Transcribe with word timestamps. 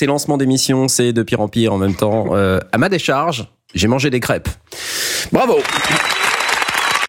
Ces 0.00 0.06
lancements 0.06 0.38
d'émissions, 0.38 0.88
c'est 0.88 1.12
de 1.12 1.22
pire 1.22 1.42
en 1.42 1.48
pire 1.48 1.74
en 1.74 1.76
même 1.76 1.94
temps. 1.94 2.28
Euh, 2.30 2.58
à 2.72 2.78
ma 2.78 2.88
décharge, 2.88 3.52
j'ai 3.74 3.86
mangé 3.86 4.08
des 4.08 4.18
crêpes. 4.18 4.48
Bravo. 5.30 5.58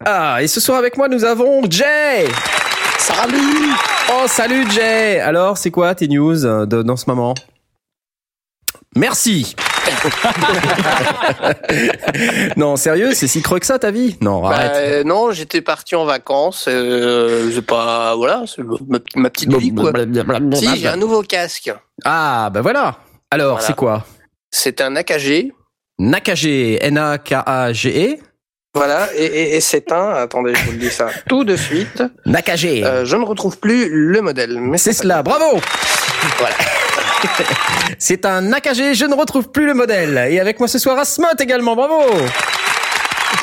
Ah, 0.03 0.43
et 0.43 0.47
ce 0.49 0.59
soir 0.59 0.77
avec 0.77 0.97
moi, 0.97 1.07
nous 1.07 1.23
avons 1.23 1.61
Jay. 1.69 2.27
Salut 2.97 3.69
Oh, 4.11 4.25
salut 4.27 4.69
Jay. 4.71 5.21
Alors, 5.21 5.57
c'est 5.57 5.71
quoi 5.71 5.95
tes 5.95 6.09
news 6.09 6.45
euh, 6.45 6.65
de, 6.65 6.81
dans 6.81 6.97
ce 6.97 7.05
moment? 7.07 7.33
Merci 8.97 9.55
non, 12.58 12.76
sérieux, 12.76 13.13
c'est 13.13 13.27
si 13.27 13.41
creux 13.41 13.59
que 13.59 13.66
ça 13.66 13.80
ta 13.80 13.91
vie? 13.91 14.17
Non, 14.21 14.41
Bah, 14.41 14.49
arrête. 14.55 14.71
euh, 14.76 15.04
non, 15.04 15.31
j'étais 15.31 15.62
parti 15.62 15.95
en 15.95 16.05
vacances. 16.05 16.66
Euh, 16.67 17.52
c'est 17.54 17.66
pas 17.66 18.16
voilà, 18.16 18.44
c'est 18.48 18.63
ma, 18.63 18.99
ma 19.15 19.29
petite 19.29 19.54
vie 19.55 19.73
quoi. 19.73 19.91
Si, 20.54 20.77
j'ai 20.77 20.88
un 20.88 20.98
nouveau 20.98 21.21
casque. 21.23 21.71
Ah, 22.05 22.49
bah 22.54 22.62
voilà. 22.62 22.98
Alors, 23.29 23.54
Voilà. 23.57 23.68
c'est 23.68 23.76
quoi? 23.76 24.05
C'est 24.51 24.82
un 24.82 24.96
AKG. 24.96 25.51
Nakage, 25.99 26.45
N-A-K-A-G-E 26.48 28.16
Voilà, 28.73 29.07
et, 29.16 29.23
et, 29.26 29.55
et 29.57 29.62
c'est 29.62 29.91
un. 29.91 30.10
Attendez, 30.10 30.54
je 30.55 30.66
vous 30.66 30.71
le 30.71 30.77
dis 30.77 30.90
ça 30.90 31.07
tout 31.29 31.43
de 31.43 31.55
suite. 31.55 32.04
Nakage. 32.26 32.66
Euh, 32.66 33.05
je 33.05 33.16
ne 33.16 33.23
retrouve 33.23 33.57
plus 33.60 33.88
le 33.90 34.21
modèle, 34.21 34.60
mais 34.60 34.77
c'est 34.77 34.93
cela, 34.93 35.21
bravo 35.23 35.60
Voilà. 36.40 36.55
C'est 37.99 38.25
un 38.25 38.41
Nakage, 38.41 38.93
je 38.93 39.05
ne 39.05 39.13
retrouve 39.15 39.49
plus 39.51 39.65
le 39.65 39.73
modèle. 39.73 40.27
Et 40.31 40.39
avec 40.39 40.59
moi 40.59 40.67
ce 40.67 40.79
soir, 40.79 40.97
Asmot 40.97 41.27
également, 41.39 41.75
bravo 41.75 41.95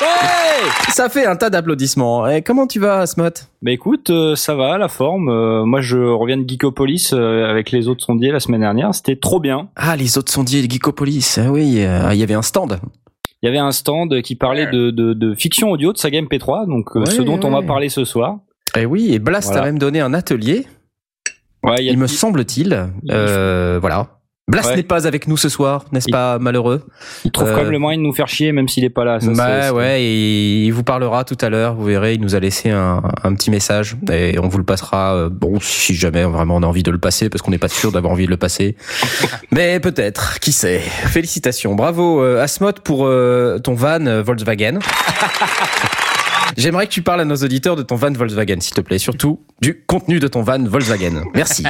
Ouais 0.01 0.69
Ça 0.89 1.09
fait 1.09 1.25
un 1.25 1.35
tas 1.35 1.49
d'applaudissements. 1.49 2.27
Et 2.27 2.41
comment 2.41 2.67
tu 2.67 2.79
vas, 2.79 2.99
Asmot 2.99 3.29
Bah 3.61 3.71
écoute, 3.71 4.09
euh, 4.11 4.35
ça 4.35 4.55
va, 4.55 4.77
la 4.77 4.87
forme. 4.87 5.29
Euh, 5.29 5.65
moi, 5.65 5.81
je 5.81 5.97
reviens 5.97 6.37
de 6.37 6.47
Geekopolis 6.47 7.09
euh, 7.13 7.49
avec 7.49 7.71
les 7.71 7.87
autres 7.87 8.05
sondiers 8.05 8.31
la 8.31 8.39
semaine 8.39 8.61
dernière. 8.61 8.93
C'était 8.93 9.15
trop 9.17 9.39
bien. 9.39 9.69
Ah, 9.75 9.95
les 9.95 10.17
autres 10.17 10.31
sondiers 10.31 10.65
de 10.65 10.71
Geekopolis. 10.71 11.37
Ah 11.39 11.51
oui, 11.51 11.81
il 12.11 12.17
y 12.17 12.23
avait 12.23 12.33
un 12.33 12.41
stand. 12.41 12.79
Il 13.41 13.45
y 13.45 13.49
avait 13.49 13.57
un 13.57 13.71
stand 13.71 14.21
qui 14.21 14.35
parlait 14.35 14.67
de, 14.67 14.91
de, 14.91 15.13
de 15.13 15.33
fiction 15.33 15.71
audio 15.71 15.93
de 15.93 15.97
saga 15.97 16.21
MP3, 16.21 16.67
donc 16.67 16.89
euh, 16.95 16.99
Ouais, 17.01 17.05
ce 17.11 17.21
dont 17.21 17.39
on 17.43 17.51
va 17.51 17.61
parler 17.61 17.87
ce 17.89 18.03
soir. 18.05 18.37
Et 18.77 18.85
oui, 18.85 19.13
et 19.13 19.19
Blast 19.19 19.47
Voilà. 19.47 19.63
a 19.63 19.65
même 19.65 19.79
donné 19.79 20.01
un 20.01 20.13
atelier, 20.13 20.67
Ouais, 21.69 21.75
il 21.79 21.85
y 21.85 21.89
a 21.89 21.91
il 21.93 21.97
me 21.97 22.07
semble-t-il. 22.07 22.87
Euh, 23.11 23.77
voilà. 23.81 24.07
Blast 24.47 24.69
Ouais. 24.71 24.77
n'est 24.77 24.81
pas 24.83 25.05
avec 25.05 25.27
nous 25.27 25.37
ce 25.37 25.47
soir, 25.47 25.85
n'est-ce 25.91 26.07
Il- 26.07 26.11
pas 26.11 26.39
malheureux 26.39 26.81
il 27.23 27.29
trouve 27.29 27.49
euh, 27.49 27.55
quand 27.55 27.61
même 27.61 27.69
le 27.71 27.77
moyen 27.77 27.99
de 27.99 28.03
nous 28.03 28.13
faire 28.13 28.27
chier, 28.27 28.51
même 28.51 28.67
s'il 28.67 28.83
est 28.83 28.89
pas 28.89 29.05
là. 29.05 29.19
Ça, 29.19 29.29
Bah 29.29 29.61
c'est- 29.61 29.69
ouais, 29.69 30.01
et 30.01 30.63
il 30.65 30.71
vous 30.71 30.81
parlera 30.81 31.23
tout 31.23 31.37
à 31.39 31.49
l'heure, 31.49 31.75
vous 31.75 31.83
verrez, 31.85 32.15
il 32.15 32.21
nous 32.21 32.33
a 32.33 32.39
laissé 32.39 32.71
un, 32.71 33.03
un 33.23 33.33
petit 33.35 33.51
message 33.51 33.95
et 34.11 34.39
on 34.39 34.47
vous 34.47 34.57
le 34.57 34.63
passera, 34.63 35.13
euh, 35.13 35.29
bon, 35.29 35.59
si 35.59 35.93
jamais 35.93 36.23
vraiment 36.23 36.55
on 36.55 36.63
a 36.63 36.65
envie 36.65 36.81
de 36.81 36.89
le 36.89 36.97
passer, 36.97 37.29
parce 37.29 37.43
qu'on 37.43 37.51
n'est 37.51 37.59
pas 37.59 37.67
sûr 37.67 37.91
d'avoir 37.91 38.11
envie 38.11 38.25
de 38.25 38.31
le 38.31 38.37
passer. 38.37 38.75
Mais 39.51 39.79
peut-être, 39.79 40.39
qui 40.39 40.51
sait. 40.51 40.79
Félicitations, 40.79 41.75
bravo 41.75 42.23
euh, 42.23 42.41
Asmod 42.41 42.79
pour 42.79 43.05
euh, 43.05 43.59
ton 43.59 43.75
van 43.75 44.03
euh, 44.07 44.23
Volkswagen. 44.23 44.79
J'aimerais 46.57 46.87
que 46.87 46.91
tu 46.91 47.01
parles 47.01 47.21
à 47.21 47.25
nos 47.25 47.35
auditeurs 47.35 47.75
de 47.75 47.83
ton 47.83 47.95
van 47.95 48.11
Volkswagen, 48.11 48.59
s'il 48.59 48.73
te 48.73 48.81
plaît, 48.81 48.97
surtout 48.97 49.39
du 49.61 49.83
contenu 49.85 50.19
de 50.19 50.27
ton 50.27 50.41
van 50.41 50.63
Volkswagen. 50.63 51.23
Merci. 51.33 51.63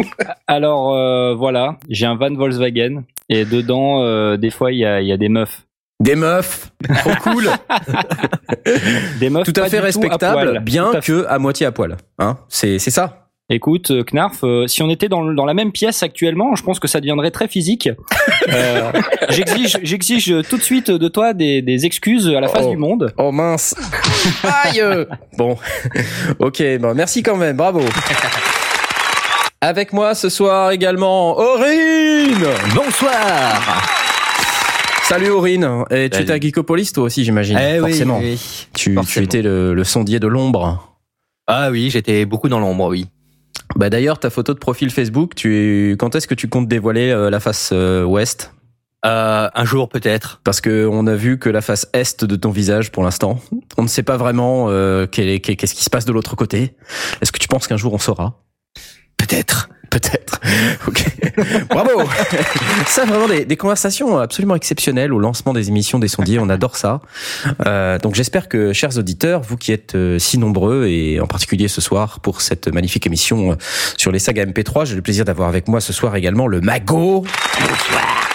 Alors 0.46 0.94
euh, 0.94 1.34
voilà, 1.34 1.78
j'ai 1.88 2.06
un 2.06 2.16
van 2.16 2.32
Volkswagen 2.34 3.02
et 3.28 3.44
dedans, 3.44 4.02
euh, 4.02 4.36
des 4.36 4.50
fois, 4.50 4.72
il 4.72 4.78
y 4.78 4.84
a, 4.84 5.00
y 5.02 5.12
a 5.12 5.16
des 5.16 5.28
meufs. 5.28 5.62
Des 5.98 6.14
meufs, 6.14 6.72
trop 6.98 7.10
cool, 7.22 7.48
Des 9.18 9.30
meufs 9.30 9.44
tout 9.50 9.58
à 9.60 9.64
fait 9.64 9.70
du 9.70 9.76
tout 9.76 9.82
à 9.82 9.86
respectable, 9.86 10.50
poil. 10.50 10.60
bien 10.62 10.90
Tout 10.90 10.96
à 10.98 11.00
fait. 11.00 11.12
que 11.12 11.26
à 11.26 11.38
moitié 11.38 11.64
à 11.66 11.72
poil. 11.72 11.96
Hein, 12.18 12.36
c'est 12.48 12.78
c'est 12.78 12.90
ça. 12.90 13.25
Écoute, 13.48 13.92
euh, 13.92 14.02
Knarf, 14.02 14.42
euh, 14.42 14.66
si 14.66 14.82
on 14.82 14.90
était 14.90 15.08
dans, 15.08 15.20
le- 15.22 15.36
dans 15.36 15.44
la 15.44 15.54
même 15.54 15.70
pièce 15.70 16.02
actuellement, 16.02 16.56
je 16.56 16.64
pense 16.64 16.80
que 16.80 16.88
ça 16.88 16.98
deviendrait 17.00 17.30
très 17.30 17.48
physique. 17.48 17.88
Euh, 18.48 18.92
j'exige, 19.30 19.78
j'exige 19.82 20.32
tout 20.48 20.56
de 20.56 20.62
suite 20.62 20.88
de 20.90 21.08
toi 21.08 21.32
des, 21.34 21.62
des 21.62 21.84
excuses 21.84 22.28
à 22.28 22.38
la 22.40 22.46
face 22.46 22.62
Oh. 22.66 22.70
du 22.70 22.76
monde. 22.76 23.12
Oh 23.18 23.32
mince. 23.32 23.74
Aïe. 24.44 24.80
Bon. 25.36 25.56
Ok, 26.38 26.62
bon, 26.78 26.94
merci 26.94 27.24
quand 27.24 27.36
même, 27.36 27.56
bravo. 27.56 27.80
Avec 29.60 29.92
moi 29.92 30.14
ce 30.14 30.28
soir 30.28 30.70
également, 30.70 31.36
Aurine 31.36 32.46
Bonsoir. 32.74 33.82
Salut 35.04 35.30
Aurine. 35.30 35.84
Et 35.90 36.08
tu 36.08 36.20
étais 36.22 36.32
à 36.32 36.38
Geekopolis 36.38 36.92
toi 36.92 37.04
aussi 37.04 37.24
j'imagine, 37.24 37.58
Eh 37.60 37.80
oui, 37.80 37.90
forcément. 37.90 38.18
oui, 38.18 38.38
oui. 38.40 38.66
Tu, 38.74 38.96
tu 39.08 39.22
étais 39.24 39.42
le, 39.42 39.74
le 39.74 39.84
sondier 39.84 40.20
de 40.20 40.28
l'ombre. 40.28 40.96
Ah 41.48 41.70
oui, 41.72 41.90
j'étais 41.90 42.24
beaucoup 42.26 42.48
dans 42.48 42.60
l'ombre, 42.60 42.86
oui. 42.90 43.06
Bah 43.74 43.90
d'ailleurs 43.90 44.18
ta 44.18 44.30
photo 44.30 44.54
de 44.54 44.58
profil 44.58 44.90
Facebook, 44.90 45.34
tu 45.34 45.96
quand 45.98 46.14
est-ce 46.14 46.26
que 46.26 46.34
tu 46.34 46.48
comptes 46.48 46.68
dévoiler 46.68 47.10
euh, 47.10 47.30
la 47.30 47.40
face 47.40 47.70
euh, 47.72 48.04
ouest? 48.04 48.52
Euh, 49.04 49.48
un 49.54 49.64
jour 49.64 49.88
peut-être. 49.88 50.40
Parce 50.42 50.60
que 50.60 50.86
on 50.90 51.06
a 51.06 51.14
vu 51.14 51.38
que 51.38 51.48
la 51.48 51.60
face 51.60 51.88
est 51.92 52.24
de 52.24 52.36
ton 52.36 52.50
visage 52.50 52.90
pour 52.90 53.04
l'instant. 53.04 53.40
On 53.76 53.82
ne 53.82 53.88
sait 53.88 54.02
pas 54.02 54.16
vraiment 54.16 54.66
euh, 54.68 55.06
qu'est-ce 55.06 55.74
qui 55.74 55.84
se 55.84 55.90
passe 55.90 56.04
de 56.04 56.12
l'autre 56.12 56.34
côté. 56.36 56.74
Est-ce 57.20 57.32
que 57.32 57.38
tu 57.38 57.48
penses 57.48 57.66
qu'un 57.66 57.76
jour 57.76 57.92
on 57.92 57.98
saura? 57.98 58.42
Peut-être. 59.16 59.68
Peut-être. 59.96 60.40
Ok. 60.86 61.04
Bravo. 61.68 62.02
ça 62.86 63.04
vraiment 63.04 63.28
des, 63.28 63.44
des 63.44 63.56
conversations 63.56 64.18
absolument 64.18 64.54
exceptionnelles 64.54 65.12
au 65.12 65.18
lancement 65.18 65.52
des 65.52 65.68
émissions 65.68 65.98
des 65.98 66.08
sondiers. 66.08 66.38
On 66.38 66.48
adore 66.48 66.76
ça. 66.76 67.00
Euh, 67.66 67.98
donc 67.98 68.14
j'espère 68.14 68.48
que, 68.48 68.72
chers 68.72 68.96
auditeurs, 68.96 69.42
vous 69.42 69.56
qui 69.56 69.72
êtes 69.72 69.94
euh, 69.94 70.18
si 70.18 70.38
nombreux 70.38 70.86
et 70.86 71.20
en 71.20 71.26
particulier 71.26 71.68
ce 71.68 71.80
soir 71.80 72.20
pour 72.20 72.40
cette 72.40 72.68
magnifique 72.68 73.06
émission 73.06 73.52
euh, 73.52 73.56
sur 73.96 74.12
les 74.12 74.18
sagas 74.18 74.44
MP3, 74.44 74.86
j'ai 74.86 74.94
le 74.94 75.02
plaisir 75.02 75.24
d'avoir 75.24 75.48
avec 75.48 75.66
moi 75.68 75.80
ce 75.80 75.92
soir 75.92 76.14
également 76.16 76.46
le 76.46 76.60
Mago. 76.60 77.24
Bonsoir. 77.58 78.26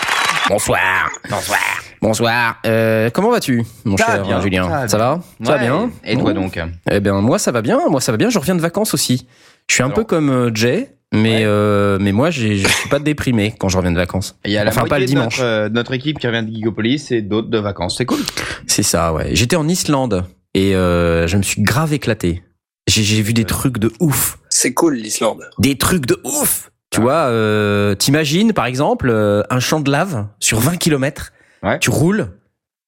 Bonsoir. 0.49 1.09
Bonsoir. 1.29 1.59
Bonsoir. 2.01 2.55
Euh, 2.65 3.09
comment 3.11 3.29
vas-tu, 3.29 3.63
mon 3.85 3.97
Ça 3.97 4.05
va 4.07 4.15
cher 4.15 4.23
bien, 4.25 4.41
Julien 4.41 4.63
ça 4.63 4.69
va 4.69 4.87
Ça 4.87 4.97
va 4.97 5.21
Ça 5.43 5.51
va 5.51 5.53
Ouais, 5.53 5.59
bien 5.59 5.91
Et 6.03 6.17
toi 6.17 6.33
donc 6.33 6.59
eh 6.89 6.99
bien, 6.99 7.21
moi, 7.21 7.39
ça 7.39 7.51
va 7.51 7.61
bien. 7.61 7.79
Moi, 7.89 8.01
ça 8.01 8.11
va 8.11 8.17
bien. 8.17 8.29
Je 8.29 8.39
reviens 8.39 8.55
de 8.55 8.61
vacances 8.61 8.93
aussi. 8.93 9.27
Je 9.67 9.75
suis 9.75 9.83
un 9.83 9.87
Alors. 9.87 9.95
peu 9.97 10.03
comme 10.03 10.29
euh, 10.29 10.51
Jay, 10.53 10.89
mais 11.13 11.37
Ouais. 11.39 11.43
euh, 11.45 11.97
mais 11.99 12.11
moi, 12.11 12.29
je 12.31 12.53
suis 12.65 12.89
pas 12.89 12.99
déprimé 12.99 13.53
quand 13.57 13.69
je 13.69 13.77
reviens 13.77 13.91
de 13.91 13.97
vacances. 13.97 14.37
Il 14.45 14.51
y 14.51 14.57
a 14.57 14.63
la 14.63 14.71
Enfin, 14.71 14.85
pas 14.85 14.97
le 14.99 15.05
de 15.05 15.09
dimanche. 15.09 15.39
notre, 15.39 15.43
euh, 15.49 15.69
notre 15.69 15.93
équipe 15.93 16.19
qui 16.19 16.27
revient 16.27 16.43
de 16.47 16.53
Gigopolis 16.53 17.11
et 17.11 17.21
d'autres 17.21 17.49
de 17.49 17.57
vacances. 17.59 17.97
C'est 17.97 18.05
cool. 18.05 18.19
C'est 18.67 18.83
ça, 18.83 19.13
ouais. 19.13 19.29
J'étais 19.33 19.55
en 19.55 19.67
Islande 19.67 20.25
et 20.53 20.75
euh, 20.75 21.27
je 21.27 21.37
me 21.37 21.41
suis 21.43 21.61
grave 21.61 21.93
éclaté. 21.93 22.43
J'ai 22.87 23.21
vu 23.21 23.33
des 23.33 23.45
trucs 23.45 23.77
de 23.77 23.91
ouf, 23.99 24.39
C'est 24.49 24.73
cool 24.73 24.95
l'Islande. 24.95 25.47
des 25.59 25.77
trucs 25.77 26.05
de 26.07 26.19
ouf. 26.23 26.71
Tu 26.89 26.99
vois, 26.99 27.27
euh, 27.29 27.95
t'imagines 27.95 28.51
par 28.51 28.65
exemple 28.65 29.09
euh, 29.09 29.43
un 29.49 29.59
champ 29.61 29.79
de 29.79 29.89
lave 29.89 30.27
sur 30.39 30.59
20 30.59 30.75
km. 30.77 31.31
Ouais. 31.63 31.79
Tu 31.79 31.89
roules, 31.89 32.31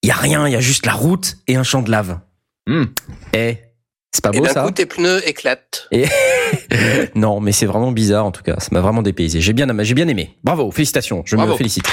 il 0.01 0.09
y 0.09 0.12
a 0.12 0.16
rien, 0.16 0.45
il 0.47 0.51
y 0.51 0.56
a 0.56 0.59
juste 0.59 0.85
la 0.85 0.91
route 0.94 1.38
et 1.47 1.56
un 1.56 1.63
champ 1.63 1.81
de 1.81 1.89
lave. 1.91 2.19
Hmm. 2.67 2.85
Eh, 3.33 3.57
c'est 4.13 4.24
pas 4.24 4.29
Et 4.31 4.38
beau 4.38 4.45
d'un 4.45 4.54
ça 4.54 4.63
coup, 4.63 4.71
tes 4.71 4.86
pneus 4.86 5.27
éclatent. 5.27 5.89
non, 7.15 7.39
mais 7.39 7.51
c'est 7.51 7.65
vraiment 7.65 7.92
bizarre 7.92 8.25
en 8.25 8.31
tout 8.31 8.44
cas. 8.44 8.56
Ça 8.60 8.69
m'a 8.71 8.80
vraiment 8.80 9.01
dépaysé. 9.01 9.42
J'ai 9.42 9.54
bien, 9.54 9.68
j'ai 9.83 9.95
bien 9.95 10.07
aimé. 10.07 10.38
Bravo, 10.44 10.69
félicitations. 10.71 11.24
Je 11.25 11.36
me 11.36 11.56
félicite. 11.56 11.86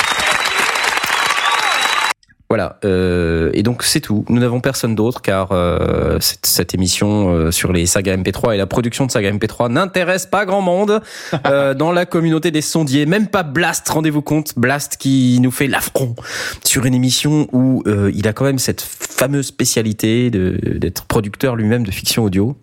Voilà. 2.50 2.81
euh, 2.85 3.50
et 3.55 3.62
donc 3.62 3.85
c'est 3.85 4.00
tout. 4.00 4.25
Nous 4.29 4.41
n'avons 4.41 4.61
personne 4.61 4.97
d'autre 4.97 5.23
car 5.23 5.52
euh, 5.52 6.19
cette, 6.20 6.44
cette 6.44 6.75
émission 6.75 7.32
euh, 7.32 7.50
sur 7.52 7.73
les 7.73 7.87
sagas 7.87 8.17
MP3 8.17 8.55
et 8.55 8.56
la 8.56 8.67
production 8.67 9.06
de 9.06 9.11
sagas 9.12 9.31
MP3 9.31 9.70
n'intéresse 9.70 10.26
pas 10.26 10.44
grand 10.44 10.61
monde 10.61 11.00
euh, 11.47 11.75
dans 11.75 11.93
la 11.93 12.06
communauté 12.06 12.50
des 12.50 12.61
sondiers. 12.61 13.06
Même 13.06 13.29
pas 13.29 13.44
Blast. 13.44 13.88
Rendez-vous 13.88 14.20
compte, 14.20 14.58
Blast 14.58 14.97
qui 14.97 15.38
nous 15.41 15.52
fait 15.52 15.69
l'affront 15.69 16.17
sur 16.64 16.85
une 16.87 16.94
émission 16.94 17.47
où 17.52 17.85
euh, 17.87 18.11
il 18.14 18.26
a 18.26 18.32
quand 18.32 18.44
même 18.44 18.58
cette 18.58 18.81
fameuse 18.81 19.47
spécialité 19.47 20.31
de 20.31 20.58
d'être 20.79 21.05
producteur 21.05 21.55
lui-même 21.55 21.85
de 21.85 21.91
fiction 21.93 22.25
audio. 22.25 22.56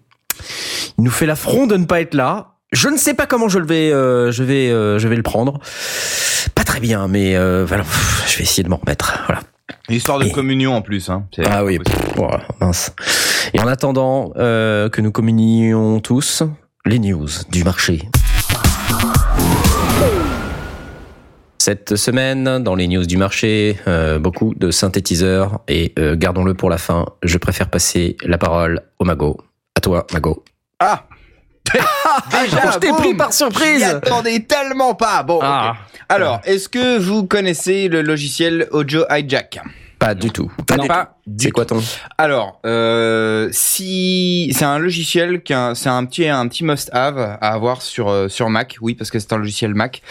Il 0.98 1.06
nous 1.06 1.12
fait 1.12 1.25
l'affront 1.25 1.66
de 1.66 1.78
ne 1.78 1.86
pas 1.86 2.01
être 2.01 2.13
là. 2.13 2.56
Je 2.74 2.89
ne 2.89 2.98
sais 2.98 3.13
pas 3.13 3.25
comment 3.25 3.48
je 3.48 3.60
le 3.60 3.66
vais, 3.66 3.92
euh, 3.94 4.31
je 4.31 4.44
vais, 4.44 4.69
euh, 4.69 5.00
je 5.00 5.07
vais 5.07 5.16
le 5.16 5.24
prendre. 5.24 5.60
Pas 6.54 6.66
très 6.66 6.81
bien, 6.81 7.07
mais 7.07 7.38
euh, 7.38 7.63
voilà, 7.66 7.86
je 8.28 8.38
vais 8.38 8.44
essayer 8.44 8.63
de 8.63 8.69
m'en 8.69 8.75
remettre. 8.75 9.24
Voilà. 9.28 9.42
Histoire 9.89 10.19
de 10.19 10.25
Et- 10.25 10.31
communion 10.31 10.73
en 10.75 10.81
plus. 10.81 11.09
Hein. 11.09 11.25
Ah 11.45 11.63
oui. 11.63 11.79
Bon, 12.15 12.29
mince. 12.61 12.93
Et 13.53 13.59
en 13.59 13.67
attendant 13.67 14.31
euh, 14.37 14.89
que 14.89 15.01
nous 15.01 15.11
communions 15.11 15.99
tous, 15.99 16.43
les 16.85 16.99
news 16.99 17.27
du 17.51 17.63
marché. 17.63 18.01
Cette 21.59 21.95
semaine, 21.97 22.63
dans 22.63 22.75
les 22.75 22.87
news 22.87 23.05
du 23.05 23.17
marché, 23.17 23.77
euh, 23.87 24.19
beaucoup 24.19 24.53
de 24.55 24.71
synthétiseurs 24.71 25.59
et 25.67 25.93
euh, 25.99 26.15
gardons-le 26.15 26.53
pour 26.53 26.69
la 26.69 26.77
fin. 26.77 27.05
Je 27.23 27.37
préfère 27.37 27.69
passer 27.69 28.15
la 28.23 28.37
parole 28.37 28.81
au 28.99 29.05
Mago. 29.05 29.37
À 29.75 29.81
toi, 29.81 30.07
Mago. 30.13 30.45
Ah 30.79 31.03
Déjà, 32.41 32.71
je 32.71 32.77
t'ai 32.79 32.91
pris 32.91 33.13
par 33.13 33.33
surprise. 33.33 33.83
attendais 33.83 34.39
tellement 34.41 34.95
pas. 34.95 35.23
Bon, 35.23 35.39
Ah. 35.41 35.75
Alors, 36.09 36.39
est-ce 36.45 36.69
que 36.69 36.97
vous 36.97 37.25
connaissez 37.25 37.89
le 37.89 38.01
logiciel 38.01 38.67
Audio 38.71 39.03
Hijack? 39.09 39.59
Pas 39.99 40.13
du 40.15 40.29
tout. 40.31 40.51
Non. 40.77 40.87
Pas, 40.87 41.16
C'est 41.38 41.51
quoi 41.51 41.65
ton 41.65 41.81
Alors, 42.18 42.62
euh, 42.65 43.50
si 43.51 44.50
c'est 44.53 44.63
un 44.65 44.79
logiciel 44.79 45.41
qui 45.44 45.53
c'est 45.75 45.89
un 45.89 46.06
petit 46.06 46.27
un 46.29 46.47
petit 46.47 46.63
must-have 46.63 47.18
à 47.19 47.53
avoir 47.53 47.81
sur 47.81 48.07
euh, 48.09 48.29
sur 48.29 48.50
Mac, 48.50 48.77
oui 48.81 48.95
parce 48.95 49.12
que 49.12 49.19
c'est 49.19 49.33
un 49.33 49.38
logiciel 49.38 49.74
Mac. 49.75 50.01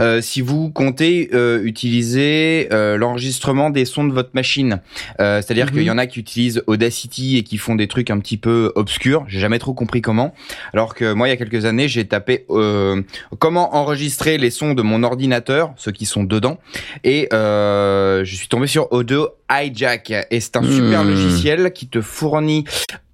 Euh, 0.00 0.22
si 0.22 0.40
vous 0.40 0.70
comptez 0.70 1.28
euh, 1.34 1.62
utiliser 1.62 2.68
euh, 2.72 2.96
l'enregistrement 2.96 3.68
des 3.68 3.84
sons 3.84 4.04
de 4.04 4.14
votre 4.14 4.30
machine, 4.34 4.80
Euh, 5.20 5.42
c'est-à-dire 5.42 5.66
Mhm. 5.66 5.72
qu'il 5.72 5.82
y 5.82 5.90
en 5.90 5.98
a 5.98 6.06
qui 6.06 6.18
utilisent 6.20 6.62
Audacity 6.66 7.36
et 7.36 7.42
qui 7.42 7.58
font 7.58 7.74
des 7.74 7.86
trucs 7.86 8.10
un 8.10 8.18
petit 8.18 8.38
peu 8.38 8.72
obscurs. 8.74 9.24
J'ai 9.28 9.40
jamais 9.40 9.58
trop 9.58 9.74
compris 9.74 10.00
comment. 10.00 10.32
Alors 10.72 10.94
que 10.94 11.12
moi, 11.12 11.28
il 11.28 11.30
y 11.30 11.34
a 11.34 11.36
quelques 11.36 11.66
années, 11.66 11.86
j'ai 11.88 12.06
tapé 12.06 12.46
euh, 12.50 13.02
comment 13.38 13.74
enregistrer 13.76 14.38
les 14.38 14.50
sons 14.50 14.72
de 14.72 14.80
mon 14.82 15.02
ordinateur, 15.02 15.74
ceux 15.76 15.92
qui 15.92 16.06
sont 16.06 16.24
dedans, 16.24 16.58
et 17.04 17.28
euh, 17.34 18.24
je 18.24 18.34
suis 18.34 18.48
tombé 18.48 18.66
sur 18.66 18.90
Audio 18.92 19.28
Hijack 19.60 20.12
et 20.30 20.40
c'est 20.40 20.56
un 20.56 20.62
super 20.62 21.04
Hmm. 21.04 21.08
logiciel 21.08 21.72
qui 21.72 21.88
te 21.88 22.00
fournit 22.00 22.64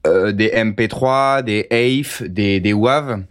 euh, 0.06 0.32
des 0.32 0.50
MP3, 0.50 1.42
des 1.42 1.66
AIF, 1.70 2.22
des 2.22 2.60
des 2.60 2.72
WAV. 2.72 3.22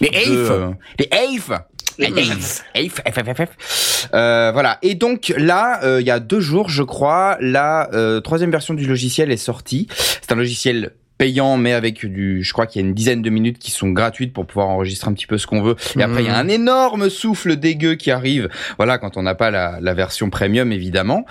Les 0.00 0.08
de, 0.10 0.50
euh, 0.50 0.70
des 0.98 1.08
AIF. 1.12 1.50
AIF. 1.98 3.00
AIF. 3.04 4.08
Euh, 4.14 4.50
voilà. 4.52 4.78
Et 4.82 4.94
donc 4.94 5.32
là, 5.36 5.80
euh, 5.84 6.00
il 6.00 6.06
y 6.06 6.10
a 6.10 6.20
deux 6.20 6.40
jours, 6.40 6.70
je 6.70 6.82
crois, 6.82 7.36
la 7.40 7.90
euh, 7.92 8.20
troisième 8.20 8.50
version 8.50 8.72
du 8.74 8.86
logiciel 8.86 9.30
est 9.30 9.36
sortie. 9.36 9.88
C'est 10.22 10.32
un 10.32 10.36
logiciel 10.36 10.92
payant, 11.20 11.58
mais 11.58 11.74
avec 11.74 12.06
du, 12.06 12.42
je 12.42 12.52
crois 12.54 12.66
qu'il 12.66 12.80
y 12.80 12.84
a 12.84 12.88
une 12.88 12.94
dizaine 12.94 13.20
de 13.20 13.28
minutes 13.28 13.58
qui 13.58 13.70
sont 13.70 13.90
gratuites 13.90 14.32
pour 14.32 14.46
pouvoir 14.46 14.68
enregistrer 14.68 15.10
un 15.10 15.12
petit 15.12 15.26
peu 15.26 15.36
ce 15.36 15.46
qu'on 15.46 15.60
veut. 15.60 15.76
Et 15.98 16.02
après, 16.02 16.22
il 16.22 16.26
y 16.26 16.30
a 16.30 16.38
un 16.38 16.48
énorme 16.48 17.10
souffle 17.10 17.56
dégueu 17.56 17.94
qui 17.96 18.10
arrive. 18.10 18.48
Voilà, 18.78 18.96
quand 18.96 19.18
on 19.18 19.22
n'a 19.22 19.34
pas 19.34 19.50
la, 19.50 19.80
la 19.82 19.92
version 19.92 20.30
premium, 20.30 20.72
évidemment. 20.72 21.26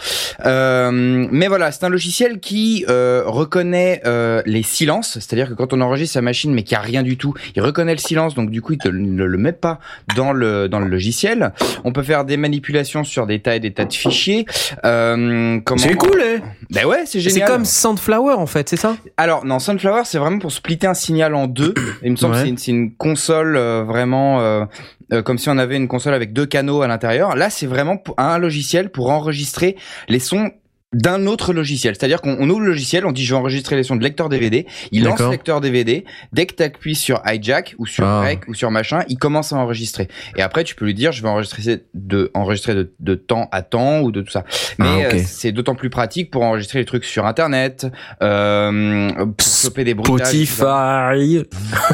Euh, 0.45 0.91
mais 1.31 1.47
voilà, 1.47 1.71
c'est 1.71 1.83
un 1.85 1.89
logiciel 1.89 2.39
qui 2.39 2.85
euh, 2.87 3.23
reconnaît 3.25 4.03
euh, 4.05 4.43
les 4.45 4.61
silences, 4.61 5.13
c'est-à-dire 5.13 5.49
que 5.49 5.53
quand 5.55 5.73
on 5.73 5.81
enregistre 5.81 6.13
sa 6.13 6.21
machine 6.21 6.53
mais 6.53 6.61
qu'il 6.61 6.77
n'y 6.77 6.83
a 6.83 6.85
rien 6.85 7.01
du 7.01 7.17
tout, 7.17 7.33
il 7.55 7.61
reconnaît 7.63 7.93
le 7.93 7.97
silence, 7.99 8.35
donc 8.35 8.51
du 8.51 8.61
coup 8.61 8.73
il 8.73 8.91
ne 8.91 9.23
le 9.23 9.37
met 9.39 9.53
pas 9.53 9.79
dans 10.15 10.33
le 10.33 10.69
dans 10.69 10.79
le 10.79 10.87
logiciel. 10.87 11.51
On 11.83 11.93
peut 11.93 12.03
faire 12.03 12.25
des 12.25 12.37
manipulations 12.37 13.03
sur 13.03 13.25
des 13.25 13.39
tas 13.39 13.55
et 13.55 13.59
des 13.59 13.71
tas 13.73 13.85
de 13.85 13.93
fichiers. 13.93 14.45
Euh, 14.85 15.59
comment... 15.65 15.81
C'est 15.81 15.95
cool, 15.95 16.21
eh 16.23 16.41
Ben 16.69 16.85
ouais, 16.85 17.05
c'est 17.05 17.19
C'est 17.19 17.31
génial. 17.31 17.49
comme 17.49 17.65
Soundflower 17.65 18.35
en 18.35 18.45
fait, 18.45 18.69
c'est 18.69 18.77
ça? 18.77 18.95
Alors 19.17 19.45
non, 19.45 19.57
Sunflower, 19.79 20.01
c'est 20.05 20.17
vraiment 20.17 20.39
pour 20.39 20.51
splitter 20.51 20.87
un 20.87 20.93
signal 20.93 21.33
en 21.35 21.47
deux. 21.47 21.73
Il 22.03 22.11
me 22.11 22.15
semble 22.15 22.35
Ouais. 22.35 22.51
que 22.51 22.59
c'est 22.59 22.71
une, 22.71 22.93
console 22.95 23.55
euh, 23.55 23.83
vraiment 23.83 24.41
euh, 24.41 24.65
euh, 25.13 25.21
comme 25.21 25.37
si 25.37 25.49
on 25.49 25.57
avait 25.57 25.77
une 25.77 25.87
console 25.87 26.13
avec 26.13 26.33
deux 26.33 26.45
canaux 26.45 26.81
à 26.81 26.87
l'intérieur. 26.87 27.35
Là, 27.35 27.49
c'est 27.49 27.65
vraiment 27.67 27.97
pour- 27.97 28.15
un 28.17 28.37
logiciel 28.37 28.89
pour 28.89 29.09
enregistrer 29.09 29.75
les 30.07 30.19
sons 30.19 30.51
d'un 30.91 31.27
autre 31.27 31.53
logiciel. 31.53 31.95
C'est-à-dire 31.95 32.19
qu'on 32.19 32.35
on 32.39 32.49
ouvre 32.49 32.61
le 32.61 32.67
logiciel, 32.67 33.05
on 33.05 33.11
dit 33.11 33.23
je 33.23 33.33
vais 33.33 33.39
enregistrer 33.39 33.75
les 33.75 33.83
sons 33.83 33.95
de 33.95 34.01
lecteur 34.03 34.27
DVD, 34.27 34.65
il 34.91 35.03
lance 35.03 35.19
le 35.19 35.29
lecteur 35.29 35.61
DVD, 35.61 36.03
dès 36.33 36.47
que 36.47 36.55
tu 36.55 36.63
appuies 36.63 36.95
sur 36.95 37.21
hijack 37.27 37.75
ou 37.77 37.85
sur 37.85 38.03
Ah. 38.05 38.21
rec 38.21 38.41
ou 38.47 38.55
sur 38.55 38.71
machin, 38.71 39.03
il 39.07 39.17
commence 39.19 39.53
à 39.53 39.57
enregistrer. 39.57 40.07
Et 40.35 40.41
après 40.41 40.63
tu 40.63 40.73
peux 40.73 40.85
lui 40.85 40.95
dire 40.95 41.11
je 41.11 41.21
vais 41.21 41.29
enregistrer 41.29 41.83
de 41.93 42.31
enregistrer 42.33 42.73
de, 42.73 42.91
de 42.99 43.13
temps 43.15 43.49
à 43.51 43.61
temps 43.61 43.99
ou 44.01 44.11
de 44.11 44.21
tout 44.21 44.31
ça. 44.31 44.43
Mais 44.79 44.87
Ah, 44.87 45.07
ok. 45.09 45.13
euh, 45.13 45.21
c'est 45.27 45.51
d'autant 45.51 45.75
plus 45.75 45.91
pratique 45.91 46.31
pour 46.31 46.41
enregistrer 46.41 46.79
les 46.79 46.85
trucs 46.85 47.05
sur 47.05 47.27
internet, 47.27 47.85
euh, 48.23 49.11
pour 49.37 49.47
choper 49.47 49.83
des 49.83 49.93
bruitages. 49.93 50.27
Spotify. 50.27 51.43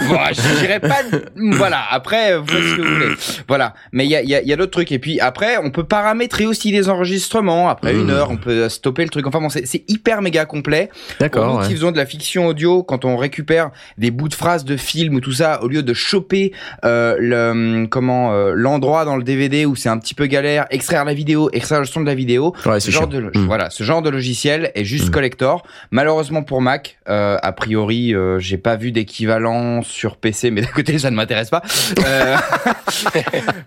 Bon, 0.08 0.20
je 0.32 0.60
dirais 0.60 0.80
pas. 0.80 1.02
Voilà. 1.36 1.82
Après, 1.92 2.38
vous 2.38 2.48
faites 2.48 2.64
ce 2.64 2.76
que 2.78 2.82
vous 2.82 2.94
voulez. 2.94 3.16
Voilà. 3.48 3.74
Mais 3.92 4.06
il 4.06 4.10
y 4.12 4.16
a, 4.16 4.22
il 4.22 4.30
y 4.30 4.36
a, 4.36 4.42
y 4.42 4.54
a 4.54 4.56
d'autres 4.56 4.72
trucs. 4.72 4.92
Et 4.92 5.00
puis 5.00 5.20
après, 5.20 5.58
on 5.58 5.72
peut 5.72 5.84
paramétrer 5.84 6.46
aussi 6.46 6.72
les 6.72 6.90
enregistrements. 6.90 7.70
Après 7.70 7.94
une 7.94 8.06
Mhm. 8.06 8.10
heure, 8.12 8.32
on 8.32 8.38
peut 8.38 8.64
stopper 8.86 9.04
le 9.04 9.10
truc. 9.10 9.26
Enfin 9.26 9.40
bon, 9.42 9.50
c'est 9.50 9.84
hyper 9.88 10.22
méga 10.22 10.46
complet. 10.46 10.90
D'accord. 11.20 11.52
nous 11.56 11.60
ouais. 11.62 11.68
qui 11.68 11.74
faisons 11.74 11.92
de 11.92 11.98
la 11.98 12.06
fiction 12.06 12.46
audio, 12.46 12.84
quand 12.84 13.04
on 13.04 13.18
récupère 13.18 13.72
des 13.98 14.12
bouts 14.12 14.30
de 14.30 14.36
phrases 14.36 14.64
de 14.64 14.78
films 14.78 15.16
ou 15.16 15.22
tout 15.22 15.32
ça, 15.32 15.64
au 15.64 15.68
lieu 15.68 15.82
de 15.82 15.94
choper 15.96 16.52
euh, 16.84 17.16
le 17.20 17.88
comment 17.88 18.32
euh, 18.34 18.54
l'endroit 18.56 19.04
dans 19.06 19.16
le 19.18 19.24
DVD 19.24 19.66
où 19.66 19.76
c'est 19.76 19.90
un 19.90 19.98
petit 19.98 20.14
peu 20.14 20.28
galère, 20.28 20.68
extraire 20.70 21.04
la 21.04 21.16
vidéo, 21.16 21.50
extraire 21.52 21.80
le 21.80 21.86
son 21.88 22.02
de 22.02 22.06
la 22.06 22.14
vidéo, 22.16 22.54
Ouais, 22.66 22.80
ce 22.80 22.92
genre 22.92 23.04
chiant. 23.10 23.10
de 23.10 23.16
Mm. 23.36 23.46
voilà, 23.48 23.70
ce 23.72 23.84
genre 23.84 24.04
de 24.04 24.10
logiciel 24.12 24.72
est 24.76 24.84
juste 24.86 25.08
Mm. 25.08 25.12
collector. 25.12 25.64
Malheureusement 25.90 26.44
pour 26.44 26.62
Mac, 26.62 26.98
euh, 27.10 27.38
a 27.42 27.52
priori, 27.54 28.14
euh, 28.14 28.38
j'ai 28.40 28.58
pas 28.58 28.76
vu 28.76 28.92
d'équivalent 28.92 29.82
sur 29.82 30.18
PC, 30.18 30.52
mais 30.52 30.62
d'un 30.62 30.68
côté 30.68 31.00
ça 31.00 31.10
ne 31.10 31.16
m'intéresse 31.16 31.50
pas. 31.50 31.64
Euh, 32.06 32.36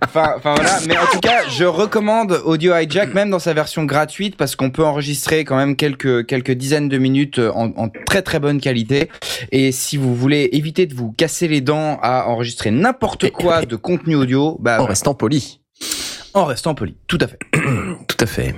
Enfin, 0.05 0.35
enfin 0.37 0.55
voilà. 0.55 0.79
Mais 0.87 0.97
en 0.97 1.07
tout 1.13 1.21
cas, 1.21 1.41
je 1.49 1.65
recommande 1.65 2.41
Audio 2.45 2.75
Hijack 2.77 3.15
même 3.15 3.31
dans 3.31 3.39
sa 3.39 3.53
version 3.53 3.85
gratuite 3.85 4.37
parce 4.37 4.57
qu'on 4.57 4.71
peut 4.71 4.85
enregistrer 4.85 5.08
quand 5.45 5.57
même 5.57 5.77
quelques 5.77 6.27
quelques 6.27 6.53
dizaines 6.53 6.89
de 6.89 6.99
minutes 6.99 7.39
en, 7.39 7.73
en 7.77 7.89
très 8.07 8.23
très 8.23 8.39
bonne 8.41 8.61
qualité. 8.61 9.09
Et 9.53 9.73
si 9.73 9.97
vous 9.97 10.15
voulez 10.15 10.49
éviter 10.53 10.87
de 10.87 10.95
vous 10.95 11.13
casser 11.13 11.49
les 11.49 11.61
dents 11.61 11.99
à 12.03 12.27
enregistrer 12.27 12.71
n'importe 12.71 13.31
quoi 13.31 13.65
de 13.65 13.77
contenu 13.77 14.15
audio, 14.17 14.57
bah 14.61 14.81
En 14.81 14.85
restant 14.87 15.15
poli. 15.15 15.61
en 16.35 16.45
restant 16.45 16.75
poli. 16.75 16.97
Tout 17.07 17.19
à 17.21 17.27
fait. 17.29 17.39
Tout 18.09 18.17
à 18.21 18.27
fait. 18.27 18.55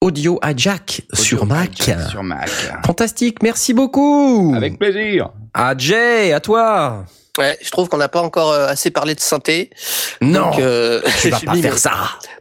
Audio 0.00 0.40
Hijack 0.44 1.02
sur 1.12 1.42
Audio 1.42 1.54
Mac. 1.54 1.78
Hijack 1.78 2.10
Sur 2.10 2.22
Mac. 2.24 2.50
Fantastique, 2.84 3.42
merci 3.42 3.72
beaucoup. 3.72 4.52
Avec 4.56 4.78
plaisir. 4.78 5.30
Ah 5.54 5.74
Jay, 5.78 6.32
à 6.32 6.40
toi. 6.40 7.04
Ouais, 7.38 7.56
je 7.62 7.70
trouve 7.70 7.88
qu'on 7.88 7.96
n'a 7.98 8.08
pas 8.08 8.20
encore 8.20 8.50
euh, 8.50 8.66
assez 8.66 8.90
parlé 8.90 9.14
de 9.14 9.20
synthé. 9.20 9.70
Non, 10.20 10.50
Donc, 10.50 10.58
euh, 10.58 11.00
tu 11.20 11.28
vas 11.30 11.40
pas 11.40 11.54
faire 11.54 11.78
ça. 11.78 11.92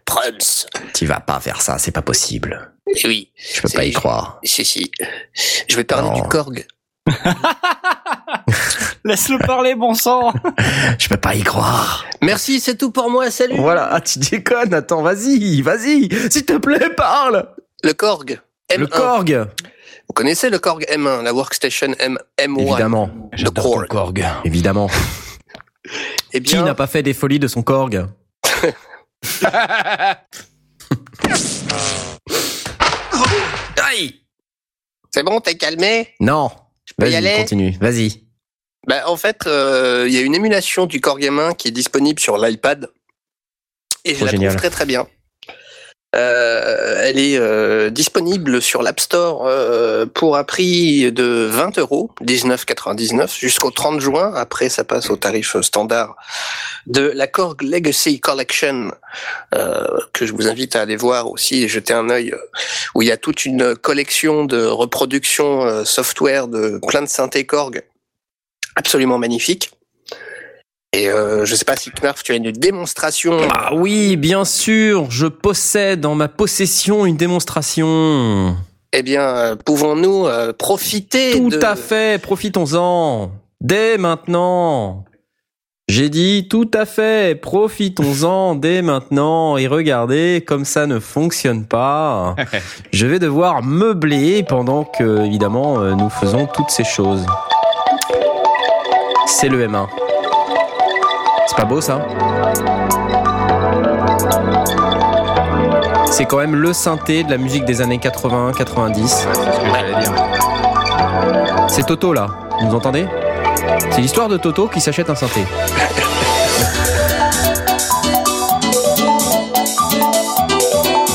Prums. 0.06 0.66
Tu 0.94 1.06
vas 1.06 1.20
pas 1.22 1.40
faire 1.40 1.62
ça, 1.62 1.78
c'est 1.78 1.92
pas 1.92 2.02
possible. 2.02 2.72
Eh 2.96 3.08
Oui, 3.08 3.32
Je 3.54 3.62
peux 3.62 3.70
pas 3.70 3.86
y 3.86 3.92
croire. 3.92 4.40
si, 4.44 4.66
si. 4.66 4.92
Je 5.68 5.76
vais 5.76 5.84
parler 5.84 6.10
Non. 6.10 6.16
du 6.16 6.24
Korg. 6.24 6.66
Laisse-le 9.04 9.40
parler, 9.40 9.74
bon 9.76 9.94
sang. 9.96 10.32
Je 11.00 11.08
peux 11.10 11.18
pas 11.18 11.34
y 11.36 11.42
croire. 11.42 12.06
Merci, 12.22 12.60
c'est 12.60 12.78
tout 12.78 12.92
pour 12.92 13.10
moi. 13.10 13.32
Salut. 13.32 13.56
Voilà, 13.58 13.90
ah, 13.92 14.02
tu 14.02 14.20
déconnes, 14.20 14.74
attends, 14.74 15.02
vas-y, 15.02 15.62
vas-y, 15.62 16.10
s'il 16.30 16.46
te 16.46 16.58
plaît, 16.58 16.90
parle. 16.96 17.48
Le 17.84 17.94
Korg. 17.94 18.40
M1. 18.70 18.78
Le 18.78 18.88
Korg. 18.88 19.48
Vous 20.08 20.14
connaissez 20.14 20.50
le 20.50 20.60
Korg 20.60 20.86
M1, 20.88 21.24
la 21.24 21.34
workstation 21.34 21.94
M 21.98 22.18
M1. 22.38 22.60
Évidemment, 22.62 23.10
Le 23.38 23.50
Korg. 23.50 23.88
Korg. 23.88 24.26
évidemment. 24.44 24.90
Eh 26.34 26.42
Qui 26.42 26.56
n'a 26.58 26.76
pas 26.76 26.88
fait 26.88 27.04
des 27.04 27.14
folies 27.14 27.40
de 27.40 27.48
son 27.48 27.64
Korg 27.64 28.06
Aïe 33.84 34.18
c'est 35.14 35.24
bon, 35.24 35.42
t'es 35.42 35.56
calmé? 35.56 36.14
Non. 36.22 36.50
peux 36.98 37.08
y 37.08 37.12
Vas-y, 37.12 37.16
aller? 37.18 37.36
continue, 37.42 37.72
vas-y. 37.82 38.24
Bah, 38.88 39.10
en 39.10 39.18
fait, 39.18 39.46
euh, 39.46 40.06
il 40.08 40.14
y 40.14 40.18
a 40.18 40.22
une 40.22 40.34
émulation 40.34 40.86
du 40.86 41.02
Korg 41.02 41.22
M1 41.22 41.54
qui 41.58 41.68
est 41.68 41.72
disponible 41.72 42.18
sur 42.20 42.38
l'iPad. 42.38 42.90
Et 44.06 44.16
je 44.16 44.24
la 44.24 44.32
génial. 44.32 44.52
trouve 44.52 44.60
très 44.62 44.70
très 44.70 44.86
bien. 44.86 45.06
Euh, 46.14 47.02
elle 47.04 47.18
est 47.18 47.38
euh, 47.38 47.90
disponible 47.90 48.62
sur 48.62 48.84
l'App 48.84 49.00
Store 49.00 49.46
euh, 49.48 50.06
pour 50.06 50.36
un 50.36 50.44
prix 50.44 51.12
de 51.12 51.48
20 51.50 51.78
euros, 51.78 52.12
19,99 52.22 53.40
jusqu'au 53.40 53.72
30 53.72 54.02
juin. 54.02 54.34
Après, 54.36 54.70
ça 54.70 54.84
passe 54.84 55.10
au 55.10 55.16
tarif 55.16 55.56
standard 55.62 56.16
de 56.88 57.12
la 57.16 57.28
Korg 57.28 57.62
Legacy 57.62 58.20
Collection, 58.20 58.92
euh, 59.56 59.88
que 60.14 60.26
je 60.26 60.34
vous 60.34 60.48
invite 60.48 60.76
à 60.76 60.82
aller 60.82 60.96
voir 60.96 61.30
aussi 61.30 61.64
et 61.64 61.68
jeter 61.68 61.94
un 61.94 62.10
œil, 62.10 62.32
euh, 62.32 62.38
où 62.96 63.02
il 63.02 63.08
y 63.08 63.12
a 63.12 63.18
toute 63.18 63.46
une 63.46 63.76
collection 63.76 64.46
de 64.46 64.66
reproductions 64.66 65.64
euh, 65.64 65.86
software 65.86 66.48
de 66.48 66.80
plein 66.88 67.02
de 67.02 67.08
synthés 67.08 67.46
Korg 67.46 67.84
absolument 68.76 69.18
magnifiques. 69.18 69.72
Et 70.94 71.10
euh, 71.10 71.46
je 71.46 71.56
sais 71.56 71.64
pas 71.64 71.78
si 71.78 71.90
Knarf, 71.90 72.22
tu 72.22 72.34
as 72.34 72.36
une 72.36 72.52
démonstration. 72.52 73.38
Ah 73.50 73.74
oui, 73.74 74.18
bien 74.18 74.44
sûr, 74.44 75.10
je 75.10 75.28
possède 75.28 76.06
en 76.06 76.16
ma 76.16 76.28
possession 76.28 77.06
une 77.06 77.16
démonstration. 77.16 78.58
Eh 78.92 79.04
bien, 79.04 79.22
euh, 79.22 79.56
pouvons-nous 79.56 80.28
euh, 80.28 80.52
profiter 80.52 81.32
Tout 81.32 81.50
de... 81.50 81.64
à 81.64 81.78
fait, 81.78 82.22
profitons-en. 82.22 83.32
Dès 83.62 83.98
maintenant. 83.98 85.06
J'ai 85.88 86.10
dit 86.10 86.48
tout 86.50 86.70
à 86.74 86.86
fait, 86.86 87.40
profitons-en 87.40 88.56
dès 88.56 88.82
maintenant 88.82 89.58
et 89.58 89.68
regardez 89.68 90.44
comme 90.46 90.64
ça 90.64 90.88
ne 90.88 91.00
fonctionne 91.00 91.66
pas. 91.66 92.36
Je 92.94 93.08
vais 93.08 93.20
devoir 93.20 93.62
meubler 93.62 94.44
pendant 94.44 94.86
que 94.86 95.26
évidemment 95.26 95.82
euh, 95.82 95.94
nous 95.94 96.10
faisons 96.10 96.48
toutes 96.48 96.70
ces 96.70 96.86
choses. 96.86 97.26
C'est 99.26 99.50
le 99.50 99.68
M1. 99.68 100.01
C'est 101.52 101.58
pas 101.58 101.66
beau 101.66 101.82
ça 101.82 102.08
C'est 106.10 106.24
quand 106.24 106.38
même 106.38 106.56
le 106.56 106.72
synthé 106.72 107.26
de 107.26 107.30
la 107.30 107.38
musique 107.38 107.66
des 107.66 107.82
années 107.82 107.98
80-90. 107.98 109.26
C'est 111.68 111.86
Toto 111.86 112.14
là, 112.14 112.28
vous 112.58 112.68
nous 112.68 112.76
entendez? 112.76 113.06
C'est 113.90 114.00
l'histoire 114.00 114.30
de 114.30 114.38
Toto 114.38 114.70
qui 114.70 114.80
s'achète 114.80 115.10
un 115.10 115.16
synthé. 115.16 115.42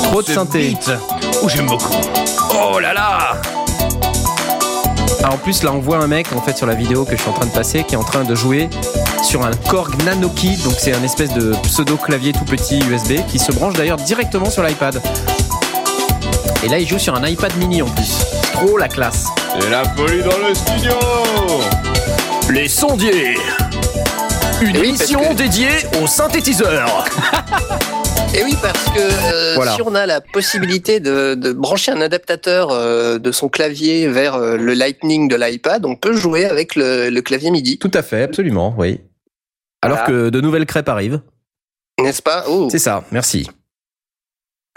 Trop 0.03 0.21
de 0.21 0.29
synthé. 0.29 0.77
Oh, 1.43 1.49
j'aime 1.49 1.67
beaucoup. 1.67 1.95
Oh 2.53 2.79
là 2.79 2.93
là 2.93 3.41
Ah, 5.25 5.33
en 5.33 5.39
plus, 5.39 5.63
là, 5.63 5.73
on 5.73 5.79
voit 5.79 5.97
un 5.97 6.09
mec, 6.09 6.27
en 6.37 6.43
fait, 6.43 6.59
sur 6.59 6.67
la 6.67 6.75
vidéo 6.75 7.07
que 7.07 7.17
je 7.17 7.23
suis 7.23 7.31
en 7.31 7.35
train 7.35 7.47
de 7.47 7.53
passer, 7.53 7.85
qui 7.85 7.95
est 7.95 7.99
en 7.99 8.05
train 8.05 8.25
de 8.25 8.35
jouer 8.35 8.69
sur 9.27 9.45
un 9.45 9.51
Korg 9.69 10.03
Nano 10.05 10.29
Key. 10.31 10.57
Donc, 10.65 10.75
c'est 10.79 10.95
un 10.95 11.03
espèce 11.03 11.33
de 11.35 11.53
pseudo 11.65 11.97
clavier 11.97 12.33
tout 12.33 12.45
petit 12.45 12.79
USB 12.89 13.27
qui 13.29 13.39
se 13.39 13.51
branche 13.53 13.75
d'ailleurs 13.75 13.97
directement 13.99 14.49
sur 14.51 14.63
l'iPad. 14.63 15.01
Et 16.65 16.69
là, 16.69 16.79
il 16.79 16.87
joue 16.89 16.99
sur 16.99 17.15
un 17.15 17.27
iPad 17.27 17.55
mini 17.59 17.83
en 17.83 17.87
plus. 17.89 18.19
Trop 18.53 18.77
la 18.79 18.89
classe. 18.89 19.27
C'est 19.61 19.71
la 19.71 19.85
folie 19.85 20.23
dans 20.23 20.39
le 20.49 20.55
studio 20.55 20.93
Les 22.51 22.69
sondiers 22.69 23.35
Une 24.63 24.77
oui, 24.79 24.89
émission 24.89 25.21
que- 25.21 25.35
dédiée 25.35 25.69
aux 26.03 26.07
synthétiseurs 26.07 27.05
Et 28.35 28.43
oui, 28.45 28.57
parce 28.63 28.85
que 28.85 28.99
euh, 29.01 29.55
Voilà. 29.57 29.75
si 29.75 29.83
on 29.83 29.95
a 29.95 30.07
la 30.07 30.21
possibilité 30.21 31.01
de, 31.01 31.35
de 31.35 31.53
brancher 31.53 31.93
un 31.93 32.01
adaptateur 32.01 32.69
euh, 32.71 33.19
de 33.19 33.33
son 33.33 33.49
clavier 33.49 34.09
vers 34.09 34.35
euh, 34.35 34.57
le 34.57 34.75
Lightning 34.75 35.29
de 35.29 35.37
l'iPad, 35.37 35.85
on 35.87 35.97
peut 35.97 36.15
jouer 36.17 36.45
avec 36.45 36.75
le, 36.77 37.09
le 37.11 37.23
clavier 37.23 37.51
MIDI, 37.51 37.79
Tout 37.79 37.91
à 37.95 38.03
fait, 38.03 38.23
absolument, 38.23 38.75
oui. 38.79 39.01
Alors 39.83 39.99
Voilà. 39.99 40.11
que 40.13 40.29
de 40.31 40.41
nouvelles 40.41 40.67
crêpes 40.67 40.89
arrivent. 40.89 41.21
n'est-ce 42.01 42.23
pas? 42.23 42.45
Oh. 42.49 42.69
C'est 42.71 42.79
ça, 42.79 43.05
merci. 43.11 43.49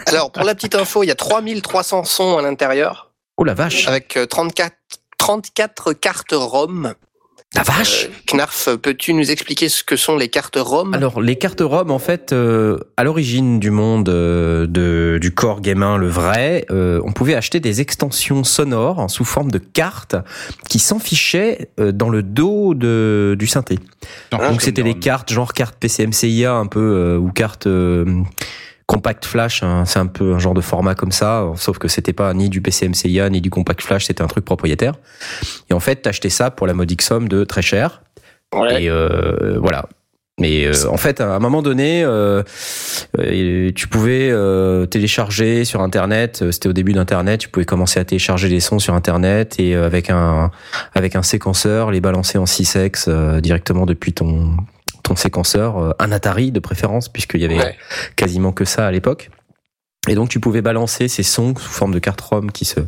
Alors, 0.06 0.32
pour 0.32 0.44
la 0.44 0.54
petite 0.54 0.74
info, 0.74 1.02
il 1.02 1.08
y 1.08 1.10
a 1.10 1.14
3300 1.14 2.04
sons 2.04 2.38
à 2.38 2.42
l'intérieur, 2.42 3.12
Oh 3.36 3.44
la 3.44 3.54
vache 3.54 3.86
avec 3.88 4.16
euh, 4.16 4.26
34, 4.26 4.74
34 5.18 5.92
cartes 5.92 6.32
ROM. 6.32 6.94
La 7.56 7.64
vache. 7.64 8.04
Euh, 8.04 8.36
Knarf, 8.36 8.68
peux-tu 8.80 9.12
nous 9.12 9.32
expliquer 9.32 9.68
ce 9.68 9.82
que 9.82 9.96
sont 9.96 10.16
les 10.16 10.28
cartes 10.28 10.56
ROM 10.56 10.94
Alors, 10.94 11.20
les 11.20 11.34
cartes 11.34 11.60
ROM, 11.60 11.90
en 11.90 11.98
fait, 11.98 12.32
euh, 12.32 12.78
à 12.96 13.02
l'origine 13.02 13.58
du 13.58 13.70
monde 13.70 14.08
euh, 14.08 14.68
de, 14.68 15.18
du 15.20 15.34
Core 15.34 15.60
Game 15.60 15.82
1, 15.82 15.96
le 15.96 16.06
vrai, 16.06 16.64
euh, 16.70 17.00
on 17.04 17.10
pouvait 17.10 17.34
acheter 17.34 17.58
des 17.58 17.80
extensions 17.80 18.44
sonores 18.44 19.00
en 19.00 19.08
sous 19.08 19.24
forme 19.24 19.50
de 19.50 19.58
cartes 19.58 20.14
qui 20.68 20.78
s'enfichaient 20.78 21.70
euh, 21.80 21.90
dans 21.90 22.08
le 22.08 22.22
dos 22.22 22.74
de, 22.74 23.34
du 23.36 23.48
synthé. 23.48 23.80
Donc, 24.30 24.62
c'était 24.62 24.84
des 24.84 24.94
cartes, 24.94 25.32
genre 25.32 25.52
carte 25.52 25.74
PCMCIA 25.74 26.54
un 26.54 26.66
peu, 26.66 26.78
euh, 26.80 27.18
ou 27.18 27.32
carte 27.32 27.66
euh, 27.66 28.22
compact 28.94 29.24
flash, 29.24 29.62
hein, 29.62 29.84
c'est 29.86 30.00
un 30.00 30.06
peu 30.08 30.34
un 30.34 30.40
genre 30.40 30.54
de 30.54 30.60
format 30.60 30.96
comme 30.96 31.12
ça, 31.12 31.46
sauf 31.54 31.78
que 31.78 31.86
c'était 31.86 32.12
pas 32.12 32.34
ni 32.34 32.48
du 32.48 32.60
PCMCIA 32.60 33.30
ni 33.30 33.40
du 33.40 33.48
compact 33.48 33.82
flash, 33.82 34.06
c'était 34.06 34.22
un 34.22 34.26
truc 34.26 34.44
propriétaire. 34.44 34.94
Et 35.70 35.74
en 35.74 35.80
fait, 35.80 35.96
t'achetais 36.02 36.28
ça 36.30 36.50
pour 36.50 36.66
la 36.66 36.74
modique 36.74 37.02
somme 37.02 37.28
de 37.28 37.44
très 37.44 37.62
cher. 37.62 38.02
Ouais. 38.52 38.82
Et 38.82 38.90
euh, 38.90 39.58
voilà. 39.60 39.84
Mais 40.40 40.64
euh, 40.64 40.72
en 40.90 40.96
fait, 40.96 41.20
à 41.20 41.34
un 41.36 41.38
moment 41.38 41.62
donné, 41.62 42.02
euh, 42.02 42.42
euh, 43.18 43.70
tu 43.74 43.86
pouvais 43.88 44.28
euh, 44.30 44.86
télécharger 44.86 45.64
sur 45.64 45.82
Internet. 45.82 46.40
euh, 46.42 46.50
C'était 46.50 46.68
au 46.68 46.72
début 46.72 46.92
d'Internet. 46.94 47.38
Tu 47.40 47.48
pouvais 47.48 47.66
commencer 47.66 48.00
à 48.00 48.04
télécharger 48.04 48.48
des 48.48 48.60
sons 48.60 48.78
sur 48.80 48.94
Internet 48.94 49.60
et 49.60 49.74
avec 49.76 50.10
un 50.10 50.50
avec 50.94 51.14
un 51.14 51.22
séquenceur, 51.22 51.90
les 51.92 52.00
balancer 52.00 52.38
en 52.38 52.44
6x 52.44 53.04
euh, 53.06 53.40
directement 53.40 53.84
depuis 53.86 54.14
ton 54.14 54.56
ton 55.10 55.16
séquenceur, 55.16 55.78
euh, 55.78 55.90
un 55.98 56.12
Atari 56.12 56.52
de 56.52 56.60
préférence, 56.60 57.08
puisqu'il 57.08 57.40
y 57.40 57.44
avait 57.44 57.58
Ouais. 57.58 57.76
quasiment 58.14 58.52
que 58.52 58.64
ça 58.64 58.86
à 58.86 58.90
l'époque. 58.92 59.30
Et 60.08 60.14
donc 60.14 60.28
tu 60.28 60.38
pouvais 60.40 60.62
balancer 60.62 61.08
ces 61.08 61.24
sons 61.24 61.52
sous 61.56 61.68
forme 61.68 61.92
de 61.92 61.98
carte 61.98 62.20
ROM 62.20 62.50
qui 62.52 62.64
se 62.64 62.78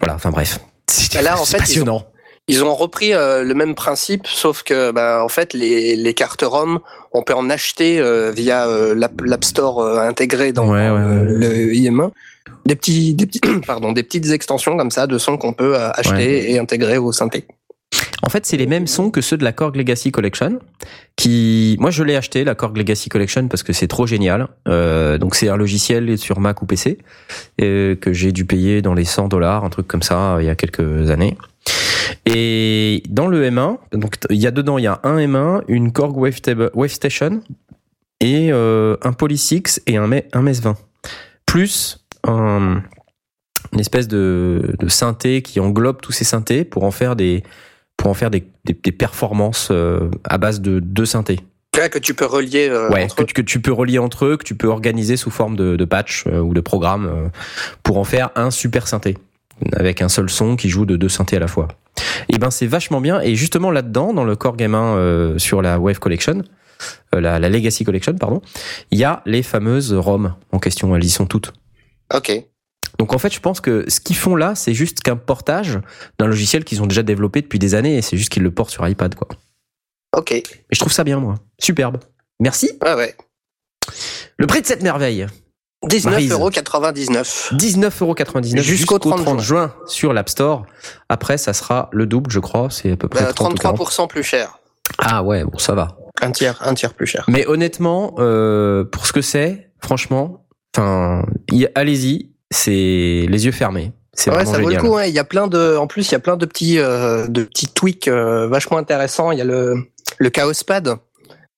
voilà. 0.00 0.16
Enfin 0.16 0.30
bref. 0.30 0.58
C'était 0.90 1.22
Là, 1.22 1.40
en 1.40 1.44
fait, 1.44 1.56
ils 1.58 1.60
passionnant. 1.60 2.04
Ils 2.48 2.62
ont 2.62 2.74
repris 2.74 3.12
euh, 3.12 3.42
le 3.42 3.54
même 3.54 3.74
principe, 3.74 4.26
sauf 4.26 4.62
que, 4.62 4.92
ben, 4.92 5.20
en 5.20 5.28
fait, 5.28 5.52
les, 5.52 5.96
les 5.96 6.14
cartes 6.14 6.42
ROM, 6.46 6.78
on 7.12 7.22
peut 7.22 7.34
en 7.34 7.48
acheter 7.50 7.98
euh, 7.98 8.30
via 8.30 8.68
euh, 8.68 8.94
l'App 8.94 9.20
l'App 9.24 9.44
Store 9.44 9.80
euh, 9.80 9.98
intégré 10.00 10.52
dans 10.52 10.66
Ouais, 10.68 10.90
ouais, 10.90 11.00
euh, 11.00 11.24
ouais. 11.24 11.32
le 11.32 11.72
IM1. 11.72 12.10
Des 12.66 12.76
petits, 12.76 13.14
des 13.14 13.26
petits, 13.26 13.40
pardon, 13.66 13.92
des 13.92 14.02
petites 14.04 14.30
extensions 14.30 14.76
comme 14.76 14.90
ça 14.92 15.06
de 15.08 15.18
sons 15.18 15.38
qu'on 15.38 15.52
peut 15.54 15.76
acheter 15.76 16.52
et 16.52 16.58
intégrer 16.60 16.98
au 16.98 17.10
synthé. 17.12 17.46
En 18.22 18.28
fait, 18.28 18.46
c'est 18.46 18.56
les 18.56 18.66
mêmes 18.66 18.86
sons 18.86 19.10
que 19.10 19.20
ceux 19.20 19.36
de 19.36 19.44
la 19.44 19.52
Korg 19.52 19.76
Legacy 19.76 20.12
Collection. 20.12 20.58
Qui, 21.16 21.76
moi, 21.80 21.90
je 21.90 22.02
l'ai 22.02 22.16
acheté 22.16 22.44
la 22.44 22.54
Korg 22.54 22.76
Legacy 22.76 23.08
Collection 23.08 23.48
parce 23.48 23.62
que 23.62 23.72
c'est 23.72 23.88
trop 23.88 24.06
génial. 24.06 24.48
Euh, 24.68 25.16
donc, 25.18 25.34
c'est 25.34 25.48
un 25.48 25.56
logiciel 25.56 26.18
sur 26.18 26.40
Mac 26.40 26.60
ou 26.62 26.66
PC 26.66 26.98
euh, 27.60 27.94
que 27.96 28.12
j'ai 28.12 28.32
dû 28.32 28.44
payer 28.44 28.82
dans 28.82 28.94
les 28.94 29.04
100 29.04 29.28
dollars, 29.28 29.64
un 29.64 29.70
truc 29.70 29.86
comme 29.86 30.02
ça, 30.02 30.34
euh, 30.36 30.42
il 30.42 30.46
y 30.46 30.50
a 30.50 30.54
quelques 30.54 31.10
années. 31.10 31.36
Et 32.26 33.02
dans 33.08 33.28
le 33.28 33.48
M1, 33.48 33.78
donc 33.92 34.16
il 34.30 34.36
y 34.36 34.46
a 34.46 34.50
dedans, 34.50 34.78
il 34.78 34.84
y 34.84 34.88
a 34.88 35.00
un 35.04 35.16
M1, 35.18 35.62
une 35.68 35.92
Korg 35.92 36.16
Wavetable, 36.16 36.70
Wave 36.74 36.90
Station 36.90 37.40
et 38.20 38.50
un 38.50 39.12
Polysix 39.12 39.80
et 39.86 39.96
un, 39.96 40.06
Me- 40.06 40.22
un 40.32 40.42
MES-20, 40.42 40.74
plus 41.46 42.04
un, 42.26 42.82
une 43.72 43.80
espèce 43.80 44.08
de 44.08 44.76
synthé 44.88 45.42
qui 45.42 45.60
englobe 45.60 46.00
tous 46.00 46.12
ces 46.12 46.24
synthés 46.24 46.64
pour 46.64 46.84
en 46.84 46.90
faire 46.90 47.16
des 47.16 47.42
pour 47.96 48.10
en 48.10 48.14
faire 48.14 48.30
des, 48.30 48.44
des, 48.64 48.74
des 48.74 48.92
performances 48.92 49.68
euh, 49.70 50.10
à 50.24 50.38
base 50.38 50.60
de 50.60 50.80
deux 50.80 51.06
synthés. 51.06 51.40
Là, 51.76 51.88
que 51.90 51.98
tu 51.98 52.14
peux 52.14 52.24
relier 52.24 52.68
euh, 52.70 52.88
Ouais, 52.90 53.04
entre 53.04 53.16
que, 53.16 53.22
eux. 53.22 53.26
tu- 53.26 53.34
que 53.34 53.40
tu 53.42 53.60
peux 53.60 53.72
relier 53.72 53.98
entre 53.98 54.24
eux, 54.24 54.36
que 54.36 54.44
tu 54.44 54.54
peux 54.54 54.68
organiser 54.68 55.16
sous 55.16 55.30
forme 55.30 55.56
de, 55.56 55.76
de 55.76 55.84
patch 55.84 56.24
euh, 56.26 56.38
ou 56.40 56.54
de 56.54 56.60
programme 56.60 57.06
euh, 57.06 57.28
pour 57.82 57.98
en 57.98 58.04
faire 58.04 58.30
un 58.34 58.50
super 58.50 58.88
synthé 58.88 59.16
avec 59.74 60.02
un 60.02 60.08
seul 60.08 60.28
son 60.30 60.56
qui 60.56 60.68
joue 60.68 60.84
de 60.86 60.96
deux 60.96 61.08
synthés 61.08 61.36
à 61.36 61.40
la 61.40 61.48
fois. 61.48 61.68
Et 62.28 62.38
ben 62.38 62.50
c'est 62.50 62.66
vachement 62.66 63.00
bien. 63.00 63.20
Et 63.22 63.34
justement 63.36 63.70
là-dedans, 63.70 64.12
dans 64.14 64.24
le 64.24 64.36
Core 64.36 64.56
Game 64.56 64.74
1 64.74 64.96
euh, 64.96 65.38
sur 65.38 65.60
la 65.62 65.78
Wave 65.78 65.98
Collection, 65.98 66.42
euh, 67.14 67.20
la, 67.20 67.38
la 67.38 67.48
Legacy 67.48 67.84
Collection, 67.84 68.14
pardon, 68.14 68.42
il 68.90 68.98
y 68.98 69.04
a 69.04 69.22
les 69.26 69.42
fameuses 69.42 69.92
ROM 69.94 70.34
en 70.52 70.58
question. 70.58 70.94
Elles 70.96 71.04
y 71.04 71.10
sont 71.10 71.24
toutes. 71.26 71.52
Ok. 72.14 72.32
Donc 72.98 73.12
en 73.14 73.18
fait, 73.18 73.32
je 73.32 73.40
pense 73.40 73.60
que 73.60 73.84
ce 73.88 74.00
qu'ils 74.00 74.16
font 74.16 74.36
là, 74.36 74.54
c'est 74.54 74.74
juste 74.74 75.00
qu'un 75.00 75.16
portage 75.16 75.78
d'un 76.18 76.26
logiciel 76.26 76.64
qu'ils 76.64 76.82
ont 76.82 76.86
déjà 76.86 77.02
développé 77.02 77.42
depuis 77.42 77.58
des 77.58 77.74
années, 77.74 77.96
et 77.96 78.02
c'est 78.02 78.16
juste 78.16 78.30
qu'ils 78.30 78.42
le 78.42 78.50
portent 78.50 78.70
sur 78.70 78.86
iPad, 78.88 79.14
quoi. 79.14 79.28
Ok. 80.16 80.32
Et 80.32 80.44
je 80.70 80.78
trouve 80.80 80.92
ça 80.92 81.04
bien, 81.04 81.18
moi. 81.18 81.34
Superbe. 81.58 81.98
Merci. 82.40 82.70
Ouais, 82.82 82.94
ouais. 82.94 83.14
Le 84.38 84.46
prix 84.46 84.62
de 84.62 84.66
cette 84.66 84.82
merveille, 84.82 85.26
19,99€. 85.84 87.54
19,99€ 87.54 88.60
Jusqu'au 88.62 88.98
30 88.98 89.20
juin. 89.20 89.38
juin 89.38 89.74
sur 89.86 90.12
l'App 90.12 90.28
Store. 90.28 90.64
Après, 91.08 91.38
ça 91.38 91.52
sera 91.52 91.88
le 91.92 92.06
double, 92.06 92.30
je 92.30 92.40
crois. 92.40 92.68
C'est 92.70 92.92
à 92.92 92.96
peu 92.96 93.08
près 93.08 93.24
Bah, 93.24 93.32
30 93.32 93.52
ou 93.52 93.56
40. 93.56 93.78
33% 93.80 94.08
plus 94.08 94.22
cher. 94.22 94.58
Ah 94.98 95.22
ouais, 95.22 95.44
bon, 95.44 95.58
ça 95.58 95.74
va. 95.74 95.96
Un 96.22 96.30
tiers, 96.32 96.58
un 96.66 96.74
tiers 96.74 96.94
plus 96.94 97.06
cher. 97.06 97.24
Mais 97.28 97.46
honnêtement, 97.46 98.14
euh, 98.18 98.84
pour 98.84 99.06
ce 99.06 99.12
que 99.12 99.20
c'est, 99.20 99.70
franchement, 99.80 100.46
enfin, 100.76 101.24
allez-y, 101.74 102.32
c'est 102.50 102.70
les 103.28 103.44
yeux 103.46 103.52
fermés. 103.52 103.92
C'est 104.12 104.30
Ouais, 104.30 104.46
ça 104.46 104.58
vaut 104.58 104.70
le 104.70 104.76
coup. 104.76 104.96
hein. 104.96 105.04
Il 105.04 105.12
y 105.14 105.18
a 105.18 105.24
plein 105.24 105.46
de, 105.46 105.76
en 105.76 105.86
plus, 105.86 106.08
il 106.08 106.12
y 106.12 106.14
a 106.14 106.18
plein 106.20 106.36
de 106.36 106.46
petits, 106.46 106.78
euh, 106.78 107.26
de 107.26 107.42
petits 107.44 107.68
tweaks 107.68 108.08
euh, 108.08 108.46
vachement 108.48 108.78
intéressants. 108.78 109.30
Il 109.30 109.38
y 109.38 109.42
a 109.42 109.44
le, 109.44 109.76
le 110.18 110.30
Chaos 110.30 110.52
Pad 110.66 110.94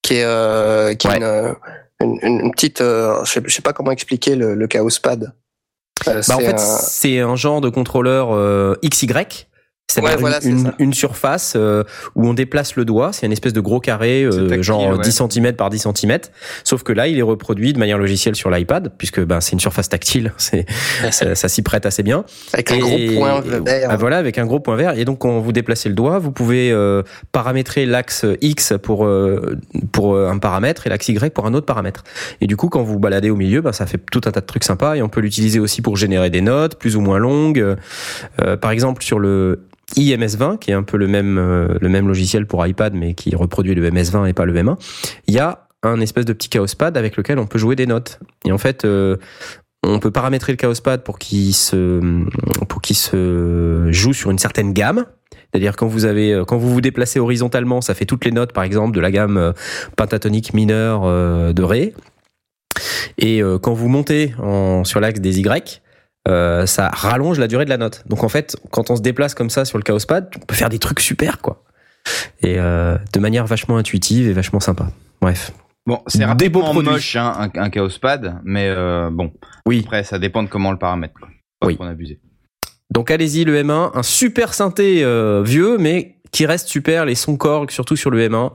qui 0.02 0.14
est, 0.14 0.24
euh, 0.24 0.94
qui 0.94 1.06
est 1.06 1.10
Ouais. 1.10 1.16
une, 1.18 1.54
une, 2.00 2.18
une- 2.22 2.40
une 2.46 2.50
petite, 2.52 2.78
je 2.80 3.20
sais, 3.24 3.40
je 3.44 3.54
sais 3.54 3.62
pas 3.62 3.72
comment 3.72 3.92
expliquer 3.92 4.34
le, 4.34 4.54
le 4.54 4.66
Chaos 4.66 4.88
Pad. 5.02 5.32
Bah, 6.06 6.12
en 6.18 6.22
c'est 6.22 6.34
fait, 6.40 6.54
un- 6.54 6.56
c'est 6.58 7.20
un 7.20 7.36
genre 7.36 7.60
de 7.60 7.68
contrôleur 7.68 8.30
XY. 8.84 9.06
C'est-à-dire 9.90 10.22
Ouais, 10.22 10.40
une, 10.42 10.58
voilà, 10.58 10.74
une, 10.78 10.92
surface 10.92 11.54
euh, 11.56 11.82
où 12.14 12.26
on 12.28 12.34
déplace 12.34 12.76
le 12.76 12.84
doigt. 12.84 13.12
C'est 13.12 13.24
une 13.26 13.32
espèce 13.32 13.54
de 13.54 13.60
gros 13.60 13.80
carré, 13.80 14.22
euh, 14.24 14.48
tactile, 14.48 14.62
genre 14.62 14.98
ouais. 14.98 15.02
10 15.02 15.22
cm 15.30 15.52
par 15.54 15.70
10 15.70 15.88
cm. 15.94 16.18
Sauf 16.62 16.82
que 16.82 16.92
là, 16.92 17.08
il 17.08 17.18
est 17.18 17.22
reproduit 17.22 17.72
de 17.72 17.78
manière 17.78 17.96
logicielle 17.96 18.36
sur 18.36 18.50
l'iPad, 18.50 18.92
puisque 18.98 19.20
ben, 19.24 19.40
c'est 19.40 19.52
une 19.52 19.60
surface 19.60 19.88
tactile. 19.88 20.32
C'est 20.38 20.66
ça, 21.10 21.34
ça 21.34 21.48
s'y 21.48 21.62
prête 21.62 21.86
assez 21.86 22.02
bien. 22.02 22.24
avec 22.52 22.70
un 22.70 22.78
gros 22.78 22.98
point 23.14 23.40
vert. 23.40 23.88
Ah, 23.90 23.96
voilà, 23.96 24.18
avec 24.18 24.38
un 24.38 24.46
gros 24.46 24.60
point 24.60 24.76
vert. 24.76 24.98
Et 24.98 25.04
donc, 25.04 25.18
quand 25.18 25.40
vous 25.40 25.52
déplacez 25.52 25.88
le 25.88 25.94
doigt, 25.94 26.18
vous 26.18 26.32
pouvez 26.32 26.70
euh, 26.70 27.02
paramétrer 27.32 27.86
l'axe 27.86 28.24
X 28.40 28.74
pour 28.82 29.04
euh, 29.04 29.56
pour 29.92 30.14
euh, 30.14 30.28
un 30.28 30.38
paramètre 30.38 30.86
et 30.86 30.90
l'axe 30.90 31.08
Y 31.08 31.32
pour 31.32 31.46
un 31.46 31.54
autre 31.54 31.66
paramètre. 31.66 32.04
Et 32.40 32.46
du 32.46 32.56
coup, 32.56 32.68
quand 32.68 32.82
vous 32.82 32.98
baladez 32.98 33.30
au 33.30 33.36
milieu, 33.36 33.60
ben, 33.60 33.72
ça 33.72 33.86
fait 33.86 33.98
tout 34.10 34.20
un 34.26 34.30
tas 34.30 34.40
de 34.40 34.46
trucs 34.46 34.64
sympas. 34.64 34.94
Et 34.94 35.02
on 35.02 35.08
peut 35.08 35.20
l'utiliser 35.20 35.58
aussi 35.58 35.82
pour 35.82 35.96
générer 35.96 36.30
des 36.30 36.40
notes 36.40 36.76
plus 36.78 36.96
ou 36.96 37.00
moins 37.00 37.18
longues. 37.18 37.76
Euh, 38.40 38.56
par 38.56 38.70
exemple, 38.70 39.02
sur 39.02 39.18
le 39.18 39.64
IMS20, 39.96 40.58
qui 40.58 40.70
est 40.70 40.74
un 40.74 40.82
peu 40.82 40.96
le 40.96 41.08
même 41.08 41.38
euh, 41.38 41.78
le 41.80 41.88
même 41.88 42.08
logiciel 42.08 42.46
pour 42.46 42.66
iPad, 42.66 42.94
mais 42.94 43.14
qui 43.14 43.34
reproduit 43.34 43.74
le 43.74 43.90
MS20 43.90 44.28
et 44.28 44.32
pas 44.32 44.44
le 44.44 44.54
M1, 44.54 44.76
il 45.26 45.34
y 45.34 45.38
a 45.38 45.66
un 45.82 46.00
espèce 46.00 46.24
de 46.24 46.32
petit 46.32 46.48
chaos 46.48 46.66
pad 46.76 46.96
avec 46.96 47.16
lequel 47.16 47.38
on 47.38 47.46
peut 47.46 47.58
jouer 47.58 47.76
des 47.76 47.86
notes. 47.86 48.18
Et 48.44 48.52
en 48.52 48.58
fait, 48.58 48.84
euh, 48.84 49.16
on 49.84 50.00
peut 50.00 50.10
paramétrer 50.10 50.52
le 50.52 50.56
chaos 50.56 50.80
pad 50.82 51.02
pour 51.02 51.18
qu'il 51.18 51.54
se 51.54 52.00
pour 52.68 52.82
qu'il 52.82 52.96
se 52.96 53.88
joue 53.90 54.12
sur 54.12 54.30
une 54.30 54.38
certaine 54.38 54.72
gamme. 54.72 55.06
C'est-à-dire 55.50 55.76
quand 55.76 55.86
vous 55.86 56.04
avez 56.04 56.42
quand 56.46 56.58
vous 56.58 56.72
vous 56.72 56.80
déplacez 56.80 57.20
horizontalement, 57.20 57.80
ça 57.80 57.94
fait 57.94 58.04
toutes 58.04 58.24
les 58.24 58.32
notes 58.32 58.52
par 58.52 58.64
exemple 58.64 58.94
de 58.94 59.00
la 59.00 59.10
gamme 59.10 59.36
euh, 59.36 59.52
pentatonique 59.96 60.52
mineure 60.52 61.02
euh, 61.04 61.52
de 61.52 61.62
ré. 61.62 61.94
Et 63.18 63.42
euh, 63.42 63.58
quand 63.58 63.72
vous 63.72 63.88
montez 63.88 64.34
sur 64.84 65.00
l'axe 65.00 65.20
des 65.20 65.40
Y, 65.40 65.82
euh, 66.26 66.66
ça 66.66 66.88
rallonge 66.88 67.38
la 67.38 67.46
durée 67.48 67.64
de 67.64 67.70
la 67.70 67.76
note. 67.76 68.02
Donc 68.06 68.24
en 68.24 68.28
fait, 68.28 68.56
quand 68.70 68.90
on 68.90 68.96
se 68.96 69.02
déplace 69.02 69.34
comme 69.34 69.50
ça 69.50 69.64
sur 69.64 69.78
le 69.78 69.84
chaos 69.84 69.98
pad, 70.06 70.28
on 70.36 70.40
peut 70.46 70.54
faire 70.54 70.68
des 70.68 70.78
trucs 70.78 71.00
super 71.00 71.40
quoi. 71.40 71.62
Et 72.42 72.58
euh, 72.58 72.96
de 73.12 73.20
manière 73.20 73.46
vachement 73.46 73.76
intuitive 73.76 74.28
et 74.28 74.32
vachement 74.32 74.60
sympa. 74.60 74.88
Bref. 75.20 75.52
Bon, 75.86 76.00
c'est 76.06 76.18
beaux 76.20 76.26
rapidement 76.28 76.62
produits. 76.70 76.90
moche 76.90 77.16
hein, 77.16 77.50
un, 77.54 77.62
un 77.62 77.70
Chaos 77.70 77.88
Pad, 78.00 78.40
mais 78.44 78.68
euh, 78.68 79.08
bon, 79.10 79.32
Oui. 79.66 79.82
après 79.86 80.04
ça 80.04 80.18
dépend 80.18 80.42
de 80.42 80.48
comment 80.48 80.68
on 80.68 80.72
le 80.72 80.78
paramètre. 80.78 81.14
Quoi. 81.18 81.28
Pas 81.60 81.66
Oui. 81.66 81.78
abuser. 81.80 82.20
Donc 82.90 83.10
allez-y, 83.10 83.44
le 83.44 83.62
M1, 83.62 83.92
un 83.94 84.02
super 84.02 84.52
synthé 84.54 85.02
vieux, 85.44 85.78
mais 85.78 86.16
qui 86.30 86.44
reste 86.44 86.68
super, 86.68 87.06
les 87.06 87.14
sons 87.14 87.36
Korg, 87.38 87.70
surtout 87.70 87.96
sur 87.96 88.10
le 88.10 88.20
M1. 88.28 88.52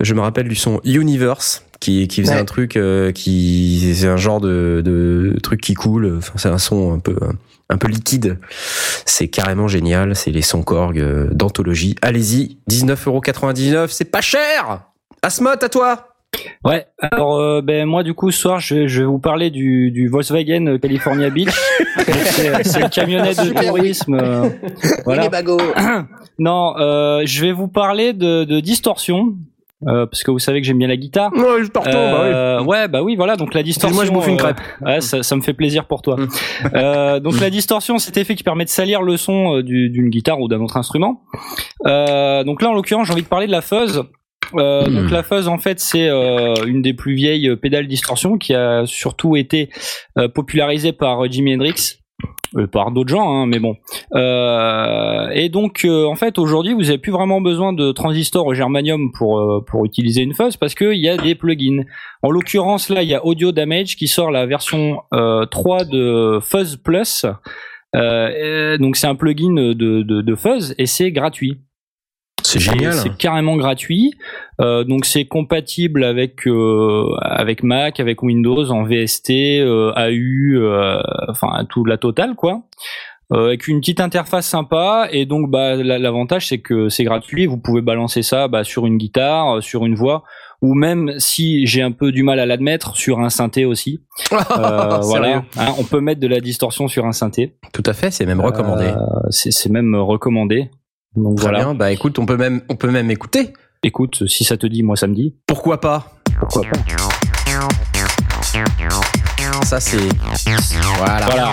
Je 0.00 0.14
me 0.14 0.20
rappelle 0.20 0.46
du 0.48 0.54
son 0.54 0.80
Universe, 0.84 1.64
qui, 1.82 2.08
qui 2.08 2.22
faisait 2.22 2.34
Ouais. 2.34 2.40
un 2.40 2.44
truc 2.46 2.76
euh, 2.76 3.12
qui... 3.12 3.92
C'est 3.94 4.08
un 4.08 4.16
genre 4.16 4.40
de, 4.40 4.80
de 4.84 5.36
truc 5.42 5.60
qui 5.60 5.74
coule, 5.74 6.14
enfin, 6.18 6.32
c'est 6.36 6.48
un 6.48 6.58
son 6.58 6.94
un 6.94 6.98
peu... 6.98 7.16
Un 7.70 7.78
peu 7.78 7.88
liquide, 7.88 8.38
c'est 9.06 9.28
carrément 9.28 9.66
génial. 9.66 10.14
C'est 10.14 10.30
les 10.30 10.42
sons 10.42 10.62
Korg 10.62 10.98
euh, 10.98 11.28
d'anthologie. 11.32 11.94
Allez-y, 12.02 12.58
19,99€, 12.70 13.88
c'est 13.88 14.10
pas 14.10 14.20
cher. 14.20 14.82
Asmot, 15.22 15.50
à 15.50 15.68
toi. 15.70 16.08
Ouais. 16.64 16.86
Alors 17.00 17.38
euh, 17.38 17.60
ben 17.62 17.86
moi 17.86 18.02
du 18.02 18.14
coup 18.14 18.30
ce 18.30 18.38
soir 18.40 18.58
je, 18.58 18.86
je 18.86 19.00
vais 19.00 19.06
vous 19.06 19.18
parler 19.18 19.50
du, 19.50 19.90
du 19.90 20.08
Volkswagen 20.08 20.78
California 20.80 21.28
Beach. 21.28 21.50
C'est 22.64 22.80
le 22.80 22.88
camionnette 22.88 23.36
de 23.44 23.52
tourisme. 23.52 24.14
euh, 24.14 24.48
voilà. 25.04 25.28
Non, 26.38 26.74
euh, 26.78 27.22
je 27.26 27.42
vais 27.42 27.52
vous 27.52 27.68
parler 27.68 28.12
de, 28.14 28.44
de 28.44 28.60
distorsion. 28.60 29.34
Euh, 29.88 30.06
parce 30.06 30.22
que 30.22 30.30
vous 30.30 30.38
savez 30.38 30.60
que 30.60 30.66
j'aime 30.66 30.78
bien 30.78 30.88
la 30.88 30.96
guitare. 30.96 31.32
Ouais, 31.34 31.62
je 31.64 31.68
t'en 31.68 31.82
Euh, 31.86 32.62
ouais, 32.62 32.88
bah 32.88 33.02
oui, 33.02 33.16
voilà. 33.16 33.36
Donc 33.36 33.54
la 33.54 33.62
distorsion. 33.62 33.96
Excuse-moi, 34.00 34.22
je 34.22 34.26
bouffe 34.26 34.28
une 34.28 34.34
euh, 34.46 34.52
crêpe. 34.52 34.60
ouais, 34.80 35.00
ça, 35.00 35.22
ça 35.22 35.36
me 35.36 35.40
fait 35.42 35.54
plaisir 35.54 35.86
pour 35.86 36.02
toi. 36.02 36.16
Mm. 36.16 36.28
Euh, 36.74 37.20
donc 37.20 37.40
la 37.40 37.50
distorsion, 37.50 37.98
c'est 37.98 38.16
effet 38.16 38.34
qui 38.34 38.42
permet 38.42 38.64
de 38.64 38.70
salir 38.70 39.02
le 39.02 39.16
son 39.16 39.60
du- 39.60 39.90
d'une 39.90 40.08
guitare 40.10 40.40
ou 40.40 40.48
d'un 40.48 40.60
autre 40.60 40.76
instrument. 40.76 41.22
Euh, 41.86 42.44
donc 42.44 42.62
là, 42.62 42.70
en 42.70 42.74
l'occurrence, 42.74 43.06
j'ai 43.06 43.12
envie 43.12 43.22
de 43.22 43.28
parler 43.28 43.46
de 43.46 43.52
la 43.52 43.62
fuzz. 43.62 44.02
Euh, 44.54 44.86
Mm. 44.86 44.94
Donc 44.94 45.10
la 45.10 45.22
fuzz, 45.22 45.48
en 45.48 45.56
fait, 45.58 45.80
c'est 45.80 46.08
euh, 46.08 46.54
une 46.66 46.82
des 46.82 46.92
plus 46.94 47.14
vieilles 47.14 47.56
pédales 47.56 47.86
distorsion 47.86 48.36
qui 48.36 48.54
a 48.54 48.84
surtout 48.84 49.34
été 49.36 49.70
euh, 50.18 50.28
popularisée 50.28 50.92
par 50.92 51.24
Jimi 51.30 51.54
Hendrix. 51.54 51.94
Euh, 52.56 52.66
par 52.66 52.90
d'autres 52.90 53.08
gens, 53.08 53.32
hein, 53.32 53.46
mais 53.46 53.58
bon. 53.58 53.76
Euh, 54.14 55.30
et 55.32 55.48
donc, 55.48 55.84
euh, 55.84 56.04
en 56.04 56.16
fait, 56.16 56.38
aujourd'hui, 56.38 56.74
vous 56.74 56.90
avez 56.90 56.98
plus 56.98 57.12
vraiment 57.12 57.40
besoin 57.40 57.72
de 57.72 57.92
transistors 57.92 58.46
au 58.46 58.54
germanium 58.54 59.10
pour 59.12 59.64
pour 59.66 59.84
utiliser 59.86 60.22
une 60.22 60.34
fuzz 60.34 60.56
parce 60.56 60.74
qu'il 60.74 60.98
y 60.98 61.08
a 61.08 61.16
des 61.16 61.34
plugins. 61.34 61.84
En 62.22 62.30
l'occurrence, 62.30 62.90
là, 62.90 63.02
il 63.02 63.08
y 63.08 63.14
a 63.14 63.24
Audio 63.24 63.52
Damage 63.52 63.96
qui 63.96 64.06
sort 64.06 64.30
la 64.30 64.44
version 64.46 65.02
euh, 65.14 65.46
3 65.46 65.84
de 65.84 66.38
Fuzz 66.42 66.76
Plus. 66.76 67.24
Donc, 67.94 68.96
c'est 68.96 69.06
un 69.06 69.14
plugin 69.14 69.52
de, 69.52 69.72
de, 69.72 70.02
de 70.02 70.34
fuzz 70.34 70.74
et 70.78 70.86
c'est 70.86 71.10
gratuit. 71.10 71.58
C'est 72.52 72.60
génial. 72.60 72.92
C'est 72.94 73.16
carrément 73.16 73.56
gratuit. 73.56 74.14
Euh, 74.60 74.84
donc 74.84 75.04
c'est 75.06 75.24
compatible 75.24 76.04
avec 76.04 76.46
euh, 76.46 77.06
avec 77.20 77.62
Mac, 77.62 78.00
avec 78.00 78.22
Windows, 78.22 78.70
en 78.70 78.84
VST, 78.84 79.30
euh, 79.60 79.92
AU, 79.96 80.60
enfin 81.28 81.64
tout 81.68 81.84
la 81.84 81.96
totale 81.98 82.34
quoi. 82.34 82.62
Avec 83.34 83.66
une 83.66 83.80
petite 83.80 84.00
interface 84.00 84.46
sympa 84.46 85.08
et 85.10 85.24
donc 85.24 85.50
bah 85.50 85.74
la- 85.76 85.98
l'avantage 85.98 86.48
c'est 86.48 86.58
que 86.58 86.90
c'est 86.90 87.04
gratuit. 87.04 87.46
Vous 87.46 87.56
pouvez 87.56 87.80
balancer 87.80 88.22
ça 88.22 88.46
bah, 88.46 88.62
sur 88.62 88.84
une 88.86 88.98
guitare, 88.98 89.62
sur 89.62 89.86
une 89.86 89.94
voix 89.94 90.22
ou 90.60 90.74
même 90.74 91.12
si 91.18 91.66
j'ai 91.66 91.80
un 91.82 91.90
peu 91.92 92.12
du 92.12 92.22
mal 92.22 92.38
à 92.38 92.46
l'admettre 92.46 92.94
sur 92.94 93.20
un 93.20 93.30
synthé 93.30 93.64
aussi. 93.64 94.00
Euh, 94.32 94.98
voilà, 95.02 95.44
Hein, 95.58 95.72
on 95.78 95.84
peut 95.84 96.00
mettre 96.00 96.20
de 96.20 96.26
la 96.26 96.40
distorsion 96.40 96.88
sur 96.88 97.06
un 97.06 97.12
synthé. 97.12 97.54
Tout 97.72 97.82
à 97.86 97.94
fait, 97.94 98.10
c'est 98.10 98.26
même 98.26 98.40
recommandé. 98.40 98.84
Euh, 98.86 98.96
c'est 99.30 99.70
même 99.70 99.94
recommandé. 99.94 100.68
Donc 101.16 101.36
Très 101.36 101.44
voilà. 101.46 101.64
bien. 101.64 101.74
Bah 101.74 101.92
écoute, 101.92 102.18
on 102.18 102.26
peut 102.26 102.36
même, 102.36 102.62
on 102.68 102.76
peut 102.76 102.90
même 102.90 103.10
écouter. 103.10 103.52
Écoute, 103.82 104.28
si 104.28 104.44
ça 104.44 104.56
te 104.56 104.66
dit, 104.66 104.82
moi 104.82 104.96
ça 104.96 105.06
me 105.06 105.14
dit. 105.14 105.34
Pourquoi 105.46 105.80
pas? 105.80 106.12
Pourquoi 106.38 106.62
pas? 106.62 106.78
Ça 109.64 109.80
c'est. 109.80 110.08
Voilà. 110.98 111.26
Voilà. 111.26 111.52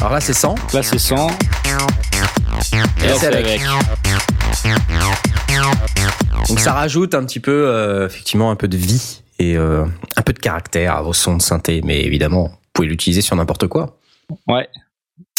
Alors 0.00 0.12
là 0.12 0.20
c'est 0.20 0.32
100. 0.32 0.54
Là 0.72 0.82
c'est 0.82 0.98
100. 0.98 1.28
Et 1.28 1.30
là 3.06 3.14
c'est 3.14 3.18
c'est 3.18 3.26
avec. 3.26 3.46
avec. 3.46 3.60
Donc 6.48 6.58
ça 6.58 6.72
rajoute 6.72 7.14
un 7.14 7.24
petit 7.24 7.40
peu, 7.40 7.68
euh, 7.68 8.06
effectivement, 8.06 8.50
un 8.50 8.56
peu 8.56 8.68
de 8.68 8.76
vie 8.76 9.22
et 9.38 9.56
euh, 9.56 9.84
un 10.16 10.22
peu 10.22 10.32
de 10.32 10.38
caractère 10.38 10.96
à 10.96 11.02
vos 11.02 11.12
sons 11.12 11.36
de 11.36 11.42
synthé. 11.42 11.80
Mais 11.84 12.02
évidemment, 12.02 12.48
vous 12.48 12.56
pouvez 12.72 12.88
l'utiliser 12.88 13.20
sur 13.20 13.36
n'importe 13.36 13.66
quoi. 13.68 13.98
Ouais. 14.48 14.68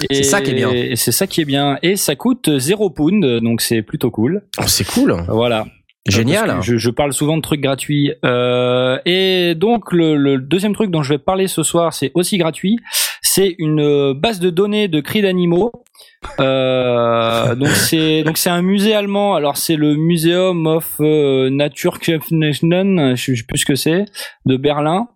C'est 0.10 0.24
ça 0.24 0.42
qui 0.42 0.52
est 0.52 0.56
bien. 0.56 0.72
Et 0.72 0.96
c'est 0.96 1.12
ça 1.12 1.28
qui 1.28 1.42
est 1.42 1.46
bien. 1.46 1.78
Et 1.82 1.96
ça 1.96 2.16
coûte 2.16 2.50
0 2.58 2.90
pound, 2.90 3.26
donc 3.42 3.62
c'est 3.62 3.82
plutôt 3.82 4.12
cool. 4.12 4.44
Oh, 4.60 4.64
c'est 4.68 4.86
cool. 4.86 5.16
Voilà. 5.28 5.66
Génial. 6.08 6.62
Je 6.62 6.90
parle 6.90 7.14
souvent 7.14 7.38
de 7.38 7.42
trucs 7.42 7.62
gratuits. 7.62 8.12
Euh, 8.26 8.98
et 9.06 9.54
donc 9.56 9.92
le, 9.92 10.16
le 10.16 10.40
deuxième 10.40 10.74
truc 10.74 10.90
dont 10.90 11.04
je 11.04 11.14
vais 11.14 11.20
parler 11.20 11.48
ce 11.48 11.64
soir, 11.64 11.94
c'est 11.94 12.12
aussi 12.16 12.38
gratuit. 12.38 12.78
C'est 13.22 13.56
une 13.60 13.82
euh, 13.82 14.14
base 14.16 14.40
de 14.40 14.50
données 14.50 14.88
de 14.88 15.00
cris 15.00 15.22
d'animaux. 15.22 15.72
Euh, 16.40 17.56
donc 17.56 17.70
c'est 17.70 18.24
donc 18.24 18.38
c'est 18.38 18.50
un 18.50 18.64
musée 18.64 18.94
allemand. 18.94 19.36
Alors 19.36 19.58
c'est 19.58 19.76
le 19.76 19.96
Museum 19.96 20.66
of 20.66 20.96
euh, 21.00 21.50
Naturkunde, 21.52 22.22
je 22.32 23.36
sais 23.36 23.44
plus 23.48 23.60
ce 23.60 23.66
que 23.66 23.76
c'est, 23.76 24.06
de 24.46 24.58
Berlin. 24.58 25.08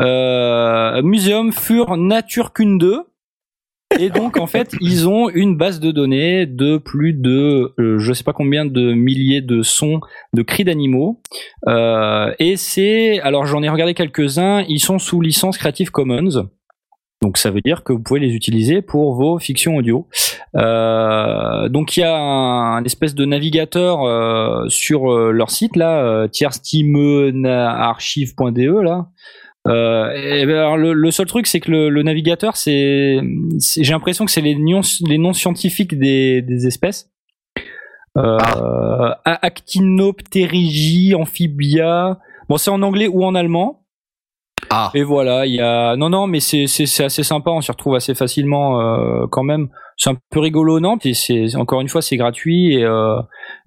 Euh, 0.00 1.00
Museum 1.02 1.52
für 1.52 1.96
Naturkunde. 1.96 3.04
Et 3.98 4.10
donc 4.10 4.36
en 4.36 4.46
fait, 4.46 4.74
ils 4.80 5.08
ont 5.08 5.28
une 5.28 5.56
base 5.56 5.80
de 5.80 5.90
données 5.90 6.46
de 6.46 6.78
plus 6.78 7.12
de 7.12 7.72
euh, 7.78 7.98
je 7.98 8.12
sais 8.12 8.24
pas 8.24 8.32
combien 8.32 8.64
de 8.64 8.92
milliers 8.92 9.40
de 9.40 9.62
sons 9.62 10.00
de 10.32 10.42
cris 10.42 10.64
d'animaux. 10.64 11.20
Euh, 11.68 12.32
et 12.38 12.56
c'est 12.56 13.20
alors 13.20 13.46
j'en 13.46 13.62
ai 13.62 13.68
regardé 13.68 13.94
quelques-uns, 13.94 14.64
ils 14.68 14.80
sont 14.80 14.98
sous 14.98 15.20
licence 15.20 15.58
Creative 15.58 15.90
Commons. 15.90 16.48
Donc 17.24 17.38
ça 17.38 17.50
veut 17.50 17.62
dire 17.62 17.82
que 17.84 17.94
vous 17.94 18.02
pouvez 18.02 18.20
les 18.20 18.34
utiliser 18.34 18.82
pour 18.82 19.14
vos 19.14 19.38
fictions 19.38 19.76
audio. 19.76 20.06
Euh, 20.56 21.70
donc 21.70 21.96
il 21.96 22.00
y 22.00 22.02
a 22.02 22.14
un, 22.14 22.84
espèce 22.84 23.14
de 23.14 23.24
navigateur 23.24 24.02
euh, 24.02 24.68
sur 24.68 25.10
euh, 25.10 25.30
leur 25.30 25.50
site 25.50 25.76
là, 25.76 26.04
euh, 26.04 26.28
tierstimenarchive.de 26.28 28.82
là. 28.82 29.08
Euh, 29.66 30.10
et 30.12 30.44
ben, 30.44 30.56
alors, 30.56 30.76
le, 30.76 30.92
le 30.92 31.10
seul 31.10 31.26
truc 31.26 31.46
c'est 31.46 31.58
que 31.60 31.70
le, 31.70 31.88
le 31.88 32.02
navigateur 32.02 32.54
c'est, 32.56 33.18
c'est- 33.58 33.82
j'ai 33.82 33.92
l'impression 33.92 34.26
que 34.26 34.30
c'est 34.30 34.42
les 34.42 34.54
noms, 34.56 34.82
les 35.08 35.16
noms 35.16 35.32
scientifiques 35.32 35.98
des, 35.98 36.42
des 36.42 36.66
espèces. 36.66 37.10
Euh, 38.18 38.38
Actinopterygie, 39.24 41.14
amphibia. 41.14 42.18
Bon, 42.48 42.56
c'est 42.58 42.70
en 42.70 42.82
anglais 42.82 43.08
ou 43.08 43.24
en 43.24 43.34
allemand. 43.34 43.80
Ah. 44.70 44.90
Et 44.94 45.02
voilà, 45.02 45.46
il 45.46 45.54
y 45.54 45.60
a 45.60 45.96
non 45.96 46.10
non, 46.10 46.26
mais 46.26 46.40
c'est 46.40 46.66
c'est 46.66 46.86
c'est 46.86 47.04
assez 47.04 47.22
sympa, 47.22 47.50
on 47.50 47.60
s'y 47.60 47.70
retrouve 47.70 47.94
assez 47.96 48.14
facilement 48.14 48.80
euh, 48.80 49.26
quand 49.30 49.42
même. 49.42 49.68
C'est 49.96 50.10
un 50.10 50.16
peu 50.30 50.40
rigolo, 50.40 50.80
non 50.80 50.96
Et 51.04 51.14
c'est 51.14 51.54
encore 51.56 51.80
une 51.80 51.88
fois 51.88 52.02
c'est 52.02 52.16
gratuit 52.16 52.74
et 52.74 52.84
euh, 52.84 53.20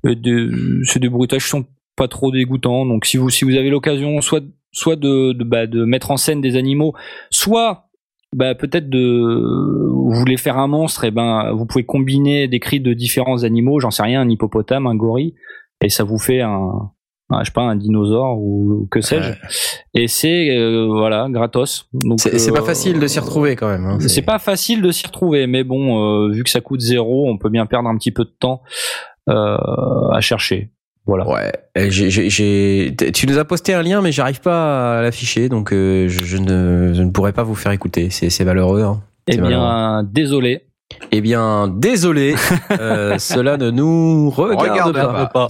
de- 0.03 1.07
bruitages 1.10 1.43
qui 1.43 1.49
sont 1.49 1.65
pas 1.95 2.07
trop 2.07 2.31
dégoûtants. 2.31 2.86
Donc 2.86 3.05
si 3.05 3.17
vous 3.17 3.29
si 3.29 3.45
vous 3.45 3.55
avez 3.55 3.69
l'occasion, 3.69 4.21
soit 4.21 4.43
soit 4.78 4.96
de 4.96 5.34
de, 5.34 5.44
bah, 5.44 5.66
de 5.68 5.84
mettre 5.86 6.12
en 6.12 6.18
scène 6.18 6.42
des 6.42 6.56
animaux, 6.56 6.94
soit 7.30 7.86
bah, 8.36 8.56
peut-être 8.56 8.90
de 8.90 9.02
vous 9.94 10.12
voulez 10.13 10.38
faire 10.38 10.58
un 10.58 10.68
monstre, 10.68 11.04
et 11.06 11.12
ben 11.12 11.52
vous 11.54 11.66
pouvez 11.66 11.86
combiner 11.86 12.48
des 12.48 12.60
cris 12.60 12.80
de 12.80 12.94
différents 12.94 13.44
animaux, 13.44 13.80
j'en 13.80 13.92
sais 13.92 14.04
rien, 14.04 14.22
un 14.22 14.30
hippopotame, 14.30 14.86
un 14.88 14.96
gorille, 14.96 15.34
et 15.82 15.90
ça 15.90 16.04
vous 16.04 16.20
fait 16.20 16.42
un, 16.42 16.72
un, 17.30 17.40
je 17.40 17.46
sais 17.46 17.54
pas 17.54 17.62
un 17.63 17.76
dinosaure 17.76 18.38
ou, 18.40 18.82
ou 18.84 18.88
que 18.92 19.02
sais-je. 19.02 19.32
Et 19.94 20.08
c'est 20.08 20.50
euh, 20.56 20.88
voilà 20.90 21.28
gratos. 21.30 21.88
Donc 21.94 22.20
C'est 22.20 22.38
c'est 22.38 22.52
euh, 22.52 22.54
pas 22.54 22.62
facile 22.62 23.00
de 23.00 23.08
s'y 23.08 23.20
retrouver 23.20 23.56
quand 23.56 23.70
même. 23.70 23.86
hein. 23.86 23.98
C'est 24.00 24.22
pas 24.22 24.40
facile 24.40 24.82
de 24.82 24.92
s'y 24.92 25.06
retrouver, 25.08 25.48
mais 25.48 25.63
bon, 25.63 25.82
euh, 26.28 26.30
vu 26.32 26.44
que 26.44 26.50
ça 26.50 26.62
coûte 26.62 26.82
zéro, 26.82 27.28
on 27.30 27.38
peut 27.38 27.50
bien 27.50 27.66
perdre 27.66 27.90
un 27.90 27.98
petit 27.98 28.12
peu 28.12 28.24
de 28.26 28.36
temps 28.40 28.62
à 29.28 30.20
chercher. 30.22 30.72
Voilà. 31.08 31.28
Ouais. 31.28 31.52
J'ai- 31.89 32.10
j'ai- 32.10 32.30
j'ai- 32.30 32.96
Tu 33.13 33.26
nous 33.28 33.38
as 33.39 33.46
posté 33.46 33.74
un 33.74 33.82
lien, 33.82 34.02
mais 34.02 34.12
j'arrive 34.12 34.41
pas 34.41 35.00
à 35.00 35.02
l'afficher, 35.02 35.48
donc 35.50 35.72
euh, 35.74 36.08
je, 36.10 36.24
je 36.26 36.38
ne, 36.38 36.93
je 36.93 37.02
ne 37.02 37.10
pourrais 37.12 37.32
pas 37.34 37.43
vous 37.43 37.56
faire 37.56 37.72
écouter. 37.72 38.10
C'est 38.12 38.30
c'est 38.30 38.43
malheureux. 38.46 38.82
Hein. 38.84 39.02
Eh 39.28 39.38
bien, 39.38 40.04
désolé. 40.04 40.63
Eh 41.12 41.20
bien, 41.22 41.67
désolé, 41.67 42.36
euh, 42.80 43.17
cela 43.20 43.58
ne 43.58 43.72
nous 43.72 44.30
regarde, 44.30 44.70
Regarde 44.70 44.93
pas. 44.93 45.26
pas. 45.28 45.48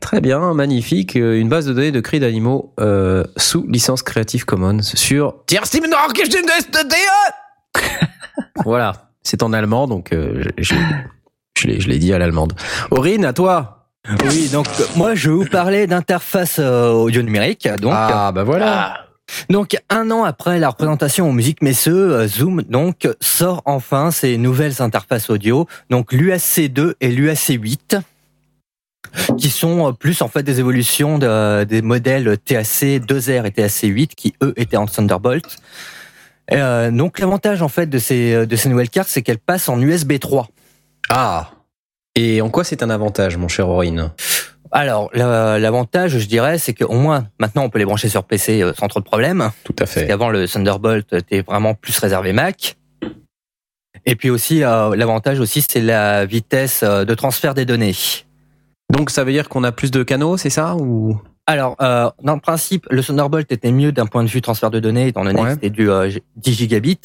Très 0.00 0.20
bien, 0.20 0.54
magnifique. 0.54 1.16
Euh, 1.16 1.38
Une 1.40 1.48
base 1.48 1.66
de 1.66 1.72
données 1.72 1.90
de 1.92 2.00
cris 2.00 2.20
d'animaux 2.20 2.72
euh, 2.80 3.24
sous 3.36 3.66
licence 3.68 4.02
Creative 4.02 4.44
Commons 4.44 4.80
sur 4.82 5.36
Voilà, 8.64 9.10
c'est 9.22 9.42
en 9.42 9.52
allemand, 9.52 9.86
donc 9.88 10.12
euh, 10.12 10.42
je, 10.58 10.74
je, 10.74 10.74
je 11.58 11.66
l'ai- 11.66 11.80
je 11.80 11.88
l'ai 11.88 11.98
dit 11.98 12.12
à 12.12 12.18
l'allemande. 12.18 12.52
Aurine, 12.90 13.24
à 13.24 13.32
toi. 13.32 13.83
Oui, 14.30 14.48
donc 14.50 14.66
moi 14.96 15.14
je 15.14 15.30
vais 15.30 15.34
vous 15.36 15.46
parler 15.46 15.86
d'interface 15.86 16.56
euh, 16.58 16.90
audio 16.90 17.22
numérique. 17.22 17.66
Donc, 17.80 17.92
ah, 17.94 18.32
bah 18.32 18.44
voilà. 18.44 19.06
donc 19.48 19.78
un 19.88 20.10
an 20.10 20.24
après 20.24 20.58
la 20.58 20.68
représentation 20.68 21.28
aux 21.28 21.32
musiques 21.32 21.62
Messeux, 21.62 22.12
euh, 22.12 22.28
Zoom 22.28 22.62
donc 22.62 23.08
sort 23.20 23.62
enfin 23.64 24.10
ses 24.10 24.36
nouvelles 24.36 24.82
interfaces 24.82 25.30
audio, 25.30 25.66
donc 25.88 26.12
l'USC2 26.12 26.94
et 27.00 27.08
l'USC8 27.10 28.00
qui 29.38 29.48
sont 29.48 29.88
euh, 29.88 29.92
plus 29.92 30.20
en 30.20 30.28
fait 30.28 30.42
des 30.42 30.60
évolutions 30.60 31.18
de- 31.18 31.64
des 31.64 31.80
modèles 31.80 32.36
TAC 32.44 32.66
2R 33.06 33.46
et 33.46 33.52
TAC 33.52 33.72
8 33.84 34.14
qui 34.14 34.34
eux 34.42 34.52
étaient 34.56 34.76
en 34.76 34.86
Thunderbolt. 34.86 35.46
Euh, 36.52 36.90
donc 36.90 37.20
l'avantage 37.20 37.62
en 37.62 37.68
fait 37.68 37.86
de 37.86 37.96
ces 37.98 38.46
de 38.46 38.56
ces 38.56 38.68
nouvelles 38.68 38.90
cartes, 38.90 39.08
c'est 39.08 39.22
qu'elles 39.22 39.38
passent 39.38 39.70
en 39.70 39.80
USB 39.80 40.18
3. 40.18 40.48
Ah. 41.08 41.48
Et 42.16 42.40
en 42.40 42.48
quoi 42.50 42.62
c'est 42.64 42.82
un 42.82 42.90
avantage, 42.90 43.36
mon 43.36 43.48
cher 43.48 43.68
Aurine? 43.68 44.10
Alors 44.70 45.10
la- 45.14 45.58
l'avantage, 45.58 46.18
je 46.18 46.26
dirais, 46.26 46.58
c'est 46.58 46.74
qu'au 46.74 46.94
moins 46.94 47.26
maintenant 47.38 47.64
on 47.64 47.70
peut 47.70 47.78
les 47.78 47.84
brancher 47.84 48.08
sur 48.08 48.24
PC 48.24 48.62
euh, 48.62 48.72
sans 48.78 48.88
trop 48.88 49.00
de 49.00 49.04
problèmes. 49.04 49.50
Tout 49.64 49.72
à 49.74 49.76
Parce 49.78 49.92
fait. 49.92 50.06
qu'avant 50.06 50.30
le 50.30 50.48
Thunderbolt 50.48 51.12
était 51.12 51.42
vraiment 51.42 51.74
plus 51.74 51.96
réservé 51.98 52.32
Mac. 52.32 52.76
Et 54.06 54.16
puis 54.16 54.30
aussi 54.30 54.62
euh, 54.64 54.94
l'avantage 54.96 55.38
aussi 55.40 55.62
c'est 55.62 55.80
la 55.80 56.24
vitesse 56.26 56.82
euh, 56.82 57.04
de 57.04 57.14
transfert 57.14 57.54
des 57.54 57.64
données. 57.64 57.94
Donc 58.92 59.10
ça 59.10 59.24
veut 59.24 59.32
dire 59.32 59.48
qu'on 59.48 59.64
a 59.64 59.72
plus 59.72 59.90
de 59.90 60.02
canaux, 60.02 60.36
c'est 60.36 60.50
ça 60.50 60.76
ou? 60.76 61.20
Alors, 61.46 61.76
euh, 61.82 62.08
dans 62.22 62.34
le 62.34 62.40
principe, 62.40 62.86
le 62.90 63.02
Thunderbolt 63.02 63.50
était 63.52 63.70
mieux 63.70 63.92
d'un 63.92 64.06
point 64.06 64.24
de 64.24 64.28
vue 64.30 64.40
transfert 64.40 64.70
de 64.70 64.80
données, 64.80 65.08
étant 65.08 65.24
donné 65.24 65.38
Ouais. 65.40 65.48
que 65.48 65.54
c'était 65.54 65.68
du 65.70 65.90
euh, 65.90 66.10
10 66.36 66.54
gigabits, 66.54 67.00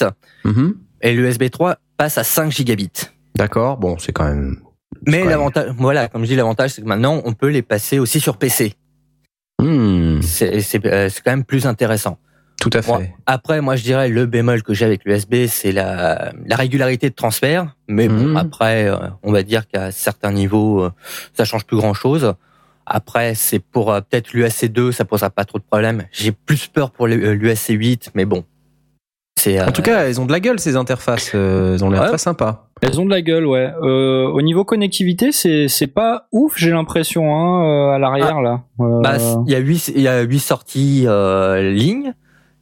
Mhm. 0.46 0.76
et 1.02 1.12
l'USB 1.14 1.50
3 1.50 1.76
passe 1.98 2.18
à 2.18 2.24
5 2.24 2.50
gigabits. 2.52 3.10
D'accord. 3.36 3.76
Bon, 3.78 3.98
c'est 3.98 4.14
quand 4.14 4.24
même. 4.24 4.60
Mais 5.08 5.24
l'avantage, 5.24 5.72
voilà, 5.78 6.08
comme 6.08 6.24
je 6.24 6.28
dis, 6.30 6.36
l'avantage, 6.36 6.72
c'est 6.72 6.82
que 6.82 6.88
maintenant, 6.88 7.22
on 7.26 7.34
peut 7.34 7.50
les 7.50 7.62
passer 7.62 8.00
aussi 8.00 8.20
sur 8.20 8.38
PC. 8.38 8.74
Hmm, 9.62 10.22
C'est 10.22 10.86
euh, 10.86 11.10
quand 11.24 11.32
même 11.32 11.44
plus 11.44 11.66
intéressant. 11.66 12.18
tout 12.62 12.70
à 12.74 12.82
fait. 12.82 12.92
Bon, 12.92 13.08
après, 13.26 13.62
moi, 13.62 13.76
je 13.78 13.84
dirais 13.84 14.10
le 14.10 14.26
bémol 14.26 14.64
que 14.64 14.74
j'ai 14.74 14.86
avec 14.86 15.06
l'USB, 15.06 15.48
c'est 15.48 15.72
la, 15.72 16.32
la 16.46 16.56
régularité 16.56 17.10
de 17.10 17.16
transfert. 17.16 17.76
Mais 17.88 18.08
bon, 18.10 18.28
Mhm. 18.30 18.38
après, 18.38 18.88
euh, 18.90 18.98
on 19.24 19.32
va 19.32 19.44
dire 19.44 19.68
qu'à 19.68 19.92
certains 19.92 20.32
niveaux, 20.34 20.82
euh, 20.84 20.92
ça 21.34 21.46
change 21.46 21.66
plus 21.66 21.78
grand-chose. 21.78 22.34
Après, 22.86 23.36
c'est 23.36 23.60
pour 23.60 23.94
euh, 23.94 24.02
peut-être 24.02 24.34
l'UAC2, 24.34 24.92
ça 24.92 25.06
posera 25.06 25.30
pas 25.30 25.46
trop 25.46 25.58
de 25.60 25.64
problèmes. 25.64 26.04
J'ai 26.12 26.32
plus 26.32 26.68
peur 26.68 26.92
pour 26.92 27.08
l'UAC8, 27.08 28.10
mais 28.16 28.26
bon. 28.26 28.44
En 29.48 29.72
tout 29.72 29.82
cas, 29.82 30.04
elles 30.04 30.20
ont 30.20 30.26
de 30.26 30.34
la 30.34 30.42
gueule 30.42 30.60
ces 30.60 30.76
interfaces. 30.76 31.32
euh, 31.34 31.76
elles 31.76 31.84
ont 31.86 31.90
l'air 31.90 32.02
Ouais. 32.02 32.08
très 32.10 32.18
sympas. 32.18 32.69
Elles 32.82 33.00
ont 33.02 33.06
de 33.06 33.10
la 33.10 33.22
gueule, 33.22 33.46
ouais. 33.46 33.72
Euh, 33.82 34.28
au 34.28 34.42
niveau 34.42 34.64
connectivité, 34.64 35.32
c'est 35.32 35.68
c'est 35.68 35.88
pas 35.88 36.28
ouf, 36.32 36.54
j'ai 36.58 36.72
l'impression, 36.72 37.36
hein, 37.36 37.66
euh, 37.66 37.96
à 37.96 38.00
l'arrière 38.00 38.42
là. 38.42 38.62
Euh, 38.80 39.02
Bah, 39.02 39.18
il 39.46 39.52
y 39.52 39.56
a 39.56 39.60
huit, 39.60 39.92
il 39.94 40.02
y 40.02 40.08
a 40.08 40.22
huit 40.22 40.40
sorties 40.40 41.04
euh, 41.06 41.72
lignes. 41.72 42.14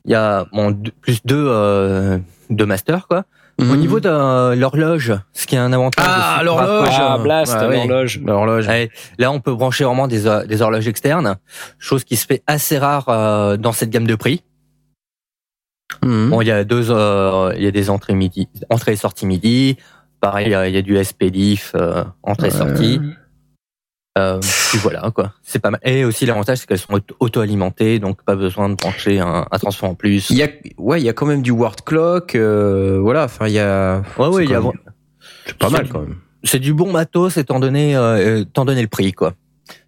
Il 0.06 0.12
y 0.12 0.16
a 0.16 0.46
bon, 0.54 0.76
plus 1.02 1.20
deux, 1.26 1.36
euh, 1.48 2.18
deux 2.50 2.66
masters 2.66 3.08
quoi. 3.08 3.26
Au 3.60 3.64
Mhm. 3.64 3.78
niveau 3.78 4.00
de 4.00 4.08
euh, 4.10 4.56
l'horloge, 4.56 5.14
ce 5.34 5.48
qui 5.48 5.56
est 5.56 5.60
un 5.60 5.74
avantage. 5.74 6.06
Ah, 6.08 6.42
l'horloge. 6.44 6.90
Ah, 6.92 7.18
Blast, 7.22 7.56
Ouais, 7.56 7.76
l'horloge. 7.88 8.22
L'horloge. 8.24 8.68
Ouais, 8.68 8.90
là, 9.18 9.32
on 9.32 9.40
peut 9.40 9.54
brancher 9.54 9.84
vraiment 9.84 10.08
des, 10.08 10.24
des 10.48 10.62
horloges 10.62 10.88
externes, 10.88 11.38
chose 11.80 12.04
qui 12.04 12.16
se 12.18 12.26
fait 12.28 12.44
assez 12.48 12.78
rare 12.78 13.10
euh, 13.10 13.58
dans 13.58 13.72
cette 13.72 13.90
gamme 13.90 14.06
de 14.08 14.14
prix. 14.16 14.44
Mhm. 16.06 16.30
Bon, 16.30 16.42
il 16.42 16.48
y 16.48 16.52
a 16.52 16.64
deux, 16.64 16.92
euh, 16.92 17.52
il 17.58 17.64
y 17.64 17.68
a 17.68 17.72
des 17.72 17.90
entrées 17.90 18.14
midi, 18.14 18.48
entrées 18.70 18.94
et 18.94 18.96
sorties 18.96 19.26
midi. 19.26 19.78
Pareil, 20.20 20.48
il 20.48 20.52
y 20.52 20.56
a, 20.56 20.68
il 20.68 20.74
y 20.74 20.78
a 20.78 20.82
du 20.82 21.02
SPDIF, 21.04 21.74
euh, 21.76 22.04
entrée 22.24 22.48
et 22.48 22.52
sortie. 22.52 23.00
Euh, 24.18 24.40
puis 24.72 24.80
voilà 24.80 25.12
quoi, 25.12 25.34
c'est 25.44 25.60
pas 25.60 25.70
mal. 25.70 25.80
Et 25.84 26.04
aussi 26.04 26.26
l'avantage 26.26 26.58
c'est 26.58 26.66
qu'elles 26.68 26.80
sont 26.80 26.94
auto- 26.94 27.16
auto-alimentées, 27.20 28.00
donc 28.00 28.24
pas 28.24 28.36
besoin 28.36 28.68
de 28.68 28.74
brancher 28.74 29.20
un, 29.20 29.46
un 29.52 29.58
transfert 29.60 29.88
en 29.90 29.94
plus. 29.94 30.32
Il 30.32 30.38
y 30.38 30.44
a, 30.44 30.48
ouais, 30.80 31.00
il 31.00 31.06
y 31.06 31.10
a 31.10 31.14
quand 31.14 31.28
même 31.28 31.44
du 31.44 31.52
word 31.52 31.76
clock. 31.86 32.34
euh, 32.34 32.98
voilà. 33.00 33.26
Enfin, 33.26 33.48
il 33.48 33.54
y 33.54 33.60
a. 33.60 34.02
Ouais, 34.18 34.26
ouais, 34.28 34.34
c'est 34.38 34.44
il 34.46 34.50
y 34.50 34.56
a- 34.56 34.62
C'est 35.46 35.58
pas 35.60 35.70
mal 35.70 35.84
du- 35.84 35.92
quand 35.92 36.00
même. 36.02 36.16
c'est 36.44 36.58
du 36.58 36.74
bon 36.74 36.92
matos 36.92 37.38
étant 37.38 37.60
donné 37.60 37.96
euh, 37.96 38.42
étant 38.42 38.66
donné 38.66 38.82
le 38.82 38.88
prix 38.88 39.14
quoi. 39.14 39.34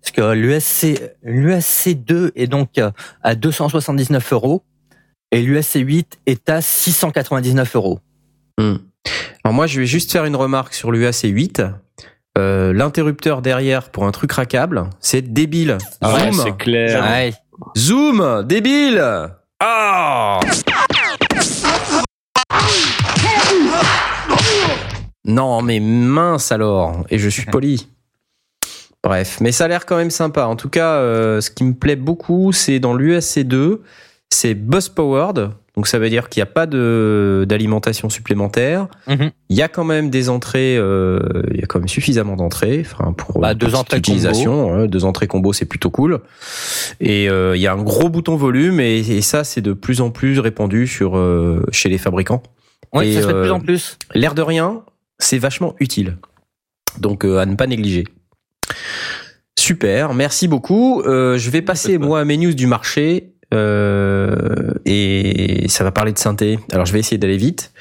Parce 0.01 0.11
que 0.11 0.33
l'USC 0.33 1.01
l'USC 1.23 1.95
2 1.95 2.31
est 2.35 2.45
donc 2.47 2.77
euh, 2.77 2.91
à 3.23 3.33
279 3.33 4.31
euros 4.33 4.63
et 5.31 5.41
l'USC 5.41 5.75
8 5.79 6.19
est 6.27 6.49
à 6.49 6.61
699 6.61 7.75
euros. 7.75 7.99
Hmm. 8.59 8.75
Alors 9.43 9.53
moi, 9.53 9.67
je 9.67 9.79
vais 9.79 9.85
juste 9.85 10.11
faire 10.11 10.25
une 10.25 10.35
remarque 10.35 10.73
sur 10.73 10.91
l'UAC 10.91 11.21
8. 11.23 11.61
Euh, 12.37 12.73
L'interrupteur 12.73 13.41
derrière 13.41 13.89
pour 13.89 14.05
un 14.05 14.11
truc 14.11 14.31
rackable, 14.31 14.83
c'est 14.99 15.21
débile. 15.33 15.77
Ah 16.01 16.13
ouais, 16.13 16.31
Zoom, 16.31 16.43
c'est 16.45 16.57
clair. 16.57 17.03
Ouais. 17.03 17.33
Zoom, 17.77 18.43
débile. 18.47 19.03
Ah 19.59 20.39
Non, 25.25 25.61
mais 25.61 25.79
mince 25.79 26.51
alors. 26.51 27.05
Et 27.09 27.19
je 27.19 27.29
suis 27.29 27.45
poli. 27.45 27.87
Bref, 29.03 29.37
mais 29.41 29.51
ça 29.51 29.65
a 29.65 29.67
l'air 29.67 29.85
quand 29.85 29.97
même 29.97 30.09
sympa. 30.11 30.45
En 30.45 30.55
tout 30.55 30.69
cas, 30.69 30.95
euh, 30.95 31.39
ce 31.41 31.49
qui 31.51 31.63
me 31.63 31.73
plaît 31.73 31.95
beaucoup, 31.95 32.51
c'est 32.51 32.79
dans 32.79 32.93
l'USC 32.93 33.39
2, 33.41 33.81
c'est 34.29 34.53
bus 34.53 34.89
powered. 34.89 35.51
Donc 35.79 35.87
ça 35.87 35.97
veut 35.97 36.09
dire 36.09 36.27
qu'il 36.27 36.41
n'y 36.41 36.43
a 36.43 36.51
pas 36.51 36.65
d'alimentation 36.65 38.09
supplémentaire. 38.09 38.89
Mhm. 39.07 39.31
Il 39.47 39.55
y 39.55 39.61
a 39.61 39.69
quand 39.69 39.85
même 39.85 40.09
des 40.09 40.27
entrées, 40.27 40.75
euh, 40.77 41.21
il 41.53 41.61
y 41.61 41.63
a 41.63 41.67
quand 41.67 41.79
même 41.79 41.87
suffisamment 41.87 42.35
d'entrées, 42.35 42.83
pour 43.15 43.39
Bah, 43.39 43.51
euh, 43.51 43.53
deux 43.53 43.75
entrées 43.75 43.99
utilisation, 43.99 44.75
ouais, 44.75 44.87
deux 44.89 45.05
entrées 45.05 45.27
combo, 45.27 45.53
c'est 45.53 45.63
plutôt 45.63 45.89
cool. 45.89 46.19
Et 46.99 47.29
euh, 47.29 47.55
il 47.55 47.61
y 47.61 47.67
a 47.67 47.71
un 47.71 47.81
gros 47.81 48.09
bouton 48.09 48.35
volume 48.35 48.81
et, 48.81 48.97
et 48.97 49.21
ça 49.21 49.45
c'est 49.45 49.61
de 49.61 49.71
plus 49.71 50.01
en 50.01 50.09
plus 50.09 50.37
répandu 50.39 50.85
sur 50.85 51.17
euh, 51.17 51.65
chez 51.71 51.87
les 51.87 51.97
fabricants. 51.97 52.43
Oui, 52.91 53.07
Et, 53.07 53.13
ça 53.13 53.21
se 53.21 53.27
fait 53.27 53.33
de 53.33 53.41
plus 53.43 53.51
en 53.51 53.61
plus. 53.61 53.97
L'air 54.13 54.35
de 54.35 54.41
rien, 54.41 54.81
c'est 55.17 55.37
vachement 55.37 55.75
utile. 55.79 56.17
Donc 56.97 57.23
à 57.23 57.45
ne 57.45 57.55
pas 57.55 57.67
négliger. 57.67 58.03
Super, 59.57 60.13
merci 60.13 60.49
beaucoup. 60.49 61.03
Je 61.05 61.49
vais 61.49 61.61
passer 61.61 61.97
moi 61.97 62.19
à 62.19 62.25
mes 62.25 62.35
news 62.35 62.53
du 62.53 62.67
marché. 62.67 63.31
Euh, 63.53 64.73
et 64.85 65.65
ça 65.67 65.83
va 65.83 65.91
parler 65.91 66.11
de 66.11 66.19
synthé. 66.19 66.59
Alors 66.71 66.85
je 66.85 66.93
vais 66.93 66.99
essayer 66.99 67.17
d'aller 67.17 67.37
vite. 67.37 67.71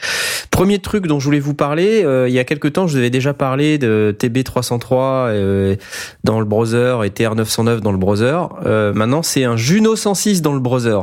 Premier 0.51 0.79
truc 0.79 1.07
dont 1.07 1.21
je 1.21 1.25
voulais 1.25 1.41
vous 1.41 1.55
parler, 1.55 2.03
euh, 2.05 2.29
il 2.29 2.35
y 2.35 2.39
a 2.39 2.45
quelques 2.45 2.73
temps, 2.73 2.87
je 2.87 2.93
vous 2.93 2.99
avais 2.99 3.11
déjà 3.11 3.35
parlé 3.35 3.79
de 3.79 4.15
TB303 4.19 5.29
euh, 5.29 5.77
dans 6.25 6.41
le 6.41 6.47
browser 6.47 6.99
et 7.05 7.11
TR909 7.11 7.81
dans 7.81 7.93
le 7.93 7.99
browser. 7.99 8.39
Euh, 8.67 8.93
maintenant, 8.93 9.23
c'est 9.23 9.45
un 9.45 9.57
Juno 9.57 9.95
106 9.95 10.43
dans 10.43 10.55
le 10.55 10.61
browser. 10.61 10.99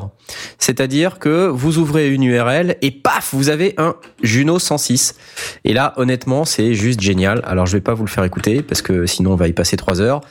C'est-à-dire 0.58 1.20
que 1.20 1.48
vous 1.48 1.78
ouvrez 1.78 2.12
une 2.12 2.24
URL 2.24 2.78
et 2.82 2.92
paf, 2.92 3.34
vous 3.34 3.50
avez 3.50 3.76
un 3.78 3.96
Juno 4.24 4.60
106. 4.60 5.16
Et 5.64 5.74
là, 5.74 5.94
honnêtement, 5.98 6.46
c'est 6.46 6.74
juste 6.74 7.02
génial. 7.02 7.42
Alors, 7.46 7.66
je 7.66 7.78
vais 7.78 7.82
pas 7.82 7.94
vous 7.94 8.06
le 8.06 8.10
faire 8.10 8.24
écouter 8.24 8.62
parce 8.62 8.82
que 8.82 9.06
sinon 9.06 9.34
on 9.34 9.36
va 9.36 9.48
y 9.48 9.54
passer 9.54 9.78
trois 9.78 10.02
heures. 10.02 10.22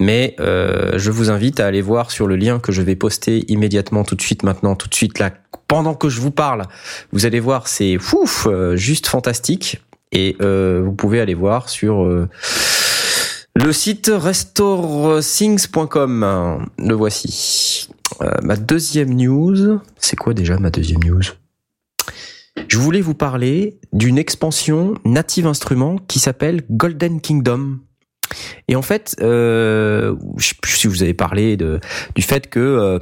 Mais 0.00 0.36
euh, 0.40 0.92
je 0.96 1.10
vous 1.10 1.30
invite 1.30 1.60
à 1.60 1.66
aller 1.66 1.82
voir 1.82 2.10
sur 2.10 2.26
le 2.26 2.36
lien 2.36 2.58
que 2.58 2.72
je 2.72 2.82
vais 2.82 2.96
poster 2.96 3.44
immédiatement, 3.48 3.71
tout 4.06 4.14
de 4.14 4.22
suite, 4.22 4.42
maintenant, 4.42 4.74
tout 4.74 4.88
de 4.88 4.94
suite 4.94 5.18
là, 5.18 5.30
pendant 5.72 5.94
que 5.94 6.10
je 6.10 6.20
vous 6.20 6.30
parle. 6.30 6.66
Vous 7.12 7.24
allez 7.24 7.40
voir, 7.40 7.66
c'est 7.66 7.96
fouf, 7.96 8.46
euh, 8.46 8.76
juste 8.76 9.06
fantastique. 9.06 9.82
Et 10.12 10.36
euh, 10.42 10.82
vous 10.84 10.92
pouvez 10.92 11.18
aller 11.18 11.32
voir 11.32 11.70
sur 11.70 12.04
euh, 12.04 12.28
le 13.54 13.72
site 13.72 14.12
restorethings.com. 14.14 16.66
Le 16.76 16.94
voici. 16.94 17.88
Ma 18.42 18.56
deuxième 18.56 19.14
news, 19.14 19.80
c'est 19.96 20.16
quoi 20.16 20.34
déjà 20.34 20.58
ma 20.58 20.68
deuxième 20.68 21.02
news? 21.02 21.22
Je 22.68 22.76
voulais 22.76 23.00
vous 23.00 23.14
parler 23.14 23.80
d'une 23.94 24.18
expansion 24.18 24.92
Native 25.06 25.46
Instruments 25.46 25.96
qui 26.06 26.18
s'appelle 26.18 26.64
Golden 26.70 27.22
Kingdom. 27.22 27.78
Et 28.68 28.76
en 28.76 28.82
fait, 28.82 29.16
je 29.18 30.14
sais 30.38 30.54
plus 30.60 30.72
si 30.72 30.86
vous 30.86 31.02
avez 31.02 31.14
parlé 31.14 31.56
de, 31.56 31.80
du 32.14 32.20
fait 32.20 32.50
que 32.50 33.00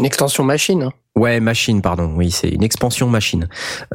Une 0.00 0.06
extension 0.06 0.44
machine. 0.44 0.82
hein. 0.84 0.92
Ouais, 1.14 1.40
machine, 1.40 1.82
pardon. 1.82 2.12
Oui, 2.16 2.30
c'est 2.30 2.48
une 2.48 2.62
expansion 2.62 3.06
machine. 3.08 3.48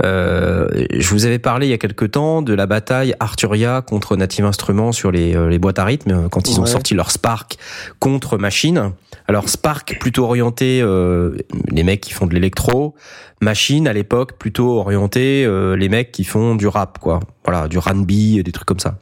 Euh, 0.03 0.85
je 0.91 1.09
vous 1.09 1.25
avais 1.25 1.39
parlé 1.39 1.65
il 1.65 1.69
y 1.69 1.73
a 1.73 1.79
quelque 1.79 2.05
temps 2.05 2.43
de 2.43 2.53
la 2.53 2.67
bataille 2.67 3.15
Arturia 3.19 3.81
contre 3.81 4.15
Native 4.15 4.45
Instruments 4.45 4.91
sur 4.91 5.11
les, 5.11 5.35
euh, 5.35 5.47
les 5.49 5.57
boîtes 5.57 5.79
à 5.79 5.85
rythme 5.85 6.11
euh, 6.11 6.29
quand 6.29 6.47
ils 6.49 6.59
ont 6.59 6.65
sorti 6.67 6.93
leur 6.93 7.09
Spark 7.09 7.57
contre 7.99 8.37
Machine. 8.37 8.91
Alors 9.27 9.49
Spark 9.49 9.97
plutôt 9.99 10.25
orienté 10.25 10.81
euh, 10.83 11.35
les 11.71 11.83
mecs 11.83 12.01
qui 12.01 12.13
font 12.13 12.27
de 12.27 12.33
l'électro, 12.35 12.93
Machine 13.41 13.87
à 13.87 13.93
l'époque 13.93 14.37
plutôt 14.37 14.77
orienté 14.77 15.43
euh, 15.45 15.75
les 15.75 15.89
mecs 15.89 16.11
qui 16.11 16.25
font 16.25 16.53
du 16.55 16.67
rap 16.67 16.99
quoi. 16.99 17.21
Voilà, 17.45 17.67
du 17.67 17.79
R&B, 17.79 18.07
des 18.43 18.51
trucs 18.51 18.67
comme 18.67 18.79
ça. 18.79 18.99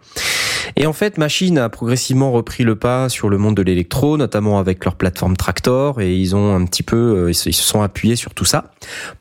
Et 0.76 0.86
en 0.86 0.94
fait, 0.94 1.18
Machine 1.18 1.58
a 1.58 1.70
progressivement 1.70 2.32
repris 2.32 2.64
le 2.64 2.76
pas 2.76 3.10
sur 3.10 3.30
le 3.30 3.38
monde 3.38 3.56
de 3.56 3.62
l'électro, 3.62 4.18
notamment 4.18 4.60
avec 4.60 4.84
leur 4.86 4.96
plateforme 4.96 5.38
Tractor, 5.38 6.02
et 6.02 6.16
ils 6.16 6.36
ont 6.36 6.56
un 6.56 6.66
petit 6.66 6.84
peu, 6.84 7.28
euh, 7.28 7.32
ils 7.32 7.54
se 7.54 7.64
sont 7.64 7.82
appuyés 7.82 8.16
sur 8.16 8.34
tout 8.34 8.46
ça 8.46 8.72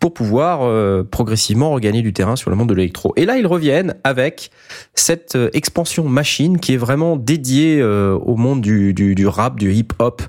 pour 0.00 0.14
pouvoir 0.14 0.60
euh, 0.62 1.02
progressivement 1.02 1.70
regagner 1.70 2.02
du 2.02 2.12
terrain 2.12 2.36
sur 2.36 2.50
le 2.50 2.56
monde 2.56 2.68
de 2.68 2.74
l'électro. 2.74 3.12
Et 3.16 3.24
là, 3.24 3.36
ils 3.36 3.46
reviennent 3.46 3.94
avec 4.04 4.50
cette 4.94 5.36
euh, 5.36 5.50
expansion 5.52 6.08
Machine 6.08 6.58
qui 6.58 6.74
est 6.74 6.78
vraiment 6.78 7.16
dédiée 7.16 7.80
euh, 7.80 8.14
au 8.14 8.36
monde 8.36 8.60
du, 8.60 8.94
du, 8.94 9.14
du 9.14 9.26
rap, 9.26 9.58
du 9.58 9.72
hip-hop, 9.72 10.22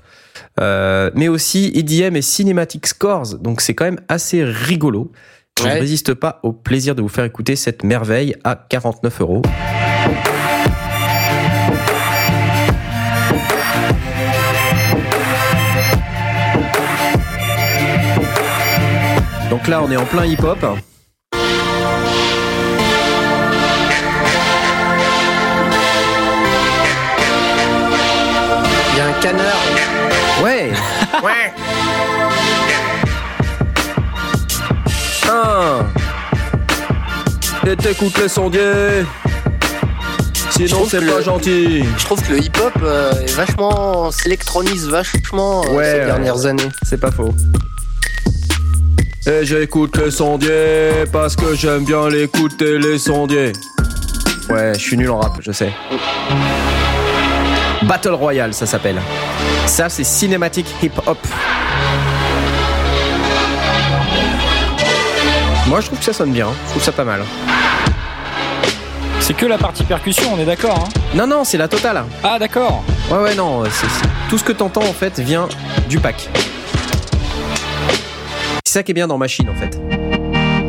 euh, 0.60 1.10
mais 1.14 1.28
aussi 1.28 1.72
EDM 1.74 2.16
et 2.16 2.22
Cinematic 2.22 2.86
Scores. 2.86 3.38
Donc 3.38 3.60
c'est 3.60 3.74
quand 3.74 3.84
même 3.84 4.00
assez 4.08 4.44
rigolo. 4.44 5.12
Je 5.58 5.68
ne 5.68 5.72
résiste 5.72 6.14
pas 6.14 6.40
au 6.42 6.52
plaisir 6.52 6.96
de 6.96 7.02
vous 7.02 7.08
faire 7.08 7.24
écouter 7.24 7.54
cette 7.54 7.84
merveille 7.84 8.34
à 8.42 8.56
49 8.56 9.20
euros. 9.20 9.42
Donc 19.54 19.68
là, 19.68 19.80
on 19.84 19.88
est 19.92 19.96
en 19.96 20.04
plein 20.04 20.24
hip-hop. 20.26 20.66
Il 28.92 28.98
y 28.98 29.00
a 29.00 29.06
un 29.06 29.12
canard. 29.20 29.62
Ouais. 30.42 30.72
Ouais. 31.22 31.52
Un. 35.30 35.86
Et 37.70 37.76
t'écoutes 37.76 38.18
le 38.18 38.26
sondier. 38.28 38.60
Je 40.50 40.66
Sinon, 40.66 40.86
c'est 40.88 40.98
pas 40.98 41.04
le- 41.18 41.22
gentil. 41.22 41.84
Je 41.96 42.04
trouve 42.04 42.20
que 42.20 42.32
le 42.32 42.38
hip-hop 42.40 42.72
euh, 42.82 43.12
est 43.22 43.32
vachement 43.34 44.10
s'électronise 44.10 44.88
vachement 44.88 45.62
euh, 45.66 45.68
Ouais, 45.70 45.84
ces 45.84 45.98
ouais. 46.00 46.06
dernières 46.06 46.46
années. 46.46 46.68
C'est 46.82 47.00
pas 47.00 47.12
faux. 47.12 47.32
Et 49.26 49.44
j'écoute 49.44 49.96
le 49.96 50.10
sondier 50.10 51.04
parce 51.12 51.34
que 51.36 51.54
j'aime 51.54 51.84
bien 51.84 52.08
l'écouter 52.08 52.78
les 52.78 52.98
sondiers. 52.98 53.52
Ouais, 54.50 54.72
je 54.74 54.78
suis 54.80 54.96
nul 54.98 55.10
en 55.10 55.18
rap, 55.20 55.38
je 55.40 55.50
sais. 55.52 55.72
Battle 57.82 58.10
Royale, 58.12 58.52
ça 58.52 58.66
s'appelle. 58.66 59.00
Ça, 59.66 59.88
c'est 59.88 60.04
cinématique 60.04 60.66
hip-hop. 60.82 61.18
Moi, 65.68 65.80
je 65.80 65.86
trouve 65.86 65.98
que 65.98 66.04
ça 66.04 66.12
sonne 66.12 66.32
bien. 66.32 66.48
Je 66.66 66.70
trouve 66.72 66.82
ça 66.82 66.92
pas 66.92 67.04
mal. 67.04 67.22
C'est 69.20 69.34
que 69.34 69.46
la 69.46 69.56
partie 69.56 69.84
percussion, 69.84 70.34
on 70.34 70.38
est 70.38 70.44
d'accord. 70.44 70.86
Hein 70.86 71.00
Non, 71.14 71.26
non, 71.26 71.44
c'est 71.44 71.56
la 71.56 71.68
totale. 71.68 72.04
ah 72.22 72.38
d'accord. 72.38 72.84
Ouais, 73.10 73.18
ouais, 73.18 73.34
non. 73.34 73.64
c'est- 73.64 73.70
c'est- 73.88 74.06
Tout 74.28 74.36
ce 74.36 74.44
que 74.44 74.52
t'entends, 74.52 74.82
en 74.84 74.92
fait, 74.92 75.18
vient 75.18 75.48
du 75.88 75.98
pack. 75.98 76.28
C'est 78.66 78.78
ça 78.78 78.82
qui 78.82 78.92
est 78.92 78.94
bien 78.94 79.06
dans 79.06 79.18
Machine, 79.18 79.46
en 79.50 79.54
fait. 79.54 79.78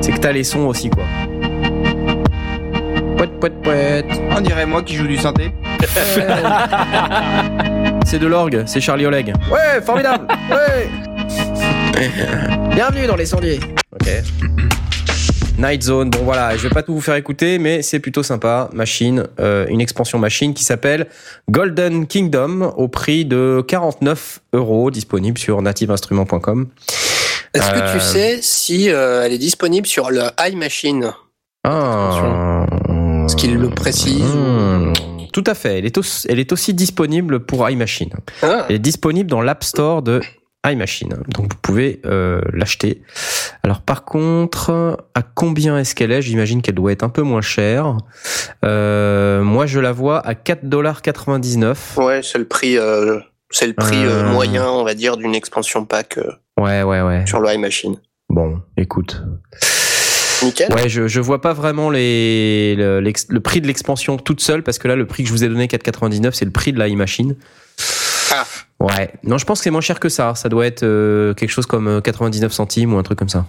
C'est 0.01 0.11
que 0.11 0.17
t'as 0.17 0.33
les 0.33 0.43
sons 0.43 0.67
aussi, 0.67 0.89
quoi. 0.89 1.05
Pouet, 3.17 3.27
pouet, 3.39 3.49
pouet. 3.63 4.03
On 4.35 4.41
dirait 4.41 4.65
moi 4.65 4.83
qui 4.83 4.95
joue 4.95 5.07
du 5.07 5.15
synthé. 5.17 5.51
C'est 8.05 8.19
de 8.19 8.27
l'orgue, 8.27 8.63
c'est 8.67 8.81
Charlie 8.81 9.05
Oleg. 9.05 9.33
Ouais, 9.51 9.81
formidable. 9.81 10.27
Ouais. 10.51 10.89
Bienvenue 12.75 13.07
dans 13.07 13.15
les 13.15 13.25
sondiers. 13.25 13.59
Ok. 13.93 14.07
Night 15.57 15.81
Zone, 15.83 16.09
bon 16.11 16.19
voilà, 16.23 16.55
je 16.57 16.67
vais 16.67 16.73
pas 16.73 16.83
tout 16.83 16.93
vous 16.93 17.01
faire 17.01 17.15
écouter, 17.15 17.57
mais 17.59 17.81
c'est 17.81 17.99
plutôt 17.99 18.21
sympa. 18.23 18.69
Machine, 18.73 19.25
euh, 19.39 19.65
une 19.69 19.79
expansion 19.81 20.19
machine 20.19 20.53
qui 20.53 20.63
s'appelle 20.65 21.07
Golden 21.49 22.05
Kingdom 22.05 22.73
au 22.77 22.87
prix 22.89 23.23
de 23.25 23.63
49 23.67 24.41
euros, 24.53 24.91
disponible 24.91 25.37
sur 25.39 25.61
nativeinstrument.com. 25.61 26.67
Est-ce 27.55 27.71
que 27.71 27.79
Euh, 27.79 27.93
tu 27.93 27.99
sais 27.99 28.39
si 28.41 28.89
euh, 28.91 29.23
elle 29.25 29.33
est 29.33 29.37
disponible 29.39 29.87
sur 29.87 30.11
le 30.11 30.21
iMachine? 30.39 31.13
Ah. 31.63 32.65
Est-ce 33.25 33.35
qu'il 33.35 33.55
le 33.57 33.69
précise 33.69 34.23
Hmm. 34.23 34.93
Tout 35.33 35.43
à 35.47 35.53
fait. 35.55 35.79
Elle 35.79 35.85
est, 35.85 35.97
aussi, 35.97 36.27
elle 36.29 36.39
est 36.39 36.53
aussi 36.53 36.73
disponible 36.73 37.39
pour 37.41 37.67
iMachine. 37.69 38.11
Ah, 38.41 38.65
Elle 38.69 38.75
est 38.75 38.79
disponible 38.79 39.29
dans 39.29 39.41
l'App 39.41 39.63
Store 39.65 40.01
de 40.01 40.21
iMachine. 40.65 41.09
Donc 41.29 41.51
vous 41.53 41.59
pouvez 41.61 41.99
euh, 42.05 42.39
l'acheter. 42.53 43.01
Alors 43.63 43.81
par 43.81 44.05
contre, 44.05 44.97
à 45.13 45.21
combien 45.23 45.77
est-ce 45.77 45.93
qu'elle 45.93 46.11
est? 46.11 46.21
J'imagine 46.21 46.61
qu'elle 46.61 46.75
doit 46.75 46.91
être 46.93 47.03
un 47.03 47.09
peu 47.09 47.21
moins 47.21 47.41
chère. 47.41 47.97
Euh, 48.63 49.41
moi, 49.43 49.65
je 49.65 49.79
la 49.79 49.91
vois 49.91 50.19
à 50.25 50.33
4,99$. 50.35 51.75
Ouais, 52.03 52.21
c'est 52.23 52.37
le 52.37 52.47
prix, 52.47 52.77
euh, 52.77 53.19
c'est 53.51 53.67
le 53.67 53.73
prix 53.73 54.05
euh, 54.05 54.23
Euh. 54.23 54.31
moyen, 54.31 54.65
on 54.69 54.83
va 54.83 54.93
dire, 54.93 55.17
d'une 55.17 55.35
expansion 55.35 55.85
pack 55.85 56.17
euh, 56.17 56.31
Ouais, 56.59 56.83
ouais, 56.83 57.01
ouais. 57.01 57.25
sur 57.25 57.39
le 57.39 57.53
iMachine. 57.53 57.97
Bon, 58.29 58.61
écoute. 58.77 59.21
Nickel. 60.43 60.73
Ouais, 60.73 60.89
je, 60.89 61.07
je 61.07 61.21
vois 61.21 61.41
pas 61.41 61.53
vraiment 61.53 61.89
les, 61.89 62.75
le, 62.75 63.39
prix 63.39 63.61
de 63.61 63.67
l'expansion 63.67 64.17
toute 64.17 64.41
seule 64.41 64.63
parce 64.63 64.77
que 64.77 64.87
là, 64.87 64.95
le 64.95 65.05
prix 65.05 65.23
que 65.23 65.29
je 65.29 65.33
vous 65.33 65.43
ai 65.43 65.47
donné, 65.47 65.67
4,99, 65.67 66.31
c'est 66.33 66.45
le 66.45 66.51
prix 66.51 66.73
de 66.73 66.81
l'iMachine. 66.81 67.35
Ah. 68.31 68.45
Ouais. 68.79 69.13
Non, 69.23 69.37
je 69.37 69.45
pense 69.45 69.59
que 69.59 69.63
c'est 69.63 69.71
moins 69.71 69.81
cher 69.81 69.99
que 69.99 70.09
ça. 70.09 70.35
Ça 70.35 70.49
doit 70.49 70.65
être 70.65 70.83
euh, 70.83 71.33
quelque 71.33 71.49
chose 71.49 71.65
comme 71.65 71.87
euh, 71.87 72.01
99 72.01 72.51
centimes 72.51 72.93
ou 72.93 72.97
un 72.97 73.03
truc 73.03 73.17
comme 73.17 73.29
ça. 73.29 73.45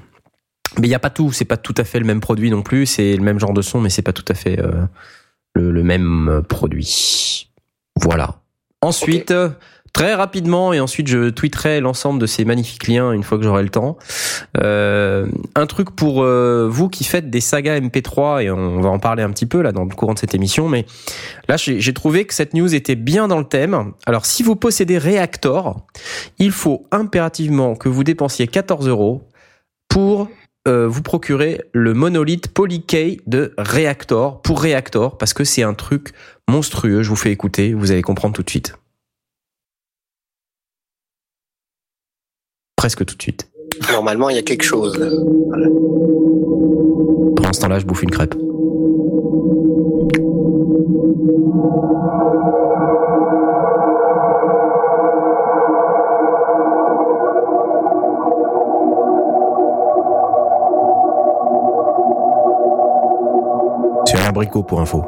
Mais 0.79 0.88
il 0.88 0.90
y 0.90 0.95
a 0.95 0.99
pas 0.99 1.11
tout. 1.11 1.33
C'est 1.33 1.45
pas 1.45 1.57
tout 1.57 1.75
à 1.77 1.85
fait 1.85 1.99
le 1.99 2.05
même 2.05 2.21
produit 2.21 2.51
non 2.51 2.62
plus. 2.62 2.87
C'est 2.87 3.16
le 3.16 3.23
même 3.23 3.40
genre 3.40 3.53
de 3.53 3.62
son, 3.62 3.81
mais 3.81 3.90
c'est 3.90 4.03
pas 4.03 4.12
tout 4.12 4.25
à 4.29 4.35
fait 4.35 4.61
euh, 4.61 4.85
le, 5.55 5.71
le 5.71 5.83
même 5.83 6.29
euh, 6.29 6.42
produit. 6.42 7.51
Voilà. 7.97 8.37
Ensuite, 8.83 9.31
euh, 9.31 9.51
très 9.92 10.14
rapidement, 10.14 10.72
et 10.72 10.81
ensuite 10.81 11.09
je 11.09 11.31
tweeterai 11.31 11.81
l'ensemble 11.81 12.20
de 12.20 12.27
ces 12.27 12.44
magnifiques 12.44 12.87
liens 12.87 13.12
une 13.12 13.22
fois 13.22 13.38
que 13.38 13.44
j'aurai 13.44 13.62
le 13.62 13.68
temps. 13.68 13.96
Euh, 14.62 15.27
un 15.55 15.66
truc 15.66 15.90
pour 15.90 16.22
euh, 16.22 16.68
vous 16.70 16.88
qui 16.88 17.05
faites 17.05 17.31
des 17.31 17.40
sagas 17.40 17.81
MP3 17.81 18.42
et 18.42 18.51
on 18.51 18.81
va 18.81 18.90
en 18.90 18.99
parler 18.99 19.22
un 19.22 19.31
petit 19.31 19.46
peu 19.46 19.62
là 19.62 19.72
dans 19.72 19.85
le 19.85 19.94
courant 19.94 20.14
de 20.14 20.18
cette 20.18 20.35
émission, 20.35 20.68
mais 20.68 20.87
là 21.49 21.57
j'ai 21.57 21.92
trouvé 21.94 22.25
que 22.25 22.35
cette 22.35 22.55
news 22.55 22.75
était 22.75 22.96
bien 22.96 23.29
dans 23.29 23.38
le 23.38 23.44
thème. 23.44 23.92
Alors 24.07 24.27
si 24.27 24.42
vous 24.42 24.57
possédez 24.57 24.99
Reactor, 24.99 25.87
il 26.38 26.53
faut 26.53 26.87
impérativement 26.90 27.75
que 27.75 27.88
vous 27.88 28.05
dépensiez 28.05 28.46
14 28.46 28.88
euros 28.88 29.29
pour 29.88 30.29
euh, 30.66 30.88
vous 30.88 31.03
procurer 31.03 31.62
le 31.72 31.94
monolithe 31.94 32.49
Polykey 32.49 33.18
de 33.27 33.55
Reactor 33.57 34.42
pour 34.42 34.61
Reactor 34.61 35.16
parce 35.16 35.33
que 35.33 35.44
c'est 35.44 35.62
un 35.62 35.75
truc 35.75 36.12
monstrueux. 36.49 37.03
Je 37.03 37.09
vous 37.09 37.16
fais 37.16 37.31
écouter, 37.31 37.72
vous 37.72 37.92
allez 37.92 38.03
comprendre 38.03 38.35
tout 38.35 38.42
de 38.42 38.51
suite. 38.51 38.75
Presque 42.77 43.05
tout 43.07 43.17
de 43.17 43.23
suite. 43.23 43.49
Normalement, 43.93 44.29
il 44.29 44.37
y 44.37 44.39
a 44.39 44.43
quelque 44.43 44.62
chose. 44.62 44.99
là. 44.99 45.07
Pendant 47.37 47.53
ce 47.53 47.61
temps-là, 47.61 47.79
je 47.79 47.87
bouffe 47.87 48.03
une 48.03 48.11
crêpe. 48.11 48.35
C'est 64.07 64.19
un 64.19 64.27
abricot 64.29 64.62
pour 64.62 64.81
info. 64.81 65.05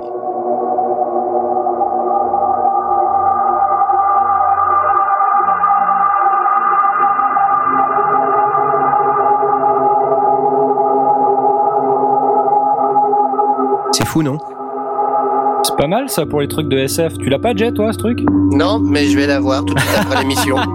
Fou, 14.08 14.22
non 14.22 14.38
C'est 15.62 15.76
pas 15.76 15.86
mal 15.86 16.08
ça 16.08 16.24
pour 16.24 16.40
les 16.40 16.48
trucs 16.48 16.68
de 16.68 16.78
SF. 16.78 17.18
Tu 17.18 17.28
l'as 17.28 17.38
pas 17.38 17.54
Jet 17.54 17.72
toi 17.72 17.92
ce 17.92 17.98
truc 17.98 18.18
Non, 18.50 18.78
mais 18.78 19.06
je 19.06 19.18
vais 19.18 19.26
la 19.26 19.38
voir 19.38 19.64
tout 19.64 19.74
de 19.74 19.80
suite 19.80 19.96
après 20.00 20.22
l'émission. 20.22 20.56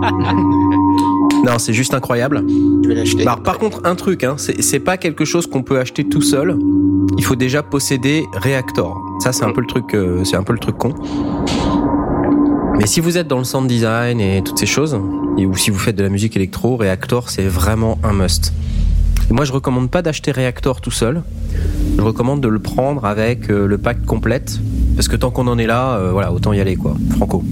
Non, 1.45 1.59
c'est 1.59 1.73
juste 1.73 1.93
incroyable. 1.93 2.41
Je 2.83 2.87
vais 2.87 2.95
l'acheter. 2.95 3.25
Bah, 3.25 3.37
par 3.43 3.57
contre, 3.57 3.81
un 3.83 3.95
truc, 3.95 4.23
hein, 4.23 4.35
c'est 4.37 4.61
c'est 4.61 4.79
pas 4.79 4.95
quelque 4.95 5.25
chose 5.25 5.45
qu'on 5.45 5.61
peut 5.61 5.77
acheter 5.77 6.07
tout 6.07 6.21
seul. 6.21 6.57
Il 7.17 7.23
faut 7.25 7.35
déjà 7.35 7.61
posséder 7.61 8.25
Reactor. 8.33 8.97
Ça, 9.19 9.33
c'est 9.33 9.43
un 9.43 9.51
peu 9.51 9.59
le 9.59 9.67
truc, 9.67 9.93
euh, 9.93 10.23
c'est 10.23 10.37
un 10.37 10.43
peu 10.43 10.53
le 10.53 10.59
truc 10.59 10.77
con. 10.77 10.93
Mais 12.77 12.87
si 12.87 13.01
vous 13.01 13.17
êtes 13.17 13.27
dans 13.27 13.39
le 13.39 13.43
sound 13.43 13.67
design 13.67 14.21
et 14.21 14.41
toutes 14.41 14.57
ces 14.57 14.65
choses, 14.65 14.97
et 15.37 15.45
ou 15.45 15.53
si 15.57 15.69
vous 15.69 15.79
faites 15.79 15.97
de 15.97 16.03
la 16.03 16.09
musique 16.09 16.37
électro, 16.37 16.77
Reactor, 16.77 17.29
c'est 17.29 17.47
vraiment 17.47 17.97
un 18.05 18.13
must. 18.13 18.53
Et 19.29 19.33
moi, 19.33 19.43
je 19.43 19.51
recommande 19.51 19.89
pas 19.89 20.01
d'acheter 20.01 20.31
Reactor 20.31 20.79
tout 20.79 20.91
seul. 20.91 21.23
Recommande 22.03 22.41
de 22.41 22.47
le 22.47 22.59
prendre 22.59 23.05
avec 23.05 23.49
euh, 23.49 23.65
le 23.65 23.77
pack 23.77 24.05
complète, 24.05 24.59
parce 24.95 25.07
que 25.07 25.15
tant 25.15 25.31
qu'on 25.31 25.47
en 25.47 25.57
est 25.57 25.65
là, 25.65 25.97
euh, 25.97 26.11
voilà, 26.11 26.31
autant 26.31 26.53
y 26.53 26.59
aller, 26.59 26.75
quoi. 26.75 26.95
Franco. 27.15 27.43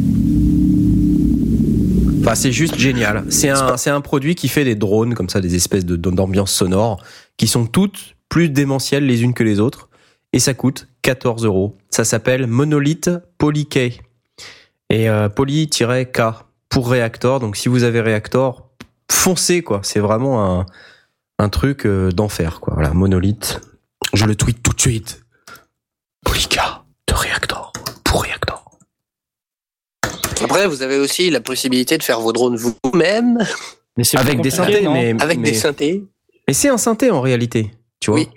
Enfin, 2.21 2.35
c'est 2.35 2.51
juste 2.51 2.77
génial. 2.77 3.25
C'est 3.29 3.49
un, 3.49 3.77
c'est 3.77 3.89
un 3.89 4.01
produit 4.01 4.35
qui 4.35 4.47
fait 4.47 4.63
des 4.63 4.75
drones 4.75 5.15
comme 5.15 5.29
ça, 5.29 5.41
des 5.41 5.55
espèces 5.55 5.85
de 5.85 5.95
d'ambiance 5.95 6.51
sonore, 6.51 7.01
qui 7.37 7.47
sont 7.47 7.65
toutes 7.65 8.15
plus 8.29 8.49
démentielles 8.49 9.05
les 9.05 9.23
unes 9.23 9.33
que 9.33 9.43
les 9.43 9.59
autres, 9.59 9.89
et 10.33 10.39
ça 10.39 10.53
coûte 10.53 10.87
14 11.01 11.45
euros. 11.45 11.77
Ça 11.89 12.03
s'appelle 12.03 12.47
Monolith 12.47 13.09
Poly-K. 13.37 14.01
Et 14.89 15.09
euh, 15.09 15.29
Poly-K 15.29 15.83
pour 16.69 16.89
Reactor. 16.89 17.39
Donc 17.39 17.55
si 17.57 17.69
vous 17.69 17.83
avez 17.83 18.01
Reactor, 18.01 18.69
foncez 19.11 19.61
quoi. 19.61 19.81
C'est 19.83 19.99
vraiment 19.99 20.59
un, 20.59 20.65
un 21.39 21.49
truc 21.49 21.85
euh, 21.85 22.11
d'enfer 22.11 22.59
quoi. 22.59 22.73
Voilà, 22.75 22.93
Monolith. 22.93 23.61
Je 24.13 24.25
le 24.25 24.35
tweet 24.35 24.61
tout 24.61 24.73
de 24.73 24.81
suite. 24.81 25.21
Poly-K 26.25 26.59
de 27.07 27.13
Reactor 27.13 27.71
pour 28.03 28.23
Reactor. 28.23 28.79
Après, 30.43 30.67
vous 30.67 30.81
avez 30.81 30.97
aussi 30.97 31.29
la 31.29 31.39
possibilité 31.41 31.97
de 31.97 32.03
faire 32.03 32.19
vos 32.19 32.33
drones 32.33 32.55
vous-même 32.57 33.37
Mais 33.97 34.03
c'est 34.03 34.17
Avec 34.17 34.41
des 34.41 34.49
synthés, 34.49 34.87
mais, 34.87 35.15
avec 35.21 35.39
mais, 35.39 35.51
des 35.51 35.57
synthés. 35.57 36.03
mais 36.47 36.53
c'est 36.53 36.69
un 36.69 36.77
synthé 36.77 37.11
en 37.11 37.21
réalité. 37.21 37.71
Tu 37.99 38.11
vois. 38.11 38.19
Oui. 38.19 38.29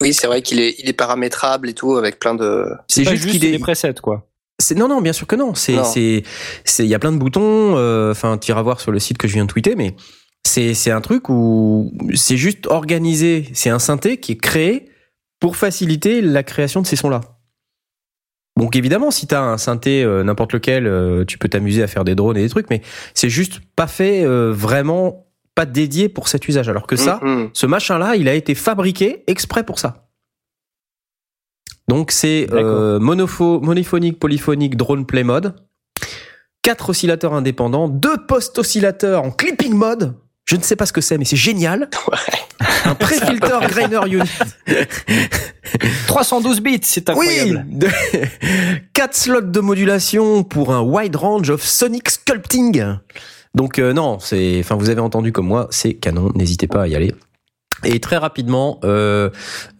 Oui, 0.00 0.14
c'est 0.14 0.26
vrai 0.28 0.42
qu'il 0.42 0.60
est, 0.60 0.76
il 0.78 0.88
est 0.88 0.92
paramétrable 0.92 1.68
et 1.68 1.74
tout 1.74 1.96
avec 1.96 2.18
plein 2.20 2.34
de. 2.34 2.66
C'est 2.88 3.02
juste 3.04 3.22
juste 3.22 3.30
qu'il 3.32 3.40
des 3.40 3.54
est. 3.54 3.58
presets 3.58 3.94
quoi. 4.00 4.28
C'est 4.60 4.76
non 4.76 4.86
non 4.88 5.00
bien 5.00 5.12
sûr 5.12 5.26
que 5.26 5.34
non. 5.36 5.54
C'est 5.54 5.72
il 5.74 6.86
y 6.86 6.94
a 6.94 6.98
plein 7.00 7.10
de 7.12 7.16
boutons. 7.18 7.76
euh, 7.76 8.12
Enfin, 8.12 8.38
tu 8.38 8.50
iras 8.52 8.62
voir 8.62 8.80
sur 8.80 8.92
le 8.92 8.98
site 9.00 9.18
que 9.18 9.26
je 9.26 9.34
viens 9.34 9.44
de 9.44 9.50
tweeter, 9.50 9.74
mais 9.74 9.96
c'est 10.46 10.74
c'est 10.74 10.92
un 10.92 11.00
truc 11.00 11.28
où 11.28 11.92
c'est 12.14 12.36
juste 12.36 12.66
organisé. 12.68 13.48
C'est 13.54 13.70
un 13.70 13.80
synthé 13.80 14.18
qui 14.20 14.32
est 14.32 14.36
créé 14.40 14.88
pour 15.40 15.56
faciliter 15.56 16.20
la 16.20 16.42
création 16.42 16.82
de 16.82 16.86
ces 16.86 16.96
sons-là. 16.96 17.20
Donc 18.58 18.74
évidemment, 18.74 19.10
si 19.12 19.26
t'as 19.28 19.40
un 19.40 19.56
synthé 19.58 20.02
euh, 20.02 20.24
n'importe 20.24 20.52
lequel, 20.52 20.86
euh, 20.86 21.24
tu 21.24 21.38
peux 21.38 21.48
t'amuser 21.48 21.82
à 21.82 21.86
faire 21.86 22.02
des 22.04 22.16
drones 22.16 22.36
et 22.36 22.42
des 22.42 22.48
trucs, 22.48 22.68
mais 22.70 22.82
c'est 23.14 23.28
juste 23.30 23.60
pas 23.76 23.86
fait 23.86 24.24
euh, 24.24 24.52
vraiment 24.52 25.26
pas 25.54 25.64
dédié 25.66 26.08
pour 26.08 26.26
cet 26.28 26.48
usage. 26.48 26.68
Alors 26.68 26.86
que 26.86 26.96
ça, 26.96 27.20
Mhm. 27.22 27.50
ce 27.52 27.66
machin-là, 27.66 28.16
il 28.16 28.28
a 28.28 28.34
été 28.34 28.54
fabriqué 28.56 29.22
exprès 29.28 29.64
pour 29.64 29.78
ça. 29.78 30.08
Donc 31.88 32.10
c'est 32.10 32.48
euh, 32.52 32.98
monophonique, 32.98 34.18
polyphonique, 34.20 34.76
drone 34.76 35.06
play 35.06 35.22
mode, 35.24 35.54
quatre 36.62 36.90
oscillateurs 36.90 37.34
indépendants, 37.34 37.88
deux 37.88 38.26
post-oscillateurs 38.26 39.22
en 39.22 39.30
clipping 39.30 39.72
mode. 39.72 40.14
Je 40.48 40.56
ne 40.56 40.62
sais 40.62 40.76
pas 40.76 40.86
ce 40.86 40.94
que 40.94 41.02
c'est, 41.02 41.18
mais 41.18 41.26
c'est 41.26 41.36
génial. 41.36 41.90
Un 42.86 42.94
pré-filter 42.94 43.58
Grainer 43.68 44.00
Unit. 44.06 44.30
312 46.06 46.60
bits, 46.62 46.80
c'est 46.82 47.10
incroyable. 47.10 47.66
Oui, 47.68 47.76
de- 47.78 47.88
quatre 48.94 49.14
slots 49.14 49.42
de 49.42 49.60
modulation 49.60 50.44
pour 50.44 50.72
un 50.72 50.80
wide 50.80 51.16
range 51.16 51.50
of 51.50 51.62
sonic 51.62 52.08
sculpting. 52.08 52.82
Donc 53.54 53.78
euh, 53.78 53.92
non, 53.92 54.18
c'est, 54.20 54.56
enfin 54.60 54.76
vous 54.76 54.88
avez 54.88 55.02
entendu 55.02 55.32
comme 55.32 55.46
moi, 55.48 55.68
c'est 55.70 55.92
canon. 55.92 56.32
N'hésitez 56.34 56.66
pas 56.66 56.84
à 56.84 56.88
y 56.88 56.94
aller. 56.96 57.14
Et 57.84 58.00
très 58.00 58.16
rapidement, 58.16 58.80
euh, 58.84 59.30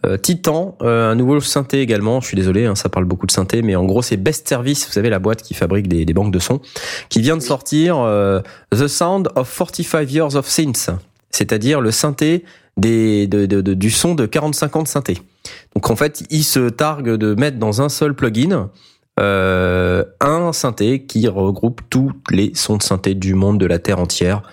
euh, 0.05 0.17
Titan, 0.17 0.77
euh, 0.81 1.11
un 1.11 1.15
nouveau 1.15 1.39
synthé 1.41 1.81
également. 1.81 2.21
Je 2.21 2.27
suis 2.27 2.37
désolé, 2.37 2.65
hein, 2.65 2.75
ça 2.75 2.87
parle 2.89 3.05
beaucoup 3.05 3.25
de 3.27 3.31
synthé, 3.31 3.61
mais 3.61 3.75
en 3.75 3.83
gros 3.85 4.01
c'est 4.01 4.15
Best 4.17 4.47
Service, 4.47 4.85
vous 4.87 4.93
savez 4.93 5.09
la 5.09 5.19
boîte 5.19 5.41
qui 5.41 5.53
fabrique 5.53 5.87
des, 5.89 6.05
des 6.05 6.13
banques 6.13 6.31
de 6.31 6.39
sons, 6.39 6.61
qui 7.09 7.19
vient 7.21 7.35
de 7.35 7.41
sortir 7.41 7.95
The 8.71 8.87
Sound 8.87 9.29
of 9.35 9.53
45 9.57 10.09
Years 10.11 10.35
of 10.35 10.47
Synths, 10.47 10.89
c'est-à-dire 11.29 11.81
le 11.81 11.91
synthé 11.91 12.45
des, 12.77 13.27
de, 13.27 13.45
de- 13.45 13.59
de- 13.61 13.73
du 13.73 13.89
son 13.91 14.15
de 14.15 14.25
45 14.25 14.75
ans 14.77 14.83
de 14.83 14.87
synthé. 14.87 15.17
Donc 15.75 15.89
en 15.89 15.95
fait, 15.97 16.23
ils 16.29 16.43
se 16.45 16.69
targuent 16.69 17.15
de 17.17 17.35
mettre 17.35 17.57
dans 17.57 17.81
un 17.81 17.89
seul 17.89 18.13
plugin 18.15 18.69
un 19.17 20.51
synthé 20.53 21.05
qui 21.05 21.27
regroupe 21.27 21.81
tous 21.89 22.13
les 22.31 22.51
sons 22.55 22.77
de 22.77 22.83
synthé 22.83 23.15
du 23.15 23.33
monde 23.33 23.57
de 23.59 23.65
la 23.65 23.77
terre 23.79 23.99
entière. 23.99 24.43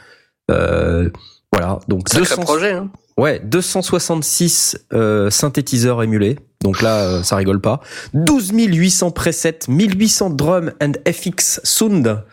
Voilà, 0.49 1.79
donc 1.87 2.09
Sacré 2.09 2.23
200 2.37 2.43
projet. 2.43 2.73
Hein. 2.73 2.91
Ouais, 3.17 3.41
266 3.43 4.87
euh, 4.93 5.31
synthétiseurs 5.31 6.03
émulés. 6.03 6.37
Donc 6.63 6.83
là, 6.83 7.05
euh, 7.05 7.23
ça 7.23 7.37
rigole 7.37 7.61
pas. 7.61 7.81
12 8.13 8.53
800 8.53 9.11
presets, 9.11 9.61
1800 9.69 10.31
drum 10.31 10.73
and 10.83 10.93
FX 11.11 11.61
sound, 11.65 12.25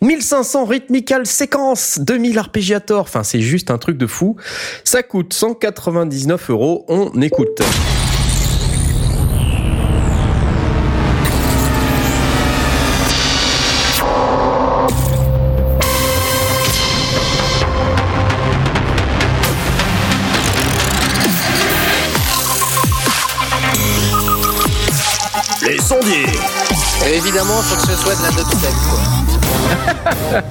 1500 0.00 0.64
rhythmical 0.64 1.26
séquences, 1.26 1.98
2000 1.98 2.38
arpégiators. 2.38 3.00
Enfin, 3.00 3.24
c'est 3.24 3.40
juste 3.40 3.70
un 3.70 3.78
truc 3.78 3.98
de 3.98 4.06
fou. 4.06 4.36
Ça 4.84 5.02
coûte 5.02 5.32
199 5.32 6.50
euros. 6.50 6.84
On 6.88 7.20
écoute. 7.20 7.60
Les 25.88 25.94
sondiers. 25.94 26.26
Et 27.06 27.16
évidemment, 27.16 27.62
faut 27.62 27.76
que 27.76 27.86
ce 27.86 27.96
soit 27.96 28.14
de 28.14 28.22
la 28.22 28.30
dubstep. 28.30 28.74
Quoi. 28.90 30.42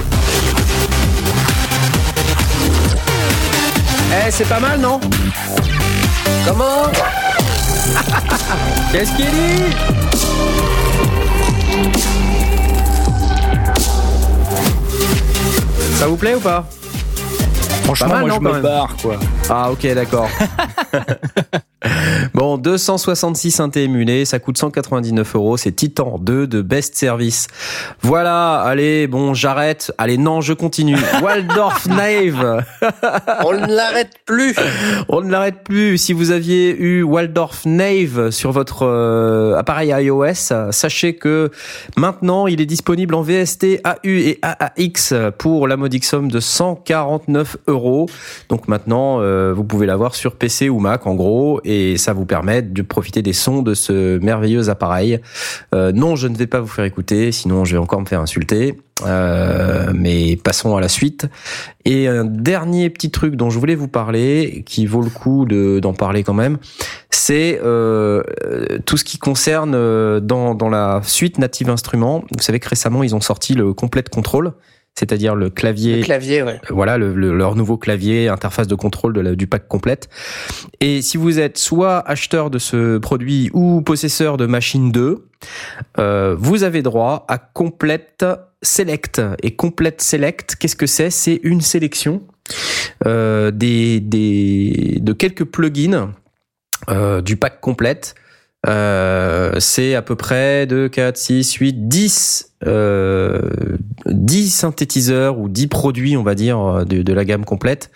c'est 4.37 4.47
pas 4.47 4.61
mal, 4.61 4.79
non 4.81 5.01
Comment 6.47 6.83
Qu'est-ce 8.93 9.17
qu'il 9.17 9.31
dit 9.31 9.63
Ça 15.95 16.07
vous 16.07 16.17
plaît 16.17 16.35
ou 16.35 16.41
pas 16.41 16.65
Franchement, 17.85 18.09
Pas 18.09 18.15
mal, 18.15 18.21
moi, 18.21 18.29
non, 18.29 18.35
je 18.37 18.41
me 18.41 18.53
même 18.53 18.63
barre, 18.63 18.97
quoi. 19.01 19.17
Ah 19.49 19.71
ok 19.71 19.95
d'accord. 19.95 20.29
bon 22.47 22.59
266 22.59 23.51
synthés 23.51 23.83
émulés, 23.83 24.25
ça 24.25 24.39
coûte 24.39 24.57
199 24.57 25.35
euros, 25.35 25.57
c'est 25.57 25.73
Titan 25.73 26.17
2 26.21 26.47
de 26.47 26.63
Best 26.63 26.95
Service. 26.95 27.49
Voilà, 28.03 28.61
allez 28.61 29.09
bon 29.09 29.35
j'arrête, 29.35 29.93
allez 29.99 30.17
non 30.17 30.41
je 30.41 30.53
continue. 30.53 30.97
Waldorf 31.25 31.89
Nave, 31.89 32.65
On 33.45 33.53
ne 33.53 33.67
l'arrête 33.67 34.13
plus. 34.27 34.55
on 35.09 35.23
ne 35.23 35.31
l'arrête 35.33 35.65
plus. 35.65 35.99
Si 35.99 36.13
vous 36.13 36.31
aviez 36.31 36.71
eu 36.71 37.03
Waldorf 37.03 37.67
Nave 37.67 38.31
sur 38.31 38.53
votre 38.53 38.85
euh, 38.87 39.57
appareil 39.57 39.91
iOS, 39.91 40.71
sachez 40.71 41.17
que 41.17 41.51
maintenant 41.97 42.47
il 42.47 42.61
est 42.61 42.67
disponible 42.67 43.17
en 43.17 43.23
VST, 43.23 43.81
AU 43.83 43.97
et 44.05 44.39
AAX 44.43 45.15
pour 45.37 45.67
la 45.67 45.77
modique 45.77 46.05
somme 46.05 46.31
de 46.31 46.39
149 46.39 47.57
euros. 47.67 48.09
Donc 48.49 48.69
maintenant, 48.69 49.21
euh, 49.21 49.53
vous 49.53 49.65
pouvez 49.65 49.87
l'avoir 49.87 50.15
sur 50.15 50.37
PC 50.37 50.69
ou 50.69 50.79
Mac 50.79 51.09
en 51.09 51.17
gros, 51.17 51.61
et 51.65 51.97
ça 51.97 52.13
vous 52.13 52.25
permet 52.25 52.36
de 52.45 52.83
profiter 52.83 53.23
des 53.23 53.33
sons 53.33 53.63
de 53.63 53.75
ce 53.75 54.19
merveilleux 54.19 54.69
appareil. 54.69 55.21
Euh, 55.75 55.93
non, 55.93 56.17
je 56.17 56.29
ne 56.29 56.37
vais 56.37 56.47
pas 56.47 56.61
vous 56.61 56.67
faire 56.67 56.85
écouter, 56.85 57.33
sinon 57.33 57.65
je 57.65 57.73
vais 57.73 57.79
encore 57.79 58.01
me 58.01 58.07
faire 58.07 58.21
insulter. 58.21 58.79
Euh, 59.05 59.93
mais 59.95 60.37
passons 60.37 60.75
à 60.75 60.81
la 60.81 60.89
suite. 60.89 61.27
Et 61.85 62.09
un 62.09 62.25
dernier 62.25 62.89
petit 62.89 63.11
truc 63.11 63.37
dont 63.37 63.51
je 63.51 63.59
voulais 63.59 63.75
vous 63.75 63.89
parler, 63.89 64.63
qui 64.65 64.87
vaut 64.87 65.03
le 65.03 65.11
coup 65.11 65.45
de- 65.45 65.81
d'en 65.81 65.93
parler 65.93 66.23
quand 66.23 66.33
même, 66.35 66.57
c'est 67.11 67.61
euh, 67.63 68.23
tout 68.87 68.97
ce 68.97 69.05
qui 69.05 69.19
concerne 69.19 69.75
euh, 69.75 70.21
dans, 70.21 70.55
dans 70.55 70.71
la 70.71 71.01
suite 71.05 71.37
Native 71.39 71.69
Instruments. 71.69 72.25
Vous 72.35 72.43
savez 72.43 72.59
que 72.59 72.69
récemment 72.71 73.03
ils 73.03 73.15
ont 73.15 73.21
sorti 73.21 73.53
le 73.53 73.75
Complete 73.75 74.09
Control, 74.09 74.53
c'est-à-dire 74.99 75.35
le 75.35 75.51
clavier 75.51 75.99
Le 75.99 76.03
clavier, 76.03 76.43
ouais. 76.43 76.61
voilà 76.71 76.97
le, 76.99 77.15
le- 77.15 77.37
leur 77.37 77.55
nouveau 77.55 77.77
clavier, 77.77 78.29
interface 78.29 78.67
de 78.67 78.75
contrôle 78.75 79.13
de 79.13 79.21
la- 79.21 79.35
du 79.35 79.47
pack 79.47 79.69
complète. 79.69 80.09
Et 80.81 81.03
si 81.03 81.17
vous 81.19 81.39
êtes 81.39 81.59
soit 81.59 81.99
acheteur 82.09 82.51
de 82.51 82.59
ce 82.59 82.97
produit 82.99 83.51
ou 83.53 83.83
possesseur 83.83 84.37
de 84.39 84.47
machine 84.47 84.91
2, 84.91 85.27
euh, 85.99 86.35
vous 86.39 86.63
avez 86.65 86.81
droit 86.83 87.25
à 87.29 87.37
Complete 87.39 88.25
Select. 88.63 89.21
Et 89.43 89.55
Complete 89.55 90.01
Select, 90.01 90.57
qu'est-ce 90.57 90.77
que 90.77 90.87
c'est? 90.87 91.11
C'est 91.11 91.41
une 91.43 91.61
sélection 91.61 92.23
euh, 93.07 93.51
des, 93.51 94.01
des, 94.01 94.99
de 95.01 95.13
quelques 95.13 95.45
plugins 95.45 96.13
euh, 96.89 97.21
du 97.21 97.37
pack 97.37 97.61
complète. 97.61 98.15
Euh, 98.67 99.53
c'est 99.59 99.95
à 99.95 100.03
peu 100.03 100.17
près 100.17 100.67
de 100.67 100.89
4, 100.89 101.17
6, 101.17 101.55
8, 101.55 101.89
10, 101.89 102.53
euh, 102.67 103.41
10 104.07 104.51
synthétiseurs 104.51 105.39
ou 105.39 105.49
10 105.49 105.67
produits, 105.69 106.17
on 106.17 106.23
va 106.23 106.35
dire, 106.35 106.85
de, 106.85 107.03
de 107.03 107.13
la 107.13 107.25
gamme 107.25 107.45
complète, 107.45 107.91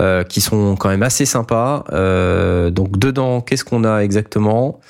euh, 0.00 0.22
qui 0.24 0.40
sont 0.40 0.76
quand 0.76 0.88
même 0.88 1.02
assez 1.02 1.24
sympas. 1.24 1.84
Euh, 1.92 2.70
donc 2.70 2.98
dedans, 2.98 3.40
qu'est-ce 3.40 3.64
qu'on 3.64 3.84
a 3.84 4.00
exactement? 4.00 4.80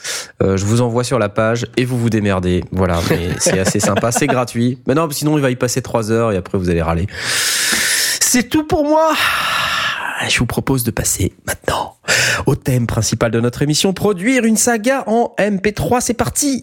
Euh, 0.42 0.56
Je 0.56 0.64
vous 0.64 0.80
envoie 0.80 1.04
sur 1.04 1.18
la 1.18 1.28
page 1.28 1.66
et 1.76 1.84
vous 1.84 1.98
vous 1.98 2.10
démerdez. 2.10 2.64
Voilà, 2.72 2.98
mais 3.10 3.28
c'est 3.38 3.58
assez 3.58 3.80
sympa, 3.80 4.12
c'est 4.12 4.26
gratuit. 4.26 4.78
Mais 4.86 4.94
non, 4.94 5.08
sinon 5.10 5.36
il 5.38 5.42
va 5.42 5.50
y 5.50 5.56
passer 5.56 5.82
3 5.82 6.10
heures 6.10 6.32
et 6.32 6.36
après 6.36 6.58
vous 6.58 6.70
allez 6.70 6.82
râler. 6.82 7.06
C'est 8.20 8.48
tout 8.48 8.64
pour 8.64 8.84
moi. 8.84 9.12
Je 10.28 10.38
vous 10.38 10.46
propose 10.46 10.84
de 10.84 10.90
passer 10.90 11.32
maintenant 11.46 11.96
au 12.46 12.54
thème 12.54 12.86
principal 12.86 13.30
de 13.30 13.40
notre 13.40 13.62
émission, 13.62 13.92
produire 13.92 14.44
une 14.44 14.56
saga 14.56 15.04
en 15.06 15.34
MP3. 15.38 16.00
C'est 16.00 16.14
parti 16.14 16.62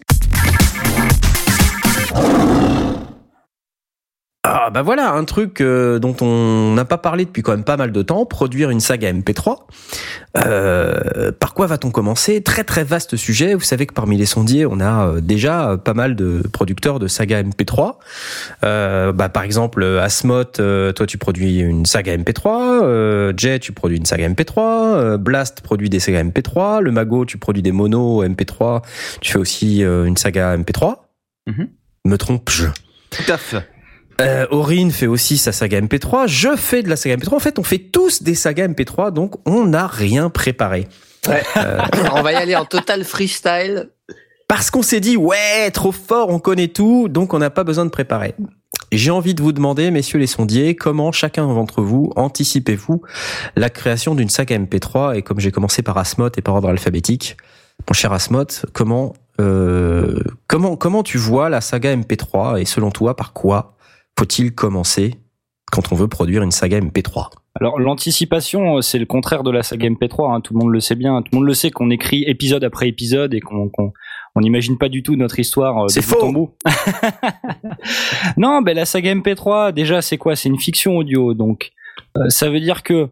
Ah 4.42 4.70
bah 4.70 4.80
voilà, 4.80 5.12
un 5.12 5.24
truc 5.24 5.60
euh, 5.60 5.98
dont 5.98 6.16
on 6.22 6.72
n'a 6.72 6.86
pas 6.86 6.96
parlé 6.96 7.26
depuis 7.26 7.42
quand 7.42 7.50
même 7.50 7.62
pas 7.62 7.76
mal 7.76 7.92
de 7.92 8.00
temps, 8.00 8.24
produire 8.24 8.70
une 8.70 8.80
saga 8.80 9.12
MP3. 9.12 9.58
Euh, 10.38 11.30
par 11.30 11.52
quoi 11.52 11.66
va-t-on 11.66 11.90
commencer? 11.90 12.42
Très 12.42 12.64
très 12.64 12.82
vaste 12.82 13.16
sujet. 13.16 13.52
Vous 13.52 13.60
savez 13.60 13.84
que 13.84 13.92
parmi 13.92 14.16
les 14.16 14.24
sondiers, 14.24 14.64
on 14.64 14.80
a 14.80 15.08
euh, 15.08 15.20
déjà 15.20 15.76
pas 15.76 15.92
mal 15.92 16.16
de 16.16 16.42
producteurs 16.54 16.98
de 16.98 17.06
saga 17.06 17.42
MP3. 17.42 17.96
Euh, 18.64 19.12
bah, 19.12 19.28
par 19.28 19.42
exemple, 19.42 19.84
Asmot, 19.84 20.58
euh, 20.58 20.92
toi 20.92 21.06
tu 21.06 21.18
produis 21.18 21.58
une 21.58 21.84
saga 21.84 22.16
MP3. 22.16 22.82
Euh, 22.82 23.34
Jay, 23.36 23.58
tu 23.58 23.72
produis 23.72 23.98
une 23.98 24.06
saga 24.06 24.26
MP3. 24.26 24.54
Euh, 24.58 25.16
Blast 25.18 25.60
produit 25.60 25.90
des 25.90 26.00
sagas 26.00 26.24
MP3. 26.24 26.80
Le 26.80 26.92
Mago, 26.92 27.26
tu 27.26 27.36
produis 27.36 27.62
des 27.62 27.72
monos 27.72 28.24
MP3. 28.24 28.82
Tu 29.20 29.32
fais 29.32 29.38
aussi 29.38 29.84
euh, 29.84 30.06
une 30.06 30.16
saga 30.16 30.56
MP3. 30.56 30.96
Mhm. 31.46 31.68
Me 32.06 32.16
trompe-je? 32.16 32.68
Tout 33.10 33.30
à 33.30 33.36
fait. 33.36 33.68
Euh, 34.20 34.46
Aurine 34.50 34.90
fait 34.90 35.06
aussi 35.06 35.38
sa 35.38 35.52
saga 35.52 35.80
MP3. 35.80 36.28
Je 36.28 36.56
fais 36.56 36.82
de 36.82 36.88
la 36.88 36.96
saga 36.96 37.16
MP3. 37.16 37.34
En 37.34 37.40
fait, 37.40 37.58
on 37.58 37.62
fait 37.62 37.78
tous 37.78 38.22
des 38.22 38.34
sagas 38.34 38.68
MP3, 38.68 39.12
donc 39.12 39.36
on 39.46 39.64
n'a 39.64 39.86
rien 39.86 40.30
préparé. 40.30 40.88
Ouais. 41.28 41.42
on 42.12 42.22
va 42.22 42.32
y 42.32 42.36
aller 42.36 42.56
en 42.56 42.64
total 42.64 43.04
freestyle. 43.04 43.90
Parce 44.46 44.70
qu'on 44.70 44.82
s'est 44.82 45.00
dit, 45.00 45.16
ouais, 45.16 45.70
trop 45.70 45.92
fort, 45.92 46.28
on 46.28 46.38
connaît 46.40 46.68
tout, 46.68 47.08
donc 47.08 47.34
on 47.34 47.38
n'a 47.38 47.50
pas 47.50 47.64
besoin 47.64 47.84
de 47.84 47.90
préparer. 47.90 48.34
J'ai 48.90 49.12
envie 49.12 49.34
de 49.34 49.42
vous 49.42 49.52
demander, 49.52 49.92
messieurs 49.92 50.18
les 50.18 50.26
sondiers, 50.26 50.74
comment 50.74 51.12
chacun 51.12 51.46
d'entre 51.46 51.82
vous 51.82 52.12
anticipez-vous 52.16 53.02
la 53.54 53.70
création 53.70 54.16
d'une 54.16 54.28
saga 54.28 54.58
MP3 54.58 55.16
Et 55.16 55.22
comme 55.22 55.38
j'ai 55.38 55.52
commencé 55.52 55.82
par 55.82 55.96
Asmoth 55.96 56.36
et 56.36 56.42
par 56.42 56.56
ordre 56.56 56.68
alphabétique, 56.68 57.36
mon 57.88 57.94
cher 57.94 58.12
Asmoth, 58.12 58.66
comment, 58.72 59.14
euh, 59.40 60.18
comment, 60.48 60.76
comment 60.76 61.04
tu 61.04 61.18
vois 61.18 61.48
la 61.48 61.60
saga 61.60 61.94
MP3 61.94 62.60
et 62.60 62.64
selon 62.64 62.90
toi, 62.90 63.14
par 63.14 63.32
quoi 63.32 63.76
faut-il 64.20 64.54
commencer 64.54 65.14
quand 65.72 65.92
on 65.92 65.94
veut 65.94 66.06
produire 66.06 66.42
une 66.42 66.50
saga 66.50 66.78
MP3 66.78 67.30
alors 67.56 67.80
l'anticipation, 67.80 68.76
euh, 68.76 68.80
c'est 68.80 69.00
le 69.00 69.06
contraire 69.06 69.42
de 69.42 69.50
la 69.50 69.64
saga 69.64 69.88
MP3. 69.88 70.32
Hein. 70.32 70.40
Tout 70.40 70.54
le 70.54 70.60
monde 70.60 70.70
le 70.70 70.78
sait 70.78 70.94
bien. 70.94 71.20
Tout 71.20 71.30
le 71.32 71.38
monde 71.38 71.46
le 71.48 71.52
sait 71.52 71.72
qu'on 71.72 71.90
écrit 71.90 72.22
épisode 72.28 72.62
après 72.62 72.86
épisode 72.86 73.34
et 73.34 73.40
qu'on 73.40 73.72
on 74.36 74.40
n'imagine 74.40 74.78
pas 74.78 74.88
du 74.88 75.02
tout 75.02 75.16
notre 75.16 75.40
histoire. 75.40 75.84
Euh, 75.84 75.88
c'est 75.88 76.00
faux. 76.00 76.30
Bout. 76.32 76.54
non, 78.36 78.62
ben 78.62 78.76
la 78.76 78.84
saga 78.84 79.12
MP3, 79.12 79.72
déjà, 79.72 80.00
c'est 80.00 80.16
quoi? 80.16 80.36
C'est 80.36 80.48
une 80.48 80.60
fiction 80.60 80.96
audio, 80.96 81.34
donc 81.34 81.72
euh, 82.16 82.28
ça 82.28 82.48
veut 82.48 82.60
dire 82.60 82.84
que 82.84 83.08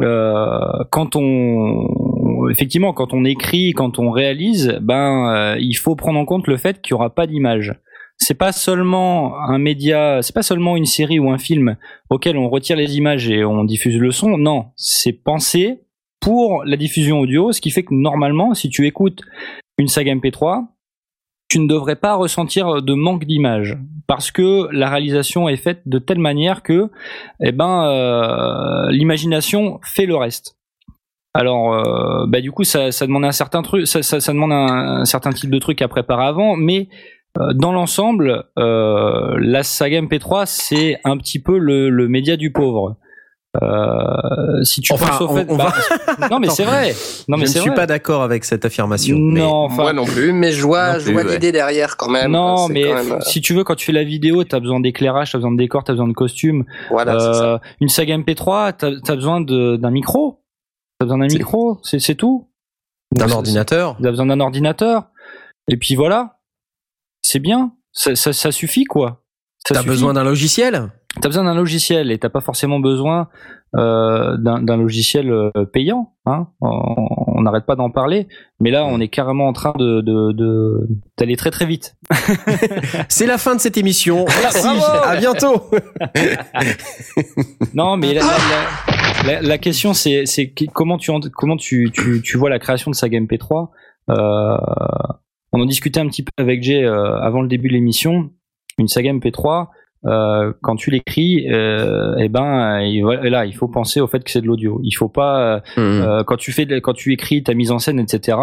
euh, 0.00 0.84
quand 0.90 1.14
on 1.14 2.48
effectivement 2.50 2.92
quand 2.92 3.14
on 3.14 3.24
écrit, 3.24 3.72
quand 3.72 4.00
on 4.00 4.10
réalise, 4.10 4.78
ben 4.82 5.56
il 5.58 5.74
faut 5.74 5.94
prendre 5.94 6.18
en 6.18 6.24
compte 6.24 6.48
le 6.48 6.56
fait 6.56 6.82
qu'il 6.82 6.90
y 6.90 6.94
aura 6.94 7.14
pas 7.14 7.28
d'image 7.28 7.72
c'est 8.18 8.34
pas 8.34 8.52
seulement 8.52 9.38
un 9.38 9.58
média, 9.58 10.20
c'est 10.22 10.34
pas 10.34 10.42
seulement 10.42 10.76
une 10.76 10.86
série 10.86 11.18
ou 11.18 11.30
un 11.30 11.38
film 11.38 11.76
auquel 12.10 12.36
on 12.36 12.48
retire 12.48 12.76
les 12.76 12.96
images 12.96 13.28
et 13.28 13.44
on 13.44 13.64
diffuse 13.64 13.96
le 13.96 14.10
son. 14.10 14.38
Non, 14.38 14.66
c'est 14.76 15.12
pensé 15.12 15.80
pour 16.20 16.64
la 16.64 16.76
diffusion 16.76 17.20
audio, 17.20 17.52
ce 17.52 17.60
qui 17.60 17.70
fait 17.70 17.84
que 17.84 17.94
normalement, 17.94 18.54
si 18.54 18.68
tu 18.68 18.86
écoutes 18.86 19.22
une 19.78 19.88
saga 19.88 20.14
MP3, 20.14 20.66
tu 21.48 21.60
ne 21.60 21.68
devrais 21.68 21.96
pas 21.96 22.14
ressentir 22.14 22.82
de 22.82 22.94
manque 22.94 23.24
d'image 23.24 23.78
parce 24.06 24.30
que 24.30 24.68
la 24.72 24.88
réalisation 24.88 25.48
est 25.48 25.56
faite 25.56 25.82
de 25.86 25.98
telle 25.98 26.18
manière 26.18 26.62
que, 26.62 26.90
eh 27.40 27.52
ben, 27.52 27.84
euh, 27.84 28.90
l'imagination 28.90 29.78
fait 29.82 30.06
le 30.06 30.16
reste. 30.16 30.56
Alors, 31.34 31.74
euh, 31.74 32.26
bah, 32.26 32.40
du 32.40 32.50
coup, 32.50 32.64
ça, 32.64 32.88
demande 33.02 33.24
un 33.24 33.32
certain 33.32 33.62
truc, 33.62 33.86
ça, 33.86 34.00
demande 34.32 34.52
un, 34.52 35.00
un, 35.00 35.04
certain 35.04 35.30
type 35.30 35.50
de 35.50 35.58
truc 35.58 35.82
à 35.82 35.88
préparer 35.88 36.24
avant, 36.24 36.56
mais 36.56 36.88
dans 37.54 37.72
l'ensemble, 37.72 38.44
euh, 38.58 39.36
la 39.38 39.62
saga 39.62 40.00
MP3, 40.00 40.44
c'est 40.46 40.98
un 41.04 41.16
petit 41.16 41.40
peu 41.40 41.58
le, 41.58 41.90
le 41.90 42.08
média 42.08 42.36
du 42.36 42.52
pauvre. 42.52 42.96
Euh, 43.62 44.62
si 44.64 44.80
tu 44.80 44.92
enfin, 44.92 45.06
penses 45.06 45.20
au 45.22 45.28
fait, 45.28 45.46
on, 45.48 45.54
on 45.54 45.56
bah, 45.56 45.72
non 46.30 46.38
mais 46.38 46.48
c'est 46.48 46.64
vrai. 46.64 46.94
Non 47.28 47.36
mais 47.36 47.46
je 47.46 47.56
ne 47.56 47.60
suis 47.60 47.68
vrai. 47.68 47.74
pas 47.74 47.86
d'accord 47.86 48.22
avec 48.22 48.44
cette 48.44 48.64
affirmation. 48.64 49.16
Non, 49.16 49.32
mais... 49.32 49.42
enfin, 49.42 49.82
moi 49.82 49.92
non 49.92 50.04
plus, 50.04 50.32
mais 50.32 50.52
je 50.52 50.62
vois, 50.62 50.98
je 50.98 51.12
vois 51.12 51.22
ouais. 51.22 51.32
l'idée 51.32 51.52
derrière 51.52 51.96
quand 51.96 52.08
même. 52.08 52.32
Non, 52.32 52.68
mais 52.68 52.82
quand 52.84 52.94
même, 52.94 53.12
euh, 53.12 53.20
si 53.20 53.40
tu 53.40 53.54
veux, 53.54 53.64
quand 53.64 53.74
tu 53.74 53.86
fais 53.86 53.92
la 53.92 54.04
vidéo, 54.04 54.44
t'as 54.44 54.60
besoin 54.60 54.80
d'éclairage, 54.80 55.32
t'as 55.32 55.38
besoin 55.38 55.52
de 55.52 55.56
décor, 55.56 55.84
t'as 55.84 55.94
besoin 55.94 56.08
de 56.08 56.12
costume. 56.12 56.64
voilà, 56.90 57.18
ça. 57.18 57.44
Euh, 57.44 57.58
une 57.80 57.88
saga 57.88 58.18
MP3, 58.18 58.74
t'as 58.76 58.88
as 58.88 59.14
besoin 59.14 59.40
d'un 59.40 59.90
micro. 59.90 60.42
T'as 60.98 61.06
besoin 61.06 61.18
d'un 61.18 61.26
micro, 61.26 61.78
c'est 61.82 61.98
c'est 61.98 62.14
tout. 62.14 62.48
D'un 63.14 63.30
ordinateur. 63.30 63.96
T'as 64.02 64.10
besoin 64.10 64.26
d'un 64.26 64.40
ordinateur. 64.40 65.04
Et 65.68 65.76
puis 65.76 65.94
voilà, 65.94 66.35
c'est 67.28 67.40
bien. 67.40 67.72
Ça, 67.92 68.14
ça, 68.14 68.32
ça 68.32 68.52
suffit 68.52 68.84
quoi. 68.84 69.22
T'as 69.64 69.82
besoin 69.82 70.12
d'un 70.14 70.24
logiciel? 70.24 70.92
T'as 71.20 71.28
besoin 71.28 71.44
d'un 71.44 71.54
logiciel 71.54 72.10
et 72.10 72.18
t'as 72.18 72.28
pas 72.28 72.40
forcément 72.42 72.78
besoin 72.78 73.28
euh, 73.74 74.36
d'un 74.38 74.76
logiciel 74.76 75.30
euh, 75.30 75.50
payant. 75.72 76.12
Hein 76.26 76.48
on 76.60 77.40
n'arrête 77.42 77.64
pas 77.66 77.74
d'en 77.74 77.90
parler, 77.90 78.28
mais 78.60 78.70
là 78.70 78.84
on 78.84 79.00
est 79.00 79.08
carrément 79.08 79.48
en 79.48 79.52
train 79.52 79.72
de 79.78 80.02
de- 80.02 80.32
de- 80.32 80.86
d'aller 81.18 81.36
très 81.36 81.50
très 81.50 81.64
vite. 81.66 81.96
C'est 83.08 83.26
la 83.26 83.38
fin 83.38 83.54
de 83.56 83.60
cette 83.60 83.76
émission. 83.78 84.24
Merci. 84.42 84.66
À 85.04 85.16
bientôt. 85.16 85.62
Non, 87.74 87.96
mais 87.96 88.14
la, 88.14 88.22
la- 88.22 89.32
la- 89.32 89.40
la 89.42 89.58
question 89.58 89.94
c'est 89.94 90.24
comment 90.72 90.98
tu 90.98 91.10
en- 91.10 91.20
comment 91.34 91.56
tu, 91.56 91.90
tu 91.92 92.22
tu 92.22 92.36
vois 92.38 92.50
la 92.50 92.58
création 92.58 92.90
de 92.90 92.96
Saga 92.96 93.18
MP3. 93.18 93.68
Euh, 94.10 94.56
on 95.52 95.60
en 95.60 95.66
discutait 95.66 96.00
un 96.00 96.08
petit 96.08 96.22
peu 96.22 96.30
avec 96.38 96.62
Jay 96.62 96.84
euh, 96.84 97.16
avant 97.20 97.42
le 97.42 97.48
début 97.48 97.68
de 97.68 97.74
l'émission. 97.74 98.30
Une 98.78 98.88
saga 98.88 99.12
MP3, 99.12 99.68
euh, 100.04 100.52
quand 100.62 100.76
tu 100.76 100.90
l'écris, 100.90 101.46
euh, 101.50 102.14
eh 102.18 102.28
ben, 102.28 102.80
là, 103.22 103.46
il 103.46 103.54
faut 103.54 103.68
penser 103.68 104.00
au 104.00 104.06
fait 104.06 104.22
que 104.22 104.30
c'est 104.30 104.42
de 104.42 104.46
l'audio. 104.46 104.80
Il 104.84 104.92
faut 104.92 105.08
pas, 105.08 105.62
euh, 105.78 106.22
quand 106.24 106.36
tu 106.36 106.52
fais, 106.52 106.66
de- 106.66 106.78
quand 106.78 106.92
tu 106.92 107.12
écris 107.12 107.42
ta 107.42 107.54
mise 107.54 107.70
en 107.70 107.78
scène, 107.78 107.98
etc. 107.98 108.36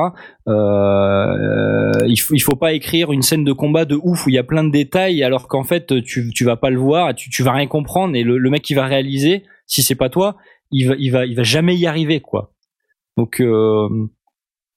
Il 0.47 2.15
faut, 2.19 2.33
il 2.33 2.39
faut 2.39 2.55
pas 2.55 2.73
écrire 2.73 3.11
une 3.11 3.21
scène 3.21 3.43
de 3.43 3.53
combat 3.53 3.85
de 3.85 3.97
ouf 4.01 4.25
où 4.25 4.29
il 4.29 4.35
y 4.35 4.37
a 4.39 4.43
plein 4.43 4.63
de 4.63 4.71
détails 4.71 5.23
alors 5.23 5.47
qu'en 5.47 5.63
fait 5.63 6.01
tu, 6.03 6.31
tu 6.33 6.43
vas 6.45 6.55
pas 6.57 6.69
le 6.69 6.79
voir, 6.79 7.13
tu, 7.15 7.29
tu 7.29 7.43
vas 7.43 7.51
rien 7.53 7.67
comprendre 7.67 8.15
et 8.15 8.23
le, 8.23 8.37
le 8.37 8.49
mec 8.49 8.61
qui 8.63 8.73
va 8.73 8.85
réaliser, 8.85 9.43
si 9.67 9.81
c'est 9.83 9.95
pas 9.95 10.09
toi, 10.09 10.35
il 10.71 10.87
va, 10.89 10.95
il 10.97 11.11
va, 11.11 11.25
il 11.25 11.35
va 11.35 11.43
jamais 11.43 11.75
y 11.75 11.85
arriver 11.85 12.19
quoi. 12.19 12.51
Donc 13.17 13.41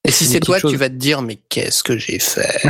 Et 0.07 0.11
si 0.11 0.25
c'est 0.25 0.39
toi, 0.39 0.57
chose. 0.57 0.71
tu 0.71 0.77
vas 0.77 0.89
te 0.89 0.95
dire, 0.95 1.21
mais 1.21 1.37
qu'est-ce 1.49 1.83
que 1.83 1.97
j'ai 1.97 2.17
fait? 2.19 2.63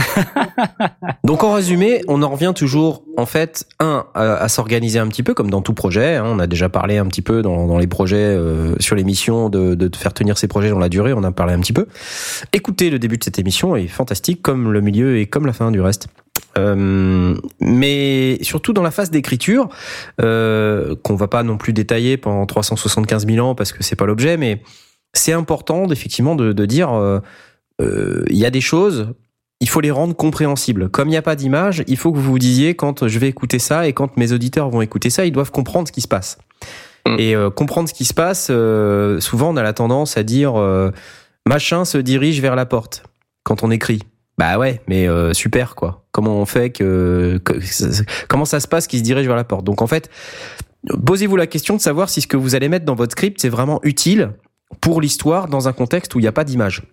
Donc 1.23 1.43
en 1.43 1.53
résumé, 1.53 2.01
on 2.07 2.23
en 2.23 2.29
revient 2.29 2.53
toujours, 2.55 3.03
en 3.15 3.25
fait, 3.25 3.65
un, 3.79 4.05
à, 4.13 4.35
à 4.35 4.47
s'organiser 4.49 4.99
un 4.99 5.07
petit 5.07 5.23
peu, 5.23 5.33
comme 5.33 5.49
dans 5.49 5.61
tout 5.61 5.73
projet. 5.73 6.15
hein. 6.15 6.23
on 6.25 6.39
a 6.39 6.47
déjà 6.47 6.67
parlé 6.69 6.97
un 6.97 7.05
petit 7.05 7.21
peu 7.21 7.41
dans, 7.41 7.67
dans 7.67 7.77
les 7.77 7.87
projets, 7.87 8.17
euh, 8.17 8.75
sur 8.79 8.95
l'émission, 8.95 9.49
de, 9.49 9.75
de 9.75 9.95
faire 9.95 10.13
tenir 10.13 10.37
ces 10.37 10.47
projets 10.47 10.69
dans 10.69 10.79
la 10.79 10.89
durée, 10.89 11.13
on 11.13 11.23
a 11.23 11.31
parlé 11.31 11.53
un 11.53 11.59
petit 11.59 11.73
peu. 11.73 11.87
Écoutez, 12.53 12.89
le 12.89 12.99
début 12.99 13.17
de 13.17 13.23
cette 13.23 13.39
émission 13.39 13.75
est 13.75 13.87
fantastique, 13.87 14.41
comme 14.41 14.71
le 14.71 14.81
milieu 14.81 15.17
et 15.19 15.27
comme 15.27 15.45
la 15.45 15.53
fin 15.53 15.71
du 15.71 15.79
reste. 15.81 16.07
Euh, 16.57 17.35
mais 17.59 18.39
surtout 18.41 18.73
dans 18.73 18.81
la 18.81 18.89
phase 18.89 19.11
d'écriture, 19.11 19.69
euh, 20.21 20.95
qu'on 21.03 21.15
va 21.15 21.27
pas 21.27 21.43
non 21.43 21.57
plus 21.57 21.71
détailler 21.71 22.17
pendant 22.17 22.45
375 22.47 23.27
000 23.27 23.45
ans 23.45 23.53
parce 23.53 23.71
que 23.71 23.83
c'est 23.83 23.95
pas 23.95 24.07
l'objet, 24.07 24.37
mais 24.37 24.61
c'est 25.13 25.33
important 25.33 25.89
effectivement 25.91 26.35
de, 26.35 26.53
de 26.53 26.65
dire 26.65 26.93
euh, 26.93 27.19
euh, 27.81 28.23
il 28.29 28.37
y 28.37 28.45
a 28.45 28.49
des 28.49 28.61
choses 28.61 29.09
il 29.59 29.67
faut 29.67 29.81
les 29.81 29.89
rendre 29.89 30.15
compréhensibles. 30.15 30.87
Comme 30.89 31.07
il 31.07 31.11
n'y 31.11 31.17
a 31.17 31.23
pas 31.23 31.35
d'image, 31.35 31.83
il 31.87 31.97
faut 31.97 32.11
que 32.11 32.17
vous 32.17 32.31
vous 32.31 32.37
disiez 32.37 32.75
quand 32.75 33.07
je 33.07 33.17
vais 33.17 33.27
écouter 33.27 33.57
ça 33.57 33.87
et 33.87 33.93
quand 33.93 34.15
mes 34.15 34.31
auditeurs 34.31 34.69
vont 34.69 34.83
écouter 34.83 35.09
ça, 35.09 35.25
ils 35.25 35.31
doivent 35.31 35.49
comprendre 35.49 35.87
ce 35.87 35.91
qui 35.91 36.01
se 36.01 36.07
passe. 36.07 36.37
Mm. 37.07 37.15
Et 37.17 37.35
euh, 37.35 37.49
comprendre 37.49 37.89
ce 37.89 37.95
qui 37.95 38.05
se 38.05 38.13
passe, 38.13 38.49
euh, 38.51 39.19
souvent 39.19 39.49
on 39.49 39.57
a 39.57 39.63
la 39.63 39.73
tendance 39.73 40.15
à 40.15 40.21
dire 40.21 40.53
machin 41.47 41.85
se 41.85 41.97
dirige 41.97 42.39
vers 42.39 42.55
la 42.55 42.67
porte 42.67 43.03
quand 43.43 43.63
on 43.63 43.71
écrit. 43.71 44.03
Bah 44.37 44.59
ouais, 44.59 44.81
mais 44.87 45.07
super 45.33 45.73
quoi. 45.73 46.05
Comment 46.11 46.35
on 46.35 46.45
fait 46.45 46.69
que, 46.69 47.41
que- 47.43 47.59
comment 48.27 48.45
ça 48.45 48.59
se 48.59 48.67
passe 48.67 48.85
qu'il 48.85 48.99
se 48.99 49.03
dirige 49.03 49.25
vers 49.25 49.35
la 49.35 49.43
porte? 49.43 49.63
Donc 49.63 49.81
en 49.81 49.87
fait, 49.87 50.11
posez-vous 51.03 51.35
la 51.35 51.47
question 51.47 51.75
de 51.75 51.81
savoir 51.81 52.09
si 52.09 52.21
ce 52.21 52.27
que 52.27 52.37
vous 52.37 52.53
allez 52.53 52.69
mettre 52.69 52.85
dans 52.85 52.95
votre 52.95 53.13
script 53.13 53.41
c'est 53.41 53.49
vraiment 53.49 53.79
utile 53.83 54.33
pour 54.81 55.01
l'histoire 55.01 55.47
dans 55.47 55.67
un 55.67 55.73
contexte 55.73 56.13
où 56.15 56.19
il 56.19 56.23
n'y 56.23 56.27
a 56.27 56.31
pas 56.33 56.43
d'image. 56.43 56.83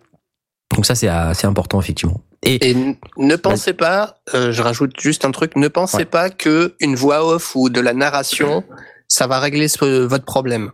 Donc 0.74 0.86
ça 0.86 0.94
c'est 0.94 1.08
assez 1.08 1.46
important 1.46 1.80
effectivement. 1.80 2.20
Et 2.42 2.76
ne 3.16 3.36
pensez 3.36 3.72
pas, 3.72 4.16
euh, 4.34 4.52
je 4.52 4.60
rajoute 4.62 5.00
juste 5.00 5.24
un 5.24 5.30
truc, 5.30 5.56
ne 5.56 5.68
pensez 5.68 5.98
Ouais. 5.98 6.04
pas 6.04 6.28
que 6.30 6.74
une 6.80 6.94
voix 6.94 7.24
off 7.26 7.54
ou 7.56 7.70
de 7.70 7.80
la 7.80 7.94
narration, 7.94 8.64
ça 9.08 9.26
va 9.26 9.38
régler 9.40 9.68
ce- 9.68 10.04
votre 10.04 10.24
problème. 10.26 10.70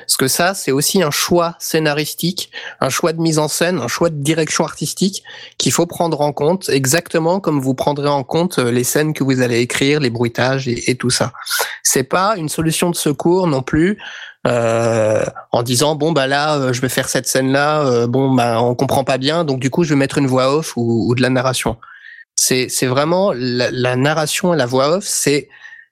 Parce 0.00 0.18
que 0.18 0.28
ça, 0.28 0.52
c'est 0.52 0.72
aussi 0.72 1.02
un 1.02 1.10
choix 1.10 1.56
scénaristique, 1.58 2.50
un 2.80 2.90
choix 2.90 3.12
de 3.14 3.20
mise 3.20 3.38
en 3.38 3.48
scène, 3.48 3.78
un 3.78 3.88
choix 3.88 4.10
de 4.10 4.22
direction 4.22 4.64
artistique 4.64 5.22
qu'il 5.56 5.72
faut 5.72 5.86
prendre 5.86 6.20
en 6.20 6.32
compte, 6.32 6.68
exactement 6.68 7.40
comme 7.40 7.60
vous 7.60 7.74
prendrez 7.74 8.08
en 8.08 8.22
compte 8.22 8.58
euh, 8.58 8.70
les 8.70 8.84
scènes 8.84 9.12
que 9.14 9.24
vous 9.24 9.40
allez 9.40 9.60
écrire, 9.60 10.00
les 10.00 10.10
bruitages 10.10 10.68
et, 10.68 10.90
et 10.90 10.96
tout 10.96 11.08
ça. 11.10 11.32
C'est 11.82 12.04
pas 12.04 12.34
une 12.36 12.50
solution 12.50 12.90
de 12.90 12.96
secours 12.96 13.46
non 13.46 13.62
plus. 13.62 13.98
Euh, 14.46 15.24
en 15.52 15.62
disant 15.62 15.94
bon 15.96 16.12
bah 16.12 16.26
là 16.26 16.56
euh, 16.56 16.72
je 16.72 16.80
vais 16.80 16.88
faire 16.88 17.08
cette 17.08 17.26
scène 17.26 17.52
là 17.52 18.06
bon 18.06 18.34
bah 18.34 18.62
on 18.62 18.74
comprend 18.74 19.04
pas 19.04 19.18
bien 19.18 19.44
donc 19.44 19.60
du 19.60 19.68
coup 19.68 19.84
je 19.84 19.90
vais 19.90 19.96
mettre 19.96 20.16
une 20.18 20.26
voix 20.26 20.54
off 20.54 20.76
ou, 20.76 21.14
de 21.14 21.22
la 21.22 21.28
narration. 21.30 21.76
C'est 22.36 22.68
c'est 22.68 22.86
vraiment 22.86 23.32
la, 23.34 23.96
narration 23.96 24.54
et 24.54 24.56
la 24.56 24.66
voix 24.66 24.96
off 24.96 25.04
c'est 25.04 25.48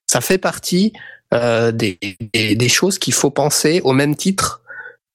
ça 0.07 0.21
fait 0.21 0.39
partie 0.39 0.93
euh, 1.35 1.73
des, 1.73 1.99
des, 2.33 2.69
choses 2.71 2.99
qu'il 2.99 3.13
faut 3.13 3.31
penser 3.31 3.83
au 3.85 3.93
même 3.93 4.17
titre 4.17 4.63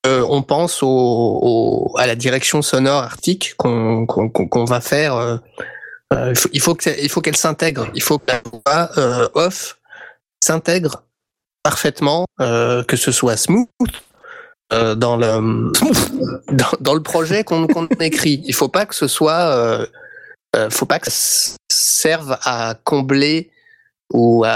euh, 0.05 0.23
on 0.29 0.43
pense 0.43 0.83
au, 0.83 1.91
à 1.97 2.05
la 2.05 2.15
direction 2.15 2.61
sonore 2.61 3.01
arctique 3.01 3.55
qu'on 3.57 4.05
qu'on 4.05 4.65
va 4.65 4.79
faire 4.79 5.15
euh, 5.15 5.37
euh, 6.13 6.33
il 6.53 6.59
faut- 6.61 6.77
il 6.85 7.09
faut 7.09 7.21
qu'elle 7.21 7.35
s'intègre. 7.35 7.89
Il 7.95 8.01
faut 8.01 8.19
que 8.19 8.25
la 8.27 8.41
voix 8.51 8.89
euh, 8.97 9.27
off 9.33 9.79
s'intègre 10.43 11.03
parfaitement 11.63 12.25
euh, 12.41 12.83
que 12.83 12.97
ce 12.97 13.11
soit 13.11 13.37
smooth 13.37 13.67
euh, 14.73 14.95
dans 14.95 15.17
le 15.17 15.71
dans, 16.51 16.71
dans 16.79 16.93
le 16.93 17.03
projet 17.03 17.43
qu'on 17.43 17.67
qu'on 17.67 17.87
écrit. 17.99 18.43
Il 18.45 18.53
faut 18.53 18.69
pas 18.69 18.85
que 18.85 18.95
ce 18.95 19.07
soit 19.07 19.49
euh, 19.55 19.85
euh, 20.55 20.69
faut 20.69 20.85
pas 20.85 20.99
que 20.99 21.09
ça 21.09 21.55
serve 21.71 22.37
à 22.43 22.75
combler 22.83 23.49
ou 24.13 24.43
à, 24.45 24.51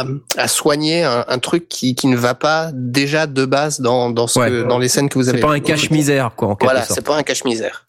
à, 0.00 0.04
à 0.38 0.48
soigner 0.48 1.04
un, 1.04 1.24
un 1.28 1.38
truc 1.38 1.68
qui, 1.68 1.94
qui 1.94 2.06
ne 2.06 2.16
va 2.16 2.34
pas 2.34 2.70
déjà 2.72 3.26
de 3.26 3.44
base 3.44 3.80
dans, 3.80 4.08
dans, 4.10 4.26
ce 4.26 4.38
Ouais. 4.38 4.48
que- 4.48 4.62
dans 4.62 4.78
les 4.78 4.88
scènes 4.88 5.08
que 5.10 5.18
vous 5.18 5.28
avez. 5.28 5.38
C'est 5.38 5.46
pas 5.46 5.52
un 5.52 5.60
cache-misère, 5.60 6.32
quoi, 6.34 6.48
en 6.48 6.56
quelque 6.56 6.70
Voilà, 6.70 6.84
c'est 6.86 7.04
pas 7.04 7.16
un 7.16 7.22
cache-misère. 7.22 7.84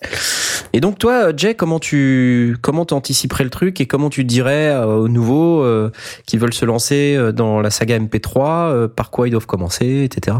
Et 0.73 0.81
donc 0.81 0.99
toi, 0.99 1.35
Jay, 1.35 1.55
comment 1.55 1.79
tu 1.79 2.57
comment 2.61 2.85
t'anticiperais 2.85 3.43
le 3.45 3.49
truc 3.49 3.79
et 3.79 3.85
comment 3.87 4.09
tu 4.09 4.23
dirais 4.25 4.69
euh, 4.69 4.85
aux 4.85 5.07
nouveaux 5.07 5.61
euh, 5.63 5.91
qui 6.25 6.37
veulent 6.37 6.53
se 6.53 6.65
lancer 6.65 7.15
euh, 7.15 7.31
dans 7.31 7.61
la 7.61 7.69
saga 7.71 7.97
MP3 7.97 8.39
euh, 8.71 8.87
par 8.89 9.09
quoi 9.09 9.27
ils 9.27 9.31
doivent 9.31 9.45
commencer, 9.45 10.03
etc. 10.03 10.35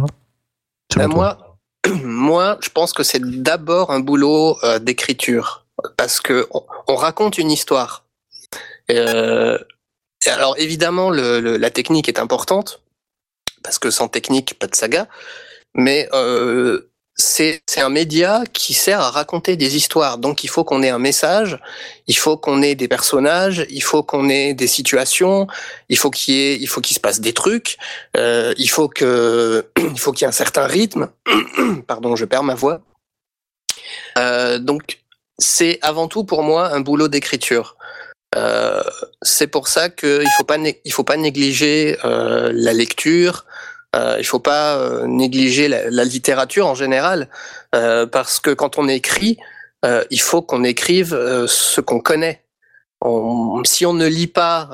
Ben, 0.98 1.08
toi. 1.10 1.16
moi, 1.16 1.38
moi, 2.04 2.58
je 2.62 2.70
pense 2.70 2.92
que 2.94 3.04
c'est 3.04 3.22
d'abord 3.42 3.92
un 3.92 4.00
boulot 4.02 4.58
euh, 4.64 4.80
d'écriture, 4.80 5.66
parce 5.98 6.20
que 6.20 6.48
on, 6.52 6.64
on 6.88 6.96
raconte 6.96 7.38
une 7.38 7.50
histoire. 7.52 8.04
Euh, 8.92 9.58
alors 10.30 10.56
évidemment, 10.58 11.10
le, 11.10 11.40
le- 11.40 11.58
la 11.58 11.70
technique 11.72 12.08
est 12.10 12.20
importante, 12.20 12.82
parce 13.64 13.80
que 13.80 13.92
sans 13.92 14.08
technique, 14.08 14.58
pas 14.60 14.68
de 14.68 14.76
saga. 14.76 15.08
Mais 15.76 16.08
euh, 16.14 16.92
c'est 17.16 17.62
un 17.78 17.90
média 17.90 18.44
qui 18.54 18.74
sert 18.74 19.00
à 19.00 19.12
raconter 19.12 19.56
des 19.56 19.76
histoires. 19.76 20.18
Donc 20.18 20.44
il 20.44 20.50
faut 20.50 20.64
qu'on 20.64 20.84
ait 20.84 20.90
un 20.90 21.00
message, 21.00 21.60
il 22.08 22.18
faut 22.18 22.38
qu'on 22.38 22.62
ait 22.62 22.76
des 22.76 22.88
personnages, 22.88 23.66
il 23.70 23.84
faut 23.84 24.04
qu'on 24.04 24.30
ait 24.30 24.54
des 24.54 24.68
situations, 24.68 25.48
il 25.90 25.98
faut 25.98 26.10
qu'il 26.12 26.36
ait, 26.36 26.58
il 26.60 26.68
faut 26.68 26.82
qu'il 26.82 26.96
se 26.96 27.00
passe 27.00 27.20
des 27.22 27.34
trucs, 27.34 27.78
euh, 28.18 28.54
il 28.58 28.70
faut 28.70 28.88
que 28.90 29.68
il 29.78 30.00
faut 30.00 30.12
qu'il 30.12 30.22
y 30.24 30.26
ait 30.26 30.30
un 30.30 30.32
certain 30.32 30.66
rythme. 30.68 31.10
Pardon, 31.88 32.16
je 32.16 32.26
perds 32.26 32.44
ma 32.44 32.56
voix. 32.56 32.82
Euh, 34.18 34.60
donc 34.60 35.00
c'est 35.40 35.80
avant 35.82 36.08
tout 36.08 36.24
pour 36.24 36.44
moi 36.44 36.70
un 36.74 36.80
boulot 36.82 37.08
d'écriture. 37.08 37.78
Euh, 38.36 38.82
c'est 39.22 39.48
pour 39.48 39.68
ça 39.68 39.90
qu'il 39.90 40.28
faut 40.38 40.46
faut 40.92 41.04
pas 41.04 41.18
négliger 41.18 41.98
euh, 42.06 42.52
la 42.54 42.74
lecture. 42.74 43.46
Euh, 43.96 44.16
il 44.20 44.26
faut 44.26 44.40
pas 44.40 44.76
euh, 44.78 45.06
négliger 45.06 45.68
la, 45.68 46.04
littérature 46.04 46.68
en 46.68 46.76
général, 46.76 47.30
parce 47.72 48.40
que 48.40 48.52
quand 48.52 48.78
on 48.78 48.88
écrit, 48.88 49.38
il 50.10 50.22
faut 50.22 50.42
qu'on 50.42 50.64
écrive 50.64 51.10
ce 51.48 51.82
qu'on 51.82 52.00
connaît. 52.00 52.44
On- 53.02 53.64
si 53.66 53.86
on 53.86 53.94
ne 53.94 54.08
lit 54.08 54.28
pas 54.28 54.70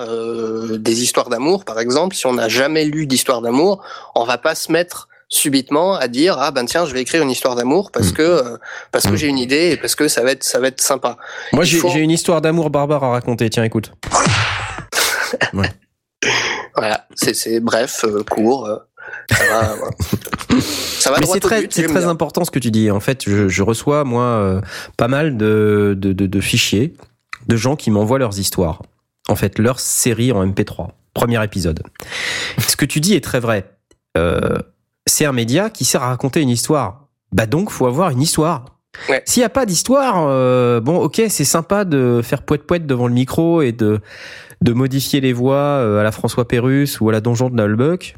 des 0.77 1.03
histoires 1.03 1.29
d'amour, 1.29 1.65
par 1.65 1.79
exemple, 1.79 2.15
si 2.15 2.25
on 2.27 2.33
n'a 2.33 2.49
jamais 2.49 2.85
lu 2.85 3.07
d'histoire 3.07 3.41
d'amour, 3.41 3.83
on 4.15 4.25
va 4.25 4.37
pas 4.37 4.55
se 4.55 4.71
mettre 4.71 5.07
subitement 5.29 5.93
à 5.95 6.07
dire 6.07 6.37
ah 6.39 6.51
ben 6.51 6.65
tiens 6.65 6.85
je 6.85 6.93
vais 6.93 7.01
écrire 7.01 7.21
une 7.21 7.29
histoire 7.29 7.55
d'amour 7.55 7.91
parce 7.91 8.09
Mm. 8.09 8.13
que 8.13 8.21
euh, 8.23 8.57
parce 8.91 9.05
que 9.05 9.11
Mm. 9.11 9.15
j'ai 9.17 9.27
une 9.27 9.37
idée 9.37 9.71
et 9.71 9.77
parce 9.77 9.95
que 9.95 10.07
ça 10.07 10.23
va 10.23 10.31
être 10.31 10.43
ça 10.43 10.59
va 10.59 10.67
être 10.67 10.81
sympa. 10.81 11.17
Moi, 11.53 11.63
j'ai 11.63 11.77
faut- 11.77 11.89
une 11.93 12.09
histoire 12.11 12.41
d'amour 12.41 12.69
barbare 12.71 13.03
à 13.03 13.11
raconter. 13.11 13.49
Tiens, 13.49 13.63
écoute. 13.63 13.91
Voilà, 16.75 17.05
c'est 17.15 17.33
c'est 17.35 17.59
bref, 17.59 18.03
euh, 18.05 18.23
court. 18.23 18.65
euh, 18.67 18.77
ça 19.31 19.45
va. 19.45 19.75
Ça 20.99 21.11
va 21.11 21.19
Mais 21.19 21.25
c'est 21.27 21.39
très, 21.39 21.61
but, 21.61 21.69
très 21.87 22.05
important 22.05 22.43
ce 22.43 22.51
que 22.51 22.59
tu 22.59 22.71
dis. 22.71 22.91
En 22.91 22.99
fait, 22.99 23.23
je, 23.25 23.47
je 23.47 23.63
reçois 23.63 24.03
moi 24.03 24.61
pas 24.97 25.07
mal 25.07 25.37
de, 25.37 25.95
de, 25.97 26.11
de, 26.11 26.25
de 26.25 26.41
fichiers 26.41 26.93
de 27.47 27.55
gens 27.55 27.75
qui 27.77 27.89
m'envoient 27.91 28.19
leurs 28.19 28.37
histoires. 28.39 28.81
En 29.29 29.35
fait, 29.35 29.57
leur 29.59 29.79
série 29.79 30.31
en 30.33 30.45
MP3, 30.45 30.89
premier 31.13 31.41
épisode. 31.43 31.81
Ce 32.67 32.75
que 32.75 32.83
tu 32.85 32.99
dis 32.99 33.13
est 33.15 33.23
très 33.23 33.39
vrai. 33.39 33.71
Euh, 34.17 34.57
c'est 35.09 35.25
un 35.25 35.31
média 35.31 35.69
qui 35.69 35.85
sert 35.85 36.03
à 36.03 36.07
raconter 36.07 36.41
une 36.41 36.49
histoire. 36.49 37.07
Bah 37.31 37.45
donc, 37.45 37.69
faut 37.69 37.85
avoir 37.85 38.09
une 38.09 38.21
histoire. 38.21 38.65
Ouais. 39.07 39.21
S'il 39.25 39.41
n'y 39.41 39.45
a 39.45 39.49
pas 39.49 39.65
d'histoire, 39.65 40.25
euh, 40.27 40.79
bon, 40.79 40.97
ok, 40.97 41.21
c'est 41.29 41.45
sympa 41.45 41.85
de 41.85 42.21
faire 42.23 42.41
poète 42.41 42.63
poète 42.63 42.85
devant 42.87 43.07
le 43.07 43.13
micro 43.13 43.61
et 43.61 43.71
de 43.71 43.99
de 44.61 44.73
modifier 44.73 45.21
les 45.21 45.31
voix 45.31 45.55
euh, 45.55 45.99
à 45.99 46.03
la 46.03 46.11
François 46.11 46.45
Pérus 46.45 46.99
ou 46.99 47.07
à 47.07 47.13
la 47.13 47.21
Donjon 47.21 47.49
de 47.49 47.55
Nalbuck. 47.55 48.15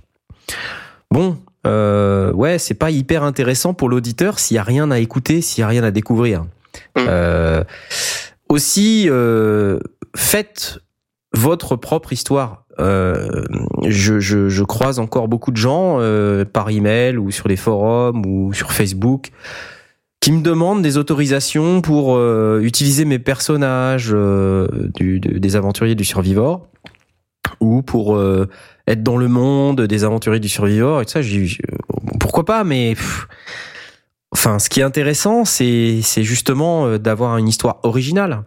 Bon, 1.12 1.38
euh, 1.68 2.32
ouais, 2.34 2.58
c'est 2.58 2.74
pas 2.74 2.90
hyper 2.90 3.24
intéressant 3.24 3.74
pour 3.74 3.90
l'auditeur 3.90 4.40
s'il 4.40 4.56
y 4.56 4.58
a 4.58 4.64
rien 4.64 4.90
à 4.92 5.00
écouter, 5.00 5.42
s'il 5.42 5.62
y 5.62 5.64
a 5.64 5.68
rien 5.68 5.84
à 5.84 5.92
découvrir. 5.92 6.44
Mm. 6.96 7.06
Euh, 7.08 7.64
aussi, 8.50 9.08
euh, 9.10 9.80
faites 10.16 10.80
votre 11.34 11.76
propre 11.76 12.14
histoire. 12.14 12.61
Euh, 12.80 13.44
je, 13.88 14.20
je, 14.20 14.50
je 14.50 14.64
croise 14.64 15.00
encore 15.00 15.28
beaucoup 15.28 15.52
de 15.52 15.58
gens 15.58 15.98
euh, 16.00 16.46
par 16.46 16.70
email 16.70 17.18
ou 17.18 17.30
sur 17.32 17.48
les 17.48 17.58
forums 17.58 18.26
ou 18.26 18.54
sur 18.54 18.72
Facebook 18.72 19.30
qui 20.20 20.32
me 20.32 20.42
demandent 20.42 20.82
des 20.82 20.98
autorisations 20.98 21.82
pour 21.82 22.16
euh, 22.16 22.62
utiliser 22.64 23.06
mes 23.06 23.20
personnages 23.20 24.12
euh, 24.14 24.68
du, 24.96 25.20
de- 25.20 25.38
des 25.40 25.56
aventuriers 25.56 25.96
du 25.96 26.06
Survivor 26.06 26.68
ou 27.60 27.82
pour 27.82 28.16
euh, 28.16 28.48
être 28.88 29.04
dans 29.04 29.18
le 29.18 29.28
monde 29.28 29.82
des 29.82 30.04
aventuriers 30.04 30.40
du 30.40 30.50
Survivor 30.50 31.02
et 31.02 31.06
tout 31.06 31.12
ça. 31.12 31.22
j'ai- 31.22 31.58
pourquoi 32.20 32.46
pas 32.46 32.64
Mais 32.64 32.96
enfin, 34.32 34.60
ce 34.60 34.70
qui 34.70 34.80
est 34.80 34.84
intéressant, 34.84 35.44
c'est 35.46 36.02
justement 36.18 36.98
d'avoir 36.98 37.38
une 37.38 37.48
histoire 37.48 37.80
originale. 37.84 38.44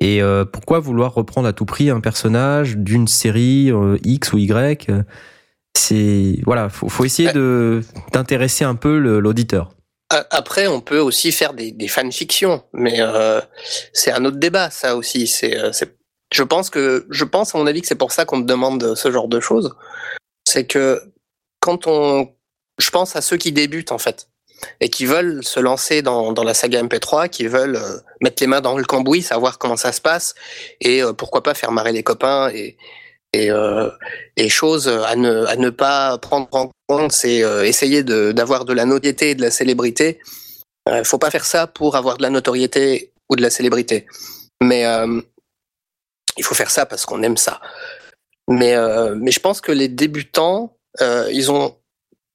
Et 0.00 0.22
euh, 0.22 0.44
pourquoi 0.44 0.80
vouloir 0.80 1.14
reprendre 1.14 1.48
à 1.48 1.52
tout 1.52 1.66
prix 1.66 1.90
un 1.90 2.00
personnage 2.00 2.76
d'une 2.76 3.06
série 3.06 3.70
euh, 3.70 3.96
X 4.04 4.32
ou 4.32 4.38
Y 4.38 4.88
euh, 4.90 5.02
C'est 5.76 6.40
voilà, 6.44 6.68
faut, 6.68 6.88
faut 6.88 7.04
essayer 7.04 7.32
de 7.32 7.82
d'intéresser 8.12 8.64
un 8.64 8.74
peu 8.74 8.98
l'auditeur. 8.98 9.70
Après, 10.30 10.68
on 10.68 10.80
peut 10.80 10.98
aussi 10.98 11.32
faire 11.32 11.54
des, 11.54 11.72
des 11.72 11.88
fanfictions, 11.88 12.62
mais 12.72 12.96
euh, 13.00 13.40
c'est 13.92 14.12
un 14.12 14.24
autre 14.24 14.36
débat, 14.36 14.70
ça 14.70 14.96
aussi. 14.96 15.26
C'est, 15.26 15.56
je 16.32 16.42
pense 16.42 16.70
que, 16.70 17.06
je 17.10 17.24
pense 17.24 17.54
à 17.54 17.58
mon 17.58 17.66
avis 17.66 17.80
que 17.80 17.88
c'est 17.88 17.96
pour 17.96 18.12
ça 18.12 18.24
qu'on 18.24 18.36
me 18.36 18.44
demande 18.44 18.94
ce 18.94 19.10
genre 19.10 19.26
de 19.26 19.40
choses. 19.40 19.74
C'est 20.46 20.66
que 20.66 21.00
quand 21.58 21.86
on, 21.86 22.28
je 22.78 22.90
pense 22.90 23.16
à 23.16 23.22
ceux 23.22 23.38
qui 23.38 23.50
débutent 23.50 23.92
en 23.92 23.98
fait 23.98 24.28
et 24.80 24.88
qui 24.88 25.06
veulent 25.06 25.44
se 25.44 25.60
lancer 25.60 26.02
dans, 26.02 26.32
dans 26.32 26.44
la 26.44 26.54
saga 26.54 26.82
MP3, 26.82 27.28
qui 27.28 27.46
veulent 27.46 27.76
euh, 27.76 27.98
mettre 28.20 28.42
les 28.42 28.46
mains 28.46 28.60
dans 28.60 28.76
le 28.76 28.84
cambouis, 28.84 29.22
savoir 29.22 29.58
comment 29.58 29.76
ça 29.76 29.92
se 29.92 30.00
passe 30.00 30.34
et 30.80 31.02
euh, 31.02 31.12
pourquoi 31.12 31.42
pas 31.42 31.54
faire 31.54 31.72
marrer 31.72 31.92
les 31.92 32.02
copains 32.02 32.50
et 32.50 32.76
et, 33.32 33.50
euh, 33.50 33.90
et 34.36 34.48
choses 34.48 34.86
à 34.86 35.16
ne, 35.16 35.44
à 35.46 35.56
ne 35.56 35.68
pas 35.68 36.18
prendre 36.18 36.46
en 36.52 36.70
compte, 36.86 37.10
c'est 37.10 37.38
essayer 37.66 38.04
de- 38.04 38.30
d'avoir 38.30 38.64
de, 38.64 38.72
la 38.72 38.84
notoriété 38.84 39.30
et 39.30 39.34
de 39.34 39.42
la 39.42 39.50
célébrité. 39.50 40.20
Il 40.88 41.04
faut 41.04 41.18
pas 41.18 41.32
faire 41.32 41.44
ça 41.44 41.66
pour 41.66 41.96
avoir 41.96 42.16
de 42.16 42.22
la 42.22 42.30
notoriété 42.30 43.12
ou 43.28 43.34
de 43.34 43.42
la 43.42 43.50
célébrité. 43.50 44.06
Mais 44.62 44.84
il 46.36 46.44
faut 46.44 46.54
faire 46.54 46.70
ça 46.70 46.86
parce 46.86 47.06
qu'on 47.06 47.24
aime 47.24 47.36
ça. 47.36 47.60
Mais, 48.48 48.76
mais 49.16 49.32
je 49.32 49.40
pense 49.40 49.60
que 49.60 49.72
les 49.72 49.88
débutants, 49.88 50.76
ils 51.00 51.50
ont 51.50 51.76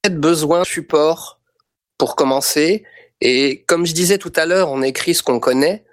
peut-être 0.01 0.19
besoin 0.19 0.63
de 0.63 0.65
support 0.67 1.38
pour 1.99 2.15
commencer. 2.15 2.83
Et 3.21 3.63
comme 3.67 3.85
je 3.85 3.93
disais 3.93 4.17
tout 4.17 4.33
à 4.35 4.47
l'heure, 4.47 4.71
on 4.71 4.81
écrit 4.81 5.13
ce 5.13 5.21
qu'on 5.21 5.39
connaît. 5.39 5.83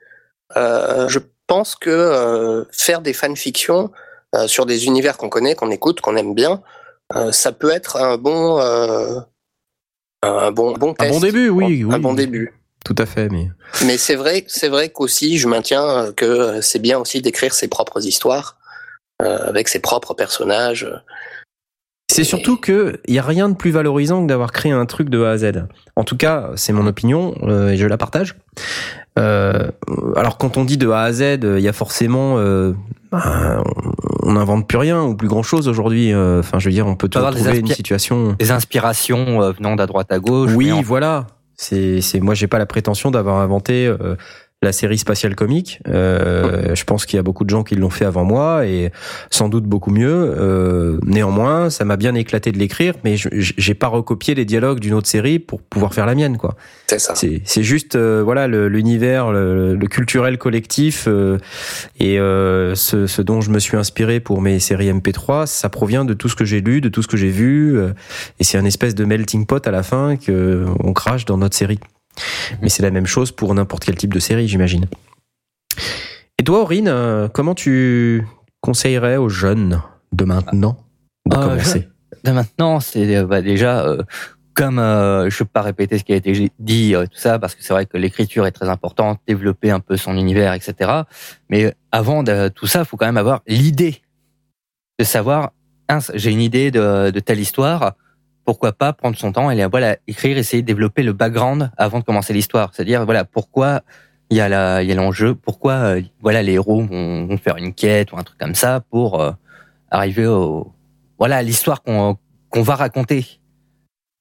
Euh, 0.56 1.08
je 1.08 1.18
pense 1.46 1.74
que 1.74 1.90
euh, 1.90 2.64
faire 2.70 3.02
des 3.02 3.12
fanfictions 3.12 3.90
euh, 4.34 4.46
sur 4.46 4.64
des 4.64 4.86
univers 4.86 5.18
qu'on 5.18 5.28
connaît, 5.28 5.54
qu'on 5.54 5.70
écoute, 5.70 6.00
qu'on 6.00 6.16
aime 6.16 6.34
bien, 6.34 6.62
ça 7.30 7.52
peut 7.52 7.70
être 7.70 7.98
un 7.98 8.16
bon, 8.16 8.58
un 10.22 10.50
bon, 10.50 10.72
bon 10.72 10.94
Un 10.98 11.08
bon 11.08 11.20
début, 11.20 11.48
oui, 11.50 11.84
Un 11.84 11.94
oui. 11.94 12.00
bon 12.00 12.14
début. 12.14 12.52
Tout 12.84 12.96
à 12.98 13.06
fait, 13.06 13.28
mais 13.28 13.48
Mais 13.84 13.96
c'est 13.96 14.16
vrai, 14.16 14.44
c'est 14.48 14.68
vrai 14.68 14.88
qu'aussi, 14.88 15.38
je 15.38 15.46
maintiens 15.46 16.12
que 16.16 16.60
c'est 16.60 16.80
bien 16.80 16.98
aussi 16.98 17.22
d'écrire 17.22 17.54
ses 17.54 17.68
propres 17.68 18.04
histoires 18.04 18.58
avec 19.20 19.68
ses 19.68 19.78
propres 19.78 20.14
personnages. 20.14 20.88
C'est 22.16 22.24
surtout 22.24 22.56
que 22.56 22.98
il 23.06 23.14
y 23.14 23.18
a 23.18 23.22
rien 23.22 23.48
de 23.48 23.54
plus 23.54 23.70
valorisant 23.70 24.22
que 24.22 24.26
d'avoir 24.28 24.52
créé 24.52 24.72
un 24.72 24.86
truc 24.86 25.08
de 25.10 25.22
A 25.22 25.30
à 25.32 25.36
Z. 25.38 25.64
En 25.96 26.04
tout 26.04 26.16
cas, 26.16 26.50
c'est 26.56 26.72
mon 26.72 26.86
opinion 26.86 27.34
euh, 27.42 27.68
et 27.70 27.76
je 27.76 27.86
la 27.86 27.96
partage. 27.98 28.36
Euh, 29.18 29.70
alors 30.16 30.36
quand 30.38 30.56
on 30.56 30.64
dit 30.64 30.76
de 30.76 30.88
A 30.90 31.00
à 31.02 31.12
Z, 31.12 31.38
il 31.42 31.60
y 31.60 31.68
a 31.68 31.72
forcément, 31.72 32.36
euh, 32.38 32.72
ben, 33.12 33.62
on 34.22 34.32
n'invente 34.32 34.68
plus 34.68 34.78
rien 34.78 35.02
ou 35.04 35.14
plus 35.16 35.28
grand 35.28 35.42
chose 35.42 35.68
aujourd'hui. 35.68 36.12
Euh, 36.12 36.40
Enfin, 36.40 36.58
je 36.58 36.68
veux 36.68 36.72
dire, 36.72 36.86
on 36.86 36.96
peut 36.96 37.08
des 37.08 37.18
trouver 37.18 37.58
une 37.58 37.66
situation. 37.68 38.34
Des 38.38 38.50
inspirations 38.50 39.42
euh, 39.42 39.52
venant 39.52 39.76
d'à 39.76 39.86
droite 39.86 40.10
à 40.12 40.18
gauche. 40.18 40.50
Oui, 40.54 40.72
en- 40.72 40.82
voilà. 40.82 41.26
C'est, 41.58 42.02
c'est, 42.02 42.20
moi, 42.20 42.34
j'ai 42.34 42.48
pas 42.48 42.58
la 42.58 42.66
prétention 42.66 43.10
d'avoir 43.10 43.38
inventé 43.38 43.86
euh, 43.86 44.16
la 44.62 44.72
série 44.72 44.98
spatiale 44.98 45.34
comique. 45.34 45.80
Euh, 45.86 46.74
je 46.74 46.84
pense 46.84 47.04
qu'il 47.06 47.16
y 47.16 47.20
a 47.20 47.22
beaucoup 47.22 47.44
de 47.44 47.50
gens 47.50 47.62
qui 47.62 47.74
l'ont 47.74 47.90
fait 47.90 48.06
avant 48.06 48.24
moi 48.24 48.66
et 48.66 48.90
sans 49.30 49.48
doute 49.48 49.64
beaucoup 49.64 49.90
mieux. 49.90 50.34
Euh, 50.38 50.98
néanmoins, 51.04 51.68
ça 51.70 51.84
m'a 51.84 51.96
bien 51.96 52.14
éclaté 52.14 52.52
de 52.52 52.58
l'écrire, 52.58 52.94
mais 53.04 53.16
j'ai 53.16 53.74
pas 53.74 53.88
recopié 53.88 54.34
les 54.34 54.44
dialogues 54.44 54.80
d'une 54.80 54.94
autre 54.94 55.08
série 55.08 55.38
pour 55.38 55.60
pouvoir 55.60 55.92
faire 55.92 56.06
la 56.06 56.14
mienne, 56.14 56.38
quoi. 56.38 56.56
C'est 56.86 56.98
ça. 56.98 57.14
C'est, 57.14 57.62
juste, 57.62 57.96
euh, 57.96 58.22
voilà, 58.24 58.48
l'univers, 58.48 59.30
le, 59.30 59.74
le 59.74 59.86
culturel 59.88 60.38
collectif 60.38 61.06
euh, 61.06 61.38
et 61.98 62.18
euh, 62.18 62.74
ce, 62.74 63.06
ce 63.06 63.22
dont 63.22 63.40
je 63.40 63.50
me 63.50 63.58
suis 63.58 63.76
inspiré 63.76 64.20
pour 64.20 64.40
mes 64.40 64.58
séries 64.58 64.90
MP3, 64.92 65.46
ça 65.46 65.68
provient 65.68 66.04
de 66.04 66.14
tout 66.14 66.28
ce 66.28 66.36
que 66.36 66.44
j'ai 66.44 66.60
lu, 66.60 66.80
de 66.80 66.88
tout 66.88 67.02
ce 67.02 67.08
que 67.08 67.16
j'ai 67.16 67.30
vu, 67.30 67.76
euh, 67.76 67.92
et 68.38 68.44
c'est 68.44 68.58
un 68.58 68.64
espèce 68.64 68.94
de 68.94 69.04
melting 69.04 69.46
pot 69.46 69.66
à 69.66 69.70
la 69.70 69.82
fin 69.82 70.16
que 70.16 70.64
on 70.82 70.92
crache 70.92 71.24
dans 71.24 71.38
notre 71.38 71.56
série. 71.56 71.78
Mais 72.62 72.68
c'est 72.68 72.82
la 72.82 72.90
même 72.90 73.06
chose 73.06 73.32
pour 73.32 73.54
n'importe 73.54 73.84
quel 73.84 73.96
type 73.96 74.14
de 74.14 74.18
série, 74.18 74.48
j'imagine. 74.48 74.86
Et 76.38 76.44
toi, 76.44 76.60
Aurine, 76.62 76.88
euh, 76.88 77.28
comment 77.28 77.54
tu 77.54 78.26
conseillerais 78.60 79.16
aux 79.16 79.28
jeunes 79.28 79.82
de 80.12 80.24
maintenant 80.24 80.76
de 81.26 81.36
Euh, 81.36 81.48
commencer? 81.48 81.88
De 82.24 82.30
maintenant, 82.30 82.80
c'est 82.80 83.16
euh, 83.16 83.26
bah, 83.26 83.40
déjà 83.42 83.84
euh, 83.86 84.02
comme 84.54 84.78
euh, 84.78 85.28
je 85.30 85.34
ne 85.34 85.38
peux 85.38 85.44
pas 85.52 85.62
répéter 85.62 85.98
ce 85.98 86.04
qui 86.04 86.12
a 86.12 86.16
été 86.16 86.50
dit 86.58 86.94
tout 86.94 87.18
ça 87.18 87.38
parce 87.38 87.54
que 87.54 87.62
c'est 87.62 87.72
vrai 87.72 87.86
que 87.86 87.98
l'écriture 87.98 88.46
est 88.46 88.52
très 88.52 88.68
importante, 88.68 89.20
développer 89.26 89.70
un 89.70 89.80
peu 89.80 89.96
son 89.96 90.16
univers, 90.16 90.54
etc. 90.54 91.02
Mais 91.50 91.74
avant 91.92 92.22
de 92.22 92.48
tout 92.48 92.66
ça, 92.66 92.80
il 92.80 92.84
faut 92.86 92.96
quand 92.96 93.06
même 93.06 93.18
avoir 93.18 93.42
l'idée 93.46 94.02
de 94.98 95.04
savoir 95.04 95.52
j'ai 96.14 96.30
une 96.32 96.40
idée 96.40 96.70
de, 96.70 97.10
de 97.10 97.20
telle 97.20 97.38
histoire. 97.38 97.94
Pourquoi 98.46 98.72
pas 98.72 98.92
prendre 98.92 99.16
son 99.18 99.32
temps 99.32 99.50
et 99.50 99.66
voilà 99.66 99.96
écrire, 100.06 100.38
essayer 100.38 100.62
de 100.62 100.66
développer 100.66 101.02
le 101.02 101.12
background 101.12 101.72
avant 101.76 101.98
de 101.98 102.04
commencer 102.04 102.32
l'histoire. 102.32 102.70
C'est-à-dire 102.72 103.04
voilà 103.04 103.24
pourquoi 103.24 103.82
il 104.30 104.36
y 104.36 104.40
a 104.40 104.48
la, 104.48 104.84
il 104.84 104.88
y 104.88 104.92
a 104.92 104.94
l'enjeu, 104.94 105.34
pourquoi 105.34 105.72
euh, 105.72 106.02
voilà 106.20 106.44
les 106.44 106.52
héros 106.52 106.82
vont, 106.82 107.26
vont 107.26 107.38
faire 107.38 107.56
une 107.56 107.74
quête 107.74 108.12
ou 108.12 108.18
un 108.18 108.22
truc 108.22 108.38
comme 108.38 108.54
ça 108.54 108.80
pour 108.88 109.20
euh, 109.20 109.32
arriver 109.90 110.26
au 110.26 110.72
voilà 111.18 111.42
l'histoire 111.42 111.82
qu'on 111.82 112.18
qu'on 112.48 112.62
va 112.62 112.76
raconter. 112.76 113.26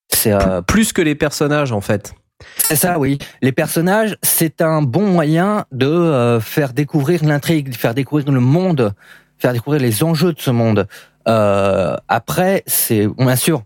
C'est 0.09 0.33
euh, 0.33 0.63
Plus 0.63 0.91
que 0.91 1.03
les 1.03 1.13
personnages, 1.13 1.71
en 1.71 1.81
fait. 1.81 2.15
c'est 2.57 2.75
ça, 2.75 2.97
oui. 2.97 3.19
Les 3.43 3.51
personnages, 3.51 4.17
c'est 4.23 4.61
un 4.61 4.81
bon 4.81 5.07
moyen 5.07 5.65
de 5.71 6.39
faire 6.41 6.73
découvrir 6.73 7.23
l'intrigue, 7.23 7.69
de 7.69 7.75
faire 7.75 7.93
découvrir 7.93 8.31
le 8.31 8.39
monde, 8.39 8.93
faire 9.37 9.53
découvrir 9.53 9.83
les 9.83 10.03
enjeux 10.03 10.33
de 10.33 10.39
ce 10.39 10.49
monde. 10.49 10.87
Après, 11.25 12.63
c'est 12.65 13.07
bien 13.07 13.35
sûr, 13.35 13.63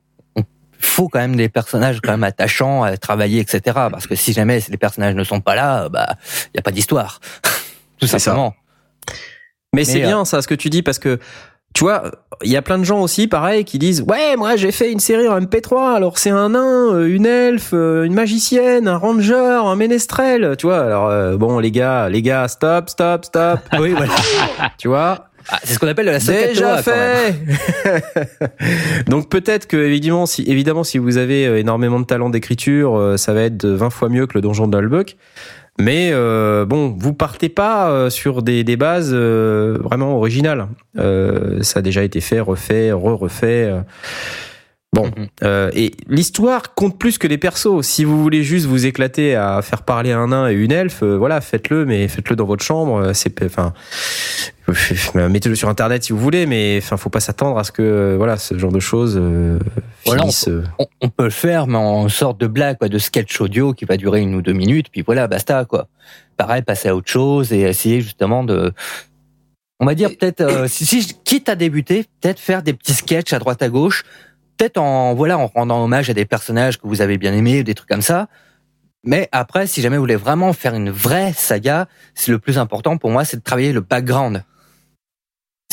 faut 0.79 1.09
quand 1.09 1.19
même 1.19 1.35
des 1.35 1.49
personnages 1.49 1.99
quand 2.01 2.11
même 2.11 2.23
attachants 2.23 2.83
à 2.83 2.95
travailler, 2.97 3.39
etc. 3.41 3.61
Parce 3.91 4.07
que 4.07 4.15
si 4.15 4.33
jamais 4.33 4.61
les 4.69 4.77
personnages 4.77 5.15
ne 5.15 5.23
sont 5.23 5.41
pas 5.41 5.55
là, 5.55 5.89
bah 5.89 6.15
il 6.53 6.57
y 6.57 6.59
a 6.59 6.63
pas 6.63 6.71
d'histoire, 6.71 7.19
tout 7.99 8.07
ça. 8.07 8.17
simplement. 8.19 8.55
Mais, 9.73 9.83
c'est 9.83 9.99
Mais, 9.99 10.05
euh, 10.05 10.07
bien 10.07 10.25
ça 10.25 10.41
ce 10.41 10.47
que 10.47 10.55
tu 10.55 10.69
dis 10.69 10.81
parce 10.81 10.97
que 10.99 11.19
tu 11.75 11.83
vois, 11.83 12.03
il 12.43 12.49
y 12.51 12.57
a 12.57 12.63
plein 12.63 12.79
de 12.79 12.83
gens 12.83 12.99
aussi 13.01 13.27
pareil 13.27 13.63
qui 13.63 13.77
disent 13.77 14.01
"Ouais, 14.01 14.35
moi 14.35 14.55
j'ai 14.55 14.71
fait 14.71 14.91
une 14.91 14.99
série 14.99 15.27
en 15.27 15.39
MP3, 15.39 15.95
alors 15.95 16.17
c'est 16.17 16.31
un 16.31 16.49
nain, 16.49 16.93
euh, 16.95 17.05
une 17.15 17.27
elfe, 17.27 17.69
euh, 17.73 18.05
une 18.05 18.15
magicienne, 18.15 18.87
un 18.87 18.97
ranger, 18.97 19.35
un 19.63 19.75
ménestrel." 19.75 20.55
Tu 20.57 20.65
vois, 20.65 20.79
alors 20.83 21.07
euh, 21.09 21.37
bon 21.37 21.59
les 21.59 21.69
gars, 21.69 22.09
les 22.09 22.23
gars, 22.23 22.47
stop, 22.47 22.89
stop, 22.89 23.25
stop. 23.25 23.59
Oui, 23.79 23.91
voilà. 23.91 24.13
tu 24.79 24.87
vois? 24.87 25.28
Ah, 25.51 25.59
c'est 25.63 25.73
ce 25.73 25.79
qu'on 25.79 25.87
appelle 25.87 26.05
la 26.05 26.19
Déjà 26.19 26.81
quand 26.83 26.91
même. 26.95 27.33
fait. 27.33 29.03
Donc 29.07 29.29
peut-être 29.29 29.67
que 29.67 29.77
évidemment 29.77 30.25
si 30.25 30.43
évidemment 30.43 30.83
si 30.83 30.97
vous 30.97 31.17
avez 31.17 31.47
euh, 31.47 31.57
énormément 31.59 31.99
de 31.99 32.05
talent 32.05 32.29
d'écriture, 32.29 32.95
euh, 32.97 33.17
ça 33.17 33.33
va 33.33 33.41
être 33.43 33.57
de 33.57 33.69
20 33.69 33.89
fois 33.89 34.09
mieux 34.09 34.27
que 34.27 34.33
le 34.35 34.41
donjon 34.41 34.67
de 34.67 34.77
Nullbuck. 34.77 35.17
Mais 35.79 36.09
euh, 36.11 36.65
bon, 36.65 36.93
vous 36.99 37.13
partez 37.13 37.47
pas 37.49 38.09
sur 38.09 38.43
des, 38.43 38.63
des 38.65 38.75
bases 38.75 39.11
euh, 39.13 39.77
vraiment 39.81 40.17
originales. 40.17 40.67
Euh, 40.97 41.63
ça 41.63 41.79
a 41.79 41.81
déjà 41.81 42.03
été 42.03 42.19
fait, 42.19 42.41
refait, 42.41 42.91
re-refait. 42.91 43.71
Bon, 44.91 45.05
Mhm. 45.05 45.27
euh, 45.43 45.69
et 45.75 45.91
l'histoire 46.07 46.73
compte 46.73 46.97
plus 46.99 47.17
que 47.19 47.27
les 47.27 47.37
persos. 47.37 47.81
Si 47.85 48.03
vous 48.03 48.21
voulez 48.21 48.41
juste 48.43 48.65
vous 48.65 48.87
éclater 48.87 49.35
à 49.35 49.61
faire 49.61 49.83
parler 49.83 50.11
un 50.11 50.27
nain 50.29 50.49
et 50.49 50.53
une 50.53 50.71
elfe, 50.71 51.03
euh, 51.03 51.15
voilà, 51.15 51.39
faites-le, 51.41 51.85
mais 51.85 52.07
faites-le 52.07 52.35
dans 52.35 52.45
votre 52.45 52.63
chambre. 52.65 53.11
C'est, 53.13 53.41
enfin, 53.43 53.71
mettez-le 55.29 55.55
sur 55.55 55.69
internet 55.69 56.03
si 56.03 56.13
vous 56.13 56.19
voulez, 56.19 56.45
mais 56.45 56.79
enfin, 56.81 56.97
faut 56.97 57.09
pas 57.09 57.19
s'attendre 57.19 57.57
à 57.57 57.63
ce 57.63 57.71
que, 57.71 57.81
euh, 57.81 58.15
voilà, 58.17 58.37
ce 58.37 58.57
genre 58.57 58.71
de 58.71 58.79
choses 58.79 59.17
euh, 59.17 59.59
Voilà, 60.05 60.21
finissent. 60.21 60.47
euh, 60.47 60.63
on, 60.79 60.85
on 61.01 61.09
peut 61.09 61.25
le 61.25 61.29
faire, 61.29 61.67
mais 61.67 61.77
en 61.77 62.09
sorte 62.09 62.39
de 62.39 62.47
blague, 62.47 62.77
quoi, 62.77 62.89
de 62.89 62.97
sketch 62.97 63.39
audio 63.41 63.73
qui 63.73 63.85
va 63.85 63.97
durer 63.97 64.21
une 64.21 64.35
ou 64.35 64.41
deux 64.41 64.53
minutes, 64.53 64.87
puis 64.91 65.01
voilà, 65.01 65.27
basta, 65.27 65.65
quoi. 65.65 65.87
Pareil, 66.37 66.61
passer 66.61 66.89
à 66.89 66.95
autre 66.95 67.09
chose 67.09 67.51
et 67.51 67.61
essayer 67.61 68.01
justement 68.01 68.43
de, 68.43 68.73
on 69.79 69.85
va 69.85 69.95
dire 69.95 70.09
peut-être, 70.09 70.41
euh, 70.41 70.67
si, 70.67 71.15
quitte 71.23 71.47
à 71.47 71.55
débuter, 71.55 72.05
peut-être 72.19 72.39
faire 72.39 72.63
des 72.63 72.73
petits 72.73 72.93
sketchs 72.93 73.31
à 73.31 73.39
droite 73.39 73.61
à 73.61 73.69
gauche, 73.69 74.03
peut-être 74.57 74.77
en 74.77 75.13
voilà, 75.13 75.37
en 75.37 75.47
rendant 75.47 75.83
hommage 75.83 76.09
à 76.09 76.13
des 76.13 76.25
personnages 76.25 76.77
que 76.77 76.87
vous 76.87 77.01
avez 77.01 77.17
bien 77.17 77.33
aimés, 77.33 77.63
des 77.63 77.75
trucs 77.75 77.89
comme 77.89 78.01
ça. 78.01 78.27
Mais 79.05 79.29
après, 79.31 79.67
si 79.67 79.81
jamais 79.81 79.95
vous 79.95 80.03
voulez 80.03 80.17
vraiment 80.17 80.51
faire 80.51 80.75
une 80.75 80.89
vraie 80.89 81.31
saga, 81.31 81.87
c'est 82.13 82.31
le 82.31 82.39
plus 82.39 82.57
important 82.57 82.97
pour 82.97 83.09
moi, 83.11 83.23
c'est 83.23 83.37
de 83.37 83.41
travailler 83.41 83.71
le 83.71 83.79
background. 83.79 84.43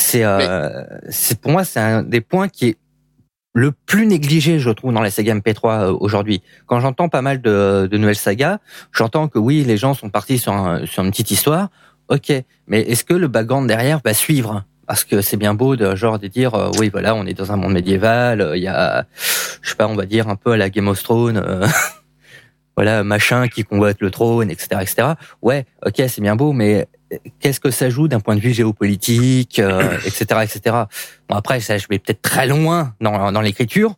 C'est, 0.07 0.23
euh, 0.23 0.69
c'est 1.09 1.39
pour 1.41 1.51
moi, 1.51 1.63
c'est 1.65 1.79
un 1.81 2.01
des 2.01 2.21
points 2.21 2.47
qui 2.47 2.67
est 2.69 2.77
le 3.53 3.71
plus 3.73 4.05
négligé, 4.05 4.57
je 4.59 4.69
trouve, 4.69 4.93
dans 4.93 5.01
les 5.01 5.09
sagas 5.09 5.35
MP3 5.35 5.81
euh, 5.81 5.97
aujourd'hui. 5.99 6.41
Quand 6.65 6.79
j'entends 6.79 7.09
pas 7.09 7.21
mal 7.21 7.41
de, 7.41 7.89
de 7.91 7.97
nouvelles 7.97 8.15
sagas, 8.15 8.59
j'entends 8.93 9.27
que 9.27 9.37
oui, 9.39 9.63
les 9.65 9.75
gens 9.77 9.93
sont 9.93 10.09
partis 10.09 10.37
sur, 10.37 10.53
un- 10.53 10.85
sur 10.85 11.03
une 11.03 11.11
petite 11.11 11.31
histoire. 11.31 11.69
Ok, 12.09 12.31
mais 12.67 12.81
est-ce 12.83 13.03
que 13.03 13.13
le 13.13 13.27
background 13.27 13.67
derrière 13.67 13.99
va 14.05 14.13
suivre? 14.13 14.63
Parce 14.85 15.03
que 15.03 15.19
c'est 15.21 15.35
bien 15.35 15.53
beau 15.53 15.75
de 15.75 15.93
genre 15.95 16.19
de 16.19 16.27
dire 16.27 16.53
euh, 16.55 16.71
oui, 16.79 16.87
voilà, 16.89 17.13
on 17.15 17.25
est 17.25 17.33
dans 17.33 17.51
un 17.51 17.57
monde 17.57 17.73
médiéval. 17.73 18.39
euh, 18.39 18.55
Il 18.55 18.63
y 18.63 18.67
a, 18.69 19.05
je 19.61 19.69
sais 19.71 19.75
pas, 19.75 19.87
on 19.89 19.95
va 19.95 20.05
dire 20.05 20.29
un 20.29 20.37
peu 20.37 20.51
à 20.53 20.57
la 20.57 20.69
Game 20.69 20.87
of 20.87 21.03
Thrones. 21.03 21.35
euh, 21.45 21.67
voilà, 22.77 23.03
machin 23.03 23.47
qui 23.49 23.63
convoite 23.65 23.97
le 23.99 24.09
trône, 24.11 24.49
etc., 24.51 24.67
etc. 24.81 25.07
Ouais, 25.41 25.65
ok, 25.85 25.95
c'est 26.07 26.21
bien 26.21 26.35
beau, 26.37 26.53
mais 26.53 26.87
qu'est-ce 27.39 27.59
que 27.59 27.71
ça 27.71 27.89
joue 27.89 28.07
d'un 28.07 28.19
point 28.19 28.35
de 28.35 28.41
vue 28.41 28.53
géopolitique, 28.53 29.59
euh, 29.59 29.97
etc., 30.05 30.25
etc. 30.43 30.75
Bon 31.29 31.35
après, 31.35 31.59
ça, 31.59 31.77
je 31.77 31.87
vais 31.89 31.99
peut-être 31.99 32.21
très 32.21 32.47
loin 32.47 32.93
dans, 33.01 33.31
dans 33.31 33.41
l'écriture. 33.41 33.95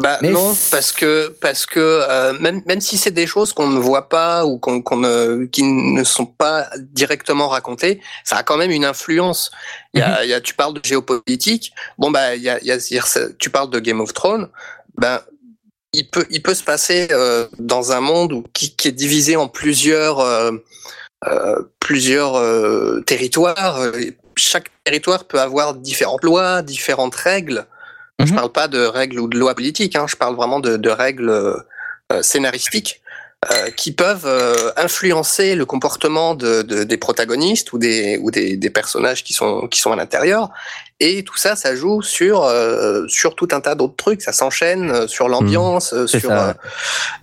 Bah 0.00 0.18
Mais 0.22 0.30
non, 0.30 0.54
parce 0.70 0.92
que 0.92 1.34
parce 1.40 1.66
que 1.66 1.80
euh, 1.80 2.32
même 2.38 2.62
même 2.66 2.80
si 2.80 2.96
c'est 2.96 3.10
des 3.10 3.26
choses 3.26 3.52
qu'on 3.52 3.66
ne 3.66 3.80
voit 3.80 4.08
pas 4.08 4.46
ou 4.46 4.56
qu'on 4.56 4.80
qu'on 4.80 4.98
ne 4.98 5.46
qui 5.46 5.64
ne 5.64 6.04
sont 6.04 6.26
pas 6.26 6.68
directement 6.78 7.48
racontées, 7.48 8.00
ça 8.22 8.36
a 8.36 8.42
quand 8.44 8.56
même 8.56 8.70
une 8.70 8.84
influence. 8.84 9.50
Il 9.94 9.98
y 9.98 10.02
a, 10.04 10.24
y 10.24 10.32
a 10.32 10.40
tu 10.40 10.54
parles 10.54 10.74
de 10.74 10.80
géopolitique. 10.84 11.72
Bon 11.98 12.12
bah 12.12 12.36
il 12.36 12.42
y 12.42 12.48
a, 12.48 12.62
y 12.62 12.70
a 12.70 12.78
tu 13.40 13.50
parles 13.50 13.70
de 13.70 13.80
Game 13.80 14.00
of 14.00 14.14
Thrones. 14.14 14.48
Ben 14.96 15.20
il 15.92 16.08
peut 16.08 16.26
il 16.30 16.42
peut 16.42 16.54
se 16.54 16.62
passer 16.62 17.08
euh, 17.10 17.46
dans 17.58 17.92
un 17.92 18.00
monde 18.00 18.32
où, 18.32 18.44
qui, 18.52 18.76
qui 18.76 18.88
est 18.88 18.92
divisé 18.92 19.36
en 19.36 19.48
plusieurs 19.48 20.20
euh, 20.20 20.52
euh, 20.52 20.58
plusieurs 21.80 22.36
euh, 22.36 23.00
territoires. 23.00 23.80
Euh, 23.80 23.92
Chaque 24.36 24.70
territoire 24.84 25.24
peut 25.24 25.40
avoir 25.40 25.74
différentes 25.74 26.22
lois, 26.22 26.62
différentes 26.62 27.16
règles. 27.16 27.66
Je 28.20 28.26
Mhm. 28.26 28.34
parle 28.36 28.52
pas 28.52 28.68
de 28.68 28.78
règles 28.84 29.18
ou 29.20 29.26
de 29.28 29.36
lois 29.38 29.54
politiques, 29.54 29.96
hein, 29.96 30.06
je 30.08 30.14
parle 30.16 30.36
vraiment 30.36 30.60
de, 30.60 30.76
de 30.76 30.90
règles 30.90 31.28
euh, 31.28 31.56
euh, 32.12 32.22
scénaristiques 32.22 33.00
euh, 33.52 33.70
qui 33.70 33.90
peuvent 33.92 34.26
euh, 34.26 34.70
influencer 34.76 35.54
le 35.56 35.64
comportement 35.66 36.34
de, 36.36 36.62
de- 36.62 36.82
des 36.84 36.96
protagonistes 36.96 37.72
ou 37.72 37.78
des 37.78 38.16
ou 38.22 38.30
des, 38.30 38.56
des 38.56 38.70
personnages 38.70 39.22
qui 39.24 39.32
sont 39.32 39.66
qui 39.68 39.80
sont 39.80 39.92
à 39.92 39.96
l'intérieur. 39.96 40.50
Et 41.00 41.22
tout 41.24 41.36
ça, 41.36 41.54
ça 41.56 41.74
joue 41.76 42.02
sur 42.02 42.42
euh, 42.44 43.06
sur 43.08 43.34
tout 43.36 43.48
un 43.52 43.60
tas 43.60 43.74
d'autres 43.76 43.96
trucs. 43.96 44.22
Ça 44.22 44.32
s'enchaîne 44.32 44.90
euh, 44.90 45.06
sur 45.08 45.28
l'ambiance, 45.28 45.92
euh, 45.92 46.06
C'est 46.08 46.20
sur. 46.20 46.30
euh, 46.32 46.52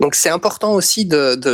donc 0.00 0.14
c'est 0.14 0.30
important 0.30 0.72
aussi 0.72 1.04
de 1.06 1.34
de, 1.34 1.52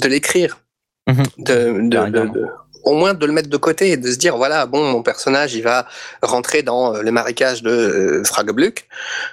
de 0.00 0.08
l'écrire, 0.08 0.58
Mhm. 1.06 1.22
de, 1.38 1.54
de, 1.88 2.10
de- 2.10 2.28
de- 2.32 2.46
au 2.84 2.92
moins 2.94 3.14
de 3.14 3.24
le 3.24 3.32
mettre 3.32 3.48
de 3.48 3.56
côté 3.56 3.92
et 3.92 3.96
de 3.96 4.10
se 4.10 4.18
dire 4.18 4.36
voilà 4.36 4.66
bon 4.66 4.90
mon 4.92 5.02
personnage 5.02 5.54
il 5.54 5.62
va 5.62 5.86
rentrer 6.22 6.62
dans 6.62 6.94
euh, 6.94 7.00
le 7.02 7.10
marécage 7.12 7.62
de 7.62 7.70
euh, 7.70 8.24
Fragobluck. 8.24 8.86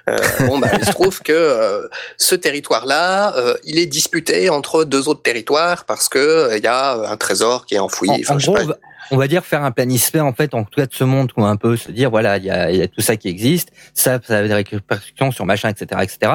Euh, 0.10 0.18
bon 0.48 0.58
bah 0.60 0.70
il 0.78 0.86
se 0.86 0.92
trouve 0.92 1.22
que 1.22 1.32
euh, 1.34 1.88
ce 2.18 2.36
territoire 2.36 2.86
là 2.86 3.34
il 3.66 3.78
est 3.78 3.86
disputé 3.88 4.50
entre 4.50 4.84
deux 4.86 5.08
autres 5.10 5.22
territoires 5.22 5.84
parce 5.86 6.08
que 6.10 6.18
euh, 6.20 6.58
il 6.58 6.64
y 6.64 6.68
a 6.68 6.94
un 7.12 7.18
trésor 7.18 7.66
qui 7.66 7.76
est 7.76 7.80
enfoui. 7.80 8.10
En, 8.10 8.16
Enfin, 8.20 8.36
en 8.36 8.40
je 8.40 8.46
sais 8.46 8.52
gros, 8.54 8.68
pas. 8.68 8.78
on 9.12 9.18
va, 9.18 9.28
dire 9.28 9.44
faire 9.46 9.64
un 9.66 9.72
planisphère 9.72 10.26
en 10.26 10.34
fait, 10.34 10.54
en 10.54 10.64
tout 10.64 10.80
cas 10.80 10.86
de 10.86 10.94
ce 10.94 11.04
monde, 11.04 11.32
quoi, 11.34 11.50
un 11.50 11.58
peu 11.58 11.76
se 11.76 11.92
dire 11.92 12.10
voilà, 12.10 12.38
il 12.38 12.46
y 12.46 12.50
a, 12.52 12.72
il 12.72 12.78
y 12.78 12.82
a 12.82 12.88
tout 12.88 13.02
ça 13.02 13.18
qui 13.18 13.28
existe, 13.28 13.70
ça, 13.94 14.20
ça 14.26 14.38
a 14.38 14.44
des 14.48 14.54
répercussions 14.54 15.32
sur 15.32 15.46
machin, 15.46 15.70
etc., 15.70 16.02
etc. 16.04 16.32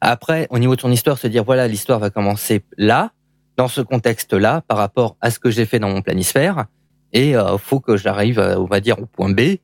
Après, 0.00 0.46
au 0.50 0.58
niveau 0.60 0.76
de 0.76 0.80
son 0.80 0.92
histoire, 0.92 1.18
se 1.18 1.26
dire 1.26 1.42
voilà, 1.42 1.66
l'histoire 1.66 1.98
va 1.98 2.10
commencer 2.10 2.62
là, 2.76 3.10
dans 3.56 3.68
ce 3.68 3.80
contexte-là, 3.80 4.62
par 4.68 4.78
rapport 4.78 5.16
à 5.20 5.30
ce 5.30 5.38
que 5.38 5.50
j'ai 5.50 5.66
fait 5.66 5.78
dans 5.78 5.88
mon 5.88 6.02
planisphère, 6.02 6.66
et 7.12 7.36
euh, 7.36 7.56
faut 7.58 7.80
que 7.80 7.96
j'arrive, 7.96 8.38
euh, 8.38 8.58
on 8.58 8.66
va 8.66 8.80
dire, 8.80 8.98
au 9.00 9.06
point 9.06 9.30
B, 9.30 9.58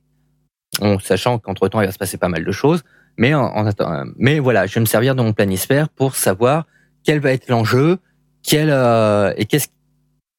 en 0.81 0.99
sachant 0.99 1.39
qu'entre 1.39 1.67
temps 1.67 1.81
il 1.81 1.85
va 1.85 1.91
se 1.91 1.97
passer 1.97 2.17
pas 2.17 2.29
mal 2.29 2.43
de 2.43 2.51
choses, 2.51 2.83
mais 3.17 3.33
en, 3.33 3.65
attendant, 3.65 4.05
mais 4.17 4.39
voilà, 4.39 4.65
je 4.65 4.73
vais 4.75 4.81
me 4.81 4.85
servir 4.85 5.15
de 5.15 5.21
mon 5.21 5.33
planisphère 5.33 5.89
pour 5.89 6.15
savoir 6.15 6.65
quel 7.03 7.19
va 7.19 7.31
être 7.31 7.47
l'enjeu, 7.47 7.99
quel 8.41 8.69
euh, 8.71 9.33
et 9.37 9.45
qu'est-ce 9.45 9.67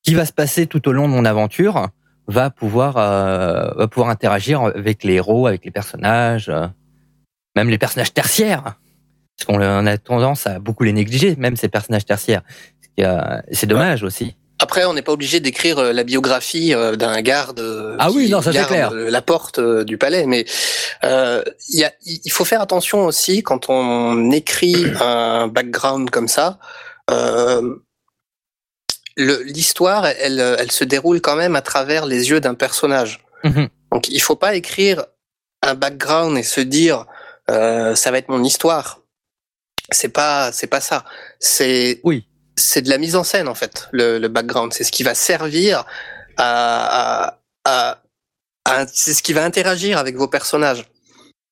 qui 0.03 0.15
va 0.15 0.25
se 0.25 0.33
passer 0.33 0.67
tout 0.67 0.87
au 0.89 0.93
long 0.93 1.09
de 1.09 1.13
mon 1.13 1.25
aventure 1.25 1.89
va 2.27 2.51
pouvoir 2.51 2.97
euh, 2.97 3.71
va 3.77 3.89
pouvoir 3.89 4.11
interagir 4.11 4.63
avec 4.63 5.05
les 5.05 5.15
héros, 5.15 5.47
avec 5.47 5.65
les 5.65 5.71
personnages, 5.71 6.49
euh, 6.49 6.67
même 7.55 7.69
les 7.69 7.79
personnages 7.79 8.13
tertiaires, 8.13 8.77
parce 9.37 9.47
qu'on 9.47 9.63
on 9.63 9.87
a 9.87 9.99
tendance 9.99 10.47
à 10.47 10.59
beaucoup 10.59 10.85
les 10.85 10.93
négliger, 10.93 11.37
même 11.37 11.57
ces 11.57 11.69
personnages 11.69 12.07
tertiaires. 12.07 12.43
C'est 12.97 13.67
dommage 13.67 14.03
aussi. 14.03 14.35
Après, 14.61 14.85
on 14.85 14.95
n'est 14.95 15.03
pas 15.03 15.13
obligé 15.13 15.41
d'écrire 15.41 15.79
euh, 15.79 15.93
la 15.93 16.05
biographie 16.05 16.73
euh, 16.75 16.95
d'un 16.95 17.21
garde 17.23 17.59
euh, 17.59 17.97
Ah 17.99 18.11
oui, 18.13 18.27
qui 18.27 18.31
non, 18.31 18.41
ça, 18.41 18.53
garde, 18.53 18.69
clair. 18.69 18.93
la 18.93 19.21
porte 19.21 19.59
du 19.59 19.99
palais, 19.99 20.27
mais 20.27 20.45
euh, 21.03 21.43
il 21.71 21.81
y 21.81 21.85
a- 21.85 21.93
il 22.07 22.31
faut 22.31 22.45
faire 22.45 22.61
attention 22.63 23.05
aussi 23.05 23.43
quand 23.43 23.69
on 23.69 24.31
écrit 24.31 24.77
un 25.01 25.49
background 25.49 26.09
comme 26.11 26.29
ça. 26.29 26.59
euh, 27.11 27.75
l'histoire, 29.17 30.07
elle, 30.07 30.41
elle 30.59 30.71
se 30.73 30.85
déroule 30.85 31.21
quand 31.21 31.37
même 31.37 31.57
à 31.57 31.63
travers 31.63 32.07
les 32.07 32.31
yeux 32.31 32.41
d'un 32.41 32.55
personnage. 32.55 33.25
Mhm. 33.45 33.69
Donc 33.93 34.09
il 34.09 34.21
faut 34.21 34.37
pas 34.37 34.55
écrire 34.57 35.05
un 35.63 35.75
background 35.75 36.37
et 36.37 36.43
se 36.43 36.61
dire 36.61 37.07
euh, 37.51 37.95
ça 37.95 38.11
va 38.11 38.19
être 38.19 38.29
mon 38.29 38.43
histoire. 38.43 39.01
C'est 39.91 40.09
pas 40.09 40.51
c'est 40.53 40.67
pas 40.67 40.81
ça. 40.81 41.05
C'est 41.39 42.01
Oui. 42.05 42.27
C'est 42.57 42.83
de 42.83 42.91
la 42.91 42.99
mise 42.99 43.17
en 43.17 43.25
scène 43.25 43.49
en 43.49 43.55
fait. 43.55 43.89
Le, 43.93 44.27
background, 44.29 44.73
c'est 44.73 44.85
ce 44.85 44.93
qui 44.93 45.03
va 45.03 45.15
servir 45.15 45.85
à, 46.37 47.39
c'est 48.93 49.15
ce 49.15 49.23
qui 49.23 49.33
va 49.33 49.45
interagir 49.45 49.99
avec 49.99 50.17
vos 50.17 50.29
personnages. 50.29 50.85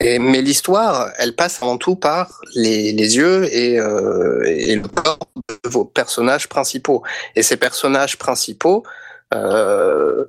Et, 0.00 0.18
mais 0.18 0.42
l'histoire, 0.42 1.12
elle 1.18 1.36
passe 1.36 1.62
avant 1.62 1.78
tout 1.78 1.94
par 1.94 2.40
les, 2.54 2.92
yeux 2.92 3.44
et, 3.54 3.78
euh, 3.78 4.42
et 4.44 4.74
le 4.74 4.88
corps 4.88 5.18
de 5.48 5.68
vos 5.68 5.84
personnages 5.84 6.48
principaux. 6.48 7.04
Et 7.36 7.42
ces 7.42 7.56
personnages 7.56 8.18
principaux, 8.18 8.82
euh, 9.32 10.24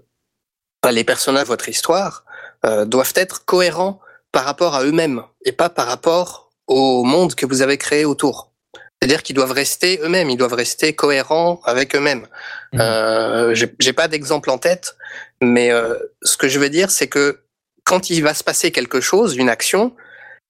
les 0.91 1.03
personnages 1.03 1.43
de 1.43 1.47
votre 1.47 1.69
histoire, 1.69 2.23
euh, 2.65 2.85
doivent 2.85 3.13
être 3.15 3.45
cohérents 3.45 3.99
par 4.31 4.45
rapport 4.45 4.75
à 4.75 4.83
eux-mêmes 4.83 5.23
et 5.43 5.51
pas 5.51 5.69
par 5.69 5.87
rapport 5.87 6.51
au 6.67 7.03
monde 7.03 7.35
que 7.35 7.45
vous 7.45 7.61
avez 7.61 7.77
créé 7.77 8.05
autour. 8.05 8.52
C'est-à-dire 9.03 9.21
qu'ils 9.21 9.35
doivent 9.35 9.51
rester 9.51 9.99
eux-mêmes, 10.01 10.29
ils 10.29 10.37
doivent 10.37 10.53
rester 10.53 10.93
cohérents 10.93 11.59
avec 11.65 11.93
eux-mêmes. 11.93 12.25
Mhm. 12.71 12.79
Euh, 12.79 13.53
j'ai 13.53 13.91
pas 13.91 14.07
d'exemple 14.07 14.49
en 14.49 14.57
tête, 14.57 14.95
mais 15.41 15.73
euh, 15.73 15.95
ce 16.21 16.37
que 16.37 16.47
je 16.47 16.57
veux 16.57 16.69
dire, 16.69 16.89
c'est 16.89 17.07
que 17.07 17.41
quand 17.83 18.09
il 18.09 18.23
va 18.23 18.33
se 18.33 18.45
passer 18.45 18.71
quelque 18.71 19.01
chose, 19.01 19.35
une 19.35 19.49
action, 19.49 19.93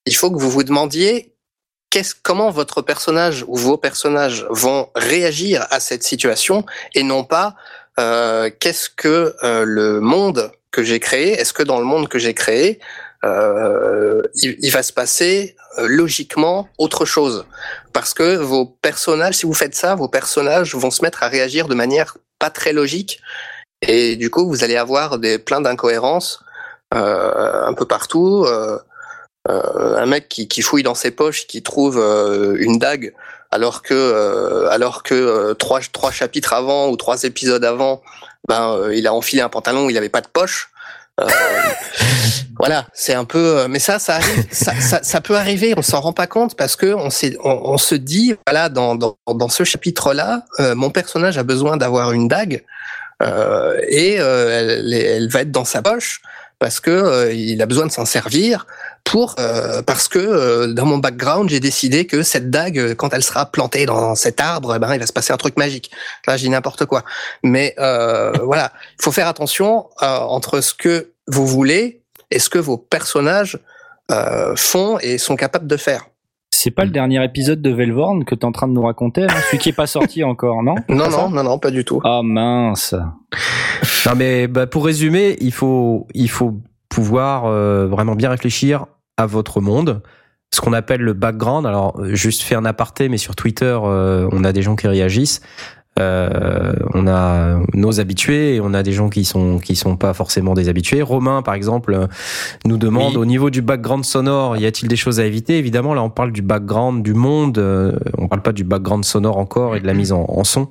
il 0.05 0.15
faut 0.15 0.29
que 0.29 0.37
vous 0.37 0.51
vous 0.51 0.63
demandiez 0.63 1.33
qu'est-ce, 1.89 2.13
comment 2.21 2.51
votre 2.51 2.83
personnage 2.83 3.43
ou 3.47 3.55
vos 3.55 3.77
personnages 3.77 4.45
vont 4.51 4.91
réagir 4.93 5.65
à 5.71 5.79
cette 5.79 6.03
situation 6.03 6.63
et 6.93 7.01
non 7.01 7.23
pas 7.23 7.55
euh, 7.99 8.51
qu'est-ce 8.59 8.87
que 8.87 9.35
euh, 9.43 9.63
le 9.65 9.99
monde 9.99 10.51
que 10.69 10.83
j'ai 10.83 10.99
créé, 10.99 11.31
est-ce 11.31 11.53
que 11.53 11.63
dans 11.63 11.79
le 11.79 11.85
monde 11.85 12.07
que 12.07 12.19
j'ai 12.19 12.35
créé, 12.35 12.79
euh, 13.23 14.21
il, 14.35 14.57
il 14.59 14.71
va 14.71 14.83
se 14.83 14.93
passer 14.93 15.55
logiquement 15.77 16.69
autre 16.77 17.05
chose 17.05 17.45
parce 17.93 18.13
que 18.13 18.35
vos 18.35 18.65
personnages, 18.65 19.35
si 19.35 19.45
vous 19.45 19.53
faites 19.53 19.75
ça, 19.75 19.95
vos 19.95 20.07
personnages 20.07 20.75
vont 20.75 20.91
se 20.91 21.01
mettre 21.01 21.23
à 21.23 21.27
réagir 21.27 21.67
de 21.67 21.75
manière 21.75 22.17
pas 22.39 22.49
très 22.49 22.73
logique 22.73 23.21
et 23.81 24.15
du 24.15 24.29
coup 24.29 24.47
vous 24.47 24.63
allez 24.63 24.77
avoir 24.77 25.19
des 25.19 25.39
plein 25.39 25.61
d'incohérences 25.61 26.43
euh, 26.93 27.65
un 27.65 27.73
peu 27.73 27.85
partout. 27.85 28.45
Euh, 28.45 28.77
euh, 29.49 29.97
un 29.97 30.05
mec 30.05 30.29
qui, 30.29 30.61
fouille 30.61 30.83
dans 30.83 30.95
ses 30.95 31.11
poches, 31.11 31.47
qui 31.47 31.61
trouve 31.63 31.99
euh, 31.99 32.55
une 32.59 32.79
dague, 32.79 33.13
alors 33.53 33.81
que 33.81 33.93
euh, 33.93 34.69
alors 34.69 35.03
que 35.03 35.13
euh, 35.13 35.53
trois 35.53 35.81
trois 35.81 36.11
chapitres 36.11 36.53
avant 36.53 36.89
ou 36.89 36.97
trois 36.97 37.23
épisodes 37.23 37.63
avant, 37.63 38.01
ben 38.47 38.73
euh, 38.73 38.95
il 38.95 39.05
a 39.05 39.13
enfilé 39.13 39.41
un 39.41 39.49
pantalon 39.49 39.89
il 39.89 39.97
avait 39.97 40.09
pas 40.09 40.21
de 40.21 40.27
poche. 40.27 40.69
Euh, 41.21 41.27
voilà, 42.57 42.87
c'est 42.93 43.13
un 43.13 43.25
peu. 43.25 43.59
euh, 43.59 43.67
Mais 43.67 43.79
ça, 43.79 43.99
ça 43.99 44.19
ça, 44.51 45.21
peut 45.21 45.35
arriver. 45.35 45.73
On 45.77 45.81
s'en 45.81 46.01
rend 46.01 46.13
pas 46.13 46.27
compte 46.27 46.55
parce 46.55 46.75
que 46.75 46.93
on, 46.93 47.09
se 47.77 47.95
dit, 47.95 48.35
voilà, 48.47 48.69
dans 48.69 48.95
dans, 48.95 49.49
ce 49.49 49.63
chapitre-là, 49.63 50.45
euh, 50.59 50.75
mon 50.75 50.89
personnage 50.89 51.37
a 51.37 51.43
besoin 51.43 51.77
d'avoir 51.77 52.11
une 52.11 52.27
dague 52.27 52.63
et 53.87 54.15
elle, 54.15 54.93
elle 54.93 55.29
va 55.29 55.41
être 55.41 55.51
dans 55.51 55.63
sa 55.63 55.81
poche 55.81 56.21
parce 56.59 56.81
que 56.81 57.31
il 57.31 57.61
a 57.61 57.65
besoin 57.65 57.85
de 57.85 57.91
s'en 57.91 58.03
servir 58.03 58.67
pour 59.03 59.35
euh, 59.39 59.81
parce 59.81 60.07
que 60.07 60.19
euh, 60.19 60.73
dans 60.73 60.85
mon 60.85 60.97
background 60.97 61.49
j'ai 61.49 61.59
décidé 61.59 62.05
que 62.05 62.23
cette 62.23 62.49
dague 62.49 62.79
euh, 62.79 62.95
quand 62.95 63.13
elle 63.13 63.23
sera 63.23 63.45
plantée 63.45 63.85
dans 63.85 64.15
cet 64.15 64.39
arbre 64.39 64.75
eh 64.75 64.79
ben 64.79 64.93
il 64.93 64.99
va 64.99 65.05
se 65.05 65.13
passer 65.13 65.33
un 65.33 65.37
truc 65.37 65.57
magique. 65.57 65.91
Là 66.27 66.37
je 66.37 66.43
dis 66.43 66.49
n'importe 66.49 66.85
quoi. 66.85 67.03
Mais 67.43 67.75
euh, 67.79 68.31
voilà. 68.43 68.71
Il 68.99 69.03
faut 69.03 69.11
faire 69.11 69.27
attention 69.27 69.87
euh, 70.01 70.17
entre 70.19 70.61
ce 70.61 70.73
que 70.73 71.11
vous 71.27 71.45
voulez 71.45 72.01
et 72.31 72.39
ce 72.39 72.49
que 72.49 72.59
vos 72.59 72.77
personnages 72.77 73.59
euh, 74.11 74.55
font 74.55 74.97
et 74.99 75.17
sont 75.17 75.35
capables 75.35 75.67
de 75.67 75.77
faire. 75.77 76.07
C'est 76.51 76.71
pas 76.71 76.85
le 76.85 76.91
dernier 76.91 77.23
épisode 77.23 77.61
de 77.61 77.71
Velvorn 77.71 78.25
que 78.25 78.35
t'es 78.35 78.45
en 78.45 78.51
train 78.51 78.67
de 78.67 78.73
nous 78.73 78.83
raconter, 78.83 79.21
là 79.21 79.33
celui 79.47 79.57
qui 79.57 79.69
est 79.69 79.73
pas 79.73 79.87
sorti 79.87 80.23
encore, 80.23 80.63
non? 80.63 80.75
Non 80.87 81.09
non 81.09 81.29
non 81.29 81.43
non 81.43 81.59
pas 81.59 81.71
du 81.71 81.83
tout. 81.83 81.99
Ah 82.03 82.21
mince. 82.23 82.95
Non 84.05 84.13
mais 84.15 84.47
bah, 84.47 84.67
pour 84.67 84.85
résumer, 84.85 85.35
il 85.41 85.51
faut 85.51 86.07
il 86.13 86.29
faut 86.29 86.61
pouvoir 86.93 87.45
euh, 87.45 87.87
vraiment 87.87 88.13
bien 88.15 88.29
réfléchir 88.29 88.85
à 89.17 89.25
votre 89.25 89.61
monde, 89.61 90.01
ce 90.53 90.61
qu'on 90.61 90.73
appelle 90.73 91.01
le 91.01 91.13
background. 91.13 91.65
Alors 91.65 91.99
euh, 91.99 92.13
juste 92.13 92.43
faire 92.43 92.59
un 92.59 92.65
aparté, 92.65 93.09
mais 93.09 93.17
sur 93.17 93.35
Twitter, 93.35 93.75
euh, 93.83 94.29
on 94.31 94.43
a 94.43 94.51
des 94.53 94.61
gens 94.61 94.75
qui 94.75 94.87
réagissent. 94.87 95.41
Euh, 95.99 96.73
on 96.95 97.05
a 97.07 97.59
nos 97.75 97.99
habitués 97.99 98.55
et 98.55 98.61
on 98.61 98.73
a 98.73 98.81
des 98.81 98.93
gens 98.93 99.09
qui 99.09 99.25
sont 99.25 99.59
qui 99.59 99.75
sont 99.75 99.95
pas 99.95 100.13
forcément 100.13 100.53
des 100.55 100.67
habitués. 100.69 101.01
Romain, 101.03 101.41
par 101.43 101.53
exemple, 101.53 102.07
nous 102.65 102.77
demande 102.77 103.11
Oui. 103.13 103.17
au 103.17 103.25
niveau 103.25 103.49
du 103.51 103.61
background 103.61 104.03
sonore, 104.03 104.57
y 104.57 104.65
a-t-il 104.65 104.87
des 104.87 104.95
choses 104.95 105.19
à 105.19 105.25
éviter? 105.25 105.57
Évidemment, 105.59 105.93
là, 105.93 106.01
on 106.03 106.09
parle 106.09 106.31
du 106.31 106.41
background 106.41 107.03
du 107.03 107.13
monde. 107.13 107.57
euh, 107.59 107.91
on 108.17 108.27
parle 108.27 108.41
pas 108.41 108.53
du 108.53 108.63
background 108.63 109.03
sonore 109.05 109.37
encore 109.37 109.75
et 109.75 109.81
de 109.81 109.87
la 109.87 109.93
mise 109.93 110.11
en, 110.11 110.25
en 110.27 110.43
son 110.43 110.67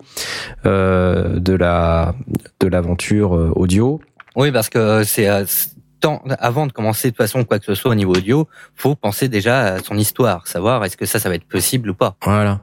euh, 0.66 1.38
de 1.38 1.52
la 1.54 2.14
de 2.60 2.66
l'aventure 2.68 3.30
audio. 3.56 4.00
Oui, 4.34 4.50
parce 4.50 4.70
que 4.70 5.04
c'est 5.04 5.28
avant 6.38 6.66
de 6.66 6.72
commencer 6.72 7.08
de 7.08 7.12
toute 7.12 7.18
façon 7.18 7.44
quoi 7.44 7.58
que 7.58 7.64
ce 7.64 7.74
soit 7.74 7.90
au 7.90 7.94
niveau 7.94 8.14
audio, 8.14 8.48
faut 8.74 8.94
penser 8.94 9.28
déjà 9.28 9.74
à 9.74 9.78
son 9.78 9.96
histoire, 9.96 10.46
savoir 10.46 10.84
est-ce 10.84 10.96
que 10.96 11.06
ça 11.06 11.18
ça 11.18 11.28
va 11.28 11.34
être 11.34 11.48
possible 11.48 11.90
ou 11.90 11.94
pas. 11.94 12.16
Voilà. 12.24 12.60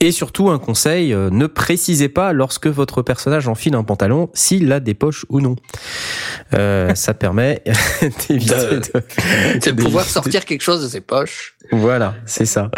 Et 0.00 0.12
surtout, 0.12 0.50
un 0.50 0.58
conseil, 0.58 1.12
euh, 1.12 1.30
ne 1.30 1.46
précisez 1.46 2.08
pas 2.08 2.32
lorsque 2.32 2.66
votre 2.66 3.02
personnage 3.02 3.48
enfile 3.48 3.74
un 3.74 3.84
pantalon 3.84 4.30
s'il 4.34 4.70
a 4.72 4.80
des 4.80 4.94
poches 4.94 5.24
ou 5.28 5.40
non. 5.40 5.56
Euh, 6.54 6.92
ça 6.94 7.14
permet 7.14 7.62
d'éviter 8.28 8.54
de... 8.54 9.70
de 9.70 9.72
pouvoir 9.72 10.04
sortir 10.04 10.44
quelque 10.44 10.62
chose 10.62 10.82
de 10.82 10.88
ses 10.88 11.00
poches 11.00 11.54
Voilà, 11.72 12.14
c'est 12.26 12.46
ça. 12.46 12.70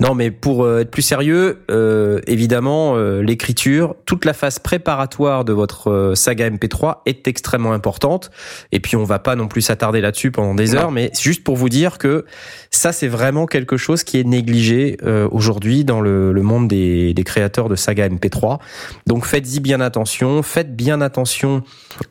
Non, 0.00 0.14
mais 0.14 0.30
pour 0.30 0.64
euh, 0.64 0.80
être 0.80 0.90
plus 0.90 1.02
sérieux, 1.02 1.58
euh, 1.70 2.20
évidemment, 2.26 2.96
euh, 2.96 3.22
l'écriture, 3.22 3.94
toute 4.06 4.24
la 4.24 4.32
phase 4.32 4.58
préparatoire 4.58 5.44
de 5.44 5.52
votre 5.52 6.12
saga 6.14 6.48
MP3 6.48 6.98
est 7.06 7.28
extrêmement 7.28 7.72
importante. 7.72 8.30
Et 8.72 8.80
puis, 8.80 8.96
on 8.96 9.04
va 9.04 9.18
pas 9.18 9.36
non 9.36 9.48
plus 9.48 9.62
s'attarder 9.62 10.00
là-dessus 10.00 10.30
pendant 10.30 10.54
des 10.54 10.68
Non. 10.72 10.78
heures, 10.78 10.90
mais 10.92 11.10
juste 11.20 11.44
pour 11.44 11.56
vous 11.56 11.68
dire 11.68 11.98
que 11.98 12.24
ça, 12.70 12.92
c'est 12.92 13.08
vraiment 13.08 13.46
quelque 13.46 13.76
chose 13.76 14.04
qui 14.04 14.18
est 14.18 14.24
négligé 14.24 14.96
euh, 15.02 15.28
aujourd'hui 15.30 15.84
dans 15.84 16.00
le, 16.00 16.32
le 16.32 16.39
monde 16.42 16.68
des, 16.68 17.14
créateurs 17.24 17.68
de 17.68 17.76
saga 17.76 18.08
MP3. 18.08 18.58
Donc, 19.06 19.24
faites-y 19.24 19.60
bien 19.60 19.80
attention. 19.80 20.42
Faites 20.42 20.74
bien 20.74 21.00
attention 21.00 21.62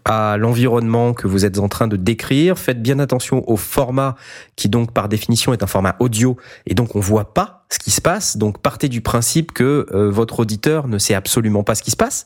à 0.05 0.37
l'environnement 0.37 1.13
que 1.13 1.27
vous 1.27 1.45
êtes 1.45 1.59
en 1.59 1.67
train 1.67 1.87
de 1.87 1.95
décrire. 1.95 2.57
Faites 2.57 2.81
bien 2.81 2.99
attention 2.99 3.49
au 3.49 3.55
format 3.55 4.15
qui 4.55 4.69
donc 4.69 4.93
par 4.93 5.09
définition 5.09 5.53
est 5.53 5.63
un 5.63 5.67
format 5.67 5.95
audio 5.99 6.37
et 6.65 6.73
donc 6.73 6.95
on 6.95 6.99
voit 6.99 7.33
pas 7.33 7.65
ce 7.71 7.79
qui 7.79 7.91
se 7.91 8.01
passe. 8.01 8.37
Donc 8.37 8.61
partez 8.61 8.89
du 8.89 9.01
principe 9.01 9.51
que 9.51 9.87
euh, 9.91 10.09
votre 10.09 10.39
auditeur 10.39 10.87
ne 10.87 10.97
sait 10.97 11.13
absolument 11.13 11.63
pas 11.63 11.75
ce 11.75 11.83
qui 11.83 11.91
se 11.91 11.95
passe. 11.95 12.25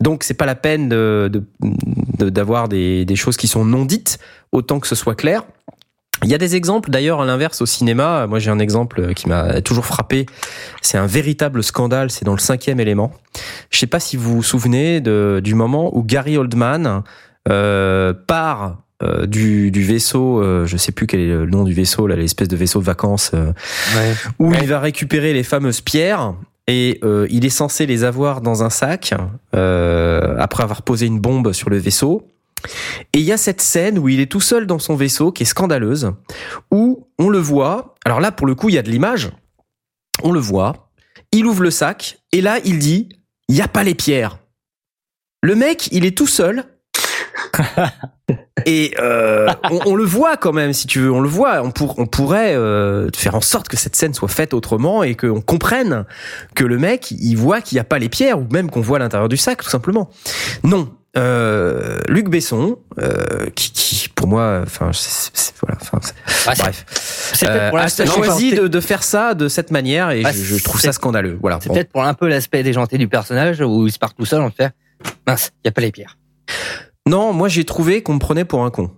Donc 0.00 0.24
c'est 0.24 0.34
pas 0.34 0.46
la 0.46 0.54
peine 0.54 0.88
de 0.88 1.44
d'avoir 2.18 2.68
des 2.68 3.16
choses 3.16 3.36
qui 3.36 3.48
sont 3.48 3.64
non 3.64 3.84
dites 3.84 4.18
autant 4.52 4.80
que 4.80 4.86
ce 4.86 4.94
soit 4.94 5.14
clair. 5.14 5.44
Il 6.22 6.30
y 6.30 6.34
a 6.34 6.38
des 6.38 6.56
exemples 6.56 6.90
d'ailleurs 6.90 7.20
à 7.20 7.26
l'inverse 7.26 7.60
au 7.60 7.66
cinéma. 7.66 8.26
Moi 8.26 8.38
j'ai 8.38 8.50
un 8.50 8.58
exemple 8.58 9.14
qui 9.14 9.28
m'a 9.28 9.60
toujours 9.60 9.86
frappé. 9.86 10.26
C'est 10.80 10.98
un 10.98 11.06
véritable 11.06 11.62
scandale. 11.62 12.10
C'est 12.10 12.24
dans 12.24 12.32
le 12.32 12.38
cinquième 12.38 12.80
élément. 12.80 13.12
Je 13.70 13.78
sais 13.78 13.86
pas 13.86 14.00
si 14.00 14.16
vous 14.16 14.36
vous 14.36 14.42
souvenez 14.42 15.00
de, 15.00 15.40
du 15.42 15.54
moment 15.54 15.94
où 15.96 16.02
Gary 16.02 16.36
Oldman 16.36 17.02
euh, 17.48 18.14
part 18.26 18.78
euh, 19.02 19.26
du, 19.26 19.70
du 19.70 19.82
vaisseau, 19.82 20.40
euh, 20.40 20.66
je 20.66 20.76
sais 20.76 20.92
plus 20.92 21.06
quel 21.06 21.20
est 21.20 21.28
le 21.28 21.46
nom 21.46 21.64
du 21.64 21.74
vaisseau, 21.74 22.06
là, 22.06 22.16
l'espèce 22.16 22.48
de 22.48 22.56
vaisseau 22.56 22.78
de 22.78 22.84
vacances, 22.84 23.32
euh, 23.34 23.52
où 24.38 24.54
il 24.54 24.66
va 24.66 24.78
récupérer 24.78 25.32
les 25.32 25.42
fameuses 25.42 25.80
pierres 25.80 26.34
et 26.66 27.00
euh, 27.04 27.26
il 27.30 27.44
est 27.44 27.50
censé 27.50 27.86
les 27.86 28.04
avoir 28.04 28.40
dans 28.40 28.62
un 28.62 28.70
sac 28.70 29.14
euh, 29.54 30.36
après 30.38 30.62
avoir 30.62 30.82
posé 30.82 31.06
une 31.06 31.20
bombe 31.20 31.52
sur 31.52 31.68
le 31.68 31.76
vaisseau. 31.76 32.26
Et 33.12 33.18
il 33.18 33.24
y 33.24 33.32
a 33.32 33.36
cette 33.36 33.60
scène 33.60 33.98
où 33.98 34.08
il 34.08 34.20
est 34.20 34.30
tout 34.30 34.40
seul 34.40 34.66
dans 34.66 34.78
son 34.78 34.96
vaisseau 34.96 35.32
qui 35.32 35.42
est 35.42 35.46
scandaleuse, 35.46 36.12
où 36.70 37.08
on 37.18 37.28
le 37.28 37.38
voit. 37.38 37.94
Alors 38.04 38.20
là, 38.20 38.32
pour 38.32 38.46
le 38.46 38.54
coup, 38.54 38.68
il 38.68 38.74
y 38.74 38.78
a 38.78 38.82
de 38.82 38.90
l'image. 38.90 39.30
On 40.22 40.32
le 40.32 40.40
voit. 40.40 40.90
Il 41.32 41.46
ouvre 41.46 41.62
le 41.62 41.70
sac 41.70 42.18
et 42.32 42.40
là, 42.40 42.58
il 42.64 42.78
dit 42.78 43.08
il 43.48 43.56
y 43.56 43.62
a 43.62 43.68
pas 43.68 43.84
les 43.84 43.94
pierres. 43.94 44.38
Le 45.42 45.54
mec, 45.54 45.88
il 45.92 46.04
est 46.04 46.16
tout 46.16 46.26
seul. 46.26 46.64
Et 48.66 48.94
euh, 48.98 49.48
on, 49.70 49.80
on 49.86 49.94
le 49.94 50.04
voit 50.04 50.36
quand 50.36 50.52
même, 50.52 50.72
si 50.72 50.86
tu 50.86 51.00
veux, 51.00 51.12
on 51.12 51.20
le 51.20 51.28
voit. 51.28 51.62
On, 51.62 51.70
pour, 51.70 51.98
on 51.98 52.06
pourrait 52.06 52.54
euh, 52.54 53.10
faire 53.14 53.34
en 53.34 53.40
sorte 53.40 53.68
que 53.68 53.76
cette 53.76 53.96
scène 53.96 54.14
soit 54.14 54.28
faite 54.28 54.54
autrement 54.54 55.02
et 55.02 55.14
qu'on 55.14 55.40
comprenne 55.40 56.06
que 56.54 56.64
le 56.64 56.78
mec, 56.78 57.10
il 57.10 57.34
voit 57.34 57.60
qu'il 57.60 57.76
n'y 57.76 57.80
a 57.80 57.84
pas 57.84 57.98
les 57.98 58.08
pierres 58.08 58.38
ou 58.38 58.46
même 58.50 58.70
qu'on 58.70 58.80
voit 58.80 58.98
l'intérieur 58.98 59.28
du 59.28 59.36
sac, 59.36 59.62
tout 59.62 59.68
simplement. 59.68 60.08
Non. 60.62 60.90
Euh, 61.16 61.98
Luc 62.08 62.28
Besson, 62.28 62.78
euh, 62.98 63.48
qui, 63.54 63.70
qui, 63.72 64.08
pour 64.08 64.26
moi, 64.26 64.60
enfin, 64.62 64.90
voilà, 65.60 65.78
enfin, 65.80 65.98
c'est- 66.02 66.14
Ah, 66.46 66.54
bref, 66.58 66.84
euh, 67.44 67.70
a 67.72 67.88
choisi 68.06 68.52
de, 68.54 68.66
de 68.68 68.80
faire 68.80 69.02
ça 69.02 69.34
de 69.34 69.48
cette 69.48 69.70
manière 69.70 70.10
et 70.10 70.22
Ah, 70.24 70.32
je, 70.32 70.42
je 70.42 70.62
trouve 70.62 70.80
ça 70.80 70.92
scandaleux. 70.92 71.38
Voilà. 71.40 71.58
C'est 71.60 71.68
Bon. 71.68 71.74
peut-être 71.74 71.90
pour 71.92 72.04
un 72.04 72.14
peu 72.14 72.28
l'aspect 72.28 72.62
déjanté 72.62 72.98
du 72.98 73.08
personnage 73.08 73.60
où 73.60 73.86
il 73.86 73.92
se 73.92 73.98
part 73.98 74.14
tout 74.14 74.24
seul 74.24 74.42
en 74.42 74.50
fait. 74.50 74.72
Mince, 75.26 75.52
y 75.64 75.68
a 75.68 75.72
pas 75.72 75.80
les 75.82 75.92
pierres. 75.92 76.18
Non, 77.06 77.32
moi 77.32 77.48
j'ai 77.48 77.64
trouvé 77.64 78.02
qu'on 78.02 78.14
me 78.14 78.18
prenait 78.18 78.44
pour 78.44 78.64
un 78.64 78.70
con. 78.70 78.90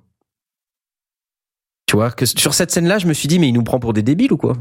Tu 1.87 1.97
vois, 1.97 2.11
que 2.11 2.27
sur 2.27 2.55
cette 2.55 2.71
scène-là, 2.73 2.99
je 2.99 3.07
me 3.07 3.13
suis 3.13 3.29
dit, 3.29 3.39
mais 3.39 3.49
il 3.49 3.53
nous 3.53 3.63
prend 3.63 3.79
pour 3.79 3.93
des 3.93 4.03
débiles 4.03 4.33
ou 4.33 4.37
quoi? 4.37 4.55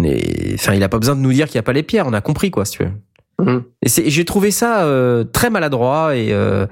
Mais, 0.00 0.52
enfin, 0.54 0.74
il 0.74 0.82
a 0.82 0.88
pas 0.88 0.98
besoin 0.98 1.14
de 1.16 1.20
nous 1.20 1.32
dire 1.32 1.46
qu'il 1.46 1.54
n'y 1.56 1.60
a 1.60 1.62
pas 1.64 1.72
les 1.72 1.82
pierres, 1.82 2.06
on 2.06 2.12
a 2.12 2.20
compris 2.20 2.50
quoi, 2.50 2.64
si 2.64 2.78
tu 2.78 2.84
veux. 2.84 2.92
Mhm. 3.40 3.62
Et, 3.82 4.10
j'ai 4.10 4.24
trouvé 4.24 4.50
ça 4.50 4.84
euh, 4.84 5.22
très 5.24 5.48
maladroit 5.48 6.16
et 6.16 6.32
euh, 6.32 6.66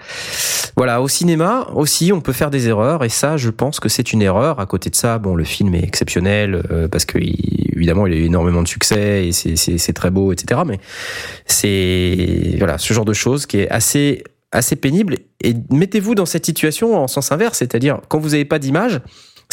voilà, 0.76 1.00
au 1.00 1.08
cinéma 1.08 1.68
aussi, 1.74 2.12
on 2.12 2.20
peut 2.20 2.32
faire 2.32 2.50
des 2.50 2.68
erreurs 2.68 3.04
et 3.04 3.08
ça, 3.08 3.36
je 3.36 3.50
pense 3.50 3.78
que 3.78 3.88
c'est 3.88 4.12
une 4.12 4.20
erreur. 4.20 4.58
À 4.58 4.66
côté 4.66 4.90
de 4.90 4.96
ça, 4.96 5.18
bon, 5.18 5.34
le 5.36 5.44
film 5.44 5.74
est 5.74 5.84
exceptionnel 5.84 6.62
euh, 6.72 6.88
parce 6.88 7.04
que 7.04 7.18
il- 7.18 7.70
évidemment, 7.76 8.06
il 8.06 8.12
a 8.14 8.16
eu 8.16 8.24
énormément 8.24 8.62
de 8.62 8.68
succès 8.68 9.28
et 9.28 9.32
c'est 9.32 9.92
très 9.92 10.10
beau, 10.10 10.32
etc. 10.32 10.62
Mais 10.66 10.78
c'est 11.46 12.56
voilà, 12.58 12.78
ce 12.78 12.92
genre 12.92 13.04
de 13.04 13.12
choses 13.12 13.46
qui 13.46 13.58
est 13.58 13.68
assez 13.70 14.24
assez 14.52 14.76
pénible. 14.76 15.16
Et 15.42 15.54
mettez-vous 15.70 16.14
dans 16.14 16.26
cette 16.26 16.46
situation 16.46 16.96
en 16.96 17.08
sens 17.08 17.30
inverse, 17.32 17.58
c'est-à-dire 17.58 18.00
quand 18.08 18.18
vous 18.18 18.30
n'avez 18.30 18.44
pas 18.44 18.58
d'image. 18.58 19.00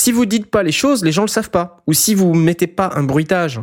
Si 0.04 0.12
vous 0.12 0.26
dites 0.26 0.48
pas 0.48 0.64
les 0.64 0.74
choses, 0.74 1.02
les 1.06 1.14
gens 1.14 1.22
le 1.22 1.30
savent 1.30 1.50
pas. 1.50 1.82
Ou 1.88 1.94
si 1.94 2.14
vous 2.14 2.34
mettez 2.34 2.68
pas 2.68 2.92
un 2.96 3.04
bruitage 3.04 3.62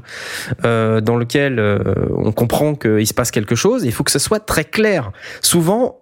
euh, 0.64 1.02
dans 1.02 1.16
lequel 1.16 1.58
euh, 1.58 1.82
on 2.16 2.32
comprend 2.32 2.74
qu'il 2.74 3.06
se 3.06 3.12
passe 3.12 3.30
quelque 3.30 3.54
chose, 3.54 3.84
il 3.84 3.92
faut 3.92 4.04
que 4.04 4.10
ce 4.10 4.18
soit 4.18 4.40
très 4.40 4.64
clair. 4.64 5.12
Souvent, 5.42 6.00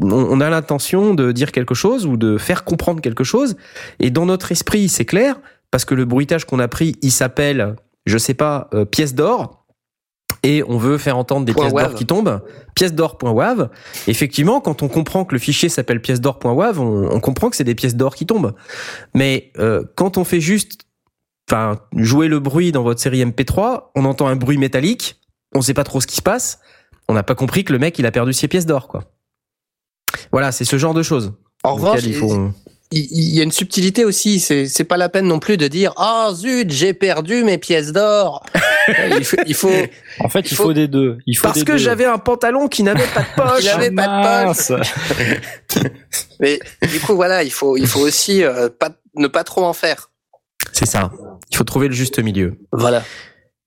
on, 0.00 0.40
a 0.40 0.48
l'intention 0.48 1.12
de 1.12 1.32
dire 1.32 1.50
quelque 1.50 1.74
chose 1.74 2.06
ou 2.06 2.16
de 2.16 2.38
faire 2.38 2.62
comprendre 2.62 3.00
quelque 3.00 3.24
chose, 3.24 3.56
et 3.98 4.10
dans 4.10 4.26
notre 4.26 4.52
esprit, 4.52 4.88
c'est 4.88 5.04
clair 5.04 5.40
parce 5.72 5.84
que 5.84 5.96
le 5.96 6.04
bruitage 6.04 6.44
qu'on 6.44 6.60
a 6.60 6.68
pris, 6.68 6.94
il 7.02 7.10
s'appelle, 7.10 7.74
je 8.06 8.16
sais 8.16 8.34
pas, 8.34 8.68
euh, 8.74 8.84
pièce 8.84 9.16
d'or. 9.16 9.59
Et 10.42 10.62
on 10.66 10.78
veut 10.78 10.96
faire 10.96 11.18
entendre 11.18 11.44
des 11.44 11.52
pièces 11.52 11.72
d'or 11.72 11.94
qui 11.94 12.06
tombent, 12.06 12.40
pièce 12.74 12.94
d'or.wav. 12.94 13.68
Effectivement, 14.06 14.60
quand 14.60 14.82
on 14.82 14.88
comprend 14.88 15.24
que 15.24 15.34
le 15.34 15.38
fichier 15.38 15.68
s'appelle 15.68 16.00
pièce 16.00 16.20
d'or.wav, 16.20 16.80
on, 16.80 17.10
on 17.10 17.20
comprend 17.20 17.50
que 17.50 17.56
c'est 17.56 17.64
des 17.64 17.74
pièces 17.74 17.94
d'or 17.94 18.14
qui 18.14 18.24
tombent. 18.26 18.54
Mais 19.14 19.52
euh, 19.58 19.84
quand 19.96 20.16
on 20.16 20.24
fait 20.24 20.40
juste 20.40 20.86
enfin 21.50 21.80
jouer 21.96 22.28
le 22.28 22.38
bruit 22.38 22.72
dans 22.72 22.82
votre 22.82 23.00
série 23.00 23.24
MP3, 23.24 23.90
on 23.94 24.04
entend 24.04 24.28
un 24.28 24.36
bruit 24.36 24.56
métallique, 24.56 25.20
on 25.54 25.62
sait 25.62 25.74
pas 25.74 25.84
trop 25.84 26.00
ce 26.00 26.06
qui 26.06 26.16
se 26.16 26.22
passe, 26.22 26.60
on 27.08 27.14
n'a 27.14 27.22
pas 27.22 27.34
compris 27.34 27.64
que 27.64 27.72
le 27.72 27.78
mec 27.78 27.98
il 27.98 28.06
a 28.06 28.12
perdu 28.12 28.32
ses 28.32 28.48
pièces 28.48 28.66
d'or 28.66 28.88
quoi. 28.88 29.04
Voilà, 30.32 30.52
c'est 30.52 30.64
ce 30.64 30.78
genre 30.78 30.94
de 30.94 31.02
choses. 31.02 31.34
En 31.64 31.74
revanche, 31.74 32.04
il 32.04 32.14
faut 32.14 32.50
il 32.92 33.34
y 33.34 33.40
a 33.40 33.44
une 33.44 33.52
subtilité 33.52 34.04
aussi. 34.04 34.40
C'est 34.40 34.66
c'est 34.66 34.84
pas 34.84 34.96
la 34.96 35.08
peine 35.08 35.26
non 35.26 35.38
plus 35.38 35.56
de 35.56 35.68
dire 35.68 35.92
ah 35.96 36.30
zut 36.34 36.70
j'ai 36.70 36.92
perdu 36.94 37.44
mes 37.44 37.58
pièces 37.58 37.92
d'or. 37.92 38.44
il 39.18 39.24
faut, 39.24 39.36
il 39.46 39.54
faut 39.54 39.70
En 40.18 40.28
fait, 40.28 40.50
il 40.50 40.56
faut, 40.56 40.64
faut- 40.64 40.72
des 40.72 40.88
deux. 40.88 41.18
Il 41.26 41.34
faut 41.36 41.44
parce 41.48 41.60
des 41.60 41.64
que 41.64 41.76
j'avais 41.76 42.04
un 42.06 42.18
pantalon 42.18 42.68
qui 42.68 42.82
n'avait 42.82 43.06
pas 43.14 43.22
de 43.22 43.26
poche. 43.36 43.94
Pas 43.94 44.46
de 45.78 45.90
mais 46.40 46.58
du 46.90 47.00
coup 47.00 47.14
voilà 47.14 47.42
il 47.44 47.52
faut 47.52 47.76
il 47.76 47.86
faut 47.86 48.00
aussi 48.00 48.42
euh, 48.42 48.68
pas 48.68 48.90
ne 49.14 49.28
pas 49.28 49.44
trop 49.44 49.64
en 49.64 49.72
faire. 49.72 50.10
C'est 50.72 50.86
ça. 50.86 51.10
Il 51.50 51.56
faut 51.56 51.64
trouver 51.64 51.88
le 51.88 51.94
juste 51.94 52.18
milieu. 52.18 52.58
Voilà. 52.72 53.02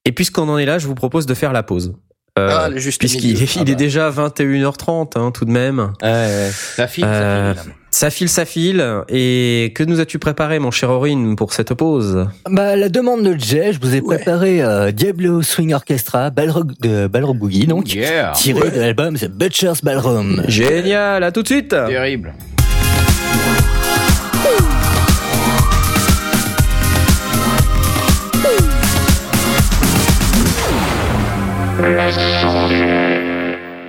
Et 0.06 0.12
puisqu'on 0.12 0.48
en 0.50 0.58
est 0.58 0.66
là, 0.66 0.80
je 0.80 0.88
vous 0.88 0.96
propose 0.96 1.26
de 1.26 1.34
faire 1.34 1.54
la 1.54 1.64
pause. 1.64 1.96
Euh, 2.40 2.50
Ah, 2.52 2.68
le 2.70 2.80
juste 2.80 3.00
puisqu'il 3.00 3.38
il 3.40 3.48
Ah 3.58 3.62
est 3.62 3.66
bah. 3.66 3.74
déjà 3.76 4.10
21h30 4.10 5.20
hein, 5.20 5.30
tout 5.32 5.46
de 5.46 5.52
même. 5.52 5.92
Ça 6.02 6.88
file, 6.88 7.06
Euh, 7.06 7.54
ça 7.54 7.62
file. 7.62 7.74
Ça 7.92 8.10
file, 8.10 8.30
ça 8.30 8.46
file. 8.46 8.84
Et 9.08 9.72
que 9.76 9.84
nous 9.84 10.00
as-tu 10.00 10.18
préparé, 10.18 10.58
mon 10.58 10.72
cher 10.72 10.90
Aurine, 10.90 11.36
pour 11.36 11.54
cette 11.54 11.76
pause? 11.76 12.28
Bah, 12.50 12.70
à 12.70 12.76
la 12.76 12.90
demande 12.90 13.22
de 13.22 13.38
Jay, 13.38 13.72
je 13.74 13.80
vous 13.80 13.94
ai 13.96 14.02
Ouais. 14.02 14.16
préparé 14.16 14.64
euh, 14.64 14.90
Diablo 14.92 15.44
Swing 15.44 15.76
Orchestra 15.76 16.32
Balrog, 16.32 16.72
de 16.82 17.06
Balrog 17.06 17.38
Boogie, 17.38 17.68
donc 17.68 17.94
Yeah. 17.94 18.32
tiré 18.36 18.72
de 18.72 18.80
l'album 18.80 19.16
The 19.16 19.30
Butcher's 19.30 19.84
Ballroom. 19.84 20.42
Génial, 20.48 21.24
à 21.24 21.32
tout 21.32 21.44
de 21.44 21.48
suite 21.48 21.70
Terrible. 21.70 22.34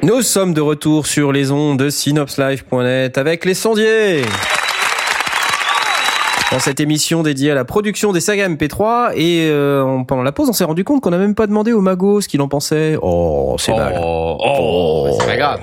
Nous 0.02 0.22
sommes 0.22 0.52
de 0.52 0.60
retour 0.60 1.06
sur 1.06 1.32
les 1.32 1.50
ondes 1.50 1.78
de 1.78 1.88
synopslive.net 1.90 3.16
avec 3.18 3.44
les 3.44 3.54
sondiers. 3.54 4.22
Dans 6.52 6.58
cette 6.60 6.78
émission 6.78 7.22
dédiée 7.22 7.50
à 7.50 7.54
la 7.54 7.64
production 7.64 8.12
des 8.12 8.20
sagas 8.20 8.48
MP3 8.48 9.12
et 9.16 9.48
euh, 9.48 9.82
en- 9.82 10.04
pendant 10.04 10.22
la 10.22 10.30
pause, 10.32 10.48
on 10.48 10.52
s'est 10.52 10.64
rendu 10.64 10.84
compte 10.84 11.00
qu'on 11.00 11.10
n'a 11.10 11.18
même 11.18 11.34
pas 11.34 11.46
demandé 11.46 11.72
au 11.72 11.80
Mago 11.80 12.20
ce 12.20 12.28
qu'il 12.28 12.40
en 12.42 12.48
pensait. 12.48 12.96
Oh, 13.00 13.56
c'est 13.58 13.72
mal. 13.72 13.98
Oh, 14.00 14.36
oh, 14.40 15.16
c'est 15.18 15.26
pas 15.26 15.36
grave. 15.36 15.60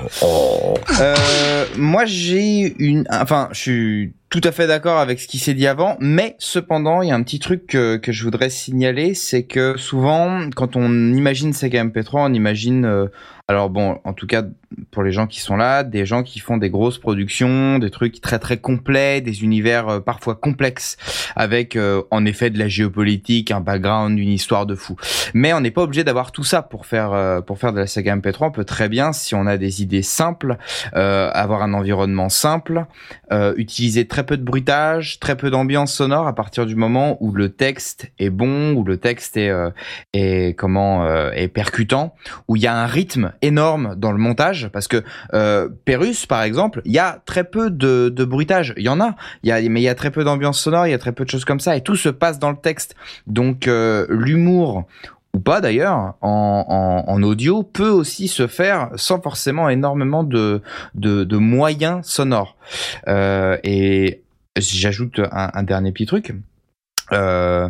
Euh, 0.99 1.65
moi, 1.77 2.03
j'ai 2.05 2.75
une, 2.79 3.05
enfin, 3.09 3.47
je 3.51 3.59
suis 3.59 4.13
tout 4.31 4.41
à 4.45 4.53
fait 4.53 4.65
d'accord 4.65 4.97
avec 4.97 5.19
ce 5.19 5.27
qui 5.27 5.39
s'est 5.39 5.53
dit 5.53 5.67
avant, 5.67 5.97
mais 5.99 6.37
cependant, 6.39 7.01
il 7.01 7.09
y 7.09 7.11
a 7.11 7.15
un 7.15 7.21
petit 7.21 7.39
truc 7.39 7.67
que, 7.67 7.97
que 7.97 8.13
je 8.13 8.23
voudrais 8.23 8.49
signaler, 8.49 9.13
c'est 9.13 9.43
que 9.43 9.75
souvent, 9.77 10.49
quand 10.55 10.77
on 10.77 11.13
imagine 11.13 11.51
Sega 11.51 11.83
MP3, 11.83 12.29
on 12.29 12.33
imagine, 12.33 12.85
euh, 12.85 13.07
alors 13.51 13.69
bon, 13.69 13.99
en 14.05 14.13
tout 14.13 14.27
cas 14.27 14.43
pour 14.91 15.03
les 15.03 15.11
gens 15.11 15.27
qui 15.27 15.41
sont 15.41 15.57
là, 15.57 15.83
des 15.83 16.05
gens 16.05 16.23
qui 16.23 16.39
font 16.39 16.57
des 16.57 16.69
grosses 16.69 16.97
productions, 16.97 17.79
des 17.79 17.89
trucs 17.89 18.21
très 18.21 18.39
très 18.39 18.57
complets, 18.57 19.21
des 19.21 19.43
univers 19.43 19.89
euh, 19.89 19.99
parfois 19.99 20.35
complexes, 20.35 20.97
avec 21.35 21.75
euh, 21.75 22.01
en 22.11 22.25
effet 22.25 22.49
de 22.49 22.57
la 22.57 22.67
géopolitique, 22.67 23.51
un 23.51 23.59
background, 23.59 24.17
une 24.17 24.29
histoire 24.29 24.65
de 24.65 24.75
fou. 24.75 24.95
Mais 25.33 25.53
on 25.53 25.59
n'est 25.59 25.71
pas 25.71 25.81
obligé 25.81 26.03
d'avoir 26.03 26.31
tout 26.31 26.43
ça 26.43 26.61
pour 26.61 26.85
faire 26.85 27.11
euh, 27.13 27.41
pour 27.41 27.59
faire 27.59 27.73
de 27.73 27.79
la 27.79 27.87
saga 27.87 28.15
MP3. 28.15 28.45
On 28.47 28.51
peut 28.51 28.63
très 28.63 28.89
bien, 28.89 29.11
si 29.11 29.35
on 29.35 29.45
a 29.47 29.57
des 29.57 29.81
idées 29.81 30.01
simples, 30.01 30.57
avoir 30.93 31.63
un 31.63 31.73
environnement 31.73 32.29
simple, 32.29 32.85
utiliser 33.57 34.07
très 34.07 34.25
peu 34.25 34.37
de 34.37 34.43
bruitage, 34.43 35.19
très 35.19 35.35
peu 35.35 35.49
d'ambiance 35.49 35.93
sonore 35.93 36.27
à 36.27 36.35
partir 36.35 36.65
du 36.65 36.75
moment 36.75 37.17
où 37.19 37.31
le 37.31 37.49
texte 37.49 38.11
est 38.19 38.29
bon, 38.29 38.73
où 38.73 38.83
le 38.83 38.97
texte 38.97 39.37
est 39.37 39.51
est 40.13 40.57
comment 40.57 41.07
est 41.31 41.47
percutant, 41.47 42.15
où 42.47 42.55
il 42.55 42.61
y 42.61 42.67
a 42.67 42.75
un 42.75 42.85
rythme 42.85 43.33
énorme 43.41 43.95
dans 43.95 44.11
le 44.11 44.17
montage, 44.17 44.69
parce 44.71 44.87
que 44.87 45.03
euh, 45.33 45.69
Pérus 45.85 46.25
par 46.25 46.43
exemple, 46.43 46.81
il 46.85 46.91
y 46.91 46.99
a 46.99 47.21
très 47.25 47.43
peu 47.43 47.69
de, 47.69 48.09
de 48.09 48.25
bruitage, 48.25 48.73
il 48.77 48.83
y 48.83 48.89
en 48.89 49.01
a, 49.01 49.15
y 49.43 49.51
a 49.51 49.61
mais 49.69 49.81
il 49.81 49.83
y 49.83 49.89
a 49.89 49.95
très 49.95 50.11
peu 50.11 50.23
d'ambiance 50.23 50.59
sonore, 50.59 50.87
il 50.87 50.91
y 50.91 50.93
a 50.93 50.99
très 50.99 51.11
peu 51.11 51.25
de 51.25 51.29
choses 51.29 51.45
comme 51.45 51.59
ça, 51.59 51.75
et 51.75 51.81
tout 51.81 51.95
se 51.95 52.09
passe 52.09 52.39
dans 52.39 52.51
le 52.51 52.57
texte. 52.57 52.95
Donc 53.27 53.67
euh, 53.67 54.05
l'humour 54.09 54.85
ou 55.33 55.39
pas 55.39 55.61
d'ailleurs, 55.61 56.15
en, 56.21 56.65
en, 57.07 57.09
en 57.09 57.23
audio, 57.23 57.63
peut 57.63 57.89
aussi 57.89 58.27
se 58.27 58.47
faire 58.47 58.89
sans 58.95 59.21
forcément 59.21 59.69
énormément 59.69 60.23
de, 60.23 60.61
de, 60.93 61.23
de 61.23 61.37
moyens 61.37 62.05
sonores. 62.05 62.57
Euh, 63.07 63.57
et 63.63 64.23
j'ajoute 64.57 65.19
un, 65.19 65.51
un 65.53 65.63
dernier 65.63 65.93
petit 65.93 66.05
truc. 66.05 66.33
Euh, 67.13 67.69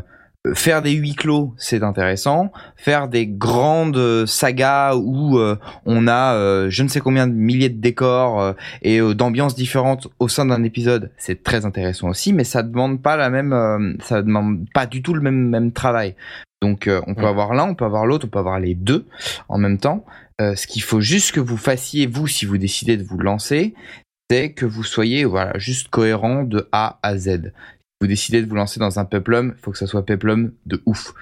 faire 0.56 0.82
des 0.82 0.94
huis 0.94 1.14
clos, 1.14 1.54
c'est 1.58 1.84
intéressant. 1.84 2.52
Faire 2.76 3.08
des 3.08 3.28
grandes 3.28 4.26
sagas 4.26 4.96
où 4.96 5.38
euh, 5.38 5.58
on 5.86 6.08
a 6.08 6.36
euh, 6.36 6.70
je 6.70 6.84
ne 6.84 6.88
sais 6.88 7.00
combien 7.00 7.28
de 7.28 7.34
milliers 7.34 7.70
de 7.70 7.80
décors 7.80 8.42
euh, 8.42 8.54
et 8.82 9.00
d'ambiances 9.14 9.56
différentes 9.56 10.08
au 10.20 10.28
sein 10.28 10.46
d'un 10.46 10.64
épisode, 10.64 11.12
c'est 11.18 11.44
très 11.44 11.66
intéressant 11.66 12.10
aussi, 12.10 12.34
mais 12.34 12.44
ça 12.44 12.64
demande 12.64 13.02
pas 13.02 13.18
la 13.18 13.30
même, 13.30 13.98
ça 14.04 14.22
demande 14.22 14.66
pas 14.74 14.86
du 14.86 15.02
tout 15.02 15.14
le 15.14 15.22
même 15.22 15.50
même 15.50 15.72
travail. 15.72 16.16
Donc 16.62 16.90
on 17.08 17.16
peut 17.16 17.26
avoir 17.26 17.54
l'un, 17.54 17.70
on 17.70 17.76
peut 17.76 17.86
avoir 17.86 18.06
l'autre, 18.06 18.28
on 18.28 18.30
peut 18.30 18.40
avoir 18.40 18.60
les 18.60 18.76
deux 18.76 19.08
en 19.50 19.58
même 19.58 19.78
temps. 19.78 20.06
Ce 20.40 20.68
qu'il 20.68 20.82
faut 20.82 21.02
juste 21.02 21.34
que 21.34 21.40
vous 21.40 21.58
fassiez 21.58 22.08
vous, 22.08 22.28
si 22.28 22.46
vous 22.46 22.58
décidez 22.58 22.98
de 22.98 23.04
vous 23.04 23.18
lancer, 23.18 23.74
c'est 24.30 24.54
que 24.54 24.66
vous 24.66 24.84
soyez 24.84 25.26
voilà 25.26 25.58
juste 25.58 25.90
cohérent 25.90 26.44
de 26.44 26.68
A 26.72 27.00
à 27.04 27.18
Z. 27.18 27.52
Vous 28.02 28.08
décidez 28.08 28.42
de 28.42 28.50
vous 28.50 28.56
lancer 28.56 28.80
dans 28.80 28.98
un 29.00 29.06
peplum, 29.06 29.54
il 29.56 29.62
faut 29.62 29.70
que 29.70 29.78
ça 29.78 29.86
soit 29.86 30.04
peplum 30.04 30.52
de 30.66 30.82
ouf. 30.88 31.14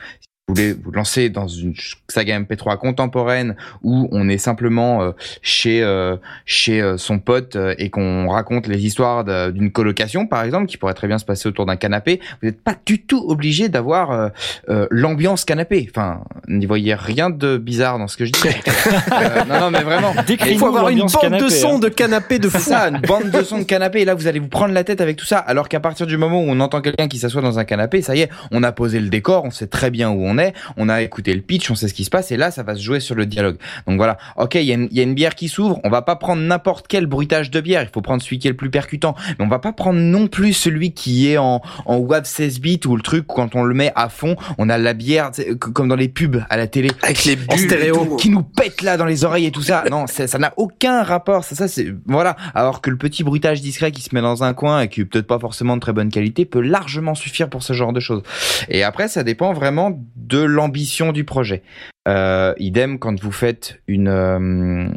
Vous 0.50 0.56
voulez 0.56 0.74
vous 0.74 0.90
lancer 0.90 1.30
dans 1.30 1.48
une 1.48 1.76
saga 2.08 2.40
MP3 2.40 2.80
contemporaine 2.80 3.56
où 3.84 4.10
on 4.12 4.28
est 4.28 4.40
simplement 4.40 5.04
euh, 5.04 5.12
chez 5.44 5.84
euh, 5.84 6.18
chez 6.44 6.82
euh, 6.82 6.98
son 6.98 7.20
pote 7.20 7.56
euh, 7.56 7.76
et 7.78 7.92
qu'on 7.92 8.28
raconte 8.30 8.66
les 8.66 8.84
histoires 8.84 9.24
d'une 9.52 9.72
colocation 9.72 10.26
par 10.26 10.42
exemple 10.42 10.66
qui 10.66 10.78
pourrait 10.78 10.96
très 10.96 11.08
bien 11.08 11.20
se 11.20 11.26
passer 11.26 11.48
autour 11.48 11.68
d'un 11.68 11.76
canapé, 11.76 12.20
vous 12.42 12.48
n'êtes 12.48 12.64
pas 12.64 12.74
du 12.84 13.00
tout 13.00 13.24
obligé 13.28 13.70
d'avoir 13.70 14.12
euh, 14.12 14.30
euh, 14.70 14.88
l'ambiance 14.90 15.46
canapé. 15.46 15.88
Enfin, 15.90 16.22
n'y 16.48 16.66
voyez 16.66 16.96
rien 16.96 17.30
de 17.30 17.58
bizarre 17.58 18.00
dans 18.00 18.08
ce 18.08 18.18
que 18.18 18.26
je 18.26 18.32
dis. 18.32 18.40
Euh, 19.12 19.44
non 19.46 19.60
non 19.60 19.72
mais 19.72 19.82
vraiment. 19.82 20.14
Il 20.30 20.58
faut 20.58 20.68
avoir 20.68 20.90
une 20.90 21.00
bande 21.00 21.12
canapé, 21.12 21.44
de 21.44 21.50
son 21.50 21.76
hein. 21.76 21.80
de 21.80 21.90
canapé 21.90 22.40
de 22.40 22.50
fou. 22.50 22.60
ça, 22.60 22.88
une 22.90 23.00
bande 23.00 23.30
de 23.32 23.44
son 23.44 23.60
de 23.60 23.64
canapé. 23.64 24.02
Et 24.02 24.06
là, 24.06 24.14
vous 24.14 24.28
allez 24.28 24.40
vous 24.40 24.48
prendre 24.48 24.74
la 24.74 24.84
tête 24.84 25.02
avec 25.02 25.18
tout 25.18 25.26
ça. 25.26 25.38
Alors 25.40 25.68
qu'à 25.68 25.80
partir 25.80 26.08
du 26.08 26.18
moment 26.18 26.42
où 26.42 26.46
on 26.48 26.60
entend 26.60 26.82
quelqu'un 26.82 27.08
qui 27.08 27.18
s'assoit 27.18 27.42
dans 27.42 27.60
un 27.60 27.66
canapé, 27.66 28.02
ça 28.02 28.16
y 28.16 28.22
est, 28.22 28.30
on 28.52 28.64
a 28.64 28.72
posé 28.72 29.00
le 29.00 29.10
décor, 29.10 29.46
on 29.46 29.52
sait 29.52 29.68
très 29.68 29.90
bien 29.90 30.10
où 30.10 30.26
on 30.26 30.38
est. 30.38 30.39
est, 30.40 30.54
on 30.78 30.90
a 30.90 31.02
écouté 31.02 31.34
le 31.34 31.42
pitch, 31.42 31.70
on 31.72 31.76
sait 31.76 31.88
ce 31.88 31.94
qui 31.94 32.04
se 32.06 32.10
passe, 32.10 32.32
et 32.32 32.38
là, 32.38 32.52
ça 32.52 32.64
va 32.64 32.76
se 32.76 32.82
jouer 32.82 33.00
sur 33.00 33.16
le 33.16 33.26
dialogue. 33.26 33.58
Donc 33.88 33.98
voilà, 33.98 34.18
ok, 34.38 34.56
il 34.56 34.64
y, 34.64 34.72
a 34.72 34.76
une- 34.76 34.88
il 34.92 34.98
y 34.98 35.00
a 35.00 35.04
une 35.04 35.14
bière 35.16 35.36
qui 35.36 35.50
s'ouvre, 35.50 35.80
on 35.84 35.90
va 35.90 36.02
pas 36.02 36.16
prendre 36.16 36.42
n'importe 36.42 36.88
quel 36.88 37.06
bruitage 37.06 37.52
de 37.52 37.62
bière, 37.62 37.82
il 37.84 37.90
faut 37.90 38.02
prendre 38.02 38.22
celui 38.22 38.40
qui 38.40 38.48
est 38.48 38.52
le 38.52 38.58
plus 38.58 38.70
percutant, 38.70 39.16
mais 39.38 39.46
on 39.46 39.50
va 39.50 39.60
pas 39.60 39.74
prendre 39.74 40.00
non 40.00 40.28
plus 40.28 40.54
celui 40.54 40.94
qui 40.94 41.30
est 41.30 41.38
en, 41.38 41.62
en 41.86 41.98
WAV 41.98 42.26
16 42.26 42.60
bits 42.60 42.80
ou 42.88 42.96
le 42.96 43.02
truc, 43.02 43.26
quand 43.28 43.56
on 43.56 43.64
le 43.64 43.74
met 43.76 43.92
à 43.96 44.10
fond, 44.10 44.36
on 44.58 44.70
a 44.70 44.78
la 44.78 44.94
bière, 44.94 45.32
comme 45.60 45.88
dans 45.88 45.96
les 45.96 46.08
pubs 46.10 46.44
à 46.50 46.58
la 46.58 46.68
télé, 46.68 46.90
Avec 47.04 47.24
les 47.26 47.34
En 47.34 47.56
bulles 47.56 47.66
et 47.66 47.68
stéréo. 47.68 47.96
tout. 48.06 48.16
qui 48.18 48.30
nous 48.30 48.44
pète 48.44 48.82
là 48.82 48.98
dans 48.98 49.06
les 49.06 49.24
oreilles 49.26 49.46
et 49.46 49.52
tout 49.52 49.62
ça. 49.62 49.84
Non, 49.92 50.06
ça 50.08 50.38
n'a 50.38 50.54
aucun 50.58 51.04
rapport. 51.04 51.44
Ça, 51.44 51.56
ça 51.56 51.68
c'est 51.68 51.88
voilà. 52.06 52.36
Alors 52.54 52.82
que 52.82 52.90
le 52.90 52.98
petit 52.98 53.24
bruitage 53.24 53.62
discret 53.62 53.92
qui 53.92 54.02
se 54.02 54.14
met 54.14 54.22
dans 54.22 54.44
un 54.44 54.54
coin 54.54 54.82
et 54.82 54.88
qui 54.90 55.02
est 55.02 55.06
peut-être 55.06 55.28
pas 55.28 55.40
forcément 55.40 55.76
de 55.76 55.82
très 55.82 55.94
bonne 55.94 56.10
qualité 56.10 56.46
peut 56.46 56.62
largement 56.62 57.16
suffire 57.16 57.50
pour 57.50 57.64
ce 57.64 57.74
genre 57.74 57.94
de 57.94 58.00
choses. 58.00 58.24
Et 58.70 58.84
après, 58.84 59.08
ça 59.08 59.24
dépend 59.24 59.54
vraiment 59.54 59.92
de 60.30 60.40
l'ambition 60.40 61.12
du 61.12 61.24
projet. 61.24 61.64
Euh, 62.08 62.54
idem 62.58 63.00
quand 63.00 63.20
vous 63.20 63.32
faites 63.32 63.82
une 63.88 64.08
euh, 64.08 64.88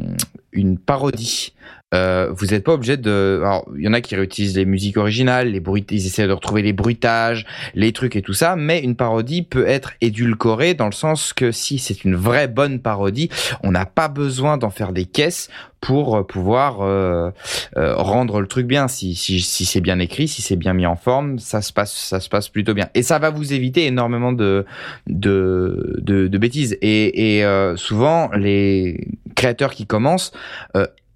une 0.51 0.77
parodie. 0.77 1.52
Euh, 1.93 2.29
vous 2.31 2.47
n'êtes 2.47 2.63
pas 2.63 2.73
obligé 2.73 2.97
de. 2.97 3.41
Alors, 3.43 3.65
il 3.77 3.83
y 3.83 3.87
en 3.87 3.93
a 3.93 4.01
qui 4.01 4.15
réutilisent 4.15 4.55
les 4.55 4.65
musiques 4.65 4.97
originales, 4.97 5.49
les 5.51 5.59
bruits, 5.59 5.85
ils 5.89 6.05
essaient 6.05 6.27
de 6.27 6.33
retrouver 6.33 6.61
les 6.61 6.73
bruitages, 6.73 7.45
les 7.75 7.91
trucs 7.91 8.15
et 8.15 8.21
tout 8.21 8.33
ça, 8.33 8.55
mais 8.55 8.79
une 8.79 8.95
parodie 8.95 9.43
peut 9.43 9.67
être 9.67 9.93
édulcorée 10.01 10.73
dans 10.73 10.87
le 10.87 10.91
sens 10.91 11.33
que 11.33 11.51
si 11.51 11.79
c'est 11.79 12.03
une 12.03 12.15
vraie 12.15 12.47
bonne 12.47 12.79
parodie, 12.79 13.29
on 13.63 13.71
n'a 13.71 13.85
pas 13.85 14.07
besoin 14.07 14.57
d'en 14.57 14.69
faire 14.69 14.91
des 14.91 15.05
caisses 15.05 15.49
pour 15.83 16.15
euh, 16.15 16.23
pouvoir 16.23 16.81
euh, 16.81 17.29
euh, 17.75 17.95
rendre 17.95 18.39
le 18.39 18.47
truc 18.47 18.65
bien. 18.65 18.87
Si, 18.87 19.15
si, 19.15 19.41
si 19.41 19.65
c'est 19.65 19.81
bien 19.81 19.99
écrit, 19.99 20.27
si 20.27 20.41
c'est 20.41 20.55
bien 20.55 20.73
mis 20.73 20.85
en 20.85 20.95
forme, 20.95 21.39
ça 21.39 21.61
se 21.61 21.73
passe, 21.73 21.93
ça 21.93 22.19
se 22.19 22.29
passe 22.29 22.47
plutôt 22.47 22.73
bien. 22.73 22.87
Et 22.95 23.03
ça 23.03 23.19
va 23.19 23.29
vous 23.29 23.53
éviter 23.53 23.85
énormément 23.85 24.31
de, 24.31 24.65
de, 25.07 25.99
de, 26.01 26.27
de 26.27 26.37
bêtises. 26.37 26.77
Et, 26.81 27.37
et 27.37 27.45
euh, 27.45 27.75
souvent, 27.75 28.31
les 28.33 29.07
créateurs 29.35 29.73
qui 29.73 29.85
commencent 29.85 30.31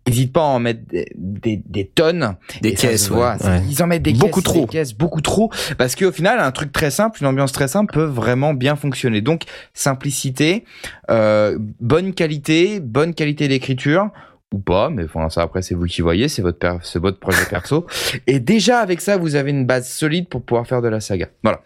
euh, 0.07 0.09
N'hésite 0.09 0.33
pas 0.33 0.41
à 0.41 0.45
en 0.45 0.59
mettre 0.59 0.81
des, 0.89 1.11
des, 1.15 1.61
des 1.65 1.85
tonnes. 1.87 2.35
Des 2.61 2.69
Et 2.69 2.75
ça 2.75 2.87
caisses, 2.89 3.05
se 3.07 3.13
voit. 3.13 3.35
ouais. 3.43 3.61
Ils 3.69 3.83
en 3.83 3.87
mettent 3.87 4.03
des 4.03 4.13
Beaucoup 4.13 4.41
caisses, 4.41 4.43
trop. 4.53 4.61
des 4.61 4.67
caisses, 4.67 4.93
beaucoup 4.93 5.21
trop. 5.21 5.51
Parce 5.77 5.95
qu'au 5.95 6.11
final, 6.11 6.39
un 6.39 6.51
truc 6.51 6.71
très 6.71 6.91
simple, 6.91 7.19
une 7.21 7.27
ambiance 7.27 7.51
très 7.51 7.67
simple 7.67 7.93
peut 7.93 8.03
vraiment 8.05 8.53
bien 8.53 8.75
fonctionner. 8.75 9.21
Donc, 9.21 9.43
simplicité, 9.73 10.65
euh, 11.11 11.57
bonne 11.79 12.13
qualité, 12.13 12.79
bonne 12.79 13.13
qualité 13.13 13.47
d'écriture 13.47 14.09
ou 14.53 14.59
pas, 14.59 14.89
mais 14.89 15.03
enfin 15.03 15.27
ça 15.29 15.41
après 15.41 15.61
c'est 15.61 15.75
vous 15.75 15.87
qui 15.87 16.01
voyez, 16.01 16.29
c'est 16.29 16.41
votre 16.41 16.79
c'est 16.81 16.99
votre 16.99 17.19
projet 17.19 17.43
perso. 17.49 17.85
Et 18.27 18.39
déjà 18.39 18.79
avec 18.79 19.01
ça, 19.01 19.17
vous 19.17 19.35
avez 19.35 19.51
une 19.51 19.65
base 19.65 19.89
solide 19.89 20.29
pour 20.29 20.41
pouvoir 20.41 20.65
faire 20.65 20.81
de 20.81 20.87
la 20.87 21.01
saga. 21.01 21.27
Voilà. 21.43 21.61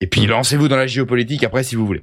Et 0.00 0.06
puis 0.06 0.26
lancez-vous 0.26 0.68
dans 0.68 0.76
la 0.76 0.86
géopolitique 0.86 1.42
après 1.42 1.64
si 1.64 1.74
vous 1.74 1.86
voulez. 1.86 2.00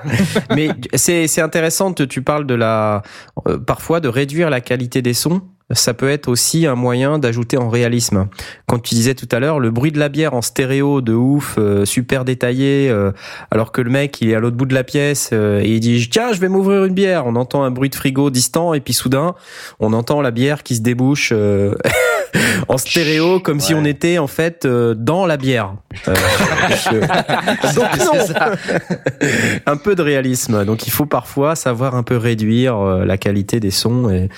Mais 0.54 0.68
c'est 0.94 1.26
c'est 1.26 1.40
intéressant. 1.40 1.92
Tu 1.94 2.06
tu 2.06 2.22
parles 2.22 2.46
de 2.46 2.54
la 2.54 3.02
euh, 3.46 3.58
parfois 3.58 4.00
de 4.00 4.08
réduire 4.08 4.50
la 4.50 4.60
qualité 4.60 5.00
des 5.00 5.14
sons. 5.14 5.42
Ça 5.72 5.92
peut 5.92 6.08
être 6.08 6.28
aussi 6.28 6.66
un 6.66 6.74
moyen 6.76 7.18
d'ajouter 7.18 7.58
en 7.58 7.68
réalisme. 7.68 8.28
Quand 8.66 8.78
tu 8.78 8.94
disais 8.94 9.14
tout 9.14 9.28
à 9.30 9.38
l'heure, 9.38 9.60
le 9.60 9.70
bruit 9.70 9.92
de 9.92 9.98
la 9.98 10.08
bière 10.08 10.32
en 10.32 10.40
stéréo 10.40 11.02
de 11.02 11.12
ouf, 11.12 11.56
euh, 11.58 11.84
super 11.84 12.24
détaillé, 12.24 12.88
euh, 12.88 13.12
alors 13.50 13.70
que 13.70 13.82
le 13.82 13.90
mec 13.90 14.18
il 14.22 14.30
est 14.30 14.34
à 14.34 14.40
l'autre 14.40 14.56
bout 14.56 14.64
de 14.64 14.72
la 14.74 14.82
pièce 14.84 15.28
euh, 15.34 15.60
et 15.60 15.68
il 15.74 15.80
dit 15.80 16.08
tiens 16.10 16.32
je 16.32 16.40
vais 16.40 16.48
m'ouvrir 16.48 16.86
une 16.86 16.94
bière. 16.94 17.26
On 17.26 17.36
entend 17.36 17.64
un 17.64 17.70
bruit 17.70 17.90
de 17.90 17.94
frigo 17.96 18.30
distant 18.30 18.72
et 18.72 18.80
puis 18.80 18.94
soudain 18.94 19.34
on 19.78 19.92
entend 19.92 20.22
la 20.22 20.30
bière 20.30 20.62
qui 20.62 20.74
se 20.74 20.80
débouche 20.80 21.32
euh, 21.34 21.74
en 22.68 22.78
stéréo 22.78 23.38
comme 23.40 23.60
si 23.60 23.74
on 23.74 23.84
était 23.84 24.16
en 24.16 24.26
fait 24.26 24.64
euh, 24.64 24.94
dans 24.94 25.26
la 25.26 25.36
bière. 25.36 25.74
Euh, 26.08 26.14
je- 26.70 27.74
Donc 27.76 27.98
non. 27.98 28.46
un 29.66 29.76
peu 29.76 29.94
de 29.94 30.02
réalisme. 30.02 30.64
Donc 30.64 30.86
il 30.86 30.90
faut 30.90 31.04
parfois 31.06 31.56
savoir 31.56 31.94
un 31.94 32.02
peu 32.02 32.16
réduire 32.16 32.78
euh, 32.78 33.04
la 33.04 33.18
qualité 33.18 33.60
des 33.60 33.70
sons. 33.70 34.08
Et... 34.08 34.30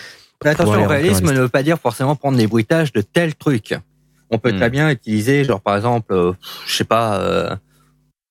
Mais 0.44 0.50
attention, 0.50 0.72
en 0.84 0.86
réalisme 0.88 1.26
ne 1.32 1.40
veut 1.40 1.48
pas 1.48 1.62
dire 1.62 1.78
forcément 1.78 2.16
prendre 2.16 2.38
des 2.38 2.46
bruitages 2.46 2.92
de 2.92 3.00
tel 3.02 3.34
truc. 3.34 3.74
On 4.30 4.38
peut 4.38 4.52
Hmm. 4.52 4.56
très 4.56 4.70
bien 4.70 4.90
utiliser, 4.90 5.44
genre 5.44 5.60
par 5.60 5.76
exemple, 5.76 6.12
euh, 6.14 6.32
je 6.66 6.76
sais 6.76 6.84
pas, 6.84 7.18
euh, 7.20 7.54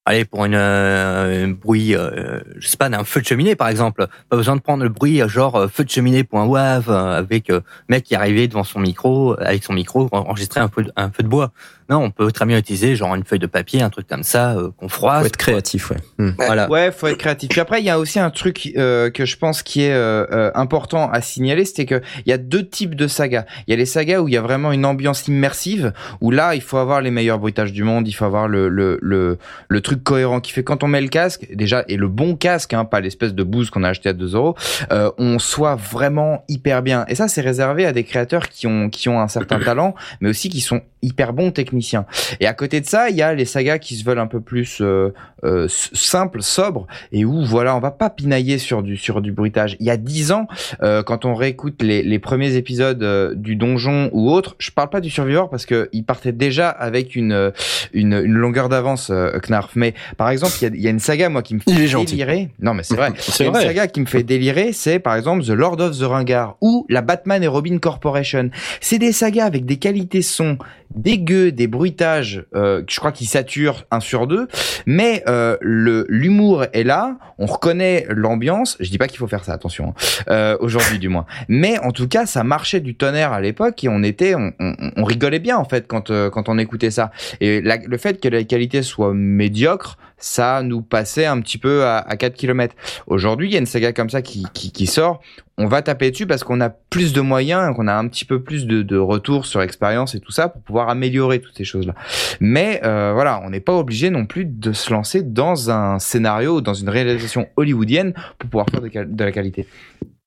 allez 0.06 0.26
pour 0.26 0.46
une, 0.46 0.56
euh, 0.56 1.46
un 1.46 1.50
bruit, 1.50 1.94
euh, 1.96 2.40
je 2.58 2.68
sais 2.68 2.78
pas, 2.78 2.90
d'un 2.90 3.04
feu 3.04 3.20
de 3.22 3.26
cheminée 3.26 3.56
par 3.56 3.68
exemple. 3.68 4.08
Pas 4.30 4.38
besoin 4.38 4.56
de 4.56 4.62
prendre 4.62 4.82
le 4.84 4.90
bruit 4.90 5.22
euh, 5.22 5.28
genre 5.28 5.56
euh, 5.56 5.68
feu 5.68 5.84
de 5.84 5.90
cheminée.wav 5.90 6.90
euh, 6.90 7.18
avec 7.18 7.50
euh, 7.50 7.62
mec 7.90 8.06
qui 8.06 8.16
arrivé 8.16 8.48
devant 8.48 8.64
son 8.64 8.80
micro, 8.80 9.36
avec 9.40 9.64
son 9.64 9.74
micro, 9.74 10.08
en- 10.12 10.20
enregistrer 10.20 10.62
un 10.62 10.70
feu, 10.70 10.86
un 10.96 11.12
feu 11.12 11.22
de 11.24 11.28
bois. 11.28 11.52
Non, 11.90 12.04
on 12.04 12.12
peut 12.12 12.32
très 12.32 12.46
bien 12.46 12.58
utiliser 12.58 12.96
genre 12.96 13.16
une 13.16 13.24
feuille 13.24 13.40
de 13.40 13.48
papier, 13.48 13.82
un 13.82 13.90
truc 13.90 14.08
comme 14.08 14.24
ça 14.24 14.52
euh, 14.52 14.70
qu'on 14.78 14.90
froisse. 14.90 15.22
Faut 15.22 15.28
être 15.28 15.38
créatif, 15.38 15.90
ouais. 15.90 15.98
Hmm. 16.18 16.32
Voilà. 16.38 16.70
Ouais, 16.70 16.92
faut 16.92 17.08
être 17.08 17.18
créatif. 17.18 17.50
Puis 17.50 17.60
après, 17.60 17.82
il 17.82 17.86
y 17.86 17.90
a 17.90 17.98
aussi 17.98 18.20
un 18.20 18.30
truc 18.30 18.72
euh, 18.78 19.10
que 19.10 19.26
je 19.26 19.38
pense 19.38 19.64
qui 19.64 19.82
est 19.82 19.94
euh, 19.94 20.26
euh, 20.32 20.52
important 20.54 21.10
à 21.10 21.22
signaler, 21.22 21.66
c'est 21.66 21.86
que 21.86 22.02
il 22.26 22.30
y 22.30 22.34
a 22.34 22.38
deux 22.38 22.68
types 22.68 22.96
de 22.96 23.08
sagas. 23.08 23.46
Il 23.68 23.72
y 23.72 23.74
a 23.74 23.78
les 23.78 23.86
sagas 23.86 24.22
où 24.22 24.28
il 24.28 24.34
y 24.34 24.38
a 24.38 24.42
vraiment 24.42 24.72
une 24.72 24.86
ambiance 24.86 25.28
immersive, 25.28 25.94
où 26.22 26.32
là, 26.32 26.56
il 26.56 26.62
faut 26.62 26.78
avoir 26.78 27.02
les 27.02 27.12
meilleurs 27.12 27.40
bruitages 27.40 27.74
du 27.74 27.84
monde, 27.84 28.08
il 28.08 28.14
faut 28.14 28.26
avoir 28.26 28.48
le 28.48 28.70
le 28.70 29.00
le, 29.02 29.38
le 29.68 29.82
truc 29.82 30.04
cohérent 30.04 30.40
qui 30.40 30.52
fait 30.52 30.64
quand 30.64 30.84
on 30.84 30.88
met 30.88 31.02
le 31.02 31.08
casque, 31.08 31.48
déjà 31.54 31.84
et 31.88 31.98
le 31.98 32.08
bon 32.08 32.36
casque, 32.36 32.74
hein, 32.74 32.86
pas 32.86 33.00
l'espèce 33.00 33.34
de 33.34 33.44
bouse 33.44 33.70
qu'on 33.70 33.84
a 33.84 33.90
acheté 33.90 34.10
à 34.10 34.14
2 34.14 34.36
euros, 34.36 34.56
euh, 34.92 35.12
on 35.18 35.40
soit 35.40 35.76
vraiment 35.76 36.44
hyper 36.48 36.82
bien. 36.82 37.06
Et 37.08 37.16
ça, 37.16 37.28
c'est 37.28 37.42
réservé 37.42 37.86
à 37.86 37.92
des 37.92 38.04
créateurs 38.04 38.50
qui 38.50 38.68
ont 38.68 38.90
qui 38.90 39.10
ont 39.10 39.20
un 39.20 39.28
certain 39.28 39.60
talent, 39.60 39.96
mais 40.22 40.30
aussi 40.30 40.50
qui 40.50 40.62
sont 40.62 40.82
hyper 41.02 41.34
bons 41.34 41.52
techniciens. 41.52 42.06
Et 42.40 42.48
à 42.48 42.54
côté 42.54 42.82
de 42.82 42.86
ça, 42.86 43.10
il 43.10 43.16
y 43.16 43.22
a 43.22 43.34
les 43.34 43.46
sagas 43.46 43.80
qui 43.80 43.96
se 43.96 44.04
veulent 44.04 44.20
un 44.20 44.28
peu 44.28 44.42
plus 44.42 44.80
euh, 44.82 45.14
euh, 45.44 45.68
simples, 45.70 46.42
sobres, 46.42 46.88
et 47.12 47.26
où 47.26 47.44
voilà, 47.44 47.76
on 47.76 47.80
va 47.80 47.92
pas 47.92 48.10
pinailler 48.10 48.58
sur 48.58 48.84
du 48.84 48.98
sur 48.98 49.22
du 49.22 49.32
bruitage. 49.32 49.78
Il 49.80 49.86
y 49.86 49.90
a 49.90 49.98
dix 49.98 50.32
ans, 50.32 50.48
euh, 50.82 51.04
quand 51.04 51.26
on 51.26 51.36
réécoute 51.36 51.82
les, 51.82 52.04
les 52.04 52.20
premiers 52.20 52.56
épisodes 52.56 53.02
euh, 53.04 53.34
du 53.36 53.56
donjon 53.56 54.10
ou 54.14 54.32
autre, 54.32 54.56
je 54.60 54.72
parle 54.72 54.90
pas 54.90 55.02
du 55.02 55.10
Survivor 55.10 55.50
parce 55.50 55.66
que 55.66 55.90
il 55.94 56.04
partait 56.04 56.32
déjà 56.32 56.70
avec 56.70 57.16
une 57.16 57.32
euh, 57.32 57.52
une, 57.94 58.14
une 58.14 58.34
longueur 58.34 58.70
d'avance 58.70 59.10
euh, 59.10 59.40
Knarf. 59.40 59.72
Mais 59.76 59.94
par 60.18 60.30
exemple, 60.30 60.54
il 60.62 60.64
y 60.64 60.78
a, 60.78 60.82
y 60.84 60.88
a 60.88 60.90
une 60.90 61.00
saga 61.00 61.30
moi 61.30 61.42
qui 61.42 61.56
me 61.56 61.60
fait 61.60 61.72
délirer. 61.72 62.50
Non 62.62 62.74
mais 62.74 62.84
c'est 62.84 62.96
vrai. 62.96 63.12
C'est 63.20 63.46
une 63.46 63.54
saga 63.54 63.88
qui 63.88 64.02
me 64.02 64.06
fait 64.06 64.24
délirer, 64.24 64.74
c'est 64.74 65.00
par 65.00 65.16
exemple 65.16 65.44
The 65.44 65.50
Lord 65.50 65.80
of 65.80 65.98
the 65.98 66.04
Ringard 66.04 66.58
ou 66.62 66.86
la 66.90 67.02
Batman 67.02 67.42
et 67.44 67.48
Robin 67.48 67.78
Corporation. 67.78 68.50
C'est 68.82 69.00
des 69.00 69.12
sagas 69.12 69.46
avec 69.46 69.66
des 69.66 69.78
qualités 69.78 70.22
son 70.22 70.58
dégueux, 70.96 71.52
des 71.52 71.68
bruitages, 71.68 72.46
euh, 72.56 72.84
je 72.88 73.00
crois 73.00 73.12
qu'ils 73.12 73.28
saturent 73.28 73.86
un 73.92 74.00
sur 74.00 74.28
deux, 74.28 74.48
mais 74.86 75.24
euh, 75.28 75.58
le 75.62 76.06
l'humour 76.10 76.66
est 76.74 76.84
là, 76.84 77.18
on 77.38 77.46
reconnaît 77.46 78.06
l'ambiance. 78.10 78.78
Je 78.80 78.90
dis 78.90 78.98
pas 78.98 79.08
qu'il 79.08 79.20
faut 79.20 79.28
faire 79.28 79.44
ça, 79.44 79.54
attention, 79.54 79.90
hein, 79.90 80.24
euh, 80.30 80.58
aujourd'hui 80.60 81.00
du 81.00 81.10
moins. 81.10 81.26
Mais 81.48 81.80
en 81.80 81.92
tout 81.92 82.08
cas, 82.08 82.26
ça 82.26 82.44
marchait 82.44 82.80
du 82.80 82.96
tonnerre 82.96 83.32
à 83.32 83.42
l'époque 83.42 83.84
et 83.84 83.90
on 83.90 84.04
était, 84.04 84.36
on, 84.36 84.52
on, 84.60 84.74
on 84.96 85.04
rigolait 85.04 85.40
bien 85.40 85.58
en 85.58 85.66
fait 85.66 85.88
quand 85.88 86.10
euh, 86.10 86.30
quand 86.30 86.50
on 86.50 86.58
écoutait 86.58 86.92
ça. 86.92 87.12
Et 87.40 87.62
le 87.62 87.98
fait 87.98 88.20
que 88.20 88.28
la 88.28 88.44
qualité 88.44 88.82
soit 88.82 89.14
médiocre, 89.14 89.98
ça 90.20 90.62
nous 90.64 90.82
passait 90.82 91.26
un 91.26 91.40
petit 91.42 91.58
peu 91.58 91.84
à, 91.84 91.98
à 91.98 92.18
4 92.18 92.36
km. 92.36 92.76
Aujourd'hui, 93.08 93.50
il 93.50 93.54
y 93.54 93.56
a 93.56 93.60
une 93.60 93.66
saga 93.66 93.94
comme 93.94 94.10
ça 94.10 94.22
qui, 94.22 94.46
qui, 94.54 94.72
qui 94.72 94.88
sort. 94.88 95.22
On 95.58 95.68
va 95.68 95.82
taper 95.82 96.12
dessus 96.12 96.26
parce 96.26 96.46
qu'on 96.46 96.62
a 96.62 96.70
plus 96.70 97.12
de 97.12 97.20
moyens, 97.20 97.76
qu'on 97.76 97.88
a 97.88 97.94
un 97.94 98.08
petit 98.08 98.24
peu 98.24 98.42
plus 98.42 98.66
de, 98.66 98.82
de 98.82 98.98
retours 98.98 99.46
sur 99.46 99.62
expérience 99.62 100.16
et 100.16 100.22
tout 100.22 100.32
ça 100.32 100.48
pour 100.48 100.62
pouvoir 100.62 100.88
améliorer 100.88 101.42
toutes 101.42 101.58
ces 101.58 101.66
choses-là. 101.66 101.96
Mais 102.40 102.80
euh, 102.86 103.12
voilà, 103.14 103.42
on 103.44 103.50
n'est 103.50 103.60
pas 103.60 103.74
obligé 103.74 104.10
non 104.10 104.26
plus 104.26 104.46
de 104.46 104.72
se 104.72 104.94
lancer 104.94 105.22
dans 105.22 105.70
un 105.70 106.00
scénario, 106.00 106.62
dans 106.62 106.74
une 106.74 106.90
réalisation 106.90 107.48
hollywoodienne 107.58 108.14
pour 108.38 108.50
pouvoir 108.50 108.68
faire 108.70 109.06
de 109.06 109.24
la 109.24 109.32
qualité. 109.32 109.68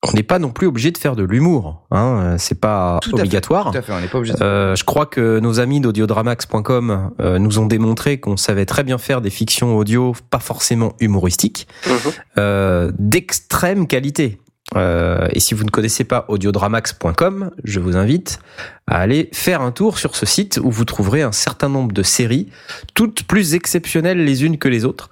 On 0.05 0.11
n'est 0.13 0.23
pas 0.23 0.37
non 0.37 0.49
plus 0.49 0.67
obligé 0.67 0.91
de 0.91 0.97
faire 0.97 1.15
de 1.15 1.23
l'humour. 1.23 1.81
Hein. 1.91 2.35
C'est 2.37 2.59
pas 2.59 2.99
Tout 3.01 3.11
à 3.11 3.15
fait, 3.15 3.21
obligatoire. 3.21 3.71
Tout 3.71 3.77
à 3.77 3.81
fait, 3.81 3.93
on 3.93 4.01
n'est 4.01 4.07
pas 4.07 4.17
obligé. 4.17 4.33
De... 4.33 4.43
Euh, 4.43 4.75
je 4.75 4.83
crois 4.83 5.05
que 5.05 5.39
nos 5.39 5.59
amis 5.61 5.79
d'audiodramax.com 5.79 7.11
euh, 7.19 7.39
nous 7.39 7.59
ont 7.59 7.65
démontré 7.65 8.19
qu'on 8.19 8.35
savait 8.37 8.65
très 8.65 8.83
bien 8.83 8.97
faire 8.97 9.21
des 9.21 9.29
fictions 9.29 9.77
audio 9.77 10.13
pas 10.29 10.39
forcément 10.39 10.93
humoristiques, 10.99 11.67
Mhm. 11.87 11.93
euh, 12.37 12.91
d'extrême 12.99 13.87
qualité. 13.87 14.39
Euh, 14.75 15.27
et 15.31 15.39
si 15.39 15.53
vous 15.53 15.63
ne 15.63 15.69
connaissez 15.69 16.03
pas 16.03 16.25
audiodramax.com, 16.27 17.51
je 17.63 17.79
vous 17.79 17.95
invite 17.95 18.39
à 18.87 18.97
aller 18.99 19.29
faire 19.33 19.61
un 19.61 19.71
tour 19.71 19.97
sur 19.97 20.15
ce 20.15 20.25
site 20.25 20.59
où 20.61 20.71
vous 20.71 20.85
trouverez 20.85 21.21
un 21.21 21.31
certain 21.31 21.69
nombre 21.69 21.93
de 21.93 22.03
séries, 22.03 22.49
toutes 22.93 23.23
plus 23.23 23.53
exceptionnelles 23.53 24.23
les 24.23 24.43
unes 24.43 24.57
que 24.57 24.67
les 24.67 24.85
autres, 24.85 25.09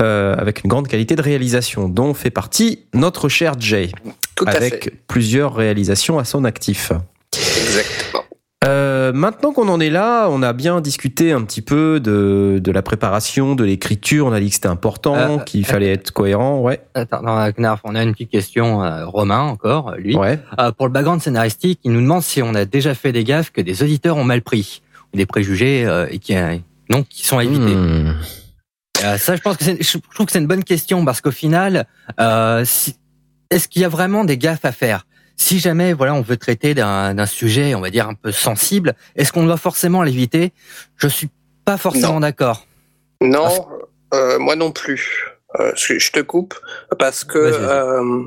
euh, 0.00 0.34
avec 0.36 0.64
une 0.64 0.68
grande 0.68 0.88
qualité 0.88 1.16
de 1.16 1.22
réalisation, 1.22 1.88
dont 1.88 2.14
fait 2.14 2.30
partie 2.30 2.80
notre 2.92 3.28
cher 3.28 3.54
Jay, 3.58 3.90
Tout 4.34 4.44
avec 4.46 4.84
fait. 4.84 4.92
plusieurs 5.08 5.54
réalisations 5.54 6.18
à 6.18 6.24
son 6.24 6.44
actif. 6.44 6.92
Exactement. 7.32 8.13
Euh, 8.64 9.12
maintenant 9.12 9.52
qu'on 9.52 9.68
en 9.68 9.78
est 9.80 9.90
là, 9.90 10.28
on 10.30 10.42
a 10.42 10.52
bien 10.52 10.80
discuté 10.80 11.32
un 11.32 11.42
petit 11.42 11.60
peu 11.60 12.00
de, 12.00 12.58
de 12.62 12.72
la 12.72 12.82
préparation, 12.82 13.54
de 13.54 13.64
l'écriture. 13.64 14.26
On 14.26 14.32
a 14.32 14.40
dit 14.40 14.48
que 14.48 14.54
c'était 14.54 14.68
important, 14.68 15.14
Euh, 15.16 15.38
qu'il 15.38 15.66
fallait 15.66 15.92
être 15.92 16.12
cohérent. 16.12 16.60
Ouais, 16.60 16.80
Attends, 16.94 17.22
non, 17.22 17.50
Knarf, 17.56 17.80
on 17.84 17.94
a 17.94 18.02
une 18.02 18.12
petite 18.12 18.30
question, 18.30 18.82
euh, 18.82 19.06
Romain 19.06 19.40
encore, 19.40 19.94
lui. 19.96 20.16
ouais. 20.16 20.38
Euh, 20.58 20.72
pour 20.72 20.86
le 20.86 20.92
background 20.92 21.20
scénaristique, 21.20 21.80
il 21.84 21.92
nous 21.92 22.00
demande 22.00 22.22
si 22.22 22.42
on 22.42 22.54
a 22.54 22.64
déjà 22.64 22.94
fait 22.94 23.12
des 23.12 23.24
gaffes 23.24 23.50
que 23.50 23.60
des 23.60 23.82
auditeurs 23.82 24.16
ont 24.16 24.24
mal 24.24 24.40
pris, 24.40 24.82
ou 25.12 25.16
des 25.16 25.26
préjugés 25.26 25.84
euh, 25.84 26.06
et 26.10 26.18
qui, 26.18 26.34
donc 26.90 27.08
qui 27.08 27.26
sont 27.26 27.38
à 27.38 27.44
éviter. 27.44 27.74
Hmm. 27.74 28.14
Euh, 29.04 29.18
ça, 29.18 29.36
je 29.36 29.42
pense 29.42 29.56
que 29.56 29.64
c'est, 29.64 29.82
je 29.82 29.98
trouve 30.14 30.26
que 30.26 30.32
c'est 30.32 30.38
une 30.38 30.46
bonne 30.46 30.64
question 30.64 31.04
parce 31.04 31.20
qu'au 31.20 31.32
final, 31.32 31.86
euh, 32.20 32.64
si, 32.64 32.94
est-ce 33.50 33.68
qu'il 33.68 33.82
y 33.82 33.84
a 33.84 33.88
vraiment 33.88 34.24
des 34.24 34.38
gaffes 34.38 34.64
à 34.64 34.72
faire? 34.72 35.06
Si 35.36 35.58
jamais, 35.58 35.92
voilà, 35.92 36.14
on 36.14 36.22
veut 36.22 36.36
traiter 36.36 36.74
d'un, 36.74 37.26
sujet, 37.26 37.74
on 37.74 37.80
va 37.80 37.90
dire 37.90 38.08
un 38.08 38.14
peu 38.14 38.32
sensible, 38.32 38.94
est-ce 39.16 39.32
qu'on 39.32 39.44
doit 39.44 39.56
forcément 39.56 40.02
l'éviter? 40.02 40.52
Je 40.96 41.08
suis 41.08 41.28
pas 41.64 41.76
forcément 41.76 42.20
d'accord. 42.20 42.66
Non, 43.20 43.68
euh, 44.12 44.38
moi 44.38 44.56
non 44.56 44.70
plus. 44.70 45.26
Euh, 45.60 45.72
je, 45.76 46.10
te 46.10 46.20
coupe 46.20 46.58
parce 46.98 47.22
que 47.22 47.38
euh, 47.38 48.24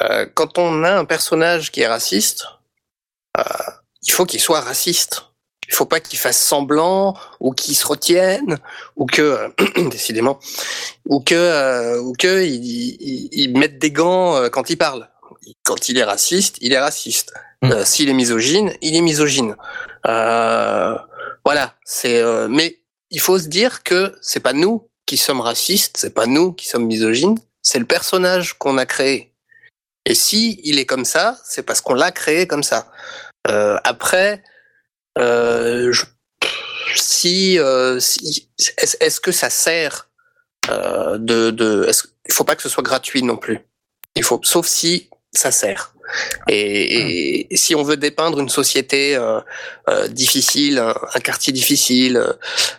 euh, 0.00 0.26
quand 0.34 0.58
on 0.58 0.84
a 0.84 0.92
un 0.92 1.04
personnage 1.04 1.70
qui 1.70 1.80
est 1.80 1.86
raciste, 1.86 2.46
euh, 3.38 3.42
il 4.02 4.12
faut 4.12 4.24
qu'il 4.24 4.40
soit 4.40 4.60
raciste. 4.60 5.26
Il 5.68 5.74
faut 5.74 5.86
pas 5.86 6.00
qu'il 6.00 6.18
fasse 6.18 6.40
semblant 6.40 7.16
ou 7.40 7.52
qu'il 7.52 7.74
se 7.74 7.86
retienne 7.86 8.58
ou 8.96 9.06
que 9.06 9.52
décidément 9.90 10.38
ou 11.06 11.20
que 11.20 11.34
euh, 11.34 12.00
ou 12.00 12.12
que 12.12 12.44
il, 12.44 12.64
il, 12.64 13.28
il 13.32 13.58
mette 13.58 13.78
des 13.78 13.90
gants 13.90 14.48
quand 14.50 14.70
il 14.70 14.76
parle. 14.76 15.08
Quand 15.64 15.88
il 15.88 15.98
est 15.98 16.04
raciste, 16.04 16.56
il 16.60 16.72
est 16.72 16.78
raciste. 16.78 17.32
Mm. 17.62 17.72
Euh, 17.72 17.84
S'il 17.84 18.08
est 18.08 18.14
misogyne, 18.14 18.72
il 18.80 18.96
est 18.96 19.00
misogyne. 19.00 19.56
Euh, 20.06 20.96
voilà, 21.44 21.74
c'est 21.84 22.20
euh, 22.20 22.48
mais 22.48 22.78
il 23.10 23.20
faut 23.20 23.38
se 23.38 23.48
dire 23.48 23.82
que 23.82 24.16
c'est 24.22 24.40
pas 24.40 24.52
nous 24.52 24.88
qui 25.06 25.16
sommes 25.16 25.40
racistes, 25.40 25.96
c'est 25.98 26.14
pas 26.14 26.26
nous 26.26 26.52
qui 26.52 26.66
sommes 26.66 26.86
misogynes, 26.86 27.38
c'est 27.62 27.78
le 27.78 27.84
personnage 27.86 28.54
qu'on 28.58 28.78
a 28.78 28.86
créé. 28.86 29.32
Et 30.06 30.14
si 30.14 30.60
il 30.64 30.78
est 30.78 30.86
comme 30.86 31.04
ça, 31.04 31.38
c'est 31.44 31.62
parce 31.62 31.80
qu'on 31.80 31.94
l'a 31.94 32.10
créé 32.10 32.46
comme 32.46 32.62
ça. 32.62 32.90
Euh, 33.48 33.78
après, 33.84 34.42
euh, 35.18 35.92
je- 35.92 36.06
si, 36.94 37.58
euh, 37.58 38.00
si 38.00 38.48
est-ce 39.00 39.20
que 39.20 39.32
ça 39.32 39.50
sert 39.50 40.08
euh, 40.70 41.18
de, 41.18 41.50
de 41.50 41.84
est-ce- 41.88 42.06
il 42.26 42.32
faut 42.32 42.44
pas 42.44 42.54
que 42.56 42.62
ce 42.62 42.68
soit 42.68 42.82
gratuit 42.84 43.22
non 43.22 43.36
plus. 43.36 43.60
Il 44.14 44.22
faut, 44.24 44.40
sauf 44.44 44.66
si 44.66 45.08
ça 45.32 45.50
sert. 45.50 45.94
Et, 46.48 47.48
si 47.54 47.74
on 47.74 47.82
veut 47.82 47.96
dépeindre 47.96 48.40
une 48.40 48.48
société 48.48 49.16
euh, 49.16 49.40
euh, 49.88 50.08
difficile, 50.08 50.78
un, 50.78 51.20
quartier 51.20 51.52
difficile, 51.52 52.22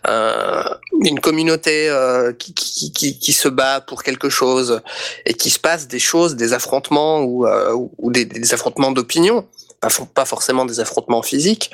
euh, 0.08 0.64
une 1.02 1.20
communauté 1.20 1.90
euh, 1.90 2.32
qui, 2.34 2.54
qui, 2.54 2.92
qui, 2.92 3.18
qui 3.18 3.34
se 3.34 3.48
bat 3.48 3.82
pour 3.82 4.04
quelque 4.04 4.30
chose 4.30 4.82
et 5.26 5.34
qui 5.34 5.50
se 5.50 5.60
passe 5.60 5.88
des 5.88 6.00
choses, 6.00 6.36
des 6.36 6.54
affrontements 6.54 7.22
ou, 7.22 7.48
euh, 7.48 7.74
ou 7.98 8.12
des, 8.12 8.54
affrontements 8.54 8.92
d'opinion, 8.92 9.48
pas, 9.80 9.90
pas 10.14 10.26
forcément 10.26 10.66
des 10.66 10.80
affrontements 10.80 11.24
physiques, 11.24 11.72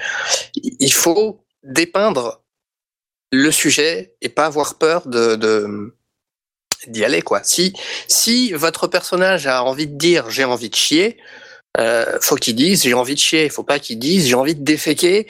il 0.56 0.94
faut 0.94 1.44
dépeindre 1.64 2.42
le 3.32 3.52
sujet 3.52 4.16
et 4.22 4.30
pas 4.30 4.46
avoir 4.46 4.76
peur 4.76 5.08
de, 5.08 5.36
de 5.36 5.94
d'y 6.88 7.04
aller 7.04 7.22
quoi. 7.22 7.42
Si 7.44 7.74
si 8.08 8.52
votre 8.54 8.88
personnage 8.88 9.48
a 9.48 9.64
envie 9.64 9.88
de 9.88 9.98
dire 9.98 10.30
j'ai 10.30 10.44
envie 10.44 10.70
de 10.70 10.76
chier, 10.76 11.18
euh, 11.78 12.18
faut 12.22 12.36
qu'il 12.36 12.56
dise 12.56 12.84
j'ai 12.84 12.94
envie 12.94 13.16
de 13.16 13.20
chier. 13.20 13.50
Faut 13.50 13.64
pas 13.64 13.80
qu'il 13.80 14.00
dise 14.00 14.28
j'ai 14.28 14.36
envie 14.36 14.56
de 14.56 14.64
déféquer 14.64 15.28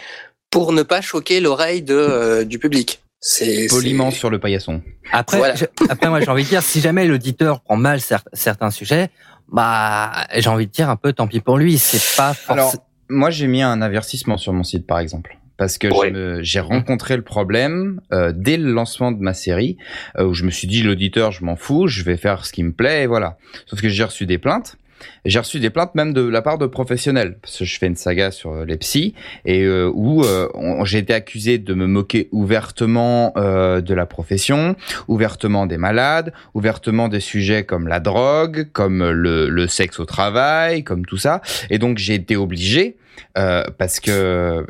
pour 0.51 0.73
ne 0.73 0.83
pas 0.83 1.01
choquer 1.01 1.39
l'oreille 1.39 1.81
de 1.81 1.95
euh, 1.95 2.43
du 2.45 2.59
public. 2.59 3.01
C'est 3.21 3.67
Poliment 3.69 4.11
sur 4.11 4.29
le 4.29 4.39
paillasson. 4.39 4.81
Après, 5.11 5.37
Voilà. 5.37 5.55
je- 5.55 5.65
après 5.89 6.07
moi 6.09 6.21
j'ai 6.21 6.29
envie 6.29 6.43
de 6.43 6.49
dire, 6.49 6.63
si 6.63 6.79
jamais 6.79 7.05
l'auditeur 7.05 7.61
prend 7.61 7.75
mal 7.75 7.99
cer- 7.99 8.23
certains 8.33 8.71
sujets, 8.71 9.09
bah 9.51 10.11
j'ai 10.35 10.49
envie 10.49 10.67
de 10.67 10.71
dire 10.71 10.89
un 10.89 10.95
peu 10.95 11.11
tant 11.13 11.27
pis 11.27 11.41
pour 11.41 11.57
lui. 11.57 11.77
C'est 11.77 12.15
pas 12.15 12.33
Alors, 12.47 12.65
forcément. 12.71 12.83
moi, 13.09 13.29
j'ai 13.31 13.47
mis 13.47 13.61
un 13.61 13.81
avertissement 13.81 14.37
sur 14.37 14.53
mon 14.53 14.63
site, 14.63 14.85
par 14.87 14.99
exemple. 14.99 15.37
Parce 15.59 15.77
que 15.77 15.87
Ouais. 15.89 16.39
j'ai 16.41 16.61
rencontré 16.61 17.15
le 17.17 17.21
problème 17.21 18.01
euh, 18.13 18.31
dès 18.35 18.57
le 18.57 18.71
lancement 18.71 19.11
de 19.11 19.21
ma 19.21 19.33
série, 19.35 19.77
euh, 20.17 20.23
où 20.25 20.33
je 20.33 20.43
me 20.45 20.51
suis 20.51 20.67
dit, 20.67 20.81
l'auditeur, 20.81 21.31
je 21.31 21.43
m'en 21.43 21.55
fous, 21.57 21.87
je 21.87 22.01
vais 22.03 22.17
faire 22.17 22.45
ce 22.45 22.51
qui 22.53 22.63
me 22.63 22.71
plaît, 22.71 23.03
et 23.03 23.07
voilà. 23.07 23.37
Sauf 23.67 23.81
que 23.81 23.89
j'ai 23.89 24.03
reçu 24.05 24.25
des 24.25 24.37
plaintes. 24.39 24.77
J'ai 25.23 25.39
reçu 25.39 25.61
des 25.61 25.69
plaintes 25.69 25.95
même 25.95 26.11
de 26.11 26.21
la 26.27 26.41
part 26.41 26.57
de 26.57 26.65
professionnels, 26.65 27.37
parce 27.41 27.57
que 27.57 27.63
je 27.65 27.77
fais 27.79 27.87
une 27.87 27.95
saga 27.95 28.31
sur 28.31 28.51
euh, 28.51 28.65
les 28.65 28.75
psys, 28.77 29.13
et 29.45 29.63
euh, 29.63 29.89
où 29.93 30.23
euh, 30.25 30.47
j'ai 30.83 30.97
été 30.99 31.13
accusé 31.13 31.57
de 31.57 31.73
me 31.73 31.87
moquer 31.87 32.27
ouvertement 32.31 33.31
euh, 33.37 33.79
de 33.79 33.93
la 33.93 34.05
profession, 34.05 34.75
ouvertement 35.07 35.67
des 35.67 35.77
malades, 35.77 36.33
ouvertement 36.53 37.07
des 37.07 37.21
sujets 37.21 37.63
comme 37.63 37.87
la 37.87 37.99
drogue, 38.01 38.67
comme 38.73 39.09
le, 39.09 39.47
le 39.49 39.67
sexe 39.67 39.99
au 40.01 40.05
travail, 40.05 40.83
comme 40.83 41.05
tout 41.05 41.17
ça. 41.17 41.41
Et 41.69 41.77
donc 41.79 41.97
j'ai 41.97 42.15
été 42.15 42.35
obligé, 42.35 42.97
euh, 43.37 43.63
parce 43.77 43.99
que 43.99 44.65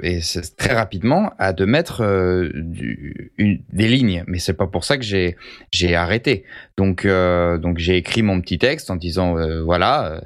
très 0.57 0.73
rapidement, 0.73 1.31
à 1.37 1.53
de 1.53 1.65
mettre 1.65 2.01
euh, 2.03 2.49
des 2.57 3.87
lignes. 3.87 4.23
Mais 4.27 4.39
c'est 4.39 4.53
pas 4.53 4.67
pour 4.67 4.83
ça 4.83 4.97
que 4.97 5.03
j'ai 5.03 5.35
j'ai 5.71 5.95
arrêté. 5.95 6.43
Donc 6.77 7.05
euh, 7.05 7.57
donc 7.57 7.77
j'ai 7.77 7.97
écrit 7.97 8.21
mon 8.21 8.41
petit 8.41 8.57
texte 8.57 8.89
en 8.89 8.95
disant 8.95 9.35
voilà, 9.63 10.21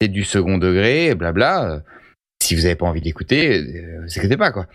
c'est 0.00 0.08
du 0.08 0.24
second 0.24 0.58
degré, 0.58 1.14
blabla. 1.14 1.82
si 2.42 2.54
vous 2.54 2.66
avez 2.66 2.76
pas 2.76 2.86
envie 2.86 3.00
d'écouter, 3.00 3.58
euh, 3.58 4.02
vous 4.02 4.18
écoutez 4.18 4.36
pas 4.36 4.52
quoi. 4.52 4.66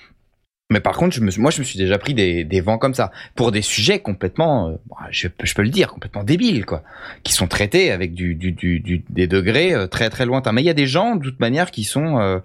Mais 0.73 0.79
par 0.79 0.97
contre, 0.97 1.21
moi, 1.37 1.51
je 1.51 1.59
me 1.59 1.63
suis 1.63 1.77
déjà 1.77 1.99
pris 1.99 2.15
des, 2.15 2.61
vents 2.61 2.79
comme 2.79 2.95
ça 2.95 3.11
pour 3.35 3.51
des 3.51 3.61
sujets 3.61 3.99
complètement, 3.99 4.69
euh, 4.69 4.71
bon, 4.87 4.95
je, 5.11 5.27
peux- 5.27 5.61
le 5.61 5.69
dire, 5.69 5.89
complètement 5.89 6.23
débiles, 6.23 6.65
quoi, 6.65 6.81
qui 7.23 7.31
sont 7.31 7.47
traités 7.47 7.91
avec 7.91 8.15
des 8.15 9.27
degrés 9.27 9.73
euh, 9.73 9.85
très 9.85 10.09
très 10.09 10.25
lointains. 10.25 10.51
Mais 10.51 10.63
il 10.63 10.65
y 10.65 10.71
a 10.71 10.73
des 10.73 10.87
gens, 10.87 11.15
de 11.15 11.23
toute 11.23 11.39
manière, 11.39 11.69
qui 11.69 11.83
sont, 11.83 12.19
euh, 12.19 12.39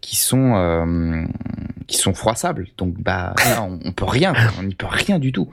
qui 0.00 0.14
sont, 0.14 1.26
qui 1.88 1.96
sont 1.96 2.14
froissables. 2.14 2.68
Donc, 2.78 2.94
bah, 2.96 3.34
on, 3.60 3.80
on 3.84 3.92
peut 3.92 4.04
rien, 4.04 4.34
on 4.60 4.62
n'y 4.62 4.76
peut 4.76 4.86
rien 4.88 5.18
du 5.18 5.32
tout. 5.32 5.50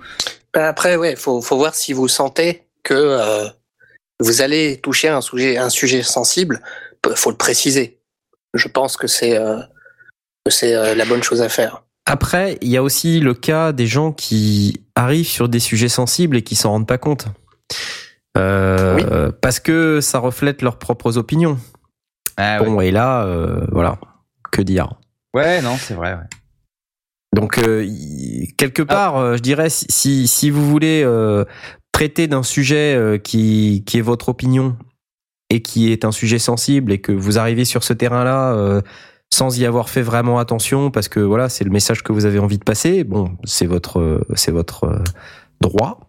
Ben 0.54 0.66
Après, 0.66 0.98
ouais, 0.98 1.16
faut, 1.16 1.42
faut 1.42 1.58
voir 1.58 1.74
si 1.74 1.92
vous 1.92 2.08
sentez 2.08 2.68
que 2.84 3.50
vous 4.20 4.42
allez 4.44 4.78
toucher 4.78 5.08
un 5.08 5.22
sujet, 5.22 5.58
un 5.58 5.72
sujet 5.72 6.04
sensible. 6.04 6.62
Faut 7.16 7.32
le 7.32 7.38
préciser. 7.38 7.98
Je 8.54 8.68
pense 8.68 8.96
que 8.96 9.08
c'est 9.08 9.40
c'est 10.48 10.96
la 10.96 11.06
bonne 11.06 11.24
chose 11.24 11.42
à 11.42 11.50
faire. 11.50 11.84
Après, 12.06 12.58
il 12.62 12.70
y 12.70 12.78
a 12.78 12.84
aussi 12.84 13.20
le 13.20 13.34
cas 13.34 13.72
des 13.72 13.86
gens 13.86 14.12
qui 14.12 14.82
arrivent 14.96 15.28
sur 15.28 15.50
des 15.50 15.60
sujets 15.60 15.90
sensibles 15.90 16.38
et 16.38 16.42
qui 16.42 16.56
s'en 16.56 16.72
rendent 16.72 16.88
pas 16.88 16.98
compte. 16.98 17.28
Euh, 18.38 19.32
Parce 19.42 19.60
que 19.60 20.02
ça 20.02 20.20
reflète 20.20 20.62
leurs 20.62 20.80
propres 20.80 21.18
opinions. 21.18 21.58
Ah. 22.38 22.64
Bon, 22.64 22.82
et 22.82 22.92
là, 22.92 23.24
euh, 23.26 23.66
voilà, 23.72 24.00
que 24.52 24.62
dire? 24.62 24.94
Ouais, 25.34 25.62
non, 25.62 25.76
c'est 25.78 25.94
vrai. 25.94 26.14
Ouais. 26.14 26.28
Donc, 27.34 27.58
euh, 27.60 27.88
quelque 28.58 28.82
part, 28.82 29.18
euh, 29.18 29.38
je 29.38 29.42
dirais, 29.42 29.70
si, 29.70 30.50
vous 30.50 30.68
voulez 30.68 31.06
traiter 31.92 32.28
d'un 32.28 32.44
sujet 32.44 33.22
qui, 33.24 33.84
qui 33.86 33.98
est 34.00 34.02
votre 34.02 34.30
opinion 34.30 34.76
et 35.50 35.62
qui 35.62 35.92
est 35.92 36.06
un 36.06 36.12
sujet 36.12 36.40
sensible 36.40 36.92
et 36.92 37.00
que 37.00 37.12
vous 37.12 37.38
arrivez 37.38 37.66
sur 37.66 37.84
ce 37.84 37.94
terrain-là 37.94 38.82
sans 39.34 39.58
y 39.58 39.66
avoir 39.66 39.90
fait 39.90 40.02
vraiment 40.02 40.40
attention 40.40 40.92
parce 40.92 41.08
que 41.08 41.20
voilà, 41.20 41.50
c'est 41.50 41.64
le 41.64 41.72
message 41.72 42.04
que 42.04 42.12
vous 42.12 42.26
avez 42.26 42.40
envie 42.40 42.58
de 42.58 42.64
passer, 42.64 43.04
bon, 43.04 43.32
c'est 43.44 43.66
votre, 43.66 44.00
euh, 44.00 44.26
c'est 44.36 44.52
votre 44.52 44.84
euh, 44.86 45.00
droit. 45.62 46.02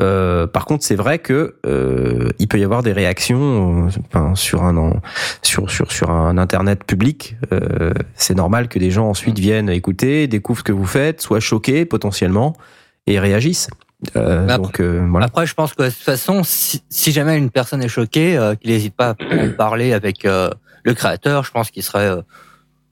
Euh, 0.00 0.46
par 0.46 0.64
contre, 0.66 0.84
c'est 0.84 0.96
vrai 0.96 1.20
que 1.20 1.56
euh, 1.66 2.28
il 2.38 2.48
peut 2.48 2.58
y 2.58 2.64
avoir 2.64 2.82
des 2.82 2.92
réactions 2.92 3.88
euh, 4.16 4.34
sur 4.34 4.64
un 4.64 4.94
sur 5.42 5.70
sur 5.70 5.92
sur 5.92 6.10
un 6.10 6.36
internet 6.38 6.82
public. 6.84 7.36
Euh, 7.52 7.92
c'est 8.14 8.34
normal 8.34 8.68
que 8.68 8.78
des 8.78 8.90
gens 8.90 9.08
ensuite 9.08 9.38
viennent 9.38 9.70
écouter, 9.70 10.26
découvrent 10.26 10.58
ce 10.58 10.64
que 10.64 10.72
vous 10.72 10.86
faites, 10.86 11.20
soient 11.20 11.40
choqués 11.40 11.84
potentiellement 11.84 12.56
et 13.06 13.20
réagissent. 13.20 13.68
Euh, 14.16 14.44
après- 14.44 14.58
donc 14.58 14.80
euh, 14.80 15.06
voilà. 15.08 15.26
Après, 15.26 15.46
je 15.46 15.54
pense 15.54 15.72
que 15.72 15.84
de 15.84 15.88
toute 15.88 15.98
façon, 15.98 16.42
si, 16.44 16.82
si 16.88 17.12
jamais 17.12 17.38
une 17.38 17.50
personne 17.50 17.82
est 17.82 17.88
choquée, 17.88 18.36
euh, 18.36 18.54
qu'il 18.56 18.70
n'hésite 18.72 18.94
pas 18.96 19.10
à 19.10 19.48
parler 19.56 19.92
avec 19.92 20.24
euh, 20.24 20.50
le 20.88 20.94
créateur, 20.94 21.44
je 21.44 21.50
pense 21.50 21.70
qu'il 21.70 21.82
serait 21.82 22.06
euh, 22.06 22.22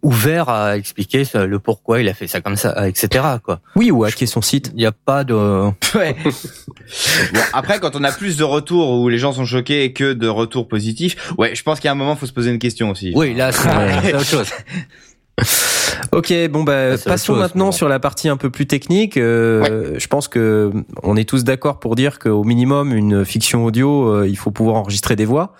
ouvert 0.03 0.51
à 0.51 0.77
expliquer 0.77 1.25
le 1.35 1.59
pourquoi 1.59 2.01
il 2.01 2.09
a 2.09 2.15
fait 2.15 2.27
ça 2.27 2.43
comme 2.43 2.57
ça, 2.57 2.87
etc. 2.87 3.25
Quoi. 3.43 3.61
Oui, 3.75 3.91
ou 3.91 4.05
hacker 4.05 4.29
son 4.29 4.43
site. 4.43 4.71
Il 4.75 4.79
n'y 4.79 4.87
a 4.87 4.93
pas 4.93 5.25
de. 5.25 5.35
Ouais. 5.95 6.15
bon, 7.33 7.41
après, 7.55 7.81
quand 7.81 7.97
on 7.97 8.05
a 8.05 8.13
plus 8.13 8.37
de 8.37 8.45
retours 8.45 9.01
où 9.01 9.09
les 9.09 9.17
gens 9.17 9.33
sont 9.33 9.47
choqués 9.47 9.95
que 9.95 10.13
de 10.13 10.29
retours 10.29 10.69
positifs, 10.69 11.33
ouais, 11.39 11.55
je 11.55 11.63
pense 11.63 11.81
qu'il 11.81 11.87
y 11.87 11.89
a 11.89 11.93
un 11.93 11.97
moment, 11.97 12.17
faut 12.17 12.27
se 12.27 12.35
poser 12.35 12.51
une 12.51 12.59
question 12.59 12.91
aussi. 12.91 13.13
Oui, 13.15 13.35
là, 13.35 13.51
c'est 13.51 14.15
autre 14.15 14.25
chose. 14.27 14.51
Ok, 16.13 16.33
bon 16.51 16.63
bah 16.63 16.97
passons 17.05 17.35
chose, 17.35 17.39
maintenant 17.39 17.67
bon. 17.67 17.73
sur 17.73 17.89
la 17.89 17.99
partie 18.01 18.29
un 18.29 18.37
peu 18.37 18.51
plus 18.51 18.67
technique. 18.67 19.17
Euh, 19.17 19.95
Je 19.99 20.07
pense 20.07 20.29
que 20.29 20.71
on 21.03 21.17
est 21.17 21.29
tous 21.29 21.45
d'accord 21.45 21.79
pour 21.79 21.95
dire 21.97 22.19
qu'au 22.19 22.45
minimum 22.45 22.95
une 22.95 23.25
fiction 23.25 23.65
audio, 23.65 24.09
euh, 24.09 24.29
il 24.29 24.37
faut 24.37 24.51
pouvoir 24.51 24.77
enregistrer 24.77 25.17
des 25.17 25.25
voix 25.25 25.55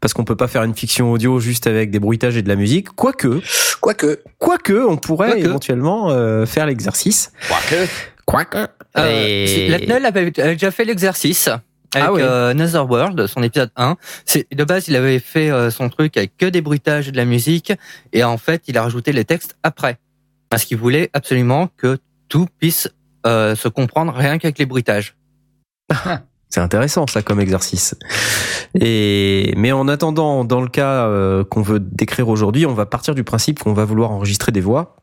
parce 0.00 0.12
qu'on 0.14 0.24
peut 0.24 0.36
pas 0.36 0.48
faire 0.48 0.62
une 0.64 0.74
fiction 0.74 1.12
audio 1.12 1.38
juste 1.40 1.66
avec 1.66 1.90
des 1.90 1.98
bruitages 2.00 2.36
et 2.36 2.42
de 2.42 2.48
la 2.48 2.56
musique. 2.56 2.88
Quoique, 2.96 3.40
Quoique, 3.80 4.20
quoique, 4.38 4.72
on 4.88 4.96
pourrait 4.96 5.32
Quoique. 5.32 5.44
éventuellement 5.46 6.10
euh, 6.10 6.46
faire 6.46 6.66
l'exercice. 6.66 7.32
Quoique. 7.48 7.86
Quoique. 8.26 8.58
Euh, 8.98 9.36
Et- 9.36 9.72
avait, 9.84 10.40
avait 10.40 10.54
déjà 10.54 10.70
fait 10.70 10.84
l'exercice 10.84 11.48
avec 11.94 12.08
Ah 12.08 12.12
oui. 12.12 12.22
euh, 12.22 12.54
Netherworld, 12.54 13.26
son 13.26 13.42
épisode 13.42 13.70
1. 13.76 13.96
C'est 14.24 14.46
de 14.52 14.64
base, 14.64 14.88
il 14.88 14.96
avait 14.96 15.18
fait 15.18 15.50
euh, 15.50 15.70
son 15.70 15.88
truc 15.88 16.16
avec 16.16 16.36
que 16.36 16.46
des 16.46 16.60
bruitages 16.60 17.08
et 17.08 17.12
de 17.12 17.16
la 17.16 17.24
musique, 17.24 17.72
et 18.12 18.24
en 18.24 18.38
fait, 18.38 18.62
il 18.68 18.78
a 18.78 18.82
rajouté 18.82 19.12
les 19.12 19.24
textes 19.24 19.56
après, 19.62 19.98
parce 20.48 20.64
qu'il 20.64 20.78
voulait 20.78 21.10
absolument 21.12 21.68
que 21.76 21.98
tout 22.28 22.46
puisse 22.58 22.88
euh, 23.26 23.54
se 23.54 23.68
comprendre 23.68 24.12
rien 24.14 24.38
qu'avec 24.38 24.58
les 24.58 24.66
bruitages. 24.66 25.16
C'est 26.48 26.60
intéressant 26.60 27.06
ça 27.06 27.22
comme 27.22 27.40
exercice. 27.40 27.94
Et 28.74 29.54
mais 29.56 29.70
en 29.70 29.86
attendant, 29.86 30.44
dans 30.44 30.60
le 30.60 30.68
cas 30.68 31.06
euh, 31.06 31.44
qu'on 31.44 31.62
veut 31.62 31.78
décrire 31.78 32.28
aujourd'hui, 32.28 32.66
on 32.66 32.74
va 32.74 32.86
partir 32.86 33.14
du 33.14 33.22
principe 33.22 33.60
qu'on 33.60 33.72
va 33.72 33.84
vouloir 33.84 34.10
enregistrer 34.10 34.50
des 34.50 34.60
voix. 34.60 34.96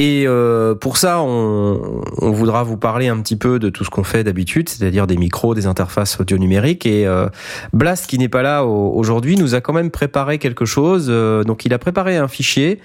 Et 0.00 0.24
euh, 0.26 0.74
pour 0.74 0.96
ça, 0.96 1.20
on, 1.20 2.32
voudra 2.32 2.62
vous 2.62 2.78
parler 2.78 3.08
un 3.08 3.20
petit 3.20 3.36
peu 3.36 3.58
de 3.58 3.68
tout 3.68 3.84
ce 3.84 3.90
qu'on 3.90 4.02
fait 4.02 4.24
d'habitude, 4.24 4.70
c'est-à-dire 4.70 5.06
des 5.06 5.18
micros, 5.18 5.54
des 5.54 5.66
interfaces 5.66 6.18
audio 6.18 6.38
numériques. 6.38 6.86
Et 6.86 7.06
euh, 7.06 7.28
Blast, 7.74 8.06
qui 8.06 8.16
n'est 8.16 8.30
pas 8.30 8.40
là 8.40 8.64
aujourd'hui, 8.64 9.36
nous 9.36 9.54
a 9.54 9.60
quand 9.60 9.74
même 9.74 9.90
préparé 9.90 10.38
quelque 10.38 10.64
chose. 10.64 11.08
Euh, 11.10 11.44
donc, 11.44 11.66
il 11.66 11.74
a 11.74 11.78
préparé 11.78 12.16
un 12.16 12.28
fichier 12.28 12.80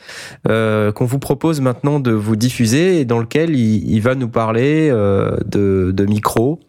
qu'on 0.45 1.05
vous 1.05 1.19
propose 1.19 1.61
maintenant 1.61 2.01
de 2.01 2.11
vous 2.11 2.35
diffuser, 2.35 2.99
et 2.99 3.05
dans 3.05 3.19
lequel 3.19 3.55
il, 3.55 3.99
va 4.01 4.15
nous 4.15 4.27
parler 4.27 4.89
de, 4.89 6.05
micros 6.05 6.59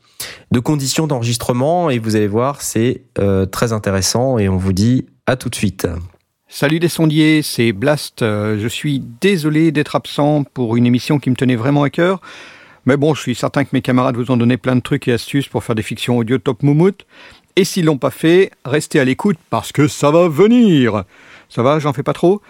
de 0.53 0.61
conditions 0.61 1.09
d'enregistrement 1.09 1.91
et 1.91 1.99
vous 1.99 2.15
allez 2.15 2.29
voir, 2.29 2.63
c'est 2.63 3.03
très 3.51 3.73
intéressant 3.73 4.39
et 4.39 4.49
on 4.49 4.57
vous 4.57 4.73
dit 4.73 5.07
à 5.27 5.35
tout 5.35 5.51
de 5.51 5.57
suite. 5.57 5.89
Salut 6.49 6.79
des 6.79 6.89
sondiers, 6.89 7.43
c'est 7.43 7.73
Blast. 7.73 8.23
Euh, 8.23 8.57
je 8.61 8.69
suis 8.69 9.01
désolé 9.21 9.73
d'être 9.73 9.97
absent 9.97 10.45
pour 10.45 10.77
une 10.77 10.87
émission 10.87 11.19
qui 11.19 11.29
me 11.29 11.35
tenait 11.35 11.57
vraiment 11.57 11.83
à 11.83 11.91
cœur. 11.91 12.21
Mais 12.87 12.97
bon, 12.97 13.15
je 13.15 13.21
suis 13.21 13.35
certain 13.35 13.65
que 13.65 13.71
mes 13.73 13.83
camarades 13.83 14.17
vous 14.17 14.31
ont 14.31 14.37
donné 14.37 14.57
plein 14.57 14.77
de 14.77 14.81
trucs 14.81 15.09
et 15.09 15.13
astuces 15.13 15.49
pour 15.49 15.65
faire 15.65 15.75
des 15.75 15.83
fictions 15.83 16.19
audio 16.19 16.39
top 16.39 16.63
moumout. 16.63 17.05
Et 17.57 17.65
s'ils 17.65 17.85
l'ont 17.85 17.99
pas 17.99 18.13
fait, 18.13 18.53
restez 18.65 19.01
à 19.01 19.05
l'écoute 19.05 19.39
parce 19.51 19.73
que 19.73 19.89
ça 19.89 20.13
va 20.13 20.29
venir. 20.29 21.03
Ça 21.49 21.65
va, 21.65 21.81
j'en 21.81 21.93
fais 21.93 22.05
pas 22.05 22.13
trop? 22.13 22.41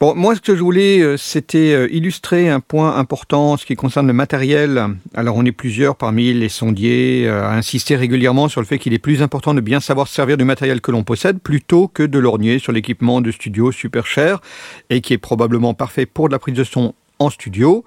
Bon, 0.00 0.14
moi, 0.14 0.36
ce 0.36 0.40
que 0.40 0.54
je 0.54 0.62
voulais, 0.62 1.00
euh, 1.00 1.16
c'était 1.16 1.72
euh, 1.72 1.88
illustrer 1.90 2.48
un 2.48 2.60
point 2.60 2.94
important, 2.94 3.56
ce 3.56 3.66
qui 3.66 3.74
concerne 3.74 4.06
le 4.06 4.12
matériel. 4.12 4.80
Alors, 5.12 5.34
on 5.34 5.44
est 5.44 5.50
plusieurs 5.50 5.96
parmi 5.96 6.32
les 6.32 6.48
sondiers 6.48 7.26
euh, 7.26 7.42
à 7.42 7.54
insister 7.54 7.96
régulièrement 7.96 8.46
sur 8.48 8.60
le 8.60 8.66
fait 8.68 8.78
qu'il 8.78 8.94
est 8.94 9.00
plus 9.00 9.22
important 9.22 9.54
de 9.54 9.60
bien 9.60 9.80
savoir 9.80 10.06
se 10.06 10.14
servir 10.14 10.36
du 10.36 10.44
matériel 10.44 10.80
que 10.80 10.92
l'on 10.92 11.02
possède 11.02 11.40
plutôt 11.40 11.88
que 11.88 12.04
de 12.04 12.20
lorgner 12.20 12.60
sur 12.60 12.70
l'équipement 12.70 13.20
de 13.20 13.32
studio 13.32 13.72
super 13.72 14.06
cher 14.06 14.40
et 14.88 15.00
qui 15.00 15.14
est 15.14 15.18
probablement 15.18 15.74
parfait 15.74 16.06
pour 16.06 16.28
de 16.28 16.32
la 16.32 16.38
prise 16.38 16.54
de 16.54 16.62
son 16.62 16.94
en 17.18 17.28
studio, 17.28 17.84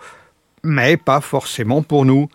mais 0.64 0.98
pas 0.98 1.22
forcément 1.22 1.82
pour 1.82 2.04
nous. 2.04 2.28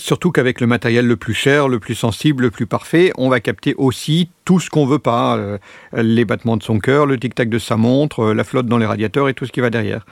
Surtout 0.00 0.32
qu'avec 0.32 0.62
le 0.62 0.66
matériel 0.66 1.06
le 1.06 1.16
plus 1.16 1.34
cher, 1.34 1.68
le 1.68 1.78
plus 1.78 1.94
sensible, 1.94 2.44
le 2.44 2.50
plus 2.50 2.64
parfait, 2.64 3.12
on 3.18 3.28
va 3.28 3.38
capter 3.38 3.74
aussi 3.76 4.30
tout 4.46 4.58
ce 4.58 4.70
qu'on 4.70 4.86
veut 4.86 4.98
pas. 4.98 5.36
Euh, 5.36 5.58
les 5.92 6.24
battements 6.24 6.56
de 6.56 6.62
son 6.62 6.78
cœur, 6.78 7.04
le 7.04 7.18
tic-tac 7.18 7.50
de 7.50 7.58
sa 7.58 7.76
montre, 7.76 8.20
euh, 8.20 8.34
la 8.34 8.42
flotte 8.42 8.64
dans 8.64 8.78
les 8.78 8.86
radiateurs 8.86 9.28
et 9.28 9.34
tout 9.34 9.44
ce 9.44 9.52
qui 9.52 9.60
va 9.60 9.68
derrière. 9.68 10.06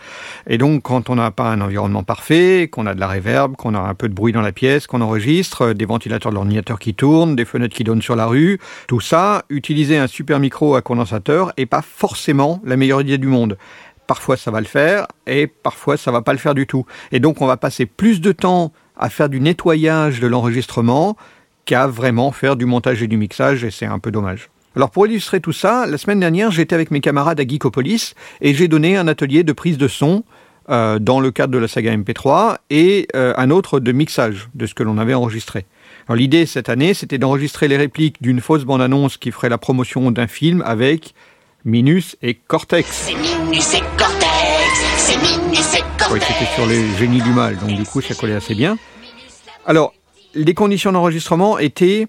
Et 0.47 0.59
donc, 0.59 0.82
quand 0.82 1.09
on 1.09 1.15
n'a 1.15 1.31
pas 1.31 1.51
un 1.51 1.62
environnement 1.62 2.02
parfait, 2.02 2.69
qu'on 2.70 2.85
a 2.85 2.94
de 2.94 3.01
la 3.01 3.09
réverb, 3.09 3.56
qu'on 3.56 3.74
a 3.74 3.78
un 3.81 3.94
peu 3.94 4.10
de 4.10 4.15
bruit 4.15 4.35
dans 4.35 4.43
la 4.43 4.52
pièce, 4.52 4.86
qu'on 4.86 5.01
enregistre, 5.01 5.69
euh, 5.69 5.74
des 5.74 5.86
ventilateurs 5.86 6.32
de 6.32 6.35
l'ordinateur 6.35 6.78
qui 6.78 6.93
tournent, 6.93 7.35
des 7.35 7.47
fenêtres 7.47 7.74
qui 7.74 7.82
donnent 7.82 8.02
sur 8.02 8.15
la 8.15 8.27
rue, 8.27 8.60
tout 8.89 9.01
ça, 9.01 9.47
utiliser 9.48 9.97
un 9.97 10.06
super 10.06 10.39
micro 10.39 10.74
à 10.74 10.82
condensateur 10.82 11.55
est 11.56 11.65
pas 11.65 11.82
forcément 11.82 12.60
la 12.62 12.77
meilleure 12.77 13.01
idée 13.01 13.16
du 13.16 13.27
monde 13.27 13.56
parfois 14.09 14.39
ça 14.39 14.51
va 14.51 14.60
le 14.60 14.66
faire 14.66 15.06
et 15.27 15.47
parfois 15.47 15.97
ça 15.97 16.10
va 16.10 16.23
pas 16.23 16.32
le 16.32 16.39
faire 16.39 16.55
du 16.55 16.66
tout. 16.66 16.85
Et 17.12 17.20
donc 17.20 17.40
on 17.40 17.47
va 17.47 17.56
passer 17.56 17.86
plus 17.86 18.20
de 18.20 18.32
temps 18.32 18.73
à 18.98 19.10
faire 19.10 19.28
du 19.28 19.40
nettoyage 19.40 20.20
de 20.20 20.26
l'enregistrement 20.26 21.16
qu'à 21.64 21.86
vraiment 21.86 22.32
faire 22.32 22.56
du 22.56 22.66
montage 22.66 23.02
et 23.02 23.06
du 23.06 23.16
mixage, 23.16 23.64
et 23.64 23.70
c'est 23.70 23.86
un 23.86 23.98
peu 23.98 24.10
dommage. 24.10 24.50
Alors 24.76 24.90
pour 24.90 25.06
illustrer 25.06 25.40
tout 25.40 25.52
ça, 25.52 25.86
la 25.86 25.98
semaine 25.98 26.20
dernière, 26.20 26.50
j'étais 26.50 26.74
avec 26.74 26.90
mes 26.90 27.00
camarades 27.00 27.40
à 27.40 27.46
Geekopolis 27.46 28.14
et 28.40 28.54
j'ai 28.54 28.68
donné 28.68 28.96
un 28.96 29.08
atelier 29.08 29.42
de 29.42 29.52
prise 29.52 29.76
de 29.76 29.88
son 29.88 30.24
euh, 30.70 30.98
dans 30.98 31.20
le 31.20 31.30
cadre 31.30 31.52
de 31.52 31.58
la 31.58 31.66
saga 31.66 31.96
MP3 31.96 32.58
et 32.70 33.08
euh, 33.16 33.32
un 33.36 33.50
autre 33.50 33.80
de 33.80 33.90
mixage 33.92 34.48
de 34.54 34.66
ce 34.66 34.74
que 34.74 34.82
l'on 34.82 34.98
avait 34.98 35.14
enregistré. 35.14 35.66
Alors 36.06 36.16
l'idée 36.16 36.46
cette 36.46 36.68
année, 36.68 36.94
c'était 36.94 37.18
d'enregistrer 37.18 37.68
les 37.68 37.76
répliques 37.76 38.22
d'une 38.22 38.40
fausse 38.40 38.64
bande-annonce 38.64 39.16
qui 39.16 39.30
ferait 39.30 39.48
la 39.48 39.58
promotion 39.58 40.10
d'un 40.10 40.26
film 40.26 40.62
avec 40.64 41.14
Minus 41.64 42.16
et 42.22 42.34
Cortex. 42.34 42.88
C'est 42.88 43.14
Minus 43.14 43.74
et 43.74 43.80
Cortex, 43.96 44.84
c'est 44.96 45.16
Minus 45.16 45.74
et 45.74 45.88
C'était 46.10 46.51
sur 46.55 46.66
les 46.66 46.89
génies 46.97 47.20
du 47.20 47.32
mal, 47.32 47.56
donc 47.59 47.76
du 47.76 47.85
coup 47.85 48.01
ça 48.01 48.14
collait 48.14 48.35
assez 48.35 48.55
bien. 48.55 48.78
Alors, 49.66 49.93
les 50.35 50.55
conditions 50.55 50.90
d'enregistrement 50.90 51.59
étaient 51.59 52.06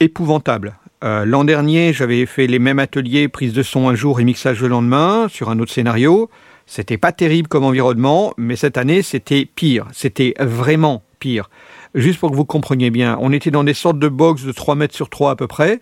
épouvantables. 0.00 0.76
Euh, 1.04 1.24
L'an 1.26 1.44
dernier, 1.44 1.92
j'avais 1.92 2.24
fait 2.24 2.46
les 2.46 2.58
mêmes 2.58 2.78
ateliers, 2.78 3.28
prise 3.28 3.52
de 3.52 3.62
son 3.62 3.88
un 3.88 3.94
jour 3.94 4.20
et 4.20 4.24
mixage 4.24 4.62
le 4.62 4.68
lendemain, 4.68 5.28
sur 5.28 5.50
un 5.50 5.58
autre 5.58 5.70
scénario. 5.70 6.30
C'était 6.66 6.96
pas 6.96 7.12
terrible 7.12 7.46
comme 7.46 7.64
environnement, 7.64 8.32
mais 8.38 8.56
cette 8.56 8.78
année, 8.78 9.02
c'était 9.02 9.44
pire. 9.44 9.86
C'était 9.92 10.34
vraiment 10.40 11.02
pire. 11.20 11.50
Juste 11.94 12.18
pour 12.18 12.30
que 12.30 12.36
vous 12.36 12.46
compreniez 12.46 12.90
bien, 12.90 13.18
on 13.20 13.32
était 13.32 13.50
dans 13.50 13.64
des 13.64 13.74
sortes 13.74 13.98
de 13.98 14.08
box 14.08 14.44
de 14.44 14.52
3 14.52 14.74
mètres 14.74 14.94
sur 14.94 15.10
3 15.10 15.32
à 15.32 15.36
peu 15.36 15.46
près, 15.46 15.80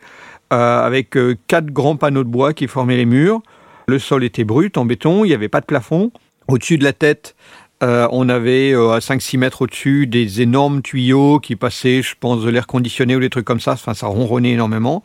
euh, 0.52 0.84
avec 0.84 1.16
euh, 1.16 1.36
quatre 1.46 1.70
grands 1.70 1.96
panneaux 1.96 2.24
de 2.24 2.28
bois 2.28 2.52
qui 2.52 2.66
formaient 2.66 2.96
les 2.96 3.06
murs. 3.06 3.40
Le 3.86 3.98
sol 3.98 4.24
était 4.24 4.44
brut, 4.44 4.76
en 4.76 4.84
béton, 4.84 5.24
il 5.24 5.28
n'y 5.28 5.34
avait 5.34 5.48
pas 5.48 5.60
de 5.60 5.66
plafond. 5.66 6.10
Au-dessus 6.46 6.76
de 6.76 6.84
la 6.84 6.92
tête, 6.92 7.34
euh, 7.82 8.08
on 8.12 8.28
avait 8.28 8.72
euh, 8.72 8.92
à 8.92 8.98
5-6 9.00 9.38
mètres 9.38 9.62
au-dessus 9.62 10.06
des 10.06 10.40
énormes 10.40 10.80
tuyaux 10.80 11.40
qui 11.40 11.56
passaient, 11.56 12.02
je 12.02 12.14
pense, 12.18 12.42
de 12.42 12.50
l'air 12.50 12.66
conditionné 12.66 13.16
ou 13.16 13.20
des 13.20 13.30
trucs 13.30 13.44
comme 13.44 13.60
ça. 13.60 13.72
Enfin, 13.72 13.94
ça 13.94 14.06
ronronnait 14.06 14.52
énormément. 14.52 15.02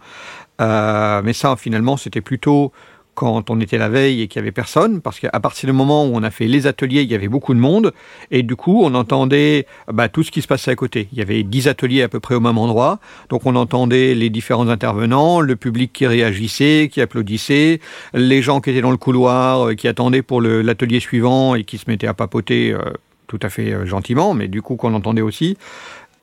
Euh, 0.62 1.22
mais 1.24 1.34
ça, 1.34 1.56
finalement, 1.56 1.98
c'était 1.98 2.22
plutôt 2.22 2.72
quand 3.20 3.50
on 3.50 3.60
était 3.60 3.78
la 3.78 3.90
veille 3.90 4.22
et 4.22 4.28
qu'il 4.30 4.40
y 4.40 4.44
avait 4.44 4.54
personne, 4.54 5.02
parce 5.02 5.20
qu'à 5.20 5.40
partir 5.42 5.68
du 5.68 5.74
moment 5.74 6.06
où 6.06 6.12
on 6.14 6.24
a 6.24 6.32
fait 6.32 6.48
les 6.48 6.68
ateliers, 6.68 7.02
il 7.02 7.12
y 7.12 7.16
avait 7.16 7.28
beaucoup 7.28 7.54
de 7.54 7.60
monde, 7.60 7.92
et 8.32 8.44
du 8.44 8.56
coup, 8.56 8.82
on 8.82 8.96
entendait 8.96 9.68
bah, 9.92 10.08
tout 10.08 10.24
ce 10.24 10.32
qui 10.32 10.42
se 10.42 10.48
passait 10.48 10.72
à 10.72 10.76
côté. 10.76 11.10
Il 11.12 11.18
y 11.18 11.22
avait 11.22 11.44
10 11.44 11.68
ateliers 11.68 12.02
à 12.02 12.08
peu 12.08 12.22
près 12.22 12.36
au 12.36 12.40
même 12.40 12.58
endroit, 12.58 13.00
donc 13.28 13.46
on 13.46 13.58
entendait 13.58 14.16
les 14.16 14.30
différents 14.30 14.70
intervenants, 14.70 15.42
le 15.42 15.58
public 15.58 15.92
qui 15.92 16.08
réagissait, 16.08 16.90
qui 16.90 17.02
applaudissait, 17.02 17.82
les 18.14 18.42
gens 18.42 18.62
qui 18.62 18.70
étaient 18.70 18.80
dans 18.80 18.90
le 18.90 18.96
couloir, 18.98 19.68
euh, 19.68 19.76
qui 19.76 19.90
attendaient 19.90 20.22
pour 20.22 20.42
l'atelier 20.42 21.02
suivant 21.02 21.56
et 21.56 21.66
qui 21.66 21.78
se 21.78 21.90
mettaient 21.90 22.08
à 22.08 22.14
papoter 22.14 22.72
euh, 22.72 22.80
tout 23.28 23.40
à 23.42 23.50
fait 23.50 23.74
euh, 23.74 23.86
gentiment, 23.86 24.34
mais 24.34 24.48
du 24.48 24.62
coup 24.62 24.78
qu'on 24.78 24.94
entendait 24.94 25.22
aussi, 25.22 25.58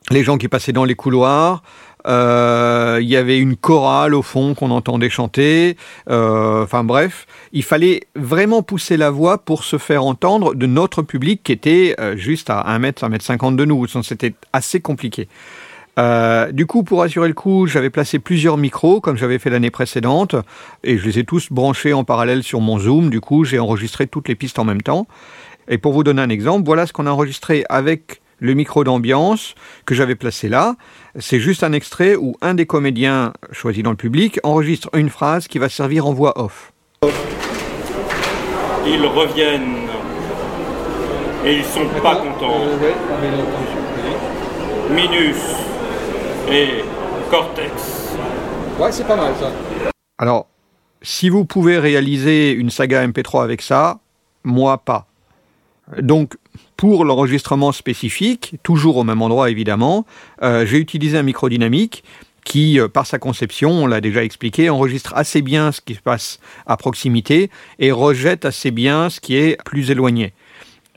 les 0.09 0.23
gens 0.23 0.37
qui 0.37 0.47
passaient 0.47 0.71
dans 0.71 0.85
les 0.85 0.95
couloirs, 0.95 1.61
il 2.07 3.07
y 3.07 3.15
avait 3.15 3.39
une 3.39 3.55
chorale 3.55 4.13
au 4.13 4.21
fond 4.21 4.53
qu'on 4.53 4.71
entendait 4.71 5.09
chanter. 5.09 5.77
Euh, 6.09 6.63
Enfin 6.67 6.83
bref, 6.83 7.27
il 7.53 7.63
fallait 7.63 8.01
vraiment 8.13 8.61
pousser 8.61 8.97
la 8.97 9.09
voix 9.09 9.37
pour 9.37 9.63
se 9.63 9.77
faire 9.77 10.03
entendre 10.03 10.53
de 10.53 10.65
notre 10.65 11.01
public 11.01 11.41
qui 11.43 11.53
était 11.53 11.95
euh, 11.97 12.17
juste 12.17 12.49
à 12.49 12.61
1 12.61 12.79
mètre, 12.79 13.05
1 13.05 13.09
mètre 13.09 13.23
50 13.23 13.55
de 13.55 13.63
nous. 13.63 13.87
C'était 14.03 14.33
assez 14.51 14.81
compliqué. 14.81 15.29
Euh, 15.97 16.51
du 16.51 16.65
coup, 16.65 16.83
pour 16.83 17.01
assurer 17.03 17.29
le 17.29 17.33
coup, 17.33 17.67
j'avais 17.67 17.89
placé 17.89 18.19
plusieurs 18.19 18.57
micros, 18.57 18.99
comme 18.99 19.15
j'avais 19.15 19.39
fait 19.39 19.49
l'année 19.49 19.71
précédente, 19.71 20.35
et 20.83 20.97
je 20.97 21.05
les 21.05 21.19
ai 21.19 21.23
tous 21.23 21.51
branchés 21.51 21.93
en 21.93 22.03
parallèle 22.03 22.43
sur 22.43 22.59
mon 22.59 22.77
Zoom. 22.77 23.09
Du 23.09 23.21
coup, 23.21 23.45
j'ai 23.45 23.59
enregistré 23.59 24.05
toutes 24.05 24.27
les 24.27 24.35
pistes 24.35 24.59
en 24.59 24.65
même 24.65 24.81
temps. 24.81 25.07
Et 25.69 25.77
pour 25.77 25.93
vous 25.93 26.03
donner 26.03 26.21
un 26.21 26.29
exemple, 26.29 26.65
voilà 26.65 26.85
ce 26.85 26.91
qu'on 26.91 27.07
a 27.07 27.11
enregistré 27.11 27.63
avec 27.69 28.21
le 28.39 28.53
micro 28.53 28.83
d'ambiance 28.83 29.55
que 29.85 29.95
j'avais 29.95 30.15
placé 30.15 30.49
là. 30.49 30.75
C'est 31.19 31.39
juste 31.39 31.63
un 31.63 31.73
extrait 31.73 32.15
où 32.15 32.35
un 32.41 32.53
des 32.53 32.65
comédiens 32.65 33.33
choisis 33.51 33.83
dans 33.83 33.91
le 33.91 33.97
public 33.97 34.39
enregistre 34.43 34.89
une 34.93 35.09
phrase 35.09 35.47
qui 35.47 35.59
va 35.59 35.69
servir 35.69 36.05
en 36.05 36.13
voix 36.13 36.39
off. 36.39 36.71
Ils 38.85 39.05
reviennent 39.05 39.87
et 41.45 41.57
ils 41.57 41.65
sont 41.65 41.87
pas 42.01 42.15
contents. 42.15 42.61
Minus 44.89 45.37
et 46.49 46.83
Cortex. 47.29 47.97
Alors, 50.17 50.47
si 51.01 51.29
vous 51.29 51.45
pouvez 51.45 51.79
réaliser 51.79 52.51
une 52.51 52.69
saga 52.69 53.05
MP3 53.05 53.43
avec 53.43 53.61
ça, 53.61 53.99
moi 54.43 54.77
pas. 54.77 55.07
Donc, 55.99 56.35
pour 56.75 57.05
l'enregistrement 57.05 57.71
spécifique, 57.71 58.55
toujours 58.63 58.97
au 58.97 59.03
même 59.03 59.21
endroit 59.21 59.49
évidemment, 59.49 60.05
euh, 60.43 60.65
j'ai 60.65 60.77
utilisé 60.77 61.17
un 61.17 61.23
micro 61.23 61.49
dynamique 61.49 62.03
qui, 62.43 62.79
euh, 62.79 62.87
par 62.87 63.05
sa 63.05 63.19
conception, 63.19 63.71
on 63.71 63.87
l'a 63.87 63.99
déjà 63.99 64.23
expliqué, 64.23 64.69
enregistre 64.69 65.13
assez 65.15 65.41
bien 65.41 65.71
ce 65.71 65.81
qui 65.81 65.95
se 65.95 66.01
passe 66.01 66.39
à 66.65 66.77
proximité 66.77 67.49
et 67.79 67.91
rejette 67.91 68.45
assez 68.45 68.71
bien 68.71 69.09
ce 69.09 69.19
qui 69.19 69.35
est 69.35 69.61
plus 69.65 69.91
éloigné. 69.91 70.33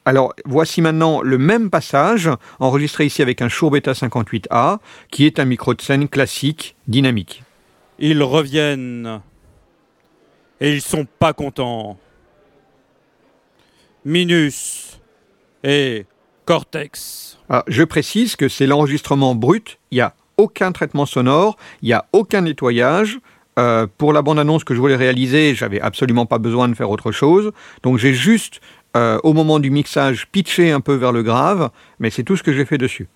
Alors, 0.04 0.32
voici 0.44 0.80
maintenant 0.80 1.20
le 1.22 1.38
même 1.38 1.68
passage, 1.68 2.30
enregistré 2.58 3.06
ici 3.06 3.20
avec 3.20 3.42
un 3.42 3.48
Shure 3.48 3.70
Beta 3.70 3.92
58A, 3.92 4.78
qui 5.10 5.26
est 5.26 5.38
un 5.38 5.44
micro 5.44 5.74
de 5.74 5.82
scène 5.82 6.08
classique, 6.08 6.76
dynamique. 6.88 7.42
Ils 7.98 8.22
reviennent 8.22 9.20
et 10.60 10.72
ils 10.72 10.80
sont 10.82 11.06
pas 11.18 11.32
contents. 11.32 11.98
Minus 14.04 14.89
et 15.64 16.06
Cortex. 16.44 17.38
Ah, 17.48 17.64
je 17.68 17.82
précise 17.82 18.36
que 18.36 18.48
c'est 18.48 18.66
l'enregistrement 18.66 19.34
brut, 19.34 19.78
il 19.90 19.96
n'y 19.96 20.00
a 20.00 20.14
aucun 20.36 20.72
traitement 20.72 21.06
sonore, 21.06 21.56
il 21.82 21.86
n'y 21.86 21.92
a 21.92 22.06
aucun 22.12 22.42
nettoyage. 22.42 23.18
Euh, 23.58 23.86
pour 23.98 24.12
la 24.12 24.22
bande-annonce 24.22 24.64
que 24.64 24.74
je 24.74 24.80
voulais 24.80 24.96
réaliser, 24.96 25.54
j'avais 25.54 25.80
absolument 25.80 26.24
pas 26.24 26.38
besoin 26.38 26.68
de 26.68 26.74
faire 26.74 26.90
autre 26.90 27.12
chose. 27.12 27.52
Donc 27.82 27.98
j'ai 27.98 28.14
juste, 28.14 28.60
euh, 28.96 29.18
au 29.22 29.32
moment 29.32 29.58
du 29.58 29.70
mixage, 29.70 30.28
pitché 30.32 30.70
un 30.70 30.80
peu 30.80 30.94
vers 30.94 31.12
le 31.12 31.22
grave, 31.22 31.70
mais 31.98 32.10
c'est 32.10 32.22
tout 32.22 32.36
ce 32.36 32.42
que 32.42 32.52
j'ai 32.52 32.64
fait 32.64 32.78
dessus. 32.78 33.08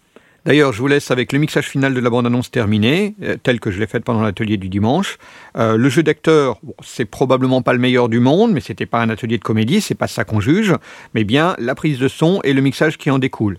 D'ailleurs, 0.45 0.75
je 0.75 0.81
vous 0.81 0.89
laisse 0.89 1.11
avec 1.11 1.33
le 1.33 1.39
mixage 1.39 1.69
final 1.69 1.95
de 1.95 2.01
la 2.01 2.11
bande-annonce 2.11 2.51
terminée, 2.51 3.15
euh, 3.23 3.37
tel 3.43 3.61
que 3.61 3.71
je 3.71 3.81
l'ai 3.81 3.87
fait 3.87 4.01
pendant 4.01 4.23
l'atelier 4.23 4.59
du 4.59 4.69
dimanche. 4.69 5.17
Euh, 5.57 5.77
le 5.79 5.89
jeu 5.89 6.03
d'acteur, 6.03 6.61
c'est 6.83 7.07
probablement 7.07 7.63
pas 7.63 7.73
le 7.73 7.79
meilleur 7.79 8.11
du 8.11 8.21
monde, 8.21 8.53
mais 8.53 8.61
c'était 8.61 8.85
pas 8.85 9.01
un 9.01 9.09
atelier 9.09 9.39
de 9.39 9.43
comédie, 9.43 9.81
c'est 9.81 9.95
pas 9.95 10.07
ça 10.07 10.25
qu'on 10.25 10.41
juge, 10.41 10.75
mais 11.15 11.25
bien 11.25 11.55
la 11.59 11.75
prise 11.75 11.99
de 11.99 12.09
son 12.09 12.41
et 12.45 12.53
le 12.53 12.61
mixage 12.61 12.99
qui 12.99 13.11
en 13.11 13.19
découle. 13.19 13.59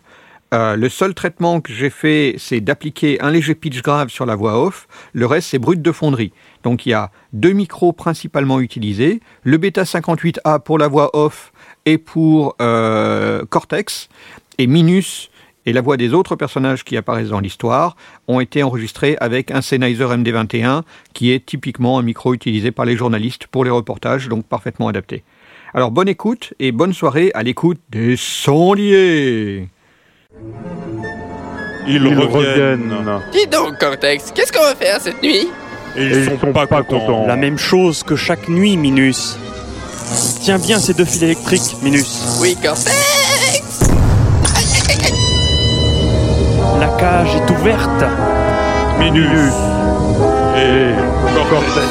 Euh, 0.53 0.75
le 0.75 0.89
seul 0.89 1.15
traitement 1.15 1.59
que 1.59 1.73
j'ai 1.73 1.89
fait, 1.89 2.35
c'est 2.37 2.61
d'appliquer 2.61 3.19
un 3.19 3.31
léger 3.31 3.55
pitch 3.55 3.81
grave 3.81 4.09
sur 4.09 4.25
la 4.25 4.35
voix 4.35 4.63
off. 4.63 4.87
Le 5.11 5.25
reste, 5.25 5.49
c'est 5.49 5.59
brut 5.59 5.81
de 5.81 5.91
fonderie. 5.91 6.31
Donc 6.63 6.85
il 6.85 6.89
y 6.89 6.93
a 6.93 7.09
deux 7.33 7.51
micros 7.51 7.93
principalement 7.93 8.59
utilisés. 8.59 9.21
Le 9.43 9.57
Beta 9.57 9.83
58A 9.83 10.61
pour 10.61 10.77
la 10.77 10.87
voix 10.87 11.09
off 11.13 11.51
et 11.85 11.97
pour 11.97 12.55
euh, 12.61 13.43
Cortex. 13.49 14.07
Et 14.57 14.67
Minus 14.67 15.29
et 15.65 15.73
la 15.73 15.81
voix 15.81 15.97
des 15.97 16.13
autres 16.13 16.35
personnages 16.35 16.83
qui 16.83 16.97
apparaissent 16.97 17.29
dans 17.29 17.39
l'histoire 17.39 17.95
ont 18.27 18.39
été 18.39 18.63
enregistrés 18.63 19.17
avec 19.19 19.51
un 19.51 19.61
Sennheiser 19.61 20.05
MD21 20.05 20.83
qui 21.13 21.31
est 21.31 21.45
typiquement 21.45 21.97
un 21.99 22.03
micro 22.03 22.33
utilisé 22.33 22.71
par 22.71 22.85
les 22.85 22.95
journalistes 22.95 23.47
pour 23.47 23.63
les 23.63 23.71
reportages, 23.71 24.27
donc 24.27 24.45
parfaitement 24.45 24.87
adapté. 24.87 25.23
Alors 25.73 25.91
bonne 25.91 26.07
écoute 26.07 26.53
et 26.59 26.71
bonne 26.71 26.93
soirée 26.93 27.31
à 27.33 27.43
l'écoute 27.43 27.79
des 27.89 28.15
sondiers. 28.15 29.67
Ils, 31.87 32.07
reviennent. 32.07 32.93
Dis 33.31 33.47
donc, 33.47 33.77
Cortex, 33.77 34.31
qu'est-ce 34.31 34.51
qu'on 34.51 34.63
va 34.63 34.75
faire 34.75 34.99
cette 34.99 35.21
nuit? 35.21 35.47
Et 35.95 36.07
ils, 36.07 36.25
sont, 36.25 36.51
pas, 36.51 36.65
contents. 36.65 37.27
La 37.27 37.35
même 37.35 37.57
chose 37.57 38.03
que 38.03 38.15
chaque 38.15 38.49
nuit, 38.49 38.75
Minus. 38.75 39.37
Tiens 40.41 40.57
bien 40.57 40.79
ces 40.79 40.93
deux 40.93 41.05
fils 41.05 41.21
électriques, 41.21 41.75
Minus. 41.83 42.39
Oui, 42.41 42.57
Cortex 42.61 43.84
La 46.79 46.87
cage 46.99 47.35
est 47.35 47.51
ouverte. 47.51 48.03
Minus. 48.99 49.53
Et 50.57 50.93
Cortex. 51.49 51.87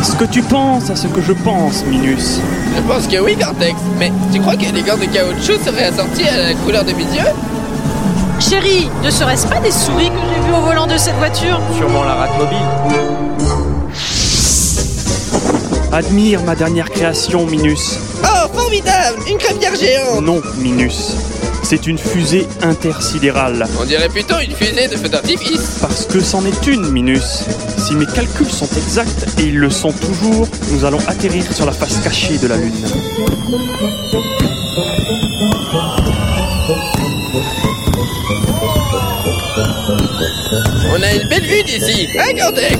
Est-ce 0.00 0.16
que 0.16 0.24
tu 0.24 0.42
penses 0.42 0.90
à 0.90 0.96
ce 0.96 1.06
que 1.06 1.20
je 1.20 1.32
pense, 1.32 1.84
Minus? 1.86 2.40
Je 2.76 2.80
pense 2.82 3.06
que 3.06 3.18
oui, 3.18 3.36
Cortex. 3.36 3.74
Mais 3.98 4.12
tu 4.32 4.40
crois 4.40 4.56
que 4.56 4.64
les 4.74 4.82
gants 4.82 4.96
de 4.96 5.06
caoutchouc 5.06 5.58
seraient 5.64 5.84
assortis 5.84 6.28
à 6.28 6.48
la 6.48 6.54
couleur 6.54 6.84
de 6.84 6.92
mes 6.92 7.04
yeux 7.04 7.30
Chérie, 8.40 8.90
ne 9.02 9.10
serait-ce 9.10 9.46
pas 9.46 9.60
des 9.60 9.70
souris 9.70 10.10
que 10.10 10.16
j'ai 10.16 10.40
vues 10.48 10.54
au 10.56 10.60
volant 10.60 10.86
de 10.86 10.96
cette 10.98 11.14
voiture? 11.16 11.60
Sûrement 11.76 12.04
la 12.04 12.14
rate 12.14 12.38
mobile. 12.38 12.58
Admire 15.92 16.42
ma 16.42 16.56
dernière 16.56 16.90
création, 16.90 17.46
Minus. 17.46 17.98
Oh, 18.24 18.48
formidable 18.52 19.18
Une 19.30 19.38
crêpière 19.38 19.74
géante 19.76 20.22
Non, 20.22 20.40
Minus. 20.56 21.14
C'est 21.64 21.86
une 21.86 21.96
fusée 21.96 22.46
intersidérale. 22.62 23.66
On 23.80 23.84
dirait 23.86 24.10
plutôt 24.10 24.38
une 24.38 24.52
fusée 24.52 24.86
de 24.86 24.96
feu 24.96 25.08
d'artifice. 25.08 25.78
Parce 25.80 26.04
que 26.04 26.20
c'en 26.20 26.44
est 26.44 26.66
une, 26.66 26.90
Minus. 26.90 27.44
Si 27.78 27.94
mes 27.94 28.04
calculs 28.04 28.50
sont 28.50 28.68
exacts, 28.76 29.26
et 29.40 29.44
ils 29.44 29.58
le 29.58 29.70
sont 29.70 29.92
toujours, 29.92 30.46
nous 30.72 30.84
allons 30.84 31.00
atterrir 31.08 31.42
sur 31.50 31.64
la 31.64 31.72
face 31.72 31.98
cachée 32.00 32.36
de 32.36 32.48
la 32.48 32.58
Lune. 32.58 32.72
On 40.90 41.02
a 41.02 41.14
une 41.14 41.28
belle 41.28 41.46
vue 41.46 41.62
d'ici, 41.64 42.08
hein, 42.18 42.34
Cortex 42.38 42.78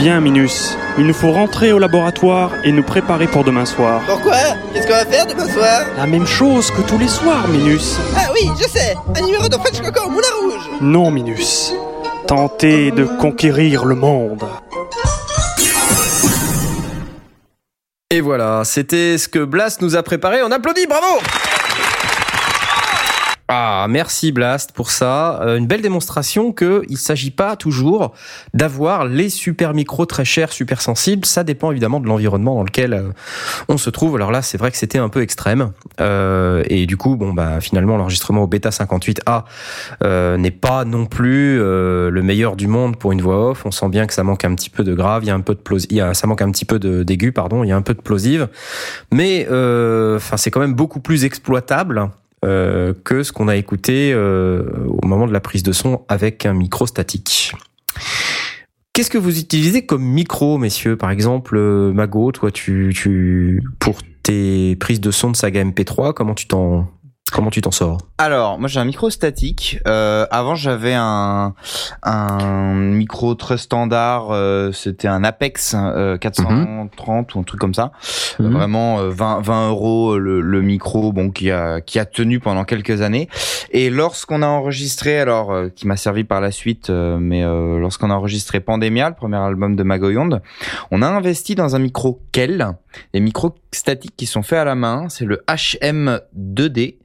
Viens, 0.00 0.20
Minus. 0.20 0.76
Il 0.96 1.06
nous 1.06 1.12
faut 1.14 1.32
rentrer 1.32 1.72
au 1.72 1.78
laboratoire 1.80 2.52
et 2.64 2.70
nous 2.70 2.84
préparer 2.84 3.26
pour 3.26 3.42
demain 3.42 3.64
soir. 3.66 4.00
Pourquoi? 4.06 4.36
Qu'est-ce 4.72 4.86
qu'on 4.86 4.92
va 4.92 5.04
faire 5.04 5.26
demain 5.26 5.48
soir? 5.48 5.82
La 5.96 6.06
même 6.06 6.26
chose 6.26 6.70
que 6.70 6.82
tous 6.82 6.98
les 6.98 7.08
soirs, 7.08 7.48
Minus. 7.48 7.96
Ah 8.16 8.28
oui, 8.32 8.48
je 8.60 8.68
sais 8.68 8.94
Un 9.16 9.26
numéro 9.26 9.48
de 9.48 9.54
French 9.54 9.80
Coco 9.80 10.06
au 10.06 10.10
Moulin 10.10 10.28
Rouge 10.40 10.70
Non, 10.80 11.10
Minus. 11.10 11.74
Tenter 12.28 12.92
de 12.92 13.04
conquérir 13.04 13.84
le 13.84 13.96
monde. 13.96 14.44
Et 18.10 18.20
voilà, 18.20 18.62
c'était 18.64 19.18
ce 19.18 19.28
que 19.28 19.44
Blast 19.44 19.82
nous 19.82 19.96
a 19.96 20.02
préparé. 20.04 20.42
On 20.44 20.50
applaudit, 20.52 20.86
bravo 20.86 21.06
ah, 23.50 23.86
merci 23.88 24.30
Blast 24.30 24.72
pour 24.72 24.90
ça. 24.90 25.40
Euh, 25.40 25.56
une 25.56 25.66
belle 25.66 25.80
démonstration 25.80 26.52
que 26.52 26.82
il 26.90 26.98
s'agit 26.98 27.30
pas 27.30 27.56
toujours 27.56 28.12
d'avoir 28.52 29.06
les 29.06 29.30
super 29.30 29.72
micros 29.72 30.04
très 30.04 30.26
chers, 30.26 30.52
super 30.52 30.82
sensibles. 30.82 31.24
Ça 31.24 31.44
dépend 31.44 31.70
évidemment 31.70 31.98
de 32.00 32.06
l'environnement 32.06 32.56
dans 32.56 32.62
lequel 32.62 32.92
euh, 32.92 33.08
on 33.68 33.78
se 33.78 33.88
trouve. 33.88 34.16
Alors 34.16 34.32
là, 34.32 34.42
c'est 34.42 34.58
vrai 34.58 34.70
que 34.70 34.76
c'était 34.76 34.98
un 34.98 35.08
peu 35.08 35.22
extrême. 35.22 35.72
Euh, 35.98 36.62
et 36.68 36.84
du 36.84 36.98
coup, 36.98 37.16
bon 37.16 37.32
bah 37.32 37.62
finalement, 37.62 37.96
l'enregistrement 37.96 38.42
au 38.42 38.46
Beta 38.46 38.68
58A 38.68 39.44
euh, 40.04 40.36
n'est 40.36 40.50
pas 40.50 40.84
non 40.84 41.06
plus 41.06 41.58
euh, 41.58 42.10
le 42.10 42.22
meilleur 42.22 42.54
du 42.54 42.66
monde 42.66 42.98
pour 42.98 43.12
une 43.12 43.22
voix 43.22 43.52
off. 43.52 43.64
On 43.64 43.70
sent 43.70 43.88
bien 43.88 44.06
que 44.06 44.12
ça 44.12 44.24
manque 44.24 44.44
un 44.44 44.54
petit 44.54 44.68
peu 44.68 44.84
de 44.84 44.92
grave, 44.92 45.24
il 45.24 45.28
y 45.28 45.30
a 45.30 45.34
un 45.34 45.40
peu 45.40 45.54
de 45.54 45.60
plos- 45.60 45.86
il 45.88 45.96
y 45.96 46.02
a, 46.02 46.12
ça 46.12 46.26
manque 46.26 46.42
un 46.42 46.50
petit 46.50 46.66
peu 46.66 46.78
d'aigu, 46.78 47.32
pardon, 47.32 47.64
il 47.64 47.68
y 47.68 47.72
a 47.72 47.76
un 47.76 47.82
peu 47.82 47.94
de 47.94 48.02
plosive. 48.02 48.48
Mais 49.10 49.46
enfin, 49.46 50.36
c'est 50.36 50.50
quand 50.50 50.60
même 50.60 50.74
beaucoup 50.74 51.00
plus 51.00 51.24
exploitable 51.24 52.10
euh, 52.44 52.94
que 53.04 53.22
ce 53.22 53.32
qu'on 53.32 53.48
a 53.48 53.56
écouté 53.56 54.12
euh, 54.12 54.62
au 54.86 55.06
moment 55.06 55.26
de 55.26 55.32
la 55.32 55.40
prise 55.40 55.62
de 55.62 55.72
son 55.72 56.02
avec 56.08 56.46
un 56.46 56.54
micro 56.54 56.86
statique. 56.86 57.52
Qu'est-ce 58.92 59.10
que 59.10 59.18
vous 59.18 59.38
utilisez 59.38 59.86
comme 59.86 60.02
micro, 60.02 60.58
messieurs? 60.58 60.96
Par 60.96 61.10
exemple, 61.10 61.56
euh, 61.56 61.92
Mago, 61.92 62.32
toi, 62.32 62.50
tu, 62.50 62.92
tu, 62.94 63.62
pour 63.78 63.98
tes 64.22 64.76
prises 64.76 65.00
de 65.00 65.10
son 65.10 65.30
de 65.30 65.36
saga 65.36 65.64
MP3, 65.64 66.12
comment 66.14 66.34
tu 66.34 66.46
t'en, 66.46 66.88
comment 67.30 67.50
tu 67.50 67.60
t'en 67.60 67.70
sors 67.70 67.98
Alors, 68.18 68.58
moi 68.58 68.68
j'ai 68.68 68.80
un 68.80 68.84
micro 68.84 69.10
statique. 69.10 69.78
Euh, 69.86 70.26
avant 70.30 70.54
j'avais 70.54 70.94
un 70.94 71.54
un 72.02 72.74
micro 72.74 73.34
très 73.34 73.58
standard. 73.58 74.28
euh, 74.30 74.72
C'était 74.72 75.08
un 75.08 75.24
Apex 75.24 75.74
euh, 75.76 76.16
430 76.18 77.34
ou 77.34 77.38
un 77.40 77.42
truc 77.42 77.60
comme 77.60 77.74
ça. 77.74 77.92
Euh, 78.40 78.44
Mhm. 78.44 78.52
Vraiment 78.52 78.98
euh, 79.00 79.10
20 79.10 79.40
20 79.42 79.68
euros 79.70 80.12
euh, 80.14 80.18
le, 80.18 80.40
le 80.40 80.62
micro, 80.62 81.12
bon 81.12 81.30
qui 81.30 81.50
a 81.50 81.80
qui 81.80 81.98
a 81.98 82.04
tenu 82.04 82.38
pendant 82.40 82.64
quelques 82.64 83.02
années. 83.02 83.28
Et 83.70 83.90
lorsqu'on 83.90 84.42
a 84.42 84.46
enregistré, 84.46 85.18
alors 85.18 85.52
euh, 85.52 85.68
qui 85.68 85.86
m'a 85.86 85.96
servi 85.96 86.24
par 86.24 86.40
la 86.40 86.50
suite, 86.50 86.88
euh, 86.90 87.18
mais 87.20 87.44
euh, 87.44 87.78
lorsqu'on 87.78 88.10
a 88.10 88.14
enregistré 88.14 88.60
Pandemia, 88.60 89.08
le 89.08 89.14
premier 89.14 89.36
album 89.38 89.76
de 89.76 89.82
Magoyonde, 89.82 90.40
on 90.90 91.02
a 91.02 91.06
investi 91.08 91.54
dans 91.54 91.74
un 91.76 91.78
micro 91.78 92.20
Kel, 92.32 92.66
des 93.12 93.20
micros 93.20 93.54
statiques 93.72 94.14
qui 94.16 94.26
sont 94.26 94.42
faits 94.42 94.58
à 94.60 94.64
la 94.64 94.74
main. 94.74 95.08
C'est 95.08 95.24
le 95.24 95.42
HM2D. 95.48 96.96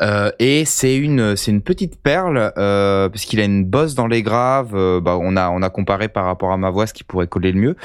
Euh, 0.00 0.30
et 0.38 0.64
c'est 0.64 0.96
une 0.96 1.36
c'est 1.36 1.50
une 1.50 1.62
petite 1.62 2.00
perle 2.02 2.52
euh, 2.56 3.08
parce 3.08 3.24
qu'il 3.24 3.40
a 3.40 3.44
une 3.44 3.64
bosse 3.64 3.94
dans 3.94 4.06
les 4.06 4.22
graves. 4.22 4.74
euh, 4.74 5.00
bah 5.00 5.18
on 5.20 5.36
a 5.36 5.50
on 5.50 5.62
a 5.62 5.70
comparé 5.70 6.08
par 6.08 6.24
rapport 6.24 6.52
à 6.52 6.56
ma 6.56 6.70
voix 6.70 6.86
ce 6.86 6.94
qui 6.94 7.04
pourrait 7.04 7.26
coller 7.26 7.52
le 7.52 7.60
mieux. 7.60 7.76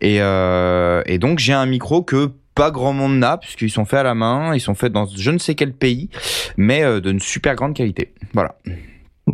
Et 0.00 0.20
euh, 0.20 1.02
et 1.06 1.18
donc 1.18 1.38
j'ai 1.38 1.52
un 1.52 1.66
micro 1.66 2.02
que 2.02 2.30
pas 2.54 2.70
grand 2.70 2.92
monde 2.92 3.18
n'a 3.18 3.36
puisqu'ils 3.38 3.70
sont 3.70 3.84
faits 3.84 4.00
à 4.00 4.02
la 4.02 4.14
main, 4.14 4.54
ils 4.54 4.60
sont 4.60 4.74
faits 4.74 4.92
dans 4.92 5.06
je 5.06 5.30
ne 5.30 5.38
sais 5.38 5.54
quel 5.54 5.72
pays, 5.72 6.10
mais 6.56 6.82
euh, 6.82 7.00
d'une 7.00 7.20
super 7.20 7.54
grande 7.54 7.74
qualité. 7.74 8.12
Voilà. 8.34 8.56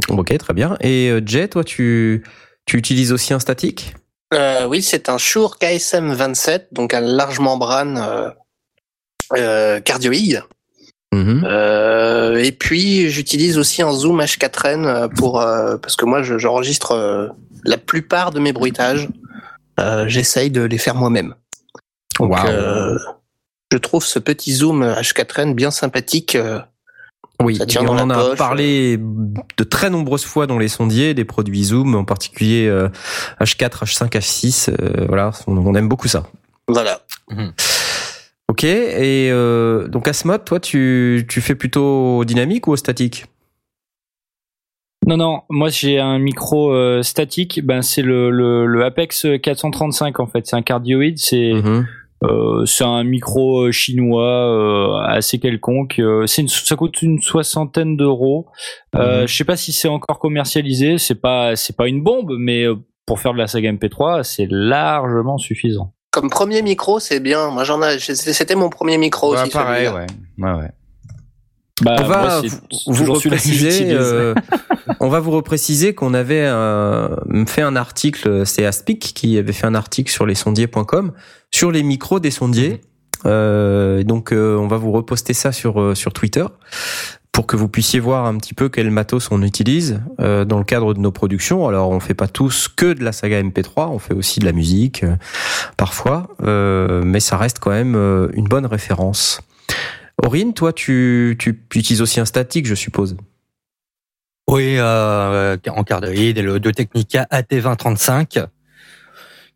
Ok, 0.08 0.36
très 0.36 0.54
bien. 0.54 0.76
Et 0.80 1.10
euh, 1.10 1.20
Jay, 1.24 1.48
toi, 1.48 1.64
tu, 1.64 2.22
tu 2.66 2.76
utilises 2.76 3.12
aussi 3.12 3.32
un 3.32 3.38
statique? 3.38 3.94
Euh, 4.34 4.66
oui, 4.66 4.82
c'est 4.82 5.08
un 5.08 5.18
Shure 5.18 5.58
KSM 5.58 6.12
27, 6.12 6.68
donc 6.72 6.94
un 6.94 7.00
large 7.00 7.38
membrane 7.38 7.98
euh, 7.98 8.30
euh, 9.36 9.80
cardioïde. 9.80 10.42
Mhm. 11.16 11.44
Euh, 11.48 12.36
et 12.36 12.52
puis 12.52 13.08
j'utilise 13.10 13.58
aussi 13.58 13.82
un 13.82 13.92
Zoom 13.92 14.20
H4n 14.20 14.84
euh, 14.84 15.08
pour 15.08 15.40
euh, 15.40 15.76
parce 15.78 15.96
que 15.96 16.04
moi 16.04 16.22
je- 16.22 16.38
j'enregistre 16.38 16.92
euh, 16.92 17.28
la 17.64 17.78
plupart 17.78 18.30
de 18.32 18.40
mes 18.40 18.52
bruitages. 18.52 19.08
Euh, 19.80 20.04
J'essaye 20.08 20.50
de 20.50 20.62
les 20.62 20.78
faire 20.78 20.94
moi-même. 20.94 21.34
Donc 22.18 22.32
euh, 22.46 22.98
je 23.72 23.78
trouve 23.78 24.04
ce 24.04 24.18
petit 24.18 24.52
Zoom 24.54 24.82
H4n 24.84 25.54
bien 25.54 25.70
sympathique. 25.70 26.36
Oui, 27.42 27.56
Ça 27.56 27.66
tient 27.66 27.82
et 27.82 27.84
dans 27.84 27.94
on 27.94 27.98
en 27.98 28.10
a 28.10 28.14
poche. 28.14 28.38
parlé 28.38 28.96
de 28.98 29.64
très 29.64 29.90
nombreuses 29.90 30.24
fois 30.24 30.46
dans 30.46 30.58
les 30.58 30.68
sondiers, 30.68 31.12
des 31.12 31.26
produits 31.26 31.64
Zoom, 31.64 31.94
en 31.94 32.04
particulier 32.04 32.66
euh, 32.66 32.88
H4, 33.40 33.84
H5, 33.84 34.08
H6. 34.10 34.70
euh, 34.70 35.04
voilà, 35.06 35.32
on, 35.46 35.56
on 35.58 35.74
aime 35.74 35.88
beaucoup 35.88 36.08
ça. 36.08 36.24
voilà. 36.68 37.00
Ok, 38.48 38.64
et 38.64 39.28
euh, 39.32 39.88
donc 39.88 40.06
Asmod, 40.08 40.44
toi, 40.44 40.60
tu, 40.60 41.24
tu 41.28 41.40
fais 41.40 41.54
plutôt 41.56 42.18
au 42.18 42.24
dynamique 42.24 42.68
ou 42.68 42.72
au 42.72 42.76
statique? 42.76 43.26
Non, 45.06 45.16
non, 45.16 45.42
moi 45.50 45.68
j'ai 45.68 46.00
un 46.00 46.18
micro 46.18 46.72
euh, 46.72 47.02
statique, 47.02 47.60
ben 47.64 47.82
c'est 47.82 48.02
le, 48.02 48.30
le, 48.30 48.66
le 48.66 48.84
Apex 48.84 49.26
435 49.42 50.18
en 50.20 50.26
fait, 50.26 50.46
c'est 50.46 50.56
un 50.56 50.62
cardioïde, 50.62 51.18
c'est 51.18 51.52
Mhm. 51.54 51.86
Euh, 52.24 52.64
c'est 52.64 52.82
un 52.82 53.04
micro 53.04 53.70
chinois 53.72 54.24
euh, 54.24 54.96
assez 55.06 55.38
quelconque. 55.38 55.98
Euh, 55.98 56.24
une- 56.38 56.48
ça 56.48 56.74
coûte 56.74 57.02
une 57.02 57.20
soixantaine 57.20 57.94
d'euros. 57.98 58.46
Euh, 58.94 59.20
Mhm. 59.22 59.28
Je 59.28 59.36
sais 59.36 59.44
pas 59.44 59.56
si 59.56 59.70
c'est 59.72 59.86
encore 59.88 60.18
commercialisé. 60.18 60.96
C'est 60.96 61.20
pas 61.20 61.56
c'est 61.56 61.76
pas 61.76 61.88
une 61.88 62.02
bombe, 62.02 62.32
mais 62.38 62.64
pour 63.04 63.20
faire 63.20 63.34
de 63.34 63.38
la 63.38 63.46
saga 63.46 63.70
MP3, 63.70 64.22
c'est 64.24 64.48
largement 64.50 65.36
suffisant. 65.36 65.92
Comme 66.16 66.30
premier 66.30 66.62
micro, 66.62 66.98
c'est 66.98 67.20
bien. 67.20 67.50
Moi, 67.50 67.64
j'en 67.64 67.82
ai. 67.82 67.98
C'était 67.98 68.54
mon 68.54 68.70
premier 68.70 68.96
micro 68.96 69.34
Ouais, 69.34 69.42
aussi. 69.42 69.50
pareil, 69.50 69.88
ouais. 69.88 70.06
Ouais, 70.38 70.52
ouais. 70.52 70.70
Bah, 71.82 71.96
on 71.98 72.04
va 72.04 72.40
moi, 72.40 72.42
vous, 72.86 73.12
repréciser, 73.12 73.88
euh, 73.90 74.34
on 75.00 75.10
va 75.10 75.20
vous 75.20 75.30
repréciser 75.30 75.94
qu'on 75.94 76.14
avait 76.14 76.46
euh, 76.46 77.14
fait 77.46 77.60
un 77.60 77.76
article, 77.76 78.46
c'est 78.46 78.64
Aspic 78.64 79.12
qui 79.12 79.36
avait 79.36 79.52
fait 79.52 79.66
un 79.66 79.74
article 79.74 80.10
sur 80.10 80.24
les 80.24 80.34
sondiers.com 80.34 81.12
sur 81.52 81.70
les 81.70 81.82
micros 81.82 82.18
des 82.18 82.30
sondiers. 82.30 82.80
Euh, 83.26 84.02
donc 84.04 84.32
euh, 84.32 84.56
on 84.56 84.68
va 84.68 84.76
vous 84.76 84.92
reposter 84.92 85.34
ça 85.34 85.52
sur 85.52 85.80
euh, 85.80 85.94
sur 85.94 86.12
Twitter 86.12 86.44
pour 87.36 87.46
que 87.46 87.54
vous 87.54 87.68
puissiez 87.68 88.00
voir 88.00 88.24
un 88.24 88.38
petit 88.38 88.54
peu 88.54 88.70
quel 88.70 88.90
matos 88.90 89.30
on 89.30 89.42
utilise 89.42 90.00
euh, 90.20 90.46
dans 90.46 90.56
le 90.56 90.64
cadre 90.64 90.94
de 90.94 91.00
nos 91.00 91.12
productions. 91.12 91.68
Alors 91.68 91.90
on 91.90 92.00
fait 92.00 92.14
pas 92.14 92.28
tous 92.28 92.66
que 92.66 92.94
de 92.94 93.04
la 93.04 93.12
saga 93.12 93.42
MP3, 93.42 93.90
on 93.90 93.98
fait 93.98 94.14
aussi 94.14 94.40
de 94.40 94.46
la 94.46 94.52
musique 94.52 95.04
euh, 95.04 95.16
parfois, 95.76 96.34
euh, 96.42 97.02
mais 97.04 97.20
ça 97.20 97.36
reste 97.36 97.58
quand 97.58 97.72
même 97.72 97.94
une 98.32 98.46
bonne 98.46 98.64
référence. 98.64 99.42
Aurine, 100.24 100.54
toi, 100.54 100.72
tu, 100.72 101.36
utilises 101.74 102.00
aussi 102.00 102.20
un 102.20 102.24
statique, 102.24 102.64
je 102.64 102.74
suppose. 102.74 103.18
Oui, 104.48 104.80
en 104.80 105.84
cardioïde 105.84 106.38
le 106.38 106.58
de 106.58 106.70
Technica 106.70 107.26
AT2035 107.30 108.46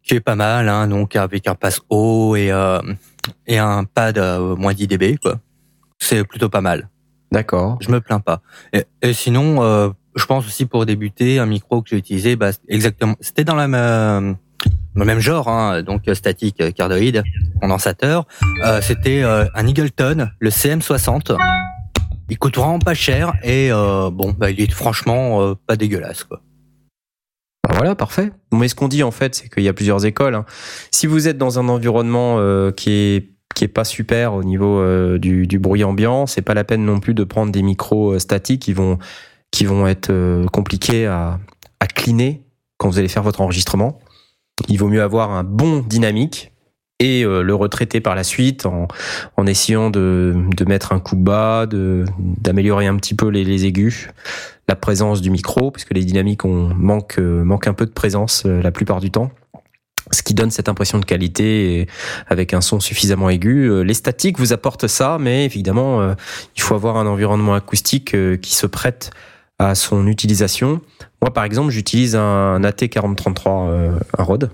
qui 0.03 0.15
est 0.15 0.21
pas 0.21 0.37
mal, 0.37 0.69
hein, 0.69 0.87
donc 0.87 1.17
avec 1.17 1.49
un 1.49 1.55
passe 1.55 1.81
haut 1.89 2.37
et 2.37 2.53
et 3.47 3.57
un 3.57 3.85
pad 3.85 4.19
moins 4.59 4.75
10 4.75 4.87
dB 4.87 5.17
quoi. 5.17 5.39
C'est 5.99 6.25
plutôt 6.25 6.51
pas 6.51 6.61
mal. 6.61 6.91
D'accord. 7.33 7.79
Je 7.81 7.91
me 7.91 8.01
plains 8.01 8.21
pas. 8.21 8.41
Et, 8.73 8.85
et 9.03 9.13
sinon, 9.13 9.63
euh, 9.63 9.91
je 10.17 10.25
pense 10.27 10.47
aussi 10.47 10.67
pour 10.67 10.85
débuter, 10.87 11.39
un 11.39 11.47
micro 11.47 11.83
que 11.83 11.91
j'ai 11.91 11.97
utilisé, 11.97 12.37
bah, 12.37 12.51
exactement, 12.69 13.15
c'était 13.21 13.45
dans 13.45 13.55
la 13.55 13.69
même 13.69 14.37
le 14.97 15.05
même 15.05 15.21
genre, 15.21 15.47
hein, 15.49 15.83
donc 15.83 16.09
euh, 16.09 16.15
statique, 16.15 16.61
euh, 16.61 16.73
cardioïde, 16.73 17.23
condensateur. 17.61 18.27
Euh, 18.65 18.81
c'était 18.83 19.23
euh, 19.23 19.47
un 19.55 19.67
Eagleton, 19.67 20.29
le 20.41 20.51
CM60. 20.51 21.37
Il 22.29 22.39
coûte 22.39 22.57
vraiment 22.57 22.81
pas 22.81 22.95
cher 22.95 23.33
et 23.45 23.71
euh, 23.71 24.11
bon, 24.11 24.35
bah, 24.37 24.51
il 24.51 24.61
est 24.61 24.71
franchement 24.73 25.41
euh, 25.43 25.55
pas 25.67 25.77
dégueulasse 25.77 26.25
quoi. 26.25 26.41
Bah 27.69 27.75
voilà, 27.77 27.95
parfait. 27.95 28.33
Mais 28.53 28.67
ce 28.69 28.75
qu'on 28.75 28.89
dit 28.89 29.03
en 29.05 29.11
fait, 29.13 29.35
c'est 29.37 29.49
qu'il 29.49 29.63
y 29.63 29.69
a 29.69 29.73
plusieurs 29.73 30.05
écoles. 30.07 30.35
hein. 30.35 30.45
Si 30.91 31.07
vous 31.07 31.29
êtes 31.29 31.39
dans 31.39 31.59
un 31.61 31.69
environnement 31.69 32.37
euh, 32.39 32.73
qui 32.73 32.91
est 32.91 33.31
qui 33.55 33.65
est 33.65 33.69
pas 33.69 33.85
super 33.85 34.35
au 34.35 34.45
niveau 34.45 34.79
euh, 34.79 35.19
du, 35.19 35.59
bruit 35.59 35.85
ambiant, 35.85 36.27
c'est 36.27 36.43
pas 36.43 36.55
la 36.55 36.65
peine 36.65 36.85
non 36.85 37.01
plus 37.01 37.15
de 37.15 37.25
prendre 37.25 37.53
des 37.53 37.63
micros 37.63 38.15
euh, 38.15 38.19
statiques 38.19 38.63
qui 38.63 38.73
vont 38.73 39.87
être 39.87 40.11
euh, 40.11 40.47
compliqués 40.47 41.07
à 41.07 41.39
à 41.83 41.87
cleaner 41.87 42.43
quand 42.77 42.91
vous 42.91 42.99
allez 42.99 43.09
faire 43.09 43.23
votre 43.23 43.41
enregistrement. 43.41 43.99
Il 44.69 44.79
vaut 44.79 44.89
mieux 44.89 45.03
avoir 45.03 45.31
un 45.31 45.45
bon 45.45 45.81
dynamique 45.81 46.53
et 46.99 47.25
le 47.25 47.55
retraiter 47.55 48.03
par 48.03 48.15
la 48.15 48.23
suite 48.23 48.67
en, 48.67 49.47
essayant 49.47 49.89
de, 49.89 50.37
mettre 50.69 50.93
un 50.93 51.01
coup 51.01 51.17
bas, 51.17 51.67
d'améliorer 51.67 52.87
un 52.87 52.97
petit 52.97 53.15
peu 53.15 53.29
les, 53.29 53.43
les 53.43 53.65
aigus, 53.65 54.11
la 54.69 54.77
présence 54.77 55.23
du 55.23 55.31
micro, 55.31 55.71
puisque 55.71 55.95
les 55.95 56.05
dynamiques 56.05 56.45
manquent, 56.45 57.19
manquent 57.19 57.69
un 57.69 57.73
peu 57.73 57.87
de 57.87 57.93
présence 57.93 58.45
la 58.45 58.71
plupart 58.71 59.01
du 59.01 59.11
temps. 59.11 59.31
Ce 60.13 60.23
qui 60.23 60.35
donne 60.35 60.51
cette 60.51 60.69
impression 60.69 60.99
de 60.99 61.05
qualité 61.05 61.87
avec 62.27 62.53
un 62.53 62.61
son 62.61 62.81
suffisamment 62.81 63.31
aigu. 63.31 63.71
Euh, 63.71 63.83
Les 63.83 63.95
statiques 63.95 64.39
vous 64.39 64.53
apportent 64.53 64.89
ça, 64.89 65.19
mais 65.21 65.45
évidemment, 65.45 66.01
euh, 66.01 66.15
il 66.57 66.63
faut 66.63 66.75
avoir 66.75 66.97
un 66.97 67.07
environnement 67.07 67.55
acoustique 67.55 68.15
euh, 68.15 68.37
qui 68.37 68.55
se 68.55 68.67
prête 68.67 69.11
à 69.59 69.75
son 69.75 70.07
utilisation. 70.07 70.81
Moi, 71.23 71.33
par 71.33 71.45
exemple, 71.45 71.71
j'utilise 71.71 72.17
un 72.17 72.61
AT4033, 72.61 73.69
euh, 73.69 73.99
un 74.19 74.23
Rode. 74.23 74.51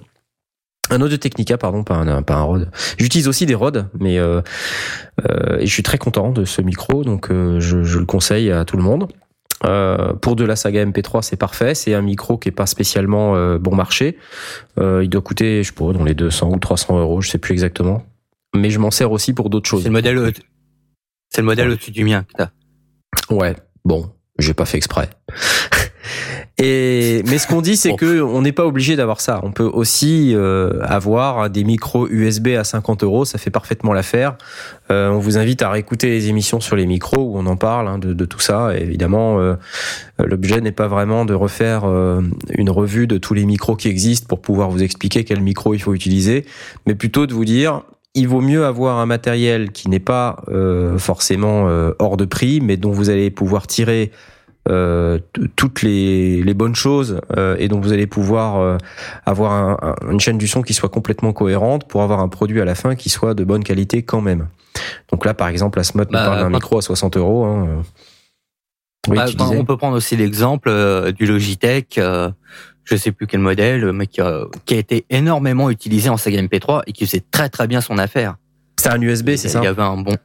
Un 0.90 1.00
Audio 1.00 1.16
Technica, 1.16 1.58
pardon, 1.58 1.82
pas 1.84 1.94
un, 1.94 2.22
pas 2.22 2.34
un 2.34 2.42
Rode. 2.42 2.70
J'utilise 2.98 3.26
aussi 3.26 3.46
des 3.46 3.54
Rode, 3.54 3.88
mais 3.98 4.16
et 4.16 5.66
je 5.66 5.72
suis 5.72 5.82
très 5.82 5.98
content 5.98 6.30
de 6.30 6.44
ce 6.44 6.62
micro, 6.62 7.02
donc 7.02 7.28
je 7.30 7.98
le 7.98 8.04
conseille 8.04 8.52
à 8.52 8.64
tout 8.64 8.76
le 8.76 8.84
monde. 8.84 9.08
Euh, 9.64 10.12
pour 10.14 10.36
de 10.36 10.44
la 10.44 10.56
saga 10.56 10.84
MP3, 10.84 11.22
c'est 11.22 11.36
parfait. 11.36 11.74
C'est 11.74 11.94
un 11.94 12.02
micro 12.02 12.36
qui 12.36 12.48
est 12.48 12.52
pas 12.52 12.66
spécialement 12.66 13.36
euh, 13.36 13.58
bon 13.58 13.74
marché. 13.74 14.18
Euh, 14.78 15.02
il 15.02 15.08
doit 15.08 15.22
coûter, 15.22 15.62
je 15.62 15.68
sais 15.68 15.74
pas, 15.74 15.92
dans 15.92 16.04
les 16.04 16.14
200 16.14 16.50
ou 16.50 16.58
300 16.58 16.98
euros, 16.98 17.20
je 17.20 17.30
sais 17.30 17.38
plus 17.38 17.52
exactement. 17.52 18.04
Mais 18.54 18.70
je 18.70 18.78
m'en 18.78 18.90
sers 18.90 19.10
aussi 19.10 19.32
pour 19.32 19.50
d'autres 19.50 19.68
choses. 19.68 19.82
C'est 19.82 19.88
le 19.88 19.92
modèle, 19.92 20.32
c'est 21.30 21.40
le 21.40 21.46
modèle 21.46 21.70
au-dessus 21.70 21.90
du 21.90 22.04
mien 22.04 22.24
que 22.24 22.32
t'as. 22.36 22.50
Ouais, 23.30 23.56
bon, 23.84 24.10
j'ai 24.38 24.54
pas 24.54 24.66
fait 24.66 24.76
exprès. 24.76 25.10
Et 26.58 27.22
mais 27.26 27.38
ce 27.38 27.46
qu'on 27.46 27.60
dit, 27.60 27.76
c'est 27.76 27.94
que 27.94 28.20
on 28.20 28.42
n'est 28.42 28.52
pas 28.52 28.66
obligé 28.66 28.96
d'avoir 28.96 29.20
ça. 29.20 29.40
On 29.42 29.52
peut 29.52 29.64
aussi 29.64 30.32
euh, 30.34 30.80
avoir 30.82 31.50
des 31.50 31.64
micros 31.64 32.08
USB 32.08 32.48
à 32.48 32.64
50 32.64 33.02
euros, 33.02 33.24
ça 33.24 33.38
fait 33.38 33.50
parfaitement 33.50 33.92
l'affaire. 33.92 34.36
Euh, 34.90 35.10
on 35.10 35.18
vous 35.18 35.36
invite 35.36 35.62
à 35.62 35.70
réécouter 35.70 36.08
les 36.08 36.28
émissions 36.28 36.60
sur 36.60 36.76
les 36.76 36.86
micros 36.86 37.22
où 37.22 37.38
on 37.38 37.46
en 37.46 37.56
parle 37.56 37.88
hein, 37.88 37.98
de, 37.98 38.12
de 38.12 38.24
tout 38.24 38.40
ça. 38.40 38.76
Et 38.76 38.82
évidemment, 38.82 39.40
euh, 39.40 39.56
l'objet 40.18 40.60
n'est 40.60 40.72
pas 40.72 40.88
vraiment 40.88 41.24
de 41.24 41.34
refaire 41.34 41.82
euh, 41.84 42.22
une 42.50 42.70
revue 42.70 43.06
de 43.06 43.18
tous 43.18 43.34
les 43.34 43.44
micros 43.44 43.76
qui 43.76 43.88
existent 43.88 44.26
pour 44.28 44.40
pouvoir 44.40 44.70
vous 44.70 44.82
expliquer 44.82 45.24
quel 45.24 45.40
micro 45.40 45.74
il 45.74 45.80
faut 45.80 45.94
utiliser, 45.94 46.46
mais 46.86 46.94
plutôt 46.94 47.26
de 47.26 47.34
vous 47.34 47.44
dire 47.44 47.82
il 48.16 48.28
vaut 48.28 48.40
mieux 48.40 48.64
avoir 48.64 48.98
un 48.98 49.06
matériel 49.06 49.72
qui 49.72 49.90
n'est 49.90 50.00
pas 50.00 50.42
euh, 50.48 50.96
forcément 50.96 51.68
euh, 51.68 51.92
hors 51.98 52.16
de 52.16 52.24
prix, 52.24 52.62
mais 52.62 52.78
dont 52.78 52.90
vous 52.90 53.10
allez 53.10 53.30
pouvoir 53.30 53.66
tirer 53.66 54.10
euh, 54.68 55.18
toutes 55.56 55.82
les, 55.82 56.42
les 56.42 56.54
bonnes 56.54 56.74
choses 56.74 57.20
euh, 57.36 57.56
et 57.58 57.68
dont 57.68 57.80
vous 57.80 57.92
allez 57.92 58.06
pouvoir 58.06 58.56
euh, 58.60 58.78
avoir 59.24 59.52
un- 59.52 59.78
un- 60.02 60.10
une 60.10 60.20
chaîne 60.20 60.38
du 60.38 60.48
son 60.48 60.62
qui 60.62 60.74
soit 60.74 60.88
complètement 60.88 61.32
cohérente 61.32 61.86
pour 61.88 62.02
avoir 62.02 62.20
un 62.20 62.28
produit 62.28 62.60
à 62.60 62.64
la 62.64 62.74
fin 62.74 62.94
qui 62.96 63.08
soit 63.10 63.34
de 63.34 63.44
bonne 63.44 63.62
qualité 63.64 64.02
quand 64.02 64.20
même. 64.20 64.48
Donc 65.10 65.24
là, 65.24 65.34
par 65.34 65.48
exemple, 65.48 65.78
la 65.78 65.84
Smot 65.84 66.04
nous 66.04 66.10
Bah, 66.10 66.24
parle 66.24 66.38
d'un 66.38 66.44
quand- 66.44 66.50
micro 66.50 66.78
à 66.78 66.82
60 66.82 67.16
euros. 67.16 67.44
Hein. 67.44 67.66
euh. 67.68 67.82
Oui, 69.08 69.16
Bah, 69.16 69.26
bah, 69.26 69.44
disais. 69.44 69.56
on 69.58 69.64
peut 69.64 69.76
prendre 69.76 69.96
aussi 69.96 70.16
l'exemple 70.16 70.68
euh, 70.68 71.12
du 71.12 71.26
Logitech, 71.26 71.98
euh, 71.98 72.30
je 72.84 72.96
sais 72.96 73.12
plus 73.12 73.26
quel 73.28 73.40
modèle, 73.40 73.92
mais 73.92 74.06
qui 74.08 74.20
a, 74.20 74.44
qui 74.64 74.74
a 74.74 74.78
été 74.78 75.06
énormément 75.10 75.70
utilisé 75.70 76.08
en 76.08 76.16
saga 76.16 76.42
MP3 76.42 76.82
et 76.88 76.92
qui 76.92 77.06
faisait 77.06 77.22
très 77.30 77.48
très 77.48 77.66
bien 77.68 77.80
son 77.80 77.98
affaire. 77.98 78.36
C'est 78.80 78.88
un 78.90 79.00
USB, 79.00 79.36
c'est 79.36 79.48
ça 79.48 79.60
Il 79.60 79.64
y 79.64 79.68
avait 79.68 79.82
un 79.82 79.96
bon. 79.96 80.16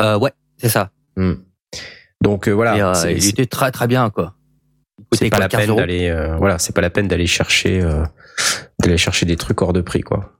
Euh, 0.00 0.18
ouais, 0.18 0.32
c'est 0.58 0.68
ça. 0.70 0.90
Hmm. 1.16 1.34
Donc 2.22 2.48
euh, 2.48 2.52
voilà, 2.52 2.76
Et, 2.76 2.82
euh, 2.82 3.12
il 3.12 3.28
était 3.28 3.46
très 3.46 3.70
très 3.70 3.86
bien 3.86 4.10
quoi. 4.10 4.34
C'est 5.12 5.30
pas 5.30 5.38
la 5.38 5.48
15 5.48 5.66
peine 5.66 5.76
d'aller 5.76 6.08
euh, 6.08 6.36
voilà 6.36 6.58
c'est 6.58 6.74
pas 6.74 6.80
la 6.80 6.90
peine 6.90 7.06
d'aller 7.06 7.26
chercher 7.26 7.82
euh, 7.82 8.04
d'aller 8.80 8.96
chercher 8.96 9.26
des 9.26 9.36
trucs 9.36 9.60
hors 9.60 9.72
de 9.72 9.80
prix 9.82 10.00
quoi. 10.00 10.32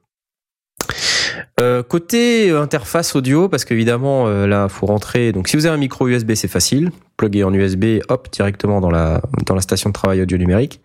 Euh, 1.61 1.83
côté 1.83 2.51
interface 2.51 3.17
audio 3.17 3.49
parce 3.49 3.65
qu'évidemment 3.65 4.29
euh, 4.29 4.47
là 4.47 4.69
faut 4.69 4.87
rentrer. 4.87 5.33
Donc 5.33 5.49
si 5.49 5.57
vous 5.57 5.67
avez 5.67 5.75
un 5.75 5.79
micro 5.79 6.09
USB 6.09 6.35
c'est 6.35 6.49
facile. 6.49 6.91
Plugger 7.17 7.45
en 7.45 7.53
USB 7.53 8.01
hop 8.09 8.29
directement 8.31 8.81
dans 8.81 8.91
la 8.91 9.23
dans 9.47 9.55
la 9.55 9.61
station 9.61 9.91
de 9.91 9.95
travail 9.95 10.23
audio 10.23 10.39
numérique 10.39 10.81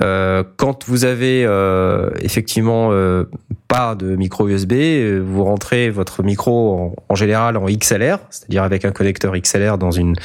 euh, 0.00 0.44
quand 0.56 0.88
vous 0.88 1.04
avez 1.04 1.44
euh, 1.44 2.10
effectivement 2.20 2.90
euh, 2.92 3.24
pas 3.68 3.94
de 3.94 4.16
micro 4.16 4.48
USB, 4.48 4.72
euh, 4.72 5.22
vous 5.24 5.44
rentrez 5.44 5.90
votre 5.90 6.22
micro 6.22 6.94
en, 7.08 7.14
général 7.14 7.56
en 7.56 7.66
XLR, 7.66 8.18
c'est-à-dire 8.30 8.62
avec 8.62 8.84
un 8.84 8.92
connecteur 8.92 9.34
XLR 9.36 9.76
dans 9.76 9.90
une 9.90 10.16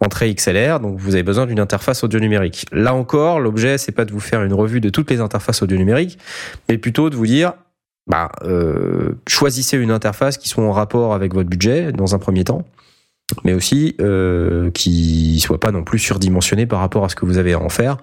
entrée 0.00 0.34
XLR, 0.34 0.80
donc 0.80 0.98
vous 0.98 1.14
avez 1.14 1.22
besoin 1.22 1.46
d'une 1.46 1.60
interface 1.60 2.04
audio 2.04 2.20
numérique. 2.20 2.66
Là 2.72 2.94
encore, 2.94 3.40
l'objet 3.40 3.78
c'est 3.78 3.92
pas 3.92 4.04
de 4.04 4.12
vous 4.12 4.20
faire 4.20 4.42
une 4.42 4.54
revue 4.54 4.80
de 4.80 4.88
toutes 4.90 5.10
les 5.10 5.20
interfaces 5.20 5.62
audio 5.62 5.76
numériques, 5.76 6.18
mais 6.68 6.78
plutôt 6.78 7.10
de 7.10 7.16
vous 7.16 7.26
dire 7.26 7.52
bah, 8.06 8.32
euh, 8.42 9.12
choisissez 9.28 9.76
une 9.78 9.90
interface 9.90 10.36
qui 10.36 10.48
soit 10.48 10.64
en 10.64 10.72
rapport 10.72 11.14
avec 11.14 11.34
votre 11.34 11.48
budget 11.48 11.92
dans 11.92 12.14
un 12.14 12.18
premier 12.18 12.44
temps, 12.44 12.64
mais 13.44 13.54
aussi 13.54 13.94
euh, 14.00 14.70
qui 14.72 15.38
soit 15.40 15.60
pas 15.60 15.70
non 15.70 15.84
plus 15.84 15.98
surdimensionnée 15.98 16.66
par 16.66 16.80
rapport 16.80 17.04
à 17.04 17.08
ce 17.08 17.14
que 17.14 17.24
vous 17.24 17.38
avez 17.38 17.52
à 17.52 17.60
en 17.60 17.68
faire. 17.68 17.98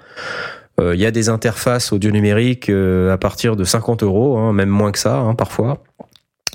Euh, 0.80 0.96
Il 0.96 1.02
y 1.02 1.06
a 1.06 1.12
des 1.12 1.30
interfaces 1.30 1.92
audio 1.92 2.12
numériques 2.12 2.70
euh, 2.70 3.12
à 3.14 3.18
partir 3.18 3.56
de 3.56 3.64
50 3.64 4.04
euros, 4.04 4.38
hein, 4.38 4.54
même 4.54 4.70
moins 4.70 4.92
que 4.92 5.00
ça 5.00 5.18
hein, 5.18 5.36
parfois, 5.36 5.84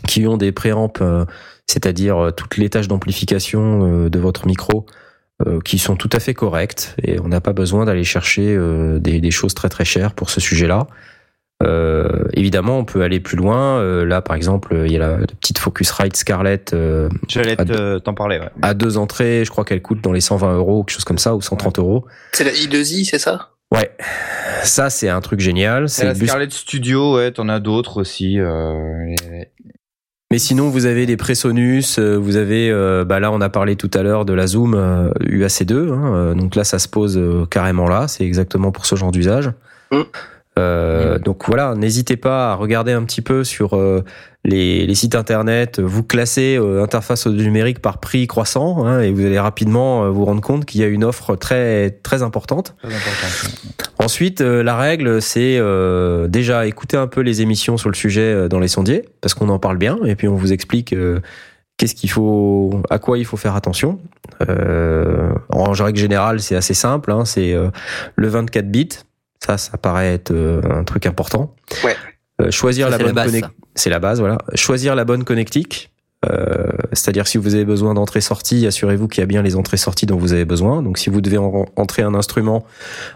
qui 0.06 0.26
ont 0.26 0.36
des 0.36 0.52
préamps, 0.52 0.92
euh, 1.01 1.24
c'est-à-dire 1.66 2.16
euh, 2.26 2.30
toutes 2.30 2.56
les 2.56 2.70
tâches 2.70 2.88
d'amplification 2.88 4.05
euh, 4.05 4.10
de 4.10 4.18
votre 4.18 4.46
micro 4.46 4.86
euh, 5.46 5.60
qui 5.60 5.78
sont 5.78 5.96
tout 5.96 6.10
à 6.12 6.20
fait 6.20 6.34
correctes 6.34 6.94
et 7.02 7.18
on 7.20 7.28
n'a 7.28 7.40
pas 7.40 7.52
besoin 7.52 7.84
d'aller 7.84 8.05
chercher 8.05 8.55
euh, 8.55 8.98
des, 8.98 9.20
des 9.20 9.30
choses 9.30 9.55
très 9.55 9.68
très 9.68 9.84
chères 9.84 10.12
pour 10.14 10.30
ce 10.30 10.40
sujet-là. 10.40 10.86
Euh, 11.62 12.24
évidemment, 12.34 12.78
on 12.78 12.84
peut 12.84 13.02
aller 13.02 13.20
plus 13.20 13.36
loin. 13.36 13.78
Euh, 13.78 14.05
là, 14.05 14.20
par 14.20 14.36
exemple, 14.36 14.82
il 14.84 14.92
y 14.92 14.96
a 14.96 14.98
la, 14.98 15.18
la 15.18 15.26
petite 15.26 15.59
Focusrite 15.59 16.16
Scarlett 16.16 16.74
euh, 16.74 17.09
J'allais 17.28 17.56
t'en 17.56 18.14
parler, 18.14 18.38
ouais. 18.38 18.51
à 18.60 18.74
deux 18.74 18.98
entrées. 18.98 19.44
Je 19.44 19.51
crois 19.51 19.64
qu'elle 19.64 19.80
coûte 19.80 20.01
dans 20.02 20.12
les 20.12 20.20
120 20.20 20.56
euros, 20.56 20.82
quelque 20.82 20.94
chose 20.94 21.05
comme 21.05 21.18
ça, 21.18 21.34
ou 21.34 21.40
130 21.40 21.78
euros. 21.78 22.05
C'est 22.32 22.44
la 22.44 22.51
I2I, 22.51 23.05
c'est 23.09 23.18
ça? 23.20 23.53
Ouais, 23.74 23.90
Ça, 24.62 24.88
c'est 24.88 25.09
un 25.09 25.20
truc 25.20 25.40
génial. 25.40 25.88
C'est 25.88 26.05
la 26.06 26.14
bus- 26.14 26.28
Scarlett 26.28 26.52
Studio, 26.52 27.16
ouais, 27.16 27.32
t'en 27.32 27.48
as 27.48 27.60
d'autres 27.60 28.01
aussi. 28.01 28.38
Euh, 28.40 29.05
les- 29.06 29.48
Mais 30.30 30.38
sinon, 30.38 30.68
vous 30.70 30.86
avez 30.86 31.06
des 31.06 31.16
Presonus, 31.16 31.98
euh, 31.98 32.16
vous 32.16 32.36
avez, 32.36 32.70
euh, 32.70 33.05
bah 33.05 33.20
là, 33.20 33.30
on 33.30 33.40
a 33.40 33.48
parlé 33.51 33.76
tout 33.76 33.90
à 33.94 34.02
l'heure 34.02 34.24
de 34.24 34.32
la 34.32 34.46
Zoom 34.46 34.74
euh, 34.74 35.10
UAC2. 35.20 35.92
hein, 35.92 36.14
euh, 36.14 36.34
donc 36.34 36.56
là, 36.56 36.64
ça 36.64 36.78
se 36.78 36.88
pose 36.88 37.16
euh, 37.18 37.46
carrément 37.46 37.86
là. 37.88 38.09
C'est 38.09 38.24
exactement 38.24 38.72
pour 38.72 38.86
ce 38.86 38.96
genre 38.96 39.12
d'usage. 39.12 39.51
Mm. 39.92 40.01
Euh, 40.59 41.18
Donc 41.18 41.46
voilà, 41.46 41.74
n'hésitez 41.74 42.16
pas 42.16 42.52
à 42.52 42.55
regarder 42.55 42.92
un 42.92 43.02
petit 43.05 43.22
peu 43.22 43.44
sur 43.44 43.74
euh, 43.76 44.02
les, 44.44 44.86
les 44.86 44.94
sites 44.94 45.14
internet. 45.14 45.80
Vous 45.80 46.02
classez 46.02 46.56
euh, 46.56 46.82
interface 46.82 47.26
audio 47.26 47.42
numérique 47.42 47.80
par 47.80 47.98
prix 47.98 48.26
croissant 48.26 48.84
hein, 48.86 49.00
et 49.00 49.10
vous 49.10 49.24
allez 49.24 49.38
rapidement 49.38 50.04
euh, 50.04 50.10
vous 50.10 50.24
rendre 50.24 50.40
compte 50.40 50.64
qu'il 50.64 50.80
y 50.80 50.84
a 50.84 50.86
une 50.86 51.04
offre 51.04 51.36
très 51.36 51.90
très 52.02 52.22
importante. 52.22 52.76
Très. 52.82 52.90
Ensuite, 53.98 54.40
euh, 54.40 54.62
la 54.62 54.76
règle, 54.76 55.22
c'est 55.22 55.56
euh, 55.58 56.28
déjà 56.28 56.66
écouter 56.66 56.96
un 56.96 57.06
peu 57.06 57.20
les 57.20 57.42
émissions 57.42 57.76
sur 57.76 57.88
le 57.88 57.94
sujet 57.94 58.20
euh, 58.20 58.48
dans 58.48 58.58
les 58.58 58.68
sondiers, 58.68 59.04
parce 59.20 59.34
qu'on 59.34 59.48
en 59.48 59.58
parle 59.58 59.78
bien, 59.78 59.98
et 60.04 60.14
puis 60.14 60.28
on 60.28 60.34
vous 60.34 60.52
explique 60.52 60.92
euh, 60.92 61.20
qu'est-ce 61.76 61.94
qu'il 61.94 62.10
faut, 62.10 62.82
à 62.90 62.98
quoi 62.98 63.18
il 63.18 63.24
faut 63.24 63.36
faire 63.36 63.54
attention. 63.54 64.00
Euh, 64.48 65.32
en 65.50 65.72
règle 65.72 65.98
générale, 65.98 66.40
c'est 66.40 66.56
assez 66.56 66.74
simple. 66.74 67.12
Hein, 67.12 67.24
c'est 67.24 67.52
euh, 67.52 67.70
le 68.16 68.28
24 68.28 68.70
bits. 68.70 68.88
Ça, 69.44 69.58
ça 69.58 69.76
paraît 69.76 70.14
être 70.14 70.30
euh, 70.30 70.60
un 70.70 70.84
truc 70.84 71.06
important. 71.06 71.54
Ouais. 71.84 71.96
Euh, 72.40 72.51
choisir 72.51 72.90
Ça, 72.90 72.98
la 72.98 73.05
bonne 73.05 73.15
base, 73.15 73.27
connect- 73.31 73.44
ça. 73.47 73.51
c'est 73.74 73.90
la 73.90 73.98
base, 74.01 74.19
voilà. 74.20 74.39
Choisir 74.55 74.94
la 74.94 75.05
bonne 75.05 75.24
connectique. 75.24 75.90
Euh, 76.31 76.69
C'est-à-dire 76.93 77.27
si 77.27 77.39
vous 77.39 77.55
avez 77.55 77.65
besoin 77.65 77.94
d'entrée-sortie, 77.94 78.66
assurez-vous 78.66 79.09
qu'il 79.09 79.20
y 79.20 79.24
a 79.24 79.27
bien 79.27 79.43
les 79.43 79.56
entrées-sorties 79.56 80.06
dont 80.06 80.16
vous 80.16 80.32
avez 80.32 80.44
besoin. 80.47 80.82
Donc 80.82 80.98
si 80.98 81.11
vous 81.11 81.20
devez 81.20 81.39
en- 81.39 81.66
entrer 81.77 82.02
un 82.02 82.15
instrument, 82.15 82.65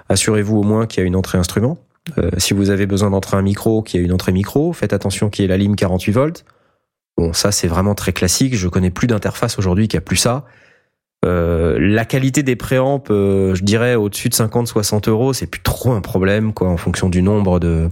assurez-vous 0.08 0.58
au 0.58 0.62
moins 0.62 0.86
qu'il 0.86 1.00
y 1.02 1.04
a 1.04 1.06
une 1.06 1.16
entrée 1.16 1.38
instrument. 1.38 1.78
Euh, 2.18 2.30
si 2.38 2.54
vous 2.54 2.70
avez 2.70 2.86
besoin 2.86 3.10
d'entrer 3.10 3.36
un 3.36 3.42
micro, 3.42 3.82
qu'il 3.82 4.00
y 4.00 4.02
a 4.02 4.06
une 4.06 4.12
entrée 4.12 4.32
micro, 4.32 4.72
faites 4.72 4.92
attention 4.92 5.30
qu'il 5.30 5.42
y 5.42 5.46
ait 5.46 5.48
la 5.48 5.56
lime 5.56 5.74
48 5.76 6.12
volts. 6.12 6.44
Bon, 7.16 7.32
ça 7.32 7.50
c'est 7.50 7.66
vraiment 7.66 7.94
très 7.94 8.12
classique. 8.12 8.54
Je 8.56 8.68
connais 8.68 8.90
plus 8.90 9.06
d'interface 9.08 9.58
aujourd'hui 9.58 9.88
qui 9.88 9.96
a 9.96 10.00
plus 10.00 10.16
ça. 10.16 10.44
Euh, 11.24 11.76
la 11.80 12.04
qualité 12.04 12.42
des 12.44 12.56
préamps, 12.56 13.02
euh, 13.10 13.54
je 13.54 13.64
dirais 13.64 13.94
au-dessus 13.96 14.28
de 14.28 14.34
50-60 14.34 15.08
euros, 15.08 15.32
c'est 15.32 15.46
plus 15.48 15.62
trop 15.62 15.92
un 15.92 16.00
problème, 16.00 16.52
quoi, 16.52 16.68
en 16.68 16.76
fonction 16.76 17.08
du 17.08 17.22
nombre 17.22 17.58
de 17.58 17.88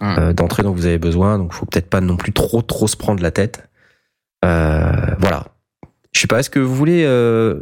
Hum. 0.00 0.16
euh, 0.18 0.32
d'entrées 0.32 0.62
dont 0.62 0.72
vous 0.72 0.86
avez 0.86 0.98
besoin. 0.98 1.38
Donc, 1.38 1.52
faut 1.52 1.66
peut-être 1.66 1.88
pas 1.88 2.00
non 2.00 2.16
plus 2.16 2.32
trop 2.32 2.62
trop 2.62 2.86
se 2.86 2.96
prendre 2.96 3.22
la 3.22 3.30
tête. 3.30 3.68
Euh, 4.44 4.90
voilà. 5.18 5.46
Je 6.12 6.20
sais 6.20 6.26
pas, 6.28 6.38
est-ce 6.38 6.50
que 6.50 6.60
vous 6.60 6.74
voulez 6.74 7.02
euh, 7.04 7.60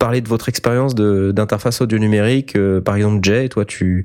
parler 0.00 0.20
de 0.20 0.28
votre 0.28 0.48
expérience 0.48 0.94
de- 0.96 1.30
d'interface 1.32 1.80
audio 1.80 1.98
numérique 1.98 2.56
euh, 2.56 2.80
Par 2.80 2.96
exemple, 2.96 3.20
Jay, 3.22 3.48
toi, 3.48 3.64
tu, 3.64 4.04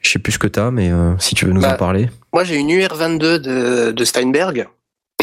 je 0.00 0.10
sais 0.10 0.18
plus 0.20 0.32
ce 0.32 0.38
que 0.38 0.46
t'as, 0.46 0.70
mais 0.70 0.92
euh, 0.92 1.14
si 1.18 1.34
tu 1.34 1.44
veux 1.46 1.52
nous 1.52 1.62
Bah, 1.62 1.74
en 1.74 1.76
parler. 1.76 2.08
Moi, 2.32 2.44
j'ai 2.44 2.56
une 2.56 2.68
UR22 2.68 3.18
de, 3.38 3.90
de 3.90 4.04
Steinberg. 4.04 4.68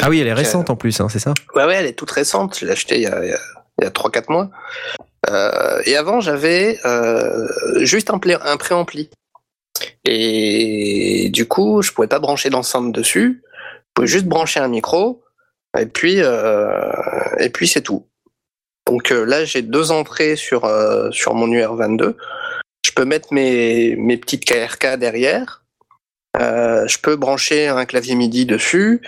Ah 0.02 0.10
oui, 0.10 0.20
elle 0.20 0.28
est 0.28 0.34
récente 0.34 0.70
en 0.70 0.76
plus, 0.76 1.00
hein, 1.00 1.08
c'est 1.10 1.20
ça? 1.20 1.34
Ouais, 1.56 1.66
ouais, 1.66 1.76
elle 1.76 1.86
est 1.86 1.94
toute 1.94 2.12
récente. 2.12 2.58
Je 2.60 2.66
l'ai 2.66 2.72
achetée 2.74 2.96
il 2.98 3.04
y 3.04 3.08
a, 3.08 3.24
il 3.24 3.30
y 3.30 3.34
a, 3.34 3.40
il 3.82 3.86
y 3.86 3.88
a 3.88 3.92
3-4 3.92 4.30
mois. 4.30 4.50
Euh, 5.30 5.82
et 5.86 5.96
avant, 5.96 6.20
j'avais 6.22 6.80
euh, 6.86 7.48
juste 7.86 8.10
un 8.10 8.58
préampli. 8.58 9.10
Et 10.06 11.30
du 11.32 11.48
coup, 11.48 11.82
je 11.82 11.92
pouvais 11.92 12.08
pas 12.08 12.20
brancher 12.20 12.50
d'ensemble 12.50 12.92
dessus. 12.92 13.44
Je 13.44 13.92
pouvais 13.94 14.08
juste 14.08 14.26
brancher 14.26 14.60
un 14.60 14.68
micro. 14.68 15.24
Et 15.78 15.86
puis, 15.86 16.16
euh, 16.20 16.92
et 17.40 17.50
puis 17.50 17.68
c'est 17.68 17.82
tout. 17.82 18.08
Donc 18.88 19.12
euh, 19.12 19.24
là, 19.26 19.46
j'ai 19.46 19.62
deux 19.62 19.92
entrées 19.92 20.36
sur, 20.36 20.66
euh, 20.66 21.12
sur 21.12 21.36
mon 21.36 21.48
UR22. 21.48 22.16
Je 22.86 22.92
peux 22.92 23.06
mettre 23.06 23.34
mes, 23.34 23.96
mes 23.98 24.18
petites 24.18 24.46
KRK 24.46 24.98
derrière. 24.98 25.64
Je 26.38 26.98
peux 27.00 27.16
brancher 27.18 27.68
un 27.68 27.86
clavier 27.86 28.16
MIDI 28.16 28.46
dessus. 28.46 29.02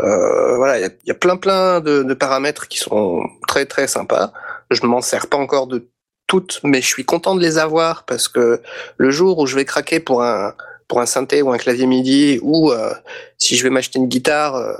Voilà, 0.00 0.78
il 0.78 0.90
y 1.06 1.10
a- 1.10 1.14
plein 1.14 1.36
plein 1.38 1.80
de, 1.80 2.02
de 2.02 2.14
paramètres 2.14 2.68
qui 2.68 2.78
sont 2.78 3.22
très 3.48 3.64
très 3.64 3.86
sympas. 3.88 4.32
Je 4.70 4.84
m'en 4.84 5.00
sers 5.00 5.26
pas 5.28 5.38
encore 5.38 5.66
de 5.66 5.88
toutes, 6.26 6.60
mais 6.64 6.80
je 6.80 6.86
suis 6.86 7.04
content 7.04 7.34
de 7.34 7.40
les 7.40 7.58
avoir 7.58 8.04
parce 8.04 8.28
que 8.28 8.60
le 8.96 9.10
jour 9.10 9.38
où 9.38 9.46
je 9.46 9.56
vais 9.56 9.64
craquer 9.64 10.00
pour 10.00 10.22
un 10.22 10.54
pour 10.88 11.00
un 11.00 11.06
synthé 11.06 11.42
ou 11.42 11.52
un 11.52 11.58
clavier 11.58 11.86
MIDI 11.86 12.38
ou 12.42 12.70
euh, 12.70 12.92
si 13.38 13.56
je 13.56 13.62
vais 13.64 13.70
m'acheter 13.70 13.98
une 13.98 14.06
guitare, 14.06 14.54
euh, 14.54 14.74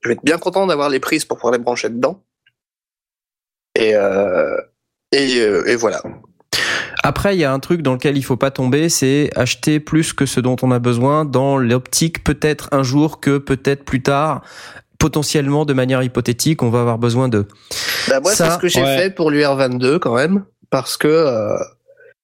je 0.00 0.08
vais 0.08 0.14
être 0.14 0.24
bien 0.24 0.38
content 0.38 0.66
d'avoir 0.66 0.88
les 0.88 0.98
prises 0.98 1.24
pour 1.24 1.38
pouvoir 1.38 1.52
les 1.52 1.58
brancher 1.58 1.88
dedans. 1.88 2.20
Et 3.76 3.94
euh, 3.94 4.56
et, 5.12 5.40
euh, 5.40 5.68
et 5.68 5.76
voilà. 5.76 6.02
Après, 7.04 7.36
il 7.36 7.40
y 7.40 7.44
a 7.44 7.52
un 7.52 7.58
truc 7.58 7.82
dans 7.82 7.94
lequel 7.94 8.16
il 8.16 8.22
faut 8.22 8.36
pas 8.36 8.50
tomber, 8.50 8.88
c'est 8.88 9.30
acheter 9.36 9.80
plus 9.80 10.12
que 10.12 10.26
ce 10.26 10.40
dont 10.40 10.56
on 10.62 10.70
a 10.70 10.78
besoin 10.78 11.24
dans 11.24 11.58
l'optique 11.58 12.24
peut-être 12.24 12.68
un 12.72 12.82
jour 12.82 13.20
que 13.20 13.38
peut-être 13.38 13.84
plus 13.84 14.02
tard, 14.02 14.42
potentiellement 14.98 15.64
de 15.64 15.72
manière 15.72 16.02
hypothétique, 16.02 16.62
on 16.62 16.70
va 16.70 16.80
avoir 16.80 16.98
besoin 16.98 17.28
de. 17.28 17.46
Bah, 18.08 18.20
moi, 18.20 18.32
Ça, 18.32 18.46
c'est 18.46 18.54
ce 18.54 18.58
que 18.60 18.68
j'ai 18.68 18.82
ouais. 18.82 18.98
fait 18.98 19.10
pour 19.10 19.30
l'UR22 19.30 19.98
quand 19.98 20.14
même, 20.14 20.44
parce 20.72 20.96
que 20.96 21.06
euh, 21.06 21.56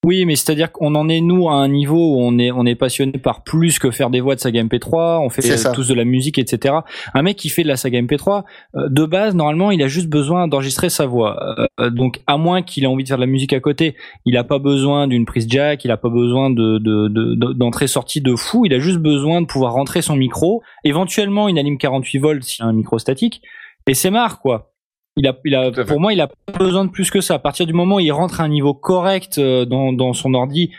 Oui, 0.05 0.25
mais 0.27 0.37
c'est-à-dire 0.37 0.71
qu'on 0.71 0.95
en 0.95 1.09
est 1.09 1.21
nous 1.21 1.49
à 1.49 1.55
un 1.55 1.67
niveau 1.69 2.15
où 2.15 2.21
on 2.21 2.39
est 2.39 2.53
on 2.53 2.65
est 2.67 2.77
passionné 2.77 3.19
par 3.19 3.43
plus 3.43 3.81
que 3.81 3.91
faire 3.91 4.11
des 4.11 4.21
voix 4.21 4.37
de 4.37 4.41
saga 4.41 4.63
MP3, 4.63 5.19
on 5.25 5.29
fait 5.29 5.43
euh, 5.71 5.73
tous 5.75 5.89
de 5.89 5.95
la 5.95 6.05
musique, 6.05 6.39
etc. 6.39 6.77
Un 7.15 7.23
mec 7.23 7.37
qui 7.37 7.49
fait 7.49 7.65
de 7.65 7.69
la 7.69 7.77
saga 7.77 8.01
MP3, 8.01 8.45
euh, 8.77 8.89
de 8.89 9.05
base 9.07 9.35
normalement 9.35 9.73
il 9.73 9.83
a 9.83 9.89
juste 9.89 10.09
besoin 10.09 10.47
d'enregistrer 10.47 10.89
sa 10.89 11.07
voix. 11.07 11.37
Euh, 11.59 11.67
euh, 11.81 11.91
donc 11.91 12.21
à 12.29 12.37
moins 12.37 12.63
qu'il 12.63 12.85
ait 12.85 12.87
envie 12.87 13.03
de 13.03 13.09
faire 13.09 13.19
de 13.19 13.23
la 13.23 13.27
musique 13.27 13.53
à 13.53 13.59
côté, 13.61 13.97
il 14.25 14.37
a 14.37 14.45
pas 14.45 14.61
besoin 14.61 15.09
d'une 15.09 15.27
prise 15.27 15.47
jack, 15.49 15.85
il 15.85 15.91
a 15.91 15.97
pas 15.97 16.11
besoin 16.11 16.49
de 16.51 16.79
de- 16.79 17.09
de- 17.09 17.35
de- 17.35 17.53
d'entrée-sortie 17.55 18.21
de, 18.21 18.37
fou, 18.37 18.65
il 18.67 18.73
a 18.75 18.79
juste 18.79 18.99
besoin 19.01 19.41
de 19.43 19.47
pouvoir 19.47 19.73
rentrer 19.73 20.01
son 20.01 20.15
micro, 20.15 20.63
éventuellement 20.85 21.49
une 21.49 21.59
anime 21.59 21.77
48 21.77 22.19
volts 22.19 22.45
si 22.45 22.63
un 22.63 22.73
micro 22.73 23.01
statique, 23.01 23.43
et 23.89 23.95
c'est 23.95 24.11
marre 24.11 24.39
quoi. 24.39 24.71
Il 25.19 25.27
a, 25.27 25.37
il 25.45 25.85
pour 25.85 26.01
moi, 26.01 26.13
il 26.13 26.21
a 26.21 26.29
pas 26.29 26.59
besoin 26.59 26.85
de 26.85 26.91
plus 26.91 27.11
que 27.11 27.21
ça. 27.21 27.35
À 27.35 27.39
partir 27.41 27.67
du 27.67 27.73
moment 27.73 27.97
où 27.97 28.01
il 28.01 28.13
rentre 28.13 28.41
à 28.41 28.45
un 28.45 28.49
niveau 28.49 28.73
correct 28.73 29.39
euh, 29.39 29.65
dans, 29.65 29.93
dans 29.93 30.13
son 30.13 30.33
ordi, 30.33 30.71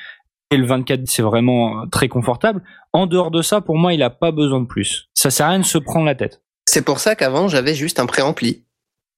et 0.52 0.58
le 0.58 0.66
24, 0.66 1.02
c'est 1.06 1.22
vraiment 1.22 1.82
euh, 1.82 1.86
très 1.92 2.08
confortable. 2.08 2.64
En 2.94 3.06
dehors 3.06 3.32
de 3.32 3.42
ça, 3.42 3.62
pour 3.62 3.78
moi, 3.78 3.94
il 3.94 4.02
a 4.02 4.10
pas 4.10 4.32
besoin 4.32 4.62
de 4.62 4.66
plus. 4.66 5.10
Ça 5.14 5.30
sert 5.30 5.46
à 5.46 5.50
rien 5.50 5.60
de 5.60 5.66
se 5.66 5.78
prendre 5.78 6.06
la 6.06 6.16
tête. 6.16 6.42
c'est 6.68 6.84
pour 6.84 7.00
ça 7.00 7.16
qu'avant 7.16 7.48
j'avais 7.48 7.76
juste 7.76 8.00
un 8.00 8.06
préampli. 8.06 8.64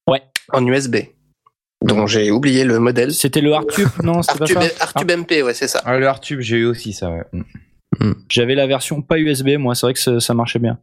Ouais. 0.08 0.24
En 0.52 0.66
USB. 0.66 0.98
Dont 1.84 2.06
j'ai 2.06 2.32
oublié 2.32 2.64
le 2.64 2.80
modèle. 2.80 3.14
C'était 3.14 3.42
le 3.42 3.54
Artube, 3.54 3.88
non, 4.04 4.22
pas 4.22 4.34
Artube, 4.42 4.62
ça. 4.62 4.84
Artube 4.84 5.12
MP, 5.12 5.44
ouais, 5.44 5.54
c'est 5.54 5.68
ça. 5.68 5.82
Ah, 5.86 5.98
le 5.98 6.08
Artube, 6.08 6.42
j'ai 6.42 6.58
eu 6.58 6.66
aussi 6.66 6.94
ça, 6.94 7.12
ouais. 7.12 7.24
Mm. 8.00 8.14
J'avais 8.30 8.56
la 8.56 8.68
version 8.68 9.02
pas 9.02 9.18
USB, 9.18 9.58
moi, 9.58 9.76
c'est 9.76 9.86
vrai 9.86 9.94
que 9.94 10.00
ça, 10.00 10.20
ça 10.20 10.34
marchait 10.34 10.60
bien. 10.60 10.80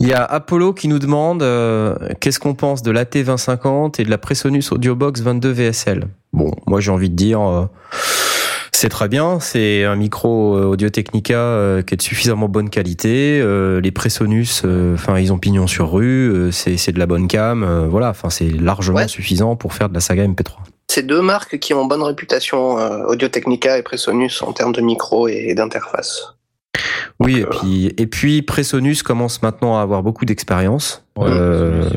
Il 0.00 0.08
y 0.08 0.12
a 0.12 0.24
Apollo 0.24 0.72
qui 0.74 0.88
nous 0.88 0.98
demande 0.98 1.42
euh, 1.42 1.94
qu'est-ce 2.20 2.38
qu'on 2.40 2.54
pense 2.54 2.82
de 2.82 2.90
l'AT 2.90 3.12
2050 3.14 4.00
et 4.00 4.04
de 4.04 4.10
la 4.10 4.18
Presonus 4.18 4.72
Audiobox 4.72 5.20
22 5.20 5.50
VSL. 5.50 6.04
Bon, 6.32 6.50
moi 6.66 6.80
j'ai 6.80 6.90
envie 6.90 7.10
de 7.10 7.14
dire. 7.16 7.40
euh, 7.40 7.66
c'est 8.72 8.88
très 8.88 9.08
bien, 9.08 9.38
c'est 9.40 9.84
un 9.84 9.94
micro 9.96 10.56
euh, 10.56 10.64
Audio 10.64 10.90
Technica 10.90 11.38
euh, 11.38 11.82
qui 11.82 11.94
est 11.94 11.96
de 11.96 12.02
suffisamment 12.02 12.48
bonne 12.48 12.68
qualité. 12.70 13.40
euh, 13.40 13.80
les 13.80 13.92
Presonus, 13.92 14.62
euh, 14.64 14.94
enfin 14.94 15.18
ils 15.18 15.32
ont 15.32 15.38
pignon 15.38 15.66
sur 15.68 15.92
rue, 15.92 16.28
euh, 16.30 16.50
c'est 16.50 16.76
c'est 16.76 16.90
de 16.92 16.98
la 16.98 17.06
bonne 17.06 17.28
cam, 17.28 17.62
euh, 17.62 17.86
voilà, 17.88 18.10
enfin 18.10 18.30
c'est 18.30 18.50
largement 18.50 18.98
Ouais. 18.98 19.08
suffisant 19.08 19.54
pour 19.56 19.72
faire 19.74 19.88
de 19.88 19.94
la 19.94 20.00
saga 20.00 20.26
MP3. 20.26 20.56
C'est 20.90 21.06
deux 21.06 21.22
marques 21.22 21.58
qui 21.60 21.72
ont 21.72 21.86
bonne 21.86 22.02
réputation, 22.02 22.74
Audio 23.08 23.28
Technica 23.28 23.78
et 23.78 23.82
Presonus, 23.82 24.42
en 24.42 24.52
termes 24.52 24.72
de 24.72 24.80
micro 24.82 25.28
et 25.28 25.54
d'interface. 25.54 26.33
Oui, 27.20 27.38
et 27.38 27.42
Donc, 27.42 27.54
euh, 27.54 27.58
puis 27.60 27.86
et 27.96 28.06
puis 28.06 28.42
Presonus 28.42 29.02
commence 29.02 29.42
maintenant 29.42 29.78
à 29.78 29.82
avoir 29.82 30.02
beaucoup 30.02 30.24
d'expérience. 30.24 31.04
Ouais, 31.16 31.28
Euh. 31.30 31.88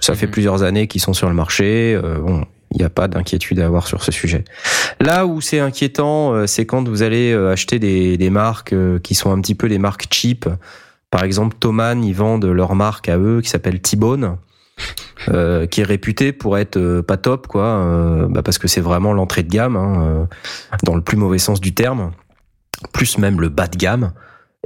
Ça 0.00 0.14
fait 0.14 0.26
Mhm. 0.26 0.32
plusieurs 0.32 0.62
années 0.62 0.86
qu'ils 0.86 1.00
sont 1.00 1.14
sur 1.14 1.28
le 1.28 1.34
marché. 1.34 1.94
euh, 2.02 2.18
bon, 2.18 2.44
il 2.72 2.78
n'y 2.78 2.84
a 2.84 2.90
pas 2.90 3.08
d'inquiétude 3.08 3.58
à 3.60 3.66
avoir 3.66 3.86
sur 3.86 4.02
ce 4.02 4.12
sujet. 4.12 4.44
Là 5.00 5.24
où 5.26 5.40
c'est 5.40 5.60
inquiétant, 5.60 6.46
c'est 6.46 6.66
quand 6.66 6.86
vous 6.88 7.02
allez 7.02 7.32
acheter 7.32 7.78
des, 7.78 8.16
des 8.18 8.28
marques 8.30 8.74
qui 9.02 9.14
sont 9.14 9.30
un 9.32 9.40
petit 9.40 9.54
peu 9.54 9.68
des 9.68 9.78
marques 9.78 10.06
cheap. 10.12 10.46
Par 11.10 11.22
exemple, 11.22 11.56
Thomann, 11.58 12.04
ils 12.04 12.12
vendent 12.14 12.44
leur 12.46 12.74
marque 12.74 13.08
à 13.08 13.16
eux 13.18 13.40
qui 13.42 13.48
s'appelle 13.48 13.80
T-Bone. 13.80 14.36
euh, 15.30 15.66
qui 15.66 15.80
est 15.80 15.84
réputée 15.84 16.32
pour 16.32 16.58
être 16.58 16.76
euh, 16.76 17.02
pas 17.02 17.16
top 17.16 17.46
quoi 17.46 17.64
euh, 17.64 18.26
bah 18.28 18.42
parce 18.42 18.58
que 18.58 18.68
c'est 18.68 18.82
vraiment 18.82 19.14
l'entrée 19.14 19.42
de 19.42 19.48
gamme 19.48 19.74
hein, 19.74 20.02
euh, 20.02 20.24
dans 20.82 20.94
le 20.94 21.00
plus 21.00 21.16
mauvais 21.16 21.38
sens 21.38 21.62
du 21.62 21.72
terme 21.72 22.10
plus 22.92 23.16
même 23.16 23.40
le 23.40 23.48
bas 23.48 23.68
de 23.68 23.76
gamme 23.78 24.12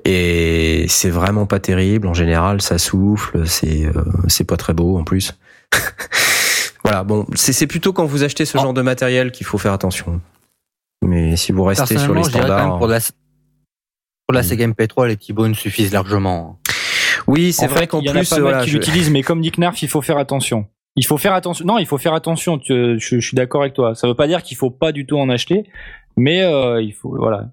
et 0.04 0.86
c'est 0.88 1.10
vraiment 1.10 1.46
pas 1.46 1.58
terrible 1.60 2.06
en 2.08 2.14
général 2.14 2.60
ça 2.62 2.78
souffle 2.78 3.46
c'est 3.46 3.86
euh, 3.86 3.92
c'est 4.28 4.44
pas 4.44 4.56
très 4.56 4.72
beau 4.72 4.98
en 4.98 5.04
plus 5.04 5.34
voilà 6.84 7.04
bon 7.04 7.26
c'est 7.34 7.52
c'est 7.52 7.66
plutôt 7.66 7.92
quand 7.92 8.04
vous 8.06 8.22
achetez 8.24 8.44
ce 8.44 8.58
Oh. 8.58 8.62
genre 8.62 8.74
de 8.74 8.82
matériel 8.82 9.30
qu'il 9.32 9.46
faut 9.46 9.58
faire 9.58 9.72
attention 9.72 10.20
mais 11.02 11.36
si 11.36 11.52
vous 11.52 11.64
restez 11.64 11.96
sur 11.98 12.14
les 12.14 12.24
standards 12.24 12.78
pour 12.78 12.86
la, 12.86 12.98
pour 14.26 14.34
la. 14.34 14.42
Sega 14.42 14.66
MP3, 14.68 15.08
les 15.08 15.16
T-Bones 15.16 15.54
suffisent 15.54 15.92
largement. 15.92 16.60
oui 17.26 17.52
c'est 17.52 17.66
vrai 17.68 17.86
qu'en 17.86 18.00
il 18.00 18.06
y 18.06 18.10
en 18.10 18.14
a 18.16 18.18
plus 18.18 18.28
pas 18.28 18.36
mal 18.36 18.42
voilà, 18.42 18.64
qui 18.64 18.70
je- 18.70 18.74
l'utilisent, 18.76 19.10
mais 19.10 19.22
comme 19.22 19.40
dit 19.40 19.50
Knarf, 19.50 19.82
il 19.82 19.88
faut 19.88 20.02
faire 20.02 20.18
attention. 20.18 20.66
Il 20.96 21.06
faut 21.06 21.16
faire 21.16 21.32
attention. 21.32 21.64
Non, 21.64 21.78
il 21.78 21.86
faut 21.86 21.96
faire 21.98 22.12
attention. 22.14 22.58
tu- 22.58 22.98
je, 22.98 23.18
je 23.18 23.20
suis 23.20 23.34
d'accord 23.34 23.62
avec 23.62 23.74
toi. 23.74 23.94
Ça 23.94 24.06
veut 24.08 24.14
pas 24.14 24.26
dire 24.26 24.42
qu'il 24.42 24.56
faut 24.56 24.70
pas 24.70 24.92
du 24.92 25.06
tout 25.06 25.18
en 25.18 25.30
acheter, 25.30 25.64
Mais 26.16 26.42
euh, 26.42 26.82
il 26.82 26.92
faut 26.92 27.14
voilà. 27.16 27.48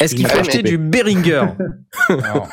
Est-ce 0.00 0.16
qu'il 0.16 0.26
faut 0.26 0.38
acheter 0.38 0.62
mais- 0.64 0.70
du 0.70 0.76
Behringer 0.76 1.44
Alors, 2.08 2.48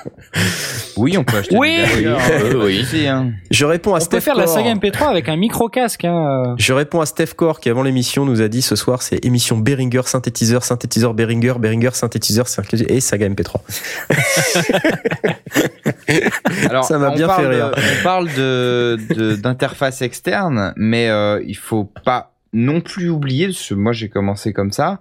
oui, 0.95 1.17
on 1.17 1.23
peut 1.23 1.37
acheter 1.37 1.57
Oui. 1.57 1.77
du 1.77 2.03
Behringer, 2.03 2.17
euh, 2.31 2.65
oui. 2.65 2.81
aussi, 2.81 3.07
hein. 3.07 3.31
Je 3.49 3.65
réponds 3.65 3.93
à 3.93 3.95
On 3.95 3.99
peut 3.99 4.05
Steph 4.05 4.21
faire 4.21 4.35
la 4.35 4.45
saga 4.45 4.71
MP3 4.75 5.07
avec 5.09 5.27
un 5.27 5.35
micro 5.35 5.69
casque. 5.69 6.05
Hein. 6.05 6.53
Je 6.59 6.71
réponds 6.71 7.01
à 7.01 7.07
Steph 7.07 7.33
Core 7.35 7.59
qui 7.61 7.69
avant 7.71 7.81
l'émission 7.81 8.25
nous 8.25 8.43
a 8.43 8.47
dit 8.47 8.61
ce 8.61 8.75
soir 8.75 9.01
c'est 9.01 9.25
émission 9.25 9.57
Behringer 9.57 10.03
synthétiseur 10.05 10.63
synthétiseur 10.63 11.15
Behringer 11.15 11.53
Behringer 11.57 11.89
synthétiseur 11.93 12.47
synthétiseur 12.47 12.91
et 12.95 12.99
saga 12.99 13.27
MP3. 13.27 13.55
Alors, 16.69 16.83
Ça 16.85 16.99
m'a 16.99 17.09
on 17.09 17.15
bien 17.15 17.25
parle 17.27 17.41
fait 17.43 17.49
de- 17.49 17.55
rire. 17.55 17.71
on 17.75 18.03
parle 18.03 18.27
de 18.33 18.97
de- 19.15 19.35
d'interface 19.35 20.03
externe, 20.03 20.73
mais 20.75 21.09
euh, 21.09 21.41
il 21.45 21.57
faut 21.57 21.85
pas 22.05 22.33
non 22.51 22.81
plus 22.81 23.09
oublier, 23.09 23.47
parce 23.47 23.69
que 23.69 23.75
moi 23.75 23.91
j'ai 23.93 24.09
commencé 24.09 24.53
comme 24.53 24.71
ça, 24.71 24.99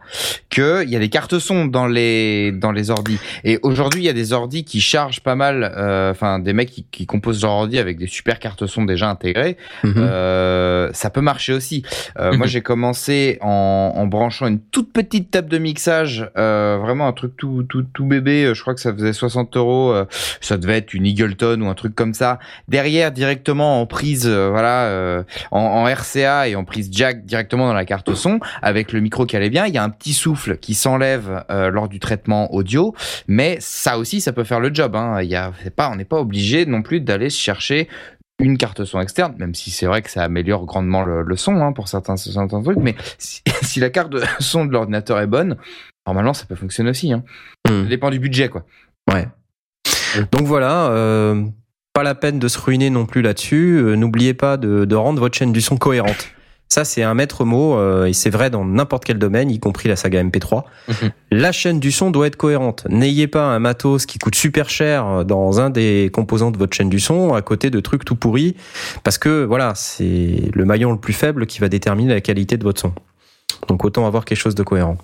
que 0.51 0.85
il 0.85 0.91
y 0.91 0.97
a 0.97 0.99
des 0.99 1.09
cartes 1.09 1.39
son 1.39 1.65
dans 1.67 1.87
les 1.87 2.53
dans 2.53 2.73
les 2.73 2.91
ordis. 2.91 3.19
Et 3.45 3.59
aujourd'hui, 3.63 4.03
il 4.03 4.05
y 4.05 4.09
a 4.11 4.13
des 4.13 4.35
ordis 4.35 4.65
qui 4.65 4.81
chargent 4.83 5.21
pas 5.21 5.35
mal, 5.35 5.73
euh, 5.77 6.11
enfin 6.11 6.39
des 6.41 6.53
mecs 6.53 6.71
qui, 6.71 6.85
qui 6.91 7.07
composent 7.07 7.41
leur 7.43 7.53
ordi 7.53 7.79
avec 7.79 7.97
des 7.99 8.07
super 8.07 8.39
cartes 8.39 8.67
son 8.67 8.85
déjà 8.85 9.09
intégrées. 9.09 9.57
Mhm. 9.83 9.95
Euh, 9.97 10.91
ça 10.93 11.09
peut 11.09 11.23
marcher 11.23 11.55
aussi. 11.55 11.83
Euh, 12.19 12.33
Moi, 12.37 12.47
Mhm. 12.47 12.51
j'ai 12.53 12.61
commencé 12.61 13.39
en, 13.41 13.93
en 13.97 14.07
branchant 14.07 14.47
une 14.47 14.61
toute 14.61 14.93
petite 14.93 15.31
table 15.31 15.49
de 15.49 15.57
mixage, 15.59 16.29
euh, 16.37 16.79
vraiment 16.83 17.07
un 17.09 17.13
truc 17.15 17.33
tout, 17.39 17.65
tout, 17.69 17.83
tout 17.95 18.05
bébé. 18.05 18.45
euh, 18.45 18.55
Je 18.55 18.61
crois 18.61 18.75
que 18.75 18.81
ça 18.81 18.93
faisait 18.93 19.13
60 19.15 19.57
euros. 19.57 19.93
euh, 19.93 20.05
Ça 20.43 20.59
devait 20.59 20.77
être 20.77 20.93
une 20.93 21.07
Eagleton 21.07 21.61
ou 21.63 21.69
un 21.69 21.75
truc 21.75 21.95
comme 21.95 22.13
ça. 22.13 22.39
Derrière, 22.69 23.11
directement 23.11 23.81
en 23.81 23.87
prise, 23.87 24.29
voilà, 24.29 24.85
euh, 24.89 25.23
en, 25.51 25.61
en 25.61 25.85
RCA 25.89 26.49
et 26.49 26.55
en 26.55 26.65
prise 26.65 26.89
jack 26.93 27.25
directement 27.25 27.38
dans 27.43 27.73
la 27.73 27.85
carte 27.85 28.15
son, 28.15 28.41
avec 28.63 28.93
le 28.93 29.01
micro 29.01 29.27
qui 29.27 29.37
allait 29.37 29.51
bien. 29.51 29.67
Il 29.67 29.75
y 29.75 29.79
a 29.79 29.83
un 29.83 29.91
petit 29.91 30.13
souffle 30.13 30.59
qui 30.59 30.75
s'enlève 30.75 31.45
euh, 31.51 31.71
lors 31.71 31.89
du 31.89 32.01
traitement 32.01 32.53
audio, 32.55 32.95
mais 33.27 33.59
ça 33.61 33.99
aussi, 33.99 34.21
ça 34.21 34.33
peut 34.33 34.45
faire 34.45 34.61
le 34.61 34.73
job. 34.73 34.97
Hein. 34.97 35.23
Il 35.23 35.29
y 35.29 35.37
a, 35.37 35.53
pas, 35.77 35.91
on 35.91 35.97
n'est 35.97 36.05
pas 36.05 36.19
obligé 36.19 36.67
non 36.67 36.83
plus 36.83 37.01
d'aller 37.01 37.31
chercher 37.31 37.89
une 38.41 38.57
carte 38.57 38.85
son 38.85 39.01
externe, 39.01 39.35
même 39.39 39.55
si 39.55 39.71
c'est 39.71 39.87
vrai 39.87 40.01
que 40.03 40.11
ça 40.11 40.23
améliore 40.23 40.65
grandement 40.65 41.05
le, 41.05 41.23
le 41.23 41.37
son 41.37 41.57
hein, 41.57 41.73
pour 41.73 41.89
certains, 41.89 42.17
certains 42.17 42.63
trucs, 42.63 42.79
mais 42.79 42.95
si, 43.19 43.43
si 43.63 43.81
la 43.81 43.91
carte 43.91 44.11
de 44.11 44.23
son 44.39 44.65
de 44.65 44.73
l'ordinateur 44.73 45.19
est 45.19 45.27
bonne, 45.27 45.57
normalement 46.07 46.35
ça 46.35 46.45
peut 46.47 46.55
fonctionner 46.55 46.91
aussi. 46.91 47.13
Hein. 47.13 47.25
Hmm. 47.69 47.83
Ça 47.83 47.89
dépend 47.89 48.11
du 48.11 48.19
budget, 48.19 48.49
quoi. 48.49 48.65
Ouais. 49.13 49.27
Donc 50.33 50.43
voilà, 50.43 50.89
euh, 50.91 51.45
pas 51.93 52.03
la 52.03 52.15
peine 52.15 52.39
de 52.39 52.49
se 52.49 52.59
ruiner 52.59 52.91
non 52.91 53.07
plus 53.07 53.23
là-dessus. 53.23 53.79
Euh, 53.79 53.97
N'oubliez 53.97 54.35
pas 54.35 54.57
de, 54.57 54.85
de 54.85 54.95
rendre 54.95 55.21
votre 55.21 55.37
chaîne 55.37 55.53
du 55.53 55.61
son 55.61 55.77
cohérente. 55.77 56.29
Ça, 56.69 56.85
c'est 56.85 57.03
un 57.03 57.15
maître 57.15 57.45
mot 57.45 57.77
euh, 57.77 58.07
et 58.07 58.13
c'est 58.13 58.31
vrai 58.31 58.51
dans 58.51 58.65
n'importe 58.65 59.05
quel 59.05 59.19
domaine, 59.19 59.51
y 59.51 59.59
compris 59.59 59.89
la 59.89 59.97
saga 59.97 60.23
MP3. 60.23 60.65
Mhm. 60.89 61.11
La 61.31 61.53
chaîne 61.53 61.81
du 61.81 61.93
son 61.93 62.11
doit 62.11 62.27
être 62.27 62.37
cohérente. 62.37 62.87
N'ayez 62.89 63.27
pas 63.27 63.43
un 63.43 63.59
matos 63.59 64.07
qui 64.07 64.19
coûte 64.19 64.35
super 64.35 64.69
cher 64.69 65.25
dans 65.25 65.61
un 65.61 65.71
des 65.71 66.11
composants 66.13 66.51
de 66.51 66.59
votre 66.59 66.77
chaîne 66.77 66.91
du 66.91 67.01
son 67.01 67.35
à 67.35 67.43
côté 67.43 67.71
de 67.71 67.81
trucs 67.81 68.05
tout 68.05 68.17
pourris, 68.17 68.57
parce 69.05 69.19
que 69.19 69.45
voilà, 69.45 69.73
c'est 69.75 70.51
le 70.53 70.65
maillon 70.65 70.93
le 70.93 70.99
plus 70.99 71.13
faible 71.13 71.47
qui 71.47 71.61
va 71.61 71.69
déterminer 71.69 72.15
la 72.15 72.21
qualité 72.21 72.57
de 72.57 72.65
votre 72.65 72.81
son. 72.81 72.93
Donc 73.67 73.85
autant 73.85 74.07
avoir 74.07 74.25
quelque 74.25 74.39
chose 74.39 74.55
de 74.55 74.63
cohérent. 74.63 74.97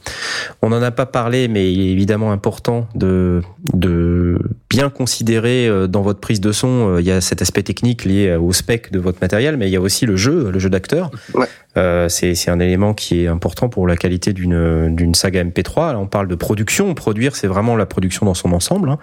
On 0.63 0.69
n'en 0.71 0.83
a 0.83 0.91
pas 0.91 1.07
parlé, 1.07 1.49
mais 1.49 1.73
il 1.73 1.81
est 1.81 1.93
évidemment 1.93 2.33
important 2.33 2.87
de, 2.95 3.43
de 3.73 4.39
bien 4.71 4.91
considérer 4.91 5.67
euh, 5.67 5.87
dans 5.87 6.03
votre 6.03 6.21
prise 6.21 6.41
de 6.41 6.53
son, 6.53 6.95
euh, 6.95 7.01
il 7.01 7.07
y 7.07 7.11
a 7.11 7.21
cet 7.21 7.43
aspect 7.43 7.63
technique 7.63 8.05
lié 8.05 8.35
au 8.37 8.53
spec 8.53 8.93
de 8.93 8.99
votre 8.99 9.19
matériel, 9.21 9.57
mais 9.57 9.69
il 9.69 9.73
y 9.73 9.77
a 9.77 9.81
aussi 9.81 10.07
le 10.07 10.17
jeu, 10.17 10.51
le 10.51 10.59
jeu 10.59 10.71
d'acteur. 10.71 11.11
Ouais. 11.35 11.47
Euh, 11.77 12.09
c'est 12.09 12.49
un 12.51 12.61
élément 12.61 12.95
qui 12.95 13.25
est 13.25 13.27
important 13.27 13.69
pour 13.69 13.89
la 13.89 13.97
qualité 13.97 14.33
d'une 14.33 14.95
d'une 14.95 15.15
saga 15.15 15.43
MP3. 15.43 15.93
Là, 15.93 15.99
on 15.99 16.07
parle 16.07 16.29
de 16.29 16.37
production. 16.37 16.95
Produire, 16.95 17.35
c'est 17.35 17.49
vraiment 17.49 17.77
la 17.77 17.87
production 17.87 18.27
dans 18.27 18.35
son 18.35 18.53
ensemble. 18.53 18.91
hein. 18.91 18.99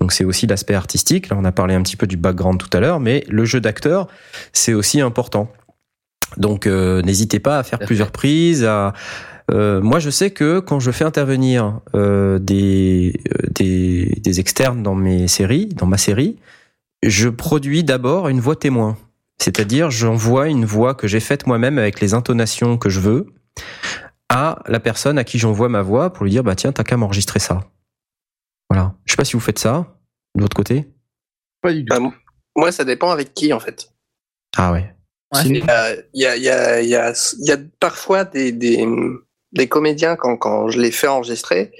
Donc 0.00 0.12
c'est 0.12 0.24
aussi 0.24 0.46
l'aspect 0.48 0.74
artistique. 0.74 1.28
Là, 1.28 1.36
on 1.38 1.44
a 1.44 1.52
parlé 1.52 1.74
un 1.74 1.82
petit 1.82 1.96
peu 1.96 2.08
du 2.08 2.16
background 2.16 2.60
tout 2.60 2.76
à 2.76 2.80
l'heure, 2.80 2.98
mais 2.98 3.24
le 3.28 3.44
jeu 3.44 3.60
d'acteur, 3.60 4.08
c'est 4.52 4.74
aussi 4.74 5.00
important. 5.00 5.48
Donc 6.36 6.66
euh, 6.66 7.02
n'hésitez 7.02 7.40
pas 7.40 7.58
à 7.58 7.62
faire 7.62 7.78
plusieurs 7.78 8.10
prises. 8.10 8.64
À, 8.64 8.92
euh, 9.50 9.80
moi, 9.80 9.98
je 9.98 10.10
sais 10.10 10.30
que 10.30 10.60
quand 10.60 10.78
je 10.80 10.90
fais 10.90 11.04
intervenir 11.04 11.80
euh, 11.94 12.38
des, 12.38 13.20
des 13.50 14.20
des 14.20 14.40
externes 14.40 14.82
dans 14.82 14.94
mes 14.94 15.26
séries, 15.26 15.66
dans 15.66 15.86
ma 15.86 15.98
série, 15.98 16.36
je 17.02 17.28
produis 17.28 17.84
d'abord 17.84 18.28
une 18.28 18.40
voix 18.40 18.56
témoin. 18.56 18.96
C'est-à-dire, 19.40 19.90
j'envoie 19.90 20.48
une 20.48 20.64
voix 20.64 20.94
que 20.94 21.06
j'ai 21.06 21.20
faite 21.20 21.46
moi-même 21.46 21.78
avec 21.78 22.00
les 22.00 22.12
intonations 22.12 22.76
que 22.76 22.88
je 22.88 23.00
veux 23.00 23.26
à 24.28 24.58
la 24.66 24.80
personne 24.80 25.18
à 25.18 25.24
qui 25.24 25.38
j'envoie 25.38 25.68
ma 25.68 25.82
voix 25.82 26.12
pour 26.12 26.24
lui 26.24 26.30
dire, 26.30 26.44
bah 26.44 26.54
tiens, 26.54 26.72
t'as 26.72 26.84
qu'à 26.84 26.96
m'enregistrer 26.96 27.38
ça. 27.38 27.64
Voilà. 28.68 28.94
Je 29.06 29.12
sais 29.12 29.16
pas 29.16 29.24
si 29.24 29.32
vous 29.34 29.40
faites 29.40 29.58
ça 29.58 29.96
de 30.34 30.42
votre 30.42 30.56
côté. 30.56 30.88
Pas 31.62 31.72
du 31.72 31.84
tout. 31.84 31.94
Bah, 31.94 32.10
moi, 32.56 32.72
ça 32.72 32.84
dépend 32.84 33.10
avec 33.10 33.32
qui, 33.32 33.52
en 33.52 33.60
fait. 33.60 33.92
Ah 34.56 34.72
ouais. 34.72 34.94
Il 35.44 35.56
y 35.56 35.62
a, 35.70 35.94
il 36.14 36.20
y, 36.22 36.26
a, 36.26 36.36
il 36.36 36.42
y, 36.42 36.48
a, 36.48 36.80
il 36.80 36.88
y, 36.88 36.96
a, 36.96 37.12
il 37.38 37.46
y 37.46 37.52
a 37.52 37.58
parfois 37.80 38.24
des, 38.24 38.50
des, 38.50 38.86
des 39.52 39.68
comédiens, 39.68 40.16
quand, 40.16 40.36
quand 40.38 40.70
je 40.70 40.80
les 40.80 40.90
fais 40.90 41.06
enregistrer, 41.06 41.72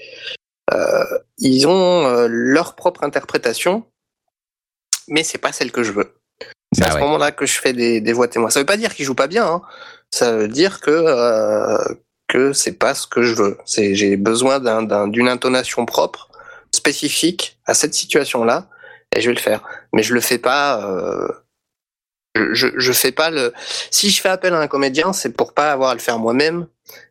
euh, 0.71 1.03
ils 1.39 1.67
ont 1.67 2.05
euh, 2.05 2.27
leur 2.29 2.75
propre 2.75 3.03
interprétation, 3.03 3.85
mais 5.07 5.23
c'est 5.23 5.39
pas 5.39 5.51
celle 5.51 5.71
que 5.71 5.81
je 5.81 5.91
veux. 5.91 6.13
C'est 6.73 6.81
Bah 6.81 6.89
à 6.89 6.91
ce 6.91 6.99
moment-là 6.99 7.31
que 7.31 7.47
je 7.47 7.59
fais 7.59 7.73
des, 7.73 8.01
des 8.01 8.13
voix 8.13 8.27
témoins. 8.27 8.51
Ça 8.51 8.59
veut 8.59 8.67
pas 8.67 8.77
dire 8.77 8.93
qu'ils 8.93 9.05
jouent 9.05 9.15
pas 9.15 9.27
bien, 9.27 9.47
hein. 9.47 9.61
ça 10.13 10.35
veut 10.35 10.47
dire 10.47 10.79
que 10.79 10.91
euh, 10.91 11.95
que 12.27 12.53
c'est 12.53 12.77
pas 12.77 12.93
ce 12.93 13.07
que 13.07 13.23
je 13.23 13.33
veux. 13.33 13.57
C'est 13.65 13.95
j'ai 13.95 14.15
besoin 14.15 14.59
d'un, 14.59 14.83
d'un, 14.83 15.07
d'une 15.07 15.27
intonation 15.27 15.87
propre, 15.87 16.29
spécifique 16.71 17.57
à 17.65 17.73
cette 17.73 17.95
situation-là, 17.95 18.69
et 19.15 19.21
je 19.21 19.29
vais 19.29 19.35
le 19.35 19.41
faire. 19.41 19.63
Mais 19.93 20.03
je 20.03 20.13
le 20.13 20.21
fais 20.21 20.37
pas. 20.37 20.85
Je, 22.53 22.91
fais 22.91 23.11
pas 23.11 23.29
le. 23.29 23.53
Si 23.91 24.09
je 24.09 24.21
fais 24.21 24.29
appel 24.29 24.53
à 24.53 24.59
un 24.59 24.67
comédien, 24.67 25.13
c'est 25.13 25.31
pour 25.31 25.53
pas 25.53 25.71
avoir 25.71 25.91
à 25.91 25.93
le 25.93 25.99
faire 25.99 26.19
moi-même, 26.19 26.67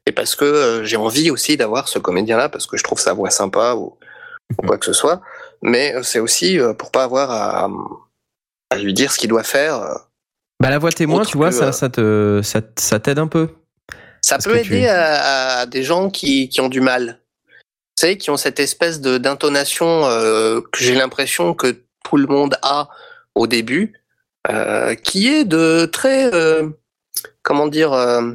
et 0.07 0.13
parce 0.13 0.35
que 0.37 0.45
euh, 0.45 0.85
j'ai 0.85 0.97
envie 0.97 1.31
aussi 1.31 1.57
d'avoir 1.57 1.89
ce 1.89 1.99
comédien-là, 1.99 2.49
parce 2.49 2.67
que 2.67 2.77
je 2.77 2.83
trouve 2.85 2.99
sa 3.01 3.13
voix 3.13 3.31
sympa 3.31 3.75
ou, 3.75 3.97
ou 4.59 4.67
quoi 4.67 4.79
que 4.79 4.87
ce 4.87 4.93
soit. 4.93 5.21
Mais 5.63 5.95
c'est 6.03 6.21
aussi 6.21 6.59
euh, 6.61 6.73
pour 6.75 6.91
pas 6.91 7.05
avoir 7.05 7.31
à, 7.31 7.69
à 8.71 8.77
lui 8.79 8.93
dire 8.95 9.13
ce 9.13 9.19
qu'il 9.19 9.29
doit 9.31 9.43
faire. 9.45 9.75
euh. 9.77 9.95
Bah 10.61 10.71
la 10.71 10.79
voix 10.79 10.91
témoin, 10.91 11.25
tu 11.25 11.37
vois, 11.37 11.51
que, 11.51 11.55
ça, 11.55 11.67
euh, 11.69 11.73
ça 11.73 11.89
te, 11.89 12.41
ça, 12.77 12.99
t'aide 13.01 13.19
un 13.21 13.29
peu. 13.29 13.49
Ça 14.23 14.37
Parce 14.37 14.47
peut 14.47 14.57
aider 14.57 14.81
tu- 14.83 14.87
à, 14.87 15.59
à 15.61 15.67
des 15.67 15.85
gens 15.85 16.11
qui, 16.11 16.49
qui 16.49 16.61
ont 16.61 16.69
du 16.69 16.81
mal. 16.81 17.21
Vous 17.97 18.01
savez, 18.03 18.19
qui 18.19 18.31
ont 18.31 18.37
cette 18.37 18.59
espèce 18.61 19.01
de 19.01 19.19
d'intonation 19.19 20.05
euh, 20.07 20.61
que 20.73 20.83
j'ai 20.83 20.95
l'impression 20.95 21.55
que 21.55 21.81
tout 22.05 22.17
le 22.17 22.27
monde 22.27 22.57
a 22.63 22.89
au 23.35 23.47
début, 23.47 23.98
euh, 24.51 24.95
qui 24.95 25.29
est 25.29 25.45
de 25.45 25.87
très, 25.87 26.33
euh, 26.35 26.69
comment 27.43 27.67
dire, 27.69 27.93
euh, 27.93 28.33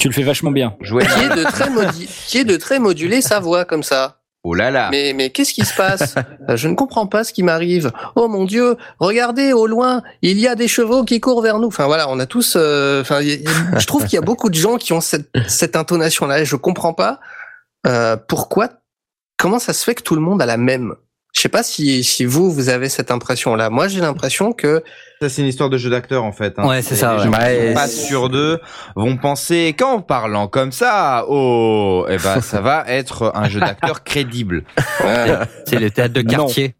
Tu 0.00 0.08
le 0.08 0.14
fais 0.14 0.22
vachement 0.22 0.50
bien. 0.50 0.76
Jouer. 0.80 1.04
qui 1.06 1.20
est 1.24 1.36
de 1.36 1.44
très 1.44 1.70
modi- 1.70 2.08
qui 2.26 2.38
est 2.38 2.44
de 2.44 2.56
très 2.56 2.78
moduler 2.78 3.20
sa 3.22 3.40
voix 3.40 3.64
comme 3.64 3.82
ça. 3.82 4.20
Oh 4.48 4.54
là 4.54 4.70
là. 4.70 4.88
Mais 4.92 5.12
mais 5.12 5.30
qu'est-ce 5.30 5.52
qui 5.52 5.64
se 5.64 5.74
passe? 5.74 6.14
Euh, 6.48 6.56
Je 6.56 6.68
ne 6.68 6.74
comprends 6.76 7.08
pas 7.08 7.24
ce 7.24 7.32
qui 7.32 7.42
m'arrive. 7.42 7.90
Oh 8.14 8.28
mon 8.28 8.44
Dieu, 8.44 8.76
regardez 9.00 9.52
au 9.52 9.66
loin, 9.66 10.02
il 10.22 10.38
y 10.38 10.46
a 10.46 10.54
des 10.54 10.68
chevaux 10.68 11.02
qui 11.04 11.18
courent 11.18 11.42
vers 11.42 11.58
nous. 11.58 11.66
Enfin 11.66 11.86
voilà, 11.86 12.08
on 12.08 12.20
a 12.20 12.26
tous. 12.26 12.54
euh, 12.56 13.00
Enfin, 13.00 13.22
y 13.22 13.42
je 13.76 13.86
trouve 13.86 14.04
qu'il 14.04 14.14
y 14.14 14.18
a 14.18 14.24
beaucoup 14.24 14.48
de 14.48 14.54
gens 14.54 14.76
qui 14.76 14.92
ont 14.92 15.00
cette 15.00 15.30
cette 15.48 15.74
intonation-là. 15.74 16.40
Et 16.40 16.44
je 16.44 16.54
comprends 16.54 16.94
pas 16.94 17.18
euh, 17.88 18.16
pourquoi. 18.16 18.68
Comment 19.36 19.58
ça 19.58 19.72
se 19.72 19.82
fait 19.84 19.94
que 19.96 20.02
tout 20.04 20.14
le 20.14 20.20
monde 20.20 20.40
a 20.40 20.46
la 20.46 20.56
même 20.56 20.94
Je 21.36 21.42
sais 21.42 21.50
pas 21.50 21.62
si 21.62 22.02
si 22.02 22.24
vous 22.24 22.50
vous 22.50 22.70
avez 22.70 22.88
cette 22.88 23.10
impression-là. 23.10 23.68
Moi, 23.68 23.88
j'ai 23.88 24.00
l'impression 24.00 24.52
que 24.52 24.82
Ça, 25.20 25.28
c'est 25.28 25.42
une 25.42 25.48
histoire 25.48 25.68
de 25.68 25.76
jeu 25.76 25.90
d'acteur, 25.90 26.24
en 26.24 26.32
fait. 26.32 26.54
hein. 26.58 26.66
Ouais, 26.66 26.80
c'est 26.80 26.94
ça, 26.96 27.14
ouais. 27.18 27.28
Ouais, 27.28 27.74
pas 27.74 27.88
sur 27.88 28.30
deux 28.30 28.58
vont 28.94 29.18
penser 29.18 29.74
qu'en 29.78 30.00
parlant 30.00 30.48
comme 30.48 30.72
ça, 30.72 31.26
oh, 31.28 32.06
eh 32.08 32.16
ben, 32.16 32.40
ça 32.40 32.62
va 32.62 32.84
être 32.88 33.32
un 33.34 33.50
jeu 33.50 33.60
d'acteur 33.60 34.02
crédible. 34.04 34.64
C'est 35.66 35.78
le 35.78 35.90
théâtre 35.90 36.14
de 36.14 36.22
Non. 36.22 36.30
quartier. 36.46 36.74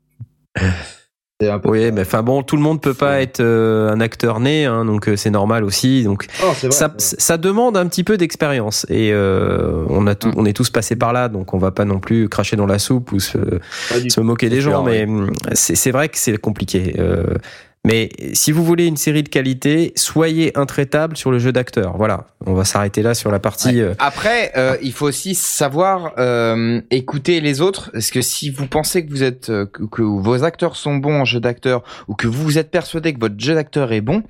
Oui, 1.67 1.93
mais 1.93 2.01
enfin 2.01 2.23
bon, 2.23 2.43
tout 2.43 2.57
le 2.57 2.63
monde 2.63 2.81
peut 2.81 2.95
pas 2.95 3.21
être 3.21 3.41
euh, 3.41 3.91
un 3.91 4.01
acteur 4.01 4.41
né, 4.41 4.65
hein, 4.65 4.87
donc 4.87 5.07
euh, 5.07 5.17
c'est 5.17 5.29
normal 5.31 5.65
aussi. 5.65 6.03
Donc 6.03 6.27
Oh, 6.43 6.47
vrai, 6.53 6.71
ça, 6.71 6.95
ça 6.97 7.37
demande 7.37 7.77
un 7.77 7.87
petit 7.89 8.05
peu 8.05 8.17
d'expérience 8.17 8.87
et 8.89 9.11
euh, 9.13 9.85
on 9.91 10.07
a 10.07 10.15
tout, 10.15 10.29
Mm. 10.29 10.35
on 10.37 10.47
est 10.47 10.55
tous 10.55 10.71
passés 10.71 10.97
par 10.97 11.13
là, 11.13 11.29
donc 11.29 11.53
on 11.53 11.59
va 11.59 11.73
pas 11.73 11.85
non 11.85 11.99
plus 12.01 12.31
cracher 12.31 12.57
dans 12.57 12.65
la 12.67 12.79
soupe 12.79 13.13
ou 13.13 13.21
se, 13.21 13.37
se 14.09 14.21
moquer 14.21 14.49
des 14.49 14.63
gens, 14.63 14.83
sûr, 14.83 14.85
mais 14.85 15.07
c'est 15.53 15.77
c'est 15.77 15.91
vrai 15.91 16.09
que 16.09 16.17
c'est 16.17 16.39
compliqué. 16.39 16.97
Euh, 16.99 17.35
Mais 17.85 18.09
si 18.33 18.51
vous 18.51 18.65
voulez 18.65 18.87
une 18.87 18.97
série 18.97 19.23
de 19.23 19.29
qualité, 19.29 19.93
soyez 19.95 20.59
intraitable 20.59 21.17
sur 21.17 21.31
le 21.31 21.39
jeu 21.39 21.53
d'acteur. 21.53 21.97
Voilà, 21.97 22.27
on 22.45 22.53
va 22.53 22.65
s'arrêter 22.65 23.01
là 23.01 23.15
sur 23.15 23.31
la 23.31 23.39
partie. 23.39 23.81
euh, 23.81 23.95
Après, 24.01 24.51
euh, 24.57 24.77
il 24.83 24.93
faut 24.93 25.07
aussi 25.07 25.37
savoir 25.37 26.13
euh, 26.19 26.81
écouter 26.91 27.41
les 27.41 27.61
autres, 27.61 27.91
parce 27.93 28.11
que 28.11 28.23
si 28.23 28.51
vous 28.51 28.67
pensez 28.67 29.07
que 29.07 29.11
vous 29.13 29.23
êtes 29.23 29.47
que, 29.47 30.03
vos 30.03 30.43
acteurs 30.43 30.75
sont 30.75 30.97
bons 30.97 31.21
en 31.21 31.25
jeu 31.25 31.39
d'acteur 31.39 31.85
ou 32.09 32.15
que 32.17 32.27
vous 32.27 32.59
êtes 32.59 32.73
persuadé 32.73 33.15
que 33.15 33.21
votre 33.21 33.39
jeu 33.39 33.55
d'acteur 33.55 33.93
est 33.93 34.01
bon, 34.01 34.25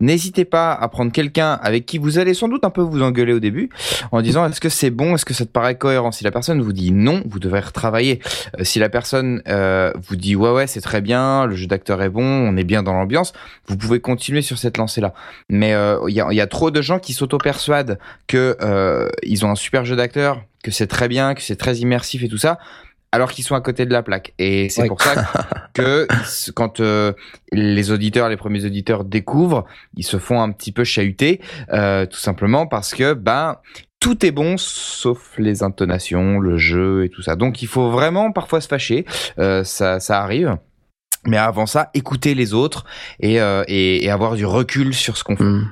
n'hésitez 0.00 0.46
pas 0.46 0.72
à 0.72 0.88
prendre 0.88 1.12
quelqu'un 1.12 1.52
avec 1.62 1.84
qui 1.84 1.98
vous 1.98 2.16
allez 2.18 2.32
sans 2.32 2.48
doute 2.48 2.64
un 2.64 2.70
peu 2.70 2.80
vous 2.80 3.02
engueuler 3.02 3.34
au 3.34 3.40
début, 3.40 3.68
en 4.10 4.22
disant 4.22 4.46
est-ce 4.46 4.60
que 4.62 4.70
c'est 4.70 4.88
bon, 4.88 5.16
est-ce 5.16 5.26
que 5.26 5.34
ça 5.34 5.44
te 5.44 5.50
paraît 5.50 5.76
cohérent? 5.76 6.12
Si 6.12 6.24
la 6.24 6.30
personne 6.30 6.62
vous 6.62 6.72
dit 6.72 6.92
non, 6.92 7.22
vous 7.26 7.40
devez 7.40 7.60
retravailler. 7.60 8.20
Si 8.62 8.78
la 8.78 8.88
personne 8.88 9.42
euh, 9.48 9.92
vous 10.08 10.16
dit 10.16 10.34
ouais 10.34 10.50
ouais 10.50 10.66
c'est 10.66 10.80
très 10.80 11.02
bien, 11.02 11.44
le 11.44 11.56
jeu 11.56 11.66
d'acteur 11.66 12.00
est 12.00 12.08
bon, 12.08 12.24
on 12.24 12.56
est 12.56 12.64
bien 12.64 12.82
dans 12.82 13.01
l'ambiance, 13.02 13.32
vous 13.66 13.76
pouvez 13.76 14.00
continuer 14.00 14.42
sur 14.42 14.58
cette 14.58 14.76
lancée-là. 14.76 15.12
Mais 15.48 15.74
euh, 15.74 15.98
il 16.08 16.14
y, 16.14 16.20
a, 16.20 16.28
il 16.30 16.36
y 16.36 16.40
a 16.40 16.46
trop 16.46 16.70
de 16.70 16.80
gens 16.80 16.98
qui 16.98 17.12
s'auto-persuadent 17.12 17.98
que 18.26 18.56
euh, 18.60 19.08
ils 19.22 19.44
ont 19.44 19.50
un 19.50 19.56
super 19.56 19.84
jeu 19.84 19.96
d'acteur, 19.96 20.42
que 20.62 20.70
c'est 20.70 20.86
très 20.86 21.08
bien, 21.08 21.34
que 21.34 21.42
c'est 21.42 21.56
très 21.56 21.76
immersif 21.76 22.22
et 22.22 22.28
tout 22.28 22.38
ça, 22.38 22.58
alors 23.10 23.32
qu'ils 23.32 23.44
sont 23.44 23.54
à 23.54 23.60
côté 23.60 23.84
de 23.84 23.92
la 23.92 24.02
plaque. 24.02 24.32
Et 24.38 24.68
c'est 24.68 24.86
pour 24.86 25.02
ça 25.02 25.28
que 25.74 26.06
quand 26.54 26.80
euh, 26.80 27.12
les 27.52 27.90
auditeurs, 27.90 28.28
les 28.28 28.36
premiers 28.36 28.64
auditeurs 28.64 29.04
découvrent, 29.04 29.66
ils 29.96 30.04
se 30.04 30.18
font 30.18 30.40
un 30.40 30.50
petit 30.52 30.72
peu 30.72 30.84
chahuter, 30.84 31.40
tout 31.68 32.18
simplement 32.18 32.66
parce 32.66 32.94
que 32.94 33.12
ben 33.12 33.56
tout 34.00 34.26
est 34.26 34.32
bon 34.32 34.56
sauf 34.56 35.34
les 35.38 35.62
intonations, 35.62 36.40
le 36.40 36.56
jeu 36.56 37.04
et 37.04 37.08
tout 37.08 37.22
ça. 37.22 37.36
Donc 37.36 37.62
il 37.62 37.68
faut 37.68 37.90
vraiment 37.90 38.32
parfois 38.32 38.60
se 38.60 38.68
fâcher, 38.68 39.04
ça, 39.36 40.00
ça 40.00 40.22
arrive. 40.22 40.56
Mais 41.26 41.36
avant 41.36 41.66
ça, 41.66 41.90
écouter 41.94 42.34
les 42.34 42.52
autres 42.54 42.84
et, 43.20 43.40
euh, 43.40 43.62
et, 43.68 44.04
et 44.04 44.10
avoir 44.10 44.34
du 44.34 44.44
recul 44.46 44.92
sur 44.94 45.16
ce 45.16 45.24
qu'on 45.24 45.36
fait. 45.36 45.44
Hmm. 45.44 45.68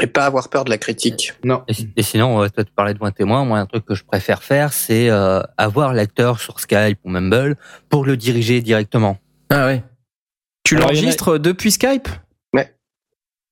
Et 0.00 0.06
pas 0.06 0.26
avoir 0.26 0.48
peur 0.50 0.64
de 0.64 0.70
la 0.70 0.76
critique. 0.78 1.32
Non. 1.44 1.62
Et, 1.66 1.72
et 1.96 2.02
sinon, 2.02 2.42
euh, 2.42 2.48
toi, 2.48 2.62
tu 2.62 2.70
parlais 2.72 2.92
de 2.94 2.98
point 2.98 3.10
témoin. 3.10 3.44
Moi, 3.44 3.58
un 3.58 3.66
truc 3.66 3.84
que 3.86 3.94
je 3.94 4.04
préfère 4.04 4.42
faire, 4.42 4.72
c'est 4.72 5.08
euh, 5.08 5.40
avoir 5.56 5.94
l'acteur 5.94 6.38
sur 6.40 6.60
Skype 6.60 6.98
ou 7.04 7.10
Mumble 7.10 7.56
pour 7.88 8.04
le 8.04 8.16
diriger 8.16 8.60
directement. 8.60 9.18
Ah 9.50 9.66
ouais. 9.66 9.82
Tu 10.64 10.76
a- 10.76 10.80
l'enregistres 10.80 11.38
depuis 11.38 11.72
Skype? 11.72 12.08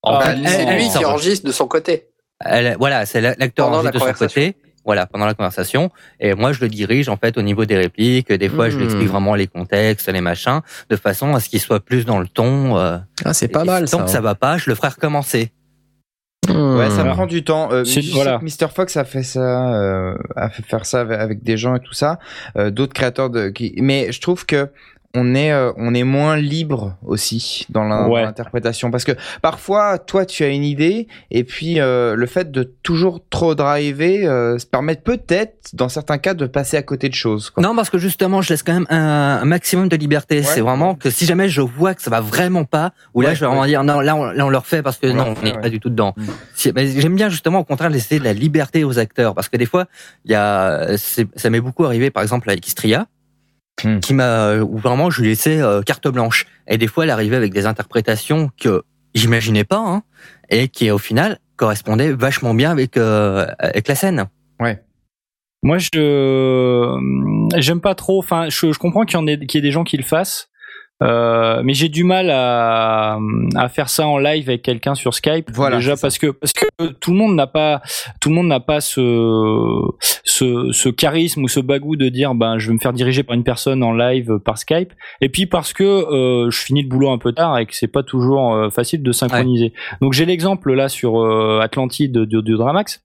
En 0.03 0.13
Bah, 0.19 0.23
fait, 0.35 0.49
c'est 0.49 0.63
elle- 0.63 0.77
lui 0.79 0.89
qui 0.89 1.05
enregistre 1.05 1.47
de 1.47 1.53
son 1.53 1.69
côté. 1.69 2.09
elle- 2.43 2.75
voilà, 2.79 3.05
c'est 3.05 3.21
la- 3.21 3.35
l'acteur 3.37 3.67
Pendant 3.67 3.81
enregistre 3.81 4.07
la 4.07 4.13
de 4.13 4.19
son 4.19 4.25
côté. 4.25 4.57
Voilà, 4.91 5.07
pendant 5.07 5.25
la 5.27 5.35
conversation. 5.35 5.93
Et 6.19 6.35
moi, 6.35 6.51
je 6.53 6.61
le 6.61 6.69
dirige 6.69 7.09
en 7.09 7.17
fait 7.17 7.39
au 7.39 7.43
niveau 7.43 7.65
des 7.65 7.77
répliques. 7.77 8.33
Des 8.33 8.49
fois, 8.49 8.71
je 8.71 8.77
lui 8.77 8.87
explique 8.87 9.07
Hmm. 9.07 9.13
vraiment 9.13 9.35
les 9.37 9.47
contextes, 9.47 10.09
les 10.13 10.21
machins, 10.21 10.63
de 10.89 10.97
façon 10.97 11.33
à 11.33 11.39
ce 11.39 11.49
qu'il 11.49 11.61
soit 11.61 11.79
plus 11.79 12.05
dans 12.05 12.19
le 12.19 12.27
ton. 12.27 12.77
euh, 12.77 12.99
Ah, 13.25 13.33
c'est 13.33 13.47
pas 13.47 13.63
mal 13.65 13.89
Tant 13.89 13.99
ça. 13.99 14.05
que 14.05 14.11
ça 14.11 14.21
va 14.21 14.35
pas, 14.35 14.59
je 14.59 14.69
le 14.69 14.75
ferai 14.75 14.89
recommencer. 14.89 15.53
Ouais, 16.49 16.91
ça 16.91 17.05
prend 17.05 17.27
du 17.27 17.45
temps. 17.45 17.71
Euh, 17.71 17.85
sais 17.85 18.01
voilà. 18.13 18.39
que 18.41 18.45
Mr. 18.45 18.69
Fox 18.75 18.97
a 18.97 19.05
fait 19.05 19.23
ça, 19.23 19.73
euh, 19.75 20.17
a 20.35 20.51
fait 20.51 20.65
faire 20.65 20.85
ça 20.87 21.03
avec, 21.03 21.21
avec 21.21 21.43
des 21.45 21.57
gens 21.57 21.77
et 21.77 21.81
tout 21.81 21.93
ça, 21.93 22.19
euh, 22.57 22.71
d'autres 22.71 22.95
créateurs 22.95 23.31
de. 23.31 23.51
Qui... 23.51 23.75
Mais 23.79 24.11
je 24.11 24.21
trouve 24.21 24.45
que 24.45 24.69
on 25.15 25.35
est, 25.35 25.51
euh, 25.51 25.73
on 25.77 25.93
est 25.95 26.05
moins 26.05 26.37
libre 26.37 26.97
aussi 27.05 27.67
dans 27.69 28.09
Ouais. 28.09 28.23
l'interprétation 28.23 28.91
parce 28.93 29.03
que 29.05 29.13
parfois, 29.43 29.99
toi, 29.99 30.25
tu 30.25 30.45
as 30.45 30.49
une 30.49 30.63
idée 30.63 31.09
et 31.33 31.43
puis 31.43 31.81
euh, 31.81 32.15
le 32.15 32.27
fait 32.27 32.51
de 32.53 32.63
toujours 32.85 33.21
trop 33.29 33.55
driver 33.57 34.25
euh, 34.27 34.59
se 34.59 34.67
permet 34.67 34.95
peut-être, 34.95 35.71
dans 35.75 35.89
certains 35.89 36.19
cas, 36.19 36.35
de 36.35 36.47
passer 36.47 36.77
à 36.77 36.83
côté 36.83 37.09
de 37.09 37.15
choses. 37.15 37.51
quoi. 37.51 37.61
Non, 37.63 37.75
parce 37.75 37.91
que 37.91 37.99
justement, 37.99 38.41
je 38.41 38.51
laisse 38.51 38.63
quand 38.63 38.73
même 38.75 38.87
un, 38.89 39.41
un 39.43 39.45
maximum 39.45 39.89
de 39.89 39.97
liberté. 39.97 40.43
C'est 40.45 40.61
vraiment 40.61 40.95
que 40.95 41.11
si 41.11 41.27
jamais 41.27 41.49
je 41.49 41.61
vois 41.61 41.95
que 41.95 42.03
ça 42.03 42.11
va 42.11 42.21
vraiment 42.21 42.65
pas, 42.65 42.93
ou 43.15 43.21
là, 43.21 43.31
Ouais, 43.31 43.35
je 43.35 43.41
vais 43.41 43.47
vraiment 43.47 43.63
ouais. 43.63 43.69
dire 43.69 43.83
non, 43.83 44.01
là, 44.01 44.15
on, 44.15 44.25
là, 44.27 44.47
on 44.47 44.51
le 44.51 44.59
refait 44.59 44.83
parce 44.83 44.99
que 44.99 45.09
On 45.09 45.15
non, 45.15 45.35
on 45.37 45.43
n'est 45.45 45.53
ouais. 45.55 45.61
pas 45.61 45.71
du 45.71 45.81
tout 45.81 45.91
dedans. 45.91 46.15
Mm. 46.17 46.25
Si- 46.55 46.73
ben, 46.73 46.87
J'aime 47.01 47.17
bien 47.17 47.29
justement, 47.31 47.59
au 47.61 47.65
contraire, 47.65 47.91
laisser 47.91 48.19
de 48.21 48.25
la 48.25 48.33
liberté 48.33 48.85
aux 48.85 48.99
acteurs, 48.99 49.35
parce 49.35 49.49
que 49.49 49.57
des 49.57 49.67
fois, 49.67 49.87
il 50.25 50.31
y 50.31 50.35
a, 50.37 50.97
ça 50.97 51.51
m'est 51.51 51.61
beaucoup 51.61 51.85
arrivé, 51.85 52.11
par 52.11 52.23
exemple, 52.23 52.49
avec 52.49 52.65
Istria, 52.67 53.07
Mm. 53.85 54.01
qui 54.01 54.15
m'a, 54.15 54.57
où 54.57 54.79
vraiment, 54.79 55.11
je 55.11 55.23
lui 55.23 55.29
laissais 55.29 55.61
euh, 55.61 55.83
carte 55.83 56.09
blanche. 56.09 56.47
Et 56.67 56.79
des 56.79 56.87
fois, 56.87 57.05
elle 57.05 57.11
arrivait 57.11 57.37
avec 57.37 57.53
des 57.53 57.67
interprétations 57.67 58.51
que 58.61 58.83
j'imaginais 59.15 59.65
pas, 59.65 59.79
hein, 59.79 60.03
et 60.49 60.69
qui, 60.69 60.91
au 60.91 60.99
final, 60.99 61.39
correspondaient 61.57 62.13
vachement 62.13 62.55
bien 62.55 62.71
avec 62.71 62.97
euh, 62.97 63.47
avec 63.59 63.89
la 63.89 63.95
scène. 63.95 64.27
Moi, 65.63 65.79
je 65.79 67.51
j'aime 67.57 67.81
pas 67.81 67.95
trop. 67.95 68.19
Enfin, 68.19 68.49
je, 68.49 68.73
je 68.73 68.79
comprends 68.79 69.05
qu'il 69.05 69.19
y 69.19 69.23
en 69.23 69.27
ait 69.27 69.39
qu'il 69.39 69.59
y 69.59 69.59
ait 69.59 69.69
des 69.69 69.73
gens 69.73 69.85
qui 69.85 69.97
le 69.99 70.03
fassent, 70.03 70.50
euh, 71.03 71.63
mais 71.65 71.75
j'ai 71.75 71.89
du 71.89 72.05
mal 72.05 72.31
à, 72.31 73.19
à 73.57 73.69
faire 73.69 73.89
ça 73.89 74.07
en 74.07 74.19
live 74.19 74.49
avec 74.49 74.63
quelqu'un 74.63 74.95
sur 74.95 75.15
Skype. 75.15 75.51
Voilà, 75.53 75.77
déjà 75.77 75.97
parce 75.97 76.19
que 76.19 76.29
parce 76.29 76.53
que 76.53 76.67
tout 77.01 77.13
le 77.13 77.17
monde 77.17 77.35
n'a 77.35 77.47
pas 77.47 77.81
tout 78.21 78.29
le 78.29 78.35
monde 78.35 78.49
n'a 78.49 78.61
pas 78.61 78.81
ce 78.81 79.81
ce 80.25 80.71
ce 80.73 80.89
charisme 80.89 81.45
ou 81.45 81.49
ce 81.49 81.61
bagou 81.61 81.97
de 81.97 82.09
dire 82.09 82.35
ben 82.35 82.59
je 82.59 82.69
vais 82.69 82.75
me 82.75 82.79
faire 82.79 82.93
diriger 82.93 83.23
par 83.23 83.35
une 83.35 83.45
personne 83.45 83.83
en 83.83 83.93
live 83.93 84.39
par 84.45 84.59
Skype. 84.59 84.93
Et 85.21 85.29
puis 85.29 85.47
parce 85.47 85.73
que 85.73 85.85
euh, 85.85 86.51
je 86.51 86.59
finis 86.59 86.83
le 86.83 86.89
boulot 86.89 87.11
un 87.11 87.19
peu 87.19 87.33
tard 87.33 87.59
et 87.59 87.67
que 87.67 87.75
c'est 87.75 87.89
pas 87.89 88.03
toujours 88.03 88.55
euh, 88.55 88.71
facile 88.71 89.03
de 89.03 89.13
synchroniser. 89.13 89.73
Donc 90.01 90.13
j'ai 90.13 90.27
l'exemple 90.27 90.73
là 90.73 90.89
sur 90.89 91.21
euh, 91.21 91.61
Atlantide 91.61 92.13
de, 92.13 92.25
de 92.25 92.57
Dramax. 92.57 93.03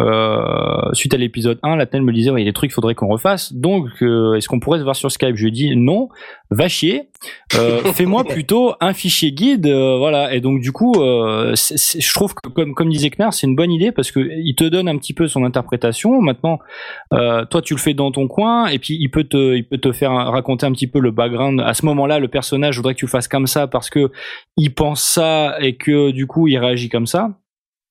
Euh, 0.00 0.92
suite 0.92 1.14
à 1.14 1.16
l'épisode 1.16 1.58
1, 1.62 1.76
la 1.76 1.86
me 2.00 2.12
disait, 2.12 2.30
ouais, 2.30 2.42
il 2.42 2.44
y 2.44 2.48
a 2.48 2.50
des 2.50 2.54
trucs 2.54 2.70
qu'il 2.70 2.74
faudrait 2.74 2.94
qu'on 2.94 3.08
refasse. 3.08 3.52
Donc, 3.52 3.88
euh, 4.02 4.34
est-ce 4.34 4.48
qu'on 4.48 4.60
pourrait 4.60 4.78
se 4.78 4.84
voir 4.84 4.96
sur 4.96 5.10
Skype? 5.10 5.36
Je 5.36 5.42
lui 5.42 5.48
ai 5.48 5.52
dit, 5.52 5.76
non, 5.76 6.08
va 6.54 6.68
chier. 6.68 7.08
Euh, 7.54 7.80
Fais-moi 7.94 8.24
plutôt 8.24 8.74
un 8.80 8.92
fichier 8.92 9.32
guide, 9.32 9.66
euh, 9.66 9.96
voilà. 9.98 10.34
Et 10.34 10.40
donc, 10.40 10.60
du 10.60 10.72
coup, 10.72 10.94
euh, 10.96 11.54
je 11.54 12.14
trouve 12.14 12.34
que, 12.34 12.48
comme, 12.48 12.74
comme 12.74 12.90
disait 12.90 13.10
Knar, 13.10 13.32
c'est 13.32 13.46
une 13.46 13.56
bonne 13.56 13.72
idée 13.72 13.92
parce 13.92 14.10
que 14.10 14.20
il 14.20 14.54
te 14.54 14.64
donne 14.64 14.88
un 14.88 14.96
petit 14.98 15.14
peu 15.14 15.26
son 15.28 15.44
interprétation. 15.44 16.20
Maintenant, 16.20 16.58
euh, 17.12 17.44
toi, 17.44 17.62
tu 17.62 17.74
le 17.74 17.80
fais 17.80 17.94
dans 17.94 18.10
ton 18.10 18.28
coin 18.28 18.66
et 18.66 18.78
puis 18.78 18.96
il 19.00 19.10
peut 19.10 19.24
te, 19.24 19.54
il 19.54 19.66
peut 19.66 19.78
te 19.78 19.92
faire 19.92 20.12
raconter 20.12 20.66
un 20.66 20.72
petit 20.72 20.86
peu 20.86 21.00
le 21.00 21.10
background. 21.10 21.60
À 21.60 21.74
ce 21.74 21.84
moment-là, 21.86 22.18
le 22.18 22.28
personnage, 22.28 22.74
je 22.74 22.80
voudrais 22.80 22.94
que 22.94 23.00
tu 23.00 23.06
le 23.06 23.10
fasses 23.10 23.28
comme 23.28 23.46
ça 23.46 23.66
parce 23.66 23.90
que 23.90 24.10
il 24.56 24.74
pense 24.74 25.02
ça 25.02 25.56
et 25.60 25.76
que 25.76 26.10
du 26.10 26.26
coup, 26.26 26.48
il 26.48 26.58
réagit 26.58 26.88
comme 26.88 27.06
ça. 27.06 27.30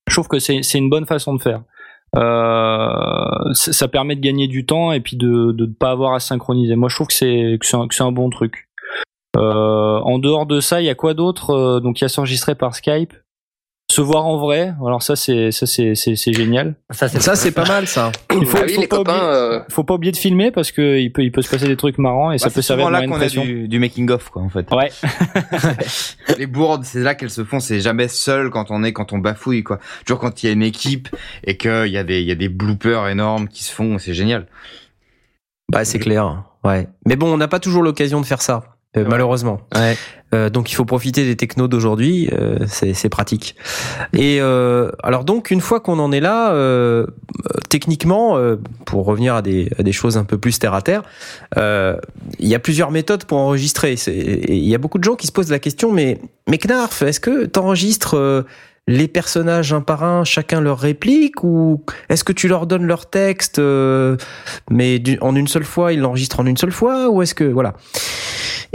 Je 0.07 0.13
trouve 0.15 0.27
que 0.27 0.39
c'est 0.39 0.63
c'est 0.63 0.77
une 0.77 0.89
bonne 0.89 1.05
façon 1.05 1.33
de 1.33 1.41
faire. 1.41 1.61
Euh, 2.15 3.53
ça 3.53 3.87
permet 3.87 4.15
de 4.15 4.21
gagner 4.21 4.47
du 4.47 4.65
temps 4.65 4.91
et 4.91 4.99
puis 4.99 5.17
de 5.17 5.55
ne 5.57 5.65
pas 5.65 5.91
avoir 5.91 6.13
à 6.13 6.19
synchroniser. 6.19 6.75
Moi, 6.75 6.89
je 6.89 6.95
trouve 6.95 7.07
que 7.07 7.13
c'est 7.13 7.57
un, 7.73 7.87
un 8.05 8.11
bon 8.11 8.29
truc. 8.29 8.67
Euh, 9.35 9.99
en 9.99 10.19
dehors 10.19 10.45
de 10.45 10.59
ça, 10.59 10.81
il 10.81 10.85
y 10.85 10.89
a 10.89 10.95
quoi 10.95 11.13
d'autre? 11.13 11.49
Euh, 11.51 11.79
Donc, 11.79 11.99
il 11.99 12.03
y 12.03 12.05
a 12.05 12.09
s'enregistrer 12.09 12.55
par 12.55 12.75
Skype, 12.75 13.13
se 13.91 14.01
voir 14.01 14.25
en 14.25 14.37
vrai. 14.37 14.73
Alors 14.85 15.03
ça, 15.03 15.15
c'est 15.15 15.51
ça, 15.51 15.67
c'est 15.67 15.93
c'est 15.93 16.15
c'est 16.15 16.33
génial. 16.33 16.75
Ça, 16.89 17.07
c'est 17.07 17.21
Ça, 17.21 17.35
c'est 17.35 17.51
pas 17.51 17.65
mal 17.65 17.85
ça. 17.87 18.11
Il 18.31 18.45
faut, 18.45 18.57
Ah 18.59 18.63
oui, 18.65 18.73
faut 18.73 18.81
les 18.81 18.87
pas 18.87 18.97
copains. 18.97 19.11
oublier, 19.13 19.27
euh, 19.29 19.59
faut 19.69 19.83
pas 19.83 19.93
oublier 19.93 20.11
de 20.11 20.17
filmer 20.17 20.49
parce 20.51 20.71
que 20.71 20.97
il 20.99 21.11
peut 21.11 21.21
il 21.21 21.31
peut 21.31 21.41
se 21.43 21.49
passer 21.49 21.67
des 21.67 21.75
trucs 21.77 21.97
marrants 21.99 22.31
et 22.31 22.37
ça 22.39 22.47
Bah, 22.47 22.53
peut 22.55 22.61
servir 22.63 22.87
de 22.87 22.91
là 22.91 23.05
qu'on 23.05 23.21
a 23.21 23.27
du, 23.27 23.67
du 23.67 23.79
making 23.79 24.09
of 24.09 24.29
quoi 24.29 24.41
en 24.41 24.49
fait. 24.49 24.67
Ouais. 24.71 24.89
Les 26.37 26.47
bourdes, 26.47 26.85
c'est 26.85 27.01
là 27.01 27.13
qu'elles 27.13 27.29
se 27.29 27.43
font. 27.43 27.59
C'est 27.59 27.81
jamais 27.81 28.07
seul 28.07 28.49
quand 28.49 28.71
on 28.71 28.83
est, 28.83 28.93
quand 28.93 29.13
on 29.13 29.19
bafouille, 29.19 29.63
quoi. 29.63 29.79
Toujours 30.05 30.19
quand 30.19 30.41
il 30.41 30.47
y 30.47 30.49
a 30.49 30.53
une 30.53 30.63
équipe 30.63 31.09
et 31.43 31.57
qu'il 31.57 31.87
y 31.87 31.97
a 31.97 32.03
des, 32.03 32.21
il 32.21 32.27
y 32.27 32.31
a 32.31 32.35
des 32.35 32.49
bloopers 32.49 33.07
énormes 33.09 33.47
qui 33.47 33.63
se 33.63 33.71
font, 33.73 33.97
c'est 33.99 34.13
génial. 34.13 34.47
Bah, 35.71 35.85
c'est 35.85 35.99
clair. 35.99 36.43
Ouais. 36.63 36.87
Mais 37.05 37.15
bon, 37.15 37.33
on 37.33 37.37
n'a 37.37 37.47
pas 37.47 37.59
toujours 37.59 37.83
l'occasion 37.83 38.21
de 38.21 38.25
faire 38.25 38.41
ça. 38.41 38.63
Euh, 38.97 39.05
malheureusement. 39.07 39.61
Ouais. 39.75 39.97
Euh, 40.33 40.49
donc 40.49 40.71
il 40.71 40.75
faut 40.75 40.85
profiter 40.85 41.25
des 41.25 41.35
technos 41.35 41.67
d'aujourd'hui, 41.67 42.29
euh, 42.33 42.57
c'est 42.67 43.09
pratique. 43.09 43.55
Et 44.13 44.39
euh, 44.41 44.89
alors 45.03 45.23
donc 45.25 45.51
une 45.51 45.61
fois 45.61 45.79
qu'on 45.79 45.99
en 45.99 46.11
est 46.11 46.19
là, 46.19 46.53
euh, 46.53 47.05
techniquement, 47.69 48.37
euh, 48.37 48.57
pour 48.85 49.05
revenir 49.05 49.35
à 49.35 49.41
des, 49.41 49.69
à 49.77 49.83
des 49.83 49.91
choses 49.91 50.17
un 50.17 50.23
peu 50.23 50.37
plus 50.37 50.57
terre 50.57 50.73
à 50.73 50.81
terre, 50.81 51.03
euh, 51.57 51.97
il 52.39 52.47
y 52.47 52.55
a 52.55 52.59
plusieurs 52.59 52.91
méthodes 52.91 53.25
pour 53.25 53.37
enregistrer. 53.37 53.95
Il 54.07 54.67
y 54.67 54.73
a 54.73 54.79
beaucoup 54.79 54.97
de 54.97 55.03
gens 55.03 55.15
qui 55.15 55.27
se 55.27 55.31
posent 55.31 55.51
la 55.51 55.59
question, 55.59 55.91
mais 55.91 56.19
mais 56.49 56.57
Knarf, 56.57 57.03
est-ce 57.03 57.19
que 57.19 57.45
t'enregistres 57.45 58.45
les 58.87 59.07
personnages 59.07 59.71
un 59.73 59.81
par 59.81 60.03
un, 60.03 60.23
chacun 60.23 60.59
leur 60.59 60.79
réplique, 60.79 61.43
ou 61.43 61.83
est-ce 62.09 62.23
que 62.23 62.33
tu 62.33 62.47
leur 62.47 62.67
donnes 62.67 62.85
leur 62.85 63.09
texte, 63.09 63.59
euh, 63.59 64.17
mais 64.69 65.01
en 65.21 65.35
une 65.35 65.47
seule 65.47 65.63
fois, 65.63 65.93
ils 65.93 65.99
l'enregistrent 65.99 66.39
en 66.41 66.45
une 66.45 66.57
seule 66.57 66.71
fois, 66.71 67.09
ou 67.09 67.21
est-ce 67.21 67.33
que 67.33 67.45
voilà. 67.45 67.75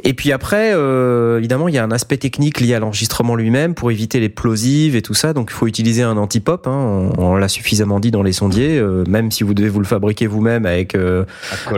Et 0.04 0.14
puis 0.14 0.32
après, 0.32 0.72
euh, 0.74 1.38
évidemment, 1.38 1.68
il 1.68 1.74
y 1.74 1.78
a 1.78 1.84
un 1.84 1.90
aspect 1.90 2.16
technique 2.16 2.60
lié 2.60 2.74
à 2.74 2.78
l'enregistrement 2.78 3.34
lui-même 3.34 3.74
pour 3.74 3.90
éviter 3.90 4.20
les 4.20 4.28
plosives 4.28 4.94
et 4.94 5.02
tout 5.02 5.14
ça. 5.14 5.32
Donc, 5.32 5.48
il 5.50 5.54
faut 5.54 5.66
utiliser 5.66 6.02
un 6.02 6.16
anti-pop. 6.16 6.66
Hein, 6.66 7.10
on 7.18 7.28
on 7.28 7.36
l'a 7.36 7.48
suffisamment 7.48 8.00
dit 8.00 8.10
dans 8.10 8.22
les 8.22 8.32
sondiers. 8.32 8.78
euh, 8.78 9.04
même 9.08 9.30
si 9.30 9.44
vous 9.44 9.54
devez 9.54 9.68
vous 9.68 9.80
le 9.80 9.86
fabriquer 9.86 10.26
vous-même 10.26 10.66
avec 10.66 10.94
euh, 10.94 11.24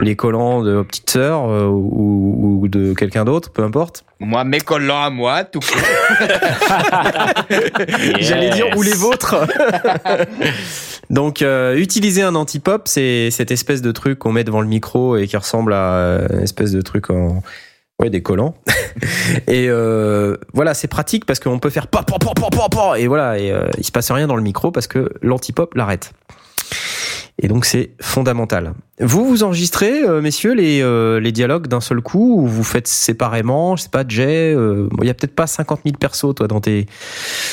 les 0.00 0.16
collants 0.16 0.62
de 0.62 0.72
vos 0.72 0.84
petites 0.84 1.10
sœurs 1.10 1.48
euh, 1.48 1.66
ou, 1.66 2.60
ou 2.62 2.68
de 2.68 2.94
quelqu'un 2.94 3.24
d'autre, 3.24 3.50
peu 3.50 3.62
importe. 3.62 4.04
Moi, 4.20 4.44
mes 4.44 4.60
collants 4.60 5.02
à 5.02 5.10
moi, 5.10 5.44
tout 5.44 5.60
court. 5.60 5.80
J'allais 8.20 8.50
dire 8.50 8.76
ou 8.76 8.82
les 8.82 8.92
vôtres. 8.92 9.34
Donc, 11.10 11.42
euh, 11.42 11.74
utiliser 11.76 12.22
un 12.22 12.34
anti-pop, 12.34 12.82
c'est 12.84 13.30
cette 13.30 13.50
espèce 13.50 13.82
de 13.82 13.90
truc 13.92 14.18
qu'on 14.18 14.32
met 14.32 14.44
devant 14.44 14.60
le 14.60 14.68
micro 14.68 15.16
et 15.16 15.26
qui 15.26 15.36
ressemble 15.36 15.72
à 15.72 16.20
une 16.30 16.42
espèce 16.42 16.70
de 16.70 16.82
truc 16.82 17.10
en 17.10 17.42
Ouais, 18.00 18.08
des 18.10 18.22
collants. 18.22 18.54
et 19.46 19.66
euh, 19.68 20.36
voilà, 20.54 20.72
c'est 20.74 20.88
pratique 20.88 21.26
parce 21.26 21.38
qu'on 21.38 21.58
peut 21.58 21.70
faire 21.70 21.86
pa 21.86 22.02
pa 22.02 22.16
pa 22.18 22.32
pa 22.34 22.68
pa 22.70 22.98
et 22.98 23.06
voilà, 23.06 23.38
et 23.38 23.52
euh, 23.52 23.68
il 23.78 23.84
se 23.84 23.92
passe 23.92 24.10
rien 24.10 24.26
dans 24.26 24.36
le 24.36 24.42
micro 24.42 24.70
parce 24.72 24.86
que 24.86 25.10
l'anti-pop 25.20 25.74
l'arrête. 25.74 26.12
Et 27.42 27.48
donc 27.48 27.64
c'est 27.64 27.90
fondamental. 28.02 28.74
Vous 29.00 29.24
vous 29.26 29.42
enregistrez, 29.44 30.02
euh, 30.02 30.20
messieurs, 30.20 30.52
les 30.52 30.82
euh, 30.82 31.20
les 31.20 31.32
dialogues 31.32 31.68
d'un 31.68 31.80
seul 31.80 32.02
coup 32.02 32.42
ou 32.42 32.46
vous 32.46 32.64
faites 32.64 32.86
séparément 32.86 33.76
Je 33.76 33.84
sais 33.84 33.88
pas, 33.88 34.04
Jay. 34.06 34.52
euh, 34.54 34.88
bon, 34.90 35.02
il 35.02 35.06
y 35.06 35.10
a 35.10 35.14
peut-être 35.14 35.34
pas 35.34 35.46
50 35.46 35.80
000 35.86 35.96
persos 35.98 36.34
toi 36.34 36.48
dans 36.48 36.60
tes. 36.60 36.84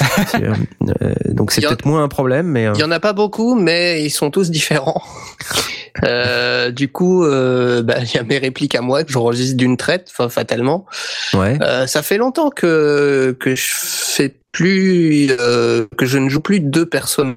euh, 0.35 0.53
euh, 1.01 1.13
donc 1.29 1.51
c'est 1.51 1.61
Il 1.61 1.67
peut-être 1.67 1.85
moins 1.85 2.03
un 2.03 2.09
problème, 2.09 2.47
mais. 2.47 2.67
euh, 2.67 2.73
Il 2.75 2.81
y 2.81 2.83
en 2.83 2.91
a 2.91 2.99
pas 2.99 3.13
beaucoup, 3.13 3.55
mais 3.55 4.03
ils 4.03 4.09
sont 4.11 4.29
tous 4.29 4.49
différents. 4.51 5.01
Euh, 6.03 6.71
du 6.71 6.91
coup, 6.91 7.23
euh, 7.23 7.81
bah, 7.81 7.95
il 8.01 8.13
y 8.13 8.17
a 8.17 8.23
mes 8.23 8.37
répliques 8.37 8.75
à 8.75 8.81
moi 8.81 9.03
que 9.03 9.11
j'enregistre 9.11 9.57
d'une 9.57 9.77
traite, 9.77 10.07
enfin 10.11 10.29
fatalement. 10.29 10.85
Ouais. 11.33 11.57
Euh, 11.61 11.87
ça 11.87 12.01
fait 12.01 12.17
longtemps 12.17 12.49
que 12.49 13.35
que 13.39 13.55
je 13.55 13.67
fais 13.73 14.35
plus, 14.51 15.29
euh, 15.39 15.85
que 15.97 16.05
je 16.05 16.17
ne 16.17 16.29
joue 16.29 16.41
plus 16.41 16.59
deux 16.59 16.85
personnages. 16.85 17.35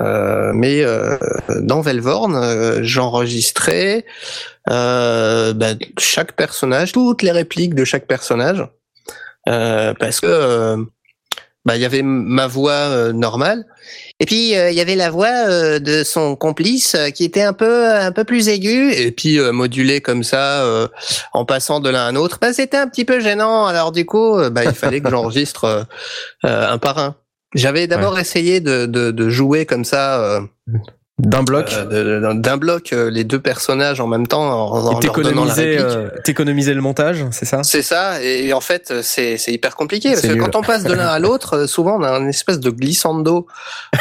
Euh, 0.00 0.52
mais 0.54 0.82
euh, 0.82 1.18
dans 1.60 1.82
Velvorn, 1.82 2.82
j'enregistrais 2.82 4.06
euh, 4.70 5.52
bah, 5.52 5.74
chaque 5.98 6.32
personnage, 6.32 6.92
toutes 6.92 7.22
les 7.22 7.32
répliques 7.32 7.74
de 7.74 7.84
chaque 7.84 8.06
personnage, 8.06 8.66
euh, 9.48 9.94
parce 9.98 10.20
que 10.20 10.26
euh, 10.26 10.76
bah, 11.64 11.76
il 11.76 11.82
y 11.82 11.84
avait 11.84 12.02
ma 12.02 12.46
voix 12.46 12.72
euh, 12.72 13.12
normale, 13.12 13.66
et 14.18 14.26
puis 14.26 14.56
euh, 14.56 14.70
il 14.70 14.76
y 14.76 14.80
avait 14.80 14.96
la 14.96 15.10
voix 15.10 15.28
euh, 15.48 15.78
de 15.78 16.04
son 16.04 16.36
complice 16.36 16.96
qui 17.14 17.24
était 17.24 17.42
un 17.42 17.52
peu 17.52 17.88
un 17.88 18.12
peu 18.12 18.24
plus 18.24 18.48
aiguë, 18.48 18.92
et 18.92 19.12
puis 19.12 19.38
modulée 19.38 20.00
comme 20.00 20.22
ça 20.22 20.62
euh, 20.62 20.88
en 21.32 21.44
passant 21.44 21.80
de 21.80 21.90
l'un 21.90 22.06
à 22.06 22.08
un 22.08 22.16
autre. 22.16 22.38
Bah, 22.40 22.52
c'était 22.52 22.76
un 22.76 22.88
petit 22.88 23.04
peu 23.04 23.20
gênant. 23.20 23.66
Alors 23.66 23.92
du 23.92 24.06
coup, 24.06 24.36
bah, 24.50 24.64
il 24.64 24.72
fallait 24.74 25.00
que 25.00 25.10
j'enregistre 25.10 25.86
un 26.42 26.78
par 26.78 26.98
un. 26.98 27.16
J'avais 27.54 27.86
d'abord 27.86 28.18
essayé 28.18 28.60
de, 28.60 28.86
de, 28.86 29.10
de 29.10 29.28
jouer 29.28 29.66
comme 29.66 29.84
ça. 29.84 30.40
D'un 31.22 31.42
bloc. 31.42 31.72
euh, 31.72 32.32
d'un 32.34 32.56
bloc 32.56 32.92
euh, 32.92 33.10
les 33.10 33.24
deux 33.24 33.40
personnages 33.40 34.00
en 34.00 34.06
même 34.06 34.26
temps 34.26 34.42
en, 34.42 34.94
en 34.94 34.96
et 34.98 35.00
t'économiser, 35.00 35.78
euh, 35.78 36.74
le 36.74 36.80
montage, 36.80 37.24
c'est 37.30 37.44
ça? 37.44 37.62
C'est 37.62 37.82
ça, 37.82 38.22
et 38.22 38.52
en 38.52 38.60
fait, 38.60 39.02
c'est 39.02 39.36
c'est 39.36 39.52
hyper 39.52 39.76
compliqué 39.76 40.10
parce 40.10 40.22
que 40.22 40.28
nul. 40.28 40.40
quand 40.40 40.56
on 40.56 40.62
passe 40.62 40.84
de 40.84 40.92
l'un 40.94 41.06
à 41.08 41.18
l'autre, 41.18 41.66
souvent 41.66 41.98
on 41.98 42.02
a 42.02 42.10
une 42.18 42.28
espèce 42.28 42.58
de 42.58 42.70
glissando 42.70 43.46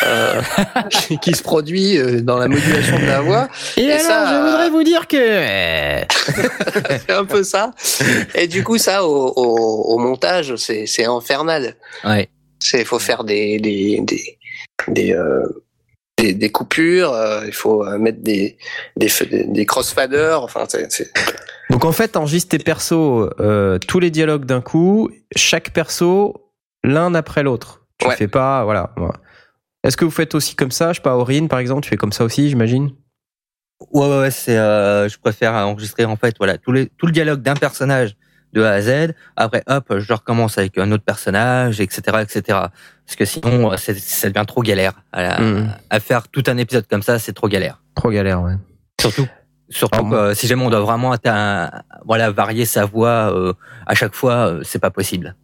euh, 0.06 0.42
qui 1.22 1.34
se 1.34 1.44
produit 1.44 1.98
dans 2.24 2.38
la 2.38 2.48
modulation 2.48 2.98
de 2.98 3.06
la 3.06 3.22
voix. 3.22 3.50
Et, 3.76 3.92
alors, 3.92 4.02
ça, 4.02 4.28
je 4.30 4.46
voudrais 4.50 4.70
vous 4.70 4.84
dire 4.84 5.08
que. 5.08 5.18
c'est 7.08 7.14
un 7.14 7.26
peu 7.26 7.44
ça. 7.44 7.72
Et 8.36 8.48
du 8.48 8.64
coup, 8.64 8.78
ça, 8.78 9.06
au, 9.06 9.34
au, 9.36 9.94
au 9.94 9.98
montage, 9.98 10.56
c'est 10.56 10.86
c'est 10.86 11.06
infernal. 11.06 11.76
Ouais. 12.06 12.30
C'est 12.60 12.86
faut 12.86 13.00
faire 13.00 13.24
des 13.24 13.60
des 13.60 14.00
des 14.02 14.38
des, 14.88 15.14
euh, 15.14 15.44
des, 16.22 16.34
des 16.34 16.50
coupures. 16.52 17.12
euh, 17.14 17.44
il 17.46 17.54
faut 17.54 17.86
euh, 17.86 17.98
mettre 17.98 18.22
des 18.22 18.58
des 18.96 19.10
des, 19.30 19.44
des 19.46 19.66
crossfaders. 19.66 20.44
Enfin, 20.44 20.66
c'est 20.68 20.92
c'est- 20.92 21.12
Donc 21.70 21.86
en 21.86 21.92
fait, 21.92 22.10
t'enregistres 22.10 22.50
tes 22.58 22.64
persos, 22.64 23.30
euh, 23.40 23.78
tous 23.88 24.00
les 24.00 24.12
dialogues 24.12 24.46
d'un 24.46 24.62
coup, 24.62 25.10
chaque 25.36 25.72
perso 25.72 26.52
l'un 26.84 27.14
après 27.16 27.44
l'autre. 27.44 27.86
Tu 28.00 28.08
Ouais. 28.08 28.16
fais 28.16 28.28
pas, 28.30 28.64
voilà. 28.64 28.94
voilà. 28.98 29.16
Est-ce 29.84 29.98
que 29.98 30.06
vous 30.06 30.12
faites 30.12 30.34
aussi 30.36 30.56
comme 30.56 30.72
ça? 30.72 30.94
Je 30.94 30.98
sais 30.98 31.02
pas, 31.04 31.16
Aurine 31.18 31.48
par 31.48 31.60
exemple, 31.60 31.82
tu 31.82 31.90
fais 31.90 31.98
comme 31.98 32.12
ça 32.14 32.24
aussi, 32.24 32.50
j'imagine? 32.50 32.92
Ouais, 33.94 34.08
ouais, 34.08 34.20
ouais, 34.20 34.32
c'est, 34.32 34.58
euh, 34.58 35.08
je 35.08 35.18
préfère 35.18 35.54
enregistrer 35.54 36.04
en 36.06 36.16
fait, 36.18 36.36
voilà, 36.38 36.58
tout, 36.58 36.72
les, 36.74 36.88
tout 36.98 37.06
le 37.06 37.12
dialogue 37.14 37.42
d'un 37.42 37.54
personnage 37.56 38.16
de 38.54 38.64
A 38.64 38.72
à 38.72 38.82
Z. 38.82 39.14
Après, 39.36 39.64
hop, 39.68 39.94
je 39.98 40.14
recommence 40.14 40.58
avec 40.58 40.78
un 40.78 40.92
autre 40.92 41.04
personnage, 41.04 41.80
etc., 41.82 42.02
etc. 42.22 42.42
Parce 43.06 43.16
que 43.18 43.26
sinon, 43.26 43.72
euh, 43.72 43.78
c'est- 43.78 43.98
ça 44.00 44.30
devient 44.30 44.46
trop 44.48 44.62
galère. 44.62 44.94
À, 45.12 45.24
la- 45.24 45.40
Mhm. 45.40 45.70
à 45.90 46.00
faire 46.00 46.28
tout 46.28 46.44
un 46.48 46.58
épisode 46.58 46.86
comme 46.88 47.02
ça, 47.04 47.20
c'est 47.20 47.34
trop 47.34 47.48
galère. 47.48 47.82
Trop 47.96 48.10
galère, 48.12 48.42
ouais. 48.42 48.54
Surtout, 49.02 49.28
surtout 49.70 50.00
Alors, 50.00 50.10
que 50.10 50.16
euh, 50.16 50.34
si 50.34 50.48
jamais 50.48 50.64
on 50.64 50.70
doit 50.70 50.80
vraiment 50.82 51.12
atteindre- 51.12 51.72
voilà, 52.06 52.32
varier 52.32 52.66
sa 52.66 52.86
voix 52.86 53.32
euh, 53.34 53.54
à 53.88 53.96
chaque 53.96 54.14
fois, 54.16 54.48
euh, 54.50 54.62
c'est 54.64 54.80
pas 54.80 54.92
possible. 54.92 55.36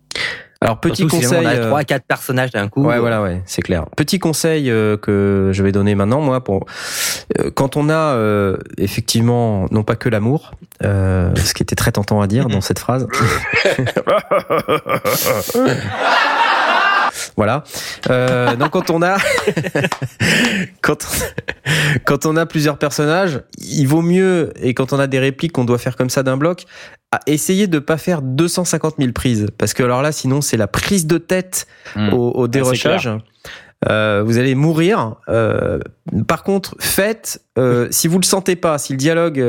Alors 0.66 0.80
petit 0.80 1.04
Surtout 1.04 1.18
conseil. 1.18 1.46
on 1.46 1.46
a 1.46 1.54
euh, 1.54 1.68
trois, 1.68 1.84
quatre 1.84 2.06
personnages 2.06 2.52
d'un 2.52 2.68
coup. 2.68 2.84
Ouais, 2.84 2.96
euh, 2.96 3.00
voilà, 3.00 3.22
ouais, 3.22 3.44
c'est 3.46 3.62
clair. 3.62 3.86
Petit 3.96 4.18
conseil 4.18 4.72
euh, 4.72 4.98
que 4.98 5.52
je 5.54 5.62
vais 5.62 5.72
donner 5.72 5.94
maintenant, 5.94 6.22
moi, 6.22 6.44
pour 6.44 6.66
quand 7.54 7.78
on 7.78 7.90
a 7.90 7.94
euh, 7.94 8.58
effectivement 8.78 9.68
non 9.70 9.84
pas 9.84 9.96
que 9.96 10.10
l'amour, 10.10 10.54
euh, 10.84 11.30
ce 11.36 11.54
qui 11.54 11.62
était 11.62 11.76
très 11.76 11.92
tentant 11.92 12.20
à 12.20 12.28
dire 12.28 12.48
dans 12.50 12.62
cette 12.62 12.80
phrase. 12.80 13.08
voilà. 17.38 17.64
Euh, 18.10 18.56
donc 18.56 18.72
quand 18.72 18.90
on 18.90 19.02
a 19.02 19.18
quand 20.82 20.98
quand 22.06 22.26
on 22.26 22.36
a 22.38 22.46
plusieurs 22.46 22.78
personnages, 22.78 23.42
il 23.58 23.86
vaut 23.86 24.02
mieux 24.02 24.52
et 24.62 24.74
quand 24.74 24.94
on 24.94 25.00
a 25.00 25.08
des 25.08 25.20
répliques 25.20 25.52
qu'on 25.52 25.66
doit 25.66 25.78
faire 25.78 25.96
comme 25.96 26.10
ça 26.10 26.24
d'un 26.24 26.38
bloc, 26.38 26.66
à 27.16 27.20
essayer 27.28 27.68
de 27.68 27.80
pas 27.80 27.98
faire 27.98 28.22
250 28.22 28.96
000 29.00 29.12
prises 29.14 29.48
parce 29.58 29.74
que 29.74 29.84
alors 29.84 30.02
là 30.02 30.12
sinon 30.12 30.42
c'est 30.42 30.58
la 30.58 30.68
prise 30.68 31.08
de 31.08 31.18
tête 31.18 31.68
Hmm. 31.96 32.14
au, 32.14 32.32
au 32.32 32.48
dérochage. 32.48 33.10
Euh, 33.90 34.24
vous 34.26 34.38
allez 34.38 34.56
mourir. 34.56 35.16
Euh, 35.30 35.80
par 36.28 36.44
contre, 36.44 36.76
faites, 36.80 37.42
euh, 37.58 37.88
si 37.92 38.08
vous 38.08 38.18
le 38.20 38.26
sentez 38.26 38.56
pas, 38.56 38.78
si 38.78 38.94
le 38.94 38.98
dialogue, 38.98 39.44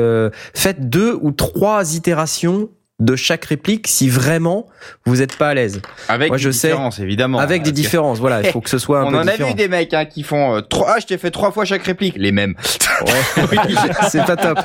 faites 0.53 0.89
deux 0.89 1.17
ou 1.21 1.31
trois 1.31 1.95
itérations 1.95 2.69
de 2.99 3.15
chaque 3.15 3.45
réplique 3.45 3.87
si 3.87 4.09
vraiment 4.09 4.65
vous 5.05 5.17
n'êtes 5.17 5.35
pas 5.37 5.49
à 5.49 5.53
l'aise. 5.53 5.81
Avec 6.07 6.29
Moi, 6.29 6.37
des 6.37 6.43
je 6.43 6.49
sais. 6.51 6.69
différences, 6.69 6.99
évidemment. 6.99 7.37
Avec 7.37 7.61
des 7.61 7.71
différences, 7.71 8.19
voilà, 8.19 8.41
il 8.41 8.49
faut 8.51 8.59
que 8.61 8.69
ce 8.71 8.79
soit 8.79 8.99
un 9.01 9.05
On 9.07 9.11
peu 9.11 9.17
en 9.17 9.27
a 9.27 9.35
vu 9.35 9.53
des 9.53 9.67
mecs 9.67 9.93
hein, 9.93 10.05
qui 10.05 10.23
font 10.23 10.55
euh, 10.55 10.61
trois. 10.61 10.93
Ah, 10.95 10.99
je 10.99 11.05
t'ai 11.05 11.17
fait 11.19 11.29
trois 11.29 11.51
fois 11.51 11.63
chaque 11.65 11.83
réplique, 11.83 12.15
les 12.17 12.31
mêmes. 12.31 12.55
Ouais, 12.99 13.45
c'est 14.09 14.25
pas 14.25 14.35
top. 14.35 14.57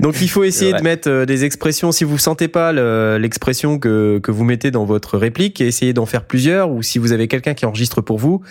Donc 0.00 0.16
il 0.20 0.28
faut 0.28 0.42
essayer 0.42 0.72
de 0.72 0.82
mettre 0.82 1.08
euh, 1.08 1.24
des 1.24 1.44
expressions. 1.44 1.92
Si 1.92 2.02
vous 2.02 2.18
sentez 2.18 2.48
pas 2.48 2.72
le- 2.72 3.18
l'expression 3.20 3.78
que, 3.78 4.18
que 4.20 4.32
vous 4.32 4.42
mettez 4.42 4.72
dans 4.72 4.84
votre 4.84 5.16
réplique, 5.16 5.60
essayez 5.60 5.92
d'en 5.92 6.06
faire 6.06 6.24
plusieurs. 6.24 6.70
Ou 6.72 6.82
si 6.82 6.98
vous 6.98 7.12
avez 7.12 7.28
quelqu'un 7.28 7.54
qui 7.54 7.66
enregistre 7.66 8.00
pour 8.00 8.18
vous, 8.18 8.42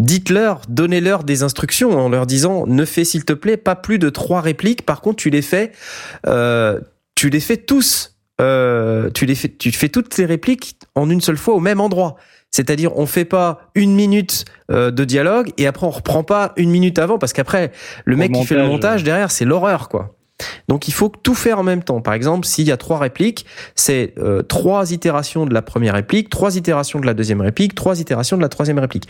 dites-leur, 0.00 0.62
donnez-leur 0.68 1.22
des 1.22 1.44
instructions 1.44 1.96
en 1.96 2.08
leur 2.08 2.26
disant 2.26 2.64
ne 2.66 2.84
fais 2.84 3.04
s'il 3.04 3.24
te 3.24 3.32
plaît 3.34 3.56
pas 3.56 3.76
plus 3.76 4.00
de 4.00 4.08
trois 4.10 4.40
répliques. 4.40 4.84
Par 4.84 5.00
contre, 5.00 5.16
tu 5.18 5.30
les 5.30 5.42
fais, 5.42 5.70
euh, 6.26 6.80
tu 7.20 7.28
les 7.28 7.40
fais 7.40 7.58
tous. 7.58 8.16
Euh, 8.40 9.10
tu 9.10 9.26
les 9.26 9.34
fais, 9.34 9.50
tu 9.50 9.70
fais 9.72 9.90
toutes 9.90 10.16
les 10.16 10.24
répliques 10.24 10.78
en 10.94 11.10
une 11.10 11.20
seule 11.20 11.36
fois 11.36 11.52
au 11.52 11.60
même 11.60 11.78
endroit. 11.78 12.16
C'est-à-dire, 12.50 12.96
on 12.96 13.04
fait 13.04 13.26
pas 13.26 13.70
une 13.74 13.94
minute 13.94 14.46
euh, 14.70 14.90
de 14.90 15.04
dialogue 15.04 15.52
et 15.58 15.66
après 15.66 15.86
on 15.86 15.90
reprend 15.90 16.24
pas 16.24 16.54
une 16.56 16.70
minute 16.70 16.98
avant 16.98 17.18
parce 17.18 17.34
qu'après 17.34 17.72
le 18.06 18.16
mec 18.16 18.32
qui 18.32 18.46
fait 18.46 18.54
le 18.54 18.62
montage, 18.62 18.72
montage 18.72 19.04
derrière, 19.04 19.30
c'est 19.30 19.44
l'horreur 19.44 19.90
quoi. 19.90 20.16
Donc 20.68 20.88
il 20.88 20.94
faut 20.94 21.12
tout 21.22 21.34
faire 21.34 21.58
en 21.58 21.62
même 21.62 21.84
temps. 21.84 22.00
Par 22.00 22.14
exemple, 22.14 22.46
s'il 22.46 22.66
y 22.66 22.72
a 22.72 22.78
trois 22.78 22.98
répliques, 22.98 23.44
c'est 23.74 24.14
euh, 24.16 24.40
trois 24.40 24.90
itérations 24.90 25.44
de 25.44 25.52
la 25.52 25.60
première 25.60 25.92
réplique, 25.92 26.30
trois 26.30 26.56
itérations 26.56 27.00
de 27.00 27.06
la 27.06 27.12
deuxième 27.12 27.42
réplique, 27.42 27.74
trois 27.74 28.00
itérations 28.00 28.38
de 28.38 28.42
la 28.42 28.48
troisième 28.48 28.78
réplique. 28.78 29.06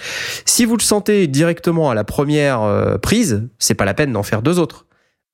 Si 0.46 0.64
vous 0.64 0.76
le 0.76 0.82
sentez 0.82 1.28
directement 1.28 1.90
à 1.90 1.94
la 1.94 2.02
première 2.02 2.62
euh, 2.62 2.98
prise, 2.98 3.48
c'est 3.60 3.74
pas 3.74 3.84
la 3.84 3.94
peine 3.94 4.12
d'en 4.12 4.24
faire 4.24 4.42
deux 4.42 4.58
autres. 4.58 4.86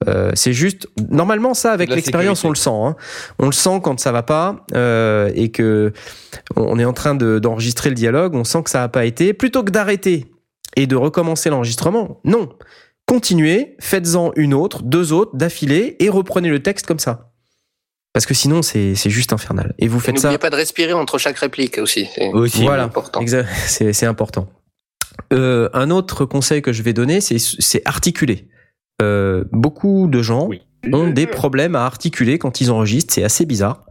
Euh, 0.07 0.31
c'est 0.35 0.53
juste 0.53 0.89
normalement 1.11 1.55
ça 1.55 1.73
avec 1.73 1.89
l'expérience 1.89 2.45
on 2.45 2.51
le 2.51 2.55
sent. 2.55 2.69
Hein. 2.71 2.97
On 3.39 3.47
le 3.47 3.53
sent 3.53 3.81
quand 3.83 3.99
ça 3.99 4.13
va 4.13 4.23
pas 4.23 4.67
euh, 4.75 5.31
et 5.35 5.51
que 5.51 5.93
on 6.55 6.79
est 6.79 6.85
en 6.85 6.93
train 6.93 7.15
de- 7.15 7.39
d'enregistrer 7.39 7.89
le 7.89 7.95
dialogue, 7.95 8.35
on 8.35 8.45
sent 8.45 8.63
que 8.63 8.71
ça 8.71 8.81
n'a 8.81 8.89
pas 8.89 9.07
été. 9.07 9.33
Plutôt 9.33 9.65
que 9.65 9.71
d'arrêter 9.71 10.27
et 10.77 10.87
de 10.87 10.97
recommencer 10.97 11.49
l'enregistrement, 11.49 12.21
non. 12.25 12.51
Continuez, 13.07 13.77
faites-en 13.81 14.33
une 14.37 14.53
autre, 14.53 14.83
deux 14.83 15.13
autres 15.15 15.35
d'affilée 15.37 15.97
et 16.01 16.11
reprenez 16.11 16.51
le 16.51 16.63
texte 16.63 16.87
comme 16.87 16.99
ça. 16.99 17.33
Parce 18.13 18.27
que 18.27 18.35
sinon 18.35 18.61
c'est 18.63 18.95
c'est 18.97 19.11
juste 19.11 19.33
infernal. 19.33 19.75
Et 19.79 19.89
vous 19.89 19.99
Et 19.99 20.03
faites 20.03 20.19
ça. 20.19 20.29
N'oubliez 20.29 20.39
pas 20.39 20.51
de 20.51 20.57
respirer 20.57 20.93
entre 20.93 21.17
chaque 21.17 21.39
réplique 21.39 21.79
aussi. 21.79 22.07
C'est 22.15 22.29
Aussi, 22.33 22.63
Voilà. 22.63 22.83
important. 22.85 23.21
C'est 23.67 24.07
important. 24.07 24.49
Euh, 25.33 25.71
un 25.73 25.91
autre 25.91 26.27
conseil 26.27 26.61
que 26.61 26.73
je 26.75 26.83
vais 26.83 26.93
donner, 26.93 27.21
c'est 27.23 27.39
c'est 27.39 27.81
articuler. 27.87 28.49
Euh, 29.03 29.45
beaucoup 29.53 30.09
de 30.09 30.23
gens 30.23 30.47
Oui. 30.47 30.63
ont 30.93 31.09
des 31.11 31.27
problèmes 31.27 31.75
à 31.77 31.85
articuler 31.85 32.39
quand 32.39 32.61
ils 32.61 32.71
enregistrent. 32.71 33.13
C'est 33.13 33.25
assez 33.25 33.45
bizarre. 33.45 33.83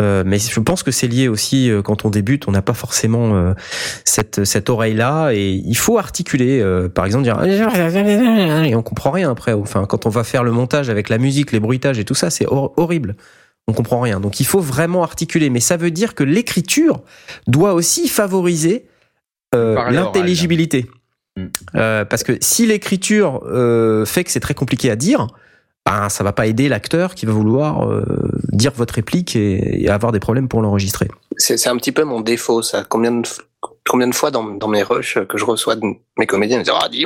Euh, 0.00 0.22
mais 0.26 0.38
je 0.38 0.60
pense 0.60 0.82
que 0.82 0.90
c'est 0.90 1.06
lié 1.08 1.28
aussi 1.28 1.68
euh, 1.70 1.82
quand 1.82 2.04
on 2.04 2.10
débute, 2.10 2.46
on 2.48 2.52
n'a 2.52 2.62
pas 2.62 2.74
forcément 2.74 3.34
euh, 3.34 3.54
cette 4.04 4.44
cette 4.44 4.70
oreille 4.70 4.94
là 4.94 5.30
et 5.32 5.50
il 5.50 5.76
faut 5.76 5.98
articuler. 5.98 6.60
euh, 6.60 6.88
par 6.88 7.06
exemple, 7.06 7.24
dire 7.24 7.40
et 7.44 8.74
on 8.74 8.82
comprend 8.82 9.10
rien 9.10 9.30
après. 9.30 9.52
Enfin, 9.52 9.84
quand 9.86 10.06
on 10.06 10.10
va 10.10 10.24
faire 10.24 10.44
le 10.44 10.52
montage 10.52 10.90
avec 10.90 11.08
la 11.08 11.18
musique, 11.18 11.52
les 11.52 11.60
bruitages 11.60 11.98
et 11.98 12.04
tout 12.04 12.14
ça, 12.14 12.30
c'est 12.30 12.46
hor- 12.46 12.72
horrible. 12.76 13.16
On 13.68 13.72
comprend 13.72 14.00
rien. 14.00 14.18
Donc 14.20 14.40
il 14.40 14.46
faut 14.46 14.60
vraiment 14.60 15.02
articuler. 15.04 15.50
Mais 15.50 15.60
ça 15.60 15.76
veut 15.76 15.90
dire 15.92 16.14
que 16.14 16.24
l'écriture 16.24 17.02
doit 17.46 17.74
aussi 17.74 18.08
favoriser 18.08 18.86
euh, 19.54 19.90
l'intelligibilité. 19.90 20.86
Mm. 21.36 21.46
Euh, 21.76 22.04
parce 22.04 22.22
que 22.24 22.36
si 22.40 22.66
l'écriture 22.66 23.42
euh, 23.46 24.04
fait 24.04 24.24
que 24.24 24.30
c'est 24.30 24.40
très 24.40 24.54
compliqué 24.54 24.90
à 24.90 24.96
dire, 24.96 25.26
ben, 25.86 26.08
ça 26.08 26.22
va 26.22 26.32
pas 26.32 26.46
aider 26.46 26.68
l'acteur 26.68 27.14
qui 27.14 27.26
va 27.26 27.32
vouloir 27.32 27.88
euh, 27.90 28.04
dire 28.52 28.72
votre 28.72 28.94
réplique 28.94 29.34
et, 29.34 29.82
et 29.84 29.88
avoir 29.88 30.12
des 30.12 30.20
problèmes 30.20 30.48
pour 30.48 30.62
l'enregistrer. 30.62 31.08
C'est 31.38 31.66
un 31.68 31.76
petit 31.76 31.92
peu 31.92 32.04
mon 32.04 32.20
défaut, 32.20 32.62
ça. 32.62 32.84
Combien 32.84 33.12
de, 33.12 33.28
combien 33.88 34.06
de 34.08 34.14
fois 34.14 34.30
dans, 34.30 34.44
dans 34.44 34.68
mes 34.68 34.82
rushs 34.82 35.18
que 35.28 35.38
je 35.38 35.44
reçois 35.44 35.74
de 35.74 35.82
mes 36.18 36.26
comédiens, 36.26 36.58
ils 36.58 36.60
me 36.60 36.64
disent 36.64 36.74
Ah, 36.80 36.88
dis 36.88 37.04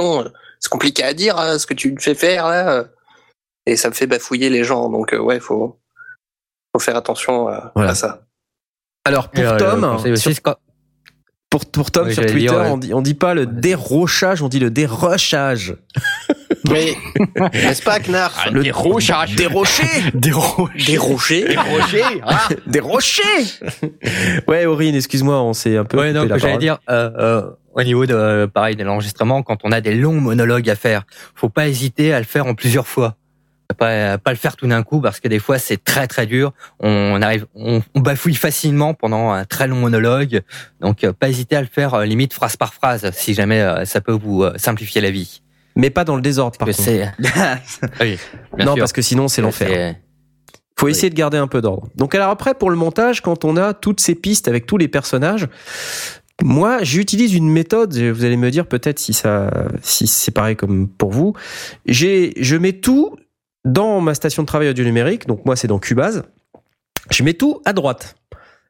c'est 0.60 0.68
compliqué 0.70 1.04
à 1.04 1.14
dire 1.14 1.38
hein, 1.38 1.58
ce 1.58 1.66
que 1.66 1.74
tu 1.74 1.92
me 1.92 2.00
fais 2.00 2.14
faire 2.14 2.48
là. 2.48 2.84
Et 3.66 3.76
ça 3.76 3.88
me 3.88 3.94
fait 3.94 4.06
bafouiller 4.06 4.48
les 4.50 4.62
gens. 4.64 4.88
Donc, 4.90 5.12
euh, 5.12 5.18
ouais, 5.18 5.40
faut, 5.40 5.78
faut 6.74 6.78
faire 6.80 6.96
attention 6.96 7.48
à, 7.48 7.72
Voilà. 7.74 7.90
à 7.90 7.94
ça. 7.94 8.22
Alors 9.04 9.28
pour 9.30 9.42
Et, 9.42 9.46
euh, 9.46 9.56
Tom, 9.58 9.80
le 9.80 9.86
conseil 9.96 10.12
aussi, 10.12 10.22
sur- 10.22 10.32
c'est 10.34 10.40
quand- 10.40 10.56
pour, 11.56 11.66
pour 11.70 11.90
Tom 11.90 12.08
Oui, 12.08 12.14
sur 12.14 12.24
Twitter, 12.24 12.38
dire, 12.38 12.54
ouais. 12.54 12.68
on 12.68 12.76
dit 12.76 12.92
on 12.92 13.00
dit 13.00 13.14
pas 13.14 13.34
le 13.34 13.46
dérochage, 13.46 14.42
on 14.42 14.48
dit 14.48 14.58
le 14.58 14.70
dérochage. 14.70 15.76
Mais, 16.70 16.94
n'est-ce 17.54 17.82
pas, 17.82 18.00
Knarf 18.00 18.42
Ah, 18.44 18.50
Le 18.50 18.62
dérochage. 18.62 19.36
Dérocher. 19.36 19.84
Des 20.14 20.32
roches. 20.32 20.86
Des 20.86 20.98
rochers 20.98 21.56
Rocher, 21.56 22.02
ah. 22.24 22.48
Dérocher. 22.66 23.22
ouais, 24.48 24.66
Aurine, 24.66 24.96
excuse-moi, 24.96 25.40
on 25.42 25.52
s'est 25.52 25.76
un 25.76 25.84
peu. 25.84 25.98
Ouais, 25.98 26.12
donc 26.12 26.28
la 26.28 26.38
j'allais 26.38 26.58
dire, 26.58 26.78
euh, 26.90 27.10
euh, 27.18 27.50
au 27.72 27.82
niveau 27.84 28.04
de 28.04 28.14
euh, 28.14 28.46
pareil 28.48 28.74
de 28.74 28.82
l'enregistrement, 28.82 29.42
quand 29.42 29.58
on 29.62 29.70
a 29.70 29.80
des 29.80 29.94
longs 29.94 30.20
monologues 30.20 30.68
à 30.68 30.74
faire, 30.74 31.04
faut 31.34 31.48
pas 31.48 31.68
hésiter 31.68 32.12
à 32.12 32.18
le 32.18 32.24
faire 32.24 32.46
en 32.46 32.54
plusieurs 32.54 32.88
fois. 32.88 33.16
Pas, 33.78 34.16
pas 34.16 34.30
le 34.30 34.36
faire 34.36 34.56
tout 34.56 34.66
d'un 34.66 34.82
coup 34.82 35.00
parce 35.00 35.20
que 35.20 35.28
des 35.28 35.38
fois 35.38 35.58
c'est 35.58 35.82
très 35.82 36.06
très 36.06 36.26
dur. 36.26 36.52
On 36.80 37.20
arrive, 37.20 37.46
on, 37.54 37.82
on 37.94 38.00
bafouille 38.00 38.34
facilement 38.34 38.94
pendant 38.94 39.30
un 39.32 39.44
très 39.44 39.66
long 39.68 39.76
monologue. 39.76 40.42
Donc 40.80 41.04
euh, 41.04 41.12
pas 41.12 41.28
hésiter 41.28 41.56
à 41.56 41.60
le 41.60 41.66
faire 41.66 41.92
euh, 41.94 42.04
limite 42.04 42.32
phrase 42.32 42.56
par 42.56 42.72
phrase 42.72 43.10
si 43.12 43.34
jamais 43.34 43.60
euh, 43.60 43.84
ça 43.84 44.00
peut 44.00 44.12
vous 44.12 44.44
simplifier 44.56 45.00
la 45.00 45.10
vie. 45.10 45.42
Mais 45.74 45.90
pas 45.90 46.04
dans 46.04 46.16
le 46.16 46.22
désordre, 46.22 46.56
par 46.56 46.68
Que 46.68 46.72
contre. 46.72 46.88
oui, 48.00 48.18
non, 48.58 48.74
sûr. 48.74 48.76
parce 48.78 48.92
que 48.92 49.02
sinon 49.02 49.28
c'est 49.28 49.42
l'enfer. 49.42 49.96
Faut 50.78 50.86
Oui. 50.86 50.92
essayer 50.92 51.10
de 51.10 51.14
garder 51.14 51.36
un 51.38 51.48
peu 51.48 51.60
d'ordre. 51.60 51.88
Donc 51.96 52.14
alors 52.14 52.30
après 52.30 52.54
pour 52.54 52.70
le 52.70 52.76
montage, 52.76 53.20
quand 53.20 53.44
on 53.44 53.56
a 53.58 53.74
toutes 53.74 54.00
ces 54.00 54.14
pistes 54.14 54.48
avec 54.48 54.64
tous 54.66 54.78
les 54.78 54.88
personnages, 54.88 55.48
moi 56.42 56.82
j'utilise 56.82 57.34
une 57.34 57.50
méthode. 57.50 57.94
Vous 57.96 58.24
allez 58.24 58.36
me 58.36 58.50
dire 58.50 58.66
peut-être 58.66 58.98
si 58.98 59.12
ça, 59.12 59.50
si 59.82 60.06
c'est 60.06 60.30
pareil 60.32 60.56
comme 60.56 60.88
pour 60.88 61.10
vous. 61.10 61.34
J'ai, 61.84 62.32
je 62.40 62.56
mets 62.56 62.72
tout 62.74 63.16
dans 63.66 64.00
ma 64.00 64.14
station 64.14 64.42
de 64.42 64.46
travail 64.46 64.70
audio 64.70 64.84
numérique. 64.84 65.26
Donc 65.26 65.44
moi 65.44 65.56
c'est 65.56 65.68
dans 65.68 65.78
Cubase. 65.78 66.22
Je 67.10 67.22
mets 67.22 67.34
tout 67.34 67.60
à 67.66 67.74
droite. 67.74 68.16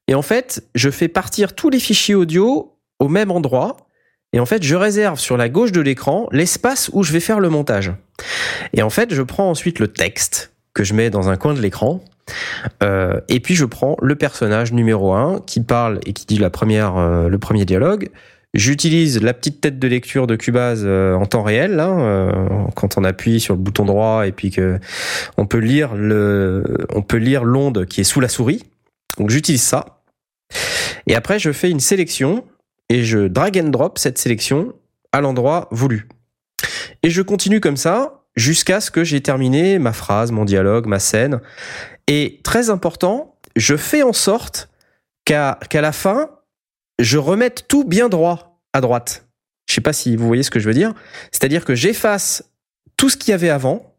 Et 0.08 0.14
en 0.14 0.22
fait, 0.22 0.64
je 0.74 0.90
fais 0.90 1.08
partir 1.08 1.54
tous 1.54 1.70
les 1.70 1.78
fichiers 1.78 2.14
audio 2.14 2.74
au 2.98 3.08
même 3.08 3.30
endroit. 3.30 3.76
Et 4.32 4.40
en 4.40 4.46
fait, 4.46 4.62
je 4.62 4.74
réserve 4.74 5.18
sur 5.18 5.36
la 5.36 5.48
gauche 5.48 5.72
de 5.72 5.80
l'écran 5.80 6.28
l'espace 6.32 6.90
où 6.92 7.02
je 7.02 7.12
vais 7.12 7.20
faire 7.20 7.40
le 7.40 7.48
montage. 7.48 7.92
Et 8.72 8.82
en 8.82 8.90
fait, 8.90 9.14
je 9.14 9.22
prends 9.22 9.50
ensuite 9.50 9.78
le 9.78 9.88
texte 9.88 10.52
que 10.74 10.84
je 10.84 10.94
mets 10.94 11.10
dans 11.10 11.28
un 11.28 11.36
coin 11.36 11.54
de 11.54 11.60
l'écran. 11.60 12.02
Euh, 12.82 13.20
et 13.28 13.40
puis 13.40 13.54
je 13.54 13.64
prends 13.64 13.96
le 14.02 14.16
personnage 14.16 14.72
numéro 14.72 15.14
1 15.14 15.40
qui 15.46 15.60
parle 15.60 16.00
et 16.06 16.12
qui 16.12 16.26
dit 16.26 16.38
la 16.38 16.50
euh, 16.50 17.28
le 17.28 17.38
premier 17.38 17.64
dialogue. 17.64 18.10
J'utilise 18.56 19.20
la 19.20 19.34
petite 19.34 19.60
tête 19.60 19.78
de 19.78 19.86
lecture 19.86 20.26
de 20.26 20.34
Cubase 20.34 20.80
euh, 20.82 21.12
en 21.12 21.26
temps 21.26 21.42
réel, 21.42 21.76
là, 21.76 21.90
euh, 21.90 22.32
quand 22.74 22.96
on 22.96 23.04
appuie 23.04 23.38
sur 23.38 23.52
le 23.52 23.60
bouton 23.60 23.84
droit 23.84 24.26
et 24.26 24.32
puis 24.32 24.50
que 24.50 24.80
on 25.36 25.46
peut 25.46 25.58
lire 25.58 25.94
le, 25.94 26.64
on 26.94 27.02
peut 27.02 27.18
lire 27.18 27.44
l'onde 27.44 27.84
qui 27.84 28.00
est 28.00 28.04
sous 28.04 28.20
la 28.20 28.30
souris. 28.30 28.62
Donc 29.18 29.28
j'utilise 29.28 29.62
ça. 29.62 30.00
Et 31.06 31.14
après 31.14 31.38
je 31.38 31.52
fais 31.52 31.70
une 31.70 31.80
sélection 31.80 32.44
et 32.88 33.04
je 33.04 33.28
drag 33.28 33.58
and 33.58 33.68
drop 33.68 33.98
cette 33.98 34.16
sélection 34.16 34.72
à 35.12 35.20
l'endroit 35.20 35.68
voulu. 35.70 36.08
Et 37.02 37.10
je 37.10 37.20
continue 37.20 37.60
comme 37.60 37.76
ça 37.76 38.22
jusqu'à 38.36 38.80
ce 38.80 38.90
que 38.90 39.04
j'ai 39.04 39.20
terminé 39.20 39.78
ma 39.78 39.92
phrase, 39.92 40.32
mon 40.32 40.46
dialogue, 40.46 40.86
ma 40.86 40.98
scène. 40.98 41.42
Et 42.06 42.40
très 42.42 42.70
important, 42.70 43.36
je 43.54 43.76
fais 43.76 44.02
en 44.02 44.14
sorte 44.14 44.70
qu'à 45.26 45.58
la 45.74 45.92
fin, 45.92 46.30
je 46.98 47.18
remette 47.18 47.66
tout 47.68 47.84
bien 47.84 48.08
droit 48.08 48.45
à 48.76 48.80
droite. 48.80 49.26
Je 49.68 49.74
sais 49.74 49.80
pas 49.80 49.92
si 49.92 50.16
vous 50.16 50.26
voyez 50.26 50.42
ce 50.42 50.50
que 50.50 50.60
je 50.60 50.68
veux 50.68 50.74
dire. 50.74 50.94
C'est-à-dire 51.32 51.64
que 51.64 51.74
j'efface 51.74 52.44
tout 52.96 53.08
ce 53.08 53.16
qu'il 53.16 53.30
y 53.32 53.34
avait 53.34 53.50
avant. 53.50 53.94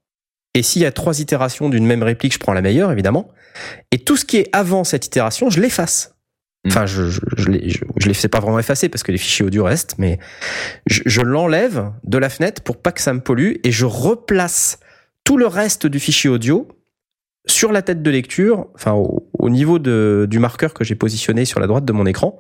Et 0.54 0.64
s'il 0.64 0.82
y 0.82 0.86
a 0.86 0.92
trois 0.92 1.20
itérations 1.20 1.70
d'une 1.70 1.86
même 1.86 2.02
réplique, 2.04 2.34
je 2.34 2.40
prends 2.40 2.54
la 2.54 2.62
meilleure, 2.62 2.92
évidemment. 2.92 3.30
Et 3.92 4.00
tout 4.00 4.16
ce 4.18 4.26
qui 4.26 4.38
est 4.38 4.50
avant 4.54 4.84
cette 4.84 5.06
itération, 5.06 5.50
je 5.50 5.60
l'efface. 5.60 6.16
Enfin, 6.68 6.86
je, 6.86 7.10
je, 7.10 7.20
je, 7.38 7.50
l'ai- 7.50 7.70
je, 7.70 7.80
je 7.98 8.08
les 8.08 8.14
fais 8.14 8.28
pas 8.28 8.40
vraiment 8.40 8.60
effacer 8.60 8.90
parce 8.90 9.04
que 9.04 9.12
les 9.12 9.18
fichiers 9.18 9.46
audio 9.46 9.64
restent, 9.64 9.96
mais 10.00 10.20
je, 10.86 11.02
je 11.06 11.22
l'enlève 11.22 11.92
de 12.04 12.18
la 12.18 12.30
fenêtre 12.30 12.62
pour 12.64 12.78
pas 12.82 12.92
que 12.92 13.02
ça 13.02 13.14
me 13.14 13.20
pollue 13.22 13.56
et 13.64 13.72
je 13.72 13.86
replace 13.86 14.80
tout 15.24 15.38
le 15.38 15.48
reste 15.48 15.86
du 15.88 16.00
fichier 16.00 16.30
audio 16.30 16.68
sur 17.48 17.72
la 17.72 17.82
tête 17.82 18.02
de 18.02 18.10
lecture, 18.10 18.68
enfin 18.76 18.94
au, 18.94 19.27
au 19.40 19.50
niveau 19.50 19.80
de, 19.80 20.28
du 20.30 20.40
marqueur 20.40 20.74
que 20.74 20.84
j'ai 20.84 20.96
positionné 20.96 21.46
sur 21.46 21.60
la 21.60 21.68
droite 21.68 21.86
de 21.86 21.94
mon 21.94 22.06
écran, 22.06 22.40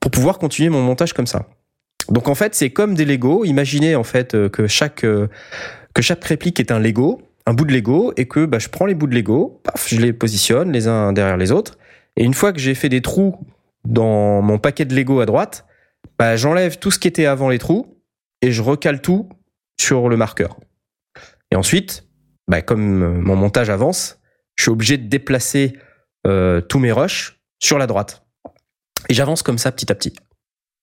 pour 0.00 0.10
pouvoir 0.10 0.38
continuer 0.38 0.68
mon 0.68 0.82
montage 0.82 1.12
comme 1.12 1.26
ça. 1.26 1.46
Donc 2.10 2.28
en 2.28 2.34
fait, 2.34 2.54
c'est 2.54 2.70
comme 2.70 2.94
des 2.94 3.04
Lego. 3.04 3.44
Imaginez 3.44 3.96
en 3.96 4.04
fait 4.04 4.34
euh, 4.34 4.48
que 4.48 4.66
chaque 4.66 5.04
euh, 5.04 5.28
que 5.94 6.02
chaque 6.02 6.24
réplique 6.24 6.60
est 6.60 6.70
un 6.70 6.78
Lego, 6.78 7.22
un 7.46 7.54
bout 7.54 7.64
de 7.64 7.72
Lego, 7.72 8.12
et 8.16 8.26
que 8.26 8.44
bah, 8.46 8.58
je 8.58 8.68
prends 8.68 8.86
les 8.86 8.94
bouts 8.94 9.06
de 9.06 9.14
Lego, 9.14 9.60
paf, 9.62 9.88
je 9.88 10.00
les 10.00 10.12
positionne 10.12 10.72
les 10.72 10.88
uns 10.88 11.12
derrière 11.12 11.36
les 11.36 11.52
autres, 11.52 11.78
et 12.16 12.24
une 12.24 12.34
fois 12.34 12.52
que 12.52 12.58
j'ai 12.58 12.74
fait 12.74 12.88
des 12.88 13.00
trous 13.00 13.36
dans 13.84 14.42
mon 14.42 14.58
paquet 14.58 14.84
de 14.84 14.94
Lego 14.94 15.20
à 15.20 15.26
droite, 15.26 15.66
bah, 16.18 16.36
j'enlève 16.36 16.78
tout 16.78 16.90
ce 16.90 16.98
qui 16.98 17.08
était 17.08 17.26
avant 17.26 17.48
les 17.48 17.58
trous 17.58 17.98
et 18.42 18.50
je 18.50 18.62
recale 18.62 19.00
tout 19.00 19.28
sur 19.80 20.08
le 20.08 20.16
marqueur. 20.16 20.58
Et 21.50 21.56
ensuite, 21.56 22.06
bah, 22.48 22.62
comme 22.62 23.20
mon 23.20 23.36
montage 23.36 23.70
avance, 23.70 24.20
je 24.56 24.64
suis 24.64 24.70
obligé 24.70 24.98
de 24.98 25.08
déplacer 25.08 25.74
euh, 26.26 26.60
tous 26.60 26.78
mes 26.78 26.92
rushs 26.92 27.38
sur 27.62 27.78
la 27.78 27.86
droite. 27.86 28.24
Et 29.08 29.14
j'avance 29.14 29.42
comme 29.42 29.58
ça 29.58 29.70
petit 29.72 29.90
à 29.90 29.94
petit. 29.94 30.12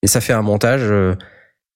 Et 0.03 0.07
ça 0.07 0.21
fait 0.21 0.33
un 0.33 0.41
montage 0.41 0.81
euh, 0.83 1.15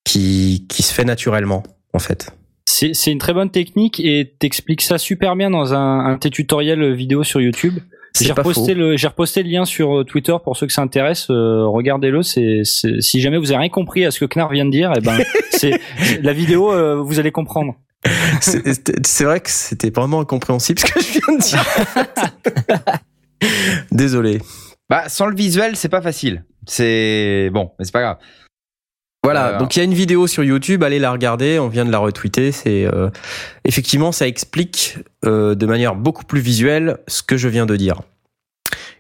qui, 0.04 0.66
qui 0.70 0.84
se 0.84 0.94
fait 0.94 1.06
naturellement, 1.06 1.64
en 1.94 2.00
fait. 2.00 2.32
C'est 2.68 3.12
une 3.12 3.20
très 3.20 3.34
bonne 3.34 3.52
technique 3.52 4.00
et 4.00 4.36
t'expliques 4.40 4.82
ça 4.82 4.98
super 4.98 5.36
bien 5.36 5.50
dans 5.52 5.74
un, 5.74 6.00
un 6.06 6.14
de 6.16 6.20
tes 6.20 6.30
tutoriels 6.32 6.94
vidéo 6.94 7.24
sur 7.24 7.40
YouTube. 7.40 7.80
C'est 8.14 8.26
J'ai 8.26 8.32
reposté 8.32 8.74
le 8.74 8.96
j'ai 8.98 9.08
reposté 9.08 9.44
le 9.44 9.50
lien 9.50 9.66
sur 9.66 10.00
euh, 10.00 10.04
Twitter 10.04 10.36
pour 10.44 10.56
ceux 10.58 10.66
que 10.68 10.74
ça 10.74 10.82
intéresse. 10.82 11.28
euh, 11.30 11.68
Regardez-le. 11.68 12.24
C'est 12.24 12.62
si 12.64 13.22
jamais 13.22 13.38
vous 13.38 13.52
avez 13.52 13.60
rien 13.60 13.70
compris 13.70 14.04
à 14.06 14.12
ce 14.12 14.20
que 14.20 14.26
Knarr 14.26 14.50
vient 14.52 14.66
de 14.66 14.72
dire, 14.72 14.92
et 14.98 15.02
ben 15.02 15.20
c'est 15.52 15.80
c'est- 16.00 16.22
la 16.22 16.34
vidéo 16.34 16.72
euh, 16.74 16.96
vous 16.96 17.20
allez 17.20 17.32
comprendre. 17.32 17.76
C'est 18.42 19.24
vrai 19.26 19.40
que 19.42 19.50
c'était 19.50 19.90
vraiment 19.90 20.22
incompréhensible 20.22 20.80
ce 20.80 20.86
que 20.86 21.00
je 21.00 21.12
viens 21.20 21.38
de 21.38 21.42
dire. 21.42 22.96
Désolé. 23.92 24.42
Bah, 24.90 25.10
sans 25.10 25.28
le 25.28 25.36
visuel, 25.36 25.76
c'est 25.76 25.90
pas 25.90 26.02
facile. 26.02 26.44
C'est 26.68 27.50
bon, 27.54 27.72
mais 27.78 27.86
c'est 27.86 27.92
pas 27.92 28.02
grave. 28.02 28.18
Voilà, 29.24 29.56
Euh, 29.56 29.58
donc 29.60 29.76
il 29.76 29.80
y 29.80 29.82
a 29.82 29.86
une 29.86 29.94
vidéo 29.96 30.28
sur 30.28 30.44
YouTube, 30.44 30.84
allez 30.84 31.00
la 31.00 31.12
regarder, 31.12 31.58
on 31.58 31.68
vient 31.68 31.84
de 31.86 31.92
la 31.92 31.98
retweeter. 31.98 32.52
C'est 32.52 32.86
euh, 32.86 33.10
effectivement 33.64 34.12
ça 34.12 34.28
explique 34.28 34.98
euh, 35.26 35.56
de 35.56 35.66
manière 35.66 35.96
beaucoup 35.96 36.26
plus 36.26 36.42
visuelle 36.42 37.00
ce 37.08 37.24
que 37.24 37.36
je 37.36 37.48
viens 37.48 37.66
de 37.66 37.76
dire. 37.76 38.02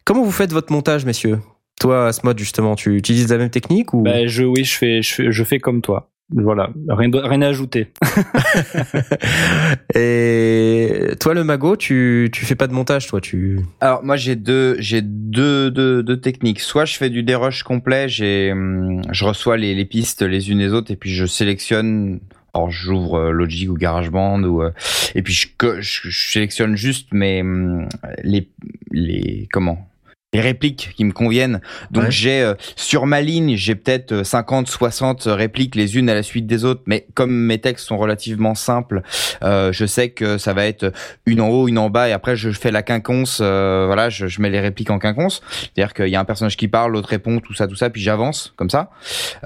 Comment 0.03 0.23
vous 0.23 0.31
faites 0.31 0.51
votre 0.51 0.72
montage, 0.73 1.05
messieurs? 1.05 1.39
Toi, 1.80 2.07
Asmod, 2.07 2.39
justement, 2.39 2.76
tu 2.76 2.95
utilises 2.95 3.30
la 3.30 3.38
même 3.38 3.51
technique 3.51 3.93
ou? 3.93 4.01
Ben, 4.01 4.27
je 4.27 4.43
oui 4.43 4.63
je 4.63 4.76
fais 4.76 5.01
je 5.03 5.13
fais 5.13 5.31
je 5.31 5.43
fais 5.43 5.59
comme 5.59 5.81
toi. 5.84 6.09
Voilà 6.30 6.69
rien 6.89 7.41
à 7.43 7.47
ajouter. 7.47 7.91
Et 9.95 11.11
toi, 11.19 11.34
le 11.34 11.43
mago, 11.43 11.76
tu 11.76 12.30
tu 12.34 12.45
fais 12.45 12.56
pas 12.56 12.68
de 12.68 12.73
montage, 12.73 13.07
toi, 13.07 13.22
tu 13.22 13.60
Alors 13.81 14.03
moi 14.03 14.15
j'ai 14.15 14.35
deux 14.35 14.76
j'ai 14.80 15.02
deux, 15.03 15.69
deux 15.72 16.02
deux 16.03 16.19
techniques. 16.19 16.60
Soit 16.61 16.85
je 16.85 16.97
fais 16.97 17.10
du 17.10 17.23
dérush 17.23 17.64
complet, 17.64 18.10
j'ai 18.10 18.52
hum, 18.52 19.02
je 19.11 19.26
reçois 19.26 19.57
les, 19.57 19.76
les 19.76 19.85
pistes 19.85 20.22
les 20.23 20.49
unes 20.52 20.60
les 20.60 20.73
autres 20.73 20.91
et 20.91 20.95
puis 20.95 21.11
je 21.14 21.26
sélectionne. 21.26 22.19
Alors 22.53 22.72
j'ouvre 22.72 23.15
euh, 23.15 23.31
Logic 23.31 23.69
ou 23.69 23.73
GarageBand 23.76 24.41
ou 24.43 24.64
euh, 24.64 24.72
et 25.14 25.22
puis 25.22 25.34
je, 25.34 25.47
co- 25.57 25.80
je, 25.81 26.10
je 26.10 26.31
sélectionne 26.31 26.76
juste 26.77 27.14
mes 27.14 27.41
hum, 27.41 27.88
les 28.23 28.49
les 28.91 29.47
comment 29.52 29.88
les 30.36 30.41
répliques 30.41 30.91
qui 30.98 31.06
me 31.06 31.12
conviennent. 31.14 31.62
Donc 31.91 32.03
Ouais. 32.06 32.12
j'ai 32.12 32.41
euh, 32.41 32.56
sur 32.76 33.06
ma 33.06 33.22
ligne, 33.22 33.56
j'ai 33.56 33.76
peut-être 33.76 34.12
euh, 34.12 34.24
50 34.24 34.68
60 34.68 35.24
répliques 35.28 35.76
les 35.76 35.98
unes 35.98 36.10
à 36.10 36.14
la 36.14 36.24
suite 36.24 36.45
des 36.45 36.66
autres, 36.66 36.82
mais 36.88 37.06
comme 37.14 37.32
mes 37.34 37.60
textes 37.60 37.86
sont 37.88 37.98
relativement 37.98 38.53
simples, 38.56 39.02
euh, 39.44 39.72
je 39.72 39.86
sais 39.86 40.10
que 40.10 40.38
ça 40.38 40.53
va 40.53 40.66
être 40.66 40.91
une 41.26 41.40
en 41.40 41.48
haut, 41.49 41.68
une 41.68 41.78
en 41.78 41.90
bas, 41.90 42.10
et 42.10 42.12
après 42.12 42.36
je 42.36 42.49
fais 42.52 42.72
la 42.72 42.84
quinconce. 42.84 43.40
euh, 43.41 43.84
voilà, 43.86 44.10
je, 44.10 44.28
je 44.28 44.41
mets 44.41 44.49
les 44.49 44.60
répliques 44.60 44.90
en 44.91 44.99
quinconce. 44.99 45.41
C'est-à-dire 45.74 45.94
qu'il 45.94 46.07
y 46.10 46.16
a 46.16 46.20
un 46.20 46.26
personnage 46.26 46.57
qui 46.57 46.68
parle, 46.68 46.91
l'autre 46.91 47.10
répond, 47.10 47.40
tout 47.40 47.53
ça, 47.53 47.68
tout 47.68 47.76
ça, 47.76 47.90
puis 47.90 48.02
j'avance 48.02 48.53
comme 48.57 48.70
ça 48.70 48.90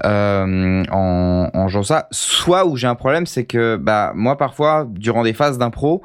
euh, 0.04 0.82
en, 0.90 1.50
en 1.52 1.68
jouant 1.68 1.82
ça. 1.84 2.08
Soit 2.10 2.66
où 2.66 2.76
j'ai 2.76 2.86
un 2.88 2.94
problème, 2.96 3.26
c'est 3.26 3.44
que 3.44 3.76
bah 3.76 4.12
moi 4.14 4.36
parfois 4.36 4.86
durant 4.88 5.22
des 5.22 5.32
phases 5.34 5.58
d'impro, 5.58 6.02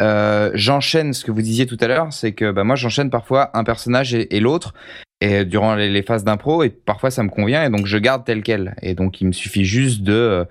euh, 0.00 0.50
j'enchaîne 0.54 1.12
ce 1.12 1.24
que 1.24 1.30
vous 1.30 1.42
disiez 1.42 1.66
tout 1.66 1.76
à 1.80 1.86
l'heure, 1.86 2.12
c'est 2.12 2.32
que 2.32 2.50
bah 2.50 2.64
moi 2.64 2.76
j'enchaîne 2.76 3.10
parfois 3.10 3.50
un 3.54 3.64
personnage 3.64 4.14
et, 4.14 4.40
l'autre. 4.40 4.74
Et 5.20 5.44
durant 5.44 5.76
les, 5.76 6.02
phases 6.02 6.24
d'impro, 6.24 6.64
et 6.64 6.70
parfois 6.70 7.10
ça 7.10 7.22
me 7.22 7.28
convient, 7.28 7.64
et 7.64 7.70
donc 7.70 7.86
je 7.86 7.98
garde 7.98 8.24
tel 8.24 8.42
quel. 8.42 8.74
Et 8.82 8.94
donc 8.94 9.20
il 9.20 9.28
me 9.28 9.32
suffit 9.32 9.64
juste 9.64 10.02
de 10.02 10.46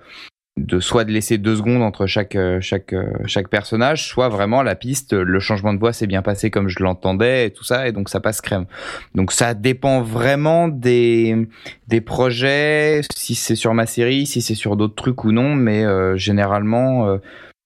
de 0.58 0.80
soit 0.80 1.04
de 1.04 1.10
laisser 1.10 1.38
deux 1.38 1.56
secondes 1.56 1.82
entre 1.82 2.06
chaque 2.06 2.36
chaque 2.60 2.94
chaque 3.26 3.48
personnage, 3.48 4.06
soit 4.06 4.28
vraiment 4.28 4.62
la 4.62 4.74
piste, 4.74 5.12
le 5.14 5.40
changement 5.40 5.74
de 5.74 5.78
voix 5.78 5.92
s'est 5.92 6.06
bien 6.06 6.22
passé 6.22 6.50
comme 6.50 6.68
je 6.68 6.82
l'entendais 6.82 7.46
et 7.46 7.50
tout 7.50 7.64
ça, 7.64 7.88
et 7.88 7.92
donc 7.92 8.08
ça 8.08 8.20
passe 8.20 8.40
crème. 8.40 8.66
Donc 9.14 9.32
ça 9.32 9.54
dépend 9.54 10.02
vraiment 10.02 10.68
des 10.68 11.48
des 11.88 12.00
projets, 12.00 13.02
si 13.14 13.34
c'est 13.34 13.56
sur 13.56 13.74
ma 13.74 13.86
série, 13.86 14.24
si 14.26 14.40
c'est 14.40 14.54
sur 14.54 14.76
d'autres 14.76 14.94
trucs 14.94 15.24
ou 15.24 15.32
non, 15.32 15.54
mais 15.54 15.84
euh, 15.84 16.16
généralement 16.16 17.08
euh, 17.08 17.18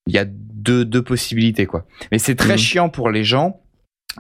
il 0.07 0.15
y 0.15 0.19
a 0.19 0.25
deux 0.27 0.85
deux 0.85 1.03
possibilités 1.03 1.67
quoi. 1.67 1.85
Mais 2.13 2.19
c'est 2.19 2.35
très 2.35 2.55
Mhm. 2.55 2.59
chiant 2.59 2.89
pour 2.89 3.11
les 3.11 3.25
gens 3.25 3.61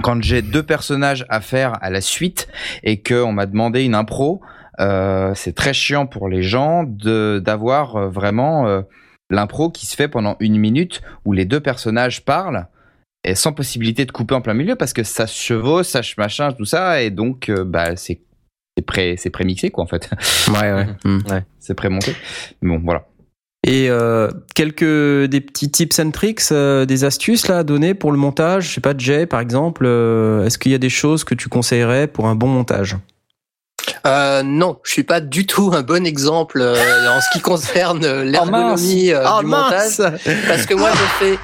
quand 0.02 0.22
j'ai 0.22 0.42
deux 0.42 0.62
personnages 0.62 1.24
à 1.28 1.40
faire 1.40 1.72
à 1.82 1.90
la 1.90 2.00
suite 2.00 2.48
et 2.82 3.00
que 3.00 3.22
on 3.22 3.32
m'a 3.32 3.46
demandé 3.46 3.82
une 3.82 3.94
impro, 3.94 4.42
euh, 4.78 5.32
c'est 5.34 5.54
très 5.54 5.72
chiant 5.72 6.06
pour 6.06 6.28
les 6.28 6.42
gens 6.42 6.84
de 6.84 7.40
d'avoir 7.44 7.96
euh, 7.96 8.08
vraiment 8.08 8.66
euh, 8.68 8.82
l'impro 9.30 9.70
qui 9.70 9.86
se 9.86 9.96
fait 9.96 10.08
pendant 10.08 10.36
une 10.40 10.58
minute 10.58 11.00
où 11.24 11.32
les 11.32 11.46
deux 11.46 11.60
personnages 11.60 12.24
parlent 12.24 12.66
et 13.24 13.34
sans 13.34 13.52
possibilité 13.52 14.04
de 14.04 14.12
couper 14.12 14.34
en 14.34 14.40
plein 14.42 14.54
milieu 14.54 14.76
parce 14.76 14.92
que 14.92 15.02
ça 15.02 15.26
se 15.26 15.40
chevauche, 15.40 15.86
ça 15.86 16.02
se 16.02 16.14
machin, 16.18 16.52
tout 16.52 16.64
ça 16.66 17.00
et 17.02 17.10
donc 17.10 17.48
euh, 17.48 17.64
bah 17.64 17.96
c'est 17.96 18.20
c'est 18.76 18.84
pré 18.84 19.16
c'est 19.16 19.30
prémixé 19.30 19.70
quoi 19.70 19.82
en 19.84 19.86
fait. 19.86 20.10
Ouais, 20.48 20.72
ouais. 20.74 20.86
Hmm. 21.04 21.20
c'est 21.58 21.74
prémonté. 21.74 22.14
Bon 22.60 22.78
voilà. 22.84 23.06
Et 23.68 23.90
euh, 23.90 24.30
quelques 24.55 24.84
des 25.28 25.40
petits 25.40 25.70
tips 25.70 25.98
and 25.98 26.12
tricks, 26.12 26.40
euh, 26.52 26.84
des 26.86 27.02
astuces 27.05 27.48
là 27.48 27.59
à 27.59 27.62
donner 27.64 27.94
pour 27.94 28.12
le 28.12 28.16
montage. 28.16 28.68
Je 28.68 28.74
sais 28.74 28.80
pas, 28.80 28.94
Jay 28.97 29.26
par 29.26 29.40
exemple. 29.40 29.84
euh, 29.86 30.44
Est-ce 30.44 30.56
qu'il 30.56 30.70
y 30.70 30.74
a 30.74 30.78
des 30.78 30.88
choses 30.88 31.24
que 31.24 31.34
tu 31.34 31.48
conseillerais 31.48 32.06
pour 32.06 32.28
un 32.28 32.36
bon 32.36 32.47
montage? 32.47 32.97
Euh, 34.06 34.43
non, 34.44 34.78
je 34.84 34.93
suis 34.93 35.02
pas 35.02 35.20
du 35.20 35.47
tout 35.47 35.72
un 35.74 35.82
bon 35.82 36.06
exemple 36.06 36.60
euh, 36.60 36.74
en 37.10 37.20
ce 37.20 37.26
qui 37.32 37.40
concerne 37.40 38.05
euh, 38.05 38.24
l'ergonomie 38.24 39.10
euh, 39.10 39.24
Oh, 39.28 39.40
du 39.40 39.47
mince 39.47 39.98
montage, 39.98 40.20
parce 40.47 40.66
que 40.66 40.74
moi 40.74 40.90
je 40.93 41.24
fais 41.24 41.38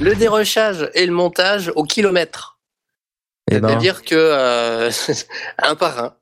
le 0.00 0.14
dérochage 0.14 0.88
et 0.94 1.06
le 1.06 1.12
montage 1.12 1.72
au 1.74 1.82
kilomètre. 1.82 2.58
Eh 3.50 3.58
ben. 3.58 3.68
C'est-à-dire 3.68 4.02
que 4.02 4.14
euh, 4.14 4.90
un 5.62 5.74
par 5.74 5.98
un. 5.98 6.12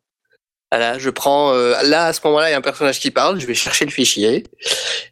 Voilà, 0.73 0.99
je 0.99 1.11
prends 1.11 1.53
euh, 1.53 1.75
là 1.83 2.07
à 2.07 2.13
ce 2.15 2.21
moment-là, 2.25 2.49
il 2.49 2.53
y 2.53 2.55
a 2.55 2.59
un 2.59 2.63
personnage 2.63 2.99
qui 2.99 3.11
parle, 3.11 3.39
je 3.39 3.47
vais 3.47 3.53
chercher 3.53 3.85
le 3.85 3.91
fichier 3.91 4.45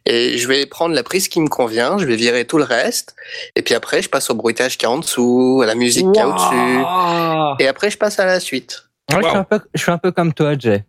et 0.07 0.39
je 0.39 0.47
vais 0.47 0.65
prendre 0.65 0.95
la 0.95 1.03
prise 1.03 1.27
qui 1.27 1.39
me 1.39 1.49
convient, 1.49 1.99
je 1.99 2.07
vais 2.07 2.15
virer 2.15 2.45
tout 2.45 2.57
le 2.57 2.63
reste 2.63 3.15
et 3.55 3.61
puis 3.61 3.75
après 3.75 4.01
je 4.01 4.09
passe 4.09 4.31
au 4.31 4.33
bruitage 4.33 4.79
qui 4.79 4.85
est 4.85 4.87
en 4.87 4.97
dessous, 4.97 5.61
à 5.61 5.67
la 5.67 5.75
musique 5.75 6.11
qui 6.13 6.19
est 6.19 6.23
au-dessus 6.23 6.83
et 7.59 7.67
après 7.67 7.91
je 7.91 7.97
passe 7.99 8.19
à 8.19 8.25
la 8.25 8.39
suite. 8.39 8.87
Moi, 9.11 9.21
je, 9.21 9.27
suis 9.27 9.37
un 9.37 9.43
peu, 9.43 9.59
je 9.75 9.81
suis 9.83 9.91
un 9.91 9.99
peu 9.99 10.11
comme 10.11 10.33
toi, 10.33 10.55
Jay. 10.57 10.83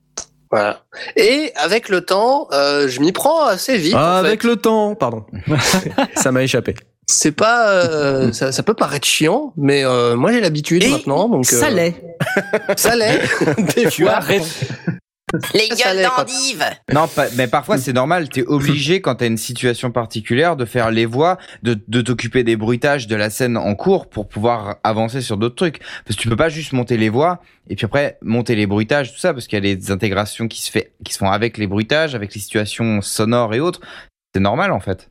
Voilà. 0.50 0.80
Et 1.16 1.52
avec 1.56 1.90
le 1.90 2.02
temps, 2.06 2.48
euh, 2.52 2.88
je 2.88 3.00
m'y 3.00 3.12
prends 3.12 3.44
assez 3.44 3.76
vite. 3.76 3.94
Ah, 3.94 4.20
en 4.20 4.22
fait. 4.22 4.28
avec 4.28 4.44
le 4.44 4.56
temps, 4.56 4.94
pardon. 4.94 5.26
ça 6.16 6.32
m'a 6.32 6.42
échappé. 6.42 6.74
C'est 7.12 7.32
pas, 7.32 7.70
euh, 7.70 8.32
ça, 8.32 8.52
ça 8.52 8.62
peut 8.62 8.74
paraître 8.74 9.06
chiant, 9.06 9.52
mais 9.56 9.84
euh, 9.84 10.16
moi 10.16 10.32
j'ai 10.32 10.40
l'habitude 10.40 10.88
maintenant, 10.88 11.28
donc 11.28 11.44
ça 11.46 11.66
euh, 11.66 11.70
l'est. 11.70 12.02
ça 12.76 12.96
l'est. 12.96 13.20
Des 13.76 13.88
Tu 13.90 14.02
fois. 14.04 14.12
arrêtes. 14.12 14.64
Les 15.54 15.68
gueules 15.68 15.96
l'est, 15.96 16.08
quoi. 16.08 16.24
d'endive 16.24 16.64
Non, 16.92 17.08
mais 17.36 17.46
parfois 17.46 17.78
c'est 17.78 17.92
normal. 17.92 18.28
T'es 18.28 18.42
obligé 18.44 19.00
quand 19.00 19.14
t'as 19.16 19.26
une 19.26 19.38
situation 19.38 19.90
particulière 19.90 20.56
de 20.56 20.64
faire 20.64 20.90
les 20.90 21.06
voix, 21.06 21.38
de, 21.62 21.78
de 21.88 22.00
t'occuper 22.02 22.44
des 22.44 22.56
bruitages 22.56 23.06
de 23.06 23.16
la 23.16 23.30
scène 23.30 23.56
en 23.56 23.74
cours 23.74 24.08
pour 24.10 24.28
pouvoir 24.28 24.76
avancer 24.84 25.20
sur 25.22 25.36
d'autres 25.38 25.54
trucs. 25.56 25.78
Parce 26.04 26.16
que 26.16 26.22
tu 26.22 26.28
peux 26.28 26.36
pas 26.36 26.50
juste 26.50 26.72
monter 26.72 26.96
les 26.98 27.08
voix 27.08 27.40
et 27.70 27.76
puis 27.76 27.86
après 27.86 28.18
monter 28.22 28.54
les 28.56 28.66
bruitages, 28.66 29.12
tout 29.12 29.18
ça, 29.18 29.32
parce 29.32 29.46
qu'il 29.46 29.64
y 29.64 29.70
a 29.70 29.74
des 29.74 29.90
intégrations 29.90 30.48
qui 30.48 30.60
se 30.60 30.70
fait, 30.70 30.92
qui 31.04 31.12
se 31.14 31.18
font 31.18 31.30
avec 31.30 31.56
les 31.56 31.66
bruitages, 31.66 32.14
avec 32.14 32.34
les 32.34 32.40
situations 32.40 33.00
sonores 33.00 33.54
et 33.54 33.60
autres. 33.60 33.80
C'est 34.34 34.40
normal 34.40 34.70
en 34.72 34.80
fait. 34.80 35.08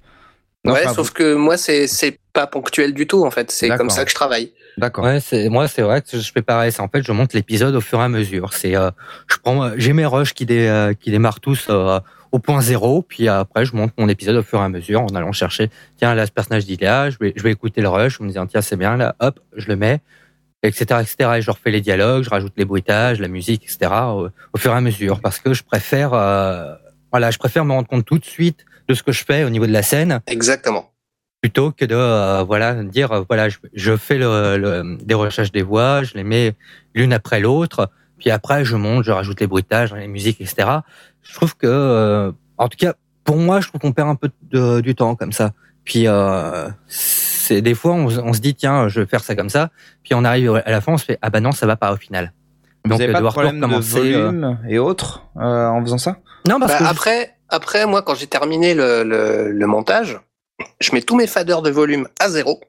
Non, 0.63 0.73
ouais, 0.73 0.81
enfin, 0.85 0.93
sauf 0.93 1.11
que 1.11 1.33
moi 1.33 1.57
c'est 1.57 1.87
c'est 1.87 2.19
pas 2.33 2.45
ponctuel 2.45 2.93
du 2.93 3.07
tout 3.07 3.25
en 3.25 3.31
fait. 3.31 3.49
C'est 3.51 3.69
comme 3.69 3.89
ça 3.89 4.03
que 4.03 4.11
je 4.11 4.15
travaille. 4.15 4.51
D'accord. 4.77 5.03
Ouais, 5.03 5.19
c'est 5.19 5.49
moi 5.49 5.67
c'est 5.67 5.81
vrai 5.81 6.01
que 6.01 6.19
je 6.19 6.31
fais 6.31 6.43
pareil. 6.43 6.71
C'est 6.71 6.81
en 6.81 6.87
fait 6.87 7.03
je 7.03 7.11
monte 7.11 7.33
l'épisode 7.33 7.75
au 7.75 7.81
fur 7.81 7.99
et 7.99 8.03
à 8.03 8.09
mesure. 8.09 8.53
C'est 8.53 8.75
euh, 8.75 8.91
je 9.27 9.37
prends 9.37 9.63
euh, 9.63 9.71
j'ai 9.77 9.93
mes 9.93 10.05
rushs 10.05 10.33
qui 10.33 10.45
dé, 10.45 10.67
euh, 10.67 10.93
qui 10.93 11.09
démarrent 11.09 11.39
tous 11.39 11.67
euh, 11.69 11.99
au 12.31 12.39
point 12.39 12.61
zéro, 12.61 13.01
puis 13.01 13.27
après 13.27 13.65
je 13.65 13.75
monte 13.75 13.91
mon 13.97 14.07
épisode 14.07 14.35
au 14.35 14.43
fur 14.43 14.59
et 14.59 14.63
à 14.63 14.69
mesure 14.69 15.01
en 15.01 15.07
allant 15.07 15.31
chercher. 15.31 15.69
Tiens 15.97 16.13
là 16.13 16.27
ce 16.27 16.31
personnage 16.31 16.65
dit 16.65 16.77
là, 16.77 17.09
je 17.09 17.17
vais 17.19 17.33
je 17.35 17.41
vais 17.41 17.51
écouter 17.51 17.81
le 17.81 17.89
rush, 17.89 18.21
en 18.21 18.23
me 18.23 18.29
disant 18.29 18.45
tiens 18.45 18.61
c'est 18.61 18.77
bien 18.77 18.95
là, 18.97 19.15
hop 19.19 19.39
je 19.57 19.67
le 19.67 19.75
mets, 19.75 19.99
etc 20.61 21.01
etc. 21.01 21.31
Et 21.37 21.41
je 21.41 21.49
refais 21.49 21.71
les 21.71 21.81
dialogues, 21.81 22.23
je 22.23 22.29
rajoute 22.29 22.53
les 22.55 22.65
bruitages, 22.65 23.19
la 23.19 23.27
musique 23.27 23.63
etc. 23.63 23.91
Au, 24.09 24.27
au 24.53 24.57
fur 24.57 24.71
et 24.71 24.75
à 24.75 24.81
mesure 24.81 25.21
parce 25.21 25.39
que 25.39 25.53
je 25.53 25.63
préfère 25.63 26.13
euh, 26.13 26.75
voilà 27.11 27.31
je 27.31 27.39
préfère 27.39 27.65
me 27.65 27.73
rendre 27.73 27.87
compte 27.87 28.05
tout 28.05 28.19
de 28.19 28.25
suite 28.25 28.63
de 28.91 28.97
ce 28.97 29.03
que 29.03 29.11
je 29.11 29.23
fais 29.23 29.43
au 29.43 29.49
niveau 29.49 29.65
de 29.65 29.71
la 29.71 29.83
scène. 29.83 30.21
Exactement. 30.27 30.91
plutôt 31.41 31.71
que 31.71 31.85
de 31.85 31.95
euh, 31.95 32.43
voilà 32.43 32.83
dire 32.83 33.11
euh, 33.11 33.23
voilà 33.27 33.49
je, 33.49 33.57
je 33.73 33.97
fais 33.97 34.17
le, 34.17 34.57
le 34.57 34.97
des 35.03 35.15
recherches 35.15 35.51
des 35.51 35.63
voix 35.63 36.03
je 36.03 36.13
les 36.13 36.23
mets 36.23 36.53
l'une 36.93 37.13
après 37.13 37.39
l'autre 37.39 37.89
puis 38.19 38.29
après 38.29 38.63
je 38.63 38.75
monte 38.75 39.03
je 39.03 39.11
rajoute 39.11 39.39
les 39.39 39.47
bruitages 39.47 39.91
les 39.93 40.07
musiques 40.07 40.39
etc 40.39 40.81
je 41.23 41.33
trouve 41.33 41.55
que 41.55 41.67
euh, 41.67 42.31
en 42.57 42.67
tout 42.67 42.77
cas 42.77 42.93
pour 43.23 43.37
moi 43.37 43.59
je 43.61 43.67
trouve 43.67 43.81
qu'on 43.81 43.91
perd 43.91 44.09
un 44.09 44.15
peu 44.15 44.29
de, 44.51 44.81
du 44.81 44.95
temps 44.95 45.15
comme 45.15 45.31
ça. 45.31 45.51
Puis 45.83 46.07
euh, 46.07 46.69
c'est 46.87 47.61
des 47.61 47.73
fois 47.73 47.93
on, 47.93 48.05
on 48.05 48.33
se 48.33 48.39
dit 48.39 48.53
tiens 48.55 48.87
je 48.87 49.01
vais 49.01 49.07
faire 49.07 49.23
ça 49.23 49.35
comme 49.35 49.49
ça. 49.49 49.69
Puis 50.03 50.13
on 50.13 50.23
arrive 50.23 50.61
à 50.65 50.71
la 50.71 50.81
fin 50.81 50.93
on 50.93 50.97
se 50.97 51.05
fait 51.05 51.17
ah 51.21 51.29
bah 51.29 51.39
non 51.39 51.51
ça 51.51 51.65
va 51.65 51.75
pas 51.75 51.91
au 51.93 51.97
final 51.97 52.33
Vous 52.85 52.93
avez 52.93 53.09
euh, 53.09 53.11
pas 53.13 53.21
de 53.21 53.27
problème 53.27 53.59
de 53.59 53.65
recommencer, 53.65 54.13
euh. 54.13 54.25
volume 54.25 54.59
et 54.67 54.79
autres 54.79 55.23
euh, 55.37 55.67
en 55.67 55.81
faisant 55.81 55.97
ça? 55.97 56.17
Non 56.47 56.59
parce 56.59 56.71
Bah, 56.73 56.77
que 56.79 56.83
je- 56.85 56.89
après, 56.89 57.35
après 57.49 57.85
moi 57.85 58.01
quand 58.01 58.15
j'ai 58.15 58.27
terminé 58.27 58.73
le, 58.73 59.03
le, 59.03 59.51
le 59.51 59.67
montage, 59.67 60.19
je 60.79 60.91
mets 60.93 61.01
tous 61.01 61.15
mes 61.15 61.27
faders 61.27 61.61
de 61.61 61.69
volume 61.69 62.07
à 62.19 62.29
zéro 62.29 62.59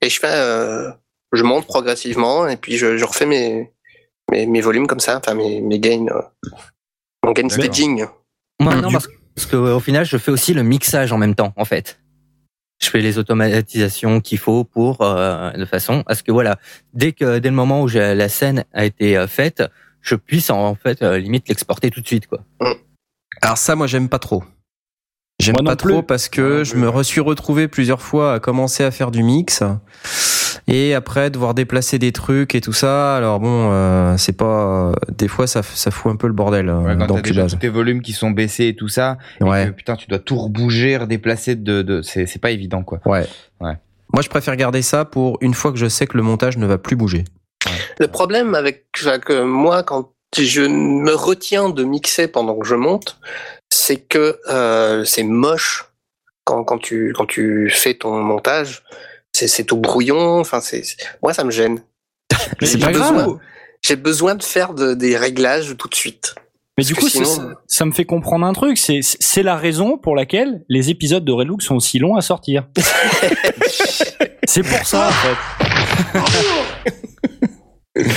et 0.00 0.10
je 0.10 0.18
fais, 0.20 0.26
euh, 0.30 0.90
je 1.32 1.42
monte 1.42 1.66
progressivement 1.66 2.46
et 2.48 2.56
puis 2.56 2.76
je, 2.76 2.96
je 2.98 3.04
refais 3.04 3.26
mes, 3.26 3.72
mes 4.30 4.46
mes 4.46 4.60
volumes 4.60 4.86
comme 4.86 5.00
ça, 5.00 5.16
enfin 5.18 5.34
mes 5.34 5.60
mes 5.60 5.78
gains, 5.78 6.06
euh, 6.10 6.22
mon 7.24 7.32
gain 7.32 7.48
staging. 7.48 8.04
Moi, 8.60 8.74
non, 8.76 8.92
parce, 8.92 9.08
parce 9.34 9.46
que 9.46 9.56
au 9.56 9.80
final, 9.80 10.04
je 10.04 10.16
fais 10.18 10.30
aussi 10.30 10.52
le 10.54 10.62
mixage 10.62 11.12
en 11.12 11.18
même 11.18 11.34
temps, 11.34 11.52
en 11.56 11.64
fait. 11.64 11.98
Je 12.82 12.90
fais 12.90 13.00
les 13.00 13.18
automatisations 13.18 14.20
qu'il 14.20 14.38
faut 14.38 14.64
pour 14.64 15.02
euh, 15.02 15.52
de 15.52 15.64
façon 15.64 16.02
à 16.06 16.14
ce 16.14 16.22
que 16.22 16.32
voilà, 16.32 16.56
dès 16.94 17.12
que 17.12 17.38
dès 17.38 17.48
le 17.48 17.54
moment 17.54 17.82
où 17.82 17.88
la 17.88 18.28
scène 18.28 18.64
a 18.72 18.84
été 18.84 19.16
euh, 19.16 19.28
faite, 19.28 19.62
je 20.00 20.16
puisse 20.16 20.50
en, 20.50 20.58
en 20.58 20.74
fait 20.74 21.00
euh, 21.02 21.18
limite 21.18 21.48
l'exporter 21.48 21.90
tout 21.90 22.00
de 22.00 22.06
suite, 22.06 22.26
quoi. 22.26 22.40
Alors 23.40 23.56
ça, 23.56 23.76
moi, 23.76 23.86
j'aime 23.86 24.08
pas 24.08 24.18
trop. 24.18 24.42
J'aime 25.40 25.56
pas 25.64 25.76
plus. 25.76 25.92
trop 25.92 26.02
parce 26.02 26.28
que 26.28 26.64
je 26.64 26.76
me 26.76 27.02
suis 27.02 27.20
retrouvé 27.20 27.68
plusieurs 27.68 28.02
fois 28.02 28.34
à 28.34 28.40
commencer 28.40 28.84
à 28.84 28.90
faire 28.90 29.10
du 29.10 29.22
mix 29.22 29.62
et 30.68 30.94
après 30.94 31.30
devoir 31.30 31.54
déplacer 31.54 31.98
des 31.98 32.12
trucs 32.12 32.54
et 32.54 32.60
tout 32.60 32.72
ça. 32.72 33.16
Alors 33.16 33.40
bon, 33.40 33.70
euh, 33.72 34.16
c'est 34.16 34.36
pas. 34.36 34.92
Des 35.16 35.28
fois, 35.28 35.46
ça, 35.46 35.62
fout 35.62 36.12
un 36.12 36.16
peu 36.16 36.26
le 36.26 36.32
bordel 36.32 36.68
euh, 36.68 36.78
Ouais, 36.80 36.96
quand 36.98 37.06
dans 37.06 37.14
t'as 37.16 37.22
déjà 37.22 37.46
tous 37.46 37.56
tes 37.56 37.68
volumes 37.68 38.02
qui 38.02 38.12
sont 38.12 38.30
baissés 38.30 38.68
et 38.68 38.76
tout 38.76 38.88
ça, 38.88 39.18
et 39.40 39.44
Ouais. 39.44 39.66
que, 39.66 39.70
putain, 39.70 39.96
tu 39.96 40.06
dois 40.06 40.18
tout 40.18 40.36
rebouger, 40.36 40.96
redéplacer 40.96 41.56
de, 41.56 41.82
de 41.82 42.02
c'est, 42.02 42.26
c'est 42.26 42.38
pas 42.40 42.50
évident, 42.50 42.82
quoi. 42.82 43.00
Ouais. 43.06 43.26
Ouais. 43.60 43.74
Moi, 44.12 44.22
je 44.22 44.28
préfère 44.28 44.56
garder 44.56 44.82
ça 44.82 45.04
pour 45.04 45.38
une 45.40 45.54
fois 45.54 45.72
que 45.72 45.78
je 45.78 45.86
sais 45.88 46.06
que 46.06 46.16
le 46.16 46.22
montage 46.22 46.58
ne 46.58 46.66
va 46.66 46.78
plus 46.78 46.96
bouger. 46.96 47.24
Le 47.98 48.08
problème 48.08 48.54
avec 48.54 48.86
que 48.92 49.42
moi, 49.42 49.82
quand 49.82 50.12
je 50.36 50.62
me 50.62 51.14
retiens 51.14 51.68
de 51.70 51.84
mixer 51.84 52.26
pendant 52.28 52.58
que 52.58 52.66
je 52.66 52.74
monte, 52.74 53.18
c'est 53.70 53.96
que 53.98 54.38
euh, 54.50 55.04
c'est 55.04 55.22
moche 55.22 55.84
quand, 56.44 56.64
quand 56.64 56.78
tu 56.78 57.12
quand 57.16 57.26
tu 57.26 57.70
fais 57.70 57.94
ton 57.94 58.20
montage. 58.22 58.82
C'est 59.32 59.64
tout 59.64 59.76
brouillon. 59.78 60.38
Enfin, 60.40 60.60
c'est 60.60 60.82
moi 61.22 61.32
ça 61.34 61.42
me 61.44 61.50
gêne. 61.50 61.80
Mais 62.60 62.66
C'est 62.66 62.78
J'ai 62.78 62.84
pas 62.86 62.92
besoin, 62.92 63.12
grave. 63.12 63.38
j'ai 63.82 63.96
besoin 63.96 64.34
de 64.34 64.42
faire 64.42 64.74
de- 64.74 64.94
des 64.94 65.16
réglages 65.16 65.74
tout 65.78 65.88
de 65.88 65.94
suite. 65.94 66.34
Mais 66.78 66.84
du 66.84 66.94
coup, 66.94 67.08
ça, 67.08 67.18
sinon- 67.24 67.24
ça- 67.26 67.54
ça 67.66 67.84
me 67.84 67.92
fait 67.92 68.04
comprendre 68.06 68.46
un 68.46 68.52
truc. 68.54 68.78
C'est, 68.78 69.00
c'est 69.02 69.42
la 69.42 69.56
raison 69.56 69.98
pour 69.98 70.16
laquelle 70.16 70.62
les 70.68 70.88
épisodes 70.90 71.24
de 71.24 71.32
Redlook 71.32 71.60
sont 71.62 71.74
aussi 71.76 71.98
longs 71.98 72.16
à 72.16 72.22
sortir. 72.22 72.66
c'est 74.46 74.62
pour 74.62 74.86
ça, 74.86 75.08
en 75.08 75.12
fait. 75.12 75.36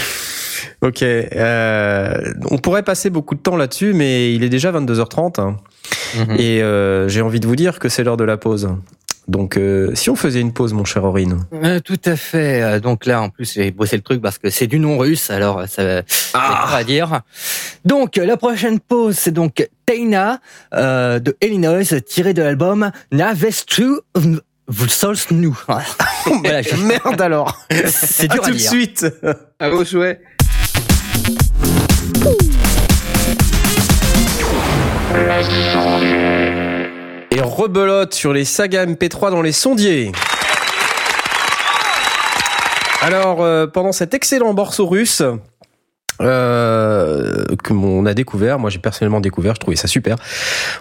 Ok. 0.82 1.02
euh, 1.02 2.34
on 2.52 2.58
pourrait 2.60 2.84
passer 2.84 3.10
beaucoup 3.10 3.34
de 3.36 3.40
temps 3.40 3.56
là-dessus, 3.58 3.94
mais 3.94 4.34
il 4.34 4.44
est 4.44 4.50
déjà 4.50 4.72
22h30 4.72 5.42
hein. 5.42 5.58
Mhm. 6.16 6.36
et 6.40 6.62
euh, 6.62 7.08
j'ai 7.08 7.22
envie 7.22 7.40
de 7.40 7.48
vous 7.48 7.56
dire 7.56 7.80
que 7.80 7.90
c'est 7.90 8.04
l'heure 8.04 8.18
de 8.18 8.24
la 8.24 8.38
pause. 8.38 8.70
Donc, 9.28 9.58
euh, 9.58 9.92
si 9.96 10.10
on 10.12 10.16
faisait 10.16 10.40
une 10.40 10.54
pause, 10.54 10.74
mon 10.74 10.86
cher 10.86 11.04
Aurine. 11.04 11.40
Euh, 11.54 11.80
tout 11.80 12.00
à 12.06 12.16
fait. 12.16 12.62
Euh, 12.62 12.80
Donc 12.80 13.06
là, 13.06 13.22
en 13.22 13.30
plus, 13.30 13.54
j'ai 13.54 13.72
bossé 13.72 13.96
le 13.96 14.04
truc 14.04 14.22
parce 14.22 14.38
que 14.38 14.50
c'est 14.50 14.68
du 14.68 14.78
nom 14.80 14.98
russe, 15.00 15.30
alors 15.32 15.64
ça 15.68 16.04
Ah. 16.34 16.66
dur 16.68 16.76
à 16.76 16.84
dire. 16.84 17.22
Donc 17.86 18.18
la 18.18 18.38
prochaine 18.38 18.80
pause, 18.80 19.16
c'est 19.18 19.32
donc 19.32 19.68
Taina 19.86 20.40
euh, 20.74 21.20
de 21.20 21.36
Illinois, 21.42 21.84
tiré 22.06 22.34
de 22.34 22.44
l'album 22.44 22.92
Navestu 23.12 23.86
Vsosnu. 24.68 25.50
Voilà, 26.42 26.62
je- 26.64 26.76
Merde 26.76 27.22
alors. 27.22 27.66
c'est 27.86 28.32
À 28.32 28.34
dur 28.36 28.44
à 28.44 28.48
tout 28.48 28.54
de 28.54 28.58
suite. 28.60 29.06
À 29.60 29.70
vos 29.70 29.86
souhaits. 29.86 30.20
Et 37.36 37.42
rebelote 37.42 38.14
sur 38.14 38.32
les 38.32 38.46
sagas 38.46 38.86
MP3 38.86 39.30
dans 39.30 39.42
les 39.42 39.52
sondiers. 39.52 40.14
Alors, 43.02 43.42
euh, 43.42 43.68
pendant 43.68 43.92
cet 43.92 44.14
excellent 44.14 44.54
morceau 44.54 44.88
russe, 44.88 45.22
euh, 46.22 47.44
que 47.62 47.74
on 47.74 48.06
a 48.06 48.14
découvert, 48.14 48.58
moi 48.58 48.70
j'ai 48.70 48.80
personnellement 48.80 49.20
découvert, 49.20 49.54
je 49.56 49.60
trouvais 49.60 49.76
ça 49.76 49.90
super. 49.90 50.16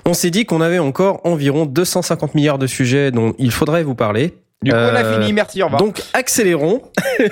On 0.05 0.14
s'est 0.14 0.31
dit 0.31 0.47
qu'on 0.47 0.60
avait 0.60 0.78
encore 0.78 1.20
environ 1.24 1.66
250 1.66 2.36
milliards 2.36 2.59
de 2.59 2.68
sujets 2.68 3.10
dont 3.10 3.35
il 3.39 3.51
faudrait 3.51 3.82
vous 3.82 3.97
parler. 3.97 4.36
Du 4.62 4.70
coup, 4.70 4.76
on 4.76 4.81
a 4.81 5.05
Euh, 5.05 5.20
fini. 5.20 5.32
Merci, 5.35 5.62
au 5.62 5.66
revoir. 5.66 5.81
Donc 5.82 6.02
accélérons. 6.12 6.82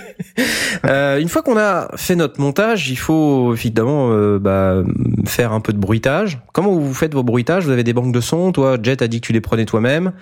Euh, 0.87 1.19
une 1.21 1.29
fois 1.29 1.43
qu'on 1.43 1.59
a 1.59 1.91
fait 1.97 2.17
notre 2.17 2.41
montage, 2.41 2.89
il 2.89 2.97
faut 2.97 3.53
évidemment 3.55 4.11
euh, 4.11 4.39
bah, 4.39 4.83
faire 5.27 5.53
un 5.53 5.61
peu 5.61 5.73
de 5.73 5.79
bruitage. 5.79 6.39
Comment 6.53 6.73
vous 6.73 6.95
faites 6.95 7.13
vos 7.15 7.23
bruitages? 7.23 7.65
Vous 7.67 7.71
avez 7.71 7.85
des 7.85 7.93
banques 7.93 8.13
de 8.13 8.21
sons 8.21 8.51
Toi, 8.53 8.79
Jet 8.83 9.03
a 9.03 9.09
dit 9.09 9.21
que 9.21 9.27
tu 9.27 9.33
les 9.33 9.41
prenais 9.43 9.65
toi-même. 9.67 10.13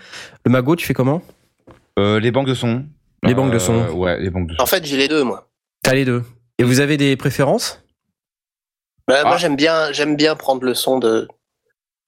Le 0.45 0.51
Mago, 0.51 0.75
tu 0.77 0.85
fais 0.87 0.93
comment? 0.93 1.23
Euh, 1.99 2.19
les 2.21 2.31
banques 2.33 2.49
de 2.49 2.55
son. 2.55 2.85
Les 3.23 3.35
banques 3.35 3.53
de 3.53 3.59
son. 3.59 3.75
Euh, 3.85 3.93
Ouais, 3.93 4.19
les 4.21 4.29
banques 4.31 4.49
de 4.49 4.55
son. 4.57 4.63
En 4.63 4.67
fait, 4.67 4.85
j'ai 4.85 4.97
les 4.97 5.09
deux, 5.09 5.23
moi. 5.23 5.49
T'as 5.83 5.95
les 5.95 6.05
deux. 6.05 6.25
Et 6.59 6.65
vous 6.65 6.81
avez 6.81 6.97
des 6.97 7.17
préférences? 7.17 7.83
Bah, 9.09 9.21
Ah. 9.25 9.29
Moi, 9.29 9.37
j'aime 9.39 9.57
bien, 9.57 9.93
j'aime 9.93 10.17
bien 10.17 10.35
prendre 10.37 10.65
le 10.65 10.75
son 10.75 10.99
de 10.99 11.29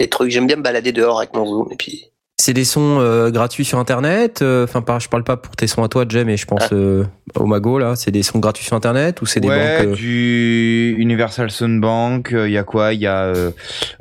des 0.01 0.09
trucs. 0.09 0.31
J'aime 0.31 0.47
bien 0.49 0.57
me 0.57 0.63
balader 0.63 0.93
dehors 0.93 1.19
avec 1.19 1.35
mon 1.35 1.47
zoom 1.47 1.69
et 1.71 1.77
puis. 1.77 2.12
C'est 2.45 2.55
des 2.55 2.65
sons 2.65 2.99
euh, 2.99 3.31
gratuits 3.31 3.65
sur 3.65 3.79
Internet 3.79 4.43
euh, 4.43 4.65
Enfin, 4.65 4.83
pas- 4.83 4.99
je 4.99 5.09
parle 5.09 5.23
pas 5.23 5.37
pour 5.37 5.55
tes 5.55 5.69
sons 5.69 5.85
à 5.85 5.89
toi, 5.89 6.05
Jet, 6.09 6.25
mais 6.25 6.37
je 6.37 6.45
pense 6.45 6.73
euh, 6.73 7.05
au 7.37 7.47
Mago 7.47 7.79
là. 7.79 7.95
C'est 7.95 8.11
des 8.11 8.25
sons 8.25 8.41
gratuits 8.41 8.65
sur 8.65 8.75
Internet 8.75 9.23
ou 9.23 9.27
c'est 9.27 9.39
des 9.39 9.47
ouais, 9.49 9.79
banques 9.79 9.87
euh, 9.91 9.95
du 9.95 10.97
Universal 10.99 11.53
Soundbank, 11.53 12.31
il 12.33 12.51
y 12.51 12.59
a 12.59 12.65
quoi? 12.65 12.95
Il 12.95 13.01
y 13.01 13.07
a 13.07 13.23
euh, 13.27 13.53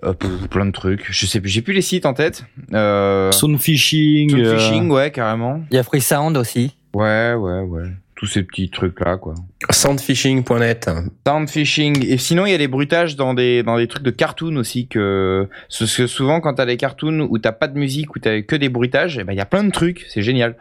euh, 0.03 0.13
plein 0.49 0.65
de 0.65 0.71
trucs. 0.71 1.05
Je 1.11 1.27
sais 1.27 1.39
plus, 1.39 1.49
j'ai 1.51 1.61
plus 1.61 1.73
les 1.73 1.83
sites 1.83 2.07
en 2.07 2.15
tête. 2.15 2.43
Euh, 2.73 3.31
Soundfishing. 3.31 4.33
euh, 4.33 4.57
Soundfishing, 4.57 4.89
ouais, 4.89 5.11
carrément. 5.11 5.61
Il 5.69 5.75
y 5.75 5.77
a 5.79 5.83
Free 5.83 6.01
Sound 6.01 6.35
aussi. 6.35 6.75
Ouais, 6.95 7.35
ouais, 7.35 7.59
ouais. 7.61 7.89
Tous 8.21 8.27
ces 8.27 8.43
petits 8.43 8.69
trucs 8.69 8.99
là, 8.99 9.17
quoi. 9.17 9.33
Soundfishing.net. 9.71 10.91
Soundfishing. 11.25 12.05
Et 12.05 12.19
sinon, 12.19 12.45
il 12.45 12.51
y 12.51 12.53
a 12.53 12.57
les 12.59 12.67
bruitages 12.67 13.15
dans 13.15 13.33
des 13.33 13.63
dans 13.63 13.77
des 13.77 13.87
trucs 13.87 14.03
de 14.03 14.11
cartoon 14.11 14.57
aussi 14.57 14.87
que 14.87 15.49
parce 15.79 15.95
que 15.97 16.05
souvent 16.05 16.39
quand 16.39 16.53
t'as 16.53 16.67
des 16.67 16.77
cartoons 16.77 17.27
où 17.31 17.39
t'as 17.39 17.51
pas 17.51 17.67
de 17.67 17.79
musique 17.79 18.15
où 18.15 18.19
t'as 18.19 18.43
que 18.43 18.55
des 18.55 18.69
bruitages, 18.69 19.17
eh 19.17 19.23
ben 19.23 19.33
il 19.33 19.37
y 19.37 19.41
a 19.41 19.45
plein 19.47 19.63
de 19.63 19.71
trucs. 19.71 20.05
C'est 20.07 20.21
génial. 20.21 20.55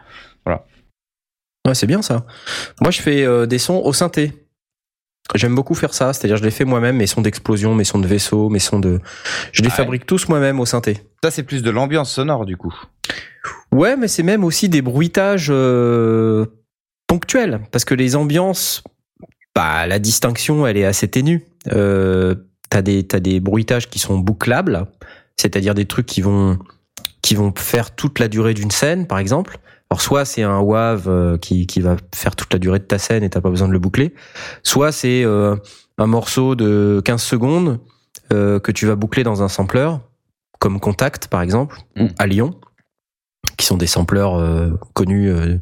Ouais, 1.67 1.75
c'est 1.75 1.87
bien 1.87 2.01
ça. 2.01 2.25
Moi, 2.81 2.91
je 2.91 3.03
fais 3.03 3.23
euh, 3.23 3.45
des 3.45 3.59
sons 3.59 3.83
au 3.85 3.93
synthé. 3.93 4.33
J'aime 5.35 5.55
beaucoup 5.55 5.75
faire 5.75 5.93
ça, 5.95 6.13
c'est-à-dire 6.13 6.39
je 6.39 6.43
les 6.43 6.51
fais 6.51 6.65
moi-même, 6.65 6.97
mes 6.97 7.07
sons 7.07 7.21
d'explosion, 7.21 7.75
mes 7.75 7.85
sons 7.85 7.99
de 7.99 8.07
vaisseau, 8.07 8.49
mes 8.49 8.59
sons 8.59 8.81
de... 8.81 8.99
Je 9.53 9.63
les 9.63 9.69
Ah 9.69 9.71
ouais. 9.71 9.77
fabrique 9.77 10.07
tous 10.07 10.29
moi-même 10.29 10.59
au 10.59 10.67
synthé. 10.67 11.01
Ça, 11.23 11.31
c'est 11.31 11.43
plus 11.43 11.63
de 11.63 11.71
l'ambiance 11.71 12.11
sonore 12.11 12.47
du 12.47 12.57
coup. 12.57 12.75
Ouais, 13.71 13.97
mais 13.97 14.09
c'est 14.09 14.23
même 14.23 14.43
aussi 14.43 14.69
des 14.69 14.83
bruitages 14.83 15.49
euh, 15.51 16.47
ponctuels, 17.11 17.61
parce 17.73 17.85
que 17.85 17.95
les 17.95 18.15
ambiances, 18.15 18.85
bah, 19.53 19.89
la 19.89 19.99
distinction, 19.99 20.65
elle 20.65 20.77
est 20.77 20.85
assez 20.85 21.09
ténue. 21.09 21.45
Euh, 21.73 22.37
t'as 22.69 22.83
des 22.83 23.05
t'as 23.05 23.19
des 23.19 23.41
bruitages 23.41 23.91
qui 23.91 23.99
sont 23.99 24.17
bouclables, 24.17 24.87
c'est-à-dire 25.37 25.75
des 25.75 25.87
trucs 25.87 26.07
qui 26.07 26.21
vont 26.21 26.57
qui 27.21 27.35
vont 27.35 27.53
faire 27.57 27.97
toute 27.97 28.21
la 28.21 28.29
durée 28.29 28.55
d'une 28.55 28.71
scène, 28.71 29.09
par 29.09 29.19
exemple. 29.19 29.59
Alors 29.91 30.01
soit 30.01 30.25
c'est 30.25 30.45
un 30.45 30.61
WAV 30.61 31.09
euh, 31.09 31.37
qui 31.37 31.67
qui 31.67 31.81
va 31.81 31.97
faire 32.15 32.37
toute 32.37 32.53
la 32.53 32.61
durée 32.61 32.79
de 32.79 32.85
ta 32.85 32.99
scène 32.99 33.25
et 33.25 33.29
t'as 33.29 33.41
pas 33.41 33.51
besoin 33.51 33.67
de 33.67 33.73
le 33.73 33.81
boucler, 33.81 34.15
soit 34.63 34.93
c'est 34.93 35.25
euh, 35.25 35.57
un 35.99 36.07
morceau 36.07 36.55
de 36.55 37.03
15 37.05 37.21
secondes 37.21 37.81
euh, 38.33 38.61
que 38.61 38.71
tu 38.71 38.87
vas 38.87 38.95
boucler 38.95 39.25
dans 39.25 39.43
un 39.43 39.49
sampler, 39.49 39.91
comme 40.61 40.79
Contact 40.79 41.27
par 41.27 41.43
exemple, 41.43 41.77
ou 41.99 42.05
Mm. 42.05 42.09
à 42.21 42.27
Lyon 42.29 42.55
qui 43.57 43.67
sont 43.67 43.77
des 43.77 43.87
sampleurs 43.87 44.37
euh, 44.39 44.71
connus 44.95 45.31
euh, 45.31 45.59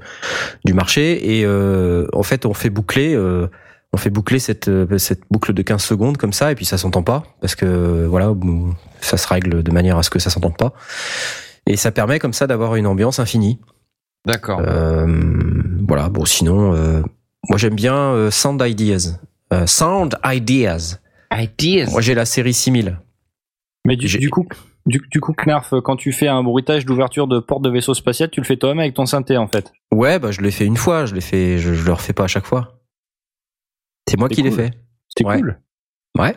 du 0.65 0.73
marché. 0.75 1.39
Et 1.39 1.45
euh, 1.45 2.07
en 2.13 2.23
fait 2.23 2.47
on 2.47 2.55
fait 2.55 2.71
boucler 2.71 3.15
euh, 3.15 3.49
on 3.93 3.97
fait 3.97 4.11
boucler 4.11 4.39
cette 4.39 4.71
cette 4.99 5.23
boucle 5.31 5.53
de 5.53 5.63
15 5.63 5.83
secondes 5.83 6.17
comme 6.17 6.33
ça 6.33 6.53
et 6.53 6.55
puis 6.55 6.65
ça 6.67 6.77
s'entend 6.77 7.03
pas 7.03 7.23
parce 7.41 7.55
que 7.55 8.05
voilà 8.07 8.33
ça 9.01 9.17
se 9.17 9.27
règle 9.27 9.63
de 9.63 9.73
manière 9.73 9.97
à 9.97 10.03
ce 10.03 10.11
que 10.11 10.19
ça 10.19 10.31
s'entende 10.31 10.57
pas. 10.57 10.75
Et 11.67 11.77
ça 11.77 11.91
permet 11.91 12.19
comme 12.19 12.33
ça 12.33 12.47
d'avoir 12.47 12.77
une 12.77 12.87
ambiance 12.87 13.19
infinie. 13.19 13.59
D'accord. 14.27 14.61
euh, 14.61 15.07
voilà. 15.87 16.09
Bon 16.09 16.25
sinon 16.25 16.75
euh, 16.75 17.03
moi 17.49 17.59
j'aime 17.59 17.75
bien 17.75 17.95
euh, 17.95 18.31
Sound 18.31 18.63
Ideas. 18.65 19.19
Euh, 19.53 19.67
Sound 19.67 20.19
Ideas. 20.25 20.99
Ideas. 21.33 21.91
moi 21.91 22.01
j'ai 22.01 22.15
la 22.15 22.25
série 22.25 22.55
6000 22.55 22.99
Mais 23.87 23.97
du, 23.97 24.07
du 24.19 24.31
coup, 24.31 24.47
du, 24.89 25.01
du 25.11 25.21
coup, 25.21 25.33
Knarf, 25.35 25.75
quand 25.85 25.95
tu 25.97 26.11
fais 26.13 26.27
un 26.29 26.43
bruitage 26.43 26.85
d'ouverture 26.85 27.29
de 27.29 27.39
porte 27.39 27.63
de 27.63 27.71
vaisseau 27.71 27.95
spatial, 27.95 28.29
tu 28.31 28.41
le 28.41 28.47
fais 28.47 28.57
toi-même 28.57 28.81
avec 28.81 28.95
ton 28.95 29.07
synthé 29.07 29.37
en 29.37 29.47
fait. 29.47 29.73
ouais 29.93 30.19
bah 30.19 30.33
je 30.33 30.41
l'ai 30.41 30.51
fait 30.51 30.65
une 30.67 30.77
fois 30.77 31.07
je 31.07 31.15
l'ai 31.15 31.21
fait 31.21 31.59
je, 31.59 31.75
je 31.75 31.85
le 31.87 31.93
refais 31.93 32.13
pas 32.13 32.25
à 32.25 32.29
chaque 32.29 32.47
fois 32.47 32.81
c'est 34.09 34.19
moi 34.19 34.29
qui 34.29 34.43
l'ai 34.43 34.51
fait 34.51 34.71
C'est 35.17 35.25
Ouais. 35.25 35.37
cool. 35.37 35.61
ouais 36.19 36.35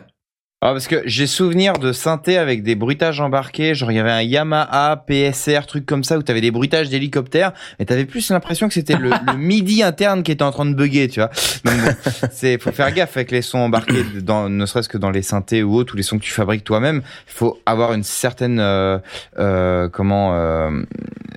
Ah, 0.64 0.70
parce 0.70 0.86
que 0.86 1.02
j'ai 1.06 1.26
souvenir 1.26 1.72
de 1.72 1.90
synthé 1.90 2.38
avec 2.38 2.62
des 2.62 2.76
bruitages 2.76 3.20
embarqués, 3.20 3.74
genre 3.74 3.90
il 3.90 3.96
y 3.96 3.98
avait 3.98 4.12
un 4.12 4.22
Yamaha 4.22 5.04
PSR, 5.08 5.66
truc 5.66 5.84
comme 5.84 6.04
ça, 6.04 6.16
où 6.16 6.22
t'avais 6.22 6.40
des 6.40 6.52
bruitages 6.52 6.88
d'hélicoptères, 6.88 7.52
et 7.80 7.84
t'avais 7.84 8.04
plus 8.04 8.30
l'impression 8.30 8.68
que 8.68 8.74
c'était 8.74 8.94
le, 8.94 9.10
le 9.26 9.36
MIDI 9.36 9.82
interne 9.82 10.22
qui 10.22 10.30
était 10.30 10.44
en 10.44 10.52
train 10.52 10.64
de 10.64 10.74
bugger, 10.74 11.08
tu 11.08 11.18
vois. 11.18 11.30
Donc 11.64 11.74
bon, 11.74 11.94
c'est, 12.30 12.62
faut 12.62 12.70
faire 12.70 12.92
gaffe 12.92 13.16
avec 13.16 13.32
les 13.32 13.42
sons 13.42 13.58
embarqués, 13.58 14.04
dans, 14.22 14.48
ne 14.48 14.64
serait-ce 14.64 14.88
que 14.88 14.98
dans 14.98 15.10
les 15.10 15.22
synthés 15.22 15.64
ou 15.64 15.74
autres, 15.74 15.94
ou 15.94 15.96
les 15.96 16.04
sons 16.04 16.16
que 16.16 16.22
tu 16.22 16.30
fabriques 16.30 16.62
toi-même. 16.62 17.02
Il 17.26 17.32
faut 17.32 17.60
avoir 17.66 17.92
une 17.92 18.04
certaine, 18.04 18.60
euh, 18.60 18.98
euh, 19.40 19.88
comment, 19.88 20.36
euh, 20.36 20.70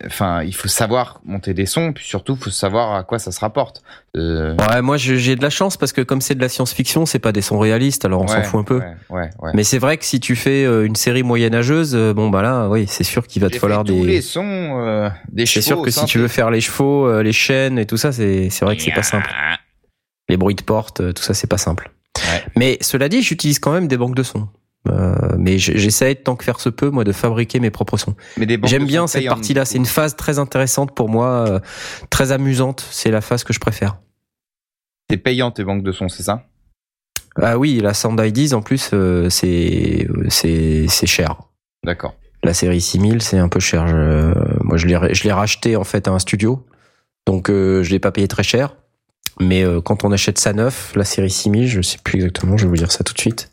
enfin, 0.06 0.44
il 0.44 0.54
faut 0.54 0.68
savoir 0.68 1.20
monter 1.26 1.56
des 1.56 1.66
sons, 1.66 1.94
puis 1.94 2.06
surtout, 2.06 2.36
faut 2.36 2.52
savoir 2.52 2.94
à 2.94 3.02
quoi 3.02 3.18
ça 3.18 3.32
se 3.32 3.40
rapporte. 3.40 3.82
Euh, 4.16 4.56
Ouais, 4.70 4.82
moi 4.82 4.98
j'ai 4.98 5.36
de 5.36 5.42
la 5.42 5.50
chance 5.50 5.78
parce 5.78 5.92
que 5.92 6.02
comme 6.02 6.22
c'est 6.22 6.36
de 6.36 6.42
la 6.42 6.50
science-fiction, 6.50 7.06
c'est 7.06 7.20
pas 7.20 7.32
des 7.32 7.42
sons 7.42 7.60
réalistes, 7.60 8.06
alors 8.06 8.22
on 8.22 8.28
s'en 8.28 8.38
ouais, 8.38 8.44
fout 8.44 8.60
un 8.60 8.64
peu. 8.64 8.80
Ouais, 8.80 8.96
ouais, 9.10 9.30
ouais. 9.42 9.52
Mais 9.54 9.64
c'est 9.64 9.78
vrai 9.78 9.98
que 9.98 10.06
si 10.06 10.20
tu 10.20 10.36
fais 10.36 10.66
euh, 10.66 10.86
une 10.86 10.96
série 10.96 11.24
moyenâgeuse, 11.24 11.96
euh, 11.96 12.14
bon 12.14 12.30
bah 12.30 12.42
là, 12.42 12.68
oui, 12.70 12.86
c'est 12.88 13.04
sûr 13.04 13.28
qu'il 13.28 13.42
va 13.42 13.50
te 13.50 13.58
falloir 13.58 13.84
des. 13.84 14.04
les 14.04 14.22
sons 14.22 14.80
euh, 14.80 15.10
des 15.32 15.46
C'est 15.46 15.62
sûr 15.62 15.82
que 15.82 15.92
si 15.92 16.06
tu 16.06 16.20
veux 16.20 16.28
faire 16.28 16.50
les 16.50 16.62
chevaux, 16.62 17.22
les 17.22 17.34
chaînes 17.34 17.78
et 17.78 17.86
tout 17.86 17.98
ça, 17.98 18.12
c'est 18.12 18.50
c'est 18.50 18.66
vrai 18.66 18.78
que 18.78 18.84
c'est 18.84 18.92
pas 18.92 19.04
simple. 19.04 19.34
Les 20.30 20.38
bruits 20.38 20.56
de 20.56 20.64
porte, 20.64 21.14
tout 21.14 21.24
ça, 21.24 21.34
c'est 21.34 21.48
pas 21.48 21.58
simple. 21.58 21.92
Mais 22.56 22.78
cela 22.82 23.10
dit, 23.10 23.22
j'utilise 23.22 23.60
quand 23.60 23.72
même 23.72 23.88
des 23.88 23.98
banques 23.98 24.16
de 24.16 24.24
sons. 24.24 24.48
Euh, 24.88 25.16
mais 25.38 25.58
j'essaie 25.58 26.16
tant 26.16 26.36
que 26.36 26.44
faire 26.44 26.60
se 26.60 26.70
peut, 26.70 26.90
moi, 26.90 27.04
de 27.04 27.12
fabriquer 27.12 27.60
mes 27.60 27.72
propres 27.72 27.98
sons. 27.98 28.16
J'aime 28.64 28.86
bien 28.86 29.08
cette 29.08 29.26
partie-là. 29.28 29.66
C'est 29.66 29.78
une 29.78 29.86
phase 29.86 30.16
très 30.16 30.40
intéressante 30.40 30.94
pour 30.94 31.10
moi, 31.10 31.46
euh, 31.48 31.60
très 32.10 32.32
amusante. 32.32 32.86
C'est 32.92 33.12
la 33.12 33.22
phase 33.22 33.44
que 33.44 33.54
je 33.54 33.60
préfère. 33.60 33.98
C'est 35.10 35.18
payant 35.18 35.52
tes 35.52 35.64
banques 35.64 35.84
de 35.84 35.92
sons, 35.92 36.10
c'est 36.10 36.24
ça? 36.24 36.46
Ah 37.42 37.58
oui, 37.58 37.80
la 37.82 37.94
Sound 37.94 38.20
IDs 38.24 38.54
en 38.54 38.62
plus, 38.62 38.90
euh, 38.94 39.30
c'est 39.30 40.08
c'est 40.30 40.86
c'est 40.88 41.06
cher. 41.06 41.36
D'accord. 41.84 42.16
La 42.44 42.54
série 42.54 42.80
6000, 42.82 43.22
c'est 43.22 43.38
un 43.38 43.50
peu 43.50 43.60
cher. 43.60 43.88
Je- 43.88 44.64
moi, 44.64 44.78
je 44.78 44.88
l'ai 44.88 45.14
je 45.14 45.24
l'ai 45.24 45.32
racheté 45.34 45.76
en 45.76 45.84
fait 45.84 46.08
à 46.08 46.12
un 46.12 46.20
studio, 46.20 46.66
donc 47.28 47.50
euh, 47.50 47.84
je 47.84 47.92
l'ai 47.92 48.00
pas 48.00 48.12
payé 48.12 48.28
très 48.28 48.44
cher. 48.44 48.76
Mais 49.42 49.64
euh, 49.64 49.82
quand 49.82 50.06
on 50.06 50.12
achète 50.14 50.38
ça 50.40 50.54
neuf, 50.54 50.94
la 50.96 51.04
série 51.04 51.30
6000, 51.30 51.68
je 51.68 51.82
sais 51.82 51.98
plus 52.04 52.16
exactement, 52.16 52.56
je 52.58 52.64
vais 52.64 52.70
vous 52.70 52.78
dire 52.78 52.92
ça 52.92 53.04
tout 53.04 53.14
de 53.14 53.20
suite. 53.20 53.52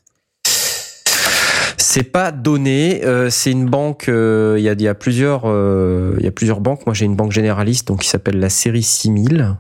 C'est 1.77 2.05
pas 2.05 2.31
donné. 2.31 3.05
euh, 3.05 3.29
c'est 3.31 3.51
une 3.51 3.69
banque. 3.69 4.09
euh, 4.09 4.55
Il 4.59 4.63
y, 4.65 4.69
a, 4.69 4.73
il 4.73 4.81
y 4.83 4.89
a 4.89 4.95
plusieurs. 4.95 5.43
euh, 5.47 6.15
Il 6.19 6.25
y 6.25 6.29
a 6.29 6.31
plusieurs 6.31 6.61
banques. 6.61 6.87
Moi, 6.87 6.95
j'ai 6.95 7.05
une 7.05 7.17
banque 7.17 7.33
généraliste, 7.33 7.89
donc 7.89 8.01
qui 8.03 8.09
s'appelle 8.09 8.39
la 8.39 8.49
série 8.49 8.83
6000, 8.85 9.57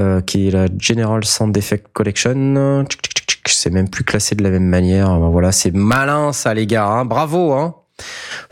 euh, 0.00 0.20
qui 0.20 0.48
est 0.48 0.50
la 0.50 0.66
General 0.78 1.24
Sound 1.24 1.56
Effect 1.56 1.86
Collection. 1.92 2.84
C'est 3.46 3.70
même 3.70 3.88
plus 3.88 4.04
classé 4.04 4.34
de 4.34 4.42
la 4.42 4.50
même 4.50 4.66
manière. 4.66 5.08
Ben 5.18 5.28
voilà, 5.30 5.52
c'est 5.52 5.70
malin 5.74 6.32
ça, 6.32 6.52
les 6.54 6.66
gars. 6.66 6.86
hein. 6.86 7.04
Bravo. 7.04 7.52
Hein. 7.52 7.74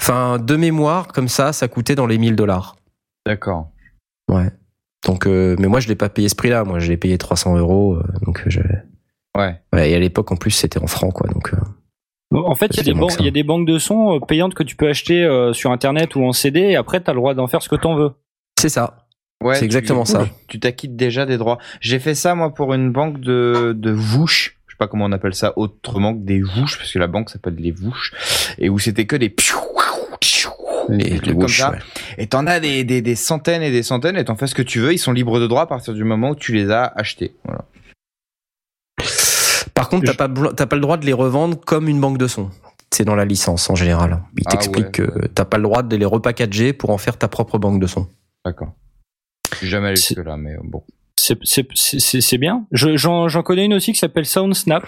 Enfin, 0.01 0.39
de 0.39 0.57
mémoire, 0.57 1.09
comme 1.09 1.29
ça, 1.29 1.53
ça 1.53 1.69
coûtait 1.69 1.95
dans 1.95 2.07
les 2.07 2.19
1000 2.19 2.37
dollars. 2.37 2.77
D'accord. 3.27 3.70
Ouais. 4.31 4.51
Donc, 5.07 5.27
euh, 5.27 5.57
mais 5.59 5.69
moi, 5.69 5.81
je 5.81 5.89
l'ai 5.89 5.95
pas 5.95 6.09
payé 6.09 6.29
ce 6.29 6.35
prix-là. 6.35 6.65
Moi, 6.65 6.79
je 6.81 6.89
l'ai 6.89 6.97
payé 6.97 7.16
300 7.19 7.57
euros. 7.57 7.95
euh, 7.97 8.03
Donc, 8.27 8.43
je... 8.47 8.61
Ouais. 9.37 9.61
ouais. 9.73 9.91
Et 9.91 9.95
à 9.95 9.99
l'époque, 9.99 10.33
en 10.33 10.37
plus, 10.37 10.51
c'était 10.51 10.81
en 10.83 10.87
francs, 10.87 11.12
quoi. 11.12 11.29
Donc, 11.29 11.53
euh, 11.55 11.59
Bon, 12.31 12.45
En 12.47 12.55
fait, 12.55 12.66
il 12.77 12.83
y, 12.87 13.25
y 13.25 13.29
a 13.29 13.31
des 13.31 13.43
banques 13.43 13.66
de 13.66 13.79
sons 13.79 14.20
payantes 14.20 14.53
que 14.53 14.62
tu 14.62 14.77
peux 14.77 14.89
acheter 14.89 15.25
euh, 15.25 15.55
sur 15.55 15.70
internet 15.70 16.15
ou 16.15 16.25
en 16.25 16.33
CD 16.33 16.61
et 16.61 16.77
après 16.77 17.03
tu 17.03 17.09
as 17.09 17.15
le 17.15 17.20
droit 17.20 17.33
d'en 17.33 17.47
faire 17.47 17.62
ce 17.62 17.70
que 17.70 17.77
t'en 17.77 17.95
veux. 17.95 18.11
c'est 18.61 18.69
ça. 18.69 19.07
Ouais, 19.43 19.55
C'est 19.55 19.60
tu- 19.60 19.65
exactement 19.66 20.05
ça. 20.05 20.27
Tu 20.48 20.59
t'acquittes 20.59 20.97
déjà 20.97 21.24
des 21.27 21.36
droits. 21.39 21.59
J'ai 21.81 21.98
fait 22.01 22.15
ça 22.15 22.35
moi 22.35 22.52
pour 22.55 22.74
une 22.74 22.90
banque 22.93 23.20
de 23.20 23.73
de 23.77 23.90
vouches. 23.90 24.59
Je 24.66 24.73
sais 24.74 24.78
pas 24.78 24.89
comment 24.89 25.05
on 25.05 25.12
appelle 25.12 25.35
ça 25.35 25.52
autrement 25.56 26.12
que 26.15 26.20
des 26.24 26.40
vouches 26.43 26.77
parce 26.78 26.93
que 26.93 26.98
la 26.98 27.06
banque 27.06 27.31
s'appelle 27.31 27.55
les 27.56 27.70
vouches 27.70 28.12
et 28.59 28.69
où 28.69 28.78
c'était 28.78 29.06
que 29.06 29.15
des 29.16 29.32
Les, 30.89 31.05
des 31.05 31.10
les 31.10 31.16
trucs 31.19 31.32
comme 31.35 31.43
whoosh, 31.43 31.59
ça. 31.59 31.70
ouais. 31.73 31.78
Et 32.16 32.27
t'en 32.28 32.47
as 32.47 32.60
des, 32.60 32.82
des, 32.82 33.02
des 33.02 33.15
centaines 33.15 33.62
et 33.62 33.70
des 33.70 33.82
centaines 33.82 34.16
et 34.16 34.24
t'en 34.24 34.35
fais 34.36 34.47
ce 34.47 34.55
que 34.55 34.62
tu 34.62 34.81
veux. 34.81 34.93
Ils 34.93 34.98
sont 34.98 35.12
libres 35.12 35.39
de 35.39 35.47
droit 35.47 35.62
à 35.62 35.66
partir 35.66 35.93
du 35.94 36.02
moment 36.02 36.31
où 36.31 36.35
tu 36.35 36.52
les 36.55 36.70
as 36.70 36.85
achetés. 36.97 37.35
Voilà. 37.44 37.65
Par 39.74 39.89
contre, 39.89 40.06
t'as 40.12 40.15
pas, 40.28 40.52
t'as 40.52 40.66
pas 40.66 40.77
le 40.77 40.82
droit 40.82 40.97
de 40.97 41.06
les 41.06 41.12
revendre 41.12 41.60
comme 41.60 41.89
une 41.89 42.01
banque 42.01 42.19
de 42.19 42.27
sons. 42.27 42.51
c'est 42.90 43.05
dans 43.05 43.15
la 43.15 43.24
licence 43.24 43.70
en 43.70 43.74
général. 43.77 44.20
Il 44.36 44.43
Ah 44.47 44.51
t'explique 44.51 44.86
ouais, 44.86 44.90
que 44.93 45.27
t'as 45.28 45.44
pas 45.44 45.59
le 45.59 45.62
droit 45.62 45.82
de 45.82 45.94
les 45.97 46.05
repackager 46.06 46.73
pour 46.73 46.90
en 46.90 46.98
faire 46.98 47.16
ta 47.19 47.28
propre 47.28 47.59
banque 47.59 47.81
de 47.81 47.86
sons. 47.86 48.09
D'accord. 48.44 48.73
Je 49.53 49.57
suis 49.59 49.69
jamais 49.69 49.89
allé 49.89 49.97
C'est- 49.97 50.15
jusque 50.15 50.27
là, 50.27 50.37
mais 50.37 50.57
bon. 50.62 50.83
C'est- 51.16 52.39
bien. 52.39 52.66
Je- 52.73 52.97
J'en 52.97 53.43
connais 53.43 53.66
une 53.66 53.75
aussi 53.75 53.93
qui 53.93 53.99
s'appelle 53.99 54.25
SoundSnap, 54.25 54.87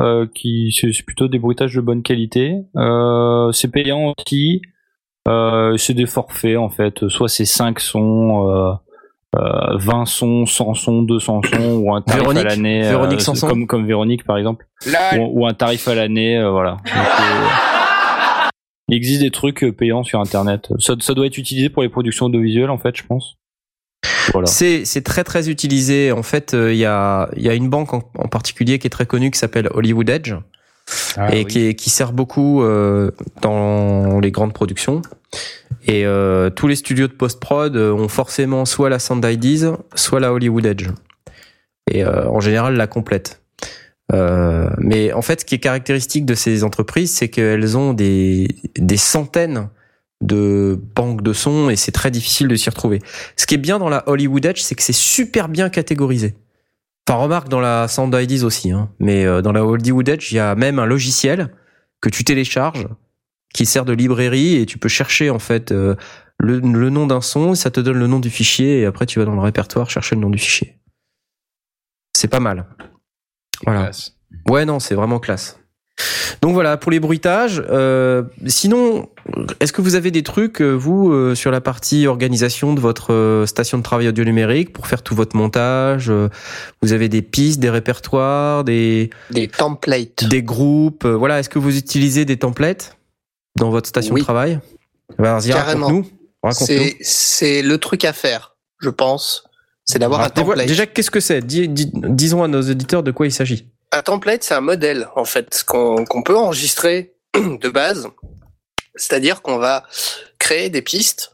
euh, 0.00 0.26
qui 0.34 0.72
c'est 0.72 0.90
plutôt 1.04 1.28
des 1.28 1.38
bruitages 1.38 1.74
de 1.74 1.80
bonne 1.80 2.02
qualité. 2.02 2.56
Euh, 2.76 3.52
c'est 3.52 3.68
payant 3.70 4.12
aussi. 4.18 4.62
Euh, 5.28 5.76
c'est 5.76 5.94
des 5.94 6.06
forfaits 6.06 6.56
en 6.56 6.68
fait. 6.68 7.08
Soit 7.08 7.28
c'est 7.28 7.44
5 7.44 7.78
sons, 7.78 8.48
euh, 8.50 8.72
euh, 9.36 9.76
20 9.76 10.04
sons, 10.06 10.46
100 10.46 10.74
sons, 10.74 11.02
200 11.02 11.42
sons, 11.44 11.76
ou 11.76 11.94
un 11.94 12.02
tarif 12.02 12.22
Véronique 12.22 12.44
à 12.44 12.48
l'année. 12.48 12.82
Véronique 12.82 13.20
Sanson 13.20 13.46
comme, 13.46 13.66
comme 13.68 13.86
Véronique 13.86 14.24
par 14.24 14.38
exemple. 14.38 14.66
Ou, 15.20 15.42
ou 15.42 15.46
un 15.46 15.54
tarif 15.54 15.86
à 15.86 15.94
l'année, 15.94 16.38
euh, 16.38 16.50
voilà. 16.50 16.72
Donc, 16.72 16.86
euh, 16.96 17.48
il 18.88 18.96
existe 18.96 19.20
des 19.22 19.30
trucs 19.30 19.64
payants 19.76 20.02
sur 20.02 20.18
internet. 20.20 20.72
Ça, 20.80 20.94
ça 20.98 21.14
doit 21.14 21.26
être 21.26 21.38
utilisé 21.38 21.68
pour 21.68 21.82
les 21.84 21.88
productions 21.88 22.26
audiovisuelles 22.26 22.70
en 22.70 22.78
fait, 22.78 22.96
je 22.96 23.04
pense. 23.06 23.36
Voilà. 24.32 24.46
C'est 24.46 25.02
très 25.04 25.24
très 25.24 25.48
utilisé. 25.48 26.12
En 26.12 26.22
fait, 26.22 26.54
euh, 26.54 26.72
il 26.72 26.78
y 26.78 26.84
a 26.86 27.28
y 27.36 27.48
a 27.48 27.54
une 27.54 27.68
banque 27.68 27.94
en, 27.94 28.02
en 28.18 28.28
particulier 28.28 28.78
qui 28.78 28.86
est 28.86 28.90
très 28.90 29.06
connue 29.06 29.30
qui 29.30 29.38
s'appelle 29.38 29.68
Hollywood 29.72 30.08
Edge 30.08 30.34
Ah 31.16 31.34
et 31.34 31.38
oui. 31.38 31.46
qui 31.46 31.66
est- 31.68 31.74
qui 31.74 31.90
sert 31.90 32.12
beaucoup 32.12 32.62
euh, 32.62 33.10
dans 33.40 34.20
les 34.20 34.30
grandes 34.30 34.52
productions. 34.52 35.02
Et 35.86 36.06
euh, 36.06 36.50
tous 36.50 36.68
les 36.68 36.76
studios 36.76 37.08
de 37.08 37.12
post 37.12 37.40
prod 37.40 37.76
ont 37.76 38.08
forcément 38.08 38.64
soit 38.64 38.88
la 38.90 38.98
Sound 38.98 39.24
IDs, 39.24 39.72
soit 39.94 40.20
la 40.20 40.32
Hollywood 40.32 40.66
Edge. 40.66 40.88
Et 41.90 42.04
euh, 42.04 42.28
en 42.28 42.40
général 42.40 42.76
la 42.76 42.86
complète. 42.86 43.40
Euh, 44.12 44.68
mais 44.78 45.12
en 45.12 45.22
fait, 45.22 45.40
ce 45.40 45.44
qui 45.44 45.54
est 45.54 45.58
caractéristique 45.58 46.26
de 46.26 46.34
ces 46.34 46.64
entreprises, 46.64 47.10
c'est 47.12 47.28
qu'elles 47.28 47.76
ont 47.78 47.92
des, 47.94 48.48
des 48.76 48.96
centaines 48.98 49.68
de 50.22 50.80
banques 50.94 51.22
de 51.22 51.32
sons 51.32 51.68
et 51.68 51.76
c'est 51.76 51.92
très 51.92 52.10
difficile 52.10 52.48
de 52.48 52.56
s'y 52.56 52.70
retrouver. 52.70 53.00
Ce 53.36 53.46
qui 53.46 53.54
est 53.54 53.58
bien 53.58 53.78
dans 53.78 53.88
la 53.88 54.08
Hollywood 54.08 54.44
Edge, 54.44 54.60
c'est 54.60 54.74
que 54.74 54.82
c'est 54.82 54.92
super 54.92 55.48
bien 55.48 55.68
catégorisé. 55.68 56.36
Enfin, 57.06 57.18
remarque 57.18 57.48
dans 57.48 57.60
la 57.60 57.88
Sound 57.88 58.14
IDs 58.14 58.44
aussi, 58.44 58.70
hein, 58.70 58.90
mais 59.00 59.26
euh, 59.26 59.42
dans 59.42 59.52
la 59.52 59.64
Hollywood 59.64 60.08
Edge, 60.08 60.32
il 60.32 60.36
y 60.36 60.38
a 60.38 60.54
même 60.54 60.78
un 60.78 60.86
logiciel 60.86 61.48
que 62.00 62.08
tu 62.08 62.24
télécharges 62.24 62.86
qui 63.52 63.66
sert 63.66 63.84
de 63.84 63.92
librairie 63.92 64.56
et 64.56 64.66
tu 64.66 64.78
peux 64.78 64.88
chercher 64.88 65.28
en 65.28 65.38
fait 65.38 65.72
euh, 65.72 65.94
le, 66.38 66.60
le 66.60 66.90
nom 66.90 67.06
d'un 67.06 67.20
son, 67.20 67.54
ça 67.54 67.70
te 67.70 67.80
donne 67.80 67.98
le 67.98 68.06
nom 68.06 68.20
du 68.20 68.30
fichier 68.30 68.80
et 68.80 68.86
après 68.86 69.06
tu 69.06 69.18
vas 69.18 69.24
dans 69.24 69.34
le 69.34 69.40
répertoire 69.40 69.90
chercher 69.90 70.14
le 70.14 70.20
nom 70.20 70.30
du 70.30 70.38
fichier. 70.38 70.78
C'est 72.16 72.28
pas 72.28 72.40
mal. 72.40 72.66
Voilà. 73.64 73.84
Classe. 73.84 74.16
Ouais, 74.48 74.64
non, 74.64 74.78
c'est 74.78 74.94
vraiment 74.94 75.18
classe. 75.18 75.61
Donc 76.40 76.54
voilà, 76.54 76.76
pour 76.76 76.90
les 76.92 77.00
bruitages. 77.00 77.62
Euh, 77.70 78.22
sinon, 78.46 79.08
est-ce 79.60 79.72
que 79.72 79.80
vous 79.80 79.94
avez 79.94 80.10
des 80.10 80.22
trucs, 80.22 80.60
euh, 80.60 80.72
vous, 80.72 81.12
euh, 81.12 81.34
sur 81.34 81.50
la 81.50 81.60
partie 81.60 82.06
organisation 82.06 82.74
de 82.74 82.80
votre 82.80 83.12
euh, 83.12 83.46
station 83.46 83.78
de 83.78 83.82
travail 83.82 84.08
audio 84.08 84.24
numérique 84.24 84.72
pour 84.72 84.86
faire 84.86 85.02
tout 85.02 85.14
votre 85.14 85.36
montage 85.36 86.10
euh, 86.10 86.28
Vous 86.82 86.92
avez 86.92 87.08
des 87.08 87.22
pistes, 87.22 87.60
des 87.60 87.70
répertoires, 87.70 88.64
des, 88.64 89.10
Des 89.30 89.48
templates. 89.48 90.24
des 90.28 90.42
groupes 90.42 91.04
euh, 91.04 91.14
Voilà, 91.16 91.38
est-ce 91.40 91.48
que 91.48 91.58
vous 91.58 91.76
utilisez 91.76 92.24
des 92.24 92.36
templates 92.38 92.96
dans 93.58 93.70
votre 93.70 93.88
station 93.88 94.14
Oui. 94.14 94.20
de 94.20 94.24
travail 94.24 94.58
Vas-y, 95.18 95.50
Carrément. 95.50 95.86
raconte-nous. 95.86 96.10
Raconte-nous. 96.42 96.66
C'est 96.66 96.96
c'est 97.02 97.62
le 97.62 97.78
truc 97.78 98.04
à 98.04 98.12
faire, 98.12 98.56
je 98.80 98.88
pense. 98.90 99.44
C'est 99.84 99.98
d'avoir 99.98 100.20
un 100.20 100.24
Alors, 100.24 100.34
dévoile- 100.34 100.56
template. 100.58 100.68
Déjà, 100.68 100.86
qu'est-ce 100.86 101.10
que 101.10 101.20
c'est? 101.20 101.40
Dis- 101.44 101.68
dis- 101.68 101.90
Disons 101.94 102.42
à 102.42 102.48
nos 102.48 102.62
auditeurs 102.62 103.02
de 103.02 103.10
quoi 103.10 103.26
il 103.26 103.32
s'agit. 103.32 103.68
Un 103.94 104.00
template, 104.00 104.42
c'est 104.42 104.54
un 104.54 104.62
modèle, 104.62 105.08
en 105.16 105.26
fait, 105.26 105.64
qu'on 105.66 106.22
peut 106.24 106.36
enregistrer 106.36 107.14
de 107.34 107.68
base. 107.68 108.08
C'est-à-dire 108.94 109.42
qu'on 109.42 109.58
va 109.58 109.84
créer 110.38 110.70
des 110.70 110.82
pistes 110.82 111.32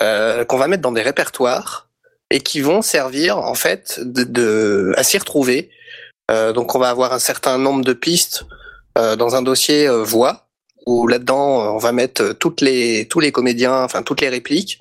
euh, 0.00 0.44
qu'on 0.44 0.56
va 0.56 0.68
mettre 0.68 0.82
dans 0.82 0.92
des 0.92 1.02
répertoires 1.02 1.88
et 2.30 2.40
qui 2.40 2.60
vont 2.60 2.80
servir, 2.80 3.38
en 3.38 3.54
fait, 3.54 3.98
de, 4.00 4.92
à 4.96 5.02
s'y 5.02 5.18
retrouver. 5.18 5.70
Euh, 6.30 6.52
donc, 6.52 6.76
on 6.76 6.78
va 6.78 6.90
avoir 6.90 7.12
un 7.12 7.18
certain 7.18 7.58
nombre 7.58 7.84
de 7.84 7.92
pistes 7.92 8.44
euh, 8.96 9.16
dans 9.16 9.34
un 9.34 9.42
dossier 9.42 9.88
voix 9.88 10.46
où 10.86 11.08
là-dedans, 11.08 11.74
on 11.74 11.78
va 11.78 11.90
mettre 11.90 12.32
toutes 12.32 12.60
les 12.60 13.06
tous 13.08 13.20
les 13.20 13.32
comédiens, 13.32 13.82
enfin 13.82 14.02
toutes 14.02 14.20
les 14.20 14.28
répliques. 14.28 14.78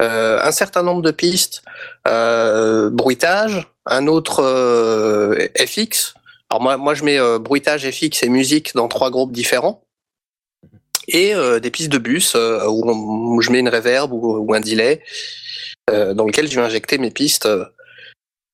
Un 0.00 0.50
certain 0.50 0.82
nombre 0.82 1.00
de 1.00 1.12
pistes 1.12 1.62
bruitage, 2.04 3.68
un 3.86 4.08
autre 4.08 4.42
FX. 5.56 6.14
Alors 6.52 6.60
moi, 6.60 6.76
moi 6.76 6.92
je 6.92 7.02
mets 7.02 7.18
euh, 7.18 7.38
bruitage, 7.38 7.90
FX 7.90 8.24
et 8.24 8.28
musique 8.28 8.74
dans 8.74 8.86
trois 8.86 9.10
groupes 9.10 9.32
différents. 9.32 9.82
Et 11.08 11.34
euh, 11.34 11.60
des 11.60 11.70
pistes 11.70 11.90
de 11.90 11.96
bus 11.96 12.34
euh, 12.34 12.66
où, 12.68 13.40
je 13.40 13.50
mets 13.50 13.60
une 13.60 13.70
reverb 13.70 14.12
ou, 14.12 14.52
un 14.52 14.60
delay 14.60 15.02
dans 15.88 16.26
lequel 16.26 16.48
je 16.50 16.60
vais 16.60 16.64
injecter 16.64 16.98
mes 16.98 17.10
pistes 17.10 17.48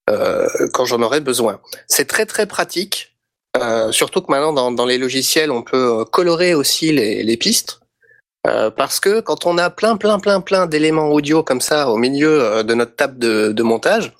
quand 0.07 0.85
j'en 0.85 1.03
aurai 1.03 1.21
besoin. 1.21 1.61
C'est 1.89 2.07
très 2.07 2.25
très 2.25 2.47
pratique, 2.47 3.17
surtout 3.91 4.23
que 4.23 4.31
maintenant 4.31 4.73
dans, 4.73 4.87
les 4.87 4.97
logiciels 4.97 5.51
on 5.51 5.63
peut 5.63 6.05
colorer 6.07 6.55
aussi 6.55 6.91
les, 6.93 7.37
pistes. 7.37 7.81
Parce 8.45 8.99
que 8.99 9.21
quand 9.21 9.45
on 9.45 9.59
a 9.59 9.71
plein 9.71 9.97
plein 9.97 10.19
plein 10.19 10.41
plein 10.41 10.67
d'éléments 10.67 11.11
audio 11.11 11.43
comme 11.43 11.61
ça 11.61 11.91
au 11.91 11.97
milieu 11.97 12.65
de 12.65 12.75
notre 12.75 12.97
table 12.97 13.19
de, 13.19 13.63
montage, 13.63 14.13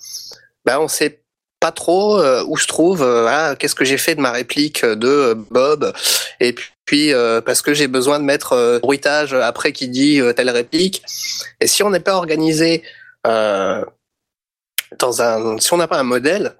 ben 0.65 0.79
on 0.79 0.87
sait 0.87 1.23
pas 1.59 1.71
trop 1.71 2.19
euh, 2.19 2.43
où 2.47 2.57
se 2.57 2.67
trouve 2.67 3.03
euh, 3.03 3.55
qu'est-ce 3.55 3.75
que 3.75 3.85
j'ai 3.85 3.97
fait 3.97 4.15
de 4.15 4.21
ma 4.21 4.31
réplique 4.31 4.85
de 4.85 5.07
euh, 5.07 5.35
Bob. 5.35 5.93
Et 6.39 6.55
puis 6.85 7.13
euh, 7.13 7.41
parce 7.41 7.61
que 7.61 7.73
j'ai 7.73 7.87
besoin 7.87 8.19
de 8.19 8.23
mettre 8.23 8.53
euh, 8.53 8.79
bruitage 8.79 9.33
après 9.33 9.73
qui 9.73 9.87
dit 9.87 10.21
telle 10.35 10.49
réplique. 10.49 11.03
Et 11.59 11.67
si 11.67 11.83
on 11.83 11.89
n'est 11.89 11.99
pas 11.99 12.15
organisé 12.15 12.83
dans 13.25 13.85
un 15.21 15.57
si 15.59 15.73
on 15.73 15.77
n'a 15.77 15.87
pas 15.87 15.99
un 15.99 16.03
modèle 16.03 16.55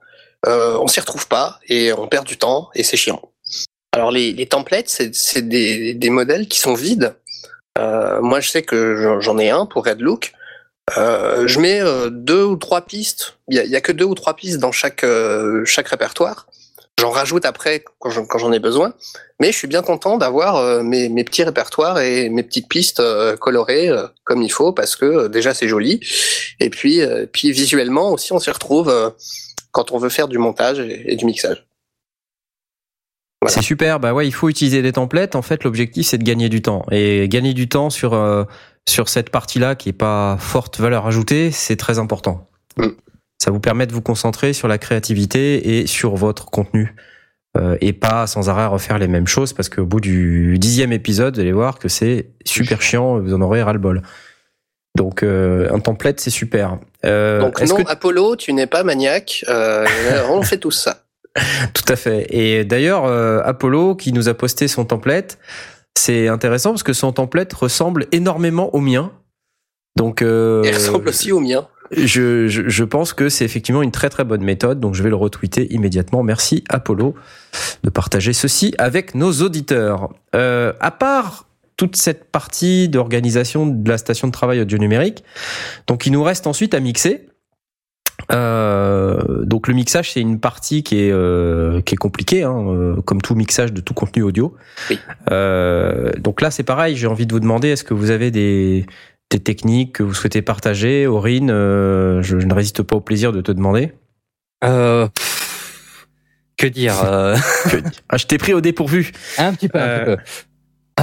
on 0.45 0.87
s'y 0.87 0.99
retrouve 0.99 1.27
pas 1.27 1.59
et 1.67 1.91
on 1.93 2.07
perd 2.07 2.25
du 2.25 2.37
temps 2.37 2.69
et 2.75 2.83
c'est 2.83 2.97
chiant. 2.97 3.21
Alors 3.93 4.11
les, 4.11 4.33
les 4.33 4.45
templates 4.45 4.89
c'est 4.89 5.47
des, 5.47 5.93
des 5.93 6.09
modèles 6.09 6.47
qui 6.47 6.59
sont 6.59 6.73
vides. 6.73 7.15
Moi 7.77 8.39
je 8.41 8.49
sais 8.49 8.61
que 8.61 9.19
j'en 9.21 9.37
ai 9.37 9.49
un 9.49 9.65
pour 9.65 9.85
Red 9.85 10.01
Look 10.01 10.33
euh, 10.97 11.47
je 11.47 11.59
mets 11.59 11.81
euh, 11.81 12.09
deux 12.09 12.43
ou 12.43 12.55
trois 12.55 12.81
pistes. 12.81 13.37
Il 13.47 13.57
y 13.57 13.75
a, 13.75 13.81
que 13.81 13.91
deux 13.91 14.05
ou 14.05 14.15
trois 14.15 14.35
pistes 14.35 14.59
dans 14.59 14.71
chaque 14.71 15.03
euh, 15.03 15.63
chaque 15.65 15.87
répertoire. 15.87 16.47
J'en 16.99 17.11
rajoute 17.11 17.45
après 17.45 17.85
quand 17.99 18.37
j'en 18.37 18.51
ai 18.51 18.59
besoin. 18.59 18.93
Mais 19.39 19.53
je 19.53 19.57
suis 19.57 19.67
bien 19.67 19.81
content 19.81 20.17
d'avoir 20.17 20.83
mes, 20.83 21.23
petits 21.23 21.43
répertoires 21.43 21.97
et 22.01 22.27
mes 22.27 22.43
petites 22.43 22.67
pistes 22.67 23.01
colorées 23.37 23.89
comme 24.25 24.41
il 24.41 24.51
faut 24.51 24.73
parce 24.73 24.97
que 24.97 25.27
déjà 25.27 25.53
c'est 25.53 25.69
joli. 25.69 26.01
Et 26.59 26.69
puis 26.69 27.01
puis 27.31 27.53
visuellement 27.53 28.11
aussi 28.11 28.33
on 28.33 28.39
s'y 28.39 28.51
retrouve 28.51 28.93
quand 29.71 29.93
on 29.93 29.97
veut 29.97 30.09
faire 30.09 30.27
du 30.27 30.39
montage 30.39 30.79
et, 30.79 31.15
du 31.15 31.23
mixage. 31.23 31.65
C'est 33.47 33.61
super. 33.61 34.01
Bah 34.01 34.13
ouais, 34.13 34.27
il 34.27 34.33
faut 34.33 34.49
utiliser 34.49 34.81
des 34.81 34.91
templates. 34.91 35.37
En 35.37 35.41
fait, 35.41 35.63
l'objectif 35.63 36.07
c'est 36.07 36.17
de 36.17 36.25
gagner 36.25 36.49
du 36.49 36.61
temps 36.61 36.85
et 36.91 37.29
gagner 37.29 37.53
du 37.53 37.69
temps 37.69 37.89
sur 37.89 38.13
sur 38.89 39.07
cette 39.09 39.29
partie-là 39.29 39.75
qui 39.75 39.89
est 39.89 39.93
pas 39.93 40.37
forte 40.39 40.79
valeur 40.79 41.07
ajoutée, 41.07 41.51
c'est 41.51 41.75
très 41.77 41.99
important. 41.99 42.49
Mm. 42.77 42.87
Ça 43.41 43.51
vous 43.51 43.59
permet 43.61 43.87
de 43.87 43.93
vous 43.93 44.01
concentrer 44.01 44.51
sur 44.53 44.67
la 44.67 44.77
créativité 44.77 45.79
et 45.79 45.87
sur 45.87 46.15
votre 46.15 46.45
contenu 46.47 46.95
Euh, 47.57 47.77
et 47.81 47.93
pas 47.93 48.27
sans 48.27 48.47
arrêt 48.47 48.67
refaire 48.67 48.99
les 48.99 49.07
mêmes 49.07 49.25
choses 49.25 49.53
parce 49.53 49.69
qu'au 49.69 49.83
bout 49.85 49.99
du 49.99 50.59
dixième 50.59 50.91
épisode, 50.93 51.33
vous 51.33 51.41
allez 51.41 51.51
voir 51.51 51.79
que 51.79 51.89
c'est 51.89 52.29
super 52.45 52.79
chiant. 52.79 53.17
et 53.17 53.21
Vous 53.21 53.33
en 53.33 53.41
aurez 53.41 53.63
ras 53.63 53.73
le 53.73 53.79
bol. 53.79 54.03
Donc 54.95 55.23
euh, 55.23 55.67
un 55.73 55.79
template 55.79 56.19
c'est 56.19 56.29
super. 56.29 56.77
Euh, 57.05 57.39
Donc 57.39 57.59
non 57.63 57.77
que- 57.77 57.89
Apollo, 57.89 58.35
tu 58.35 58.53
n'es 58.53 58.67
pas 58.67 58.83
maniaque. 58.83 59.43
On 60.29 60.41
fait 60.43 60.57
tous 60.59 60.71
ça. 60.71 61.05
Tout 61.73 61.85
à 61.91 61.95
fait. 61.95 62.27
Et 62.29 62.65
d'ailleurs, 62.65 63.05
Apollo, 63.05 63.95
qui 63.95 64.13
nous 64.13 64.29
a 64.29 64.35
posté 64.35 64.67
son 64.67 64.85
template, 64.85 65.39
c'est 65.99 66.27
intéressant 66.27 66.71
parce 66.71 66.83
que 66.83 66.93
son 66.93 67.11
template 67.11 67.53
ressemble 67.53 68.07
énormément 68.11 68.73
au 68.73 68.79
mien. 68.79 69.11
Donc, 69.95 70.21
euh, 70.21 70.61
Il 70.65 70.73
ressemble 70.73 71.09
aussi 71.09 71.31
au 71.31 71.39
mien. 71.39 71.67
je, 71.91 72.47
je, 72.47 72.69
je 72.69 72.83
pense 72.83 73.13
que 73.13 73.29
c'est 73.29 73.43
effectivement 73.45 73.81
une 73.81 73.91
très 73.91 74.09
très 74.09 74.23
bonne 74.23 74.43
méthode. 74.43 74.79
Donc, 74.79 74.95
je 74.95 75.03
vais 75.03 75.09
le 75.09 75.15
retweeter 75.15 75.73
immédiatement. 75.73 76.23
Merci 76.23 76.63
Apollo 76.69 77.15
de 77.83 77.89
partager 77.89 78.33
ceci 78.33 78.73
avec 78.77 79.15
nos 79.15 79.31
auditeurs. 79.33 80.09
Euh, 80.35 80.73
à 80.79 80.91
part 80.91 81.45
toute 81.75 81.95
cette 81.95 82.25
partie 82.25 82.89
d'organisation 82.89 83.65
de 83.65 83.89
la 83.89 83.97
station 83.97 84.27
de 84.27 84.33
travail 84.33 84.59
audio 84.59 84.77
numérique, 84.77 85.23
donc 85.87 86.05
il 86.05 86.11
nous 86.11 86.23
reste 86.23 86.45
ensuite 86.45 86.73
à 86.73 86.79
mixer. 86.81 87.28
Euh, 88.31 89.43
donc 89.45 89.67
le 89.67 89.73
mixage 89.73 90.11
c'est 90.11 90.21
une 90.21 90.39
partie 90.39 90.83
qui 90.83 90.99
est 91.01 91.11
euh, 91.11 91.81
qui 91.81 91.95
est 91.95 91.97
compliquée, 91.97 92.43
hein, 92.43 92.55
euh, 92.67 93.01
comme 93.01 93.21
tout 93.21 93.35
mixage 93.35 93.73
de 93.73 93.81
tout 93.81 93.93
contenu 93.93 94.23
audio. 94.23 94.55
Oui. 94.89 94.99
Euh, 95.31 96.11
donc 96.19 96.41
là 96.41 96.51
c'est 96.51 96.63
pareil, 96.63 96.95
j'ai 96.95 97.07
envie 97.07 97.25
de 97.25 97.33
vous 97.33 97.39
demander 97.39 97.69
est-ce 97.69 97.83
que 97.83 97.93
vous 97.93 98.09
avez 98.11 98.31
des 98.31 98.85
des 99.31 99.39
techniques 99.39 99.93
que 99.93 100.03
vous 100.03 100.13
souhaitez 100.13 100.41
partager, 100.41 101.05
Aurine 101.07 101.49
euh, 101.51 102.21
je, 102.21 102.39
je 102.39 102.45
ne 102.47 102.53
résiste 102.53 102.81
pas 102.83 102.95
au 102.95 103.01
plaisir 103.01 103.31
de 103.31 103.41
te 103.41 103.51
demander. 103.51 103.93
Euh, 104.63 105.07
pff, 105.07 106.07
Que 106.57 106.67
dire 106.67 106.95
euh, 107.05 107.35
Ah, 108.09 108.17
je 108.17 108.25
t'ai 108.25 108.37
pris 108.37 108.53
au 108.53 108.61
dépourvu. 108.61 109.11
Un 109.37 109.53
petit 109.53 109.69
peu, 109.69 109.77
un 109.79 109.81
Euh, 109.81 110.15
petit 110.17 110.23
peu. 110.23 110.23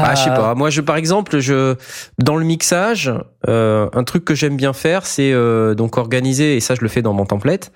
Ah, 0.05 0.15
je 0.15 0.25
sais 0.25 0.31
Ah, 0.33 0.37
pas. 0.37 0.55
Moi, 0.55 0.71
je, 0.71 0.81
par 0.81 0.97
exemple, 0.97 1.39
je, 1.39 1.75
dans 2.19 2.37
le 2.37 2.45
mixage, 2.45 3.13
euh, 3.49 3.89
un 3.93 4.05
truc 4.05 4.25
que 4.25 4.35
j'aime 4.35 4.57
bien 4.57 4.73
faire, 4.73 5.07
c'est 5.07 5.33
euh, 5.33 5.75
donc 5.75 5.97
organiser, 5.97 6.57
et 6.57 6.61
ça, 6.61 6.75
je 6.75 6.81
le 6.83 6.89
fais 6.89 7.03
dans 7.03 7.13
mon 7.13 7.25
template, 7.27 7.73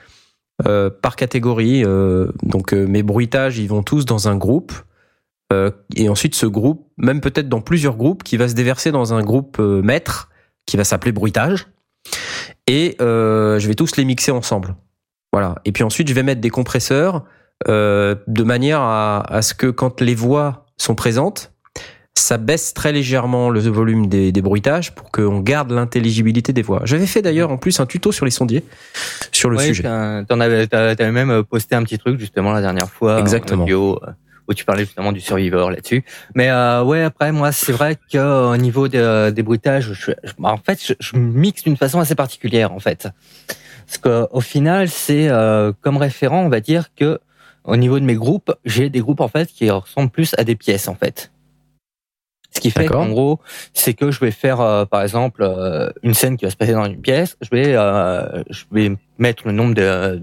euh, 0.66 0.90
par 0.90 1.16
catégorie. 1.16 1.82
euh, 1.84 2.28
donc, 2.42 2.72
euh, 2.74 2.86
mes 2.86 3.02
bruitages, 3.02 3.58
ils 3.58 3.68
vont 3.68 3.82
tous 3.82 4.04
dans 4.04 4.28
un 4.28 4.36
groupe. 4.36 4.72
euh, 5.52 5.70
et 5.96 6.08
ensuite, 6.08 6.34
ce 6.34 6.46
groupe, 6.46 6.86
même 6.96 7.20
peut-être 7.20 7.48
dans 7.48 7.60
plusieurs 7.60 7.96
groupes, 7.96 8.22
qui 8.22 8.36
va 8.36 8.48
se 8.48 8.54
déverser 8.54 8.92
dans 8.92 9.14
un 9.14 9.22
groupe 9.22 9.56
euh, 9.58 9.82
maître, 9.82 10.28
qui 10.66 10.76
va 10.76 10.84
s'appeler 10.84 11.10
bruitage. 11.12 11.66
Et 12.68 12.96
euh, 13.00 13.58
je 13.58 13.66
vais 13.66 13.74
tous 13.74 13.96
les 13.96 14.04
mixer 14.04 14.30
ensemble. 14.30 14.76
Voilà. 15.32 15.56
Et 15.64 15.72
puis 15.72 15.82
ensuite, 15.82 16.08
je 16.08 16.14
vais 16.14 16.22
mettre 16.22 16.40
des 16.40 16.50
compresseurs 16.50 17.24
euh, 17.68 18.14
de 18.28 18.42
manière 18.44 18.80
à, 18.80 19.22
à 19.28 19.42
ce 19.42 19.54
que 19.54 19.66
quand 19.66 20.00
les 20.00 20.14
voix 20.14 20.66
sont 20.76 20.94
présentes, 20.94 21.52
ça 22.16 22.36
baisse 22.38 22.74
très 22.74 22.92
légèrement 22.92 23.50
le 23.50 23.60
volume 23.60 24.06
des, 24.08 24.30
des 24.32 24.42
bruitages 24.42 24.94
pour 24.94 25.10
qu'on 25.10 25.40
garde 25.40 25.70
l'intelligibilité 25.72 26.52
des 26.52 26.62
voix. 26.62 26.82
J'avais 26.84 27.06
fait 27.06 27.22
d'ailleurs 27.22 27.50
en 27.50 27.56
plus 27.56 27.80
un 27.80 27.86
tuto 27.86 28.12
sur 28.12 28.24
les 28.24 28.30
sondiers 28.30 28.64
sur 29.32 29.48
le 29.50 29.56
ouais, 29.56 29.66
sujet. 29.66 29.82
t'en- 29.84 30.40
avais, 30.40 30.66
t'avais 30.66 31.12
même 31.12 31.30
euh, 31.30 31.42
posté 31.42 31.74
un 31.74 31.82
petit 31.82 31.98
truc 31.98 32.18
justement 32.20 32.52
la 32.52 32.60
dernière 32.60 32.90
fois. 32.90 33.18
Exactement. 33.20 33.62
En 33.62 33.64
audio, 33.64 34.00
euh, 34.06 34.10
où 34.48 34.54
tu 34.54 34.64
parlais 34.64 34.84
justement 34.84 35.12
du 35.12 35.20
Survivor 35.20 35.70
là-dessus. 35.70 36.04
Mais 36.34 36.50
euh, 36.50 36.82
ouais, 36.82 37.02
après 37.02 37.30
moi, 37.32 37.52
c'est 37.52 37.72
vrai 37.72 37.96
que 37.96 38.18
euh, 38.18 38.50
au 38.52 38.56
niveau 38.56 38.88
de- 38.88 39.30
des 39.30 39.42
bruitages, 39.42 39.92
je, 39.92 40.12
je- 40.22 40.32
en 40.42 40.56
fait, 40.58 40.84
je, 40.84 40.92
je 40.98 41.16
mixe 41.16 41.62
d'une 41.62 41.76
façon 41.76 42.00
assez 42.00 42.14
particulière 42.16 42.72
en 42.72 42.80
fait. 42.80 43.08
Parce 43.86 43.98
que 43.98 44.26
au 44.32 44.40
final, 44.40 44.88
c'est 44.88 45.28
euh, 45.28 45.72
comme 45.80 45.96
référent, 45.96 46.42
on 46.44 46.48
va 46.48 46.60
dire 46.60 46.88
que 46.94 47.18
au 47.64 47.76
niveau 47.76 47.98
de 47.98 48.04
mes 48.04 48.14
groupes, 48.14 48.52
j'ai 48.64 48.88
des 48.90 49.00
groupes 49.00 49.20
en 49.20 49.28
fait 49.28 49.48
qui 49.48 49.70
ressemblent 49.70 50.10
plus 50.10 50.34
à 50.38 50.44
des 50.44 50.54
pièces 50.56 50.86
en 50.88 50.94
fait. 50.94 51.30
Ce 52.50 52.60
qui 52.60 52.70
fait 52.70 52.86
qu'en 52.86 53.08
gros, 53.08 53.38
c'est 53.74 53.94
que 53.94 54.10
je 54.10 54.20
vais 54.20 54.32
faire, 54.32 54.60
euh, 54.60 54.84
par 54.84 55.02
exemple, 55.02 55.42
euh, 55.42 55.90
une 56.02 56.14
scène 56.14 56.36
qui 56.36 56.44
va 56.44 56.50
se 56.50 56.56
passer 56.56 56.72
dans 56.72 56.84
une 56.84 57.00
pièce. 57.00 57.36
Je 57.40 57.48
vais, 57.50 57.74
euh, 57.76 58.42
je 58.50 58.64
vais 58.72 58.96
mettre 59.18 59.46
le 59.46 59.52
nombre 59.52 59.74
de, 59.74 60.20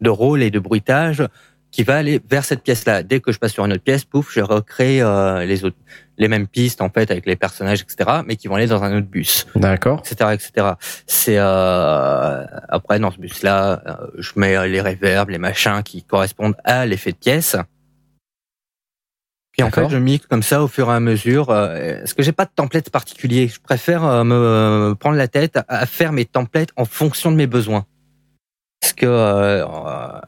de 0.00 0.10
rôles 0.10 0.42
et 0.42 0.50
de 0.50 0.58
bruitages 0.58 1.24
qui 1.70 1.82
va 1.84 1.96
aller 1.96 2.20
vers 2.28 2.44
cette 2.44 2.62
pièce-là. 2.62 3.02
Dès 3.02 3.20
que 3.20 3.32
je 3.32 3.38
passe 3.38 3.52
sur 3.52 3.64
une 3.64 3.72
autre 3.72 3.82
pièce, 3.82 4.04
pouf, 4.04 4.32
je 4.32 4.40
recrée 4.40 5.00
euh, 5.00 5.44
les 5.44 5.64
autres, 5.64 5.76
les 6.18 6.28
mêmes 6.28 6.46
pistes 6.46 6.82
en 6.82 6.90
fait 6.90 7.10
avec 7.10 7.26
les 7.26 7.36
personnages, 7.36 7.82
etc. 7.82 8.20
Mais 8.26 8.36
qui 8.36 8.48
vont 8.48 8.56
aller 8.56 8.66
dans 8.66 8.82
un 8.82 8.98
autre 8.98 9.06
bus, 9.06 9.46
D'accord. 9.54 10.00
etc., 10.00 10.30
etc. 10.32 10.72
C'est 11.06 11.36
euh, 11.38 12.44
après 12.68 12.98
dans 12.98 13.10
ce 13.10 13.18
bus-là, 13.18 13.82
euh, 13.86 14.06
je 14.18 14.32
mets 14.36 14.68
les 14.68 14.80
reverbs, 14.80 15.30
les 15.30 15.38
machins 15.38 15.82
qui 15.84 16.02
correspondent 16.02 16.56
à 16.64 16.86
l'effet 16.86 17.12
de 17.12 17.16
pièce. 17.16 17.56
Puis 19.68 19.82
en 19.82 19.88
fait, 19.88 19.88
je 19.90 19.98
mixe 19.98 20.26
comme 20.26 20.42
ça 20.42 20.62
au 20.62 20.68
fur 20.68 20.90
et 20.90 20.94
à 20.94 21.00
mesure. 21.00 21.50
Euh, 21.50 21.98
parce 21.98 22.14
que 22.14 22.22
j'ai 22.22 22.32
pas 22.32 22.44
de 22.44 22.50
template 22.54 22.90
particulier. 22.90 23.48
Je 23.48 23.60
préfère 23.60 24.04
euh, 24.04 24.24
me 24.24 24.94
prendre 24.98 25.16
la 25.16 25.28
tête 25.28 25.58
à, 25.68 25.86
faire 25.86 26.12
mes 26.12 26.24
templates 26.24 26.70
en 26.76 26.84
fonction 26.84 27.30
de 27.30 27.36
mes 27.36 27.46
besoins. 27.46 27.86
Parce 28.80 28.92
que 28.92 29.06
euh, 29.06 29.66
euh, 29.66 30.20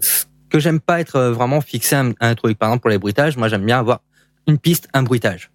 ce 0.00 0.24
que 0.50 0.58
j'aime 0.58 0.80
pas 0.80 1.00
être 1.00 1.20
vraiment 1.20 1.60
fixé 1.60 1.96
à 1.96 2.04
un, 2.20 2.34
truc. 2.34 2.58
Par 2.58 2.68
exemple, 2.68 2.82
pour 2.82 2.90
les 2.90 2.98
bruitages, 2.98 3.36
moi 3.36 3.48
j'aime 3.48 3.64
bien 3.64 3.78
avoir 3.78 4.00
une 4.46 4.58
piste, 4.58 4.88
un 4.92 5.02
bruitage. 5.02 5.50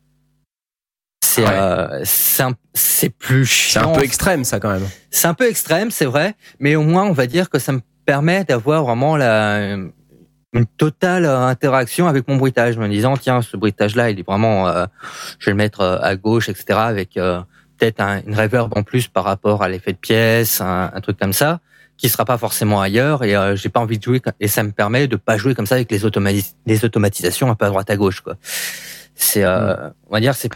C'est 1.24 1.44
Ouais. 1.44 1.50
euh, 1.50 2.02
c'est 2.04 2.44
c'est 2.74 3.10
plus 3.10 3.46
C'est 3.46 3.80
chiant. 3.80 3.94
un 3.94 3.96
peu 3.96 4.04
extrême 4.04 4.44
ça 4.44 4.60
quand 4.60 4.72
même. 4.72 4.86
C'est 5.12 5.28
un 5.28 5.34
peu 5.34 5.48
extrême, 5.48 5.92
c'est 5.92 6.06
vrai, 6.06 6.36
mais 6.60 6.76
au 6.76 6.82
moins 6.82 7.06
on 7.06 7.14
va 7.14 7.26
dire 7.28 7.50
que 7.50 7.60
ça 7.60 7.72
me 7.72 7.82
permet 8.06 8.44
d'avoir 8.44 8.84
vraiment 8.84 9.16
la 9.16 9.78
une 10.54 10.66
totale 10.66 11.26
euh, 11.26 11.40
interaction 11.46 12.08
avec 12.08 12.28
mon 12.28 12.36
bruitage, 12.36 12.78
me 12.78 12.88
disant 12.90 13.16
tiens 13.18 13.42
ce 13.42 13.56
bruitage 13.58 13.96
là 13.96 14.10
il 14.10 14.20
est 14.20 14.26
vraiment, 14.28 14.68
euh, 14.68 14.86
je 15.40 15.46
vais 15.46 15.52
le 15.52 15.58
mettre 15.58 15.82
euh, 15.82 15.98
à 16.02 16.16
gauche, 16.16 16.50
etc. 16.50 16.80
Avec 16.80 17.16
euh, 17.18 17.40
peut-être 17.78 18.00
un- 18.02 18.22
une 18.26 18.36
reverb 18.36 18.72
en 18.78 18.84
plus 18.84 19.08
par 19.08 19.24
rapport 19.24 19.64
à 19.64 19.70
l'effet 19.70 19.94
de 19.94 19.98
pièce, 19.98 20.62
un, 20.62 20.92
un 20.94 21.02
truc 21.02 21.18
comme 21.18 21.34
ça 21.34 21.60
qui 21.98 22.10
sera 22.10 22.26
pas 22.26 22.38
forcément 22.40 22.82
ailleurs 22.82 23.24
et 23.24 23.36
euh, 23.36 23.56
j'ai 23.56 23.70
pas 23.70 23.80
envie 23.80 23.98
de 24.00 24.04
jouer 24.04 24.22
et 24.40 24.48
ça 24.48 24.64
me 24.64 24.72
permet 24.72 25.08
de 25.08 25.16
pas 25.18 25.38
jouer 25.38 25.54
comme 25.54 25.68
ça 25.68 25.76
avec 25.76 25.92
les, 25.92 26.04
automati- 26.04 26.56
les 26.66 26.84
automatisations 26.84 27.50
un 27.52 27.56
peu 27.56 27.66
à 27.66 27.70
droite 27.70 27.90
à 27.92 27.96
gauche 27.96 28.22
quoi. 28.22 28.36
C'est 29.16 29.44
euh, 29.44 29.76
on 30.10 30.14
va 30.14 30.20
dire 30.20 30.34
c'est 30.36 30.50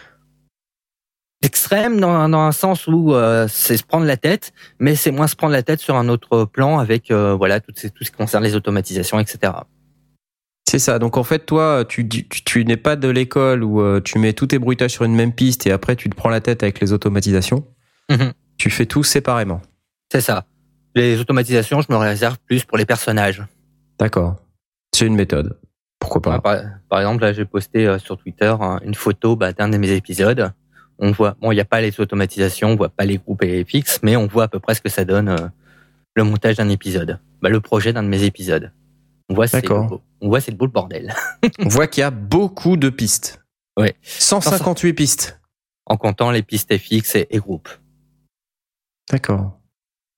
extrême 1.44 2.00
dans, 2.00 2.28
dans 2.30 2.40
un 2.42 2.52
sens 2.52 2.88
où 2.88 3.14
euh, 3.14 3.48
c'est 3.48 3.78
se 3.78 3.84
prendre 3.84 4.06
la 4.08 4.18
tête, 4.18 4.54
mais 4.80 4.96
c'est 4.96 5.12
moins 5.12 5.28
se 5.28 5.36
prendre 5.36 5.54
la 5.54 5.62
tête 5.62 5.80
sur 5.80 5.96
un 5.96 6.10
autre 6.10 6.46
plan 6.46 6.80
avec 6.80 7.12
euh, 7.12 7.34
voilà 7.36 7.60
tout 7.60 7.72
ce 7.76 7.88
qui 7.88 8.12
concerne 8.12 8.44
les 8.44 8.56
automatisations, 8.56 9.20
etc. 9.20 9.54
C'est 10.70 10.80
ça. 10.80 11.00
Donc 11.00 11.18
en 11.18 11.24
fait, 11.24 11.46
toi, 11.46 11.86
tu, 11.88 12.08
tu, 12.08 12.26
tu 12.28 12.66
n'es 12.66 12.78
pas 12.78 12.96
de 12.96 13.08
l'école 13.08 13.64
où 13.64 13.82
euh, 13.82 14.02
tu 14.02 14.18
mets 14.20 14.34
tous 14.34 14.48
tes 14.48 14.60
bruitages 14.60 14.92
sur 14.92 15.06
une 15.06 15.16
même 15.16 15.32
piste 15.32 15.68
et 15.68 15.72
après 15.72 15.96
tu 15.96 16.10
te 16.10 16.16
prends 16.16 16.30
la 16.30 16.42
tête 16.42 16.64
avec 16.64 16.80
les 16.80 16.92
automatisations. 16.92 17.66
Mhm. 18.10 18.34
Tu 18.58 18.70
fais 18.70 18.86
tout 18.86 19.04
séparément. 19.04 19.62
C'est 20.12 20.22
ça. 20.22 20.46
Les 20.96 21.20
automatisations, 21.20 21.82
je 21.82 21.92
me 21.92 21.98
réserve 21.98 22.38
plus 22.46 22.64
pour 22.64 22.78
les 22.78 22.86
personnages. 22.86 23.44
D'accord. 24.00 24.38
C'est 24.96 25.06
une 25.06 25.16
méthode. 25.16 25.58
Pourquoi 26.00 26.22
pas? 26.22 26.40
Par, 26.40 26.62
par 26.90 27.00
exemple, 27.00 27.24
là, 27.24 27.34
j'ai 27.34 27.46
posté 27.46 27.88
euh, 27.88 28.00
sur 28.00 28.18
Twitter 28.18 28.54
hein, 28.60 28.80
une 28.84 28.96
photo 28.96 29.36
bah, 29.36 29.54
d'un 29.54 29.70
de 29.70 29.78
mes 29.78 29.92
épisodes. 29.92 30.52
On 30.98 31.12
voit, 31.12 31.36
bon, 31.42 31.52
il 31.52 31.56
n'y 31.56 31.62
a 31.62 31.66
pas 31.66 31.82
les 31.82 32.00
automatisations, 32.00 32.70
on 32.70 32.76
voit 32.76 32.90
pas 32.90 33.06
les 33.06 33.18
groupes 33.18 33.44
et 33.44 33.48
les 33.48 33.66
fixes, 33.66 34.00
mais 34.02 34.16
on 34.16 34.28
voit 34.28 34.46
à 34.46 34.48
peu 34.48 34.60
près 34.60 34.74
ce 34.76 34.82
que 34.82 34.90
ça 34.90 35.04
donne 35.04 35.30
euh, 35.30 35.48
le 36.16 36.24
montage 36.24 36.56
d'un 36.56 36.70
épisode. 36.70 37.20
Bah, 37.42 37.50
le 37.50 37.60
projet 37.60 37.92
d'un 37.92 38.04
de 38.04 38.08
mes 38.08 38.24
épisodes. 38.24 38.72
On 39.30 39.34
voit, 39.36 39.48
c'est 39.48 39.62
le 39.64 39.68
beau- 39.88 40.02
on 40.22 40.30
voit, 40.30 40.40
c'est 40.40 40.52
le 40.52 40.58
beau 40.58 40.66
le 40.66 40.72
bordel. 40.72 41.14
On 41.60 41.68
voit 41.68 41.88
qu'il 41.88 42.02
y 42.02 42.04
a 42.04 42.12
beaucoup 42.12 42.78
de 42.78 42.90
pistes. 42.90 43.42
Ouais. 43.78 43.96
158 44.04 44.94
pistes. 44.94 45.40
En 45.88 45.98
comptant 45.98 46.32
les 46.32 46.42
pistes 46.44 46.76
FX 46.76 47.16
et, 47.16 47.28
et 47.30 47.38
groupes. 47.40 47.70
D'accord. 49.12 49.60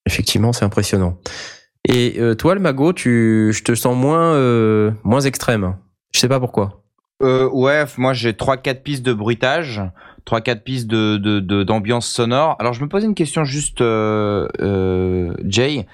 Effectivement, 0.05 0.53
c'est 0.53 0.65
impressionnant. 0.65 1.17
Et 1.87 2.15
euh, 2.19 2.35
toi, 2.35 2.53
le 2.55 2.61
mago, 2.61 2.93
tu, 2.93 3.51
je 3.53 3.63
te 3.63 3.75
sens 3.75 3.95
moins, 3.95 4.33
euh, 4.35 4.91
moins 5.03 5.21
extrême. 5.21 5.75
Je 6.13 6.19
sais 6.19 6.29
pas 6.29 6.39
pourquoi. 6.39 6.83
Euh, 7.23 7.49
ouais, 7.49 7.83
moi 7.97 8.13
j'ai 8.13 8.35
trois 8.35 8.57
quatre 8.57 8.83
pistes 8.83 9.03
de 9.03 9.11
bruitage, 9.11 9.81
trois 10.23 10.39
quatre 10.39 10.63
pistes 10.63 10.85
de 10.87 11.17
de- 11.17 11.39
de- 11.39 11.63
d'ambiance 11.63 12.07
sonore. 12.07 12.55
Alors 12.59 12.73
je 12.73 12.81
me 12.83 12.87
posais 12.87 13.07
une 13.07 13.15
question 13.15 13.43
juste, 13.43 13.81
euh, 13.81 14.47
euh, 14.61 15.33
Jay. 15.43 15.87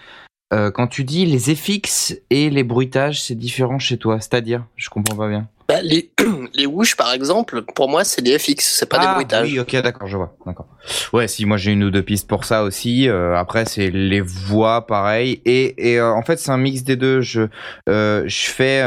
Euh, 0.53 0.69
quand 0.71 0.87
tu 0.87 1.03
dis 1.03 1.25
les 1.25 1.55
FX 1.55 2.15
et 2.29 2.49
les 2.49 2.63
bruitages, 2.63 3.23
c'est 3.23 3.35
différent 3.35 3.79
chez 3.79 3.97
toi, 3.97 4.19
c'est-à-dire, 4.19 4.65
je 4.75 4.89
comprends 4.89 5.15
pas 5.15 5.27
bien. 5.27 5.47
Bah, 5.67 5.81
les, 5.81 6.11
les 6.53 6.67
whoosh, 6.67 6.95
par 6.95 7.11
exemple, 7.11 7.63
pour 7.73 7.89
moi, 7.89 8.03
c'est 8.03 8.21
des 8.21 8.37
FX, 8.37 8.57
c'est 8.59 8.85
pas 8.87 8.99
des 8.99 9.05
ah, 9.07 9.15
bruitages. 9.15 9.51
oui, 9.51 9.59
ok, 9.59 9.75
d'accord, 9.81 10.07
je 10.07 10.17
vois, 10.17 10.35
d'accord. 10.45 10.67
Ouais, 11.11 11.27
si 11.27 11.45
moi 11.45 11.57
j'ai 11.57 11.71
une 11.71 11.83
ou 11.85 11.89
deux 11.89 12.03
pistes 12.03 12.27
pour 12.27 12.45
ça 12.45 12.63
aussi. 12.63 13.09
euh, 13.09 13.35
après 13.35 13.65
c'est 13.65 13.89
les 13.89 14.21
voix, 14.21 14.85
pareil. 14.85 15.41
Et 15.45 15.91
et 15.91 15.99
euh, 15.99 16.13
en 16.13 16.21
fait 16.21 16.37
c'est 16.37 16.51
un 16.51 16.57
mix 16.57 16.83
des 16.83 16.97
deux. 16.97 17.21
Je 17.21 17.47
je 17.87 18.45
fais 18.49 18.83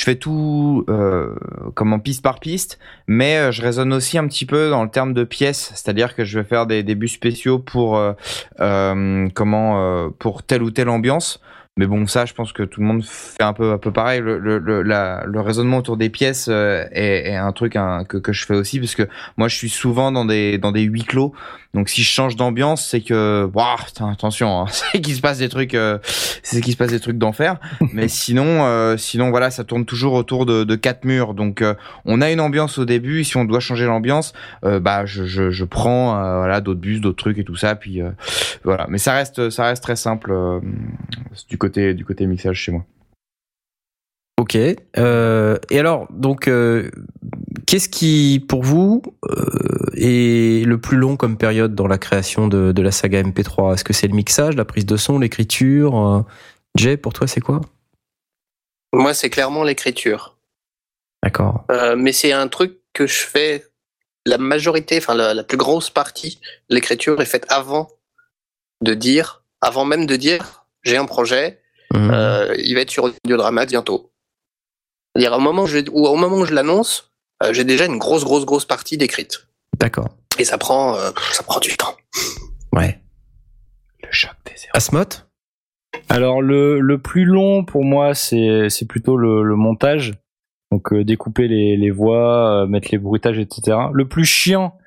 je 0.00 0.04
fais 0.06 0.16
tout 0.16 0.86
euh, 0.88 1.34
comment 1.74 1.98
piste 1.98 2.22
par 2.22 2.40
piste, 2.40 2.78
mais 3.06 3.36
euh, 3.36 3.52
je 3.52 3.60
raisonne 3.60 3.92
aussi 3.92 4.16
un 4.16 4.26
petit 4.26 4.46
peu 4.46 4.70
dans 4.70 4.82
le 4.82 4.88
terme 4.88 5.12
de 5.12 5.24
pièces, 5.24 5.72
c'est-à-dire 5.74 6.14
que 6.16 6.24
je 6.24 6.38
vais 6.38 6.44
faire 6.46 6.66
des, 6.66 6.82
des 6.82 6.94
bus 6.94 7.12
spéciaux 7.12 7.58
pour 7.58 7.98
euh, 7.98 8.14
euh, 8.60 9.28
comment 9.34 9.74
euh, 9.76 10.08
pour 10.18 10.42
telle 10.42 10.62
ou 10.62 10.70
telle 10.70 10.88
ambiance. 10.88 11.38
Mais 11.76 11.86
bon, 11.86 12.06
ça, 12.06 12.24
je 12.24 12.34
pense 12.34 12.52
que 12.52 12.62
tout 12.62 12.80
le 12.80 12.86
monde 12.86 13.04
fait 13.04 13.42
un 13.42 13.52
peu, 13.52 13.72
un 13.72 13.78
peu 13.78 13.92
pareil. 13.92 14.20
Le, 14.20 14.38
le, 14.38 14.58
le, 14.58 14.82
le 14.82 15.40
raisonnement 15.40 15.78
autour 15.78 15.96
des 15.96 16.10
pièces 16.10 16.48
euh, 16.50 16.84
est, 16.92 17.30
est 17.30 17.36
un 17.36 17.52
truc 17.52 17.74
que, 18.08 18.16
que 18.18 18.32
je 18.32 18.44
fais 18.44 18.54
aussi, 18.56 18.80
parce 18.80 18.94
que 18.94 19.06
moi, 19.36 19.48
je 19.48 19.56
suis 19.56 19.68
souvent 19.68 20.12
dans 20.12 20.24
des, 20.24 20.58
dans 20.58 20.72
des 20.72 20.82
huis 20.82 21.04
clos. 21.04 21.32
Donc, 21.72 21.88
si 21.88 22.02
je 22.02 22.08
change 22.08 22.34
d'ambiance, 22.34 22.84
c'est 22.84 23.00
que, 23.00 23.48
waouh, 23.54 23.76
attention, 24.10 24.62
hein, 24.62 24.66
c'est 24.70 25.00
qu'il 25.00 25.14
se 25.14 25.20
passe 25.20 25.38
des 25.38 25.48
trucs, 25.48 25.74
euh, 25.74 25.98
c'est 26.42 26.60
qu'il 26.60 26.72
se 26.72 26.76
passe 26.76 26.90
des 26.90 26.98
trucs 26.98 27.18
d'enfer. 27.18 27.58
Mais 27.92 28.08
sinon, 28.08 28.64
euh, 28.64 28.96
sinon, 28.96 29.30
voilà, 29.30 29.50
ça 29.50 29.62
tourne 29.62 29.84
toujours 29.84 30.14
autour 30.14 30.46
de, 30.46 30.64
de 30.64 30.74
quatre 30.74 31.04
murs. 31.04 31.34
Donc, 31.34 31.62
euh, 31.62 31.74
on 32.04 32.20
a 32.20 32.30
une 32.30 32.40
ambiance 32.40 32.78
au 32.78 32.84
début. 32.84 33.22
Si 33.22 33.36
on 33.36 33.44
doit 33.44 33.60
changer 33.60 33.86
l'ambiance, 33.86 34.32
euh, 34.64 34.80
bah, 34.80 35.06
je, 35.06 35.24
je, 35.24 35.50
je 35.50 35.64
prends, 35.64 36.16
euh, 36.16 36.38
voilà, 36.38 36.60
d'autres 36.60 36.80
bus, 36.80 37.00
d'autres 37.00 37.22
trucs 37.22 37.38
et 37.38 37.44
tout 37.44 37.56
ça. 37.56 37.76
Puis, 37.76 38.02
euh, 38.02 38.10
voilà. 38.64 38.86
Mais 38.88 38.98
ça 38.98 39.12
reste, 39.14 39.50
ça 39.50 39.64
reste 39.64 39.82
très 39.82 39.96
simple 39.96 40.32
euh, 40.32 40.60
du 41.48 41.56
côté, 41.56 41.94
du 41.94 42.04
côté 42.04 42.26
mixage 42.26 42.56
chez 42.56 42.72
moi. 42.72 42.84
Ok. 44.40 44.56
Euh, 44.96 45.58
et 45.68 45.78
alors, 45.78 46.06
donc, 46.08 46.48
euh, 46.48 46.90
qu'est-ce 47.66 47.90
qui, 47.90 48.42
pour 48.48 48.62
vous, 48.62 49.02
euh, 49.28 49.90
est 49.92 50.66
le 50.66 50.80
plus 50.80 50.96
long 50.96 51.18
comme 51.18 51.36
période 51.36 51.74
dans 51.74 51.86
la 51.86 51.98
création 51.98 52.48
de, 52.48 52.72
de 52.72 52.80
la 52.80 52.90
saga 52.90 53.22
MP3 53.22 53.74
Est-ce 53.74 53.84
que 53.84 53.92
c'est 53.92 54.06
le 54.06 54.14
mixage, 54.14 54.56
la 54.56 54.64
prise 54.64 54.86
de 54.86 54.96
son, 54.96 55.18
l'écriture 55.18 56.24
Jay, 56.74 56.96
pour 56.96 57.12
toi, 57.12 57.26
c'est 57.26 57.42
quoi? 57.42 57.60
Moi, 58.94 59.12
c'est 59.12 59.28
clairement 59.28 59.62
l'écriture. 59.62 60.38
D'accord. 61.22 61.66
Mais 61.98 62.12
c'est 62.12 62.32
un 62.32 62.48
truc 62.48 62.78
que 62.94 63.06
je 63.06 63.18
fais 63.18 63.66
la 64.24 64.38
majorité, 64.38 64.96
enfin 64.96 65.14
la, 65.14 65.34
la 65.34 65.44
plus 65.44 65.58
grosse 65.58 65.90
partie, 65.90 66.40
l'écriture 66.70 67.20
est 67.20 67.26
faite 67.26 67.44
avant 67.50 67.90
de 68.82 68.94
dire, 68.94 69.44
avant 69.60 69.84
même 69.84 70.06
de 70.06 70.16
dire, 70.16 70.64
j'ai 70.82 70.96
un 70.96 71.04
projet, 71.04 71.60
euh, 71.94 72.54
il 72.58 72.74
va 72.74 72.80
être 72.80 72.90
sur 72.90 73.04
Audiodrama 73.04 73.66
bientôt. 73.66 74.09
C'est-à-dire 75.14 75.36
au 75.36 75.40
moment 75.40 75.62
où 75.62 75.66
je, 75.66 75.78
au 75.90 76.16
moment 76.16 76.36
où 76.36 76.44
je 76.44 76.54
l'annonce, 76.54 77.12
euh, 77.42 77.52
j'ai 77.52 77.64
déjà 77.64 77.86
une 77.86 77.98
grosse, 77.98 78.24
grosse, 78.24 78.44
grosse 78.44 78.64
partie 78.64 78.96
décrite. 78.96 79.46
D'accord. 79.78 80.08
Et 80.38 80.44
ça 80.44 80.58
prend, 80.58 80.96
euh, 80.96 81.10
ça 81.32 81.42
prend 81.42 81.60
du 81.60 81.76
temps. 81.76 81.96
Ouais. 82.72 83.00
Le 84.02 84.08
choc 84.12 84.32
des 84.46 84.52
héros. 84.52 84.70
Asmoth? 84.74 85.26
Alors 86.08 86.40
le, 86.40 86.80
le 86.80 86.98
plus 86.98 87.24
long 87.24 87.64
pour 87.64 87.84
moi 87.84 88.14
c'est 88.14 88.68
c'est 88.68 88.86
plutôt 88.86 89.16
le, 89.16 89.42
le 89.42 89.56
montage. 89.56 90.14
Donc 90.70 90.92
euh, 90.92 91.04
découper 91.04 91.48
les, 91.48 91.76
les 91.76 91.90
voix, 91.90 92.62
euh, 92.62 92.66
mettre 92.66 92.88
les 92.92 92.98
bruitages, 92.98 93.38
etc. 93.38 93.76
Le 93.92 94.08
plus 94.08 94.24
chiant 94.24 94.78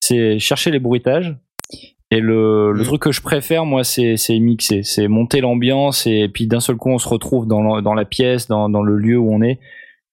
c'est 0.00 0.38
chercher 0.38 0.70
les 0.70 0.80
bruitages. 0.80 1.36
Et 2.10 2.20
le, 2.20 2.72
le 2.72 2.84
truc 2.84 3.02
que 3.02 3.12
je 3.12 3.20
préfère 3.20 3.66
moi 3.66 3.84
c'est 3.84 4.16
c'est 4.16 4.38
mixer, 4.38 4.82
c'est 4.82 5.08
monter 5.08 5.42
l'ambiance 5.42 6.06
et 6.06 6.28
puis 6.32 6.46
d'un 6.46 6.60
seul 6.60 6.76
coup 6.76 6.88
on 6.88 6.98
se 6.98 7.08
retrouve 7.08 7.46
dans 7.46 7.62
la, 7.62 7.82
dans 7.82 7.92
la 7.92 8.06
pièce, 8.06 8.48
dans, 8.48 8.70
dans 8.70 8.82
le 8.82 8.96
lieu 8.96 9.18
où 9.18 9.32
on 9.32 9.42
est. 9.42 9.58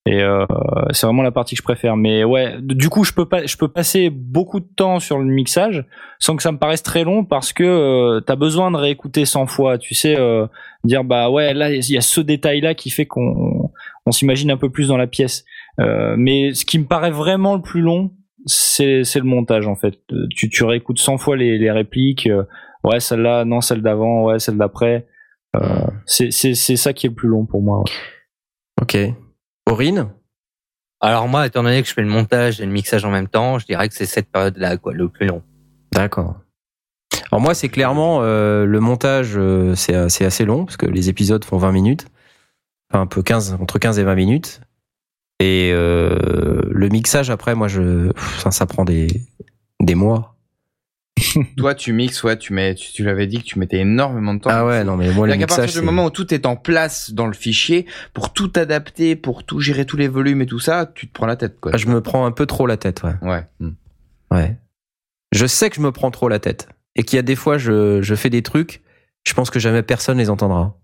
Et 0.07 0.21
euh, 0.21 0.45
c'est 0.91 1.07
vraiment 1.07 1.23
la 1.23 1.31
partie 1.31 1.55
que 1.55 1.59
je 1.59 1.63
préfère. 1.63 1.97
Mais 1.97 2.23
ouais, 2.23 2.57
du 2.61 2.89
coup, 2.89 3.03
je 3.03 3.11
peux 3.11 3.25
pas, 3.25 3.45
je 3.47 3.57
peux 3.57 3.67
passer 3.67 4.11
beaucoup 4.11 4.59
de 4.59 4.67
temps 4.75 4.99
sur 4.99 5.17
le 5.17 5.25
mixage 5.25 5.83
sans 6.19 6.35
que 6.35 6.43
ça 6.43 6.51
me 6.51 6.59
paraisse 6.59 6.83
très 6.83 7.03
long 7.03 7.25
parce 7.25 7.53
que 7.53 7.63
euh, 7.63 8.21
t'as 8.21 8.35
besoin 8.35 8.69
de 8.69 8.77
réécouter 8.77 9.25
100 9.25 9.47
fois. 9.47 9.79
Tu 9.79 9.95
sais, 9.95 10.15
euh, 10.15 10.45
dire 10.83 11.03
bah 11.03 11.31
ouais, 11.31 11.55
là 11.55 11.71
il 11.71 11.91
y 11.91 11.97
a 11.97 12.01
ce 12.01 12.21
détail 12.21 12.61
là 12.61 12.75
qui 12.75 12.91
fait 12.91 13.07
qu'on 13.07 13.71
on 14.05 14.11
s'imagine 14.11 14.51
un 14.51 14.57
peu 14.57 14.69
plus 14.69 14.89
dans 14.89 14.97
la 14.97 15.07
pièce. 15.07 15.43
Euh, 15.79 16.15
mais 16.17 16.53
ce 16.53 16.65
qui 16.65 16.77
me 16.77 16.85
paraît 16.85 17.11
vraiment 17.11 17.55
le 17.55 17.61
plus 17.61 17.81
long, 17.81 18.11
c'est 18.45 19.03
c'est 19.03 19.19
le 19.19 19.25
montage 19.25 19.67
en 19.67 19.75
fait. 19.75 19.99
Euh, 20.11 20.27
Tu 20.29 20.49
tu 20.49 20.63
réécoutes 20.63 20.99
100 20.99 21.17
fois 21.17 21.35
les 21.37 21.57
les 21.57 21.71
répliques. 21.71 22.27
euh, 22.27 22.43
ouais, 22.83 22.99
celle-là, 22.99 23.45
non, 23.45 23.61
celle 23.61 23.81
d'avant, 23.81 24.25
ouais, 24.25 24.39
celle 24.39 24.57
d'après. 24.57 25.07
Euh, 25.55 25.85
c'est 26.05 26.31
c'est 26.31 26.53
c'est 26.53 26.75
ça 26.77 26.93
qui 26.93 27.07
est 27.07 27.09
le 27.09 27.15
plus 27.15 27.29
long 27.29 27.45
pour 27.45 27.61
moi. 27.61 27.79
ouais. 27.79 27.91
Ok. 28.81 28.97
Aurine? 29.69 30.09
Alors 31.01 31.27
moi, 31.27 31.45
étant 31.45 31.63
donné 31.63 31.81
que 31.81 31.87
je 31.87 31.93
fais 31.93 32.01
le 32.01 32.07
montage 32.07 32.61
et 32.61 32.65
le 32.65 32.71
mixage 32.71 33.05
en 33.05 33.11
même 33.11 33.27
temps, 33.27 33.59
je 33.59 33.65
dirais 33.65 33.87
que 33.89 33.93
c'est 33.95 34.05
cette 34.05 34.29
période-là, 34.31 34.77
quoi, 34.77 34.93
le 34.93 35.07
plus 35.09 35.27
long. 35.27 35.43
D'accord. 35.91 36.35
Alors 37.31 37.41
moi, 37.41 37.53
c'est 37.53 37.69
clairement 37.69 38.19
euh, 38.21 38.65
le 38.65 38.79
montage, 38.79 39.31
c'est 39.75 39.95
euh, 39.95 40.09
c'est 40.09 40.25
assez 40.25 40.45
long 40.45 40.65
parce 40.65 40.77
que 40.77 40.85
les 40.85 41.09
épisodes 41.09 41.43
font 41.43 41.57
20 41.57 41.71
minutes, 41.71 42.05
enfin 42.91 43.01
un 43.01 43.07
peu 43.07 43.21
15 43.23 43.57
entre 43.61 43.79
15 43.79 43.99
et 43.99 44.03
20 44.03 44.15
minutes. 44.15 44.61
Et 45.39 45.71
euh, 45.73 46.61
le 46.69 46.89
mixage 46.89 47.29
après, 47.29 47.55
moi, 47.55 47.67
je 47.67 48.11
ça, 48.39 48.51
ça 48.51 48.65
prend 48.65 48.85
des 48.85 49.07
des 49.81 49.95
mois. 49.95 50.35
Toi, 51.57 51.75
tu 51.75 51.93
mixes, 51.93 52.23
ouais, 52.23 52.37
tu 52.37 52.53
mets, 52.53 52.75
tu, 52.75 52.91
tu 52.91 53.03
l'avais 53.03 53.27
dit 53.27 53.39
que 53.39 53.43
tu 53.43 53.59
mettais 53.59 53.79
énormément 53.79 54.33
de 54.33 54.39
temps. 54.39 54.49
Ah 54.51 54.65
ouais, 54.65 54.83
non 54.83 54.97
mais 54.97 55.11
moi 55.11 55.27
le 55.27 55.35
mixage, 55.35 55.57
partir 55.57 55.81
du 55.81 55.85
moment 55.85 56.05
où 56.05 56.09
tout 56.09 56.33
est 56.33 56.45
en 56.45 56.55
place 56.55 57.11
dans 57.11 57.27
le 57.27 57.33
fichier, 57.33 57.85
pour 58.13 58.33
tout 58.33 58.51
adapter, 58.55 59.15
pour 59.15 59.43
tout 59.43 59.59
gérer 59.59 59.85
tous 59.85 59.97
les 59.97 60.07
volumes 60.07 60.41
et 60.41 60.45
tout 60.45 60.59
ça, 60.59 60.91
tu 60.93 61.07
te 61.07 61.13
prends 61.13 61.25
la 61.25 61.37
tête, 61.37 61.59
quoi. 61.59 61.71
Ah, 61.73 61.77
je 61.77 61.87
me 61.87 62.01
prends 62.01 62.25
un 62.25 62.31
peu 62.31 62.45
trop 62.45 62.67
la 62.67 62.77
tête, 62.77 63.03
ouais. 63.03 63.15
Ouais. 63.21 63.43
hmm. 63.59 63.71
Ouais. 64.31 64.57
Je 65.31 65.45
sais 65.45 65.69
que 65.69 65.77
je 65.77 65.81
me 65.81 65.91
prends 65.91 66.11
trop 66.11 66.27
la 66.27 66.39
tête 66.39 66.67
et 66.95 67.03
qu'il 67.03 67.17
y 67.17 67.19
a 67.19 67.23
des 67.23 67.35
fois 67.35 67.57
je 67.57 68.01
je 68.01 68.15
fais 68.15 68.29
des 68.29 68.41
trucs, 68.41 68.81
je 69.25 69.33
pense 69.33 69.49
que 69.49 69.59
jamais 69.59 69.83
personne 69.83 70.17
les 70.17 70.29
entendra. 70.29 70.77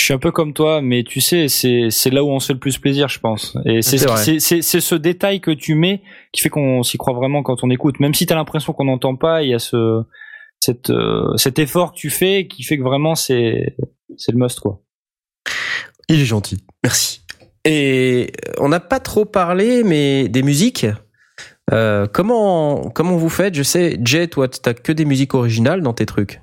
Je 0.00 0.06
suis 0.06 0.14
un 0.14 0.18
peu 0.18 0.32
comme 0.32 0.54
toi, 0.54 0.80
mais 0.80 1.04
tu 1.04 1.20
sais, 1.20 1.48
c'est 1.48 2.10
là 2.10 2.24
où 2.24 2.30
on 2.30 2.40
se 2.40 2.46
fait 2.46 2.52
le 2.54 2.58
plus 2.58 2.78
plaisir, 2.78 3.08
je 3.08 3.20
pense. 3.20 3.54
Et 3.66 3.82
c'est 3.82 3.98
ce 3.98 4.94
détail 4.94 5.42
que 5.42 5.50
tu 5.50 5.74
mets 5.74 6.00
qui 6.32 6.40
fait 6.40 6.48
qu'on 6.48 6.82
s'y 6.82 6.96
croit 6.96 7.12
vraiment 7.12 7.42
quand 7.42 7.62
on 7.64 7.68
écoute. 7.68 8.00
Même 8.00 8.14
si 8.14 8.24
t'as 8.24 8.34
l'impression 8.34 8.72
qu'on 8.72 8.86
n'entend 8.86 9.16
pas, 9.16 9.42
il 9.42 9.50
y 9.50 9.54
a 9.54 9.58
ce 9.58 10.00
cette 10.58 10.88
euh, 10.88 11.36
cet 11.36 11.58
effort 11.58 11.92
que 11.92 11.98
tu 11.98 12.08
fais 12.08 12.46
qui 12.46 12.62
fait 12.62 12.78
que 12.78 12.82
vraiment 12.82 13.14
c'est 13.14 13.76
le 14.08 14.36
must 14.36 14.60
quoi. 14.60 14.80
Il 16.08 16.22
est 16.22 16.24
gentil. 16.24 16.64
Merci. 16.82 17.20
Et 17.66 18.32
on 18.56 18.70
n'a 18.70 18.80
pas 18.80 19.00
trop 19.00 19.26
parlé, 19.26 19.84
mais 19.84 20.30
des 20.30 20.42
musiques. 20.42 20.86
Euh, 21.74 22.06
comment 22.10 22.88
comment 22.88 23.16
vous 23.16 23.28
faites? 23.28 23.54
Je 23.54 23.62
sais, 23.62 23.98
Jay, 24.02 24.28
toi, 24.28 24.48
t'as 24.48 24.72
que 24.72 24.92
des 24.92 25.04
musiques 25.04 25.34
originales 25.34 25.82
dans 25.82 25.92
tes 25.92 26.06
trucs. 26.06 26.40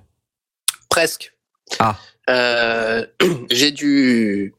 Presque. 0.92 1.34
Ah. 1.80 1.98
Euh, 2.30 3.06
j'ai 3.52 3.72
du 3.72 4.54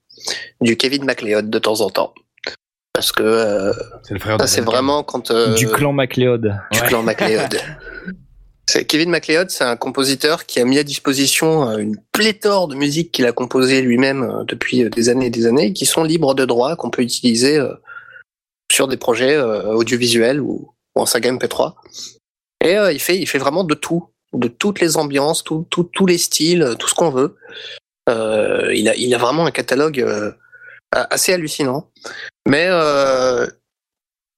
du 0.60 0.76
Kevin 0.76 1.04
MacLeod 1.04 1.50
de 1.50 1.58
temps 1.58 1.80
en 1.80 1.90
temps. 1.90 2.14
Parce 2.92 3.12
que 3.12 3.22
euh, 3.22 3.72
C'est 4.46 4.60
vraiment 4.62 5.02
quand 5.04 5.30
euh, 5.30 5.54
Du 5.54 5.68
clan 5.68 5.92
MacLeod. 5.92 6.52
du 6.72 6.80
Ouais. 6.80 6.86
clan 6.88 7.02
MacLeod. 7.02 7.56
C'est 8.70 8.84
Kevin 8.84 9.08
MacLeod, 9.08 9.48
c'est 9.48 9.64
un 9.64 9.76
compositeur 9.78 10.44
qui 10.44 10.60
a 10.60 10.64
mis 10.66 10.76
à 10.78 10.82
disposition 10.84 11.70
euh, 11.70 11.78
une 11.78 11.96
pléthore 12.12 12.68
de 12.68 12.74
musiques 12.74 13.12
qu'il 13.12 13.24
a 13.24 13.32
composées 13.32 13.80
lui-même 13.80 14.22
euh, 14.24 14.44
depuis 14.44 14.84
euh, 14.84 14.90
des 14.90 15.08
années 15.08 15.26
et 15.26 15.30
des 15.30 15.46
années, 15.46 15.72
qui 15.72 15.86
sont 15.86 16.04
libres 16.04 16.34
de 16.34 16.44
droit, 16.44 16.76
qu'on 16.76 16.90
peut 16.90 17.00
utiliser 17.00 17.56
euh, 17.56 17.72
sur 18.70 18.86
des 18.86 18.98
projets 18.98 19.34
euh, 19.34 19.72
audiovisuels 19.72 20.38
ou, 20.42 20.74
ou 20.94 21.00
en 21.00 21.06
saga 21.06 21.32
MP3. 21.32 21.76
Et 22.62 22.76
euh, 22.76 22.92
il 22.92 23.00
fait, 23.00 23.18
il 23.18 23.26
fait 23.26 23.38
vraiment 23.38 23.64
de 23.64 23.72
tout, 23.74 24.10
de 24.32 24.48
toutes 24.48 24.80
les 24.80 24.96
ambiances, 24.96 25.44
tout, 25.44 25.66
tout- 25.70 25.84
tous 25.92 26.06
les 26.06 26.18
styles, 26.18 26.62
euh, 26.62 26.74
tout 26.74 26.88
ce 26.88 26.94
qu'on 26.94 27.10
veut. 27.10 27.36
Euh, 28.08 28.72
il 28.74 28.88
a, 28.88 28.94
il 28.96 29.14
a 29.14 29.18
vraiment 29.18 29.46
un 29.46 29.50
catalogue 29.50 30.00
euh, 30.00 30.32
assez 30.92 31.32
hallucinant. 31.32 31.90
Mais 32.46 32.66
euh, 32.68 33.46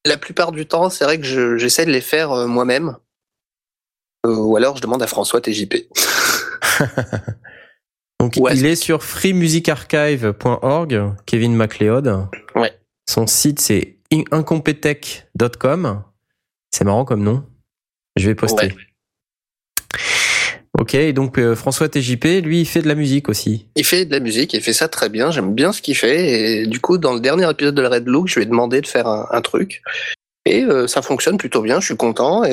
la 0.05 0.17
plupart 0.17 0.53
du 0.53 0.67
temps, 0.67 0.91
c'est 0.91 1.05
vrai 1.05 1.19
que 1.19 1.25
je- 1.27 1.57
j'essaie 1.57 1.87
de 1.87 1.91
les 1.91 2.01
faire 2.01 2.31
moi-même. 2.49 2.97
Ou 4.27 4.57
alors 4.57 4.77
je 4.77 4.83
demande 4.83 5.03
à 5.03 5.07
François 5.07 5.41
TJP. 5.41 5.89
Donc 8.21 8.35
Ouais, 8.37 8.55
il 8.55 8.67
est 8.67 8.77
sur 8.77 9.03
freemusicarchive.org, 9.03 11.15
Kevin 11.27 11.55
MacLeod. 11.57 12.27
Ouais. 12.55 12.79
Son 13.09 13.27
site 13.27 13.61
c'est 13.61 13.97
in- 14.12 14.25
incompetech.com. 14.31 16.05
C'est 16.71 16.85
marrant 16.85 17.07
comme 17.07 17.23
nom. 17.23 17.47
Je 18.17 18.27
vais 18.29 18.35
poster. 18.35 18.67
Ouais. 18.67 18.75
Ok, 20.81 20.97
donc 21.12 21.39
euh, 21.39 21.55
François 21.55 21.89
TJP, 21.90 22.43
lui, 22.43 22.62
il 22.62 22.65
fait 22.66 22.81
de 22.81 22.89
la 22.89 22.94
musique 22.94 23.28
aussi. 23.28 23.66
Il 23.77 23.85
fait 23.85 24.07
de 24.07 24.12
la 24.12 24.19
musique, 24.20 24.55
il 24.55 24.62
fait 24.62 24.73
ça 24.73 24.89
très 24.89 25.11
bien, 25.11 25.31
j'aime 25.31 25.55
bien 25.55 25.73
ce 25.73 25.82
qu'il 25.82 25.94
fait. 25.94 26.62
Et 26.62 26.66
du 26.66 26.81
coup, 26.81 26.97
dans 26.97 27.12
le 27.12 27.20
dernier 27.20 27.48
épisode 27.51 27.74
de 27.74 27.82
la 27.82 27.90
Red 27.90 28.07
Look, 28.09 28.28
je 28.28 28.36
lui 28.36 28.43
ai 28.44 28.47
demandé 28.47 28.81
de 28.81 28.86
faire 28.86 29.07
un, 29.07 29.27
un 29.31 29.40
truc. 29.43 29.82
Et 30.47 30.62
euh, 30.65 30.86
ça 30.86 31.02
fonctionne 31.02 31.36
plutôt 31.36 31.61
bien, 31.61 31.81
je 31.81 31.85
suis 31.86 31.97
content 31.98 32.44
et, 32.44 32.52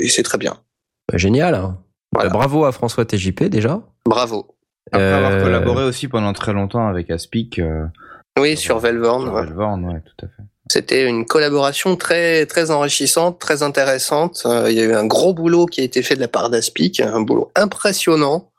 et 0.00 0.08
c'est 0.08 0.24
très 0.24 0.38
bien. 0.38 0.58
Bah, 1.10 1.18
génial. 1.18 1.54
hein. 1.54 1.78
Voilà. 2.12 2.30
Bah, 2.30 2.38
bravo 2.38 2.64
à 2.64 2.72
François 2.72 3.04
TJP 3.04 3.44
déjà. 3.44 3.80
Bravo. 4.04 4.56
Après 4.90 5.04
avoir 5.12 5.30
Euh, 5.30 5.42
collaboré 5.44 5.84
aussi 5.84 6.08
pendant 6.08 6.32
très 6.32 6.52
longtemps 6.52 6.88
avec 6.88 7.10
Aspic, 7.10 7.60
euh, 7.60 7.84
Oui, 8.40 8.56
sur 8.56 8.80
Velvorn. 8.80 9.22
sur 9.22 9.34
ouais. 9.34 9.42
Velvorn, 9.46 9.84
ouais, 9.84 10.00
tout 10.04 10.26
à 10.26 10.28
fait. 10.28 10.42
C'était 10.68 11.06
une 11.06 11.26
collaboration 11.26 11.96
très 11.96 12.44
très 12.46 12.70
enrichissante, 12.72 13.38
très 13.38 13.62
intéressante. 13.62 14.42
Euh, 14.46 14.70
il 14.70 14.76
y 14.76 14.80
a 14.80 14.84
eu 14.84 14.94
un 14.94 15.06
gros 15.06 15.32
boulot 15.32 15.66
qui 15.66 15.80
a 15.80 15.84
été 15.84 16.02
fait 16.02 16.16
de 16.16 16.20
la 16.20 16.28
part 16.28 16.50
d'Aspic, 16.50 17.00
un 17.00 17.20
boulot 17.20 17.52
impressionnant. 17.54 18.50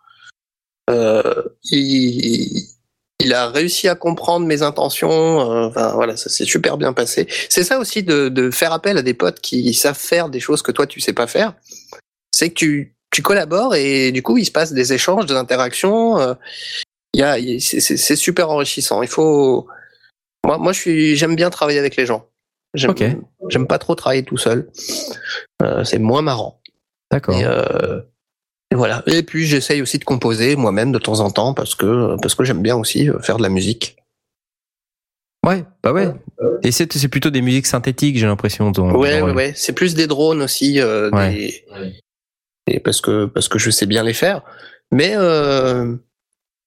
Euh, 0.89 1.43
il, 1.69 2.63
il 3.19 3.33
a 3.33 3.49
réussi 3.49 3.89
à 3.89 3.95
comprendre 3.95 4.45
mes 4.45 4.61
intentions. 4.61 5.51
euh, 5.51 5.67
enfin 5.67 5.91
voilà, 5.95 6.15
ça 6.15 6.29
s'est 6.29 6.45
super 6.45 6.77
bien 6.77 6.93
passé. 6.93 7.27
C'est 7.49 7.65
ça 7.65 7.77
aussi 7.77 8.03
de, 8.03 8.29
de 8.29 8.51
faire 8.51 8.71
appel 8.71 8.97
à 8.97 9.01
des 9.01 9.13
potes 9.13 9.41
qui 9.41 9.73
savent 9.73 9.99
faire 9.99 10.29
des 10.29 10.39
choses 10.39 10.61
que 10.61 10.71
toi 10.71 10.87
tu 10.87 11.01
sais 11.01 11.13
pas 11.13 11.27
faire. 11.27 11.55
C'est 12.31 12.49
que 12.49 12.55
tu 12.55 12.93
tu 13.11 13.21
collabores 13.21 13.75
et 13.75 14.11
du 14.11 14.21
coup 14.21 14.37
il 14.37 14.45
se 14.45 14.51
passe 14.51 14.71
des 14.71 14.93
échanges, 14.93 15.25
des 15.25 15.33
interactions. 15.35 16.19
euh, 16.19 16.35
Il 17.13 17.19
y 17.19 17.23
a, 17.23 17.35
c'est 17.59 18.15
super 18.15 18.49
enrichissant. 18.49 19.01
Il 19.01 19.09
faut 19.09 19.67
moi, 20.47 20.57
moi, 20.57 20.71
je 20.73 20.79
suis, 20.79 21.15
j'aime 21.15 21.35
bien 21.35 21.49
travailler 21.49 21.77
avec 21.79 21.95
les 21.95 22.05
gens. 22.05 22.25
J'aime, 22.73 22.93
j'aime 23.49 23.67
pas 23.67 23.77
trop 23.79 23.95
travailler 23.95 24.23
tout 24.23 24.37
seul. 24.37 24.69
Euh, 25.63 25.83
c'est 25.83 25.99
moins 25.99 26.21
marrant. 26.21 26.61
D'accord. 27.11 27.35
Et, 27.35 27.43
euh, 27.45 28.01
et 28.71 28.75
voilà. 28.75 29.03
Et 29.07 29.23
puis, 29.23 29.45
j'essaye 29.45 29.81
aussi 29.81 29.97
de 29.99 30.03
composer 30.03 30.55
moi-même 30.55 30.91
de 30.91 30.99
temps 30.99 31.19
en 31.21 31.31
temps 31.31 31.53
parce 31.53 31.75
que 31.75 32.15
parce 32.21 32.35
que 32.35 32.43
j'aime 32.43 32.61
bien 32.61 32.75
aussi 32.75 33.09
euh, 33.09 33.19
faire 33.19 33.37
de 33.37 33.43
la 33.43 33.49
musique. 33.49 33.95
Ouais, 35.45 35.63
bah 35.83 35.93
ouais. 35.93 36.09
Et 36.63 36.71
c'est 36.71 36.91
c'est 36.91 37.07
plutôt 37.07 37.29
des 37.29 37.41
musiques 37.41 37.67
synthétiques, 37.67 38.17
j'ai 38.17 38.25
l'impression. 38.25 38.71
Ouais, 38.71 39.21
ouais, 39.21 39.31
ouais. 39.31 39.53
C'est 39.55 39.73
plus 39.73 39.95
des 39.95 40.07
drones 40.07 40.41
aussi, 40.41 40.79
euh, 40.81 41.09
Ouais. 41.11 41.33
des- 41.33 41.65
et 42.69 42.79
parce 42.81 42.99
que 42.99 43.25
parce 43.25 43.47
que 43.47 43.57
je 43.59 43.69
sais 43.69 43.85
bien 43.85 44.03
les 44.03 44.13
faire. 44.13 44.41
Mais 44.91 45.13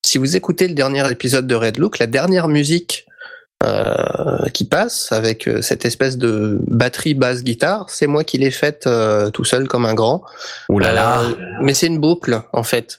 si 0.04 0.16
vous 0.18 0.34
écoutez 0.36 0.66
le 0.66 0.74
dernier 0.74 1.08
épisode 1.12 1.46
de 1.46 1.54
Red 1.54 1.76
Look, 1.78 1.98
la 1.98 2.06
dernière 2.06 2.48
musique 2.48 3.06
euh, 3.62 4.48
qui 4.54 4.64
passe 4.64 5.12
avec 5.12 5.46
euh, 5.46 5.60
cette 5.60 5.84
espèce 5.84 6.16
de 6.16 6.58
batterie 6.66 7.14
basse 7.14 7.42
guitare, 7.44 7.90
c'est 7.90 8.06
moi 8.06 8.24
qui 8.24 8.38
l'ai 8.38 8.50
faite 8.50 8.86
euh, 8.86 9.30
tout 9.30 9.44
seul 9.44 9.68
comme 9.68 9.84
un 9.84 9.94
grand. 9.94 10.22
Ouh 10.70 10.78
là 10.78 10.92
là. 10.92 11.20
Euh, 11.20 11.34
mais 11.60 11.74
c'est 11.74 11.86
une 11.86 11.98
boucle 12.00 12.42
en 12.52 12.62
fait. 12.62 12.98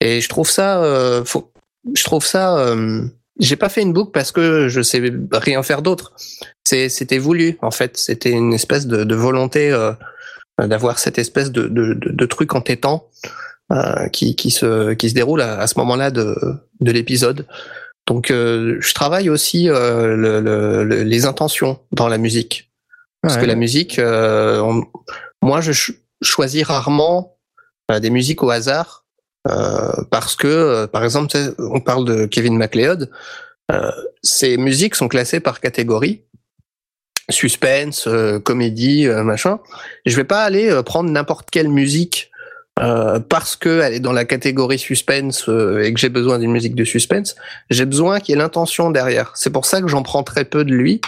Et 0.00 0.20
je 0.20 0.28
trouve 0.28 0.50
ça, 0.50 0.82
euh, 0.82 1.24
faut, 1.24 1.52
je 1.94 2.02
trouve 2.04 2.24
ça. 2.24 2.58
euh, 2.58 3.02
j'ai 3.38 3.56
pas 3.56 3.68
fait 3.68 3.82
une 3.82 3.92
boucle 3.92 4.10
parce 4.12 4.32
que 4.32 4.68
je 4.68 4.82
sais 4.82 5.00
rien 5.32 5.62
faire 5.62 5.80
d'autre. 5.80 6.12
C'était 6.64 7.18
voulu 7.18 7.56
en 7.62 7.70
fait. 7.70 7.96
C'était 7.96 8.30
une 8.30 8.52
espèce 8.52 8.86
de, 8.86 9.04
de 9.04 9.14
volonté 9.14 9.70
euh, 9.72 9.92
d'avoir 10.58 10.98
cette 10.98 11.18
espèce 11.18 11.50
de, 11.50 11.68
de, 11.68 11.94
de, 11.94 12.26
truc 12.26 12.54
entêtant 12.54 13.08
euh, 13.72 14.08
qui, 14.08 14.36
qui 14.36 14.50
se 14.50 14.92
qui 14.92 15.08
se 15.08 15.14
déroule 15.14 15.40
à, 15.40 15.58
à 15.58 15.66
ce 15.66 15.78
moment-là 15.78 16.10
de, 16.10 16.36
de 16.80 16.92
l'épisode. 16.92 17.46
Donc, 18.10 18.30
euh, 18.32 18.76
je 18.80 18.92
travaille 18.92 19.30
aussi 19.30 19.68
euh, 19.70 20.16
le- 20.16 20.40
le- 20.40 20.82
le- 20.84 21.02
les 21.04 21.24
intentions 21.26 21.78
dans 21.92 22.08
la 22.08 22.18
musique. 22.18 22.70
Parce 23.22 23.36
Ouais. 23.36 23.42
que 23.42 23.46
la 23.46 23.54
musique, 23.54 23.98
euh, 24.00 24.58
on- 24.60 24.84
moi, 25.42 25.60
je 25.60 25.72
ch- 25.72 25.96
choisis 26.20 26.64
rarement 26.64 27.36
euh, 27.90 28.00
des 28.00 28.10
musiques 28.10 28.42
au 28.42 28.50
hasard. 28.50 29.04
euh, 29.48 29.92
parce 30.10 30.36
que, 30.36 30.46
euh, 30.46 30.86
par 30.86 31.02
exemple, 31.02 31.34
on 31.58 31.80
parle 31.80 32.04
de 32.04 32.26
Kevin 32.26 32.58
MacLeod. 32.58 33.10
Euh, 33.72 33.90
ces 34.22 34.58
musiques 34.58 34.94
sont 34.94 35.08
classées 35.08 35.40
par 35.40 35.60
catégorie 35.60 36.20
suspense, 37.30 38.06
euh, 38.06 38.38
comédie, 38.38 39.06
euh, 39.06 39.22
machin. 39.22 39.60
Je 40.04 40.14
vais 40.16 40.24
pas 40.24 40.42
aller 40.42 40.68
euh, 40.68 40.82
prendre 40.82 41.10
n'importe 41.10 41.48
quelle 41.50 41.68
musique 41.70 42.29
euh, 42.80 43.18
parce 43.20 43.56
que 43.56 43.80
elle 43.80 43.94
est 43.94 44.00
dans 44.00 44.12
la 44.12 44.24
catégorie 44.24 44.78
suspense 44.78 45.48
euh, 45.48 45.82
et 45.82 45.92
que 45.92 46.00
j'ai 46.00 46.08
besoin 46.08 46.38
d'une 46.38 46.50
musique 46.52 46.74
de 46.74 46.84
suspense. 46.84 47.36
J'ai 47.70 47.84
besoin 47.86 48.20
qu'il 48.20 48.34
y 48.34 48.38
ait 48.38 48.40
l'intention 48.42 48.90
derrière. 48.90 49.32
C'est 49.34 49.50
pour 49.50 49.64
ça 49.66 49.80
que 49.82 49.88
j'en 49.88 50.02
prends 50.02 50.22
très 50.22 50.44
peu 50.44 50.64
de 50.64 50.72
lui. 50.72 51.00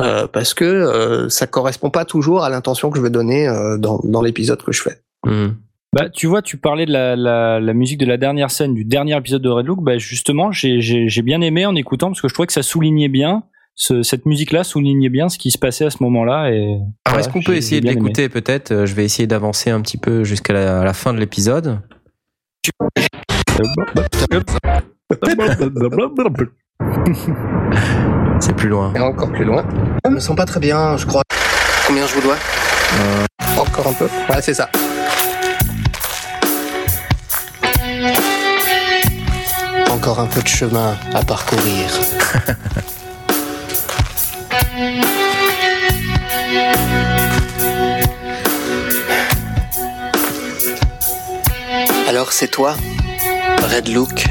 euh, 0.00 0.26
parce 0.26 0.54
que 0.54 0.64
euh, 0.64 1.28
ça 1.28 1.46
correspond 1.46 1.90
pas 1.90 2.04
toujours 2.04 2.42
à 2.44 2.48
l'intention 2.50 2.90
que 2.90 2.98
je 2.98 3.02
veux 3.02 3.10
donner 3.10 3.46
euh, 3.48 3.76
dans, 3.78 4.00
dans 4.04 4.22
l'épisode 4.22 4.62
que 4.62 4.72
je 4.72 4.82
fais. 4.82 5.00
Mhm. 5.26 5.56
Bah, 5.94 6.08
tu 6.08 6.26
vois, 6.26 6.40
tu 6.40 6.56
parlais 6.56 6.86
de 6.86 6.92
la, 6.92 7.14
la, 7.16 7.60
la 7.60 7.72
musique 7.74 7.98
de 7.98 8.06
la 8.06 8.16
dernière 8.16 8.50
scène 8.50 8.72
du 8.72 8.82
dernier 8.84 9.14
épisode 9.16 9.42
de 9.42 9.50
Red 9.50 9.66
Look. 9.66 9.82
Bah, 9.82 9.98
justement, 9.98 10.50
j'ai 10.50 10.80
j'ai- 10.80 11.08
j'ai 11.08 11.22
bien 11.22 11.42
aimé 11.42 11.66
en 11.66 11.74
écoutant 11.76 12.08
parce 12.08 12.22
que 12.22 12.28
je 12.28 12.32
trouvais 12.34 12.46
que 12.46 12.52
ça 12.54 12.62
soulignait 12.62 13.10
bien, 13.10 13.42
ce- 13.74 14.02
cette 14.02 14.26
musique-là 14.26 14.64
soulignait 14.64 15.08
bien 15.08 15.28
ce 15.28 15.38
qui 15.38 15.50
se 15.50 15.58
passait 15.58 15.84
à 15.84 15.90
ce 15.90 16.02
moment-là. 16.02 16.50
Et 16.50 16.62
Alors, 16.64 16.86
voilà, 17.06 17.20
est-ce 17.20 17.28
qu'on 17.28 17.42
peut 17.42 17.56
essayer 17.56 17.80
de 17.80 17.86
l'écouter 17.86 18.28
peut-être? 18.28 18.72
Euh, 18.72 18.86
Je 18.86 18.94
vais 18.94 19.04
essayer 19.04 19.26
d'avancer 19.26 19.70
un 19.70 19.80
petit 19.80 19.98
peu 19.98 20.24
jusqu'à 20.24 20.52
la, 20.52 20.92
fin 20.92 21.12
de 21.14 21.18
l'épisode. 21.18 21.80
C'est 28.40 28.56
plus 28.56 28.68
loin. 28.68 28.92
Et 28.94 29.00
encore 29.00 29.30
plus 29.30 29.44
loin. 29.44 29.64
Je 30.04 30.10
me 30.10 30.20
sens 30.20 30.36
pas 30.36 30.44
très 30.44 30.60
bien, 30.60 30.96
je 30.96 31.06
crois. 31.06 31.22
Combien 31.86 32.06
je 32.06 32.14
vous 32.14 32.22
dois? 32.22 32.36
Encore 33.58 33.86
un 33.88 33.92
peu 33.92 34.04
Ouais, 34.28 34.42
c'est 34.42 34.54
ça. 34.54 34.68
Encore 39.90 40.20
un 40.20 40.26
peu 40.26 40.42
de 40.42 40.48
chemin 40.48 40.96
à 41.14 41.22
parcourir. 41.22 41.88
Alors 52.08 52.32
c'est 52.32 52.48
toi, 52.48 52.74
Red 53.62 53.88
Look. 53.88 54.26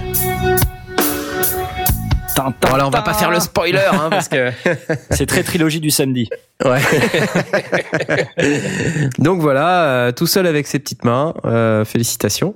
Bon, 2.60 2.74
alors 2.74 2.88
on 2.88 2.92
va 2.92 3.04
pas 3.04 3.14
faire 3.14 3.30
le 3.30 3.40
spoiler, 3.40 3.84
hein, 3.94 4.08
parce 4.10 4.28
que 4.28 4.52
C'est 5.12 5.28
très 5.28 5.44
trilogie 5.44 5.80
du 5.80 5.92
samedi. 5.92 6.28
Ouais. 6.66 6.80
Donc 9.20 9.42
voilà, 9.42 9.84
euh, 9.84 10.12
tout 10.12 10.26
seul 10.26 10.48
avec 10.48 10.66
ses 10.66 10.80
petites 10.80 11.06
mains. 11.06 11.36
euh, 11.46 11.86
félicitations. 11.86 12.56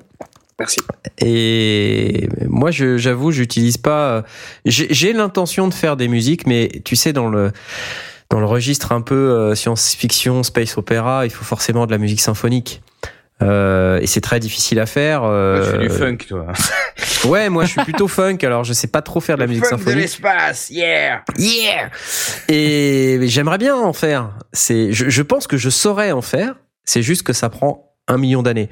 Merci. 0.60 0.78
Et 1.20 2.30
moi, 2.48 2.72
je- 2.72 2.98
j'avoue, 2.98 3.32
j'utilise 3.32 3.78
pas. 3.78 4.08
euh, 4.10 4.22
J'ai 4.66 4.88
j'ai 4.90 5.12
l'intention 5.14 5.68
de 5.68 5.74
faire 5.74 5.98
des 5.98 6.08
musiques, 6.08 6.48
mais 6.48 6.70
tu 6.86 6.96
sais, 6.96 7.12
dans 7.14 7.28
le 7.28 7.52
dans 8.30 8.40
le 8.40 8.46
registre 8.46 8.92
un 8.92 9.02
peu 9.02 9.16
euh, 9.16 9.54
science-fiction, 9.56 10.44
space 10.44 10.78
opéra, 10.78 11.26
il 11.26 11.30
faut 11.32 11.44
forcément 11.46 11.86
de 11.86 11.92
la 11.92 11.98
musique 11.98 12.22
symphonique. 12.22 12.82
Euh, 13.42 14.00
et 14.00 14.08
c'est 14.08 14.22
très 14.22 14.40
difficile 14.40 14.80
à 14.80 14.86
faire. 14.86 15.24
euh, 15.26 15.66
Tu 15.66 15.72
fais 15.72 15.78
du 15.80 15.90
funk, 15.90 16.18
toi. 16.30 16.48
Ouais, 17.26 17.50
moi 17.50 17.66
je 17.66 17.72
suis 17.72 17.82
plutôt 17.84 18.08
funk, 18.08 18.38
alors 18.44 18.64
je 18.64 18.72
sais 18.74 18.88
pas 18.88 19.02
trop 19.02 19.20
faire 19.20 19.36
de 19.36 19.42
la 19.42 19.48
musique 19.48 19.66
funk 19.66 19.76
de 19.78 19.82
symphonique. 19.82 20.02
l'espace, 20.04 20.70
yeah 20.70 21.24
Yeah 21.38 21.90
Et 22.50 23.20
j'aimerais 23.24 23.58
bien 23.58 23.76
en 23.76 23.94
faire. 23.94 24.30
C'est, 24.54 24.94
je, 24.94 25.10
je 25.10 25.22
pense 25.22 25.48
que 25.48 25.58
je 25.58 25.70
saurais 25.70 26.12
en 26.12 26.22
faire. 26.22 26.56
C'est 26.86 27.02
juste 27.02 27.24
que 27.24 27.34
ça 27.34 27.50
prend 27.50 27.92
un 28.08 28.18
million 28.18 28.44
d'années. 28.44 28.70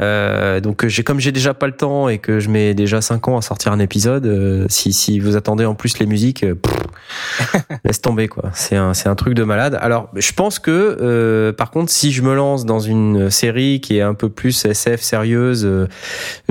Euh, 0.00 0.60
donc 0.60 0.86
j'ai 0.86 1.04
comme 1.04 1.20
j'ai 1.20 1.32
déjà 1.32 1.54
pas 1.54 1.66
le 1.66 1.76
temps 1.76 2.08
et 2.08 2.18
que 2.18 2.40
je 2.40 2.50
mets 2.50 2.74
déjà 2.74 3.00
cinq 3.00 3.28
ans 3.28 3.36
à 3.36 3.42
sortir 3.42 3.72
un 3.72 3.78
épisode, 3.78 4.26
euh, 4.26 4.66
si 4.68 4.92
si 4.92 5.20
vous 5.20 5.36
attendez 5.36 5.64
en 5.64 5.74
plus 5.74 5.98
les 5.98 6.06
musiques, 6.06 6.42
euh, 6.42 6.54
pff, 6.54 7.62
laisse 7.84 8.00
tomber 8.00 8.28
quoi. 8.28 8.50
C'est 8.54 8.76
un 8.76 8.94
c'est 8.94 9.08
un 9.08 9.14
truc 9.14 9.34
de 9.34 9.44
malade. 9.44 9.78
Alors 9.80 10.10
je 10.14 10.32
pense 10.32 10.58
que 10.58 10.98
euh, 11.00 11.52
par 11.52 11.70
contre 11.70 11.92
si 11.92 12.10
je 12.10 12.22
me 12.22 12.34
lance 12.34 12.64
dans 12.64 12.80
une 12.80 13.30
série 13.30 13.80
qui 13.80 13.98
est 13.98 14.02
un 14.02 14.14
peu 14.14 14.28
plus 14.28 14.64
SF 14.64 15.00
sérieuse, 15.00 15.64
euh, 15.64 15.86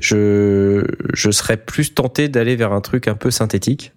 je 0.02 0.86
je 1.14 1.32
serais 1.32 1.58
plus 1.58 1.94
tenté 1.94 2.30
d'aller 2.30 2.56
vers 2.56 2.72
un 2.72 2.82
truc 2.82 3.08
un 3.08 3.16
peu 3.16 3.32
synthétique. 3.32 3.92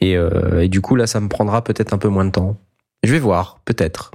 Et, 0.00 0.16
euh, 0.16 0.62
et 0.62 0.68
du 0.68 0.80
coup, 0.80 0.96
là, 0.96 1.06
ça 1.06 1.20
me 1.20 1.28
prendra 1.28 1.62
peut-être 1.62 1.92
un 1.92 1.98
peu 1.98 2.08
moins 2.08 2.24
de 2.24 2.30
temps. 2.30 2.56
Je 3.02 3.12
vais 3.12 3.18
voir, 3.18 3.60
peut-être. 3.64 4.10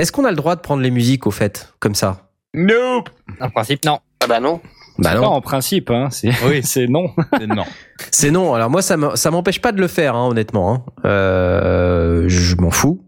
Est-ce 0.00 0.12
qu'on 0.12 0.24
a 0.24 0.30
le 0.30 0.36
droit 0.36 0.56
de 0.56 0.60
prendre 0.60 0.82
les 0.82 0.90
musiques 0.90 1.26
au 1.26 1.30
fait, 1.30 1.72
comme 1.78 1.94
ça? 1.94 2.30
Nope 2.54 3.10
En 3.40 3.50
principe, 3.50 3.84
non. 3.84 3.98
Ah 4.22 4.26
bah 4.26 4.40
non. 4.40 4.60
Bah 4.98 5.14
Non, 5.14 5.24
en 5.28 5.40
principe, 5.40 5.90
hein, 5.90 6.08
c'est 6.10 6.30
Oui. 6.46 6.60
c'est 6.64 6.86
non. 6.86 7.06
Non. 7.48 7.64
c'est 8.10 8.30
non. 8.30 8.52
Alors 8.54 8.68
moi, 8.70 8.82
ça 8.82 8.96
m'empêche 9.30 9.60
pas 9.60 9.72
de 9.72 9.80
le 9.80 9.88
faire, 9.88 10.14
hein, 10.14 10.28
honnêtement. 10.28 10.74
hein. 10.74 10.82
Euh, 11.06 12.24
je 12.28 12.56
m'en 12.56 12.70
fous 12.70 13.00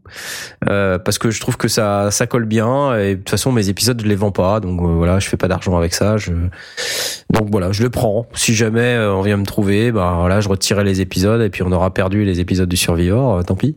Euh, 0.69 0.99
parce 0.99 1.19
que 1.19 1.31
je 1.31 1.41
trouve 1.41 1.57
que 1.57 1.69
ça, 1.69 2.11
ça 2.11 2.27
colle 2.27 2.45
bien. 2.47 2.97
Et 2.99 3.11
de 3.13 3.19
toute 3.21 3.31
façon, 3.31 3.53
mes 3.53 3.69
épisodes, 3.69 4.01
je 4.01 4.07
les 4.07 4.15
vends 4.15 4.31
pas, 4.33 4.61
donc 4.61 4.81
euh, 4.81 4.85
voilà, 4.95 5.19
je 5.19 5.29
fais 5.29 5.37
pas 5.37 5.49
d'argent 5.49 5.77
avec 5.77 5.93
ça. 5.93 6.17
Je... 6.19 6.33
Donc 7.31 7.49
voilà, 7.51 7.73
je 7.73 7.83
le 7.83 7.91
prends. 7.91 8.27
Si 8.33 8.55
jamais 8.55 8.81
euh, 8.95 9.15
on 9.15 9.21
vient 9.23 9.37
me 9.37 9.45
trouver, 9.47 9.93
bah 9.93 10.17
voilà, 10.21 10.41
je 10.41 10.49
retirerai 10.49 10.85
les 10.85 11.01
épisodes 11.03 11.41
et 11.43 11.51
puis 11.51 11.63
on 11.63 11.73
aura 11.73 11.93
perdu 11.93 12.25
les 12.25 12.41
épisodes 12.41 12.69
du 12.69 12.77
Survivor. 12.77 13.39
euh, 13.39 13.43
tant 13.43 13.57
pis. 13.57 13.77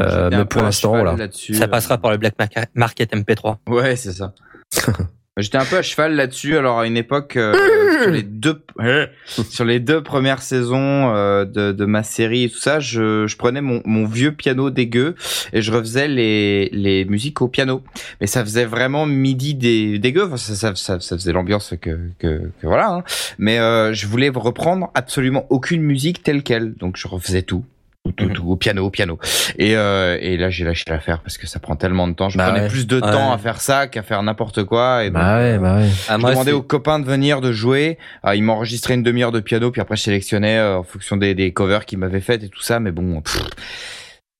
Euh, 0.00 0.30
mais 0.30 0.44
pour 0.44 0.62
l'instant, 0.62 0.90
voilà. 0.90 1.16
là-dessus. 1.16 1.54
Ça 1.54 1.68
passera 1.68 1.98
par 1.98 2.10
le 2.10 2.16
Black 2.16 2.34
Market- 2.38 2.70
Market 2.74 3.12
MP3. 3.14 3.56
Ouais, 3.68 3.96
c'est 3.96 4.12
ça. 4.12 4.32
J'étais 5.38 5.58
un 5.58 5.66
peu 5.66 5.76
à 5.76 5.82
cheval 5.82 6.16
là-dessus. 6.16 6.56
Alors 6.56 6.78
à 6.78 6.86
une 6.86 6.96
époque, 6.96 7.36
euh, 7.36 7.52
sur 8.02 8.10
les 8.10 8.22
deux 8.22 8.62
sur 9.26 9.66
les 9.66 9.80
deux 9.80 10.02
premières 10.02 10.40
saisons 10.40 11.14
euh, 11.14 11.44
de, 11.44 11.72
de 11.72 11.84
ma 11.84 12.02
série 12.02 12.44
et 12.44 12.48
tout 12.48 12.56
ça, 12.58 12.80
je, 12.80 13.26
je 13.26 13.36
prenais 13.36 13.60
mon, 13.60 13.82
mon 13.84 14.06
vieux 14.06 14.32
piano 14.32 14.70
dégueu 14.70 15.14
et 15.52 15.60
je 15.60 15.70
refaisais 15.72 16.08
les, 16.08 16.70
les 16.72 17.04
musiques 17.04 17.42
au 17.42 17.48
piano. 17.48 17.82
Mais 18.22 18.26
ça 18.26 18.42
faisait 18.46 18.64
vraiment 18.64 19.04
midi 19.04 19.54
des 19.54 19.98
dégueu. 19.98 20.24
Enfin, 20.24 20.38
ça, 20.38 20.54
ça, 20.54 20.74
ça, 20.74 21.00
ça 21.00 21.16
faisait 21.18 21.32
l'ambiance 21.32 21.74
que, 21.82 21.98
que, 22.18 22.50
que 22.58 22.66
voilà. 22.66 22.88
hein. 22.90 23.04
Mais 23.36 23.58
euh, 23.58 23.92
je 23.92 24.06
voulais 24.06 24.30
reprendre 24.30 24.90
absolument 24.94 25.44
aucune 25.50 25.82
musique 25.82 26.22
telle 26.22 26.42
quelle. 26.44 26.72
Donc 26.76 26.96
je 26.96 27.08
refaisais 27.08 27.42
tout. 27.42 27.62
Tout, 28.16 28.26
tout, 28.26 28.28
tout, 28.34 28.50
au 28.50 28.56
piano, 28.56 28.84
au 28.86 28.90
piano. 28.90 29.18
Et, 29.58 29.76
euh, 29.76 30.16
et 30.20 30.36
là, 30.36 30.50
j'ai 30.50 30.64
lâché 30.64 30.84
l'affaire 30.88 31.20
parce 31.22 31.38
que 31.38 31.46
ça 31.46 31.58
prend 31.60 31.76
tellement 31.76 32.06
de 32.08 32.14
temps. 32.14 32.28
Je 32.28 32.38
Bah 32.38 32.48
prenais 32.48 32.62
ouais. 32.64 32.68
plus 32.68 32.86
de 32.86 32.96
Ouais. 32.96 33.00
temps 33.12 33.32
à 33.32 33.38
faire 33.38 33.60
ça 33.60 33.86
qu'à 33.86 34.02
faire 34.02 34.22
n'importe 34.22 34.64
quoi. 34.64 35.04
Et 35.04 35.10
donc, 35.10 35.14
Bah 35.22 35.36
ouais, 35.38 35.52
euh, 35.54 35.58
bah 35.58 35.76
ouais. 35.78 35.88
Ah, 36.08 36.14
je 36.16 36.20
moi, 36.20 36.30
demandais 36.30 36.52
aux 36.52 36.62
copains 36.62 36.98
de 36.98 37.04
venir, 37.04 37.40
de 37.40 37.52
jouer. 37.52 37.98
Ah, 38.22 38.36
ils 38.36 38.42
m'enregistraient 38.42 38.94
une 38.94 39.02
demi-heure 39.02 39.32
de 39.32 39.40
piano, 39.40 39.70
puis 39.70 39.80
après 39.80 39.96
je 39.96 40.02
sélectionnais 40.02 40.58
euh, 40.58 40.78
en 40.78 40.82
fonction 40.82 41.16
des, 41.16 41.34
des 41.34 41.52
covers 41.52 41.84
qu'ils 41.86 41.98
m'avaient 41.98 42.20
faites 42.20 42.42
et 42.42 42.48
tout 42.48 42.62
ça. 42.62 42.80
Mais 42.80 42.92
bon, 42.92 43.20
pff, 43.20 43.42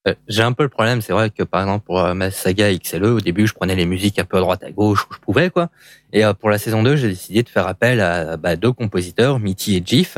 Euh, 0.08 0.14
J'ai 0.28 0.42
un 0.44 0.52
peu 0.52 0.62
le 0.62 0.68
problème, 0.68 1.00
c'est 1.02 1.12
vrai 1.12 1.30
que 1.30 1.42
par 1.42 1.62
exemple 1.62 1.84
pour 1.84 1.98
euh, 1.98 2.14
ma 2.14 2.30
saga 2.30 2.72
XLE, 2.72 3.04
au 3.06 3.20
début 3.20 3.48
je 3.48 3.54
prenais 3.54 3.74
les 3.74 3.86
musiques 3.86 4.20
un 4.20 4.24
peu 4.24 4.36
à 4.36 4.40
droite 4.40 4.62
à 4.62 4.70
gauche 4.70 5.04
où 5.10 5.12
je 5.14 5.18
pouvais 5.18 5.50
quoi. 5.50 5.68
Et 6.12 6.24
euh, 6.24 6.32
pour 6.32 6.48
la 6.48 6.58
saison 6.58 6.84
2, 6.84 6.94
j'ai 6.94 7.08
décidé 7.08 7.42
de 7.42 7.48
faire 7.48 7.66
appel 7.66 8.00
à 8.00 8.36
bah, 8.36 8.54
deux 8.54 8.70
compositeurs, 8.70 9.40
Mitty 9.40 9.76
et 9.78 9.82
Jif, 9.84 10.16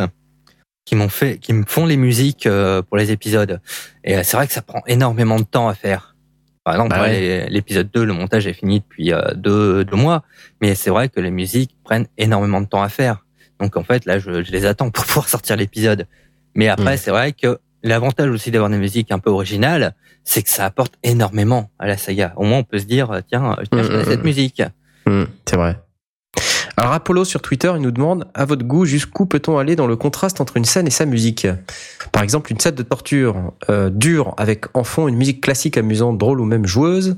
qui 0.88 0.96
m'ont 0.96 1.10
fait, 1.10 1.36
qui 1.38 1.52
me 1.52 1.64
font 1.66 1.84
les 1.84 1.98
musiques 1.98 2.46
euh, 2.46 2.80
pour 2.80 2.96
les 2.96 3.10
épisodes. 3.12 3.60
Et 4.04 4.16
euh, 4.16 4.22
c'est 4.24 4.38
vrai 4.38 4.46
que 4.46 4.54
ça 4.54 4.62
prend 4.62 4.80
énormément 4.86 5.38
de 5.38 5.44
temps 5.44 5.68
à 5.68 5.74
faire. 5.74 6.16
Par 6.64 6.74
exemple, 6.74 6.90
Bah 6.96 7.02
ouais. 7.02 7.46
l'épisode 7.50 7.90
2, 7.92 8.04
le 8.06 8.14
montage 8.14 8.46
est 8.46 8.54
fini 8.54 8.80
depuis 8.80 9.12
euh, 9.12 9.20
deux, 9.34 9.84
deux 9.84 9.96
mois, 9.96 10.22
mais 10.62 10.74
c'est 10.74 10.88
vrai 10.88 11.10
que 11.10 11.20
les 11.20 11.30
musiques 11.30 11.76
prennent 11.84 12.06
énormément 12.16 12.62
de 12.62 12.66
temps 12.66 12.82
à 12.82 12.88
faire. 12.88 13.26
Donc 13.60 13.76
en 13.76 13.82
fait, 13.84 14.06
là, 14.06 14.18
je, 14.18 14.42
je 14.42 14.50
les 14.50 14.64
attends 14.64 14.88
pour 14.90 15.04
pouvoir 15.08 15.28
sortir 15.28 15.56
l'épisode. 15.56 16.06
Mais 16.54 16.68
après, 16.68 16.94
Mm. 16.94 16.98
c'est 16.98 17.10
vrai 17.10 17.32
que 17.32 17.58
l'avantage 17.82 18.30
aussi 18.30 18.50
d'avoir 18.50 18.70
des 18.70 18.78
musiques 18.78 19.12
un 19.12 19.18
peu 19.18 19.28
originales, 19.30 19.94
c'est 20.24 20.42
que 20.42 20.48
ça 20.50 20.64
apporte 20.64 20.94
énormément 21.02 21.70
à 21.78 21.86
la 21.86 21.98
saga. 21.98 22.32
Au 22.36 22.44
moins, 22.44 22.58
on 22.60 22.64
peut 22.64 22.78
se 22.78 22.86
dire, 22.86 23.20
tiens, 23.28 23.56
euh, 23.58 23.62
tiens, 23.70 23.82
je 23.82 23.92
Mm, 23.92 24.04
cette 24.06 24.20
mm. 24.22 24.24
musique. 24.24 24.62
C'est 25.46 25.56
vrai. 25.56 25.78
Alors 26.78 26.92
Apollo 26.92 27.24
sur 27.24 27.42
Twitter, 27.42 27.72
il 27.74 27.82
nous 27.82 27.90
demande 27.90 28.28
à 28.34 28.44
votre 28.44 28.64
goût 28.64 28.84
jusqu'où 28.84 29.26
peut-on 29.26 29.58
aller 29.58 29.74
dans 29.74 29.88
le 29.88 29.96
contraste 29.96 30.40
entre 30.40 30.56
une 30.56 30.64
scène 30.64 30.86
et 30.86 30.90
sa 30.90 31.06
musique? 31.06 31.48
Par 32.12 32.22
exemple, 32.22 32.52
une 32.52 32.60
scène 32.60 32.76
de 32.76 32.84
torture 32.84 33.52
euh, 33.68 33.90
dure 33.90 34.32
avec 34.36 34.66
en 34.74 34.84
fond 34.84 35.08
une 35.08 35.16
musique 35.16 35.40
classique 35.40 35.76
amusante, 35.76 36.18
drôle 36.18 36.40
ou 36.40 36.44
même 36.44 36.66
joueuse. 36.66 37.16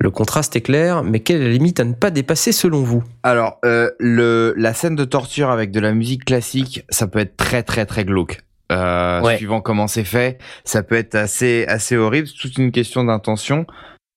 Le 0.00 0.10
contraste 0.10 0.56
est 0.56 0.62
clair, 0.62 1.04
mais 1.04 1.20
quelle 1.20 1.42
est 1.42 1.44
la 1.44 1.50
limite 1.50 1.78
à 1.78 1.84
ne 1.84 1.92
pas 1.92 2.10
dépasser 2.10 2.50
selon 2.50 2.82
vous? 2.82 3.04
Alors 3.22 3.60
euh, 3.64 3.88
le 4.00 4.52
la 4.56 4.74
scène 4.74 4.96
de 4.96 5.04
torture 5.04 5.50
avec 5.50 5.70
de 5.70 5.78
la 5.78 5.92
musique 5.92 6.24
classique, 6.24 6.84
ça 6.88 7.06
peut 7.06 7.20
être 7.20 7.36
très 7.36 7.62
très 7.62 7.86
très 7.86 8.04
glauque. 8.04 8.40
Euh, 8.72 9.22
Ouais. 9.22 9.36
Suivant 9.36 9.60
comment 9.60 9.86
c'est 9.86 10.04
fait, 10.04 10.38
ça 10.64 10.82
peut 10.82 10.96
être 10.96 11.14
assez 11.14 11.64
assez 11.68 11.96
horrible. 11.96 12.26
C'est 12.26 12.36
toute 12.36 12.58
une 12.58 12.72
question 12.72 13.04
d'intention. 13.04 13.64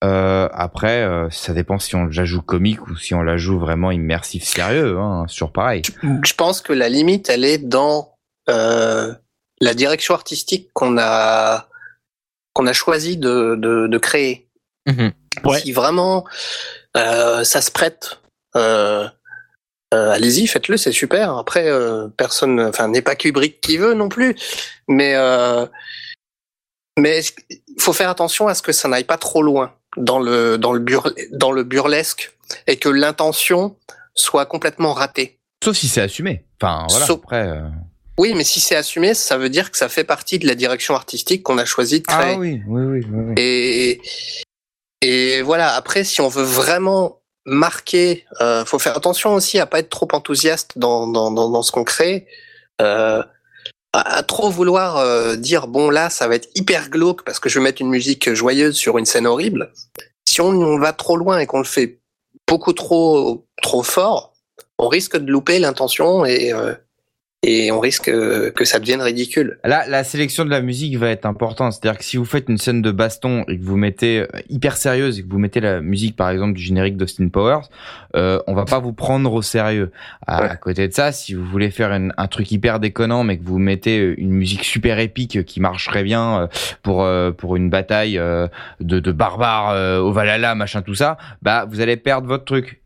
Euh, 0.03 0.49
après, 0.51 1.03
euh, 1.03 1.30
ça 1.30 1.53
dépend 1.53 1.77
si 1.77 1.95
on 1.95 2.05
la 2.05 2.25
joue 2.25 2.41
comique 2.41 2.88
ou 2.88 2.95
si 2.95 3.13
on 3.13 3.21
la 3.21 3.38
joue 3.38 3.59
vraiment 3.59 3.91
immersif, 3.91 4.43
sérieux. 4.43 4.97
Hein, 4.97 5.25
c'est 5.27 5.35
toujours 5.35 5.51
pareil. 5.51 5.83
Je 6.23 6.33
pense 6.33 6.61
que 6.61 6.73
la 6.73 6.89
limite, 6.89 7.30
elle 7.30 7.45
est 7.45 7.59
dans 7.59 8.15
euh, 8.49 9.13
la 9.59 9.73
direction 9.73 10.15
artistique 10.15 10.69
qu'on 10.73 10.97
a 10.97 11.67
qu'on 12.53 12.67
a 12.67 12.73
choisi 12.73 13.15
de, 13.15 13.55
de, 13.55 13.88
de 13.88 13.97
créer. 13.97 14.49
Mhm. 14.88 15.13
Si 15.59 15.71
vraiment 15.71 16.25
euh, 16.97 17.43
ça 17.43 17.61
se 17.61 17.71
prête, 17.71 18.19
euh, 18.57 19.07
euh, 19.93 20.11
allez-y, 20.11 20.47
faites-le, 20.47 20.77
c'est 20.77 20.91
super. 20.91 21.38
Après, 21.38 21.69
euh, 21.69 22.09
personne, 22.09 22.59
enfin, 22.59 22.88
n'est 22.89 23.01
pas 23.01 23.15
Kubrick 23.15 23.61
qui 23.61 23.77
veut 23.77 23.93
non 23.93 24.09
plus, 24.09 24.35
mais 24.89 25.15
euh, 25.15 25.65
mais 26.99 27.21
il 27.49 27.81
faut 27.81 27.93
faire 27.93 28.09
attention 28.09 28.47
à 28.47 28.55
ce 28.55 28.61
que 28.61 28.71
ça 28.73 28.89
n'aille 28.89 29.05
pas 29.05 29.17
trop 29.17 29.43
loin 29.43 29.73
dans 29.98 30.20
le 30.20 30.58
dans 30.58 30.74
le 30.74 30.80
burle- 30.80 31.14
dans 31.32 31.52
le 31.52 31.64
burlesque 31.64 32.34
et 32.68 32.78
que 32.78 32.90
l'intention 32.90 33.76
soit 34.14 34.45
complètement 34.45 34.94
ratée. 34.94 35.40
Sauf 35.64 35.76
si 35.78 35.88
c'est 35.88 36.02
assumé. 36.02 36.44
Enfin, 36.61 36.86
voilà. 36.90 37.06
Sauf- 37.06 37.22
Après. 37.24 37.48
euh, 37.48 37.61
Oui, 38.18 38.34
mais 38.36 38.44
si 38.44 38.60
c'est 38.60 38.76
assumé, 38.76 39.14
ça 39.14 39.38
veut 39.38 39.50
dire 39.50 39.72
que 39.72 39.78
ça 39.78 39.90
fait 39.90 40.03
partie 40.03 40.38
de 40.40 40.48
la 40.48 40.56
direction 40.56 40.95
artistique 40.95 41.44
qu'on 41.44 41.58
a 41.58 41.66
choisi 41.66 42.02
de 42.02 42.08
créer. 42.08 42.34
Ah 42.36 42.38
oui, 42.38 42.61
oui, 42.68 42.82
oui, 42.84 43.06
oui. 43.10 43.24
oui. 43.30 43.34
Et, 43.38 44.02
et 45.02 45.42
voilà, 45.42 45.74
après, 45.76 46.03
si 46.03 46.22
on 46.22 46.28
veut 46.28 46.44
vraiment 46.44 47.20
marquer, 47.45 48.26
euh, 48.42 48.66
faut 48.66 48.78
faire 48.80 48.95
attention 48.95 49.34
aussi 49.34 49.60
à 49.60 49.66
pas 49.66 49.80
être 49.80 49.90
trop 49.90 50.08
enthousiaste 50.14 50.78
dans, 50.78 51.08
dans, 51.08 51.32
dans, 51.32 51.50
dans 51.50 51.64
ce 51.64 51.72
qu'on 51.72 51.84
crée. 51.84 52.28
Euh, 52.82 53.24
à, 53.94 54.24
trop 54.24 54.50
vouloir 54.50 54.98
euh, 54.98 55.36
dire, 55.36 55.68
bon 55.68 55.90
là, 55.90 56.10
ça 56.10 56.28
va 56.28 56.36
être 56.36 56.50
hyper 56.56 56.90
glauque 56.90 57.24
parce 57.24 57.40
que 57.40 57.50
je 57.50 57.60
vais 57.60 57.64
mettre 57.64 57.82
une 57.82 57.90
musique 57.90 58.34
joyeuse 58.34 58.76
sur 58.76 58.98
une 58.98 59.06
scène 59.06 59.28
horrible. 59.28 59.72
Si 60.28 60.42
on, 60.42 60.50
on 60.50 60.80
va 60.80 60.94
trop 60.94 61.18
loin 61.18 61.40
et 61.40 61.45
qu'on 61.45 61.60
le 61.60 61.66
fait 61.66 62.00
beaucoup 62.48 62.74
trop, 62.74 63.45
trop 63.61 63.84
fort, 63.84 64.34
on 64.78 64.88
risque 64.88 65.18
de 65.18 65.32
louper 65.32 65.60
l'intention 65.60 66.26
et, 66.26 66.53
euh, 66.53 66.74
et 67.44 67.72
on 67.72 67.80
risque 67.80 68.03
que 68.06 68.66
ça 68.66 68.78
devienne 68.80 69.02
ridicule. 69.02 69.58
Là, 69.64 69.84
la 69.88 70.03
sélection 70.03 70.45
de 70.45 70.52
la 70.52 70.61
musique 70.61 70.95
va 70.98 71.10
être 71.10 71.26
importante. 71.26 71.74
C'est-à-dire 71.74 71.98
que 71.98 72.03
si 72.06 72.18
vous 72.18 72.26
faites 72.26 72.48
une 72.50 72.60
scène 72.60 72.84
de 72.84 72.92
baston 72.92 73.44
et 73.48 73.58
que 73.58 73.64
vous 73.64 73.78
mettez 73.78 74.20
euh, 74.20 74.28
hyper 74.50 74.78
sérieuse 74.78 75.18
et 75.18 75.24
que 75.24 75.28
vous 75.30 75.40
mettez 75.40 75.60
la 75.60 75.82
musique, 75.82 76.16
par 76.16 76.30
exemple, 76.30 76.53
du 76.53 76.61
générique 76.61 76.98
d'Austin 76.98 77.30
Powers, 77.30 77.61
euh, 78.16 78.40
on 78.45 78.53
va 78.53 78.66
pas 78.66 78.78
vous 78.78 78.94
prendre 78.94 79.34
au 79.34 79.42
sérieux. 79.42 79.92
À, 80.28 80.42
Ouais. 80.44 80.50
à 80.50 80.56
côté 80.56 80.88
de 80.88 80.94
ça, 80.94 81.11
si 81.11 81.34
vous 81.34 81.44
voulez 81.45 81.72
faire 81.72 81.92
une- 81.92 82.14
un 82.16 82.28
truc 82.28 82.52
hyper 82.52 82.80
déconnant, 82.80 83.24
mais 83.24 83.40
que 83.40 83.44
vous 83.44 83.58
mettez 83.58 84.00
euh, 84.00 84.16
une 84.20 84.32
musique 84.34 84.64
super 84.64 85.00
épique 85.00 85.44
qui 85.45 85.60
marcherait 85.61 86.03
bien 86.03 86.42
euh, 86.44 86.48
pour 86.84 87.08
pour 87.38 87.56
une 87.56 87.70
bataille 87.72 88.16
de, 88.80 89.00
de 89.00 89.11
barbares 89.11 90.02
au 90.03 90.11
Valhalla, 90.11 90.53
machin, 90.56 90.82
tout 90.82 90.95
ça, 90.95 91.18
bah 91.42 91.66
vous 91.70 91.80
allez 91.82 91.98
perdre 91.98 92.28
votre 92.28 92.45
truc. 92.45 92.82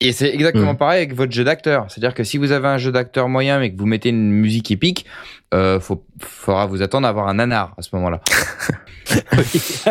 Et 0.00 0.12
c'est 0.12 0.32
exactement 0.32 0.72
Mm. 0.72 0.78
pareil 0.78 0.98
avec 0.98 1.14
votre 1.14 1.32
jeu 1.32 1.44
d'acteur. 1.44 1.86
C'est-à-dire 1.88 2.14
que 2.14 2.24
si 2.24 2.38
vous 2.38 2.52
avez 2.52 2.68
un 2.68 2.78
jeu 2.78 2.90
d'acteur 2.90 3.28
moyen 3.28 3.58
mais 3.58 3.70
que 3.72 3.78
vous 3.78 3.86
mettez 3.86 4.08
une 4.08 4.30
musique 4.30 4.70
épique, 4.70 5.04
euh, 5.52 5.78
faut, 5.78 6.04
faudra 6.20 6.66
vous 6.66 6.80
attendre 6.82 7.06
à 7.06 7.10
avoir 7.10 7.28
un 7.28 7.34
nanar 7.34 7.74
à 7.76 7.82
ce 7.82 7.90
moment-là. 7.96 8.20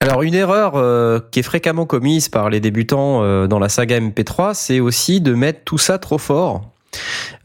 Alors 0.00 0.22
une 0.22 0.34
erreur 0.34 0.72
euh, 0.74 1.20
qui 1.30 1.38
est 1.40 1.44
fréquemment 1.44 1.86
commise 1.86 2.28
par 2.28 2.50
les 2.50 2.60
débutants 2.60 3.22
euh, 3.22 3.46
dans 3.46 3.58
la 3.58 3.68
saga 3.68 3.98
MP3, 3.98 4.54
c'est 4.54 4.80
aussi 4.80 5.20
de 5.20 5.34
mettre 5.34 5.60
tout 5.64 5.78
ça 5.78 5.98
trop 5.98 6.18
fort. 6.18 6.75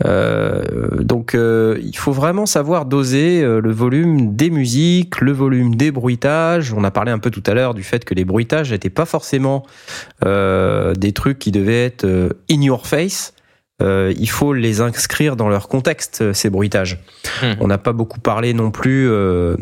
Euh, 0.05 0.63
donc 1.01 1.35
euh, 1.35 1.80
il 1.83 1.97
faut 1.97 2.11
vraiment 2.11 2.45
savoir 2.45 2.85
doser 2.85 3.41
euh, 3.41 3.61
le 3.61 3.71
volume 3.71 4.35
des 4.35 4.49
musiques, 4.49 5.21
le 5.21 5.31
volume 5.31 5.75
des 5.75 5.91
bruitages. 5.91 6.73
On 6.73 6.83
a 6.83 6.91
parlé 6.91 7.11
un 7.11 7.19
peu 7.19 7.30
tout 7.30 7.43
à 7.45 7.53
l'heure 7.53 7.73
du 7.73 7.83
fait 7.83 8.05
que 8.05 8.13
les 8.13 8.25
bruitages 8.25 8.71
n'étaient 8.71 8.89
pas 8.89 9.05
forcément 9.05 9.63
euh, 10.25 10.93
des 10.93 11.11
trucs 11.11 11.39
qui 11.39 11.51
devaient 11.51 11.85
être 11.85 12.05
in 12.49 12.61
your 12.61 12.88
face. 12.88 13.33
Euh, 13.81 14.13
il 14.17 14.30
faut 14.30 14.53
les 14.53 14.81
inscrire 14.81 15.35
dans 15.35 15.49
leur 15.49 15.67
contexte, 15.67 16.33
ces 16.33 16.49
bruitages. 16.49 16.99
Mhm. 17.41 17.55
On 17.61 17.67
n'a 17.67 17.77
pas 17.77 17.93
beaucoup 17.93 18.19
parlé 18.19 18.53
non 18.53 18.71
plus 18.71 19.09
euh, 19.09 19.55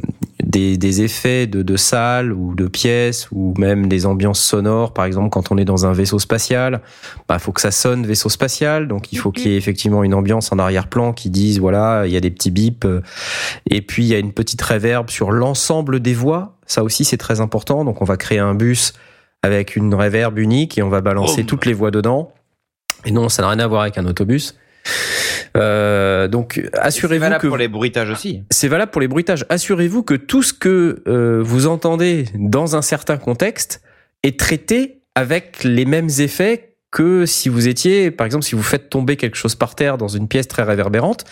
des, 0.50 0.78
des 0.78 1.04
effets 1.04 1.46
de, 1.48 1.62
de 1.62 1.78
salle 1.78 2.34
ou 2.34 2.56
de 2.56 2.68
pièces 2.68 3.28
ou 3.32 3.54
même 3.58 3.88
des 3.88 4.06
ambiances 4.08 4.42
sonores. 4.42 4.94
Par 4.94 5.06
exemple, 5.06 5.30
quand 5.30 5.52
on 5.52 5.58
est 5.58 5.66
dans 5.66 5.86
un 5.86 5.94
vaisseau 5.94 6.18
spatial, 6.18 6.82
bah 7.28 7.38
faut 7.38 7.52
que 7.52 7.62
ça 7.62 7.70
sonne 7.72 8.06
vaisseau 8.06 8.30
spatial. 8.30 8.88
Donc 8.88 9.14
il 9.14 9.18
faut 9.18 9.32
qu'il 9.32 9.52
y 9.52 9.54
ait 9.54 9.58
effectivement 9.58 10.04
une 10.04 10.16
ambiance 10.16 10.52
en 10.52 10.58
arrière-plan 10.58 11.14
qui 11.14 11.30
dise 11.30 11.60
voilà 11.60 12.04
il 12.08 12.12
y 12.12 12.18
a 12.18 12.20
des 12.20 12.32
petits 12.32 12.50
bips 12.52 12.86
euh, 12.86 13.02
et 13.70 13.82
puis 13.82 14.04
il 14.04 14.08
y 14.08 14.16
a 14.16 14.20
une 14.20 14.34
petite 14.34 14.62
réverb 14.62 15.10
sur 15.10 15.32
l'ensemble 15.32 16.00
des 16.00 16.16
voix. 16.16 16.58
Ça 16.66 16.84
aussi 16.84 17.06
c'est 17.06 17.18
très 17.18 17.42
important. 17.42 17.86
Donc 17.86 18.02
on 18.02 18.06
va 18.06 18.18
créer 18.18 18.40
un 18.40 18.56
bus 18.56 18.94
avec 19.44 19.76
une 19.76 19.94
réverb 19.94 20.38
unique 20.40 20.78
et 20.78 20.82
on 20.82 20.90
va 20.90 21.02
balancer 21.02 21.42
Oh. 21.44 21.48
toutes 21.48 21.66
les 21.68 21.74
voix 21.74 21.92
dedans. 21.92 22.34
Et 23.06 23.12
non, 23.12 23.30
ça 23.30 23.44
n'a 23.44 23.50
rien 23.50 23.60
à 23.60 23.68
voir 23.68 23.84
avec 23.84 23.98
un 23.98 24.06
autobus. 24.06 24.56
Euh, 25.58 26.28
donc 26.28 26.62
C'est 26.64 26.80
assurez-vous 26.80 27.22
valable 27.22 27.42
que 27.42 27.48
pour 27.48 27.58
les 27.58 27.68
bruitages 27.68 28.10
aussi. 28.12 28.44
c'est 28.50 28.68
valable 28.68 28.92
pour 28.92 29.02
les 29.02 29.08
bruitages. 29.08 29.46
Assurez-vous 29.50 30.04
que 30.04 30.14
tout 30.14 30.44
ce 30.44 30.54
que 30.54 31.02
euh, 31.08 31.42
vous 31.44 31.68
entendez 31.68 32.26
dans 32.36 32.76
un 32.76 32.82
certain 32.82 33.18
contexte 33.18 33.82
est 34.24 34.40
traité 34.40 35.02
avec 35.16 35.64
les 35.64 35.86
mêmes 35.86 36.10
effets 36.20 36.76
que 36.92 37.26
si 37.26 37.50
vous 37.50 37.68
étiez, 37.68 38.10
par 38.10 38.26
exemple, 38.26 38.44
si 38.44 38.56
vous 38.56 38.64
faites 38.64 38.90
tomber 38.90 39.16
quelque 39.16 39.36
chose 39.36 39.56
par 39.56 39.76
terre 39.76 39.98
dans 39.98 40.08
une 40.08 40.28
pièce 40.28 40.48
très 40.48 40.64
réverbérante, 40.64 41.24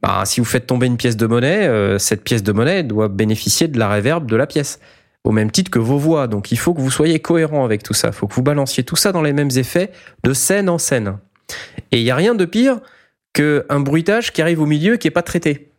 bah, 0.00 0.22
si 0.24 0.40
vous 0.40 0.44
faites 0.46 0.66
tomber 0.66 0.86
une 0.86 0.96
pièce 0.96 1.16
de 1.16 1.26
monnaie, 1.26 1.66
euh, 1.66 1.98
cette 1.98 2.22
pièce 2.22 2.42
de 2.42 2.52
monnaie 2.52 2.84
doit 2.84 3.08
bénéficier 3.08 3.66
de 3.68 3.78
la 3.78 3.88
réverb 3.88 4.30
de 4.30 4.36
la 4.36 4.46
pièce. 4.46 4.78
Au 5.24 5.30
même 5.30 5.52
titre 5.52 5.70
que 5.70 5.78
vos 5.78 5.98
voix. 5.98 6.26
Donc 6.26 6.50
il 6.50 6.58
faut 6.58 6.74
que 6.74 6.80
vous 6.80 6.90
soyez 6.90 7.20
cohérent 7.20 7.64
avec 7.64 7.84
tout 7.84 7.94
ça. 7.94 8.08
Il 8.08 8.12
faut 8.14 8.26
que 8.26 8.34
vous 8.34 8.42
balanciez 8.42 8.82
tout 8.82 8.96
ça 8.96 9.12
dans 9.12 9.22
les 9.22 9.32
mêmes 9.32 9.50
effets 9.54 9.92
de 10.24 10.32
scène 10.32 10.68
en 10.68 10.78
scène. 10.78 11.16
Et 11.92 11.98
il 11.98 12.04
n'y 12.04 12.10
a 12.10 12.16
rien 12.16 12.34
de 12.34 12.44
pire 12.44 12.80
qu'un 13.32 13.80
bruitage 13.80 14.32
qui 14.32 14.42
arrive 14.42 14.60
au 14.60 14.66
milieu 14.66 14.94
et 14.94 14.98
qui 14.98 15.08
est 15.08 15.12
pas 15.12 15.22
traité. 15.22 15.72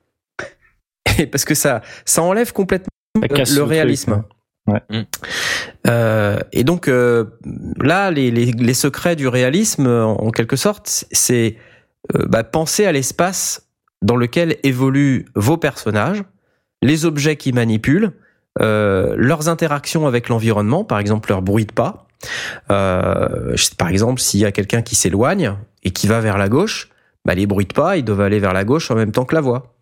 Et 1.19 1.27
parce 1.27 1.45
que 1.45 1.55
ça, 1.55 1.81
ça 2.05 2.23
enlève 2.23 2.53
complètement 2.53 2.89
le 3.15 3.61
réalisme. 3.61 4.23
ouais. 4.67 4.81
Euh, 5.85 6.39
et 6.51 6.63
donc 6.63 6.87
euh, 6.87 7.25
là, 7.79 8.09
les, 8.09 8.31
les, 8.31 8.45
les 8.45 8.73
secrets 8.73 9.15
du 9.15 9.27
réalisme, 9.27 9.87
en, 9.87 10.19
en 10.19 10.31
quelque 10.31 10.55
sorte, 10.55 11.05
c'est 11.11 11.57
euh, 12.15 12.25
bah, 12.27 12.43
penser 12.43 12.85
à 12.85 12.91
l'espace 12.91 13.67
dans 14.01 14.15
lequel 14.15 14.57
évoluent 14.63 15.25
vos 15.35 15.57
personnages, 15.57 16.23
les 16.81 17.05
objets 17.05 17.37
qu'ils 17.37 17.55
manipulent, 17.55 18.11
euh, 18.61 19.15
leurs 19.17 19.49
interactions 19.49 20.05
avec 20.05 20.29
l'environnement, 20.29 20.83
par 20.83 20.99
exemple 20.99 21.29
leur 21.29 21.41
bruit 21.41 21.65
de 21.65 21.71
pas. 21.71 22.07
Euh, 22.71 23.55
par 23.77 23.89
exemple, 23.89 24.21
s'il 24.21 24.39
y 24.39 24.45
a 24.45 24.51
quelqu'un 24.51 24.81
qui 24.81 24.95
s'éloigne 24.95 25.55
et 25.83 25.91
qui 25.91 26.07
va 26.07 26.19
vers 26.19 26.37
la 26.37 26.49
gauche, 26.49 26.89
bah, 27.25 27.35
les 27.35 27.45
bruits 27.45 27.65
de 27.65 27.73
pas, 27.73 27.97
ils 27.97 28.03
doivent 28.03 28.21
aller 28.21 28.39
vers 28.39 28.53
la 28.53 28.65
gauche 28.65 28.91
en 28.91 28.95
même 28.95 29.11
temps 29.11 29.25
que 29.25 29.35
la 29.35 29.41
voix. 29.41 29.75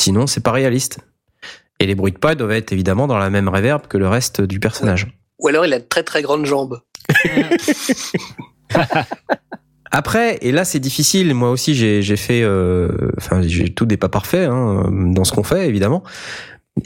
Sinon, 0.00 0.26
c'est 0.26 0.42
pas 0.42 0.52
réaliste. 0.52 1.00
Et 1.78 1.86
les 1.86 1.94
bruits 1.94 2.12
de 2.12 2.18
pas 2.18 2.34
doivent 2.34 2.52
être 2.52 2.72
évidemment 2.72 3.06
dans 3.06 3.18
la 3.18 3.30
même 3.30 3.48
réverb 3.48 3.86
que 3.86 3.98
le 3.98 4.08
reste 4.08 4.40
du 4.40 4.60
personnage. 4.60 5.06
Ou 5.38 5.48
alors 5.48 5.64
il 5.64 5.72
a 5.72 5.78
de 5.78 5.84
très 5.84 6.02
très 6.02 6.22
grandes 6.22 6.44
jambes. 6.46 6.80
Après, 9.90 10.38
et 10.42 10.52
là 10.52 10.64
c'est 10.64 10.78
difficile, 10.78 11.34
moi 11.34 11.50
aussi 11.50 11.74
j'ai 11.74 12.16
fait, 12.16 12.42
euh, 12.42 13.10
enfin 13.16 13.40
tout 13.74 13.86
n'est 13.86 13.96
pas 13.96 14.08
parfait 14.08 14.44
hein, 14.44 14.88
dans 14.92 15.24
ce 15.24 15.32
qu'on 15.32 15.42
fait 15.42 15.66
évidemment. 15.66 16.04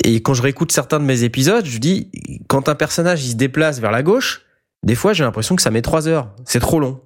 Et 0.05 0.23
quand 0.23 0.33
je 0.33 0.41
réécoute 0.41 0.73
certains 0.73 1.01
de 1.01 1.05
mes 1.05 1.25
épisodes, 1.25 1.67
je 1.67 1.79
dis 1.79 2.11
quand 2.49 2.71
un 2.71 2.75
personnage 2.75 3.23
il 3.25 3.33
se 3.33 3.37
déplace 3.37 3.79
vers 3.81 3.91
la 3.91 4.03
gauche, 4.03 4.43
des 4.85 4.95
fois 4.95 5.13
j'ai 5.13 5.23
l'impression 5.23 5.55
que 5.55 5.63
ça 5.63 5.71
met 5.71 5.83
trois 5.83 6.09
heures, 6.09 6.31
c'est 6.47 6.61
trop 6.61 6.81
long. 6.81 7.01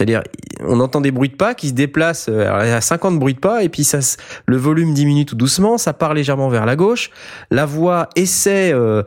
C'est-à-dire, 0.00 0.22
on 0.60 0.80
entend 0.80 1.02
des 1.02 1.10
bruits 1.10 1.28
de 1.28 1.34
pas 1.34 1.54
qui 1.54 1.68
se 1.68 1.74
déplacent, 1.74 2.30
euh, 2.30 2.44
y 2.44 2.70
a 2.70 2.80
50 2.80 3.18
bruits 3.18 3.34
de 3.34 3.38
pas, 3.38 3.62
et 3.64 3.68
puis 3.68 3.84
ça, 3.84 3.98
le 4.46 4.56
volume 4.56 4.94
diminue 4.94 5.26
tout 5.26 5.34
doucement, 5.34 5.76
ça 5.76 5.92
part 5.92 6.14
légèrement 6.14 6.48
vers 6.48 6.64
la 6.64 6.74
gauche, 6.74 7.10
la 7.50 7.66
voix 7.66 8.08
essaie 8.16 8.72
euh, 8.72 9.02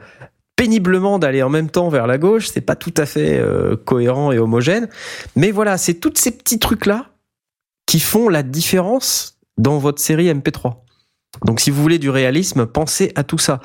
péniblement 0.56 1.18
d'aller 1.18 1.42
en 1.42 1.50
même 1.50 1.72
temps 1.72 1.90
vers 1.90 2.06
la 2.06 2.20
gauche, 2.20 2.50
c'est 2.50 2.62
pas 2.62 2.76
tout 2.76 2.94
à 2.96 3.08
fait 3.08 3.40
euh, 3.40 3.76
cohérent 3.76 4.32
et 4.32 4.38
homogène, 4.38 4.88
mais 5.36 5.50
voilà, 5.50 5.80
c'est 5.80 5.96
tous 5.96 6.14
ces 6.14 6.30
petits 6.30 6.60
trucs-là 6.60 7.08
qui 7.88 8.00
font 8.00 8.30
la 8.30 8.44
différence 8.44 9.40
dans 9.58 9.80
votre 9.80 10.00
série 10.00 10.32
MP3. 10.32 10.76
Donc 11.44 11.60
si 11.60 11.72
vous 11.72 11.82
voulez 11.82 11.98
du 11.98 12.12
réalisme, 12.12 12.68
pensez 12.68 13.12
à 13.16 13.24
tout 13.24 13.40
ça. 13.40 13.62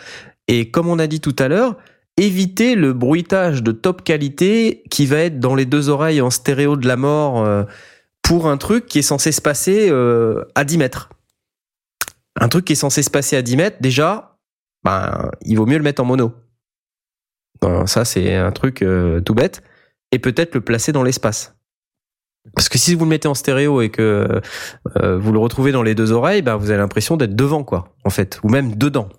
Et 0.46 0.70
comme 0.70 0.88
on 0.88 0.98
a 0.98 1.06
dit 1.06 1.20
tout 1.20 1.36
à 1.38 1.48
l'heure, 1.48 1.76
évitez 2.18 2.74
le 2.74 2.92
bruitage 2.92 3.62
de 3.62 3.72
top 3.72 4.02
qualité 4.02 4.82
qui 4.90 5.06
va 5.06 5.18
être 5.18 5.38
dans 5.38 5.54
les 5.54 5.64
deux 5.64 5.88
oreilles 5.88 6.20
en 6.20 6.30
stéréo 6.30 6.76
de 6.76 6.86
la 6.86 6.96
mort 6.96 7.44
euh, 7.44 7.64
pour 8.22 8.48
un 8.48 8.56
truc 8.56 8.86
qui 8.86 8.98
est 8.98 9.02
censé 9.02 9.32
se 9.32 9.40
passer 9.40 9.88
euh, 9.90 10.44
à 10.54 10.64
10 10.64 10.78
mètres. 10.78 11.10
Un 12.40 12.48
truc 12.48 12.64
qui 12.64 12.72
est 12.72 12.76
censé 12.76 13.02
se 13.02 13.10
passer 13.10 13.36
à 13.36 13.42
10 13.42 13.56
mètres, 13.56 13.76
déjà, 13.80 14.36
ben, 14.84 15.30
il 15.42 15.56
vaut 15.56 15.66
mieux 15.66 15.78
le 15.78 15.84
mettre 15.84 16.02
en 16.02 16.04
mono. 16.04 16.32
Ben, 17.62 17.86
ça, 17.86 18.04
c'est 18.04 18.34
un 18.34 18.52
truc 18.52 18.82
euh, 18.82 19.20
tout 19.20 19.34
bête. 19.34 19.62
Et 20.10 20.18
peut-être 20.18 20.54
le 20.54 20.60
placer 20.60 20.92
dans 20.92 21.02
l'espace. 21.02 21.54
Parce 22.54 22.68
que 22.68 22.78
si 22.78 22.94
vous 22.94 23.04
le 23.04 23.10
mettez 23.10 23.28
en 23.28 23.34
stéréo 23.34 23.82
et 23.82 23.90
que 23.90 24.40
vous 24.94 25.32
le 25.32 25.38
retrouvez 25.38 25.70
dans 25.70 25.82
les 25.82 25.94
deux 25.94 26.12
oreilles, 26.12 26.40
ben, 26.40 26.56
vous 26.56 26.70
avez 26.70 26.78
l'impression 26.78 27.18
d'être 27.18 27.36
devant, 27.36 27.62
quoi, 27.62 27.94
en 28.04 28.10
fait, 28.10 28.40
ou 28.42 28.48
même 28.48 28.74
dedans. 28.76 29.10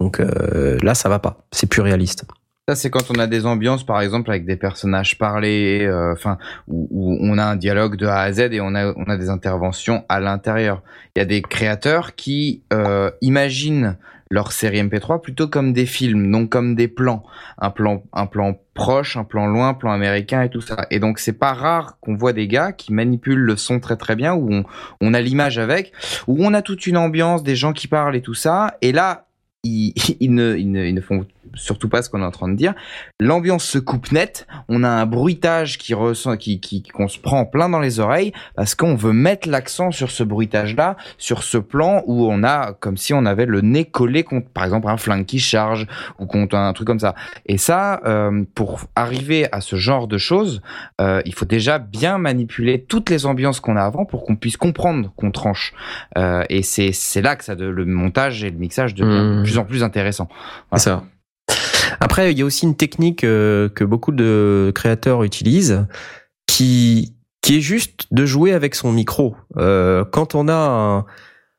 Donc 0.00 0.20
euh, 0.20 0.78
là, 0.82 0.94
ça 0.94 1.08
va 1.08 1.18
pas. 1.18 1.38
C'est 1.52 1.68
plus 1.68 1.82
réaliste. 1.82 2.24
Ça, 2.68 2.74
c'est 2.74 2.90
quand 2.90 3.12
on 3.12 3.20
a 3.20 3.28
des 3.28 3.46
ambiances, 3.46 3.86
par 3.86 4.00
exemple, 4.00 4.28
avec 4.28 4.44
des 4.44 4.56
personnages 4.56 5.18
parlés, 5.18 5.86
euh, 5.86 6.12
enfin, 6.12 6.36
où, 6.66 6.88
où 6.90 7.16
on 7.20 7.38
a 7.38 7.44
un 7.44 7.54
dialogue 7.54 7.96
de 7.96 8.06
A 8.06 8.18
à 8.22 8.32
Z 8.32 8.40
et 8.40 8.60
on 8.60 8.74
a, 8.74 8.92
on 8.96 9.04
a 9.04 9.16
des 9.16 9.30
interventions 9.30 10.04
à 10.08 10.18
l'intérieur. 10.18 10.82
Il 11.14 11.20
y 11.20 11.22
a 11.22 11.26
des 11.26 11.42
créateurs 11.42 12.16
qui 12.16 12.64
euh, 12.72 13.12
imaginent 13.20 13.96
leur 14.30 14.50
série 14.50 14.82
MP3 14.82 15.20
plutôt 15.20 15.46
comme 15.46 15.72
des 15.72 15.86
films, 15.86 16.30
donc 16.32 16.50
comme 16.50 16.74
des 16.74 16.88
plans, 16.88 17.22
un 17.58 17.70
plan, 17.70 18.02
un 18.12 18.26
plan 18.26 18.58
proche, 18.74 19.16
un 19.16 19.22
plan 19.22 19.46
loin, 19.46 19.68
un 19.68 19.74
plan 19.74 19.92
américain 19.92 20.42
et 20.42 20.48
tout 20.48 20.60
ça. 20.60 20.86
Et 20.90 20.98
donc 20.98 21.20
c'est 21.20 21.32
pas 21.32 21.52
rare 21.52 21.98
qu'on 22.00 22.16
voit 22.16 22.32
des 22.32 22.48
gars 22.48 22.72
qui 22.72 22.92
manipulent 22.92 23.38
le 23.38 23.56
son 23.56 23.78
très 23.78 23.96
très 23.96 24.16
bien, 24.16 24.34
où 24.34 24.52
on, 24.52 24.64
on 25.00 25.14
a 25.14 25.20
l'image 25.20 25.58
avec, 25.58 25.92
où 26.26 26.44
on 26.44 26.52
a 26.54 26.62
toute 26.62 26.88
une 26.88 26.96
ambiance, 26.96 27.44
des 27.44 27.54
gens 27.54 27.72
qui 27.72 27.86
parlent 27.86 28.16
et 28.16 28.22
tout 28.22 28.34
ça. 28.34 28.76
Et 28.82 28.90
là, 28.90 29.25
ils, 29.66 29.94
ils, 30.20 30.34
ne, 30.34 30.56
ils, 30.56 30.70
ne, 30.70 30.84
ils 30.84 30.94
ne 30.94 31.00
font 31.00 31.26
surtout 31.54 31.88
pas 31.88 32.02
ce 32.02 32.10
qu'on 32.10 32.22
est 32.22 32.26
en 32.26 32.30
train 32.30 32.48
de 32.48 32.54
dire. 32.54 32.74
L'ambiance 33.20 33.64
se 33.64 33.78
coupe 33.78 34.12
net. 34.12 34.46
On 34.68 34.84
a 34.84 34.88
un 34.88 35.06
bruitage 35.06 35.78
qui 35.78 35.94
ressent, 35.94 36.36
qui, 36.36 36.60
qui, 36.60 36.82
qu'on 36.82 37.08
se 37.08 37.18
prend 37.18 37.40
en 37.40 37.44
plein 37.44 37.68
dans 37.68 37.80
les 37.80 37.98
oreilles 38.00 38.32
parce 38.54 38.74
qu'on 38.74 38.94
veut 38.94 39.12
mettre 39.12 39.48
l'accent 39.48 39.90
sur 39.90 40.10
ce 40.10 40.22
bruitage-là, 40.22 40.96
sur 41.18 41.42
ce 41.42 41.58
plan 41.58 42.02
où 42.06 42.26
on 42.30 42.44
a 42.44 42.72
comme 42.74 42.96
si 42.96 43.14
on 43.14 43.26
avait 43.26 43.46
le 43.46 43.60
nez 43.60 43.84
collé 43.84 44.22
contre, 44.22 44.48
par 44.50 44.64
exemple, 44.64 44.88
un 44.88 44.96
flingue 44.96 45.26
qui 45.26 45.38
charge 45.38 45.86
ou 46.18 46.26
contre 46.26 46.54
un 46.56 46.72
truc 46.72 46.86
comme 46.86 47.00
ça. 47.00 47.14
Et 47.46 47.58
ça, 47.58 48.00
euh, 48.06 48.44
pour 48.54 48.80
arriver 48.94 49.48
à 49.52 49.60
ce 49.60 49.76
genre 49.76 50.06
de 50.06 50.18
choses, 50.18 50.62
euh, 51.00 51.20
il 51.24 51.34
faut 51.34 51.44
déjà 51.46 51.78
bien 51.78 52.18
manipuler 52.18 52.82
toutes 52.82 53.10
les 53.10 53.26
ambiances 53.26 53.60
qu'on 53.60 53.76
a 53.76 53.82
avant 53.82 54.04
pour 54.04 54.24
qu'on 54.24 54.36
puisse 54.36 54.56
comprendre 54.56 55.10
qu'on 55.16 55.30
tranche. 55.30 55.74
Euh, 56.16 56.44
et 56.48 56.62
c'est 56.62 56.92
c'est 56.92 57.22
là 57.22 57.36
que 57.36 57.44
ça 57.44 57.54
de, 57.54 57.66
le 57.66 57.84
montage 57.84 58.44
et 58.44 58.50
le 58.50 58.58
mixage 58.58 58.94
devient 58.94 59.16
Mmh. 59.16 59.38
de 59.38 59.42
plus 59.42 59.58
en 59.58 59.64
plus 59.64 59.82
intéressant. 59.82 60.28
C'est 60.72 60.80
ça. 60.80 61.04
Après, 62.00 62.32
il 62.32 62.38
y 62.38 62.42
a 62.42 62.44
aussi 62.44 62.66
une 62.66 62.76
technique 62.76 63.24
euh, 63.24 63.68
que 63.68 63.84
beaucoup 63.84 64.12
de 64.12 64.72
créateurs 64.74 65.22
utilisent, 65.24 65.86
qui 66.46 67.14
qui 67.42 67.58
est 67.58 67.60
juste 67.60 68.06
de 68.10 68.26
jouer 68.26 68.52
avec 68.52 68.74
son 68.74 68.90
micro. 68.90 69.36
Euh, 69.56 70.04
quand 70.04 70.34
on 70.34 70.48
a 70.48 70.54
un, 70.54 71.06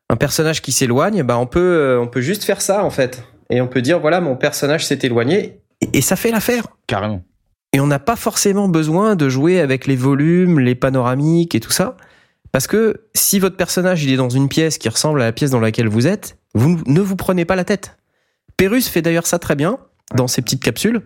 un 0.09 0.16
personnage 0.17 0.61
qui 0.61 0.72
s'éloigne, 0.72 1.24
bah 1.24 1.38
on 1.38 1.48
peut 1.48 1.59
euh, 1.59 1.99
on 1.99 2.07
peut 2.07 2.22
juste 2.22 2.43
faire 2.43 2.61
ça 2.61 2.83
en 2.83 2.90
fait, 2.90 3.24
et 3.49 3.61
on 3.61 3.67
peut 3.67 3.82
dire 3.82 3.99
voilà 3.99 4.19
mon 4.19 4.35
personnage 4.35 4.85
s'est 4.85 4.99
éloigné, 5.03 5.61
et, 5.82 5.98
et 5.98 6.01
ça 6.01 6.16
fait 6.16 6.32
l'affaire. 6.32 6.67
Carrément. 6.88 7.24
Et 7.74 7.80
on 7.80 7.88
n'a 7.88 7.99
pas 7.99 8.16
forcément 8.16 8.67
besoin 8.67 9.16
de 9.16 9.30
jouer 9.30 9.59
avec 9.59 9.88
les 9.88 9.95
volumes, 9.95 10.59
les 10.59 10.75
panoramiques 10.75 11.56
et 11.56 11.59
tout 11.59 11.72
ça. 11.72 11.98
Parce 12.51 12.66
que 12.66 13.01
si 13.14 13.40
votre 13.40 13.57
personnage 13.57 14.03
il 14.03 14.11
est 14.11 14.17
dans 14.17 14.30
une 14.30 14.48
pièce 14.49 14.77
qui 14.77 14.90
ressemble 14.90 15.22
à 15.22 15.25
la 15.25 15.32
pièce 15.32 15.51
dans 15.51 15.59
laquelle 15.59 15.90
vous 15.90 16.07
êtes, 16.07 16.38
vous 16.53 16.82
ne 16.85 17.01
vous 17.01 17.16
prenez 17.16 17.45
pas 17.45 17.56
la 17.56 17.66
tête. 17.66 17.98
Pérus 18.58 18.90
fait 18.90 19.02
d'ailleurs 19.02 19.27
ça 19.27 19.40
très 19.40 19.56
bien 19.56 19.77
dans 20.16 20.27
ses 20.27 20.42
petites 20.42 20.64
capsules. 20.64 21.02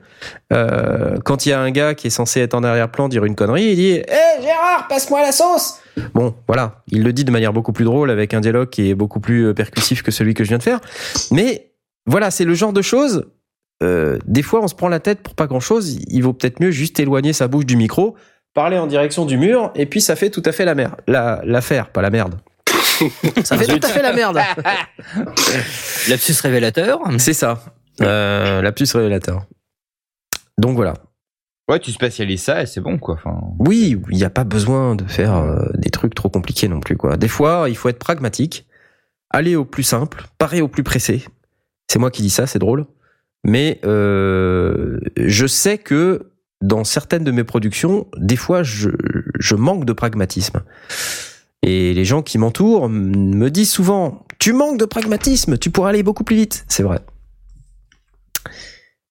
Euh, 0.54 1.18
quand 1.26 1.46
il 1.46 1.50
y 1.50 1.54
a 1.54 1.60
un 1.60 1.72
gars 1.72 1.96
qui 1.96 2.08
est 2.08 2.12
censé 2.12 2.40
être 2.40 2.54
en 2.54 2.64
arrière-plan 2.64 3.10
dire 3.10 3.26
une 3.26 3.36
connerie, 3.36 3.66
il 3.66 3.76
dit 3.76 3.92
Hé 3.94 4.42
Gérard, 4.42 4.88
passe-moi 4.88 5.22
la 5.22 5.32
sauce 5.32 5.80
Bon, 6.14 6.36
voilà, 6.48 6.84
il 6.88 7.04
le 7.04 7.12
dit 7.12 7.26
de 7.26 7.32
manière 7.32 7.52
beaucoup 7.52 7.74
plus 7.74 7.84
drôle 7.86 8.12
avec 8.12 8.34
un 8.34 8.42
dialogue 8.42 8.70
qui 8.70 8.90
est 8.90 8.96
beaucoup 8.96 9.20
plus 9.20 9.48
euh, 9.48 9.54
percussif 9.54 10.04
que 10.04 10.12
celui 10.12 10.34
que 10.34 10.44
je 10.44 10.50
viens 10.50 10.60
de 10.60 10.64
faire. 10.64 10.80
Mais 11.32 11.72
voilà, 12.06 12.32
c'est 12.32 12.46
le 12.46 12.54
genre 12.54 12.74
de 12.74 12.82
choses. 12.82 13.26
euh, 13.84 14.20
des 14.26 14.44
fois, 14.44 14.62
on 14.64 14.68
se 14.68 14.76
prend 14.76 14.88
la 14.88 15.00
tête 15.00 15.22
pour 15.22 15.34
pas 15.36 15.48
grand-chose. 15.48 15.98
Il 16.08 16.22
vaut 16.22 16.34
peut-être 16.34 16.60
mieux 16.62 16.72
juste 16.72 17.00
éloigner 17.00 17.34
sa 17.34 17.48
bouche 17.48 17.66
du 17.66 17.76
micro, 17.76 18.16
parler 18.54 18.78
en 18.78 18.86
direction 18.88 19.26
du 19.26 19.38
mur, 19.38 19.72
et 19.76 19.88
puis 19.88 20.00
ça 20.00 20.16
fait 20.16 20.30
tout 20.30 20.44
à 20.46 20.52
fait 20.52 20.64
la 20.66 20.76
merde. 20.76 20.96
La, 21.08 21.42
l'affaire, 21.44 21.90
pas 21.90 22.02
la 22.04 22.12
merde. 22.12 22.36
ça 23.44 23.58
fait 23.58 23.80
tout 23.80 23.86
à 23.86 23.90
fait 23.90 24.02
la 24.02 24.14
merde. 24.14 24.40
Lapsus 26.10 26.34
révélateur. 26.42 27.00
C'est 27.18 27.34
ça. 27.34 27.64
Euh, 28.02 28.62
la 28.62 28.72
puce 28.72 28.94
révélateur. 28.96 29.46
Donc 30.58 30.76
voilà. 30.76 30.94
Ouais, 31.70 31.80
tu 31.80 31.92
spécialises 31.92 32.44
ça 32.44 32.62
et 32.62 32.66
c'est 32.66 32.82
bon 32.82 32.98
quoi. 32.98 33.16
Enfin, 33.16 33.40
Oui, 33.60 33.98
il 34.10 34.18
n'y 34.18 34.24
a 34.24 34.30
pas 34.30 34.44
besoin 34.44 34.96
de 34.96 35.06
faire 35.06 35.36
euh, 35.36 35.66
des 35.76 35.90
trucs 35.90 36.16
trop 36.16 36.30
compliqués 36.30 36.68
non 36.68 36.80
plus. 36.80 36.98
Quoi. 36.98 37.18
Des 37.18 37.28
fois, 37.28 37.68
il 37.70 37.78
faut 37.78 37.90
être 37.90 38.00
pragmatique, 38.00 38.68
aller 39.30 39.56
au 39.56 39.66
plus 39.66 39.84
simple, 39.84 40.26
parer 40.38 40.62
au 40.62 40.68
plus 40.68 40.84
pressé. 40.84 41.26
C'est 41.90 42.00
moi 42.00 42.12
qui 42.12 42.22
dis 42.22 42.30
ça, 42.30 42.48
c'est 42.48 42.60
drôle. 42.60 42.86
Mais 43.44 43.80
euh, 43.86 45.00
je 45.18 45.48
sais 45.48 45.78
que 45.78 46.32
dans 46.62 46.84
certaines 46.84 47.24
de 47.24 47.32
mes 47.32 47.44
productions, 47.44 48.08
des 48.18 48.36
fois, 48.36 48.64
je, 48.64 48.90
je 49.40 49.56
manque 49.56 49.86
de 49.86 49.94
pragmatisme. 49.94 50.62
Et 51.64 51.94
les 51.94 52.06
gens 52.06 52.22
qui 52.22 52.38
m'entourent 52.38 52.90
me 52.90 53.50
disent 53.50 53.72
souvent, 53.72 54.26
tu 54.40 54.54
manques 54.54 54.80
de 54.80 54.86
pragmatisme, 54.86 55.58
tu 55.58 55.70
pourrais 55.70 55.90
aller 55.90 56.04
beaucoup 56.04 56.24
plus 56.24 56.36
vite. 56.36 56.66
C'est 56.68 56.84
vrai. 56.84 57.00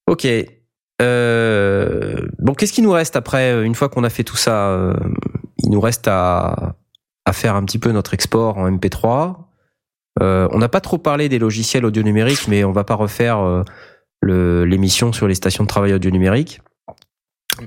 Ok. 0.09 0.27
Euh, 1.01 2.29
bon, 2.39 2.55
qu'est-ce 2.55 2.73
qui 2.73 2.83
nous 2.83 2.91
reste 2.91 3.17
après, 3.17 3.53
euh, 3.53 3.65
une 3.65 3.75
fois 3.75 3.89
qu'on 3.89 4.05
a 4.05 4.11
fait 4.11 4.25
tout 4.25 4.37
ça 4.37 4.71
euh, 4.71 4.95
Il 5.59 5.71
nous 5.71 5.81
reste 5.81 6.09
à, 6.09 6.75
faire 7.33 7.55
un 7.55 7.65
petit 7.65 7.79
peu 7.79 7.93
notre 7.93 8.13
export 8.13 8.59
en 8.59 8.69
MP3. 8.69 9.37
Euh, 10.21 10.49
on 10.51 10.59
n'a 10.59 10.69
pas 10.69 10.81
trop 10.81 10.99
parlé 10.99 11.29
des 11.29 11.39
logiciels 11.39 11.85
audio 11.85 12.03
numériques, 12.03 12.49
mais 12.49 12.65
on 12.65 12.73
va 12.73 12.83
pas 12.83 12.97
refaire 12.97 13.63
l'émission 14.25 15.13
sur 15.13 15.29
les 15.29 15.37
stations 15.37 15.63
de 15.63 15.69
travail 15.69 15.93
audio 15.93 16.11
numérique. 16.11 16.61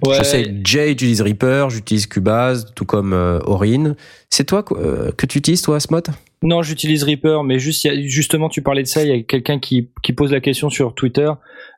Ouais. 0.06 0.16
Je 0.18 0.24
sais, 0.24 0.54
Jay 0.64 0.92
utilise 0.92 1.22
Reaper, 1.22 1.70
j'utilise 1.70 2.08
Cubase, 2.08 2.72
tout 2.76 2.86
comme 2.86 3.14
euh, 3.14 3.40
Aurine. 3.46 3.96
C'est 4.30 4.46
toi 4.46 4.64
euh, 4.72 5.12
que 5.12 5.26
tu 5.26 5.38
utilises, 5.38 5.62
toi, 5.62 5.80
Smot 5.80 6.02
Non, 6.42 6.64
j'utilise 6.64 7.04
Reaper, 7.04 7.44
mais 7.44 7.60
juste, 7.60 7.88
justement, 8.06 8.50
tu 8.50 8.62
parlais 8.62 8.82
de 8.84 8.88
ça, 8.88 9.04
il 9.04 9.10
y 9.10 9.20
a 9.20 9.22
quelqu'un 9.24 9.60
qui, 9.60 9.90
qui 10.02 10.14
pose 10.14 10.32
la 10.32 10.40
question 10.40 10.70
sur 10.70 10.96
Twitter. 10.96 11.30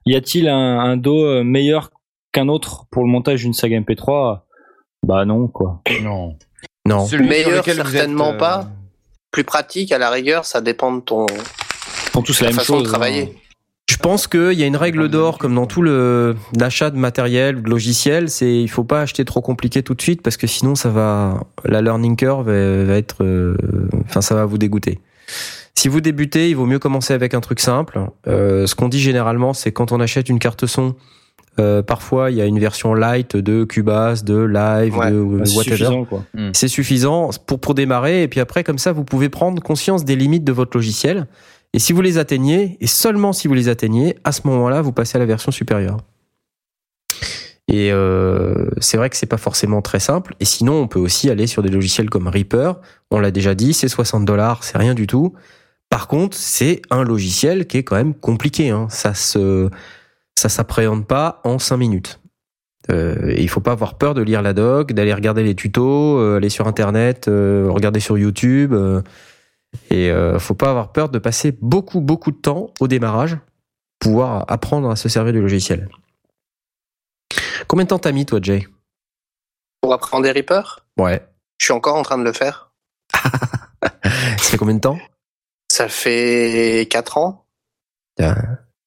Y 0.06 0.16
a-t-il 0.16 0.48
un, 0.48 0.80
un 0.80 0.98
dos 0.98 1.25
euh, 1.25 1.43
meilleur 1.43 1.92
qu'un 2.32 2.48
autre 2.48 2.85
pour 2.92 3.03
le 3.03 3.09
montage 3.09 3.42
d'une 3.42 3.53
saga 3.53 3.80
MP3 3.80 4.42
Bah 5.06 5.25
non, 5.25 5.48
quoi. 5.48 5.82
non. 6.01 6.38
Non. 6.88 7.06
Celui 7.08 7.27
Meilleur, 7.27 7.66
certainement 7.66 8.30
êtes, 8.30 8.35
euh, 8.35 8.38
pas. 8.38 8.67
Plus 9.32 9.43
pratique, 9.43 9.92
à 9.92 9.98
la 9.98 10.09
rigueur, 10.11 10.45
ça 10.45 10.61
dépend 10.61 10.93
de 10.95 11.01
ton 11.01 11.25
Ils 11.27 12.11
font 12.11 12.22
tous 12.22 12.40
la 12.42 12.48
ta 12.48 12.51
même 12.51 12.59
façon 12.59 12.75
chose. 12.75 12.84
de 12.84 12.88
travailler. 12.90 13.34
Je 13.88 13.98
pense 13.98 14.26
qu'il 14.28 14.54
y 14.54 14.64
a 14.64 14.66
une 14.66 14.76
règle 14.78 15.10
d'or, 15.10 15.38
comme 15.38 15.54
dans 15.54 15.68
tout 15.68 15.84
le 15.84 16.36
l'achat 16.58 16.90
de 16.90 16.98
matériel, 16.98 17.62
de 17.62 17.70
logiciel, 17.70 18.30
c'est 18.30 18.52
il 18.62 18.68
faut 18.68 18.84
pas 18.84 19.02
acheter 19.02 19.26
trop 19.26 19.42
compliqué 19.42 19.84
tout 19.84 19.94
de 19.94 20.02
suite 20.02 20.22
parce 20.24 20.38
que 20.38 20.48
sinon 20.48 20.74
ça 20.74 20.90
va 20.90 21.44
la 21.66 21.82
learning 21.84 22.16
curve 22.16 22.48
va, 22.50 22.84
va 22.84 22.98
être, 22.98 23.24
euh, 23.24 23.56
enfin 24.06 24.22
ça 24.22 24.34
va 24.34 24.46
vous 24.46 24.58
dégoûter. 24.58 25.00
Si 25.76 25.88
vous 25.88 26.02
débutez, 26.02 26.50
il 26.50 26.56
vaut 26.56 26.66
mieux 26.66 26.80
commencer 26.80 27.14
avec 27.14 27.34
un 27.36 27.42
truc 27.42 27.60
simple. 27.60 28.00
Euh, 28.28 28.66
ce 28.66 28.74
qu'on 28.74 28.90
dit 28.90 29.00
généralement, 29.00 29.54
c'est 29.54 29.72
quand 29.72 29.92
on 29.92 30.00
achète 30.00 30.30
une 30.30 30.40
carte 30.40 30.66
son, 30.66 30.96
euh, 31.60 31.84
parfois 31.84 32.32
il 32.32 32.38
y 32.38 32.42
a 32.42 32.46
une 32.46 32.60
version 32.60 32.96
light 32.96 33.36
de 33.38 33.66
Cubase, 33.66 34.24
de 34.24 34.38
Live, 34.38 34.98
Ouais. 34.98 35.12
de 35.12 35.24
Bah, 35.24 35.46
c'est 35.46 35.58
whatever. 35.58 35.76
suffisant, 35.78 36.06
quoi. 36.06 36.24
C'est 36.54 36.68
suffisant 36.70 37.30
pour, 37.46 37.60
pour 37.60 37.76
démarrer. 37.76 38.24
Et 38.24 38.28
puis 38.28 38.40
après, 38.40 38.64
comme 38.64 38.80
ça, 38.80 38.94
vous 38.94 39.04
pouvez 39.04 39.30
prendre 39.30 39.62
conscience 39.62 40.06
des 40.06 40.16
limites 40.16 40.44
de 40.44 40.52
votre 40.54 40.76
logiciel. 40.76 41.28
Et 41.76 41.80
si 41.80 41.92
vous 41.92 42.00
les 42.00 42.18
atteignez, 42.18 42.78
et 42.80 42.88
seulement 42.88 43.34
si 43.34 43.50
vous 43.50 43.54
les 43.54 43.68
atteignez, 43.68 44.16
à 44.24 44.32
ce 44.32 44.48
moment-là, 44.48 44.82
vous 44.82 44.94
passez 44.94 45.18
à 45.18 45.20
la 45.20 45.26
version 45.26 45.52
supérieure. 45.52 45.98
Et 47.68 47.92
euh, 47.92 48.70
c'est 48.80 48.95
vrai 48.95 49.10
que 49.10 49.18
c'est 49.18 49.26
pas 49.26 49.36
forcément 49.36 49.82
très 49.82 50.00
simple. 50.00 50.38
Et 50.40 50.45
sinon, 50.45 50.76
on 50.76 50.88
peut 50.88 51.00
aussi 51.00 51.30
aller 51.30 51.48
sur 51.48 51.64
des 51.64 51.70
logiciels 51.70 52.10
comme 52.10 52.30
Reaper. 52.30 52.80
On 53.12 53.20
l'a 53.20 53.30
déjà 53.30 53.56
dit, 53.56 53.74
c'est 53.74 53.90
60 53.90 54.24
dollars, 54.24 54.64
c'est 54.64 54.78
rien 54.78 54.94
du 54.94 55.06
tout. 55.06 55.34
Par 55.90 56.08
contre, 56.08 56.38
c'est 56.38 56.82
un 56.92 57.04
logiciel 57.04 57.68
qui 57.68 57.80
est 57.80 57.84
quand 57.84 57.98
même 57.98 58.14
compliqué. 58.14 58.70
Hein. 58.70 58.88
Ça 58.90 59.14
se, 59.14 59.70
ça 60.40 60.48
s'appréhende 60.48 61.06
pas 61.06 61.42
en 61.44 61.60
5 61.60 61.76
minutes. 61.76 62.22
Euh, 62.90 63.32
et 63.32 63.44
il 63.44 63.50
faut 63.50 63.60
pas 63.60 63.74
avoir 63.74 63.98
peur 63.98 64.14
de 64.14 64.22
lire 64.22 64.42
la 64.42 64.54
doc, 64.54 64.94
d'aller 64.94 65.14
regarder 65.14 65.44
les 65.44 65.56
tutos, 65.56 66.20
euh, 66.20 66.38
aller 66.38 66.48
sur 66.48 66.70
internet, 66.70 67.28
euh, 67.28 67.68
regarder 67.70 68.00
sur 68.00 68.18
YouTube. 68.18 68.74
Et 69.90 70.10
euh, 70.10 70.40
faut 70.40 70.54
pas 70.54 70.70
avoir 70.70 70.92
peur 70.92 71.10
de 71.10 71.20
passer 71.20 71.52
beaucoup 71.62 72.02
beaucoup 72.02 72.32
de 72.32 72.38
temps 72.38 72.72
au 72.80 72.88
démarrage 72.88 73.38
pour 74.00 74.12
pouvoir 74.12 74.45
apprendre 74.48 74.90
à 74.90 74.95
se 74.95 75.10
servir 75.10 75.34
du 75.34 75.42
logiciel. 75.42 75.90
Combien 77.68 77.86
de 77.86 77.90
temps 77.90 78.00
t'as 78.00 78.12
mis 78.12 78.26
toi, 78.26 78.40
Jay? 78.42 78.68
Pour 79.82 79.94
apprendre 79.94 80.24
des 80.24 80.32
Reaper, 80.32 80.86
Ouais. 80.98 81.26
je 81.60 81.66
suis 81.66 81.74
encore 81.74 81.95
en 81.95 82.04
train 82.04 82.18
de 82.18 82.24
le 82.24 82.34
faire. 82.34 82.72
Ça 83.14 84.52
fait 84.52 84.58
combien 84.58 84.76
de 84.76 84.80
temps? 84.82 85.00
Ça 85.72 85.90
fait 85.90 86.88
4 86.90 87.18
ans. 87.18 87.45
Ah. 88.20 88.36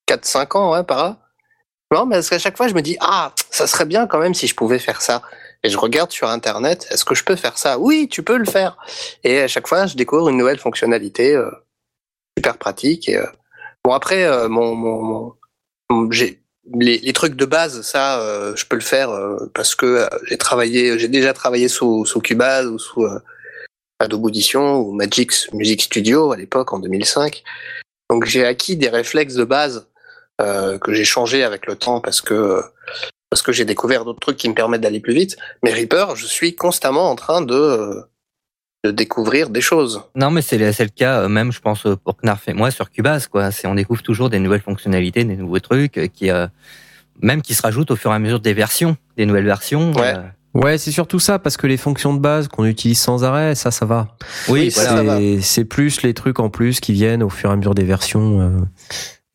4-5 0.09 0.57
ans, 0.57 0.73
ouais, 0.73 0.85
par 0.85 1.03
là. 1.03 1.17
Non, 1.93 2.07
mais 2.07 2.17
parce 2.17 2.31
qu'à 2.31 2.39
chaque 2.39 2.57
fois, 2.57 2.69
je 2.69 2.75
me 2.75 2.83
dis, 2.83 2.97
ah, 3.01 3.33
ça 3.51 3.67
serait 3.67 3.85
bien 3.87 4.07
quand 4.07 4.19
même 4.19 4.35
si 4.35 4.47
je 4.47 4.55
pouvais 4.55 4.79
faire 4.79 5.01
ça. 5.03 5.23
Et 5.65 5.71
je 5.71 5.79
regarde 5.79 6.13
sur 6.13 6.29
Internet, 6.29 6.87
est-ce 6.91 7.05
que 7.05 7.15
je 7.15 7.25
peux 7.25 7.35
faire 7.35 7.59
ça? 7.59 7.79
Oui, 7.79 8.09
tu 8.09 8.23
peux 8.23 8.37
le 8.37 8.45
faire. 8.45 8.77
Et 9.25 9.41
à 9.41 9.49
chaque 9.49 9.67
fois, 9.67 9.87
je 9.87 9.97
découvre 9.97 10.29
une 10.29 10.37
nouvelle 10.37 10.59
fonctionnalité 10.59 11.35
euh, 11.35 11.51
super 12.39 12.59
pratique. 12.59 13.09
Euh, 13.09 13.27
bon, 13.85 13.93
après, 13.93 14.25
euh, 14.25 14.49
mon, 14.49 15.35
j'ai 16.11 16.41
les, 16.73 17.13
trucs 17.13 17.35
de 17.35 17.45
base, 17.45 17.83
ça, 17.83 18.23
je 18.55 18.65
peux 18.67 18.77
le 18.77 18.83
faire 18.83 19.11
parce 19.55 19.75
que 19.75 20.07
j'ai 20.27 20.37
travaillé, 20.37 20.99
j'ai 20.99 21.09
déjà 21.09 21.33
travaillé 21.33 21.67
sous, 21.67 22.05
Cubase 22.23 22.67
ou 22.67 22.79
sous 22.79 23.09
Adobe 23.99 24.27
Audition 24.27 24.77
ou 24.77 24.93
Magix 24.93 25.51
Music 25.55 25.83
Studio 25.83 26.31
à 26.31 26.37
l'époque 26.37 26.75
en 26.75 26.79
2005. 26.79 27.43
Donc 28.11 28.27
j'ai 28.27 28.45
acquis 28.45 28.77
des 28.77 28.91
réflexes 28.91 29.35
de 29.35 29.45
base 29.45 29.89
que 30.39 30.93
j'ai 30.93 31.07
changé 31.07 31.43
avec 31.43 31.67
le 31.67 31.75
temps 31.75 32.03
parce 32.03 32.21
que 32.21 32.63
parce 33.31 33.43
que 33.43 33.53
j'ai 33.53 33.65
découvert 33.65 34.05
d'autres 34.05 34.21
trucs 34.21 34.37
qui 34.37 34.49
me 34.49 34.55
permettent 34.55 34.81
d'aller 34.81 35.01
plus 35.01 35.15
vite. 35.15 35.37
Mais 35.63 35.73
Reaper, 35.73 36.17
je 36.17 36.27
suis 36.27 36.55
constamment 36.55 37.11
en 37.11 37.17
train 37.17 37.41
de 37.43 38.03
de 38.85 38.93
découvrir 38.93 39.51
des 39.51 39.61
choses. 39.61 40.03
Non, 40.15 40.31
mais 40.31 40.41
c'est 40.41 40.73
c'est 40.73 40.85
le 40.85 40.91
cas 40.91 41.23
euh, 41.23 41.29
même, 41.29 41.51
je 41.51 41.61
pense, 41.61 41.83
pour 42.05 42.17
Knarf 42.23 42.47
et 42.49 42.53
moi 42.55 42.71
sur 42.71 42.91
Cubase, 42.91 43.27
quoi. 43.27 43.51
C'est 43.51 43.67
on 43.67 43.75
découvre 43.75 44.03
toujours 44.03 44.31
des 44.31 44.39
nouvelles 44.39 44.61
fonctionnalités, 44.61 45.25
des 45.25 45.37
nouveaux 45.37 45.59
trucs 45.59 45.99
euh, 45.99 46.07
qui, 46.07 46.31
euh, 46.31 46.47
même 47.21 47.43
qui 47.43 47.55
se 47.55 47.63
rajoutent 47.63 47.91
au 47.91 47.97
fur 47.97 48.13
et 48.13 48.15
à 48.15 48.19
mesure 48.21 48.39
des 48.39 48.55
versions, 48.55 48.97
des 49.17 49.27
nouvelles 49.27 49.47
versions. 49.47 49.93
Ouais. 49.95 50.15
euh, 50.17 50.23
Ouais, 50.55 50.79
c'est 50.79 50.93
surtout 50.93 51.19
ça, 51.19 51.39
parce 51.39 51.57
que 51.57 51.67
les 51.67 51.77
fonctions 51.77 52.15
de 52.15 52.21
base 52.21 52.49
qu'on 52.49 52.65
utilise 52.65 52.99
sans 52.99 53.23
arrêt, 53.23 53.55
ça, 53.55 53.71
ça 53.71 53.85
va. 53.85 54.17
oui. 54.49 54.71
C'est 55.43 55.65
plus 55.65 56.03
les 56.03 56.15
trucs 56.15 56.41
en 56.41 56.49
plus 56.49 56.81
qui 56.81 56.93
viennent 56.95 57.23
au 57.23 57.29
fur 57.29 57.51
et 57.51 57.53
à 57.53 57.57
mesure 57.57 57.75
des 57.75 57.85
versions. 57.85 58.41
euh, 58.41 58.51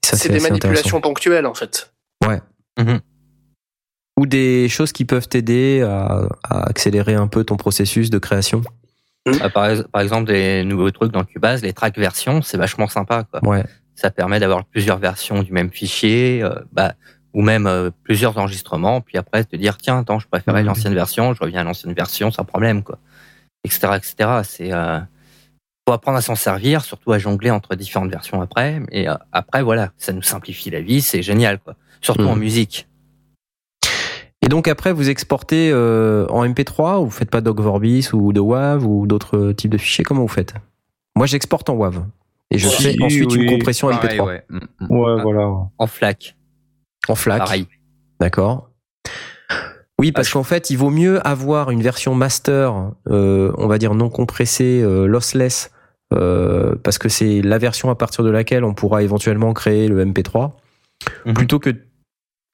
ça, 0.04 0.18
C'est 0.18 0.30
des 0.30 0.40
manipulations 0.40 1.02
ponctuelles 1.02 1.46
en 1.46 1.54
fait. 1.54 1.94
intéressant. 2.78 3.00
Ou 4.20 4.26
des 4.28 4.70
choses 4.70 4.92
qui 4.92 5.06
peuvent 5.06 5.28
t'aider 5.28 5.82
à, 5.82 6.28
à 6.44 6.68
accélérer 6.68 7.16
un 7.16 7.28
peu 7.28 7.44
ton 7.44 7.58
processus 7.58 8.10
de 8.10 8.20
création. 8.20 8.62
Euh, 9.28 9.50
par, 9.50 9.70
ex- 9.70 9.84
par 9.92 10.02
exemple, 10.02 10.32
des 10.32 10.64
nouveaux 10.64 10.92
trucs 10.92 11.12
dans 11.12 11.24
Cubase, 11.24 11.62
les 11.64 11.74
track 11.74 11.98
versions, 11.98 12.42
c'est 12.42 12.58
vachement 12.58 12.88
sympa, 12.88 13.24
quoi. 13.24 13.44
Ouais. 13.48 13.64
Ça 13.96 14.12
permet 14.12 14.40
d'avoir 14.40 14.66
plusieurs 14.66 14.98
versions 14.98 15.44
du 15.44 15.52
même 15.52 15.72
fichier, 15.72 16.44
euh, 16.44 16.54
bah, 16.72 16.94
ou 17.34 17.42
même 17.42 17.66
euh, 17.66 17.90
plusieurs 18.04 18.38
enregistrements, 18.38 19.02
puis 19.02 19.18
après 19.18 19.44
te 19.44 19.56
dire 19.56 19.78
tiens, 19.78 20.00
attends, 20.00 20.20
je 20.20 20.28
préférais 20.28 20.62
l'ancienne 20.64 20.94
version, 20.94 21.34
je 21.34 21.40
reviens 21.40 21.62
à 21.62 21.64
l'ancienne 21.64 21.94
version 21.94 22.30
sans 22.32 22.44
problème, 22.44 22.84
quoi. 22.84 23.00
Etc. 23.64 23.88
etc. 23.96 24.30
C'est 24.44 24.74
euh, 24.74 25.00
faut 25.88 25.94
apprendre 25.94 26.18
à 26.18 26.22
s'en 26.22 26.36
servir, 26.36 26.84
surtout 26.84 27.12
à 27.14 27.18
jongler 27.18 27.50
entre 27.50 27.76
différentes 27.76 28.12
versions 28.12 28.42
après. 28.42 28.82
Et 28.92 29.08
après, 29.32 29.64
voilà, 29.64 29.92
ça 29.98 30.14
nous 30.14 30.22
simplifie 30.22 30.70
la 30.70 30.82
vie, 30.82 31.02
c'est 31.02 31.24
génial, 31.24 31.60
quoi. 31.60 31.76
Surtout 32.02 32.28
en 32.28 32.36
musique. 32.36 32.88
Et 34.44 34.50
donc 34.50 34.68
après, 34.68 34.92
vous 34.92 35.10
exportez 35.10 35.72
euh, 35.72 36.28
en 36.28 36.46
MP3 36.46 37.00
ou 37.02 37.06
vous 37.06 37.12
faites 37.12 37.30
pas 37.32 37.40
Doc 37.40 37.62
Vorbis 37.62 38.10
ou 38.12 38.34
de 38.34 38.42
WAV 38.42 38.86
ou 38.86 39.08
d'autres 39.08 39.54
types 39.54 39.72
de 39.72 39.78
fichiers 39.78 40.04
Comment 40.04 40.22
vous 40.22 40.28
faites? 40.28 40.54
Moi, 41.16 41.26
j'exporte 41.28 41.70
en 41.70 41.76
WAV. 41.76 42.04
Et 42.52 42.58
je 42.58 42.68
fais 42.68 42.96
ensuite 43.02 43.32
oui. 43.32 43.40
une 43.46 43.50
compression 43.50 43.90
Pareil, 43.90 44.20
MP3 44.20 44.26
ouais. 44.26 44.44
Mm, 44.50 44.58
mm. 44.82 44.92
Ouais, 44.92 45.22
voilà. 45.24 45.48
En 45.78 45.88
FLAC, 45.88 46.36
en 47.08 47.16
FLAC. 47.16 47.40
pareil. 47.40 47.68
D'accord. 48.20 48.70
Oui, 49.98 50.12
parce 50.12 50.30
qu'en 50.30 50.44
fait, 50.44 50.70
il 50.70 50.78
vaut 50.78 50.90
mieux 50.90 51.26
avoir 51.26 51.72
une 51.72 51.82
version 51.82 52.14
master, 52.14 52.92
euh, 53.10 53.54
on 53.58 53.68
va 53.68 53.78
dire 53.78 53.96
non 53.96 54.10
compressée, 54.10 54.82
euh, 54.84 55.06
lossless, 55.06 55.72
euh, 56.14 56.76
parce 56.84 56.98
que 56.98 57.08
c'est 57.10 57.42
la 57.42 57.58
version 57.58 57.90
à 57.90 57.96
partir 57.96 58.24
de 58.24 58.30
laquelle 58.30 58.66
on 58.66 58.74
pourra 58.74 59.04
éventuellement 59.04 59.54
créer 59.54 59.88
le 59.88 60.02
MP3, 60.06 60.52
Mhm. 61.26 61.34
plutôt 61.34 61.60
que 61.60 61.70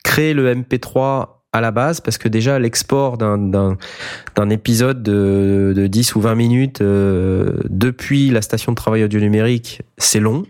créer 0.04 0.34
le 0.34 0.50
MP3 0.54 1.39
à 1.52 1.62
la 1.62 1.72
base, 1.72 2.00
parce 2.02 2.18
que 2.18 2.28
déjà 2.28 2.60
l'export 2.60 3.18
d'un 3.18 4.50
épisode 4.50 5.02
de, 5.02 5.74
de 5.76 5.88
10 5.88 6.16
ou 6.16 6.22
20 6.22 6.36
minutes 6.36 6.82
euh, 6.82 7.60
depuis 7.70 8.30
la 8.30 8.42
station 8.42 8.72
de 8.72 8.76
travail 8.76 9.04
audio 9.04 9.20
numérique, 9.20 9.82
c'est 9.98 10.20
long. 10.20 10.46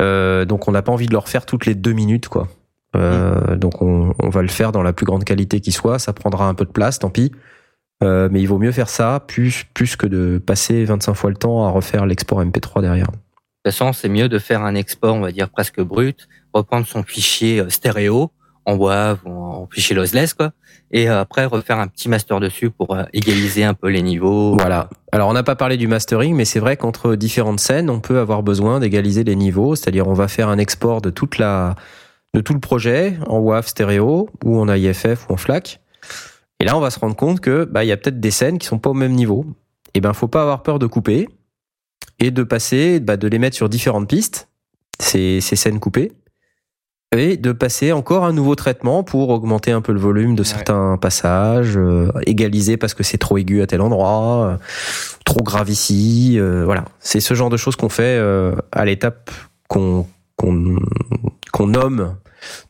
Euh, 0.00 0.44
donc 0.44 0.68
on 0.68 0.72
n'a 0.72 0.82
pas 0.82 0.92
envie 0.92 1.06
de 1.06 1.12
le 1.12 1.18
refaire 1.18 1.46
toutes 1.46 1.66
les 1.66 1.74
deux 1.74 1.92
minutes, 1.92 2.28
quoi. 2.28 2.48
Euh, 2.94 3.56
donc 3.56 3.82
on, 3.82 4.14
on 4.18 4.28
va 4.28 4.42
le 4.42 4.48
faire 4.48 4.70
dans 4.70 4.82
la 4.82 4.92
plus 4.92 5.06
grande 5.06 5.24
qualité 5.24 5.60
qui 5.60 5.72
soit. 5.72 5.98
Ça 5.98 6.12
prendra 6.12 6.46
un 6.46 6.54
peu 6.54 6.64
de 6.64 6.70
place, 6.70 6.98
tant 6.98 7.10
pis. 7.10 7.32
Mais 8.02 8.40
il 8.40 8.46
vaut 8.46 8.58
mieux 8.58 8.72
faire 8.72 8.88
ça 8.88 9.22
plus, 9.28 9.64
plus 9.74 9.94
que 9.94 10.08
de 10.08 10.42
passer 10.44 10.84
25 10.84 11.14
fois 11.14 11.30
le 11.30 11.36
temps 11.36 11.64
à 11.64 11.70
refaire 11.70 12.04
l'export 12.04 12.42
MP3 12.42 12.80
derrière. 12.80 13.06
De 13.06 13.12
toute 13.12 13.78
façon, 13.78 13.92
c'est 13.92 14.08
mieux 14.08 14.28
de 14.28 14.40
faire 14.40 14.62
un 14.62 14.74
export, 14.74 15.14
on 15.14 15.20
va 15.20 15.30
dire 15.30 15.48
presque 15.48 15.80
brut, 15.80 16.28
reprendre 16.52 16.84
son 16.84 17.04
fichier 17.04 17.62
stéréo 17.68 18.32
en 18.64 18.76
WAV 18.76 19.18
ou 19.24 19.30
en 19.30 19.68
fichier 19.70 19.94
lossless, 19.94 20.34
quoi, 20.34 20.52
et 20.92 21.08
euh, 21.08 21.20
après 21.20 21.46
refaire 21.46 21.78
un 21.78 21.88
petit 21.88 22.08
master 22.08 22.38
dessus 22.38 22.70
pour 22.70 22.94
euh, 22.94 23.04
égaliser 23.12 23.64
un 23.64 23.74
peu 23.74 23.88
les 23.88 24.02
niveaux. 24.02 24.56
Voilà. 24.56 24.90
Alors 25.10 25.28
on 25.28 25.32
n'a 25.32 25.42
pas 25.42 25.56
parlé 25.56 25.76
du 25.76 25.88
mastering, 25.88 26.34
mais 26.34 26.44
c'est 26.44 26.60
vrai 26.60 26.76
qu'entre 26.76 27.16
différentes 27.16 27.60
scènes, 27.60 27.90
on 27.90 28.00
peut 28.00 28.18
avoir 28.18 28.42
besoin 28.42 28.80
d'égaliser 28.80 29.24
les 29.24 29.36
niveaux. 29.36 29.74
C'est-à-dire 29.74 30.06
on 30.06 30.14
va 30.14 30.28
faire 30.28 30.48
un 30.48 30.58
export 30.58 31.00
de 31.00 31.10
toute 31.10 31.38
la 31.38 31.74
de 32.34 32.40
tout 32.40 32.54
le 32.54 32.60
projet 32.60 33.18
en 33.26 33.38
WAV 33.40 33.66
stéréo 33.66 34.28
ou 34.44 34.58
en 34.58 34.72
IFF 34.72 35.28
ou 35.28 35.34
en 35.34 35.36
FLAC. 35.36 35.80
Et 36.60 36.64
là, 36.64 36.76
on 36.76 36.80
va 36.80 36.90
se 36.90 36.98
rendre 36.98 37.16
compte 37.16 37.40
que 37.40 37.64
bah 37.64 37.84
il 37.84 37.88
y 37.88 37.92
a 37.92 37.96
peut-être 37.96 38.20
des 38.20 38.30
scènes 38.30 38.58
qui 38.58 38.66
sont 38.66 38.78
pas 38.78 38.90
au 38.90 38.94
même 38.94 39.12
niveau. 39.12 39.46
Et 39.94 40.00
ben 40.00 40.12
faut 40.12 40.28
pas 40.28 40.42
avoir 40.42 40.62
peur 40.62 40.78
de 40.78 40.86
couper 40.86 41.28
et 42.18 42.30
de 42.30 42.42
passer, 42.42 43.00
bah, 43.00 43.16
de 43.16 43.28
les 43.28 43.38
mettre 43.38 43.56
sur 43.56 43.68
différentes 43.68 44.08
pistes 44.08 44.48
ces, 45.00 45.40
ces 45.40 45.56
scènes 45.56 45.80
coupées 45.80 46.12
et 47.12 47.36
de 47.36 47.52
passer 47.52 47.92
encore 47.92 48.24
un 48.24 48.32
nouveau 48.32 48.54
traitement 48.54 49.02
pour 49.02 49.28
augmenter 49.28 49.70
un 49.70 49.82
peu 49.82 49.92
le 49.92 50.00
volume 50.00 50.34
de 50.34 50.42
certains 50.42 50.96
passages, 50.96 51.76
euh, 51.76 52.10
égaliser 52.26 52.76
parce 52.76 52.94
que 52.94 53.02
c'est 53.02 53.18
trop 53.18 53.38
aigu 53.38 53.62
à 53.62 53.66
tel 53.66 53.82
endroit, 53.82 54.46
euh, 54.46 54.56
trop 55.24 55.42
grave 55.42 55.70
ici, 55.70 56.36
euh, 56.38 56.64
voilà. 56.64 56.84
C'est 57.00 57.20
ce 57.20 57.34
genre 57.34 57.50
de 57.50 57.56
choses 57.56 57.76
qu'on 57.76 57.90
fait 57.90 58.16
euh, 58.18 58.54
à 58.72 58.84
l'étape 58.84 59.30
qu'on 59.68 60.06
qu'on 60.36 60.76
qu'on 61.52 61.66
nomme 61.66 62.16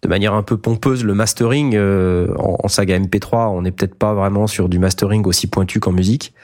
de 0.03 0.09
manière 0.09 0.35
un 0.35 0.43
peu 0.43 0.57
pompeuse 0.57 1.05
le 1.05 1.15
mastering 1.15 1.75
euh, 1.75 2.35
en, 2.39 2.59
en 2.65 2.69
saga 2.69 2.99
MP3. 2.99 3.49
On 3.49 3.63
n'est 3.63 3.71
peut-être 3.71 3.95
pas 3.95 4.13
vraiment 4.13 4.47
sur 4.47 4.69
du 4.69 4.79
mastering 4.79 5.25
aussi 5.25 5.47
pointu 5.47 5.81
qu'en 5.81 5.93
musique. 5.93 6.35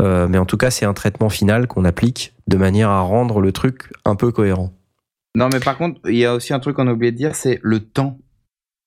Euh, 0.00 0.28
mais 0.28 0.38
en 0.38 0.46
tout 0.46 0.56
cas, 0.56 0.70
c'est 0.70 0.86
un 0.86 0.94
traitement 0.94 1.28
final 1.28 1.66
qu'on 1.66 1.84
applique 1.84 2.34
de 2.46 2.56
manière 2.56 2.90
à 2.90 3.00
rendre 3.00 3.40
le 3.40 3.52
truc 3.52 3.90
un 4.04 4.14
peu 4.14 4.30
cohérent. 4.30 4.72
Non, 5.34 5.48
mais 5.52 5.60
par 5.60 5.76
contre, 5.76 6.00
il 6.06 6.16
y 6.16 6.24
a 6.24 6.34
aussi 6.34 6.52
un 6.52 6.60
truc 6.60 6.76
qu'on 6.76 6.88
a 6.88 6.92
oublié 6.92 7.12
de 7.12 7.16
dire, 7.16 7.34
c'est 7.34 7.60
le 7.62 7.80
temps. 7.80 8.18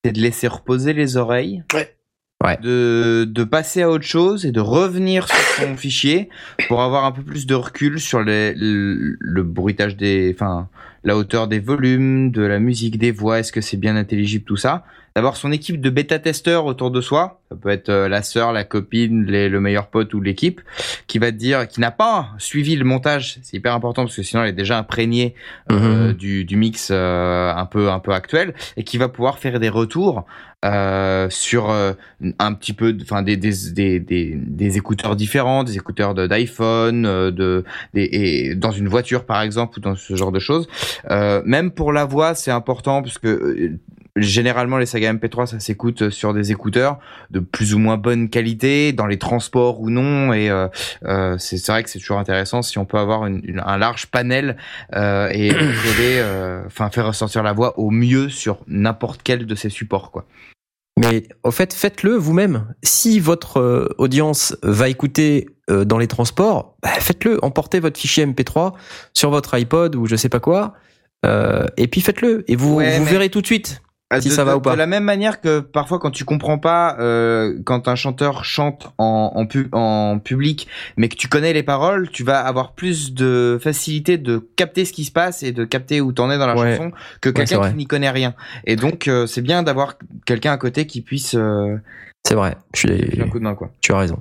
C'est 0.04 0.12
de 0.12 0.20
laisser 0.20 0.48
reposer 0.48 0.94
les 0.94 1.18
oreilles. 1.18 1.64
Ouais. 1.74 1.96
Ouais. 2.44 2.58
De, 2.58 3.28
de 3.30 3.44
passer 3.44 3.84
à 3.84 3.90
autre 3.92 4.06
chose 4.06 4.48
et 4.48 4.52
de 4.52 4.60
revenir 4.60 5.28
sur 5.28 5.38
son 5.64 5.78
fichier 5.78 6.30
pour 6.68 6.82
avoir 6.82 7.06
un 7.06 7.12
peu 7.12 7.22
plus 7.22 7.46
de 7.46 7.54
recul 7.54 8.00
sur 8.00 8.24
les, 8.24 8.56
le, 8.56 9.16
le 9.20 9.44
bruitage 9.44 9.96
des, 9.96 10.32
enfin, 10.34 10.68
la 11.04 11.16
hauteur 11.16 11.48
des 11.48 11.60
volumes, 11.60 12.32
de 12.32 12.42
la 12.42 12.60
musique, 12.60 12.98
des 12.98 13.12
voix, 13.12 13.40
est-ce 13.40 13.52
que 13.52 13.62
c'est 13.62 13.78
bien 13.78 13.96
intelligible, 13.96 14.44
tout 14.44 14.58
ça. 14.58 14.86
D'avoir 15.16 15.36
son 15.36 15.52
équipe 15.52 15.82
de 15.82 15.90
bêta-testeurs 15.90 16.66
autour 16.66 16.90
de 16.90 17.02
soi. 17.02 17.42
Ça 17.50 17.58
peut 17.58 17.68
être 17.70 17.90
euh, 17.90 18.08
la 18.08 18.24
sœur, 18.24 18.54
la 18.54 18.64
copine, 18.64 19.26
les- 19.26 19.50
le 19.50 19.60
meilleur 19.60 19.88
pote 19.88 20.14
ou 20.14 20.22
l'équipe 20.22 20.62
qui 21.08 21.20
va 21.20 21.32
te 21.34 21.38
dire, 21.38 21.68
qui 21.68 21.82
n'a 21.82 21.92
pas 21.92 22.30
suivi 22.38 22.78
le 22.78 22.86
montage. 22.86 23.38
C'est 23.44 23.58
hyper 23.58 23.74
important 23.76 24.04
parce 24.04 24.16
que 24.16 24.24
sinon 24.24 24.44
elle 24.44 24.50
est 24.50 24.54
déjà 24.54 24.78
imprégnée 24.78 25.36
euh, 25.70 26.08
Mhm. 26.10 26.14
du, 26.14 26.46
du 26.46 26.56
mix 26.56 26.90
euh, 26.92 27.54
un 27.54 27.66
peu 27.66 27.90
un 27.90 28.00
peu 28.00 28.14
actuel 28.14 28.54
et 28.78 28.84
qui 28.86 28.98
va 28.98 29.10
pouvoir 29.10 29.38
faire 29.38 29.60
des 29.60 29.68
retours 29.68 30.26
euh, 30.64 31.28
sur 31.30 31.70
euh, 31.72 31.92
un 32.40 32.54
petit 32.54 32.72
peu 32.74 32.96
enfin 33.02 33.22
des, 33.24 33.36
des, 33.36 33.52
des, 33.74 34.00
des, 34.00 34.34
des 34.36 34.78
écouteurs 34.78 35.16
différents 35.16 35.64
des 35.66 35.76
écouteurs 35.76 36.14
de- 36.14 36.28
d'iPhone 36.28 37.06
euh, 37.06 37.32
de 37.32 37.64
des, 37.96 38.04
et 38.12 38.56
dans 38.56 38.72
une 38.72 38.88
voiture 38.88 39.26
par 39.26 39.42
exemple 39.42 39.80
ou 39.80 39.82
dans 39.82 39.96
ce 39.96 40.16
genre 40.16 40.32
de 40.32 40.40
choses 40.40 40.68
euh, 41.10 41.42
même 41.46 41.72
pour 41.72 41.92
la 41.92 42.06
voix 42.06 42.36
c'est 42.36 42.52
important 42.52 43.02
parce 43.02 43.18
que 43.18 43.28
euh, 43.28 43.80
Généralement, 44.18 44.78
les 44.78 44.86
sagas 44.86 45.14
MP3, 45.14 45.46
ça 45.46 45.60
s'écoute 45.60 46.10
sur 46.10 46.34
des 46.34 46.52
écouteurs 46.52 47.00
de 47.30 47.40
plus 47.40 47.74
ou 47.74 47.80
moins 47.80 47.98
bonne 47.98 48.30
qualité, 48.30 48.92
dans 48.92 49.06
les 49.08 49.18
transports 49.18 49.80
ou 49.80 49.90
non. 49.90 50.34
Et 50.34 50.50
euh, 50.50 50.68
euh, 51.06 51.38
c'est 51.40 51.66
vrai 51.68 51.84
que 51.84 51.90
c'est 51.90 52.00
toujours 52.00 52.18
intéressant 52.20 52.62
si 52.62 52.78
on 52.78 52.86
peut 52.86 52.98
avoir 52.98 53.26
une- 53.26 53.42
une- 53.44 53.62
un 53.66 53.78
large 53.78 54.08
panel 54.08 54.58
euh, 54.96 55.30
et 55.32 55.52
euh, 56.02 56.64
enfin 56.66 56.90
faire 56.90 57.08
ressortir 57.08 57.44
la 57.44 57.54
voix 57.54 57.80
au 57.80 57.90
mieux 57.90 58.30
sur 58.30 58.60
n'importe 58.68 59.22
quel 59.24 59.46
de 59.46 59.56
ces 59.56 59.70
supports, 59.70 60.12
quoi. 60.12 60.26
Mais 61.00 61.24
au 61.44 61.52
fait, 61.52 61.74
faites-le 61.74 62.12
vous-même. 62.16 62.66
Si 62.84 63.20
votre 63.22 63.60
euh, 63.62 63.88
audience 63.98 64.58
va 64.62 64.90
écouter 64.90 65.48
euh, 65.70 65.86
dans 65.86 65.98
les 65.98 66.08
transports, 66.08 66.76
bah, 66.84 66.90
faites-le. 67.00 67.40
Emportez 67.44 67.80
votre 67.80 67.98
fichier 67.98 68.26
MP3 68.26 68.74
sur 69.14 69.30
votre 69.30 69.54
iPod 69.58 69.96
ou 69.96 70.06
je 70.06 70.18
sais 70.18 70.28
pas 70.30 70.42
quoi, 70.42 70.74
euh, 71.26 71.66
et 71.78 71.88
puis 71.88 72.02
faites-le. 72.02 72.44
Et 72.52 72.58
vous, 72.58 72.76
Ouais, 72.76 72.98
vous 72.98 73.06
mais- 73.06 73.10
verrez 73.12 73.30
tout 73.30 73.42
de 73.42 73.46
suite 73.48 73.82
si 74.20 74.30
de, 74.30 74.34
ça 74.34 74.44
va 74.44 74.52
de- 74.54 74.58
ou 74.58 74.62
pas. 74.62 74.74
De 74.74 74.78
la 74.78 74.88
même 74.88 75.04
manière 75.06 75.40
que 75.40 75.60
parfois 75.62 76.00
quand 76.00 76.12
tu 76.12 76.26
comprends 76.26 76.58
pas 76.58 76.98
euh, 77.00 77.58
quand 77.64 77.88
un 77.88 77.96
chanteur 77.96 78.44
chante 78.44 78.92
en, 78.98 79.32
en, 79.36 79.46
pu- 79.46 79.70
en 79.72 80.20
public, 80.20 80.68
mais 80.98 81.08
que 81.08 81.16
tu 81.16 81.28
connais 81.30 81.54
les 81.54 81.64
paroles, 81.64 82.10
tu 82.10 82.24
vas 82.24 82.40
avoir 82.42 82.74
plus 82.74 83.14
de 83.14 83.58
facilité 83.62 84.18
de 84.18 84.46
capter 84.58 84.84
ce 84.86 84.92
qui 84.92 85.06
se 85.06 85.12
passe 85.12 85.44
et 85.44 85.52
de 85.54 85.64
capter 85.64 86.02
où 86.02 86.12
t'en 86.12 86.30
es 86.32 86.38
dans 86.38 86.48
la 86.48 86.56
Ouais. 86.58 86.76
chanson 86.76 86.92
que 87.22 87.30
Ouais, 87.30 87.34
quelqu'un 87.34 87.70
qui 87.70 87.76
n'y 87.78 87.86
connaît 87.88 88.10
rien. 88.10 88.34
Et 88.66 88.76
donc 88.76 89.08
euh, 89.08 89.28
c'est 89.28 89.42
bien 89.42 89.64
d'avoir 89.64 89.96
quelqu'un 90.26 90.52
à 90.52 90.58
côté 90.58 90.86
qui 90.88 91.02
puisse 91.02 91.36
euh, 91.36 91.78
C'est 92.28 92.36
vrai. 92.36 92.58
Je 92.74 92.80
suis, 92.80 93.22
un 93.22 93.28
coup 93.30 93.40
de 93.40 93.44
main 93.44 93.56
quoi. 93.56 93.70
tu 93.80 93.94
as 93.94 93.98
raison. 94.00 94.20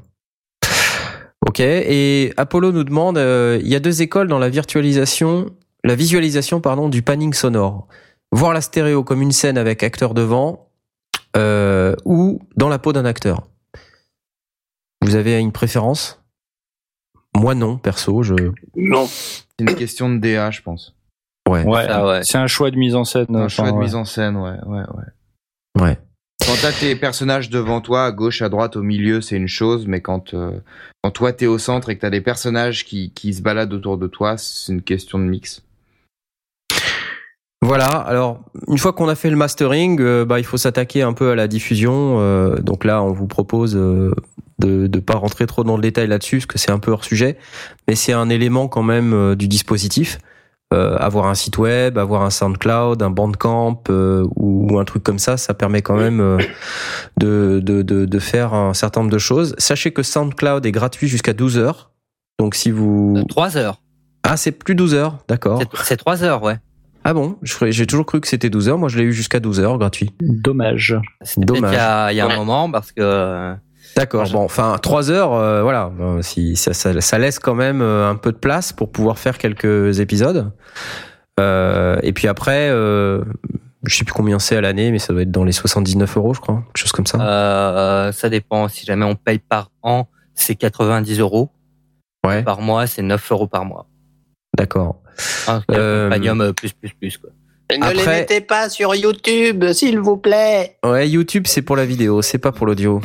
Ok. 1.46 1.60
Et 1.60 2.32
Apollo 2.36 2.72
nous 2.72 2.84
demande, 2.84 3.18
euh, 3.18 3.58
il 3.62 3.68
y 3.68 3.74
a 3.74 3.80
deux 3.80 4.02
écoles 4.02 4.28
dans 4.28 4.38
la 4.38 4.48
virtualisation, 4.50 5.46
la 5.84 5.94
visualisation 5.94 6.60
pardon 6.60 6.88
du 6.88 7.02
panning 7.02 7.32
sonore. 7.32 7.88
Voir 8.32 8.52
la 8.52 8.60
stéréo 8.60 9.02
comme 9.04 9.22
une 9.22 9.32
scène 9.32 9.58
avec 9.58 9.82
acteur 9.82 10.14
devant, 10.14 10.68
euh, 11.36 11.94
ou 12.04 12.40
dans 12.56 12.68
la 12.68 12.78
peau 12.78 12.92
d'un 12.92 13.04
acteur. 13.04 13.48
Vous 15.02 15.16
avez 15.16 15.38
une 15.38 15.52
préférence? 15.52 16.22
Moi 17.34 17.54
non, 17.54 17.78
perso, 17.78 18.22
je. 18.22 18.34
Non. 18.76 19.06
C'est 19.06 19.44
une 19.60 19.74
question 19.74 20.10
de 20.10 20.18
DA, 20.18 20.50
je 20.50 20.62
pense. 20.62 20.94
Ouais. 21.48 21.64
Ouais, 21.64 21.86
Ça, 21.86 22.06
ouais. 22.06 22.22
c'est 22.22 22.38
un 22.38 22.46
choix 22.46 22.70
de 22.70 22.76
mise 22.76 22.94
en 22.94 23.04
scène. 23.04 23.34
Un 23.34 23.48
choix 23.48 23.70
de 23.70 23.76
ouais. 23.76 23.84
mise 23.84 23.94
en 23.94 24.04
scène, 24.04 24.36
ouais, 24.36 24.58
ouais, 24.66 24.82
ouais. 24.94 25.80
Ouais. 25.82 25.98
Quand 26.46 26.54
t'as 26.60 26.72
tes 26.72 26.96
personnages 26.96 27.50
devant 27.50 27.80
toi, 27.80 28.06
à 28.06 28.12
gauche, 28.12 28.42
à 28.42 28.48
droite, 28.48 28.76
au 28.76 28.82
milieu, 28.82 29.20
c'est 29.20 29.36
une 29.36 29.48
chose, 29.48 29.86
mais 29.86 30.00
quand, 30.00 30.34
euh, 30.34 30.58
quand 31.02 31.10
toi 31.10 31.32
t'es 31.32 31.46
au 31.46 31.58
centre 31.58 31.90
et 31.90 31.96
que 31.96 32.00
t'as 32.00 32.10
des 32.10 32.20
personnages 32.20 32.84
qui, 32.84 33.12
qui 33.12 33.34
se 33.34 33.42
baladent 33.42 33.72
autour 33.72 33.98
de 33.98 34.06
toi, 34.06 34.36
c'est 34.36 34.72
une 34.72 34.82
question 34.82 35.18
de 35.18 35.24
mix. 35.24 35.62
Voilà, 37.62 37.86
alors 37.88 38.40
une 38.68 38.78
fois 38.78 38.92
qu'on 38.94 39.08
a 39.08 39.14
fait 39.14 39.28
le 39.28 39.36
mastering, 39.36 40.00
euh, 40.00 40.24
bah, 40.24 40.38
il 40.38 40.44
faut 40.44 40.56
s'attaquer 40.56 41.02
un 41.02 41.12
peu 41.12 41.30
à 41.30 41.34
la 41.34 41.46
diffusion. 41.46 42.16
euh, 42.20 42.56
donc 42.60 42.84
là, 42.84 43.02
on 43.02 43.12
vous 43.12 43.26
propose 43.26 43.76
euh, 43.76 44.14
de 44.58 44.88
ne 44.92 45.00
pas 45.00 45.14
rentrer 45.16 45.46
trop 45.46 45.62
dans 45.62 45.76
le 45.76 45.82
détail 45.82 46.06
là-dessus, 46.06 46.38
parce 46.38 46.46
que 46.46 46.58
c'est 46.58 46.70
un 46.70 46.78
peu 46.78 46.90
hors 46.90 47.04
sujet, 47.04 47.36
mais 47.86 47.94
c'est 47.96 48.14
un 48.14 48.30
élément 48.30 48.66
quand 48.68 48.82
même 48.82 49.34
du 49.34 49.46
dispositif. 49.46 50.18
Euh, 50.72 50.96
avoir 50.98 51.26
un 51.26 51.34
site 51.34 51.58
web, 51.58 51.98
avoir 51.98 52.22
un 52.22 52.30
SoundCloud, 52.30 53.02
un 53.02 53.10
Bandcamp 53.10 53.82
euh, 53.90 54.24
ou, 54.36 54.68
ou 54.72 54.78
un 54.78 54.84
truc 54.84 55.02
comme 55.02 55.18
ça, 55.18 55.36
ça 55.36 55.52
permet 55.52 55.82
quand 55.82 55.96
même 55.96 56.38
de, 57.18 57.60
de, 57.60 57.82
de, 57.82 58.04
de 58.06 58.18
faire 58.20 58.54
un 58.54 58.72
certain 58.72 59.00
nombre 59.00 59.12
de 59.12 59.18
choses. 59.18 59.54
Sachez 59.58 59.92
que 59.92 60.04
SoundCloud 60.04 60.64
est 60.64 60.70
gratuit 60.72 61.08
jusqu'à 61.08 61.32
12 61.32 61.58
heures. 61.58 61.90
Donc 62.38 62.54
si 62.54 62.70
vous... 62.70 63.20
3 63.28 63.56
heures. 63.56 63.82
Ah, 64.22 64.36
c'est 64.36 64.52
plus 64.52 64.76
12 64.76 64.94
heures, 64.94 65.18
d'accord. 65.28 65.60
C'est- 65.60 65.82
C'est 65.84 65.96
3 65.96 66.22
heures, 66.22 66.42
ouais. 66.44 66.56
Ah 67.04 67.14
bon? 67.14 67.36
J'ai 67.42 67.86
toujours 67.86 68.04
cru 68.06 68.20
que 68.20 68.28
c'était 68.28 68.50
12 68.50 68.68
heures. 68.68 68.78
Moi, 68.78 68.88
je 68.88 68.98
l'ai 68.98 69.04
eu 69.04 69.12
jusqu'à 69.12 69.40
12 69.40 69.60
heures 69.60 69.78
gratuit. 69.78 70.12
Dommage. 70.20 70.96
Peut-être 71.20 71.40
Dommage. 71.46 71.72
il 71.72 71.76
y 71.76 71.78
a, 71.78 72.12
il 72.12 72.16
y 72.16 72.20
a 72.20 72.26
un 72.28 72.36
moment 72.36 72.70
parce 72.70 72.92
que 72.92 73.54
D'accord. 73.96 74.28
Bon, 74.30 74.44
enfin, 74.44 74.76
3 74.80 75.10
heures, 75.10 75.32
euh, 75.32 75.62
voilà. 75.62 75.90
Euh, 76.00 76.22
Si 76.22 76.56
ça, 76.56 76.74
ça, 76.74 77.00
ça 77.00 77.18
laisse 77.18 77.38
quand 77.38 77.54
même 77.54 77.80
euh, 77.82 78.08
un 78.08 78.16
peu 78.16 78.32
de 78.32 78.36
place 78.36 78.72
pour 78.72 78.92
pouvoir 78.92 79.18
faire 79.18 79.38
quelques 79.38 79.98
épisodes. 80.00 80.52
Euh, 81.40 81.98
et 82.02 82.12
puis 82.12 82.28
après, 82.28 82.68
euh, 82.70 83.24
je 83.84 83.96
sais 83.96 84.04
plus 84.04 84.12
combien 84.12 84.38
c'est 84.38 84.56
à 84.56 84.60
l'année, 84.60 84.90
mais 84.92 84.98
ça 84.98 85.12
doit 85.12 85.22
être 85.22 85.30
dans 85.30 85.44
les 85.44 85.52
79 85.52 86.16
euros, 86.18 86.34
je 86.34 86.40
crois, 86.40 86.62
quelque 86.66 86.76
chose 86.76 86.92
comme 86.92 87.06
ça. 87.06 87.18
euh, 87.20 88.12
ça 88.12 88.28
dépend. 88.28 88.68
Si 88.68 88.84
jamais 88.84 89.06
on 89.06 89.14
paye 89.16 89.38
par 89.38 89.70
an, 89.82 90.06
c'est 90.34 90.54
90 90.54 91.18
euros. 91.18 91.50
ouais. 92.26 92.42
Par 92.42 92.60
mois, 92.60 92.86
c'est 92.86 93.02
9 93.02 93.32
euros 93.32 93.46
par 93.46 93.64
mois. 93.64 93.86
D'accord. 94.56 94.99
Un 95.48 95.62
Euh, 95.70 96.10
euh, 96.10 96.52
plus 96.52 96.72
plus 96.72 96.90
plus 96.90 97.18
quoi. 97.18 97.30
Et 97.72 97.78
ne 97.78 97.90
les 97.90 98.04
mettez 98.04 98.40
pas 98.40 98.68
sur 98.68 98.94
YouTube, 98.94 99.72
s'il 99.72 100.00
vous 100.00 100.16
plaît. 100.16 100.76
Ouais, 100.84 101.08
YouTube, 101.08 101.44
c'est 101.46 101.62
pour 101.62 101.76
la 101.76 101.84
vidéo, 101.84 102.20
c'est 102.20 102.38
pas 102.38 102.50
pour 102.50 102.66
l'audio. 102.66 103.00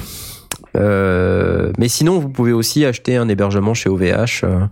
Euh, 0.76 1.72
mais 1.78 1.88
sinon, 1.88 2.20
vous 2.20 2.30
pouvez 2.30 2.52
aussi 2.52 2.86
acheter 2.86 3.16
un 3.16 3.30
hébergement 3.30 3.74
chez 3.74 3.90
OVH 3.90 4.44
euh, 4.44 4.66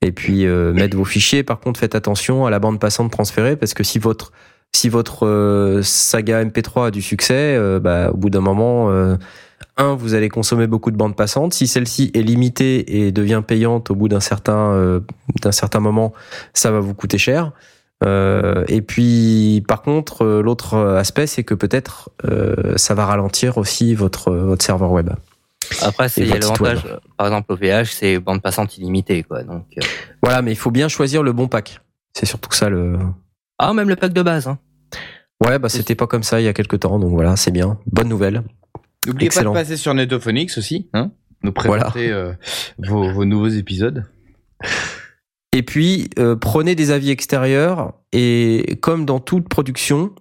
et 0.00 0.12
puis 0.12 0.46
euh, 0.46 0.72
mettre 0.72 0.96
vos 0.96 1.04
fichiers. 1.04 1.42
Par 1.42 1.60
contre, 1.60 1.78
faites 1.78 1.94
attention 1.94 2.46
à 2.46 2.50
la 2.50 2.58
bande 2.58 2.80
passante 2.80 3.12
transférée 3.12 3.56
parce 3.56 3.74
que 3.74 3.84
si 3.84 3.98
votre 3.98 4.32
si 4.74 4.88
votre 4.88 5.26
euh, 5.26 5.82
saga 5.82 6.44
MP3 6.44 6.88
a 6.88 6.90
du 6.90 7.02
succès, 7.02 7.56
euh, 7.56 7.80
bah, 7.80 8.10
au 8.12 8.16
bout 8.16 8.30
d'un 8.30 8.40
moment, 8.40 8.90
euh, 8.90 9.16
un, 9.76 9.94
vous 9.94 10.14
allez 10.14 10.28
consommer 10.28 10.66
beaucoup 10.66 10.90
de 10.90 10.96
bandes 10.96 11.16
passantes. 11.16 11.54
Si 11.54 11.66
celle-ci 11.66 12.10
est 12.14 12.22
limitée 12.22 13.06
et 13.06 13.12
devient 13.12 13.42
payante 13.46 13.90
au 13.90 13.94
bout 13.94 14.08
d'un 14.08 14.20
certain 14.20 14.72
euh, 14.72 15.00
d'un 15.42 15.52
certain 15.52 15.80
moment, 15.80 16.12
ça 16.52 16.70
va 16.70 16.80
vous 16.80 16.94
coûter 16.94 17.18
cher. 17.18 17.52
Euh, 18.04 18.64
et 18.68 18.82
puis, 18.82 19.64
par 19.66 19.82
contre, 19.82 20.24
euh, 20.24 20.42
l'autre 20.42 20.76
aspect, 20.76 21.26
c'est 21.26 21.42
que 21.42 21.54
peut-être 21.54 22.10
euh, 22.24 22.74
ça 22.76 22.94
va 22.94 23.06
ralentir 23.06 23.58
aussi 23.58 23.94
votre 23.94 24.32
votre 24.32 24.64
serveur 24.64 24.92
web. 24.92 25.10
Après, 25.82 26.08
c'est 26.08 26.24
l'avantage. 26.24 26.86
Par 27.16 27.26
exemple, 27.26 27.52
au 27.52 27.56
VH, 27.56 27.86
c'est 27.86 28.18
bande 28.18 28.42
passante 28.42 28.78
illimitée 28.78 29.22
quoi. 29.22 29.42
Donc 29.42 29.66
euh, 29.76 29.86
Voilà, 30.22 30.42
mais 30.42 30.52
il 30.52 30.56
faut 30.56 30.70
bien 30.70 30.88
choisir 30.88 31.22
le 31.22 31.32
bon 31.32 31.48
pack. 31.48 31.80
C'est 32.14 32.26
surtout 32.26 32.52
ça 32.52 32.68
le. 32.68 32.98
ah 33.58 33.72
même 33.74 33.88
le 33.88 33.96
pack 33.96 34.12
de 34.12 34.22
base. 34.22 34.46
Hein. 34.46 34.58
Ouais, 35.44 35.58
bah 35.58 35.68
c'était 35.68 35.94
pas 35.94 36.06
comme 36.06 36.24
ça 36.24 36.40
il 36.40 36.44
y 36.44 36.48
a 36.48 36.52
quelques 36.52 36.80
temps, 36.80 36.98
donc 36.98 37.10
voilà, 37.10 37.36
c'est 37.36 37.52
bien. 37.52 37.78
Bonne 37.86 38.08
nouvelle. 38.08 38.42
N'oubliez 39.06 39.28
pas 39.30 39.40
de 39.40 39.54
passer 39.54 39.76
sur 39.76 39.94
Netophonix 39.94 40.56
aussi, 40.58 40.88
hein 40.92 41.12
nous 41.42 41.52
présenter 41.52 42.10
euh, 42.10 42.32
vos, 42.78 43.12
vos 43.12 43.24
nouveaux 43.24 43.48
épisodes. 43.48 44.04
Et 45.52 45.62
puis, 45.62 46.10
euh, 46.18 46.34
prenez 46.36 46.74
des 46.74 46.90
avis 46.90 47.10
extérieurs 47.10 47.94
et 48.12 48.76
comme 48.82 49.04
dans 49.06 49.20
toute 49.20 49.48
production, 49.48 50.12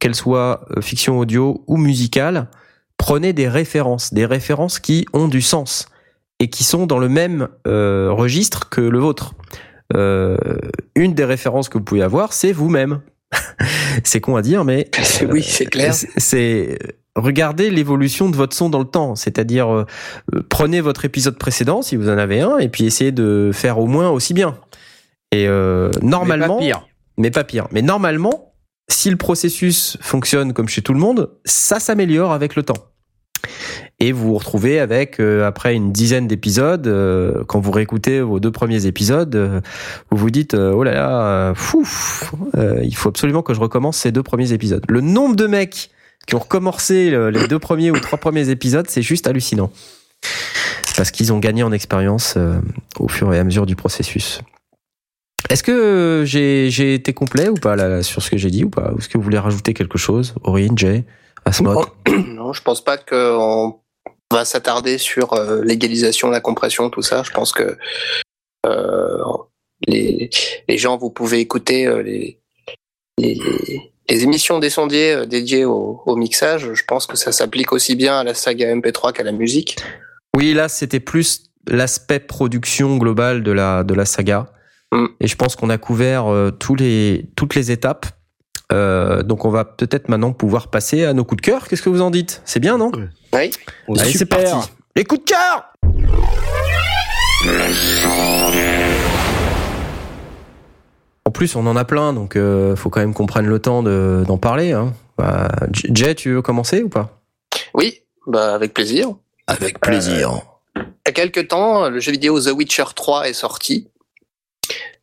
qu'elle 0.00 0.14
soit 0.16 0.66
euh, 0.76 0.80
fiction 0.80 1.18
audio 1.18 1.64
ou 1.68 1.76
musicale, 1.76 2.48
prenez 2.98 3.32
des 3.32 3.48
références, 3.48 4.12
des 4.12 4.26
références 4.26 4.78
qui 4.80 5.06
ont 5.12 5.28
du 5.28 5.40
sens 5.42 5.86
et 6.40 6.50
qui 6.50 6.64
sont 6.64 6.86
dans 6.86 6.98
le 6.98 7.08
même 7.08 7.48
euh, 7.66 8.10
registre 8.12 8.68
que 8.68 8.80
le 8.80 8.98
vôtre. 8.98 9.34
Une 10.96 11.14
des 11.14 11.24
références 11.24 11.68
que 11.68 11.78
vous 11.78 11.84
pouvez 11.84 12.02
avoir, 12.02 12.32
c'est 12.32 12.50
vous-même. 12.52 13.00
c'est 14.04 14.20
con 14.20 14.34
à 14.34 14.42
dire, 14.42 14.64
mais 14.64 14.90
oui, 15.30 15.42
c'est 15.42 15.66
clair. 15.66 15.94
c'est- 15.94 16.08
c'est 16.16 16.78
regardez 17.16 17.70
l'évolution 17.70 18.28
de 18.28 18.36
votre 18.36 18.56
son 18.56 18.68
dans 18.68 18.78
le 18.80 18.84
temps, 18.84 19.14
c'est-à-dire 19.14 19.72
euh, 19.72 19.86
euh, 20.34 20.42
prenez 20.48 20.80
votre 20.80 21.04
épisode 21.04 21.38
précédent 21.38 21.82
si 21.82 21.96
vous 21.96 22.08
en 22.08 22.18
avez 22.18 22.40
un 22.40 22.58
et 22.58 22.68
puis 22.68 22.84
essayez 22.84 23.12
de 23.12 23.50
faire 23.52 23.78
au 23.78 23.86
moins 23.86 24.10
aussi 24.10 24.34
bien. 24.34 24.56
Et 25.32 25.46
euh, 25.48 25.90
normalement, 26.02 26.58
Mais 26.60 26.70
pas 26.70 26.78
pire. 26.78 26.88
mais 27.18 27.30
pas 27.30 27.44
pire. 27.44 27.68
Mais 27.72 27.82
normalement, 27.82 28.54
si 28.88 29.10
le 29.10 29.16
processus 29.16 29.96
fonctionne 30.00 30.52
comme 30.52 30.68
chez 30.68 30.82
tout 30.82 30.92
le 30.92 31.00
monde, 31.00 31.30
ça 31.44 31.80
s'améliore 31.80 32.32
avec 32.32 32.54
le 32.56 32.62
temps. 32.62 32.88
Et 34.00 34.12
vous 34.12 34.28
vous 34.28 34.38
retrouvez 34.38 34.80
avec, 34.80 35.20
euh, 35.20 35.46
après 35.46 35.74
une 35.74 35.92
dizaine 35.92 36.26
d'épisodes, 36.26 36.86
euh, 36.86 37.44
quand 37.46 37.60
vous 37.60 37.70
réécoutez 37.70 38.20
vos 38.20 38.40
deux 38.40 38.50
premiers 38.50 38.86
épisodes, 38.86 39.34
euh, 39.36 39.60
vous 40.10 40.16
vous 40.16 40.30
dites, 40.30 40.54
euh, 40.54 40.72
oh 40.72 40.82
là 40.82 40.92
là, 40.92 41.20
euh, 41.50 41.54
fou, 41.54 41.86
euh, 42.56 42.80
il 42.82 42.94
faut 42.96 43.08
absolument 43.10 43.42
que 43.42 43.54
je 43.54 43.60
recommence 43.60 43.98
ces 43.98 44.10
deux 44.12 44.22
premiers 44.22 44.52
épisodes. 44.52 44.82
Le 44.88 45.00
nombre 45.00 45.36
de 45.36 45.46
mecs 45.46 45.90
qui 46.26 46.34
ont 46.34 46.40
recommencé 46.40 47.10
le- 47.10 47.30
les 47.30 47.46
deux 47.48 47.58
premiers 47.58 47.90
ou 47.90 47.98
trois 47.98 48.18
premiers 48.18 48.48
épisodes, 48.50 48.86
c'est 48.88 49.02
juste 49.02 49.26
hallucinant. 49.26 49.70
Parce 50.96 51.10
qu'ils 51.10 51.32
ont 51.32 51.38
gagné 51.38 51.62
en 51.62 51.72
expérience 51.72 52.34
euh, 52.36 52.60
au 52.98 53.08
fur 53.08 53.32
et 53.34 53.38
à 53.38 53.44
mesure 53.44 53.66
du 53.66 53.76
processus. 53.76 54.40
Est-ce 55.50 55.62
que 55.62 55.72
euh, 55.72 56.24
j'ai 56.24 56.94
été 56.94 57.12
complet 57.12 57.48
ou 57.48 57.54
pas 57.54 58.02
sur 58.02 58.22
ce 58.22 58.30
que 58.30 58.38
j'ai 58.38 58.50
dit 58.50 58.64
ou 58.64 58.70
pas? 58.70 58.92
Est-ce 58.98 59.08
que 59.08 59.18
vous 59.18 59.24
voulez 59.24 59.38
rajouter 59.38 59.74
quelque 59.74 59.98
chose? 59.98 60.34
Aurine, 60.42 60.78
Jay, 60.78 61.04
Asmod 61.44 61.86
Non, 62.28 62.52
je 62.52 62.62
pense 62.62 62.82
pas 62.82 62.96
qu'on 62.96 63.78
va 64.32 64.44
s'attarder 64.44 64.98
sur 64.98 65.34
euh, 65.34 65.62
l'égalisation, 65.62 66.30
la 66.30 66.40
compression, 66.40 66.88
tout 66.90 67.02
ça. 67.02 67.22
Je 67.22 67.30
pense 67.30 67.52
que 67.52 67.76
euh, 68.66 69.22
les, 69.86 70.30
gens, 70.68 70.96
vous 70.96 71.10
pouvez 71.10 71.40
écouter 71.40 71.86
euh, 71.86 72.02
les, 72.02 72.40
les 74.08 74.22
émissions 74.22 74.58
des 74.58 74.70
sondiers 74.70 75.12
euh, 75.12 75.26
dédiées 75.26 75.64
au, 75.64 76.02
au 76.04 76.16
mixage. 76.16 76.72
Je 76.72 76.84
pense 76.84 77.06
que 77.06 77.16
ça 77.16 77.32
s'applique 77.32 77.72
aussi 77.72 77.96
bien 77.96 78.18
à 78.18 78.24
la 78.24 78.34
saga 78.34 78.74
MP3 78.74 79.12
qu'à 79.12 79.22
la 79.22 79.32
musique. 79.32 79.76
Oui, 80.36 80.52
là, 80.52 80.68
c'était 80.68 81.00
plus 81.00 81.50
l'aspect 81.66 82.20
production 82.20 82.96
globale 82.96 83.42
de 83.42 83.52
la, 83.52 83.84
de 83.84 83.94
la 83.94 84.04
saga. 84.04 84.52
Mm. 84.92 85.06
Et 85.20 85.26
je 85.26 85.36
pense 85.36 85.56
qu'on 85.56 85.70
a 85.70 85.78
couvert 85.78 86.26
euh, 86.26 86.50
tous 86.50 86.74
les, 86.74 87.26
toutes 87.36 87.54
les 87.54 87.70
étapes. 87.70 88.06
Euh, 88.72 89.22
donc 89.22 89.44
on 89.44 89.50
va 89.50 89.64
peut-être 89.64 90.08
maintenant 90.08 90.32
pouvoir 90.32 90.68
passer 90.68 91.04
à 91.04 91.12
nos 91.12 91.24
coups 91.24 91.42
de 91.42 91.46
cœur. 91.46 91.68
Qu'est-ce 91.68 91.82
que 91.82 91.90
vous 91.90 92.00
en 92.00 92.10
dites? 92.10 92.42
C'est 92.44 92.60
bien, 92.60 92.78
non? 92.78 92.90
Oui. 93.32 93.50
Allez, 93.98 94.12
c'est 94.12 94.26
parti. 94.26 94.52
Les 94.96 95.04
coups 95.04 95.24
de 95.24 95.30
cœur 95.30 95.72
En 101.26 101.30
plus, 101.30 101.56
on 101.56 101.66
en 101.66 101.76
a 101.76 101.84
plein, 101.84 102.12
donc 102.12 102.36
euh, 102.36 102.76
faut 102.76 102.90
quand 102.90 103.00
même 103.00 103.14
qu'on 103.14 103.26
prenne 103.26 103.46
le 103.46 103.58
temps 103.58 103.82
de- 103.82 104.24
d'en 104.26 104.36
parler. 104.36 104.72
Hein. 104.72 104.92
Bah, 105.16 105.48
Jay, 105.72 106.14
tu 106.14 106.32
veux 106.34 106.42
commencer 106.42 106.82
ou 106.82 106.88
pas? 106.88 107.18
Oui, 107.72 108.02
bah 108.26 108.54
avec 108.54 108.74
plaisir. 108.74 109.08
Avec 109.46 109.80
plaisir. 109.80 110.40
Il 110.76 110.82
y 111.06 111.08
a 111.08 111.12
quelques 111.12 111.48
temps, 111.48 111.88
le 111.88 111.98
jeu 112.00 112.12
vidéo 112.12 112.40
The 112.40 112.50
Witcher 112.52 112.84
3 112.94 113.28
est 113.28 113.32
sorti. 113.32 113.88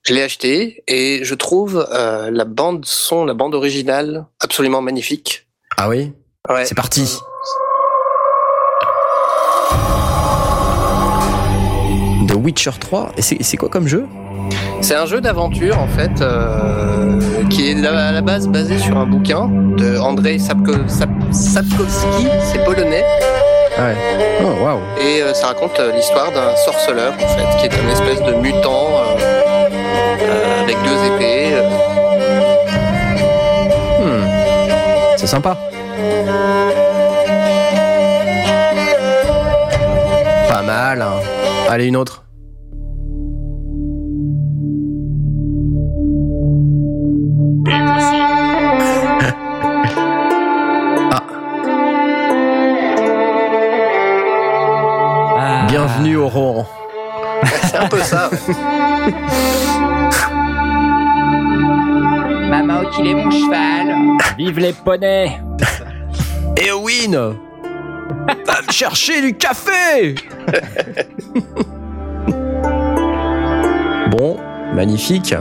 Je 0.04 0.14
l'ai 0.14 0.22
acheté 0.24 0.84
et 0.88 1.24
je 1.24 1.36
trouve 1.36 1.88
euh, 1.92 2.30
la 2.32 2.46
bande 2.46 2.86
son, 2.86 3.24
la 3.26 3.34
bande 3.36 3.54
originale 3.56 4.26
absolument 4.40 4.82
magnifique. 4.82 5.48
Ah 5.78 5.90
oui? 5.90 6.12
Ouais. 6.50 6.66
C'est 6.66 6.76
parti. 6.76 7.18
The 12.28 12.36
Witcher 12.36 12.72
3. 12.80 13.12
Et 13.18 13.22
c'est 13.22 13.42
c'est 13.44 13.58
quoi 13.58 13.70
comme 13.70 13.88
jeu? 13.88 14.06
C'est 14.82 14.96
un 14.96 15.06
jeu 15.06 15.22
d'aventure 15.22 15.78
en 15.80 15.88
fait 15.88 16.22
euh, 16.22 17.20
qui 17.50 17.70
est 17.72 17.86
à 17.86 18.12
la 18.12 18.22
base 18.22 18.48
basé 18.48 18.78
sur 18.78 18.98
un 18.98 19.06
bouquin 19.06 19.48
de 19.78 19.98
Andrzej 20.00 20.40
Sapko- 20.40 20.88
Sap- 20.88 21.10
Sapkowski, 21.32 22.28
c'est 22.52 22.64
polonais, 22.66 23.04
Ah 23.78 23.82
ouais. 23.84 23.96
Oh, 24.44 24.64
waouh. 24.66 24.80
et 25.00 25.22
euh, 25.22 25.34
ça 25.34 25.48
raconte 25.48 25.80
euh, 25.80 25.92
l'histoire 25.96 26.32
d'un 26.32 26.56
sorceleur 26.66 27.14
en 27.14 27.28
fait, 27.28 27.58
qui 27.60 27.66
est 27.68 27.82
une 27.82 27.90
espèce 27.90 28.22
de 28.24 28.34
mutant 28.34 28.88
avec 30.64 30.78
deux 30.84 31.16
épées. 31.16 31.54
Hmm. 34.00 34.26
C'est 35.16 35.28
sympa. 35.28 35.56
Pas 40.50 40.62
mal. 40.64 41.02
hein. 41.02 41.14
Allez, 41.70 41.86
une 41.86 41.96
autre. 41.98 42.24
Ah. 55.44 55.66
Bienvenue 55.68 56.18
au 56.18 56.28
Rouen. 56.28 56.68
C'est 57.64 57.78
un 57.78 57.88
peu 57.88 58.00
ça. 58.00 58.30
Maman, 62.50 62.82
qu'il 62.92 63.08
est 63.08 63.14
mon 63.16 63.32
cheval. 63.32 63.96
Vive 64.38 64.60
les 64.60 64.74
poneys. 64.74 65.40
Eowyn 66.58 67.36
Va 68.46 68.62
me 68.68 68.72
chercher 68.72 69.22
du 69.22 69.34
café 69.38 70.16
Bon, 74.12 74.38
magnifique. 74.76 75.34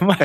moi 0.00 0.16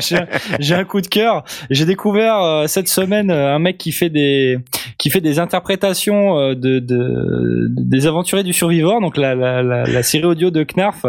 j'ai 0.60 0.74
un 0.74 0.84
coup 0.84 1.00
de 1.00 1.06
cœur. 1.06 1.44
J'ai 1.70 1.84
découvert 1.84 2.40
euh, 2.40 2.66
cette 2.66 2.88
semaine 2.88 3.30
euh, 3.30 3.54
un 3.54 3.58
mec 3.58 3.78
qui 3.78 3.92
fait 3.92 4.08
des 4.08 4.58
qui 4.98 5.10
fait 5.10 5.20
des 5.20 5.38
interprétations 5.38 6.38
euh, 6.38 6.54
de, 6.54 6.78
de 6.78 7.66
des 7.70 8.06
aventuriers 8.06 8.44
du 8.44 8.52
survivor, 8.52 9.00
donc 9.00 9.16
la 9.16 10.02
série 10.02 10.24
audio 10.24 10.50
de 10.50 10.64
Knarf 10.64 11.06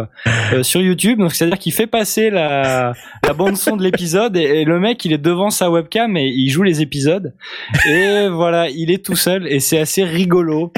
sur 0.61 0.81
YouTube. 0.81 1.19
Donc 1.19 1.33
c'est-à-dire 1.33 1.59
qu'il 1.59 1.73
fait 1.73 1.87
passer 1.87 2.29
la 2.29 2.93
la 3.25 3.33
bande 3.33 3.57
son 3.57 3.75
de 3.75 3.83
l'épisode 3.83 4.35
et, 4.37 4.65
le 4.65 4.79
mec 4.79 5.03
il 5.05 5.13
est 5.13 5.17
devant 5.17 5.49
sa 5.49 5.71
webcam 5.71 6.15
et 6.17 6.27
il 6.27 6.49
joue 6.49 6.63
les 6.63 6.81
épisodes. 6.81 7.33
Et 7.87 8.27
voilà, 8.29 8.69
il 8.69 8.91
est 8.91 9.03
tout 9.03 9.15
seul 9.15 9.47
et 9.47 9.59
c'est 9.59 9.79
assez 9.79 10.03
rigolo. 10.03 10.71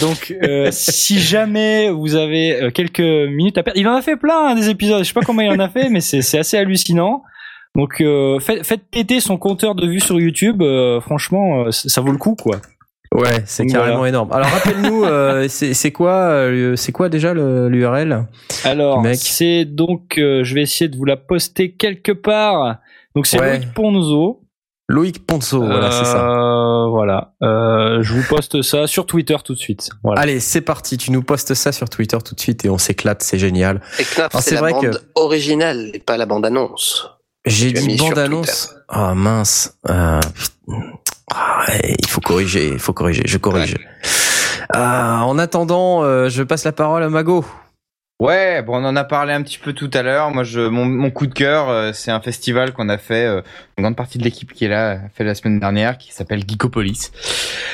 Donc 0.00 0.34
si 0.70 1.18
jamais 1.18 1.90
vous 1.90 2.14
avez 2.14 2.70
quelques 2.74 3.00
minutes 3.00 3.58
à 3.58 3.62
perdre, 3.62 3.78
il 3.78 3.88
en 3.88 3.94
a 3.94 4.02
fait 4.02 4.16
plein 4.16 4.48
hein, 4.48 4.54
des 4.54 4.68
épisodes. 4.68 5.04
Sais 5.12 5.20
pas 5.20 5.26
combien 5.26 5.44
il 5.44 5.50
en 5.60 5.64
a 5.64 5.68
fait, 5.68 5.88
mais 5.88 6.00
c'est 6.00 6.38
assez 6.38 6.56
hallucinant. 6.58 7.22
Donc 7.74 8.00
euh, 8.00 8.38
faites, 8.38 8.66
faites 8.66 8.82
péter 8.90 9.20
son 9.20 9.38
compteur 9.38 9.74
de 9.74 9.86
vues 9.86 10.00
sur 10.00 10.20
YouTube. 10.20 10.60
euh, 10.62 11.00
franchement, 11.00 11.64
euh, 11.64 11.70
ça 11.70 12.00
vaut 12.02 12.12
le 12.12 12.18
coup 12.18 12.34
quoi. 12.34 12.56
Ouais, 13.14 13.42
c'est 13.46 13.66
carrément 13.66 13.96
voilà. 13.98 14.08
énorme. 14.08 14.32
Alors 14.32 14.48
rappelle-nous, 14.48 15.04
euh, 15.04 15.46
c'est 15.48 15.90
quoi, 15.92 16.48
c'est 16.76 16.92
quoi 16.92 17.08
déjà 17.08 17.34
l'URL 17.34 18.26
Alors 18.64 19.04
c'est 19.14 19.64
donc, 19.64 20.14
je 20.16 20.54
vais 20.54 20.62
essayer 20.62 20.88
de 20.88 20.96
vous 20.96 21.04
la 21.04 21.16
poster 21.16 21.72
quelque 21.72 22.12
part. 22.12 22.76
Donc 23.14 23.26
c'est 23.26 23.38
Ouais. 23.40 23.58
Loïc 23.58 23.72
Ponzo. 23.74 24.41
Loïc 24.92 25.26
Ponzo, 25.26 25.64
voilà, 25.64 25.90
c'est 25.90 26.04
ça. 26.04 26.28
Euh, 26.28 26.88
Voilà. 26.90 27.32
Euh, 27.42 28.02
je 28.02 28.12
vous 28.12 28.22
poste 28.28 28.60
ça 28.60 28.86
sur 28.86 29.06
Twitter 29.06 29.36
tout 29.42 29.54
de 29.54 29.58
suite. 29.58 29.88
Voilà. 30.04 30.20
Allez, 30.20 30.38
c'est 30.38 30.60
parti. 30.60 30.98
Tu 30.98 31.10
nous 31.12 31.22
postes 31.22 31.54
ça 31.54 31.72
sur 31.72 31.88
Twitter 31.88 32.18
tout 32.22 32.34
de 32.34 32.40
suite 32.40 32.64
et 32.66 32.68
on 32.70 32.76
s'éclate. 32.76 33.22
C'est 33.22 33.38
génial. 33.38 33.80
Et 33.98 34.04
Ah, 34.18 34.28
c'est 34.42 34.54
la 34.56 34.60
vrai 34.60 34.72
bande 34.72 34.90
que- 34.90 34.96
originale 35.14 35.90
et 35.94 35.98
pas 35.98 36.16
la 36.18 36.26
bande-annonce. 36.26 37.08
J'ai 37.46 37.72
Tu 37.72 37.78
as 37.78 37.80
dit 37.86 37.96
bande 37.96 38.18
annonce. 38.18 38.74
Ah 38.88 39.14
mince. 39.14 39.78
Euh. 39.88 40.20
Ah, 41.34 41.64
il 41.98 42.06
faut 42.08 42.20
corriger. 42.20 42.68
Il 42.74 42.78
faut 42.78 42.92
corriger. 42.92 43.22
Je 43.24 43.38
corrige. 43.38 43.76
Ah, 44.74 45.22
en 45.24 45.38
attendant, 45.38 46.02
euh, 46.04 46.28
je 46.28 46.42
passe 46.42 46.64
la 46.64 46.72
parole 46.72 47.02
à 47.02 47.08
Mago. 47.08 47.44
Ouais, 48.22 48.62
bon, 48.62 48.76
on 48.80 48.84
en 48.84 48.94
a 48.94 49.02
parlé 49.02 49.32
un 49.32 49.42
petit 49.42 49.58
peu 49.58 49.72
tout 49.72 49.90
à 49.92 50.02
l'heure. 50.02 50.30
Moi, 50.30 50.44
je, 50.44 50.60
mon, 50.60 50.84
mon 50.84 51.10
coup 51.10 51.26
de 51.26 51.34
cœur, 51.34 51.68
euh, 51.68 51.90
c'est 51.92 52.12
un 52.12 52.20
festival 52.20 52.72
qu'on 52.72 52.88
a 52.88 52.96
fait, 52.96 53.26
euh, 53.26 53.40
une 53.76 53.82
grande 53.82 53.96
partie 53.96 54.16
de 54.16 54.22
l'équipe 54.22 54.52
qui 54.52 54.64
est 54.64 54.68
là, 54.68 54.90
a 54.92 55.08
fait 55.12 55.24
la 55.24 55.34
semaine 55.34 55.58
dernière, 55.58 55.98
qui 55.98 56.12
s'appelle 56.12 56.44
Geekopolis. 56.48 57.10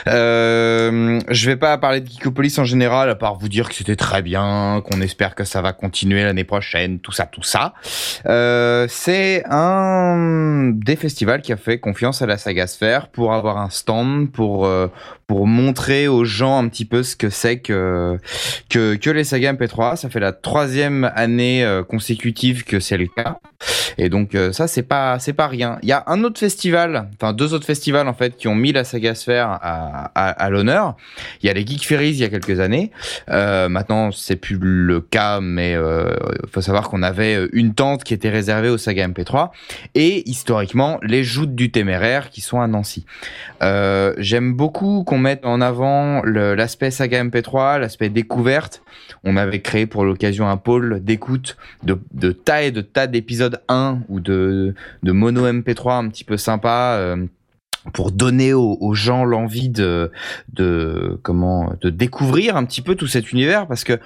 Euh, 0.07 1.21
je 1.29 1.51
vais 1.51 1.57
pas 1.57 1.77
parler 1.77 2.01
de 2.01 2.09
Geekopolis 2.09 2.59
en 2.59 2.65
général, 2.65 3.11
à 3.11 3.15
part 3.15 3.35
vous 3.35 3.51
dire 3.51 3.69
que 3.69 3.75
c'était 3.75 3.95
très 3.95 4.23
bien, 4.23 4.83
qu'on 4.91 5.03
espère 5.03 5.35
que 5.35 5.45
ça 5.45 5.61
va 5.61 5.75
continuer 5.75 6.25
l'année 6.25 6.45
prochaine, 6.45 6.99
tout 6.99 7.13
ça, 7.13 7.27
tout 7.27 7.43
ça. 7.43 7.75
Euh, 8.25 8.87
c'est 8.89 9.45
un 9.51 10.73
des 10.73 10.97
festivals 10.97 11.43
qui 11.43 11.53
a 11.53 11.59
fait 11.59 11.79
confiance 11.79 12.23
à 12.23 12.27
la 12.27 12.39
saga 12.39 12.67
Sphère 12.67 13.09
pour 13.09 13.35
avoir 13.35 13.59
un 13.59 13.69
stand, 13.69 14.33
pour 14.33 14.67
pour 15.27 15.47
montrer 15.47 16.09
aux 16.09 16.25
gens 16.25 16.59
un 16.59 16.69
petit 16.69 16.87
peu 16.87 17.03
ce 17.03 17.15
que 17.15 17.29
c'est 17.29 17.61
que 17.61 18.19
que, 18.71 18.95
que 18.95 19.11
les 19.11 19.25
sagas 19.25 19.53
MP3. 19.53 19.97
Ça 19.97 20.09
fait 20.09 20.21
la 20.21 20.33
troisième 20.43 21.11
année 21.15 21.65
euh, 21.65 21.83
consécutive 21.83 22.65
que 22.65 22.81
c'est 22.81 22.97
le 22.97 23.07
cas. 23.07 23.39
Et 23.99 24.09
donc 24.09 24.35
euh, 24.35 24.53
ça 24.53 24.69
c'est 24.69 24.83
pas 24.83 25.19
c'est 25.19 25.33
pas 25.33 25.49
rien. 25.49 25.79
Il 25.83 25.89
y 25.89 25.93
a 25.93 26.05
un 26.07 26.23
autre 26.23 26.39
festival, 26.39 27.09
enfin 27.15 27.33
deux 27.33 27.55
autres 27.55 27.67
festivals 27.67 28.07
en 28.07 28.15
fait 28.15 28.37
qui 28.37 28.47
ont 28.47 28.55
mis 28.55 28.73
la 28.73 28.85
saga 28.85 29.15
Sphère 29.17 29.59
à, 29.61 30.51
l'honneur. 30.51 30.97
Il 31.43 31.47
y 31.47 31.51
a 31.51 31.53
les 31.53 31.67
Geek 31.67 31.85
Ferries 31.85 32.11
il 32.11 32.19
y 32.19 32.25
a 32.25 32.29
quelques 32.29 32.61
années. 32.61 32.93
Euh, 33.31 33.69
maintenant 33.69 34.13
c'est 34.13 34.37
plus 34.37 34.57
le 34.59 35.01
cas, 35.01 35.41
mais 35.41 35.75
euh, 35.75 36.15
faut 36.53 36.61
savoir 36.61 36.89
qu'on 36.89 37.03
avait 37.03 37.49
une 37.53 37.75
tente 37.75 38.05
qui 38.05 38.15
était 38.15 38.31
réservée 38.31 38.69
aux 38.69 38.79
sagas 38.79 39.09
MP3 39.09 39.51
et 39.97 40.29
historiquement 40.29 41.01
les 41.03 41.25
joutes 41.25 41.57
du 41.57 41.73
téméraire 41.73 42.31
qui 42.31 42.41
sont 42.41 42.61
à 42.61 42.69
Nancy. 42.69 43.05
J'aime 43.61 44.55
beaucoup 44.55 45.03
qu'on 45.05 45.19
mette 45.19 45.45
en 45.45 45.61
avant 45.61 46.23
le- 46.23 46.55
l'aspect 46.55 46.93
saga 46.93 47.25
MP3, 47.25 47.79
l'aspect 47.81 48.09
découverte. 48.09 48.83
On 49.25 49.37
avait 49.37 49.61
créé 49.61 49.87
pour 49.87 50.05
l'occasion 50.19 50.49
un 50.49 50.57
pôle 50.57 51.01
d'écoute 51.03 51.57
de, 51.85 51.97
de 52.13 52.33
tas 52.33 52.65
et 52.65 52.73
de 52.73 52.81
tas 52.81 53.07
d'épisodes 53.07 53.61
1 53.69 54.01
ou 54.09 54.19
de, 54.19 54.75
mono 55.05 55.47
MP3 55.47 56.05
un 56.05 56.09
petit 56.09 56.25
peu 56.25 56.37
sympa. 56.37 56.97
euh, 56.99 57.27
pour 57.95 58.11
donner 58.11 58.53
aux, 58.53 58.77
aux 58.81 58.93
gens 58.93 59.25
l'envie 59.25 59.71
de, 59.71 60.11
de 60.53 61.19
comment 61.23 61.73
de 61.81 61.89
découvrir 61.89 62.57
un 62.57 62.67
petit 62.67 62.83
peu 62.83 62.97
tout 62.97 63.07
cet 63.07 63.33
univers 63.33 63.67
parce 63.67 63.85
que 63.85 63.99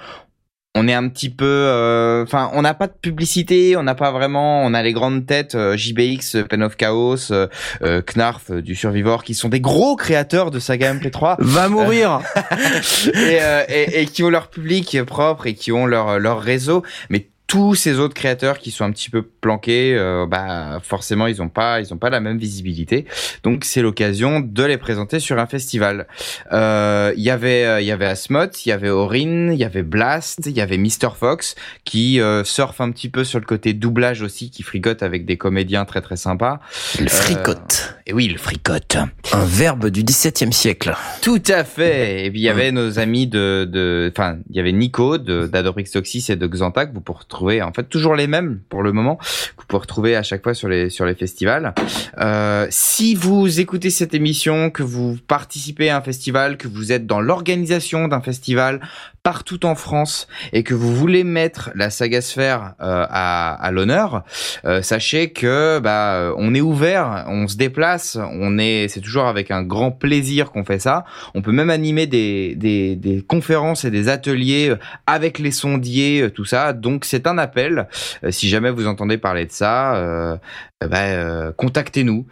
on 0.75 0.87
est 0.87 0.93
un 0.93 1.07
petit 1.07 1.29
peu 1.29 1.45
euh, 1.45 2.23
enfin 2.23 2.49
on 2.53 2.63
n'a 2.63 2.73
pas 2.73 2.87
de 2.87 2.93
publicité 2.93 3.77
on 3.77 3.83
n'a 3.83 3.93
pas 3.93 4.11
vraiment 4.11 4.63
on 4.63 4.73
a 4.73 4.81
les 4.81 4.91
grandes 4.91 5.25
têtes 5.25 5.53
euh, 5.55 5.77
JBX 5.77 6.47
Pen 6.49 6.63
of 6.63 6.77
Chaos 6.77 7.31
euh, 7.31 8.01
Knarf 8.01 8.51
du 8.51 8.75
Survivor 8.75 9.23
qui 9.23 9.35
sont 9.35 9.49
des 9.49 9.59
gros 9.59 9.95
créateurs 9.95 10.49
de 10.49 10.59
saga 10.59 10.93
MP3 10.93 11.35
Va 11.39 11.69
mourir. 11.69 12.21
et, 13.13 13.37
euh, 13.41 13.63
et, 13.69 14.01
et 14.01 14.05
qui 14.07 14.23
ont 14.23 14.29
leur 14.29 14.49
public 14.49 15.03
propre 15.03 15.45
et 15.45 15.53
qui 15.53 15.71
ont 15.71 15.85
leur 15.85 16.19
leur 16.19 16.41
réseau 16.41 16.83
mais 17.09 17.27
tous 17.53 17.75
ces 17.75 17.99
autres 17.99 18.15
créateurs 18.15 18.57
qui 18.57 18.71
sont 18.71 18.83
un 18.83 18.91
petit 18.91 19.11
peu 19.11 19.21
planqués, 19.21 19.95
euh, 19.95 20.25
bah 20.25 20.79
forcément 20.81 21.27
ils 21.27 21.39
ont 21.39 21.49
pas 21.49 21.81
ils 21.81 21.93
ont 21.93 21.97
pas 21.97 22.09
la 22.09 22.19
même 22.19 22.39
visibilité. 22.39 23.05
Donc 23.43 23.63
c'est 23.63 23.83
l'occasion 23.83 24.39
de 24.39 24.63
les 24.63 24.79
présenter 24.79 25.19
sur 25.19 25.37
un 25.37 25.45
festival. 25.45 26.07
Euh, 26.51 27.13
Il 27.15 27.21
y 27.21 27.29
avait 27.29 27.63
euh, 27.63 27.79
il 27.79 27.85
y 27.85 27.91
avait 27.91 28.07
Asmot, 28.07 28.47
il 28.65 28.69
y 28.69 28.71
avait 28.71 28.89
Orin, 28.89 29.51
il 29.51 29.59
y 29.59 29.63
avait 29.63 29.83
Blast, 29.83 30.47
il 30.47 30.53
y 30.53 30.61
avait 30.61 30.79
Mr 30.79 31.11
Fox 31.15 31.53
qui 31.85 32.19
euh, 32.19 32.43
surfe 32.43 32.81
un 32.81 32.89
petit 32.89 33.09
peu 33.09 33.23
sur 33.23 33.39
le 33.39 33.45
côté 33.45 33.73
doublage 33.73 34.23
aussi, 34.23 34.49
qui 34.49 34.63
fricote 34.63 35.03
avec 35.03 35.27
des 35.27 35.37
comédiens 35.37 35.85
très 35.85 36.01
très 36.01 36.17
sympas. 36.17 36.59
Le 36.99 37.07
fricote. 37.07 37.97
Et 38.05 38.11
oui, 38.11 38.27
le 38.27 38.37
fricote. 38.37 38.97
Un 39.31 39.45
verbe 39.45 39.87
du 39.87 40.03
XVIIe 40.03 40.51
siècle. 40.51 40.93
Tout 41.21 41.41
à 41.47 41.63
fait. 41.63 42.25
Et 42.25 42.31
puis 42.31 42.41
il 42.41 42.43
y 42.43 42.49
avait 42.49 42.73
nos 42.73 42.99
amis 42.99 43.27
de, 43.27 43.63
de, 43.63 44.11
enfin, 44.13 44.39
il 44.49 44.57
y 44.57 44.59
avait 44.59 44.73
Nico 44.73 45.17
de 45.17 45.47
d'Adoprix 45.47 45.85
Toxis 45.85 46.25
et 46.27 46.35
de 46.35 46.45
Xanta 46.45 46.85
que 46.85 46.93
vous 46.93 46.99
pouvez 46.99 47.19
retrouver, 47.19 47.61
en 47.61 47.71
fait, 47.71 47.83
toujours 47.83 48.15
les 48.15 48.27
mêmes 48.27 48.59
pour 48.67 48.83
le 48.83 48.91
moment, 48.91 49.15
que 49.15 49.61
vous 49.61 49.67
pouvez 49.67 49.79
retrouver 49.79 50.15
à 50.17 50.23
chaque 50.23 50.43
fois 50.43 50.53
sur 50.53 50.67
les 50.67 50.89
sur 50.89 51.05
les 51.05 51.15
festivals. 51.15 51.73
Euh, 52.19 52.67
si 52.69 53.15
vous 53.15 53.61
écoutez 53.61 53.89
cette 53.89 54.13
émission, 54.13 54.69
que 54.69 54.83
vous 54.83 55.17
participez 55.25 55.89
à 55.89 55.95
un 55.95 56.01
festival, 56.01 56.57
que 56.57 56.67
vous 56.67 56.91
êtes 56.91 57.07
dans 57.07 57.21
l'organisation 57.21 58.09
d'un 58.09 58.21
festival 58.21 58.81
partout 59.23 59.65
en 59.65 59.75
France 59.75 60.27
et 60.51 60.63
que 60.63 60.73
vous 60.73 60.93
voulez 60.93 61.23
mettre 61.23 61.71
la 61.75 61.89
saga 61.89 62.19
sphère 62.19 62.73
euh, 62.81 63.05
à, 63.09 63.53
à 63.53 63.71
l'honneur, 63.71 64.25
euh, 64.65 64.81
sachez 64.81 65.31
que 65.31 65.79
bah 65.79 66.33
on 66.35 66.53
est 66.53 66.59
ouvert, 66.59 67.23
on 67.29 67.47
se 67.47 67.55
déplace, 67.55 67.92
on 68.15 68.57
est, 68.57 68.87
c'est 68.87 69.01
toujours 69.01 69.25
avec 69.25 69.51
un 69.51 69.63
grand 69.63 69.91
plaisir 69.91 70.51
qu'on 70.51 70.63
fait 70.63 70.79
ça. 70.79 71.05
On 71.33 71.41
peut 71.41 71.51
même 71.51 71.69
animer 71.69 72.07
des, 72.07 73.25
conférences 73.27 73.85
et 73.85 73.91
des 73.91 74.09
ateliers 74.09 74.69
euh, 74.69 74.77
avec 75.07 75.39
les 75.39 75.51
sondiers, 75.51 76.21
euh, 76.21 76.29
tout 76.29 76.45
ça. 76.45 76.73
Donc 76.73 77.05
c'est 77.05 77.27
un 77.27 77.37
appel. 77.37 77.87
Euh, 78.23 78.31
si 78.31 78.49
jamais 78.49 78.71
vous 78.71 78.87
entendez 78.87 79.17
parler 79.17 79.45
de 79.45 79.51
ça, 79.51 80.39
bah, 80.81 81.51
contactez-nous. 81.53 82.25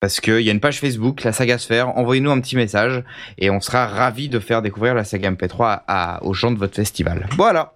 Parce 0.00 0.20
qu'il 0.20 0.40
y 0.42 0.48
a 0.48 0.52
une 0.52 0.60
page 0.60 0.78
Facebook, 0.78 1.24
la 1.24 1.32
saga 1.32 1.58
Sphère, 1.58 1.98
envoyez-nous 1.98 2.30
un 2.30 2.40
petit 2.40 2.54
message 2.54 3.02
et 3.36 3.50
on 3.50 3.60
sera 3.60 3.88
ravis 3.88 4.28
de 4.28 4.38
faire 4.38 4.62
découvrir 4.62 4.94
la 4.94 5.02
saga 5.02 5.32
MP3 5.32 5.80
à, 5.88 6.22
aux 6.22 6.34
gens 6.34 6.52
de 6.52 6.58
votre 6.58 6.76
festival. 6.76 7.26
Voilà. 7.36 7.72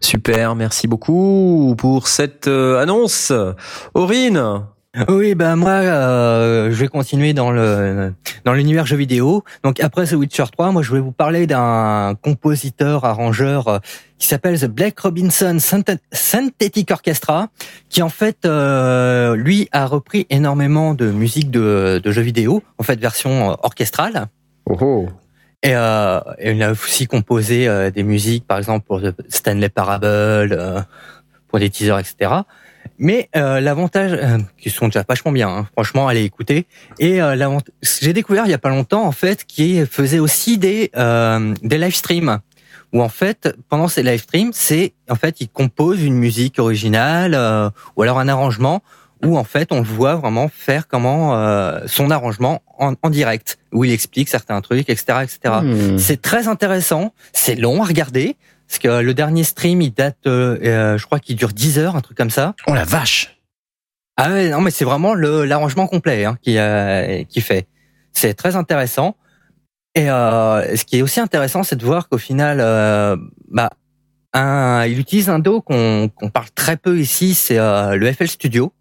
Super, 0.00 0.54
merci 0.54 0.88
beaucoup 0.88 1.74
pour 1.76 2.08
cette 2.08 2.48
annonce. 2.48 3.32
Aurine 3.92 4.64
Oui, 5.08 5.34
ben 5.34 5.56
moi, 5.56 5.70
euh, 5.70 6.70
je 6.70 6.74
vais 6.76 6.88
continuer 6.88 7.32
dans 7.32 7.50
le 7.50 8.12
dans 8.44 8.52
l'univers 8.52 8.84
jeux 8.84 8.98
vidéo. 8.98 9.42
Donc 9.64 9.80
après 9.80 10.04
The 10.06 10.12
Witcher 10.12 10.44
3, 10.52 10.70
moi 10.70 10.82
je 10.82 10.92
vais 10.92 11.00
vous 11.00 11.12
parler 11.12 11.46
d'un 11.46 12.14
compositeur 12.20 13.06
arrangeur 13.06 13.68
euh, 13.68 13.78
qui 14.18 14.26
s'appelle 14.26 14.60
The 14.60 14.66
Blake 14.66 15.00
Robinson 15.00 15.56
Synthet- 15.58 15.98
Synthetic 16.12 16.90
Orchestra, 16.90 17.48
qui 17.88 18.02
en 18.02 18.10
fait 18.10 18.44
euh, 18.44 19.34
lui 19.34 19.66
a 19.72 19.86
repris 19.86 20.26
énormément 20.28 20.92
de 20.92 21.10
musique 21.10 21.50
de, 21.50 21.98
de 22.04 22.10
jeux 22.12 22.20
vidéo, 22.20 22.62
en 22.76 22.82
fait 22.82 23.00
version 23.00 23.52
euh, 23.52 23.54
orchestrale. 23.62 24.26
Oh 24.66 24.76
oh. 24.78 25.08
Et, 25.62 25.74
euh, 25.74 26.20
et 26.38 26.50
il 26.52 26.62
a 26.62 26.72
aussi 26.72 27.06
composé 27.06 27.66
euh, 27.66 27.90
des 27.90 28.02
musiques, 28.02 28.46
par 28.46 28.58
exemple 28.58 28.84
pour 28.86 29.00
The 29.00 29.14
Stanley 29.30 29.70
Parable, 29.70 30.52
euh, 30.52 30.80
pour 31.48 31.60
des 31.60 31.70
teasers, 31.70 31.98
etc. 31.98 32.32
Mais 32.98 33.28
euh, 33.36 33.60
l'avantage, 33.60 34.12
euh, 34.12 34.38
qui 34.58 34.70
sont 34.70 34.86
déjà 34.86 35.04
vachement 35.08 35.32
bien, 35.32 35.48
hein, 35.48 35.68
franchement, 35.72 36.08
allez 36.08 36.22
écouter. 36.22 36.66
Et 36.98 37.20
euh, 37.20 37.58
j'ai 37.82 38.12
découvert 38.12 38.44
il 38.46 38.50
y 38.50 38.54
a 38.54 38.58
pas 38.58 38.68
longtemps 38.68 39.04
en 39.04 39.12
fait 39.12 39.44
qui 39.44 39.84
faisait 39.86 40.18
aussi 40.18 40.58
des 40.58 40.90
euh, 40.96 41.54
des 41.62 41.78
live 41.78 41.94
streams 41.94 42.38
où 42.92 43.02
en 43.02 43.08
fait 43.08 43.56
pendant 43.68 43.88
ces 43.88 44.02
live 44.02 44.20
streams, 44.20 44.52
c'est 44.52 44.94
en 45.08 45.14
fait 45.14 45.40
il 45.40 45.48
compose 45.48 46.02
une 46.02 46.16
musique 46.16 46.58
originale 46.58 47.34
euh, 47.34 47.70
ou 47.96 48.02
alors 48.02 48.18
un 48.18 48.28
arrangement 48.28 48.82
où 49.24 49.38
en 49.38 49.44
fait 49.44 49.72
on 49.72 49.78
le 49.78 49.86
voit 49.86 50.16
vraiment 50.16 50.48
faire 50.48 50.88
comment 50.88 51.36
euh, 51.36 51.80
son 51.86 52.10
arrangement 52.10 52.62
en, 52.78 52.94
en 53.02 53.10
direct 53.10 53.58
où 53.72 53.84
il 53.84 53.92
explique 53.92 54.28
certains 54.28 54.60
trucs, 54.60 54.90
etc., 54.90 55.20
etc. 55.22 55.54
Hmm. 55.62 55.98
C'est 55.98 56.20
très 56.20 56.48
intéressant, 56.48 57.14
c'est 57.32 57.54
long 57.54 57.82
à 57.82 57.86
regarder 57.86 58.36
parce 58.72 58.78
que 58.78 59.02
le 59.02 59.12
dernier 59.12 59.44
stream 59.44 59.82
il 59.82 59.92
date, 59.92 60.16
euh, 60.26 60.56
euh, 60.64 60.96
je 60.96 61.04
crois 61.04 61.20
qu'il 61.20 61.36
dure 61.36 61.50
10 61.52 61.78
heures, 61.78 61.94
un 61.94 62.00
truc 62.00 62.16
comme 62.16 62.30
ça. 62.30 62.54
Oh 62.66 62.72
la 62.72 62.84
vache 62.84 63.38
Ah 64.16 64.30
ouais, 64.30 64.48
non 64.48 64.62
mais 64.62 64.70
c'est 64.70 64.86
vraiment 64.86 65.12
le 65.12 65.44
l'arrangement 65.44 65.86
complet 65.86 66.24
hein, 66.24 66.38
qui 66.40 66.56
euh, 66.56 67.22
qui 67.24 67.42
fait. 67.42 67.68
C'est 68.14 68.32
très 68.32 68.56
intéressant. 68.56 69.14
Et 69.94 70.08
euh, 70.10 70.74
ce 70.74 70.86
qui 70.86 70.96
est 70.96 71.02
aussi 71.02 71.20
intéressant, 71.20 71.62
c'est 71.64 71.76
de 71.76 71.84
voir 71.84 72.08
qu'au 72.08 72.16
final, 72.16 72.60
euh, 72.62 73.14
bah, 73.50 73.68
un, 74.32 74.86
il 74.86 74.98
utilise 74.98 75.28
un 75.28 75.38
dos 75.38 75.60
qu'on 75.60 76.08
qu'on 76.08 76.30
parle 76.30 76.50
très 76.54 76.78
peu 76.78 76.98
ici, 76.98 77.34
c'est 77.34 77.58
euh, 77.58 77.96
le 77.96 78.10
FL 78.10 78.28
Studio. 78.28 78.72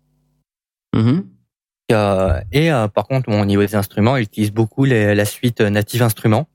Mhm. 0.96 1.26
Euh, 1.92 2.40
et 2.54 2.72
euh, 2.72 2.88
par 2.88 3.08
contre, 3.08 3.30
bon, 3.30 3.42
au 3.42 3.46
niveau 3.46 3.62
des 3.62 3.76
instruments, 3.76 4.16
il 4.16 4.24
utilise 4.24 4.52
beaucoup 4.54 4.86
les- 4.86 5.14
la 5.16 5.26
suite 5.26 5.60
euh, 5.60 5.70
Native 5.70 6.02
Instruments. 6.02 6.48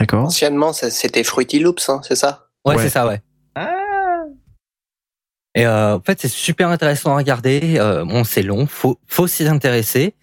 D'accord. 0.00 0.24
Anciennement, 0.24 0.72
c'était 0.72 1.22
Fruity 1.24 1.58
Loops, 1.58 1.90
hein, 1.90 2.00
c'est 2.02 2.16
ça? 2.16 2.43
Ouais, 2.64 2.76
Ouais. 2.76 2.82
c'est 2.82 2.88
ça, 2.90 3.06
ouais. 3.06 3.20
Et 5.56 5.66
euh, 5.66 5.96
en 5.96 6.00
fait, 6.00 6.20
c'est 6.20 6.28
super 6.28 6.68
intéressant 6.70 7.12
à 7.12 7.16
regarder. 7.16 7.76
Euh, 7.78 8.04
bon, 8.04 8.24
c'est 8.24 8.42
long, 8.42 8.66
faut 8.66 8.98
faut 9.06 9.26
s'y 9.28 9.46
intéresser. 9.46 10.14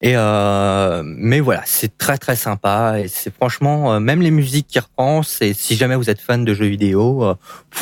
Et 0.00 0.12
euh, 0.14 1.02
mais 1.04 1.40
voilà, 1.40 1.62
c'est 1.64 1.98
très 1.98 2.18
très 2.18 2.36
sympa. 2.36 3.00
Et 3.00 3.08
c'est 3.08 3.34
franchement, 3.34 3.98
même 3.98 4.20
les 4.22 4.30
musiques 4.30 4.68
qu'il 4.68 4.80
reprend, 4.80 5.24
c'est 5.24 5.54
si 5.54 5.74
jamais 5.74 5.96
vous 5.96 6.08
êtes 6.08 6.20
fan 6.20 6.44
de 6.44 6.54
jeux 6.54 6.66
vidéo, 6.66 7.20
vous 7.24 7.34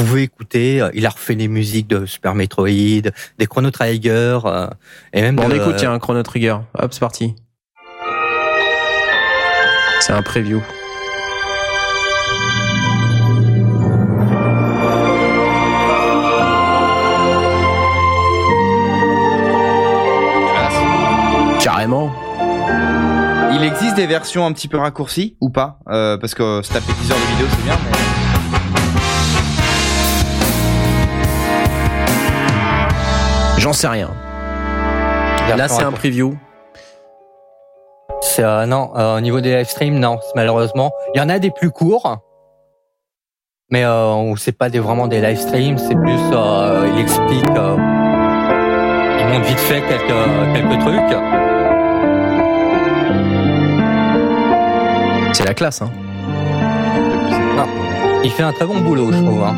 pouvez 0.04 0.22
écouter. 0.22 0.88
Il 0.94 1.04
a 1.04 1.10
refait 1.10 1.34
les 1.34 1.48
musiques 1.48 1.88
de 1.88 2.06
Super 2.06 2.34
Metroid, 2.34 2.68
des 2.68 3.46
Chrono 3.46 3.70
Trigger, 3.70 4.38
et 5.12 5.20
même. 5.20 5.36
Bon, 5.36 5.44
on 5.44 5.48
de- 5.50 5.56
écoute, 5.56 5.74
tiens, 5.76 5.92
un 5.92 5.98
Chrono 5.98 6.22
Trigger. 6.22 6.56
Hop, 6.78 6.92
c'est 6.94 7.00
parti. 7.00 7.34
C'est 10.00 10.12
un 10.12 10.22
preview. 10.22 10.62
Carrément. 21.64 22.12
Il 23.54 23.64
existe 23.64 23.96
des 23.96 24.06
versions 24.06 24.44
un 24.44 24.52
petit 24.52 24.68
peu 24.68 24.76
raccourcies 24.76 25.38
ou 25.40 25.48
pas 25.48 25.78
Euh, 25.88 26.18
Parce 26.18 26.34
que 26.34 26.60
se 26.60 26.70
taper 26.70 26.92
10 27.00 27.10
heures 27.10 27.16
de 27.16 27.22
vidéo, 27.32 27.46
c'est 27.48 27.64
bien. 27.64 27.78
Mais... 33.56 33.60
J'en 33.60 33.72
sais 33.72 33.88
rien. 33.88 34.10
Là, 35.56 35.68
c'est 35.68 35.84
un 35.84 35.92
preview. 35.92 36.36
C'est 38.20 38.44
euh, 38.44 38.66
non, 38.66 38.90
euh, 38.96 39.16
au 39.16 39.20
niveau 39.20 39.40
des 39.40 39.56
live 39.56 39.66
streams, 39.68 39.98
non, 39.98 40.18
c'est 40.20 40.34
malheureusement. 40.36 40.92
Il 41.14 41.18
y 41.18 41.22
en 41.22 41.30
a 41.30 41.38
des 41.38 41.50
plus 41.50 41.70
courts, 41.70 42.18
mais 43.70 43.84
euh, 43.86 44.34
c'est 44.36 44.52
pas 44.58 44.68
des, 44.68 44.80
vraiment 44.80 45.06
des 45.06 45.22
live 45.22 45.38
streams, 45.38 45.78
c'est 45.78 45.94
plus 45.94 46.20
euh, 46.32 46.90
il 46.94 47.00
explique, 47.00 47.44
euh, 47.56 47.76
il 49.20 49.26
montre 49.28 49.46
vite 49.46 49.58
fait 49.60 49.80
quelques 49.82 50.54
quelques 50.54 50.80
trucs. 50.80 51.43
C'est 55.34 55.44
la 55.44 55.52
classe, 55.54 55.82
hein. 55.82 55.90
Il 58.22 58.30
fait 58.30 58.44
un 58.44 58.52
très 58.52 58.66
bon 58.66 58.80
boulot, 58.80 59.10
je 59.10 59.18
trouve. 59.18 59.42
Hein. 59.42 59.56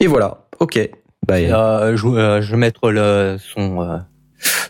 Et 0.00 0.08
voilà. 0.08 0.46
Ok. 0.58 0.78
Bah, 1.24 1.36
euh, 1.36 1.96
je, 1.96 2.06
euh, 2.08 2.42
je 2.42 2.50
vais 2.50 2.56
mettre 2.56 2.90
le 2.90 3.36
son 3.38 3.82
euh, 3.82 3.98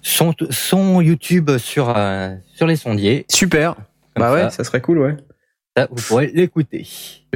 son 0.03 0.35
son 0.51 1.01
YouTube 1.01 1.57
sur 1.57 1.93
euh, 1.97 2.35
sur 2.55 2.67
les 2.67 2.77
sondiers. 2.77 3.25
Super. 3.31 3.77
Comme 3.77 3.85
bah 4.17 4.33
ouais, 4.33 4.43
ça, 4.43 4.51
ça 4.51 4.65
serait 4.65 4.83
cool, 4.83 4.99
ouais. 4.99 5.17
ça, 5.75 5.89
vous 5.91 6.03
pourrez 6.03 6.27
l'écouter. 6.35 6.87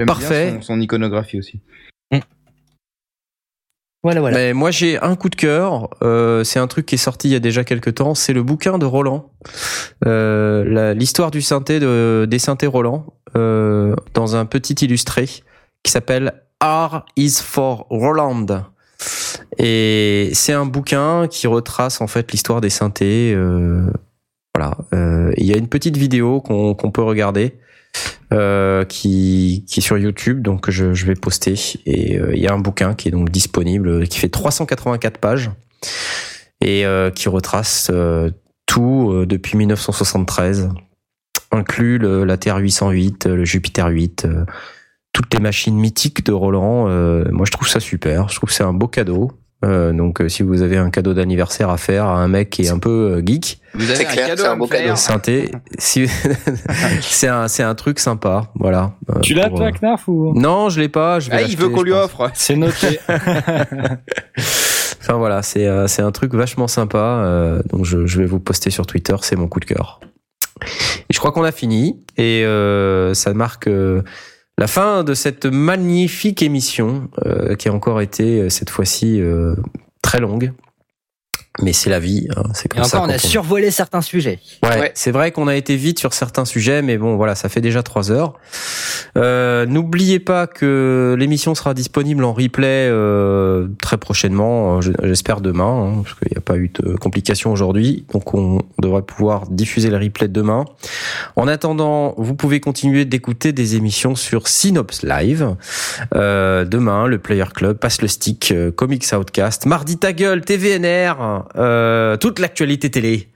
Parfait. 0.07 0.51
bien 0.51 0.61
Son, 0.61 0.75
son 0.75 0.81
iconographie 0.81 1.39
aussi. 1.39 1.63
Mais 4.33 4.53
moi 4.53 4.73
j'ai 4.73 5.01
un 5.01 5.15
coup 5.15 5.29
de 5.29 5.37
cœur. 5.37 5.91
Euh, 6.03 6.43
c'est 6.43 6.59
un 6.59 6.67
truc 6.67 6.87
qui 6.87 6.97
est 6.97 6.99
sorti 6.99 7.29
il 7.29 7.33
y 7.33 7.37
a 7.37 7.41
déjà 7.41 7.63
quelques 7.63 7.95
temps. 7.95 8.15
C'est 8.15 8.33
le 8.33 8.43
bouquin 8.43 8.79
de 8.79 8.87
Roland, 8.87 9.31
euh, 10.07 10.93
l'histoire 10.95 11.31
du 11.31 11.41
synthé 11.41 11.79
de, 11.79 12.27
des 12.29 12.41
synthés 12.41 12.67
Roland, 12.67 13.07
euh, 13.37 13.95
dans 14.15 14.35
un 14.35 14.45
petit 14.45 14.75
illustré 14.85 15.27
qui 15.85 15.93
s'appelle 15.93 16.43
R 16.61 17.05
is 17.17 17.37
for 17.43 17.87
Roland. 17.91 18.47
Et 19.59 20.31
c'est 20.33 20.53
un 20.53 20.67
bouquin 20.67 21.29
qui 21.29 21.47
retrace 21.47 22.01
en 22.01 22.09
fait 22.09 22.33
l'histoire 22.33 22.61
des 22.61 22.71
synthés. 22.71 23.37
voilà. 24.55 24.77
Il 25.37 25.47
y 25.47 25.55
a 25.55 25.57
une 25.57 25.69
petite 25.69 25.97
vidéo 25.97 26.41
qu'on 26.41 26.91
peut 26.91 27.03
regarder. 27.03 27.57
Euh, 28.33 28.85
qui, 28.85 29.65
est 29.77 29.81
sur 29.81 29.99
YouTube, 29.99 30.43
donc 30.43 30.71
je, 30.71 31.05
vais 31.05 31.15
poster. 31.15 31.55
Et 31.87 32.19
euh, 32.19 32.35
il 32.35 32.41
y 32.41 32.47
a 32.47 32.53
un 32.53 32.59
bouquin 32.59 32.95
qui 32.95 33.09
est 33.09 33.11
donc 33.11 33.31
disponible, 33.31 34.09
qui 34.09 34.19
fait 34.19 34.29
384 34.29 35.19
pages 35.19 35.51
et 36.61 36.87
euh, 36.87 37.11
qui 37.11 37.29
retrace 37.29 37.91
tout 38.67 39.25
depuis 39.27 39.59
1973, 39.59 40.71
inclut 41.53 41.99
la 41.99 42.37
Terre 42.37 42.57
808, 42.57 43.27
euh, 43.27 43.37
le 43.37 43.45
Jupiter 43.45 43.87
8, 43.89 44.25
euh, 44.25 44.45
toutes 45.13 45.33
les 45.35 45.41
machines 45.41 45.77
mythiques 45.77 46.25
de 46.25 46.33
Roland. 46.33 46.87
moi, 47.31 47.45
je 47.45 47.53
trouve 47.53 47.69
ça 47.69 47.81
super. 47.81 48.31
Je 48.31 48.37
trouve 48.37 48.49
que 48.49 48.55
c'est 48.55 48.65
un 48.65 48.73
beau 48.73 48.89
cadeau. 48.89 49.31
Euh, 49.65 49.93
donc, 49.93 50.21
euh, 50.21 50.29
si 50.29 50.43
vous 50.43 50.63
avez 50.63 50.77
un 50.77 50.91
cadeau 50.91 51.15
d'anniversaire 51.15 51.71
à 51.71 51.77
faire 51.77 52.07
à 52.07 52.17
un 52.19 52.27
mec 52.29 52.51
qui 52.51 52.63
est 52.63 52.71
un 52.71 52.79
peu 52.81 53.15
euh, 53.19 53.23
geek, 53.25 53.61
Vous 53.75 53.85
avez 53.85 53.95
C'est 53.97 54.07
un 54.07 54.11
clair, 54.11 54.27
cadeau 54.29 54.43
c'est 54.43 54.49
un 54.49 54.57
beau 54.57 54.67
cadeau. 54.67 54.97
synthé, 54.97 55.53
si 55.79 56.07
c'est 57.01 57.29
un 57.29 57.47
c'est 57.49 57.63
un 57.63 57.75
truc 57.77 58.01
sympa, 58.01 58.51
voilà. 58.57 58.95
Euh, 59.11 59.21
Tu 59.21 59.35
l'as 59.35 59.49
pour, 59.49 59.59
toi, 59.59 59.71
Knarf 59.71 60.09
ou? 60.09 60.33
Non, 60.35 60.69
je 60.69 60.81
l'ai 60.81 60.89
pas. 60.89 61.21
Je 61.21 61.31
vais 61.31 61.37
Ah, 61.37 61.43
il 61.43 61.57
veut 61.57 61.69
qu'on 61.69 61.83
lui 61.83 61.93
offre. 61.93 62.31
C'est 62.35 62.57
noté. 62.57 62.99
Enfin 65.01 65.15
voilà, 65.15 65.43
c'est 65.43 65.67
euh, 65.67 65.89
c'est 65.89 66.03
un 66.03 66.13
truc 66.13 66.33
vachement 66.35 66.69
sympa. 66.69 66.99
euh, 67.25 67.61
donc 67.71 67.85
je, 67.85 68.07
je 68.07 68.19
vais 68.21 68.27
vous 68.27 68.39
poster 68.39 68.71
sur 68.71 68.87
Twitter, 68.87 69.17
c'est 69.23 69.35
mon 69.37 69.49
coup 69.49 69.59
de 69.61 69.65
cœur. 69.65 70.01
Et 70.63 71.13
je 71.13 71.19
crois 71.19 71.33
qu'on 71.33 71.43
a 71.43 71.51
fini 71.53 72.01
et 72.17 72.45
euh, 72.45 73.13
ça 73.15 73.35
marque 73.35 73.67
euh, 73.67 74.03
la 74.63 74.69
fin 74.69 75.03
de 75.03 75.13
cette 75.13 75.47
magnifique 75.47 76.41
émission 76.41 77.09
euh, 77.27 77.57
qui 77.57 77.69
a 77.69 77.75
encore 77.75 78.01
été 78.01 78.39
euh, 78.39 78.49
cette 78.49 78.71
fois-ci 78.71 79.21
euh, 79.21 79.57
très 80.03 80.21
longue. 80.21 80.53
Mais 81.61 81.75
c'est 81.75 81.91
la 81.91 82.01
vie, 82.01 82.29
hein, 82.35 82.45
c'est 82.55 82.65
Et 82.65 82.69
comme 82.77 82.85
ça. 82.85 82.97
encore, 82.97 83.11
on 83.11 83.13
a 83.13 83.19
survolé 83.19 83.71
certains 83.71 84.01
sujets. 84.01 84.39
Ouais, 84.63 84.71
Ouais. 84.81 84.93
c'est 84.95 85.11
vrai 85.11 85.33
qu'on 85.33 85.49
a 85.49 85.55
été 85.55 85.77
vite 85.77 85.99
sur 85.99 86.15
certains 86.15 86.47
sujets, 86.47 86.81
mais 86.81 86.97
bon, 86.97 87.17
voilà, 87.17 87.35
ça 87.35 87.51
fait 87.51 87.61
déjà 87.61 87.83
trois 87.83 88.11
heures. 88.11 88.35
Euh, 89.19 89.67
N'oubliez 89.67 90.19
pas 90.19 90.47
que 90.47 91.15
l'émission 91.19 91.55
sera 91.55 91.75
disponible 91.75 92.25
en 92.25 92.33
replay 92.33 92.89
euh, 92.91 93.69
très 93.83 93.99
prochainement, 93.99 94.79
euh, 94.79 94.81
je- 94.81 94.93
j'espère 95.03 95.43
demain, 95.43 95.93
hein, 95.93 96.03
parce 96.03 96.15
qu'il 96.19 96.29
n'y 96.31 96.39
a 96.39 96.41
pas 96.41 96.57
eu 96.57 96.71
de 96.71 96.97
complications 96.97 97.53
aujourd'hui, 97.53 98.07
donc 98.13 98.33
on 98.33 98.63
devrait 98.81 99.03
pouvoir 99.03 99.47
diffuser 99.49 99.91
les 99.91 99.99
replays 99.99 100.29
demain. 100.29 100.65
En 101.37 101.49
attendant, 101.49 102.15
vous 102.17 102.35
pouvez 102.35 102.61
continuer 102.61 103.05
d'écouter 103.05 103.53
des 103.53 103.77
émissions 103.77 104.15
sur 104.15 104.49
Synops 104.49 105.03
Live. 105.03 105.55
Euh, 106.15 106.65
demain, 106.65 107.07
le 107.07 107.19
Player 107.19 107.45
Club 107.55 107.77
passe 107.77 108.01
le 108.01 108.09
stick, 108.09 108.53
euh, 108.53 108.71
Comics 108.73 109.05
Outcast, 109.13 109.67
mardi 109.67 109.99
ta 109.99 110.13
gueule, 110.15 110.41
TVNR, 110.41 111.42
euh, 111.57 112.17
toute 112.17 112.39
l'actualité 112.39 112.91
télé. 112.91 113.29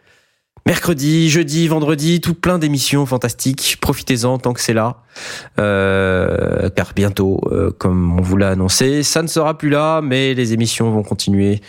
Mercredi, 0.66 1.30
jeudi, 1.30 1.68
vendredi, 1.68 2.20
tout 2.20 2.34
plein 2.34 2.58
d'émissions 2.58 3.06
fantastiques. 3.06 3.76
Profitez-en 3.80 4.38
tant 4.38 4.52
que 4.52 4.60
c'est 4.60 4.72
là. 4.72 4.96
Euh, 5.60 6.68
car 6.70 6.92
bientôt, 6.94 7.40
euh, 7.52 7.70
comme 7.70 8.18
on 8.18 8.20
vous 8.20 8.36
l'a 8.36 8.50
annoncé, 8.50 9.04
ça 9.04 9.22
ne 9.22 9.28
sera 9.28 9.56
plus 9.56 9.68
là, 9.68 10.00
mais 10.02 10.34
les 10.34 10.54
émissions 10.54 10.90
vont 10.90 11.04
continuer 11.04 11.60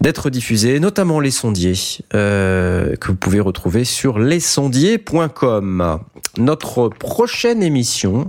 d'être 0.00 0.30
diffusées, 0.30 0.80
notamment 0.80 1.20
les 1.20 1.30
sondiers, 1.30 1.74
que 2.10 3.06
vous 3.06 3.14
pouvez 3.14 3.38
retrouver 3.38 3.84
sur 3.84 4.18
lesondiers.com. 4.18 6.00
Notre 6.38 6.88
prochaine 6.88 7.62
émission, 7.62 8.28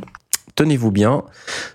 tenez-vous 0.55 0.91
bien, 0.91 1.23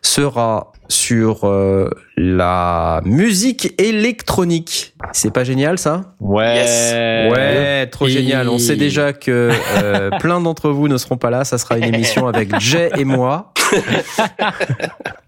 sera 0.02 0.72
sur 0.88 1.44
euh, 1.46 1.88
la 2.16 3.00
musique 3.04 3.74
électronique. 3.80 4.94
C'est 5.12 5.32
pas 5.32 5.44
génial 5.44 5.78
ça? 5.78 6.14
Ouais. 6.20 7.28
Ouais, 7.32 7.86
trop 7.86 8.06
Et- 8.06 8.10
génial. 8.10 8.48
On 8.48 8.58
sait 8.58 8.74
déjà 8.76 9.12
que 9.12 9.50
euh, 9.82 10.10
plein 10.18 10.40
d'entre 10.40 10.70
vous 10.70 10.88
ne 10.88 10.96
seront 10.96 11.16
pas 11.16 11.30
là. 11.30 11.44
Ça 11.44 11.58
sera 11.58 11.78
une 11.78 11.84
émission 11.94 12.26
avec 12.26 12.58
Jay 12.58 12.90
et 12.96 13.04
moi. 13.04 13.52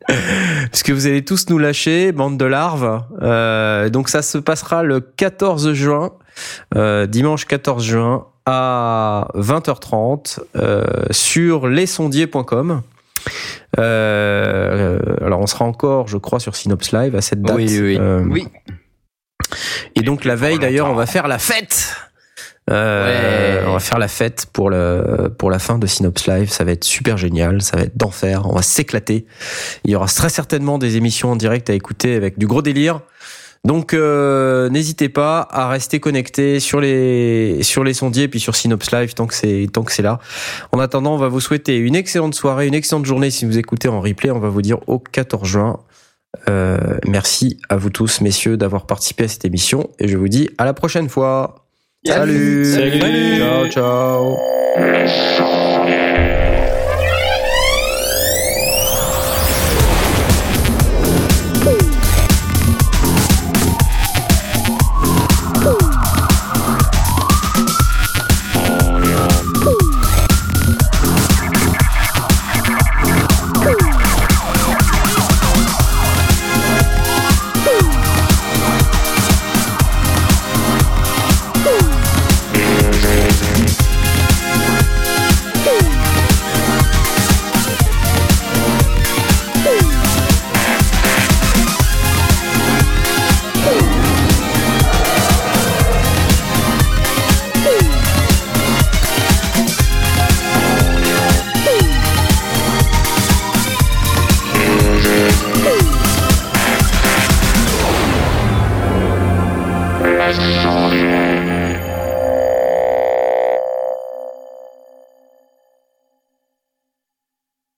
Parce 0.07 0.83
que 0.83 0.93
vous 0.93 1.07
allez 1.07 1.25
tous 1.25 1.49
nous 1.49 1.59
lâcher, 1.59 2.13
bande 2.13 2.37
de 2.39 2.45
larves. 2.45 3.03
Euh, 3.23 3.89
donc 3.89 4.09
ça 4.09 4.23
se 4.23 4.39
passera 4.39 4.83
le 4.83 5.01
14 5.01 5.73
juin, 5.75 6.11
euh, 6.77 7.07
dimanche 7.07 7.45
14 7.47 7.85
juin 7.85 8.27
à 8.47 9.29
20h30 9.37 10.41
euh, 10.57 10.83
sur 11.13 11.69
lesondiers.com. 11.69 12.83
Euh, 13.79 14.99
alors 15.25 15.41
on 15.41 15.47
sera 15.47 15.65
encore, 15.65 16.09
je 16.09 16.17
crois, 16.19 16.41
sur 16.41 16.57
Synops 16.57 16.93
Live 16.93 17.17
à 17.17 17.23
cette 17.23 17.43
date. 17.43 17.57
Oui, 17.57 17.79
oui. 17.81 17.97
Euh, 17.99 18.25
Oui. 18.29 18.47
et 19.97 20.03
donc 20.03 20.25
la 20.25 20.35
veille 20.37 20.59
d'ailleurs, 20.59 20.91
on 20.91 20.95
va 20.95 21.07
faire 21.07 21.29
la 21.29 21.39
fête. 21.39 21.95
Euh, 22.71 23.61
Ouais. 23.61 23.67
On 23.67 23.73
va 23.73 23.81
faire 23.81 23.99
la 23.99 24.09
fête 24.09 24.47
pour 24.53 24.71
le 24.71 25.33
pour 25.37 25.51
la 25.51 25.59
fin 25.59 25.79
de 25.79 25.87
Synops 25.87 26.27
Live. 26.27 26.49
Ça 26.51 26.65
va 26.65 26.73
être 26.73 26.85
super 26.85 27.17
génial. 27.17 27.61
Ça 27.63 27.77
va 27.77 27.83
être 27.85 27.97
d'enfer. 27.97 28.43
On 28.49 28.55
va 28.55 28.63
s'éclater. 28.63 29.27
Il 29.85 29.91
y 29.91 29.97
aura 29.97 30.07
très 30.07 30.29
certainement 30.29 30.79
des 30.79 30.97
émissions 30.97 31.33
en 31.33 31.37
direct 31.37 31.71
à 31.71 31.75
écouter 31.75 32.15
avec 32.15 32.39
du 32.39 32.47
gros 32.47 32.63
délire. 32.63 33.01
Donc 33.65 33.95
euh, 33.95 34.69
n'hésitez 34.71 35.09
pas 35.09 35.47
à 35.51 35.69
rester 35.69 36.01
connecté 36.01 36.59
sur 36.59 36.81
les 36.81 37.63
sur 37.63 37.85
les 37.85 37.95
sondiers 37.95 38.25
et 38.25 38.29
puis 38.29 38.41
sur 38.41 38.57
Synops 38.57 38.91
Live 38.91 39.15
tant 39.15 39.29
que 39.29 39.35
c'est 39.35 39.69
tant 39.73 39.85
que 39.85 39.93
c'est 39.93 40.03
là. 40.03 40.19
En 40.73 40.81
attendant, 40.81 41.15
on 41.15 41.19
va 41.19 41.29
vous 41.29 41.41
souhaiter 41.41 41.77
une 41.77 41.95
excellente 41.95 42.35
soirée, 42.35 42.67
une 42.67 42.75
excellente 42.75 43.07
journée 43.07 43.31
si 43.31 43.45
vous 43.45 43.59
écoutez 43.59 43.87
en 43.89 44.01
replay. 44.01 44.33
On 44.33 44.41
va 44.41 44.49
vous 44.49 44.63
dire 44.63 44.79
au 44.89 44.99
14 44.99 45.47
juin. 45.49 45.79
Euh, 46.49 46.99
merci 47.07 47.59
à 47.69 47.77
vous 47.77 47.91
tous, 47.91 48.21
messieurs, 48.21 48.57
d'avoir 48.57 48.87
participé 48.87 49.25
à 49.25 49.29
cette 49.29 49.45
émission 49.45 49.91
et 49.99 50.09
je 50.09 50.17
vous 50.17 50.29
dis 50.29 50.49
à 50.59 50.65
la 50.65 50.75
prochaine 50.75 51.09
fois. 51.09 51.67
Salut. 52.05 52.65
Salut. 52.65 53.39
Ciao, 53.39 53.69
ciao. 53.69 54.37